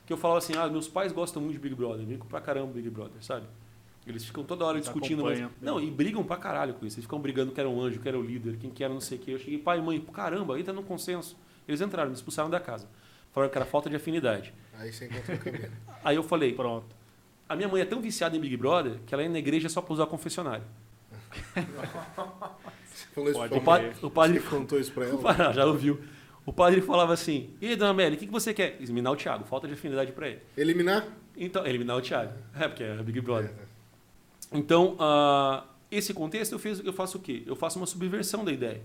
que 0.06 0.12
eu 0.12 0.16
falava 0.16 0.38
assim, 0.38 0.54
ah, 0.56 0.66
meus 0.68 0.88
pais 0.88 1.12
gostam 1.12 1.42
muito 1.42 1.54
de 1.54 1.60
Big 1.60 1.74
Brother, 1.74 2.04
brincam 2.04 2.26
pra 2.26 2.40
caramba 2.40 2.72
Big 2.72 2.88
Brother, 2.90 3.22
sabe? 3.22 3.46
Eles 4.06 4.24
ficam 4.24 4.42
toda 4.42 4.64
hora 4.64 4.78
Eles 4.78 4.86
discutindo. 4.86 5.22
Mas... 5.22 5.38
Não, 5.60 5.78
e 5.78 5.90
brigam 5.90 6.24
pra 6.24 6.38
caralho 6.38 6.72
com 6.72 6.86
isso. 6.86 6.96
Eles 6.96 7.04
ficam 7.04 7.20
brigando 7.20 7.52
que 7.52 7.60
era 7.60 7.68
um 7.68 7.80
anjo, 7.80 8.00
que 8.00 8.08
era 8.08 8.18
o 8.18 8.22
líder, 8.22 8.56
quem 8.56 8.70
que 8.70 8.82
era 8.82 8.92
não 8.92 9.02
sei 9.02 9.18
o 9.18 9.20
quê. 9.20 9.32
Eu 9.32 9.38
cheguei, 9.38 9.58
pai 9.58 9.78
e 9.78 9.82
mãe, 9.82 10.00
caramba, 10.00 10.58
entra 10.58 10.72
no 10.72 10.82
consenso. 10.82 11.36
Eles 11.66 11.82
entraram, 11.82 12.08
me 12.08 12.16
expulsaram 12.16 12.48
da 12.48 12.58
casa. 12.58 12.88
Falaram 13.32 13.52
que 13.52 13.58
era 13.58 13.66
falta 13.66 13.90
de 13.90 13.96
afinidade. 13.96 14.54
Aí 14.78 14.90
você 14.90 15.06
encontra 15.06 15.34
o 15.34 15.38
caminho. 15.38 15.72
Aí 16.02 16.16
eu 16.16 16.22
falei, 16.22 16.54
Pronto. 16.54 16.97
A 17.48 17.56
minha 17.56 17.68
mãe 17.68 17.80
é 17.82 17.84
tão 17.84 18.00
viciada 18.00 18.36
em 18.36 18.40
Big 18.40 18.56
Brother 18.56 18.98
que 19.06 19.14
ela 19.14 19.22
ia 19.22 19.28
na 19.28 19.38
igreja 19.38 19.68
só 19.68 19.80
pra 19.80 19.92
usar 19.94 20.06
confessionário. 20.06 20.64
Você 22.86 23.06
falou 23.14 23.30
isso 23.30 23.38
Pode 23.38 23.48
pra 23.50 23.58
O, 23.58 23.62
pa 23.62 23.78
mim. 23.78 23.90
o 24.02 24.10
padre 24.10 24.40
Você 24.40 24.48
contou 24.48 24.78
isso 24.80 24.92
pra 24.92 25.04
O 25.04 25.08
ela? 25.08 25.18
padre- 25.18 25.52
já 25.54 25.64
ouviu. 25.66 26.00
O 26.46 26.52
padre 26.52 26.80
falava 26.80 27.12
assim: 27.12 27.50
E 27.60 27.68
aí, 27.68 27.76
dona 27.76 27.90
Amélia, 27.90 28.16
o 28.16 28.18
que 28.18 28.26
que 28.26 28.32
você 28.32 28.54
quer? 28.54 28.76
Eliminar 28.80 29.12
o 29.12 29.16
Thiago, 29.16 29.44
falta 29.44 29.68
de 29.68 29.74
afinidade 29.74 30.12
para 30.12 30.28
ele. 30.28 30.40
Eliminar? 30.56 31.06
Então, 31.36 31.66
eliminar 31.66 31.96
o 31.96 32.00
Thiago. 32.00 32.32
É, 32.58 32.66
porque 32.68 32.82
é 32.82 32.94
Big 33.02 33.20
Brother. 33.20 33.52
Então, 34.50 34.96
ah, 34.98 35.64
esse 35.90 36.14
contexto 36.14 36.52
eu, 36.52 36.58
fiz, 36.58 36.80
eu 36.84 36.92
faço 36.92 37.18
o 37.18 37.20
quê? 37.20 37.42
Eu 37.46 37.54
faço 37.54 37.78
uma 37.78 37.86
subversão 37.86 38.44
da 38.44 38.50
ideia. 38.52 38.80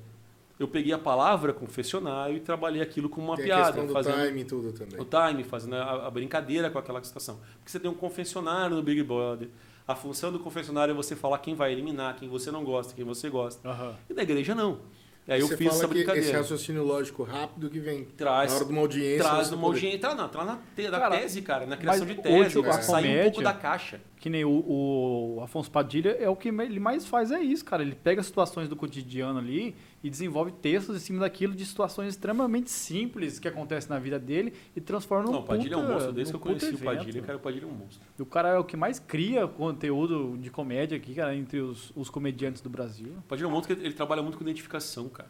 Eu 0.60 0.68
peguei 0.68 0.94
a 0.94 0.98
palavra 1.00 1.52
confessionário 1.52 2.38
e 2.38 2.40
trabalhei 2.40 2.82
aquilo 2.82 3.10
como 3.10 3.28
uma 3.28 3.36
Tem 3.36 3.52
a 3.52 3.56
piada. 3.58 3.82
do 3.84 3.92
fazendo 3.92 4.26
time 4.28 4.42
e 4.42 4.46
tudo 4.46 4.72
também. 4.72 5.00
o 5.02 5.06
time, 5.06 5.44
fazendo 5.44 5.76
a, 5.76 6.08
a 6.08 6.12
brincadeira 6.12 6.70
com 6.70 6.78
aquela 6.78 7.04
situação. 7.04 7.40
Porque 7.56 7.72
você 7.72 7.80
tem 7.80 7.90
um 7.90 7.96
confessionário 7.96 8.76
no 8.76 8.84
Big 8.84 9.02
Brother. 9.04 9.50
A 9.88 9.96
função 9.96 10.32
do 10.32 10.40
confessionário 10.40 10.92
é 10.92 10.96
você 10.96 11.16
falar 11.16 11.40
quem 11.40 11.56
vai 11.56 11.72
eliminar, 11.74 12.16
quem 12.16 12.30
você 12.30 12.52
não 12.52 12.64
gosta, 12.64 12.94
quem 12.94 13.04
você 13.04 13.30
gosta. 13.30 13.68
Aham. 13.68 13.96
E 14.10 14.14
da 14.14 14.22
igreja 14.24 14.54
não. 14.56 14.80
E 15.28 15.32
aí 15.32 15.40
eu 15.40 15.48
Você 15.48 15.56
fiz 15.58 15.68
fala 15.68 15.80
essa 15.80 15.88
que 15.88 15.94
brincadeira. 15.94 16.28
esse 16.28 16.36
raciocínio 16.38 16.84
lógico 16.84 17.24
rápido 17.24 17.70
que 17.70 17.80
vem 17.80 18.04
Traz, 18.04 18.52
na 18.52 18.58
hora 18.58 18.66
de 18.66 18.72
uma 18.74 18.82
audiência. 18.82 19.24
traz 19.30 19.52
uma 19.54 19.68
audiência. 19.68 20.00
Tá, 20.00 20.16
não, 20.16 20.28
tá 20.28 20.44
na, 20.44 20.60
te, 20.76 20.90
na 20.90 21.00
Cara, 21.00 21.18
tese, 21.18 21.42
cara, 21.42 21.66
na 21.66 21.78
criação 21.78 22.06
de 22.06 22.16
tese. 22.16 22.60
hoje 22.60 22.70
a 22.70 22.82
sair 22.82 23.20
um 23.20 23.24
pouco 23.24 23.42
da 23.42 23.54
caixa. 23.54 24.02
Que 24.24 24.30
nem 24.30 24.46
o, 24.46 25.36
o 25.38 25.42
Afonso 25.44 25.70
Padilha 25.70 26.12
é 26.18 26.30
o 26.30 26.36
que 26.38 26.48
ele 26.48 26.80
mais 26.80 27.06
faz 27.06 27.30
é 27.30 27.42
isso, 27.42 27.66
cara. 27.66 27.82
Ele 27.84 27.94
pega 27.94 28.24
situações 28.24 28.70
do 28.70 28.76
cotidiano 28.78 29.38
ali 29.38 29.76
e 30.02 30.10
desenvolve 30.10 30.54
textos 30.54 30.96
em 30.96 31.00
cima 31.00 31.20
daquilo 31.20 31.54
de 31.54 31.66
situações 31.66 32.08
extremamente 32.08 32.72
simples 32.72 33.38
que 33.38 33.50
acontecem 33.50 33.90
na 33.90 34.00
vida 34.00 34.18
dele 34.18 34.54
e 34.74 34.80
transforma 34.80 35.26
num 35.26 35.32
Não, 35.34 35.40
o 35.42 35.44
Padilha 35.44 35.74
é 35.74 35.78
um 35.78 35.82
puta- 35.82 35.94
monstro. 35.94 36.14
Desde 36.14 36.32
que 36.32 36.38
eu 36.38 36.40
conheci 36.40 36.72
puta 36.72 36.82
o 36.82 36.86
Padilha, 36.86 37.10
evento. 37.10 37.26
cara, 37.26 37.38
o 37.38 37.42
Padilha 37.42 37.66
é 37.66 37.68
um 37.68 37.72
monstro. 37.74 38.00
E 38.18 38.22
O 38.22 38.26
cara 38.26 38.48
é 38.48 38.58
o 38.58 38.64
que 38.64 38.78
mais 38.78 38.98
cria 38.98 39.46
conteúdo 39.46 40.38
de 40.38 40.50
comédia 40.50 40.96
aqui, 40.96 41.14
cara, 41.16 41.36
entre 41.36 41.60
os, 41.60 41.92
os 41.94 42.10
comediantes 42.10 42.62
do 42.62 42.70
Brasil. 42.70 43.10
O 43.18 43.22
Padilha 43.24 43.46
é 43.48 43.50
um 43.50 43.52
monstro 43.52 43.76
que 43.76 43.84
ele 43.84 43.94
trabalha 43.94 44.22
muito 44.22 44.38
com 44.38 44.44
identificação, 44.46 45.10
cara. 45.10 45.30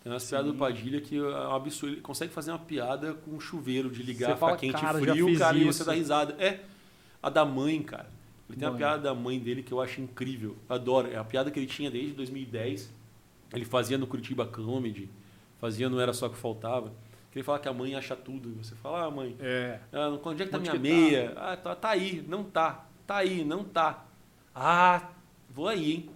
Tem 0.00 0.12
umas 0.12 0.24
piadas 0.28 0.46
do 0.46 0.54
Padilha 0.56 1.00
que 1.00 1.16
é 1.16 1.20
um 1.20 1.54
absurdo. 1.56 1.94
Ele 1.94 2.00
consegue 2.02 2.32
fazer 2.32 2.52
uma 2.52 2.58
piada 2.60 3.14
com 3.14 3.32
um 3.32 3.40
chuveiro 3.40 3.90
de 3.90 4.00
ligar, 4.00 4.36
fala, 4.36 4.56
quente 4.56 4.80
"Cara, 4.80 4.98
e 5.00 5.02
frio, 5.02 5.38
cara, 5.38 5.56
e 5.56 5.66
isso." 5.66 5.78
você 5.78 5.84
dá 5.84 5.92
risada. 5.92 6.36
É 6.38 6.60
a 7.22 7.30
da 7.30 7.44
mãe, 7.44 7.82
cara. 7.82 8.10
Ele 8.48 8.58
tem 8.58 8.66
uma 8.66 8.72
Mãe. 8.72 8.78
piada 8.80 9.02
da 9.04 9.14
mãe 9.14 9.38
dele 9.38 9.62
que 9.62 9.72
eu 9.72 9.80
acho 9.80 10.00
incrível. 10.00 10.56
Adoro. 10.68 11.10
É 11.10 11.16
a 11.16 11.24
piada 11.24 11.50
que 11.50 11.58
ele 11.58 11.66
tinha 11.66 11.90
desde 11.90 12.12
2010. 12.12 12.92
Ele 13.54 13.64
fazia 13.64 13.96
no 13.96 14.06
Curitiba 14.06 14.44
Comedy, 14.46 15.08
fazia 15.60 15.88
no 15.88 15.98
Era 16.00 16.12
Só 16.12 16.28
Que 16.28 16.36
Faltava. 16.36 16.92
Que 17.30 17.38
ele 17.38 17.44
fala 17.44 17.58
que 17.58 17.68
a 17.68 17.72
mãe 17.72 17.94
acha 17.94 18.14
tudo. 18.14 18.50
E 18.50 18.52
você 18.64 18.74
fala, 18.74 19.04
ah, 19.06 19.10
mãe, 19.10 19.34
É. 19.40 19.78
ah, 19.92 20.10
não- 20.10 20.20
onde 20.24 20.42
é 20.42 20.46
que 20.46 20.52
tá 20.52 20.58
Onde 20.58 20.70
minha 20.70 20.80
que 20.82 20.88
tá? 20.88 20.94
meia? 20.94 21.32
Ah, 21.36 21.56
tá, 21.56 21.74
tá 21.74 21.90
aí, 21.90 22.22
não 22.28 22.44
tá. 22.44 22.84
Tá 23.06 23.16
aí, 23.18 23.42
não 23.44 23.64
tá. 23.64 24.04
Ah, 24.54 25.08
vou 25.48 25.68
aí, 25.68 25.92
hein? 25.92 26.10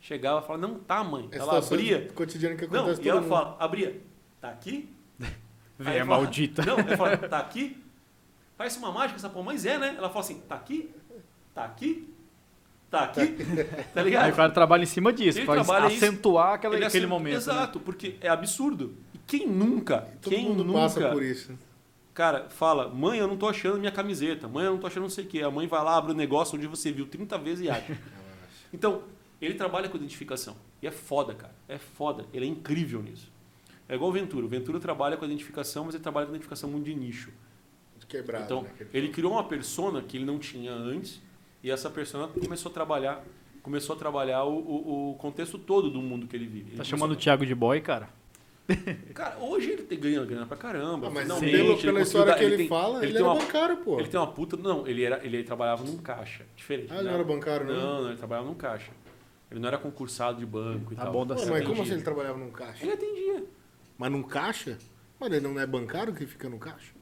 Chegava 0.00 0.40
e 0.42 0.46
falava, 0.46 0.66
não 0.66 0.78
tá, 0.78 1.04
mãe. 1.04 1.28
É 1.32 1.36
Ela 1.38 1.58
abria. 1.58 2.08
cotidiana 2.14 2.54
que 2.56 2.66
Não, 2.66 2.80
acontece 2.80 3.02
e 3.02 3.08
ela 3.10 3.20
mundo. 3.20 3.28
fala, 3.28 3.56
abria, 3.60 4.00
tá 4.40 4.48
aqui? 4.48 4.88
Véia 5.78 6.02
Aí 6.02 6.06
fala, 6.08 6.20
maldita. 6.22 6.64
Não, 6.64 6.78
ele 6.78 6.96
fala, 6.96 7.16
tá 7.18 7.38
aqui? 7.40 7.76
Parece 8.58 8.78
uma 8.78 8.90
mágica 8.92 9.16
essa 9.18 9.28
porra, 9.30 9.46
mas 9.46 9.64
é, 9.64 9.78
né? 9.78 9.94
Ela 9.96 10.08
fala 10.08 10.20
assim, 10.20 10.40
tá 10.40 10.56
aqui? 10.56 10.90
Tá 11.54 11.64
aqui? 11.64 12.12
Tá 12.90 13.04
aqui? 13.04 13.36
Tá 13.94 14.00
Aí 14.00 14.04
ligado? 14.04 14.32
o 14.32 14.36
cara 14.36 14.50
trabalha 14.52 14.82
em 14.82 14.86
cima 14.86 15.12
disso, 15.12 15.38
Ele 15.38 15.46
pra 15.46 15.60
isso. 15.60 15.72
acentuar 15.72 16.54
aquela, 16.54 16.74
Ele 16.74 16.84
aquele 16.84 17.04
assim, 17.04 17.10
momento. 17.10 17.32
né? 17.34 17.38
Exato, 17.38 17.78
porque 17.78 18.16
é 18.20 18.28
absurdo. 18.28 18.96
E 19.14 19.18
quem 19.18 19.46
nunca, 19.46 20.08
Todo 20.20 20.34
quem 20.34 20.44
mundo 20.44 20.64
nunca 20.64 20.80
passa 20.80 21.08
por 21.10 21.22
isso. 21.22 21.56
Cara, 22.12 22.48
fala, 22.50 22.88
mãe, 22.88 23.18
eu 23.20 23.28
não 23.28 23.36
tô 23.36 23.46
achando 23.46 23.78
minha 23.78 23.92
camiseta, 23.92 24.48
mãe, 24.48 24.64
eu 24.64 24.72
não 24.72 24.78
tô 24.80 24.88
achando 24.88 25.04
não 25.04 25.10
sei 25.10 25.24
o 25.24 25.28
quê. 25.28 25.40
A 25.42 25.50
mãe 25.52 25.68
vai 25.68 25.84
lá, 25.84 25.96
abre 25.96 26.10
o 26.10 26.14
negócio 26.16 26.58
onde 26.58 26.66
você 26.66 26.90
viu 26.90 27.06
30 27.06 27.38
vezes 27.38 27.64
e 27.64 27.70
acha. 27.70 27.96
Então, 28.72 29.02
ele 29.40 29.54
trabalha 29.54 29.88
com 29.88 29.96
identificação. 29.96 30.54
E 30.82 30.86
é 30.86 30.90
foda, 30.90 31.32
cara. 31.32 31.54
É 31.66 31.78
foda. 31.78 32.26
Ele 32.34 32.44
é 32.44 32.48
incrível 32.48 33.02
nisso. 33.02 33.32
É 33.88 33.94
igual 33.94 34.10
o 34.10 34.12
Ventura. 34.12 34.44
O 34.44 34.48
Ventura 34.48 34.78
trabalha 34.78 35.16
com 35.16 35.24
identificação, 35.24 35.84
mas 35.86 35.94
ele 35.94 36.02
trabalha 36.02 36.26
com 36.26 36.32
identificação 36.32 36.68
muito 36.68 36.84
de 36.84 36.94
nicho. 36.94 37.30
Quebrado, 38.08 38.44
então, 38.44 38.62
né? 38.62 38.70
ele 38.94 39.08
criou 39.10 39.32
uma 39.32 39.44
persona 39.44 40.00
que 40.02 40.16
ele 40.16 40.24
não 40.24 40.38
tinha 40.38 40.72
antes, 40.72 41.20
e 41.62 41.70
essa 41.70 41.90
persona 41.90 42.26
começou 42.28 42.70
a 42.70 42.72
trabalhar, 42.74 43.22
começou 43.62 43.94
a 43.94 43.98
trabalhar 43.98 44.44
o, 44.44 44.54
o, 44.58 45.10
o 45.10 45.14
contexto 45.16 45.58
todo 45.58 45.90
do 45.90 46.00
mundo 46.00 46.26
que 46.26 46.34
ele 46.34 46.46
vive. 46.46 46.70
Ele 46.70 46.76
Tá 46.78 46.84
chamando 46.84 47.12
o 47.12 47.16
Thiago 47.16 47.44
de 47.44 47.54
boy, 47.54 47.80
cara? 47.80 48.08
Cara, 49.14 49.38
hoje 49.38 49.70
ele 49.70 49.82
tem, 49.82 49.98
ganha 49.98 50.22
grana 50.26 50.44
pra 50.46 50.56
caramba. 50.56 51.06
Ah, 51.06 51.10
mas 51.10 51.22
finalmente, 51.22 51.50
pelo, 51.52 51.72
ele 51.72 51.80
pela 51.82 52.00
história 52.02 52.32
dar- 52.32 52.38
que 52.38 52.44
ele, 52.44 52.56
tem- 52.58 52.68
fala, 52.68 53.02
ele, 53.02 53.12
tem 53.14 53.22
era 53.22 53.30
uma- 53.30 53.40
bancário, 53.40 53.76
pô. 53.78 53.98
Ele 53.98 54.08
tem 54.08 54.20
uma 54.20 54.26
puta. 54.26 54.56
Não, 54.58 54.86
ele, 54.86 55.02
era, 55.04 55.24
ele 55.24 55.42
trabalhava 55.42 55.84
num 55.84 55.96
caixa. 55.96 56.44
Diferente. 56.54 56.88
Ah, 56.90 56.96
ele 56.96 57.04
né? 57.04 57.08
não 57.10 57.14
era 57.18 57.24
bancário, 57.24 57.66
não? 57.66 57.74
Não, 57.74 58.02
não, 58.02 58.08
ele 58.10 58.18
trabalhava 58.18 58.46
num 58.46 58.54
caixa. 58.54 58.90
Ele 59.50 59.58
não 59.60 59.68
era 59.68 59.78
concursado 59.78 60.38
de 60.38 60.44
banco 60.44 60.92
e 60.92 60.96
Tá 60.96 61.04
tal. 61.04 61.12
bom 61.14 61.26
da 61.26 61.34
Pô, 61.34 61.40
Ele 61.40 61.50
mas 61.50 61.58
certo. 61.60 61.68
como 61.70 61.82
assim 61.82 61.92
atendia. 61.92 61.94
ele 61.96 62.02
trabalhava 62.04 62.38
num 62.38 62.50
caixa? 62.50 62.84
Ele 62.84 62.92
atendia. 62.92 63.44
Mas 63.96 64.12
num 64.12 64.22
caixa? 64.22 64.78
Mas 65.18 65.32
ele 65.32 65.40
não 65.48 65.58
é 65.58 65.66
bancário 65.66 66.12
que 66.14 66.26
fica 66.26 66.48
no 66.50 66.58
caixa? 66.58 66.92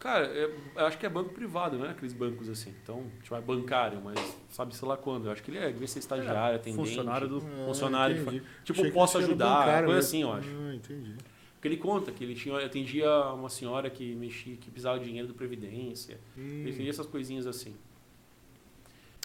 Cara, 0.00 0.26
é- 0.26 0.50
eu 0.76 0.86
acho 0.86 0.98
que 0.98 1.04
é 1.04 1.08
banco 1.10 1.32
privado, 1.34 1.78
não 1.78 1.84
é 1.84 1.90
aqueles 1.90 2.14
bancos 2.14 2.48
assim. 2.48 2.74
Então, 2.82 3.04
tipo, 3.22 3.34
é 3.36 3.40
bancário, 3.40 4.00
mas 4.02 4.18
sabe 4.48 4.74
sei 4.74 4.88
lá 4.88 4.96
quando. 4.96 5.26
Eu 5.26 5.32
acho 5.32 5.42
que 5.42 5.50
ele 5.50 5.58
é, 5.58 5.70
devia 5.70 5.86
ser 5.86 5.98
estagiário, 5.98 6.56
atendente. 6.56 6.88
Funcionário 6.88 7.28
do. 7.28 7.36
Ah, 7.38 7.66
Funcionário. 7.66 8.16
Tipo, 8.64 8.80
Achei 8.80 8.84
que 8.86 8.90
posso 8.92 9.18
ajudar, 9.18 9.58
bancário 9.58 9.86
coisa 9.88 9.92
mesmo. 9.96 9.98
assim, 10.08 10.22
eu 10.22 10.32
acho. 10.32 10.48
Ah, 10.48 10.74
entendi. 10.74 11.14
Porque 11.54 11.68
ele 11.68 11.76
conta 11.76 12.10
que 12.10 12.24
ele 12.24 12.34
tinha, 12.34 12.56
atendia 12.64 13.10
uma 13.34 13.50
senhora 13.50 13.90
que 13.90 14.14
mexia, 14.14 14.56
que 14.56 14.70
precisava 14.70 14.98
de 14.98 15.04
dinheiro 15.04 15.28
do 15.28 15.34
Previdência. 15.34 16.18
Hum. 16.36 16.62
Ele 16.62 16.72
fazia 16.72 16.88
essas 16.88 17.06
coisinhas 17.06 17.46
assim. 17.46 17.74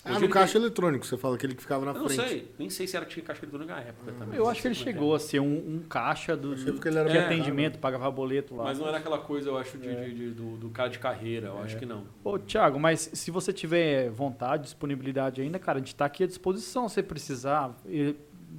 Ah, 0.06 0.20
no 0.20 0.26
ele 0.26 0.28
caixa 0.34 0.58
eletrônico, 0.58 1.06
você 1.06 1.18
fala 1.18 1.36
aquele 1.36 1.56
que 1.56 1.62
ficava 1.62 1.84
na 1.86 1.92
Eu 1.92 2.00
não 2.02 2.08
frente. 2.10 2.30
sei, 2.30 2.52
nem 2.60 2.70
sei 2.70 2.86
se 2.88 2.96
era 2.96 3.06
tinha 3.06 3.26
caixa 3.26 3.44
eletrônica 3.44 3.74
na 3.74 3.82
época 3.82 4.12
também. 4.12 4.38
Eu 4.38 4.44
não 4.46 4.52
acho 4.52 4.62
que 4.62 4.68
ele 4.68 4.76
é 4.76 4.78
chegou 4.78 5.16
a 5.16 5.20
ser 5.20 5.40
um, 5.40 5.46
um 5.76 5.80
caixa 5.90 6.38
do, 6.38 6.56
que 6.80 6.88
ele 6.88 6.98
era 7.00 7.10
de 7.10 7.16
mais 7.16 7.26
atendimento, 7.26 7.80
pagava 7.80 8.10
boleto 8.12 8.56
lá. 8.56 8.66
Mas 8.66 8.78
não 8.80 8.88
era 8.88 8.98
aquela 8.98 9.18
coisa, 9.18 9.50
eu 9.50 9.58
acho, 9.58 9.78
de, 9.78 9.88
de- 9.96 10.14
de- 10.14 10.32
do, 10.32 10.58
do 10.58 10.70
cara 10.70 10.90
de 10.90 11.00
carreira, 11.00 11.48
eu 11.48 11.60
acho 11.60 11.78
que 11.78 11.86
não. 11.86 12.04
Ô, 12.24 12.38
Thiago, 12.38 12.80
mas 12.80 13.10
se 13.14 13.32
você 13.32 13.52
tiver 13.52 14.10
vontade, 14.12 14.64
disponibilidade 14.64 15.42
ainda, 15.42 15.58
cara, 15.58 15.78
a 15.78 15.82
gente 15.82 15.96
tá 15.96 16.06
aqui 16.06 16.24
à 16.24 16.28
disposição. 16.28 16.88
Se 16.88 16.96
você 16.96 17.04
precisar 17.04 17.76
e 17.88 18.16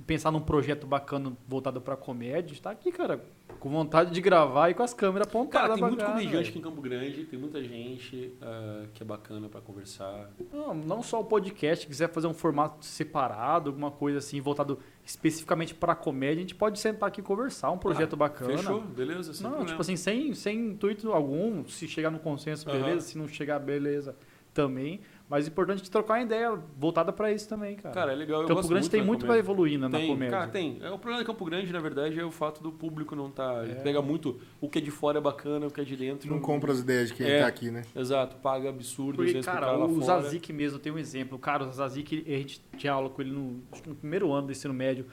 pensar 0.06 0.30
num 0.30 0.40
projeto 0.40 0.86
bacana 0.86 1.32
voltado 1.48 1.80
pra 1.80 1.96
comédia, 1.96 2.44
a 2.46 2.48
gente 2.48 2.62
tá 2.62 2.70
aqui, 2.70 2.90
cara, 2.92 3.24
com 3.66 3.70
vontade 3.72 4.12
de 4.12 4.20
gravar 4.20 4.70
e 4.70 4.74
com 4.74 4.84
as 4.84 4.94
câmeras 4.94 5.26
apontadas. 5.26 5.70
Cara, 5.70 5.74
tem 5.74 5.82
muito 5.82 6.04
comediante 6.04 6.50
aqui 6.50 6.58
em 6.60 6.62
Campo 6.62 6.80
Grande, 6.80 7.24
tem 7.24 7.36
muita 7.36 7.60
gente 7.60 8.32
ah, 8.40 8.84
que 8.94 9.02
é 9.02 9.06
bacana 9.06 9.48
pra 9.48 9.60
conversar. 9.60 10.30
Não, 10.52 10.72
não 10.72 11.02
só 11.02 11.20
o 11.20 11.24
podcast, 11.24 11.84
quiser 11.84 12.08
fazer 12.08 12.28
um 12.28 12.32
formato 12.32 12.84
separado, 12.86 13.70
alguma 13.70 13.90
coisa 13.90 14.18
assim, 14.18 14.40
voltado 14.40 14.78
especificamente 15.04 15.74
pra 15.74 15.96
comédia, 15.96 16.36
a 16.36 16.40
gente 16.42 16.54
pode 16.54 16.78
sentar 16.78 17.08
aqui 17.08 17.20
e 17.20 17.24
conversar, 17.24 17.72
um 17.72 17.78
projeto 17.78 18.12
Ah, 18.12 18.16
bacana. 18.16 18.56
Fechou? 18.56 18.82
Beleza? 18.82 19.34
Sem 19.34 19.42
Não, 19.42 19.50
problema. 19.50 19.68
tipo 19.70 19.80
assim, 19.80 19.96
sem, 19.96 20.32
sem 20.32 20.58
intuito 20.68 21.10
algum, 21.10 21.66
se 21.66 21.88
chegar 21.88 22.12
no 22.12 22.20
consenso, 22.20 22.66
beleza, 22.66 23.00
se 23.00 23.18
não 23.18 23.26
chegar, 23.26 23.58
beleza, 23.58 24.14
também. 24.54 25.00
Mas 25.28 25.44
o 25.44 25.48
importante 25.48 25.82
é 25.82 25.90
trocar 25.90 26.14
uma 26.14 26.22
ideia 26.22 26.56
voltada 26.78 27.12
pra 27.12 27.32
isso 27.32 27.48
também, 27.48 27.74
cara. 27.74 27.92
Cara, 27.92 28.12
é 28.12 28.14
legal. 28.14 28.42
Eu 28.42 28.46
Campo 28.46 28.60
gosto 28.60 28.68
Grande 28.68 28.82
muito 28.84 28.92
tem 28.92 29.02
muito 29.02 29.18
pra 29.20 29.28
comédia. 29.30 29.40
evoluir 29.44 29.78
na, 29.78 29.88
na 29.88 29.98
Tem, 29.98 30.06
comédia. 30.06 30.30
cara, 30.38 30.48
tem. 30.50 30.78
É, 30.80 30.88
o 30.90 30.98
problema 30.98 31.18
de 31.18 31.26
Campo 31.26 31.44
Grande, 31.44 31.72
na 31.72 31.80
verdade, 31.80 32.20
é 32.20 32.24
o 32.24 32.30
fato 32.30 32.62
do 32.62 32.70
público 32.70 33.16
não 33.16 33.28
tá. 33.28 33.64
Ele 33.64 33.72
É. 33.72 33.74
pega 33.76 34.00
muito. 34.00 34.40
O 34.60 34.68
que 34.68 34.78
é 34.78 34.80
de 34.80 34.92
fora 34.92 35.18
é 35.18 35.20
bacana, 35.20 35.66
o 35.66 35.70
que 35.70 35.80
é 35.80 35.84
de 35.84 35.96
dentro. 35.96 36.30
Não 36.30 36.38
compra 36.40 36.70
as 36.70 36.78
ideias 36.78 37.08
de 37.08 37.14
quem 37.14 37.26
É. 37.28 37.40
tá 37.40 37.46
aqui, 37.48 37.72
né? 37.72 37.82
Exato, 37.96 38.36
paga 38.36 38.68
absurdo, 38.68 39.16
Porque, 39.16 39.40
cara, 39.42 39.60
cara 39.66 39.72
lá 39.72 39.86
o 39.86 40.00
fora. 40.00 40.22
Zazik 40.22 40.52
mesmo 40.52 40.78
tem 40.78 40.92
um 40.92 40.98
exemplo. 40.98 41.36
Cara, 41.40 41.64
o 41.64 41.72
Zazik, 41.72 42.24
a 42.24 42.30
gente 42.38 42.62
tinha 42.76 42.92
aula 42.92 43.10
com 43.10 43.20
ele 43.20 43.32
no, 43.32 43.60
acho 43.72 43.82
que 43.82 43.88
no 43.88 43.96
primeiro 43.96 44.32
ano 44.32 44.46
do 44.46 44.52
ensino 44.52 44.72
médio. 44.72 45.06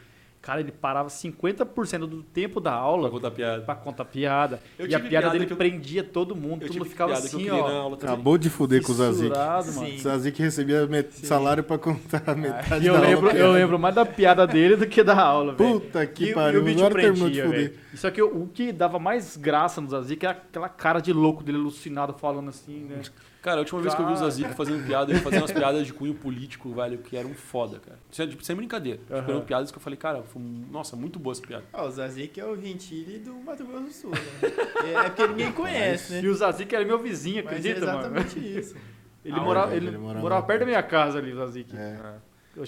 Cara, 0.43 0.59
ele 0.59 0.73
parava 0.73 1.07
50% 1.09 1.99
do 1.99 2.21
tempo 2.21 2.59
da 2.59 2.71
Pra 2.71 2.79
aula 2.81 3.09
contar 3.09 3.31
piada. 3.31 3.61
pra 3.63 3.75
contar 3.75 4.03
piada. 4.03 4.59
Eu 4.77 4.85
e 4.85 4.93
a 4.93 4.99
piada 4.99 5.09
piada 5.09 5.29
dele 5.29 5.47
eu- 5.49 5.55
prendia 5.55 6.03
todo 6.03 6.35
mundo. 6.35 6.63
Eu 6.63 6.67
todo 6.67 6.79
mundo 6.79 6.89
ficava 6.89 7.11
piada 7.13 7.29
que 7.29 7.35
eu 7.35 7.39
assim, 7.39 7.49
ó. 7.49 7.67
na 7.69 7.73
aula 7.77 7.95
também. 7.95 8.13
Acabou 8.13 8.37
de 8.37 8.49
fuder 8.49 8.83
com 8.83 8.91
o 8.91 8.95
Zazik. 8.95 9.29
mano. 9.29 9.93
O 9.95 9.97
Zazik 9.99 10.41
recebia 10.41 10.85
met- 10.85 11.13
salário 11.25 11.63
pra 11.63 11.77
contar 11.77 12.35
metade 12.35 12.83
E 12.83 12.87
eu 12.87 12.93
da 12.93 12.99
lembro, 12.99 13.27
aula. 13.29 13.39
eu 13.39 13.51
lembro 13.53 13.79
mais 13.79 13.95
da 13.95 14.05
piada 14.05 14.45
dele 14.45 14.75
do 14.75 14.85
que 14.85 15.01
da 15.01 15.17
aula, 15.17 15.53
velho. 15.55 15.79
Puta 15.79 16.05
que 16.05 16.25
E- 16.25 16.29
e 16.31 16.33
pariu, 16.33 16.59
o 16.59 16.63
bicho 16.65 16.79
agora 16.85 17.01
terminou 17.01 17.29
de 17.29 17.41
prendia, 17.41 17.45
fuder. 17.69 17.79
Só 17.95 18.11
que 18.11 18.21
o, 18.21 18.43
o 18.43 18.47
que 18.53 18.73
dava 18.73 18.99
mais 18.99 19.37
graça 19.37 19.79
no 19.79 19.87
Zazik 19.89 20.25
era 20.25 20.33
aquela 20.33 20.67
cara 20.67 20.99
de 20.99 21.13
louco 21.13 21.41
dele, 21.41 21.57
alucinado, 21.57 22.11
falando 22.19 22.49
assim, 22.49 22.81
né? 22.89 22.99
Cara, 23.43 23.57
a 23.57 23.59
última 23.59 23.81
vez 23.81 23.93
que 23.93 24.01
eu 24.01 24.05
vi 24.07 24.13
o 24.13 24.15
Cara. 24.15 24.29
Zazik 24.31 24.53
fazendo 24.55 24.87
piada, 24.87 25.11
ele 25.11 25.19
fazia 25.19 25.39
umas 25.41 25.51
piadas 25.51 25.85
de 25.85 25.93
cunho 25.93 26.15
político, 26.15 26.73
velho, 26.73 26.97
que 26.99 27.15
eram 27.17 27.33
foda, 27.33 27.77
cara. 27.79 27.99
É, 28.17 28.25
tipo, 28.25 28.43
sem 28.43 28.55
brincadeira. 28.55 28.99
Tipo, 28.99 29.13
Aham. 29.13 29.29
eram 29.29 29.41
piadas 29.41 29.69
que 29.69 29.77
eu 29.77 29.81
falei, 29.81 29.97
cara, 29.97 30.23
foi, 30.23 30.41
nossa, 30.71 30.95
muito 30.95 31.19
boa 31.19 31.33
essa 31.33 31.41
piada. 31.45 31.65
Ah, 31.73 31.83
o 31.83 31.91
Zazik 31.91 32.39
é 32.39 32.45
o 32.45 32.55
Gentili 32.55 33.19
do 33.19 33.33
Mato 33.35 33.65
Grosso 33.65 33.83
do 33.83 33.91
Sul, 33.91 34.11
né? 34.11 34.93
É 35.05 35.09
porque 35.09 35.27
ninguém 35.27 35.51
conhece, 35.53 36.13
E 36.19 36.21
né? 36.21 36.27
o 36.29 36.33
Zazik 36.33 36.73
era 36.73 36.85
meu 36.85 36.97
vizinho, 36.99 37.43
Mas 37.43 37.53
é 37.53 37.57
acredita, 37.71 37.85
mano? 37.85 37.99
exatamente 38.17 38.39
isso. 38.59 38.75
Ele, 39.25 39.35
Ah, 39.37 39.41
morava, 39.41 39.73
ele 39.75 39.87
ele, 39.87 39.97
morava 39.97 40.19
morava 40.21 40.45
perto 40.45 40.59
da 40.61 40.65
minha 40.65 40.83
casa 40.83 41.17
ali, 41.19 41.31
o 41.31 41.35
Zazik. 41.37 41.75
É. 41.75 41.97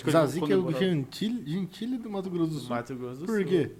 Zazik 0.10 0.40
quando 0.40 0.52
é 0.52 0.56
o 0.58 0.72
Gentile, 0.78 1.44
Gentile 1.46 1.98
do 1.98 2.10
Mato 2.10 2.30
Grosso 2.30 2.52
do 2.54 2.60
Sul. 2.60 2.70
Mato 2.70 2.96
Grosso 2.96 3.20
do 3.22 3.26
Por 3.26 3.36
Sul. 3.40 3.46
quê? 3.46 3.72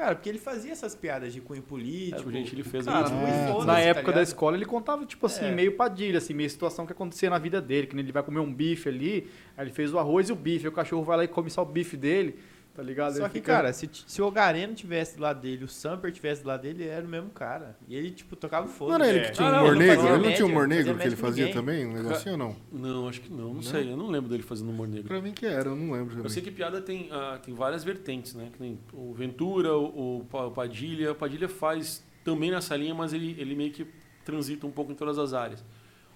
Cara, 0.00 0.14
porque 0.14 0.30
ele 0.30 0.38
fazia 0.38 0.72
essas 0.72 0.94
piadas 0.94 1.30
de 1.30 1.42
cunho 1.42 1.60
político. 1.62 2.30
É, 2.30 2.32
gente 2.32 2.54
ele 2.54 2.62
fez 2.62 2.86
Cara, 2.86 3.06
foda-se, 3.10 3.66
na 3.66 3.74
tá 3.74 3.80
época 3.80 4.02
da 4.06 4.08
ligado? 4.12 4.22
escola, 4.26 4.56
ele 4.56 4.64
contava, 4.64 5.04
tipo 5.04 5.26
assim, 5.26 5.44
É. 5.44 5.52
meio 5.52 5.72
padilha, 5.76 6.16
assim, 6.16 6.32
meio 6.32 6.48
situação 6.48 6.86
que 6.86 6.92
acontecia 6.92 7.28
na 7.28 7.36
vida 7.36 7.60
dele, 7.60 7.86
que 7.86 7.94
nem 7.94 8.02
ele 8.02 8.10
vai 8.12 8.22
comer 8.22 8.40
um 8.40 8.50
bife 8.50 8.88
ali, 8.88 9.28
aí 9.58 9.66
ele 9.66 9.72
fez 9.74 9.92
o 9.92 9.98
arroz 9.98 10.30
e 10.30 10.32
o 10.32 10.36
bife, 10.36 10.64
aí 10.64 10.68
o 10.70 10.72
cachorro 10.72 11.04
vai 11.04 11.18
lá 11.18 11.24
e 11.24 11.28
come 11.28 11.50
só 11.50 11.60
o 11.60 11.66
bife 11.66 11.98
dele, 11.98 12.38
tá 12.80 12.86
ligado? 12.86 13.12
Só 13.12 13.18
Ele 13.18 13.28
que, 13.28 13.34
fica- 13.34 13.52
cara, 13.52 13.72
se, 13.74 13.88
se 14.06 14.22
o 14.22 14.26
Ogareno 14.26 14.74
tivesse 14.74 15.16
do 15.16 15.22
lado 15.22 15.40
dele, 15.40 15.64
o 15.64 15.68
Samper 15.68 16.10
tivesse 16.10 16.42
do 16.42 16.48
lado 16.48 16.62
dele, 16.62 16.82
ele 16.84 16.90
era 16.90 17.04
o 17.04 17.08
mesmo 17.08 17.28
cara. 17.30 17.76
E 17.86 17.94
ele, 17.94 18.10
tipo, 18.10 18.34
tocava 18.36 18.66
foda. 18.66 18.98
Não 18.98 19.04
era 19.04 19.14
ele 19.16 19.24
É. 19.26 19.28
que 19.28 19.32
tinha 19.36 19.48
um 19.48 19.52
não, 19.52 19.60
humor 19.64 19.76
negro? 19.76 20.06
Ele 20.08 20.16
não 20.28 20.32
tinha 20.34 20.46
um 20.46 20.50
humor 20.50 20.66
negro 20.68 20.96
que 20.96 21.06
ele 21.06 21.16
fazia 21.16 21.44
ninguém. 21.46 21.60
também? 21.60 21.86
Um 21.86 21.92
negocinho 21.92 22.32
ou 22.32 22.38
não? 22.38 22.56
Não, 22.72 23.08
acho 23.08 23.20
que 23.20 23.30
não, 23.30 23.38
não, 23.48 23.54
Não? 23.54 23.62
sei. 23.62 23.92
Eu 23.92 23.96
não 23.98 24.08
lembro 24.08 24.30
dele 24.30 24.42
fazendo 24.42 24.70
humor 24.70 24.88
negro. 24.88 25.08
Pra 25.08 25.20
mim 25.20 25.32
que 25.32 25.44
era, 25.44 25.68
eu 25.68 25.76
não 25.76 25.92
lembro 25.92 26.12
Eu 26.12 26.16
também. 26.16 26.28
sei 26.30 26.42
que 26.42 26.50
piada 26.50 26.80
tem, 26.80 27.08
ah, 27.12 27.38
tem 27.42 27.52
várias 27.54 27.84
vertentes, 27.84 28.34
né? 28.34 28.48
Que 28.52 28.60
nem 28.62 28.78
o 28.94 29.12
Ventura, 29.12 29.76
o, 29.76 30.20
o 30.20 30.24
Pa- 30.24 30.46
o 30.46 30.50
Padilha. 30.50 31.12
O 31.12 31.14
Padilha 31.14 31.48
faz 31.48 32.02
também 32.24 32.50
nessa 32.50 32.74
linha, 32.76 32.94
mas 32.94 33.12
ele, 33.12 33.36
ele 33.38 33.54
meio 33.54 33.72
que 33.72 33.86
transita 34.24 34.66
um 34.66 34.70
pouco 34.70 34.90
em 34.90 34.94
todas 34.94 35.18
as 35.18 35.34
áreas. 35.34 35.62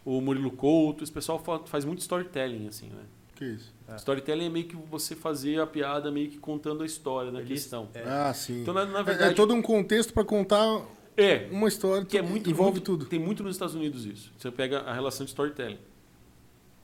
O 0.05 0.21
Murilo 0.21 0.51
Couto, 0.51 1.03
esse 1.03 1.13
pessoal 1.13 1.39
fa- 1.39 1.61
faz 1.67 1.85
muito 1.85 2.01
storytelling, 2.01 2.69
assim, 2.69 2.89
né? 2.89 3.03
Que 3.35 3.45
isso? 3.45 3.73
É. 3.89 3.97
Storytelling 3.97 4.47
é 4.47 4.49
meio 4.49 4.67
que 4.67 4.77
você 4.77 5.15
fazer 5.17 5.61
a 5.61 5.67
piada 5.67 6.11
meio 6.11 6.31
que 6.31 6.39
contando 6.39 6.83
a 6.83 6.87
história 6.87 7.31
da 7.33 7.41
Eles- 7.41 7.49
questão. 7.63 7.89
É. 7.93 8.03
Ah, 8.05 8.33
sim. 8.33 8.63
Então, 8.63 8.73
na, 8.73 8.85
na 8.85 9.01
É- 9.01 9.03
verdade... 9.03 9.33
é 9.33 9.35
todo 9.35 9.53
um 9.55 9.61
contexto 9.63 10.13
pra 10.13 10.25
contar 10.25 10.83
É, 11.17 11.49
uma 11.51 11.69
história 11.69 12.05
que 12.05 12.17
é 12.17 12.23
muito, 12.23 12.49
envolve 12.49 12.73
muito- 12.73 12.85
tudo. 12.85 13.07
Tem 13.07 13.19
muito 13.19 13.43
nos 13.43 13.55
Estados 13.57 13.75
Unidos 13.75 14.05
isso. 14.07 14.33
Você 14.39 14.51
pega 14.51 14.81
a 14.81 14.93
relação 14.95 15.25
de 15.25 15.31
storytelling. 15.31 15.79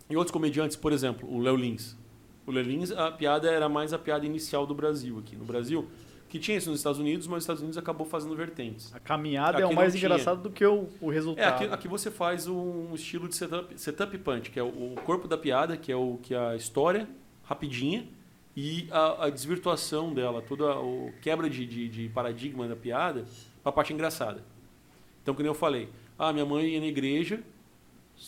E 0.09 0.17
outros 0.17 0.33
comediantes, 0.33 0.77
por 0.77 0.93
exemplo, 0.93 1.29
o 1.33 1.39
Léo 1.39 1.55
Lins. 1.57 1.97
O 2.47 2.51
Léo 2.51 2.65
Lins, 2.65 2.91
a 2.91 3.13
piada 3.13 3.49
era 3.49 3.69
mais 3.69 3.93
a 3.93 3.99
piada 3.99 4.27
inicial 4.27 4.67
do 4.67 4.75
Brasil 4.75 5.19
aqui. 5.19 5.37
No 5.37 5.45
Brasil, 5.45 5.89
que 6.31 6.39
tinha 6.39 6.57
isso 6.57 6.71
nos 6.71 6.79
Estados 6.79 6.99
Unidos, 7.01 7.27
mas 7.27 7.39
os 7.39 7.43
Estados 7.43 7.61
Unidos 7.61 7.77
acabou 7.77 8.07
fazendo 8.07 8.35
vertentes. 8.37 8.95
A 8.95 9.01
caminhada 9.01 9.59
é 9.59 9.65
Aqui 9.65 9.73
o 9.73 9.77
mais 9.77 9.95
engraçado 9.95 10.41
do 10.43 10.51
que 10.51 10.65
o, 10.65 10.89
o 11.01 11.11
É, 11.11 11.15
resultado. 11.15 11.55
aqui, 11.65 11.65
aqui 11.75 11.89
você 11.89 12.11
faz 12.11 12.47
um 12.47 12.95
estilo 12.95 13.29
de 13.29 13.35
setup, 13.37 13.79
setup 13.79 14.17
punch, 14.19 14.51
que 14.51 14.59
é 14.59 14.63
o, 14.63 14.95
corpo 15.05 15.27
da 15.29 15.37
piada, 15.37 15.77
que 15.77 15.91
é 15.91 15.97
o 15.97 16.19
que 16.23 16.33
é 16.35 16.39
a 16.39 16.57
história 16.57 17.09
rapidinha 17.45 18.07
e 18.57 18.87
a, 18.91 19.27
a 19.27 19.31
desvirtuação 19.31 20.15
dela, 20.15 20.41
toda 20.41 20.79
o 20.79 21.13
quebra 21.21 21.51
de, 21.51 21.67
de, 21.67 21.89
de 21.89 22.09
paradigma 22.09 22.67
da 22.69 22.77
piada 22.77 23.25
para 23.63 23.71
a 23.71 23.73
parte 23.73 23.93
engraçada. 23.93 24.43
Então, 25.23 25.35
como 25.35 25.47
eu 25.47 25.55
falei, 25.55 25.89
ah, 26.19 26.33
minha 26.33 26.47
mãe 26.47 26.67
ia 26.69 26.81
na 26.81 26.87
igreja, 26.87 27.41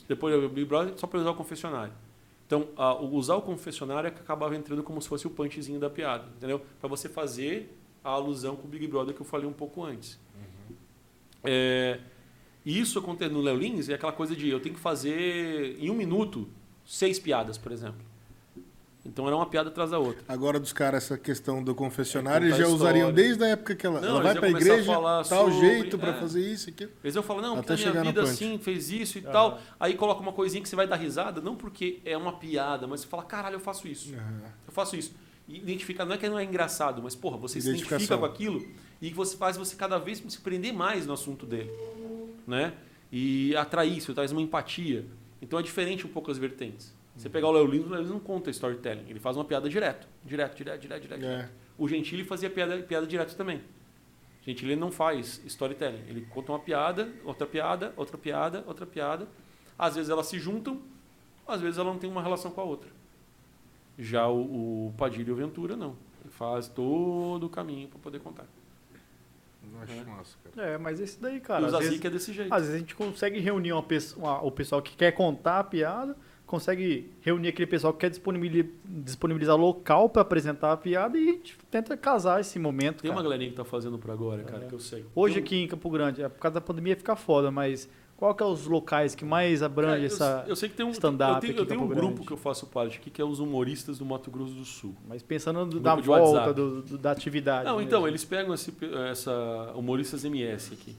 depois 0.08 0.34
eu 0.34 0.48
Big 0.48 0.66
Brother, 0.66 0.94
só 0.96 1.06
para 1.06 1.20
usar 1.20 1.30
o 1.30 1.34
confessionário. 1.34 1.92
Então, 2.46 2.68
a- 2.76 2.94
usar 2.96 3.36
o 3.36 3.42
confessionário 3.42 4.08
é 4.08 4.10
que 4.10 4.20
acabava 4.20 4.54
entrando 4.56 4.82
como 4.82 5.00
se 5.00 5.08
fosse 5.08 5.26
o 5.26 5.30
punchzinho 5.30 5.78
da 5.80 5.88
piada, 5.88 6.24
entendeu? 6.36 6.60
Para 6.80 6.88
você 6.88 7.08
fazer 7.08 7.74
a 8.04 8.10
alusão 8.10 8.56
com 8.56 8.66
o 8.66 8.70
Big 8.70 8.86
Brother 8.86 9.14
que 9.14 9.20
eu 9.20 9.26
falei 9.26 9.46
um 9.46 9.52
pouco 9.52 9.82
antes. 9.84 10.18
É, 11.44 11.98
e 12.64 12.78
isso 12.78 12.98
acontece 12.98 13.32
no 13.32 13.40
Léo 13.40 13.56
Lins 13.56 13.88
é 13.88 13.94
aquela 13.94 14.12
coisa 14.12 14.34
de 14.36 14.48
eu 14.48 14.60
tenho 14.60 14.74
que 14.74 14.80
fazer 14.80 15.76
em 15.78 15.90
um 15.90 15.94
minuto 15.94 16.48
seis 16.84 17.18
piadas, 17.18 17.58
por 17.58 17.72
exemplo. 17.72 18.00
Então 19.04 19.26
era 19.26 19.34
uma 19.34 19.46
piada 19.46 19.68
atrás 19.68 19.90
da 19.90 19.98
outra. 19.98 20.22
Agora 20.28 20.60
dos 20.60 20.72
caras, 20.72 21.02
essa 21.02 21.18
questão 21.18 21.62
do 21.62 21.74
confessionário, 21.74 22.44
É 22.44 22.48
eles 22.50 22.58
já 22.58 22.68
usariam 22.68 23.12
desde 23.12 23.42
a 23.42 23.48
época 23.48 23.74
que 23.74 23.84
ela, 23.84 24.00
Não, 24.00 24.08
ela 24.10 24.22
vai 24.22 24.34
começar 24.36 24.56
a 24.56 24.60
igreja, 24.60 24.92
falar 24.92 25.24
tal 25.24 25.50
sobre- 25.50 25.68
jeito 25.68 25.98
pra 25.98 26.10
é. 26.10 26.20
fazer 26.20 26.52
isso 26.52 26.70
aqui. 26.70 26.88
Eles 27.02 27.16
iam 27.16 27.22
falar, 27.24 27.42
não, 27.42 27.56
porque 27.56 27.72
Até 27.72 27.88
a 27.88 27.90
minha 27.90 28.04
vida 28.04 28.22
assim, 28.22 28.58
fez 28.58 28.92
isso 28.92 29.18
e 29.18 29.22
tal. 29.22 29.60
Aí 29.80 29.94
coloca 29.94 30.20
uma 30.20 30.32
coisinha 30.32 30.62
que 30.62 30.68
você 30.68 30.76
vai 30.76 30.86
dar 30.86 30.94
risada, 30.94 31.40
não 31.40 31.56
porque 31.56 32.00
é 32.04 32.16
uma 32.16 32.34
piada, 32.34 32.86
mas 32.86 33.00
você 33.00 33.08
fala, 33.08 33.24
caralho, 33.24 33.56
eu 33.56 33.60
faço 33.60 33.88
isso. 33.88 34.14
Eu 34.14 34.72
faço 34.72 34.94
isso. 34.94 35.12
Identificar, 35.48 36.04
não 36.04 36.14
é 36.14 36.18
que 36.18 36.28
não 36.28 36.38
é 36.38 36.44
engraçado, 36.44 37.02
mas 37.02 37.14
porra, 37.14 37.36
você 37.36 37.60
se 37.60 37.68
identifica 37.68 38.16
com 38.16 38.24
aquilo 38.24 38.66
e 39.00 39.10
que 39.10 39.16
você 39.16 39.36
faz 39.36 39.56
você 39.56 39.74
cada 39.76 39.98
vez 39.98 40.22
se 40.26 40.38
prender 40.38 40.72
mais 40.72 41.06
no 41.06 41.12
assunto 41.12 41.44
dele, 41.44 41.70
né? 42.46 42.72
E 43.10 43.54
atrair 43.56 43.96
isso, 43.96 44.14
traz 44.14 44.32
uma 44.32 44.40
empatia. 44.40 45.04
Então 45.42 45.58
é 45.58 45.62
diferente 45.62 46.06
um 46.06 46.10
pouco 46.10 46.30
as 46.30 46.38
vertentes. 46.38 46.94
Você 47.16 47.28
pegar 47.28 47.48
o 47.48 47.52
Léo 47.52 47.66
Lins, 47.66 47.84
o 47.84 47.90
Léo 47.90 48.00
Lins 48.00 48.10
não 48.10 48.20
conta 48.20 48.50
storytelling, 48.50 49.04
ele 49.08 49.20
faz 49.20 49.36
uma 49.36 49.44
piada 49.44 49.68
direto, 49.68 50.08
direto, 50.24 50.56
direto, 50.56 50.80
direto, 50.80 51.02
direto. 51.02 51.24
É. 51.24 51.48
O 51.76 51.86
Gentili 51.88 52.24
fazia 52.24 52.48
piada, 52.48 52.78
piada 52.78 53.06
direto 53.06 53.36
também. 53.36 53.58
O 53.58 54.44
Gentili 54.44 54.74
não 54.76 54.90
faz 54.90 55.42
storytelling, 55.44 56.02
ele 56.08 56.22
conta 56.30 56.52
uma 56.52 56.58
piada, 56.58 57.12
outra 57.24 57.46
piada, 57.46 57.92
outra 57.96 58.16
piada, 58.16 58.64
outra 58.66 58.86
piada. 58.86 59.28
Às 59.78 59.96
vezes 59.96 60.10
elas 60.10 60.26
se 60.26 60.38
juntam, 60.38 60.80
às 61.46 61.60
vezes 61.60 61.78
ela 61.78 61.90
não 61.90 61.98
tem 61.98 62.08
uma 62.08 62.22
relação 62.22 62.50
com 62.50 62.60
a 62.60 62.64
outra. 62.64 62.88
Já 63.98 64.26
o, 64.28 64.88
o 64.88 64.94
Padilha 64.96 65.28
e 65.28 65.32
o 65.32 65.36
Ventura, 65.36 65.76
não. 65.76 65.94
Ele 66.22 66.30
faz 66.30 66.68
todo 66.68 67.44
o 67.44 67.48
caminho 67.48 67.88
para 67.88 67.98
poder 67.98 68.20
contar. 68.20 68.46
Eu 69.72 69.80
acho 69.80 70.08
massa, 70.08 70.36
cara. 70.54 70.68
É, 70.70 70.78
mas 70.78 71.00
esse 71.00 71.20
daí, 71.20 71.36
e 71.36 71.40
cara, 71.40 71.64
o 71.64 71.76
é 71.76 72.10
desse 72.10 72.32
jeito. 72.32 72.52
às 72.52 72.62
vezes 72.62 72.74
a 72.74 72.78
gente 72.78 72.94
consegue 72.94 73.38
reunir 73.38 73.72
uma 73.72 73.82
pessoa, 73.82 74.24
uma- 74.24 74.42
o 74.42 74.50
pessoal 74.50 74.82
que 74.82 74.96
quer 74.96 75.12
contar 75.12 75.60
a 75.60 75.64
piada, 75.64 76.16
consegue 76.46 77.10
reunir 77.22 77.48
aquele 77.48 77.66
pessoal 77.66 77.92
que 77.92 78.00
quer 78.00 78.10
disponibilizar, 78.10 78.70
disponibilizar 78.84 79.56
local 79.56 80.08
pra 80.10 80.22
apresentar 80.22 80.72
a 80.72 80.76
piada 80.76 81.16
e 81.16 81.28
a 81.28 81.32
gente 81.32 81.56
tenta 81.70 81.96
casar 81.96 82.40
esse 82.40 82.58
momento, 82.58 83.02
Tem 83.02 83.10
uma 83.10 83.16
cara. 83.16 83.24
galerinha 83.24 83.50
que 83.50 83.56
tá 83.56 83.64
fazendo 83.64 83.98
por 83.98 84.10
agora, 84.10 84.42
cara, 84.42 84.64
É. 84.64 84.68
que 84.68 84.74
eu 84.74 84.80
sei. 84.80 85.06
Hoje 85.14 85.38
um- 85.38 85.42
aqui 85.42 85.56
em 85.56 85.68
Campo 85.68 85.88
Grande, 85.88 86.22
é, 86.22 86.28
por 86.28 86.40
causa 86.40 86.54
da 86.56 86.60
pandemia 86.60 86.96
fica 86.96 87.14
foda, 87.16 87.50
mas 87.50 87.88
qual 88.22 88.36
que 88.36 88.42
é 88.44 88.46
os 88.46 88.68
locais 88.68 89.16
que 89.16 89.24
mais 89.24 89.64
abrange 89.64 89.90
Cara, 89.90 90.00
eu- 90.02 90.06
essa... 90.06 90.44
eu, 90.46 90.54
sei 90.54 90.68
que 90.68 90.76
tem 90.76 90.86
um, 90.86 90.90
stand-up 90.90 91.34
eu 91.34 91.40
tenho, 91.40 91.58
eu 91.62 91.66
tenho 91.66 91.80
um 91.80 91.88
Campo 91.88 91.94
grupo 91.96 92.12
Grande? 92.14 92.26
que 92.28 92.32
eu 92.32 92.36
faço 92.36 92.66
parte 92.68 92.98
aqui, 92.98 93.10
que 93.10 93.20
é 93.20 93.24
os 93.24 93.40
humoristas 93.40 93.98
do 93.98 94.04
Mato 94.06 94.30
Grosso 94.30 94.54
do 94.54 94.64
Sul. 94.64 94.94
Mas 95.08 95.24
pensando 95.24 95.66
do- 95.66 95.80
da 95.80 95.96
volta 95.96 96.54
do- 96.54 96.82
do- 96.82 96.98
da 96.98 97.10
atividade. 97.10 97.64
Não, 97.64 97.78
mesmo. 97.78 97.88
então, 97.88 98.06
eles 98.06 98.24
pegam 98.24 98.54
esse, 98.54 98.72
essa 99.10 99.72
humoristas 99.74 100.24
MS 100.24 100.72
aqui. 100.72 100.94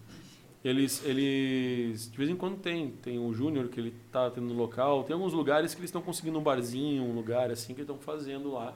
Eles, 0.66 1.02
eles. 1.06 2.10
De 2.12 2.18
vez 2.18 2.30
em 2.30 2.36
quando 2.36 2.58
tem. 2.58 2.92
Tem 3.02 3.18
o 3.20 3.34
Júnior 3.34 3.68
que 3.70 3.80
ele 3.80 3.94
tá 4.12 4.30
tendo 4.30 4.48
no 4.48 4.54
local. 4.54 5.04
Tem 5.04 5.14
alguns 5.14 5.32
lugares 5.34 5.74
que 5.74 5.80
eles 5.80 5.90
estão 5.90 6.02
conseguindo 6.02 6.38
um 6.40 6.44
barzinho, 6.44 7.04
um 7.04 7.14
lugar 7.14 7.52
assim 7.52 7.74
que 7.74 7.82
estão 7.82 7.98
fazendo 7.98 8.52
lá. 8.52 8.74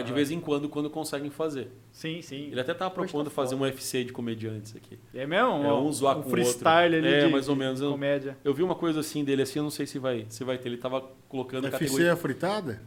É 0.00 0.02
de 0.02 0.12
vez 0.12 0.30
em 0.30 0.40
quando, 0.40 0.68
quando 0.68 0.88
conseguem 0.90 1.30
fazer. 1.30 1.68
Sim, 1.92 2.20
sim. 2.22 2.48
Ele 2.50 2.60
até 2.60 2.74
tava 2.74 2.90
tá 2.90 2.94
propondo 2.94 3.30
fazer 3.30 3.50
foda. 3.56 3.62
um 3.62 3.64
UFC 3.66 4.04
de 4.04 4.12
comediantes 4.12 4.74
aqui. 4.76 4.98
É 5.14 5.26
mesmo? 5.26 5.64
É, 5.64 5.72
um 5.74 5.92
zoar 5.92 6.16
com 6.16 6.28
o 6.28 6.30
freestyle 6.30 6.94
outro. 6.96 7.08
ali 7.08 7.14
É, 7.16 7.26
de, 7.26 7.32
mais 7.32 7.48
ou 7.48 7.56
menos. 7.56 7.80
Eu- 7.80 7.90
comédia. 7.92 8.36
Eu 8.44 8.52
vi 8.54 8.62
uma 8.62 8.74
coisa 8.74 9.00
assim 9.00 9.24
dele 9.24 9.42
assim, 9.42 9.58
eu 9.58 9.62
não 9.62 9.70
sei 9.70 9.86
se 9.86 9.98
vai, 9.98 10.26
se 10.28 10.42
vai 10.44 10.58
ter. 10.58 10.68
Ele 10.68 10.76
tava 10.78 11.02
colocando 11.28 11.66
FC 11.66 11.78
categoria. 11.84 12.10
é 12.12 12.16
fritada? 12.16 12.82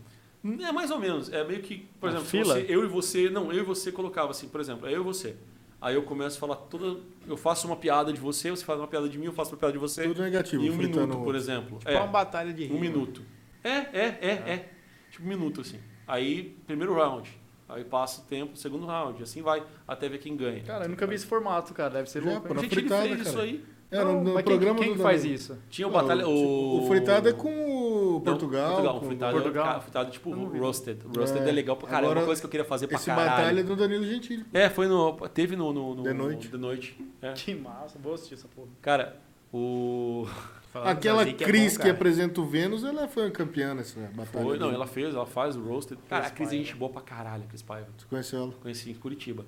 É 0.62 0.72
mais 0.72 0.90
ou 0.92 1.00
menos. 1.00 1.32
É 1.34 1.44
meio 1.44 1.62
que, 1.62 1.86
por 2.00 2.08
Uma 2.10 2.16
exemplo, 2.20 2.30
fila? 2.30 2.54
você- 2.56 2.66
eu 2.70 2.84
e 2.84 2.88
você. 2.88 3.30
Não, 3.30 3.52
eu 3.52 3.60
e 3.60 3.64
você 3.66 3.92
colocava 3.92 4.32
assim, 4.32 4.48
por 4.48 4.62
exemplo, 4.62 4.88
é 4.88 4.94
eu 4.94 5.02
e 5.02 5.04
você. 5.04 5.36
Aí 5.82 5.96
eu 5.96 6.04
começo 6.04 6.38
a 6.38 6.40
falar 6.40 6.56
toda. 6.56 7.00
Eu 7.28 7.38
faço 7.38 7.66
uma 7.68 7.76
piada 7.76 8.12
de 8.12 8.20
você, 8.20 8.50
você 8.52 8.64
faz 8.66 8.80
uma 8.80 8.88
piada 8.88 9.08
de 9.08 9.18
mim, 9.18 9.26
eu 9.28 9.34
faço 9.34 9.52
uma 9.52 9.58
piada 9.58 9.72
de 9.74 9.80
você. 9.80 10.04
Tudo 10.04 10.22
negativo, 10.22 10.64
em 10.64 10.70
um 10.70 10.76
minuto, 10.76 11.18
por 11.20 11.36
exemplo. 11.36 11.78
Tipo, 11.80 11.90
é, 11.92 11.98
uma 11.98 12.08
batalha 12.08 12.54
de 12.54 12.64
um 12.64 12.68
rima. 12.68 12.80
minuto. 12.82 13.22
É, 13.64 13.70
é, 13.70 14.18
é, 14.22 14.30
é. 14.48 14.70
Tipo 15.12 15.24
um 15.26 15.28
minuto, 15.30 15.62
assim. 15.62 15.80
Aí, 16.10 16.58
primeiro 16.68 16.94
round. 16.96 17.30
Aí 17.70 17.84
passa 17.84 18.22
o 18.22 18.24
tempo, 18.26 18.58
segundo 18.58 18.86
round. 18.88 19.22
Assim 19.22 19.42
vai, 19.44 19.62
até 19.88 20.10
ver 20.10 20.18
quem 20.18 20.36
ganha. 20.36 20.64
Cara, 20.64 20.86
eu 20.86 20.90
nunca 20.90 21.06
vi 21.06 21.14
esse 21.16 21.26
formato, 21.28 21.74
cara. 21.74 21.92
Deve 21.92 22.10
ser 22.10 22.24
louco. 22.24 22.52
na 22.54 22.62
Gente, 22.62 22.74
ele 22.74 22.82
fritada, 22.82 23.04
fez 23.04 23.22
isso 23.22 23.32
cara. 23.34 23.44
aí. 23.44 23.64
É, 23.92 24.00
no, 24.00 24.06
Não, 24.06 24.24
no 24.24 24.34
mas 24.36 24.44
quem, 24.44 24.44
programa 24.56 24.80
quem 24.80 24.90
do 24.90 24.96
que 24.98 25.02
faz 25.02 25.26
isso? 25.26 25.58
Tinha 25.70 25.88
o 25.88 25.92
batalha. 25.92 26.20
tipo, 26.24 26.30
o, 26.32 26.84
o 26.84 26.88
fritado 26.88 27.28
é 27.30 27.34
com 27.34 27.50
o 27.50 28.14
Não, 28.14 28.22
Portugal. 28.22 28.68
Portugal. 28.70 28.96
O 28.96 29.00
com- 29.00 29.08
fritado, 29.08 29.34
Portugal. 29.34 29.66
cara, 29.66 29.80
fritado 29.82 30.12
tipo 30.12 30.32
roasted. 30.32 31.00
Roasted 31.16 31.44
É. 31.44 31.50
é, 31.50 31.52
legal 31.52 31.76
pra 31.76 31.88
caramba. 31.88 32.04
É 32.04 32.10
Agora, 32.12 32.20
uma 32.20 32.26
coisa 32.28 32.40
que 32.42 32.46
eu 32.46 32.52
queria 32.52 32.66
fazer 32.66 32.86
pra 32.88 32.98
Esse 32.98 33.06
caralho. 33.08 33.30
batalha 33.30 33.60
é 33.60 33.64
do 33.64 33.76
Danilo 33.76 34.06
Gentili. 34.06 34.46
É, 34.54 34.70
foi 34.70 34.88
no. 34.88 35.14
Teve 35.30 35.56
no. 35.56 35.74
no, 35.74 35.96
no 35.96 36.04
De 36.04 36.14
noite. 36.14 36.48
De 36.50 36.58
noite. 36.58 37.04
É. 37.20 37.34
Que 37.34 37.56
massa, 37.56 37.98
vou 38.00 38.14
assistir 38.14 38.36
essa 38.36 38.48
porra. 38.48 38.68
Cara, 38.82 39.18
o. 39.52 40.28
Falando 40.72 40.88
Aquela 40.90 41.26
que 41.26 41.44
é 41.44 41.48
Cris 41.48 41.78
bom, 41.78 41.84
que 41.84 41.90
apresenta 41.90 42.40
o 42.42 42.46
Vênus, 42.46 42.84
ela 42.84 43.08
foi 43.08 43.32
campeã 43.32 43.74
nessa 43.74 44.00
batalha. 44.14 44.44
Foi, 44.46 44.58
não, 44.60 44.72
ela 44.72 44.86
fez, 44.86 45.16
ela 45.16 45.26
faz 45.26 45.56
o 45.56 45.64
roasted. 45.64 46.00
Cara, 46.08 46.28
a 46.28 46.30
Cris 46.30 46.50
Cris 46.50 46.62
é 46.62 46.64
gente 46.64 46.76
boa 46.76 46.92
pra 46.92 47.02
caralho, 47.02 47.44
a 47.44 47.48
Cris 47.48 47.62
Paiva. 47.64 47.88
Você 47.98 48.06
conhece 48.08 48.36
ela? 48.36 48.52
Conheci 48.62 48.92
em 48.92 48.94
Curitiba. 48.94 49.46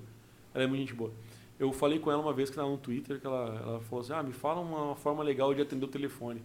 Ela 0.52 0.64
é 0.64 0.66
muito 0.66 0.80
gente 0.80 0.94
boa. 0.94 1.12
Eu 1.60 1.72
falei 1.72 2.00
com 2.00 2.10
ela 2.10 2.20
uma 2.20 2.32
vez 2.32 2.50
que 2.50 2.56
tava 2.56 2.68
no 2.68 2.76
Twitter, 2.76 3.20
que 3.20 3.26
ela, 3.26 3.60
ela 3.64 3.80
falou 3.82 4.00
assim, 4.04 4.12
ah, 4.12 4.22
me 4.22 4.32
fala 4.32 4.60
uma 4.60 4.96
forma 4.96 5.22
legal 5.22 5.54
de 5.54 5.62
atender 5.62 5.84
o 5.84 5.88
telefone. 5.88 6.42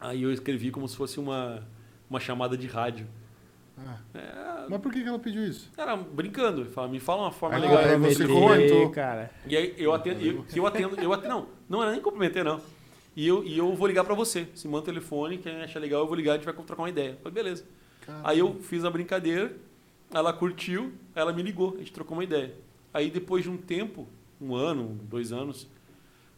Aí 0.00 0.22
eu 0.22 0.32
escrevi 0.32 0.70
como 0.70 0.88
se 0.88 0.96
fosse 0.96 1.20
uma, 1.20 1.62
uma 2.08 2.20
chamada 2.20 2.56
de 2.56 2.66
rádio. 2.66 3.06
Ah, 3.76 3.98
É, 4.14 4.66
mas 4.68 4.80
por 4.80 4.90
que, 4.92 5.02
que 5.02 5.08
ela 5.08 5.18
pediu 5.18 5.44
isso? 5.44 5.70
cara, 5.76 5.94
brincando. 5.96 6.64
Fala, 6.66 6.88
me 6.88 6.98
fala 6.98 7.22
uma 7.22 7.30
forma 7.32 7.56
Ah, 7.56 7.58
legal. 7.60 7.76
de 7.82 7.96
você 7.98 8.22
atender 8.22 8.32
o 8.32 8.40
comentou. 8.40 8.66
telefone. 8.68 8.92
cara. 8.94 9.30
E 9.46 9.56
aí 9.56 9.74
eu 9.76 9.92
atendo, 9.92 10.20
eu, 10.24 10.44
eu 10.54 10.66
atendo, 10.66 11.00
eu 11.00 11.12
atendo, 11.12 11.28
não, 11.34 11.46
não 11.68 11.82
era 11.82 11.92
nem 11.92 12.00
cumprimentei 12.00 12.42
não. 12.42 12.60
E 13.18 13.26
eu, 13.26 13.42
e 13.42 13.58
eu 13.58 13.74
vou 13.74 13.88
ligar 13.88 14.04
pra 14.04 14.14
você. 14.14 14.46
Se 14.54 14.68
manda 14.68 14.78
o 14.78 14.82
telefone, 14.82 15.38
quem 15.38 15.60
achar 15.60 15.80
legal, 15.80 16.02
eu 16.02 16.06
vou 16.06 16.14
ligar, 16.14 16.34
a 16.34 16.36
gente 16.36 16.44
vai 16.44 16.54
trocar 16.54 16.84
uma 16.84 16.88
ideia. 16.88 17.10
Eu 17.10 17.16
falei, 17.16 17.32
beleza. 17.32 17.64
Caramba. 18.02 18.30
Aí 18.30 18.38
eu 18.38 18.54
fiz 18.60 18.84
a 18.84 18.90
brincadeira, 18.90 19.56
ela 20.14 20.32
curtiu, 20.32 20.92
ela 21.16 21.32
me 21.32 21.42
ligou, 21.42 21.74
a 21.74 21.78
gente 21.78 21.92
trocou 21.92 22.16
uma 22.16 22.22
ideia. 22.22 22.54
Aí 22.94 23.10
depois 23.10 23.42
de 23.42 23.50
um 23.50 23.56
tempo, 23.56 24.06
um 24.40 24.54
ano, 24.54 24.96
dois 25.02 25.32
anos, 25.32 25.66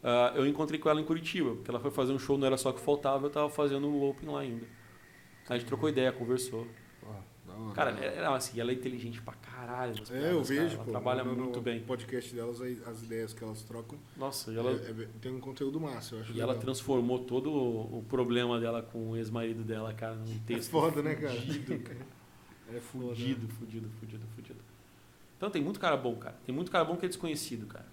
ah, 0.03 0.33
eu 0.35 0.47
encontrei 0.47 0.81
com 0.81 0.89
ela 0.89 0.99
em 0.99 1.05
Curitiba, 1.05 1.51
porque 1.51 1.71
ela 1.71 1.81
foi 1.81 1.91
fazer 1.91 2.15
um 2.15 2.19
show, 2.19 2.39
não 2.39 2.47
era 2.47 2.57
só 2.57 2.73
que 2.73 2.81
faltava, 2.81 3.27
eu 3.27 3.31
tava 3.31 3.51
fazendo 3.51 3.87
o 3.87 4.09
Open 4.09 4.31
lá 4.31 4.41
ainda. 4.41 4.65
Aí 5.51 5.57
a 5.57 5.59
gente 5.59 5.69
trocou 5.69 5.87
ideia, 5.87 6.11
conversou. 6.11 6.67
Cara, 7.75 7.91
ela, 7.91 8.37
assim, 8.37 8.61
ela 8.61 8.71
é 8.71 8.75
inteligente 8.75 9.21
pra 9.23 9.35
caralho. 9.35 9.93
É, 9.93 10.33
eu 10.33 10.43
piadas, 10.43 10.49
cara. 10.49 10.61
vejo, 10.63 10.75
Ela 10.77 10.85
pô. 10.85 10.91
trabalha 10.91 11.25
no- 11.25 11.35
no 11.35 11.43
muito 11.45 11.61
bem. 11.61 11.81
podcast 11.81 12.35
delas, 12.35 12.61
as 12.61 13.03
ideias 13.03 13.33
que 13.33 13.43
elas 13.45 13.63
trocam. 13.63 13.99
Nossa, 14.17 14.51
e 14.53 14.57
ela, 14.59 14.71
é- 14.73 14.75
é- 15.03 15.09
tem 15.21 15.33
um 15.33 15.41
conteúdo 15.41 15.79
massa, 15.81 16.15
eu 16.17 16.21
acho. 16.21 16.33
E 16.33 16.41
ela 16.41 16.53
legal. 16.53 16.63
transformou 16.65 17.19
todo 17.21 17.51
o 17.53 17.99
o 17.99 18.03
problema 18.09 18.59
dela 18.61 18.83
com 18.83 19.11
o 19.11 19.17
ex-marido 19.17 19.63
dela, 19.63 19.93
cara, 19.93 20.15
num 20.17 20.33
É 20.35 20.39
texto. 20.47 20.71
foda, 20.73 21.03
né, 21.03 21.15
cara? 21.15 21.35
Fudido, 21.41 21.79
cara. 21.85 22.07
É 22.75 22.81
foda. 22.81 23.07
Fudido, 23.09 23.49
fudido, 23.49 23.89
fudido, 23.99 24.23
fudido. 24.35 24.61
Então 25.37 25.51
tem 25.51 25.63
muito 25.63 25.81
cara 25.81 25.97
bom, 25.97 26.15
cara. 26.17 26.37
Tem 26.45 26.55
muito 26.55 26.71
cara 26.71 26.85
bom 26.85 26.97
que 26.97 27.05
é 27.07 27.09
desconhecido, 27.09 27.67
cara. 27.67 27.87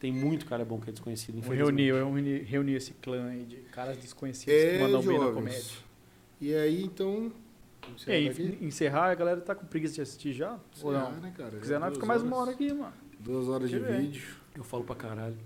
Tem 0.00 0.12
muito 0.12 0.46
cara 0.46 0.64
bom 0.64 0.78
que 0.78 0.90
é 0.90 0.92
desconhecido, 0.92 1.38
infelizmente. 1.38 1.66
reunir, 1.82 1.92
vamos 1.92 2.14
reunir, 2.22 2.42
reunir 2.44 2.74
esse 2.74 2.92
clã 2.94 3.30
aí 3.30 3.44
de 3.44 3.56
caras 3.72 3.96
desconhecidos 3.98 4.54
É, 4.54 4.76
que 4.76 4.82
mandam 4.84 5.00
bem 5.02 5.18
na 5.18 5.24
jovens. 5.24 5.34
comédia. 5.34 5.70
E 6.40 6.54
aí, 6.54 6.84
então... 6.84 7.32
E 8.06 8.10
aí, 8.12 8.26
encerrar 8.28 8.48
daqui? 8.50 8.64
encerrar, 8.64 9.10
a 9.10 9.14
galera 9.14 9.40
tá 9.40 9.54
com 9.54 9.66
preguiça 9.66 9.94
de 9.94 10.00
assistir 10.02 10.32
já? 10.32 10.52
Ou 10.82 10.92
Encerrar, 10.92 11.10
não? 11.12 11.20
né, 11.20 11.32
cara? 11.36 11.50
Se 11.50 11.56
quiser, 11.58 11.78
nós 11.78 11.88
duas 11.88 11.94
fica 11.96 12.06
mais 12.06 12.22
uma 12.22 12.36
hora 12.36 12.50
aqui, 12.52 12.72
mano. 12.72 12.92
Duas 13.20 13.48
horas 13.48 13.68
de 13.70 13.78
ver. 13.78 14.00
vídeo. 14.00 14.22
Eu 14.56 14.64
falo 14.64 14.84
pra 14.84 14.94
caralho. 14.96 15.36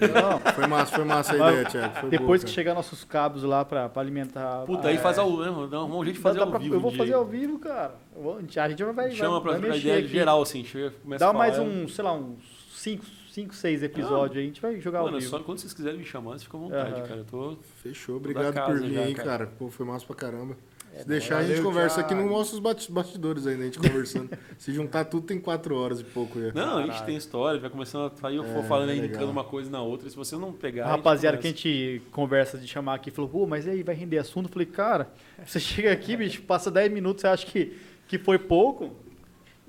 Não, 0.00 0.52
Foi 0.54 0.66
massa, 0.66 0.96
foi 0.96 1.04
massa 1.04 1.32
a 1.32 1.36
ideia, 1.36 1.64
Thiago. 1.68 1.94
Foi 2.00 2.08
depois 2.10 2.40
boa, 2.40 2.48
que 2.48 2.50
chegar 2.50 2.72
nossos 2.74 3.04
cabos 3.04 3.42
lá 3.42 3.62
pra, 3.62 3.90
pra 3.90 4.00
alimentar. 4.00 4.64
Puta, 4.64 4.88
a- 4.88 4.90
aí 4.90 4.96
faz 4.96 5.18
ao 5.18 5.28
vivo, 5.36 5.66
dá 5.66 5.84
um 5.84 6.02
jeito 6.02 6.16
de 6.16 6.22
fazer 6.22 6.38
Dá 6.38 6.44
ao 6.46 6.50
pra- 6.50 6.58
vivo. 6.58 6.74
Eu 6.76 6.80
vou 6.80 6.90
fazer 6.92 7.12
ao 7.12 7.26
vivo, 7.26 7.58
cara. 7.58 7.94
Vou- 8.16 8.38
a 8.38 8.40
gente 8.40 8.84
vai, 8.84 9.10
Chama 9.10 9.32
vai, 9.40 9.42
pra 9.42 9.52
vai 9.52 9.60
mexer 9.70 9.80
ideia 9.88 9.98
aqui. 9.98 10.08
geral, 10.08 10.40
assim. 10.40 10.64
Chega, 10.64 10.92
começa 11.02 11.20
Dá 11.22 11.26
a 11.28 11.32
falar, 11.32 11.38
mais 11.44 11.58
é. 11.58 11.60
um, 11.60 11.86
sei 11.88 12.04
lá, 12.04 12.14
uns 12.14 12.70
5, 12.74 13.54
6 13.54 13.82
episódios 13.82 14.38
aí. 14.38 14.44
A 14.44 14.46
gente 14.46 14.62
vai 14.62 14.80
jogar 14.80 15.00
Mano, 15.00 15.10
ao 15.12 15.16
é 15.16 15.20
vivo. 15.20 15.30
só 15.30 15.38
quando 15.40 15.58
vocês 15.58 15.74
quiserem 15.74 15.98
me 15.98 16.06
chamar, 16.06 16.30
vocês 16.32 16.44
ficam 16.44 16.60
à 16.60 16.62
vontade, 16.64 16.92
Aham. 16.94 17.02
cara. 17.08 17.20
Eu 17.20 17.24
tô... 17.26 17.56
Fechou, 17.82 18.16
obrigado 18.16 18.64
por 18.64 18.80
vir 18.80 18.98
aí, 18.98 19.14
cara. 19.14 19.28
cara. 19.28 19.46
Pô, 19.58 19.68
foi 19.68 19.84
massa 19.84 20.06
pra 20.06 20.16
caramba. 20.16 20.56
É, 20.94 20.98
Se 21.00 21.08
deixar, 21.08 21.38
a 21.38 21.42
gente 21.42 21.56
valeu, 21.56 21.64
conversa 21.64 22.00
aqui 22.00 22.10
Thiago. 22.14 22.28
no 22.28 22.36
nossos 22.36 22.58
bate- 22.58 22.92
bastidores 22.92 23.46
ainda, 23.46 23.62
a 23.62 23.64
gente 23.64 23.78
conversando. 23.78 24.28
Se 24.58 24.72
juntar 24.72 25.06
tudo, 25.06 25.26
tem 25.26 25.38
quatro 25.40 25.74
horas 25.74 26.00
e 26.00 26.04
pouco. 26.04 26.38
Já. 26.40 26.52
Não, 26.52 26.76
a 26.76 26.80
gente 26.80 26.88
Caralho. 26.90 27.06
tem 27.06 27.16
história, 27.16 27.58
vai 27.60 27.70
começando 27.70 28.12
a... 28.22 28.28
Aí 28.28 28.36
eu 28.36 28.44
É, 28.44 28.52
vou 28.52 28.62
falando 28.64 28.90
aí, 28.90 28.96
legal. 28.96 29.08
indicando 29.08 29.30
uma 29.32 29.44
coisa 29.44 29.70
na 29.70 29.80
outra. 29.80 30.10
Se 30.10 30.14
vocês 30.16 30.38
não 30.40 30.52
pegar, 30.52 30.84
A 30.84 30.88
a 30.88 30.90
rapaziada 30.92 31.38
que 31.38 31.48
a 31.48 31.50
conversa. 31.50 31.68
gente 31.68 32.02
conversa 32.10 32.58
de 32.58 32.68
chamar 32.68 32.94
aqui 32.94 33.10
falou, 33.10 33.30
pô, 33.30 33.46
mas 33.46 33.66
aí 33.66 33.82
vai 33.82 33.94
render 33.94 34.18
assunto? 34.18 34.46
Eu 34.48 34.52
falei, 34.52 34.66
cara, 34.66 35.10
você 35.46 35.58
chega 35.60 35.90
aqui, 35.90 36.16
bicho, 36.16 36.42
passa 36.42 36.70
10 36.70 36.92
minutos, 36.92 37.22
você 37.22 37.26
acha 37.28 37.46
que, 37.46 37.76
que 38.06 38.18
foi 38.18 38.38
pouco? 38.38 38.90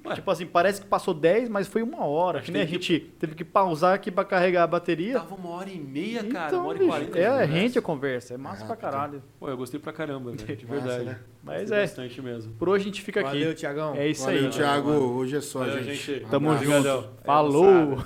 Ué. 0.05 0.15
Tipo 0.15 0.29
assim, 0.31 0.45
parece 0.45 0.81
que 0.81 0.87
passou 0.87 1.13
10, 1.13 1.47
mas 1.49 1.67
foi 1.67 1.81
uma 1.81 2.05
hora. 2.05 2.39
Acho 2.39 2.45
Que 2.47 2.51
que 2.51 2.57
nem 2.57 2.67
a 2.67 2.69
gente 2.69 2.99
teve 3.19 3.35
que 3.35 3.43
pausar 3.43 3.93
aqui 3.93 4.11
pra 4.11 4.25
carregar 4.25 4.63
a 4.63 4.67
bateria. 4.67 5.13
Tava 5.13 5.35
uma 5.35 5.49
hora 5.51 5.69
e 5.69 5.79
meia, 5.79 6.23
cara. 6.25 6.47
Então, 6.47 6.59
uma 6.61 6.69
hora 6.69 6.77
e 6.77 6.79
bicho, 6.79 6.91
quarenta. 6.91 7.19
é, 7.19 7.45
rende 7.45 7.79
a 7.79 7.81
conversa, 7.81 8.33
é 8.33 8.37
massa 8.37 8.63
É 8.63 8.67
pra 8.67 8.75
rápido. 8.75 8.81
caralho. 8.91 9.23
Pô, 9.39 9.47
eu 9.49 9.55
gostei 9.57 9.79
pra 9.79 9.93
caramba, 9.93 10.31
velho, 10.31 10.43
de 10.57 10.65
Massa, 10.67 10.81
verdade. 10.87 11.05
né? 11.05 11.19
Mas 11.41 11.59
Gostei 11.61 11.77
é, 11.77 11.81
bastante 11.81 12.21
mesmo. 12.21 12.53
por 12.55 12.69
hoje 12.69 12.83
a 12.83 12.85
gente 12.85 13.01
fica 13.01 13.21
Valeu, 13.21 13.49
aqui. 13.51 13.59
Tiagão. 13.59 13.95
É 13.95 14.07
isso 14.07 14.25
Valeu, 14.25 14.43
aí. 14.45 14.49
Thiago. 14.49 14.89
Hoje 14.91 15.35
é 15.37 15.41
só, 15.41 15.59
Valeu, 15.59 15.83
gente. 15.83 15.95
gente. 16.13 16.25
Tamo 16.29 16.57
junto. 16.57 17.09
Falou! 17.25 18.03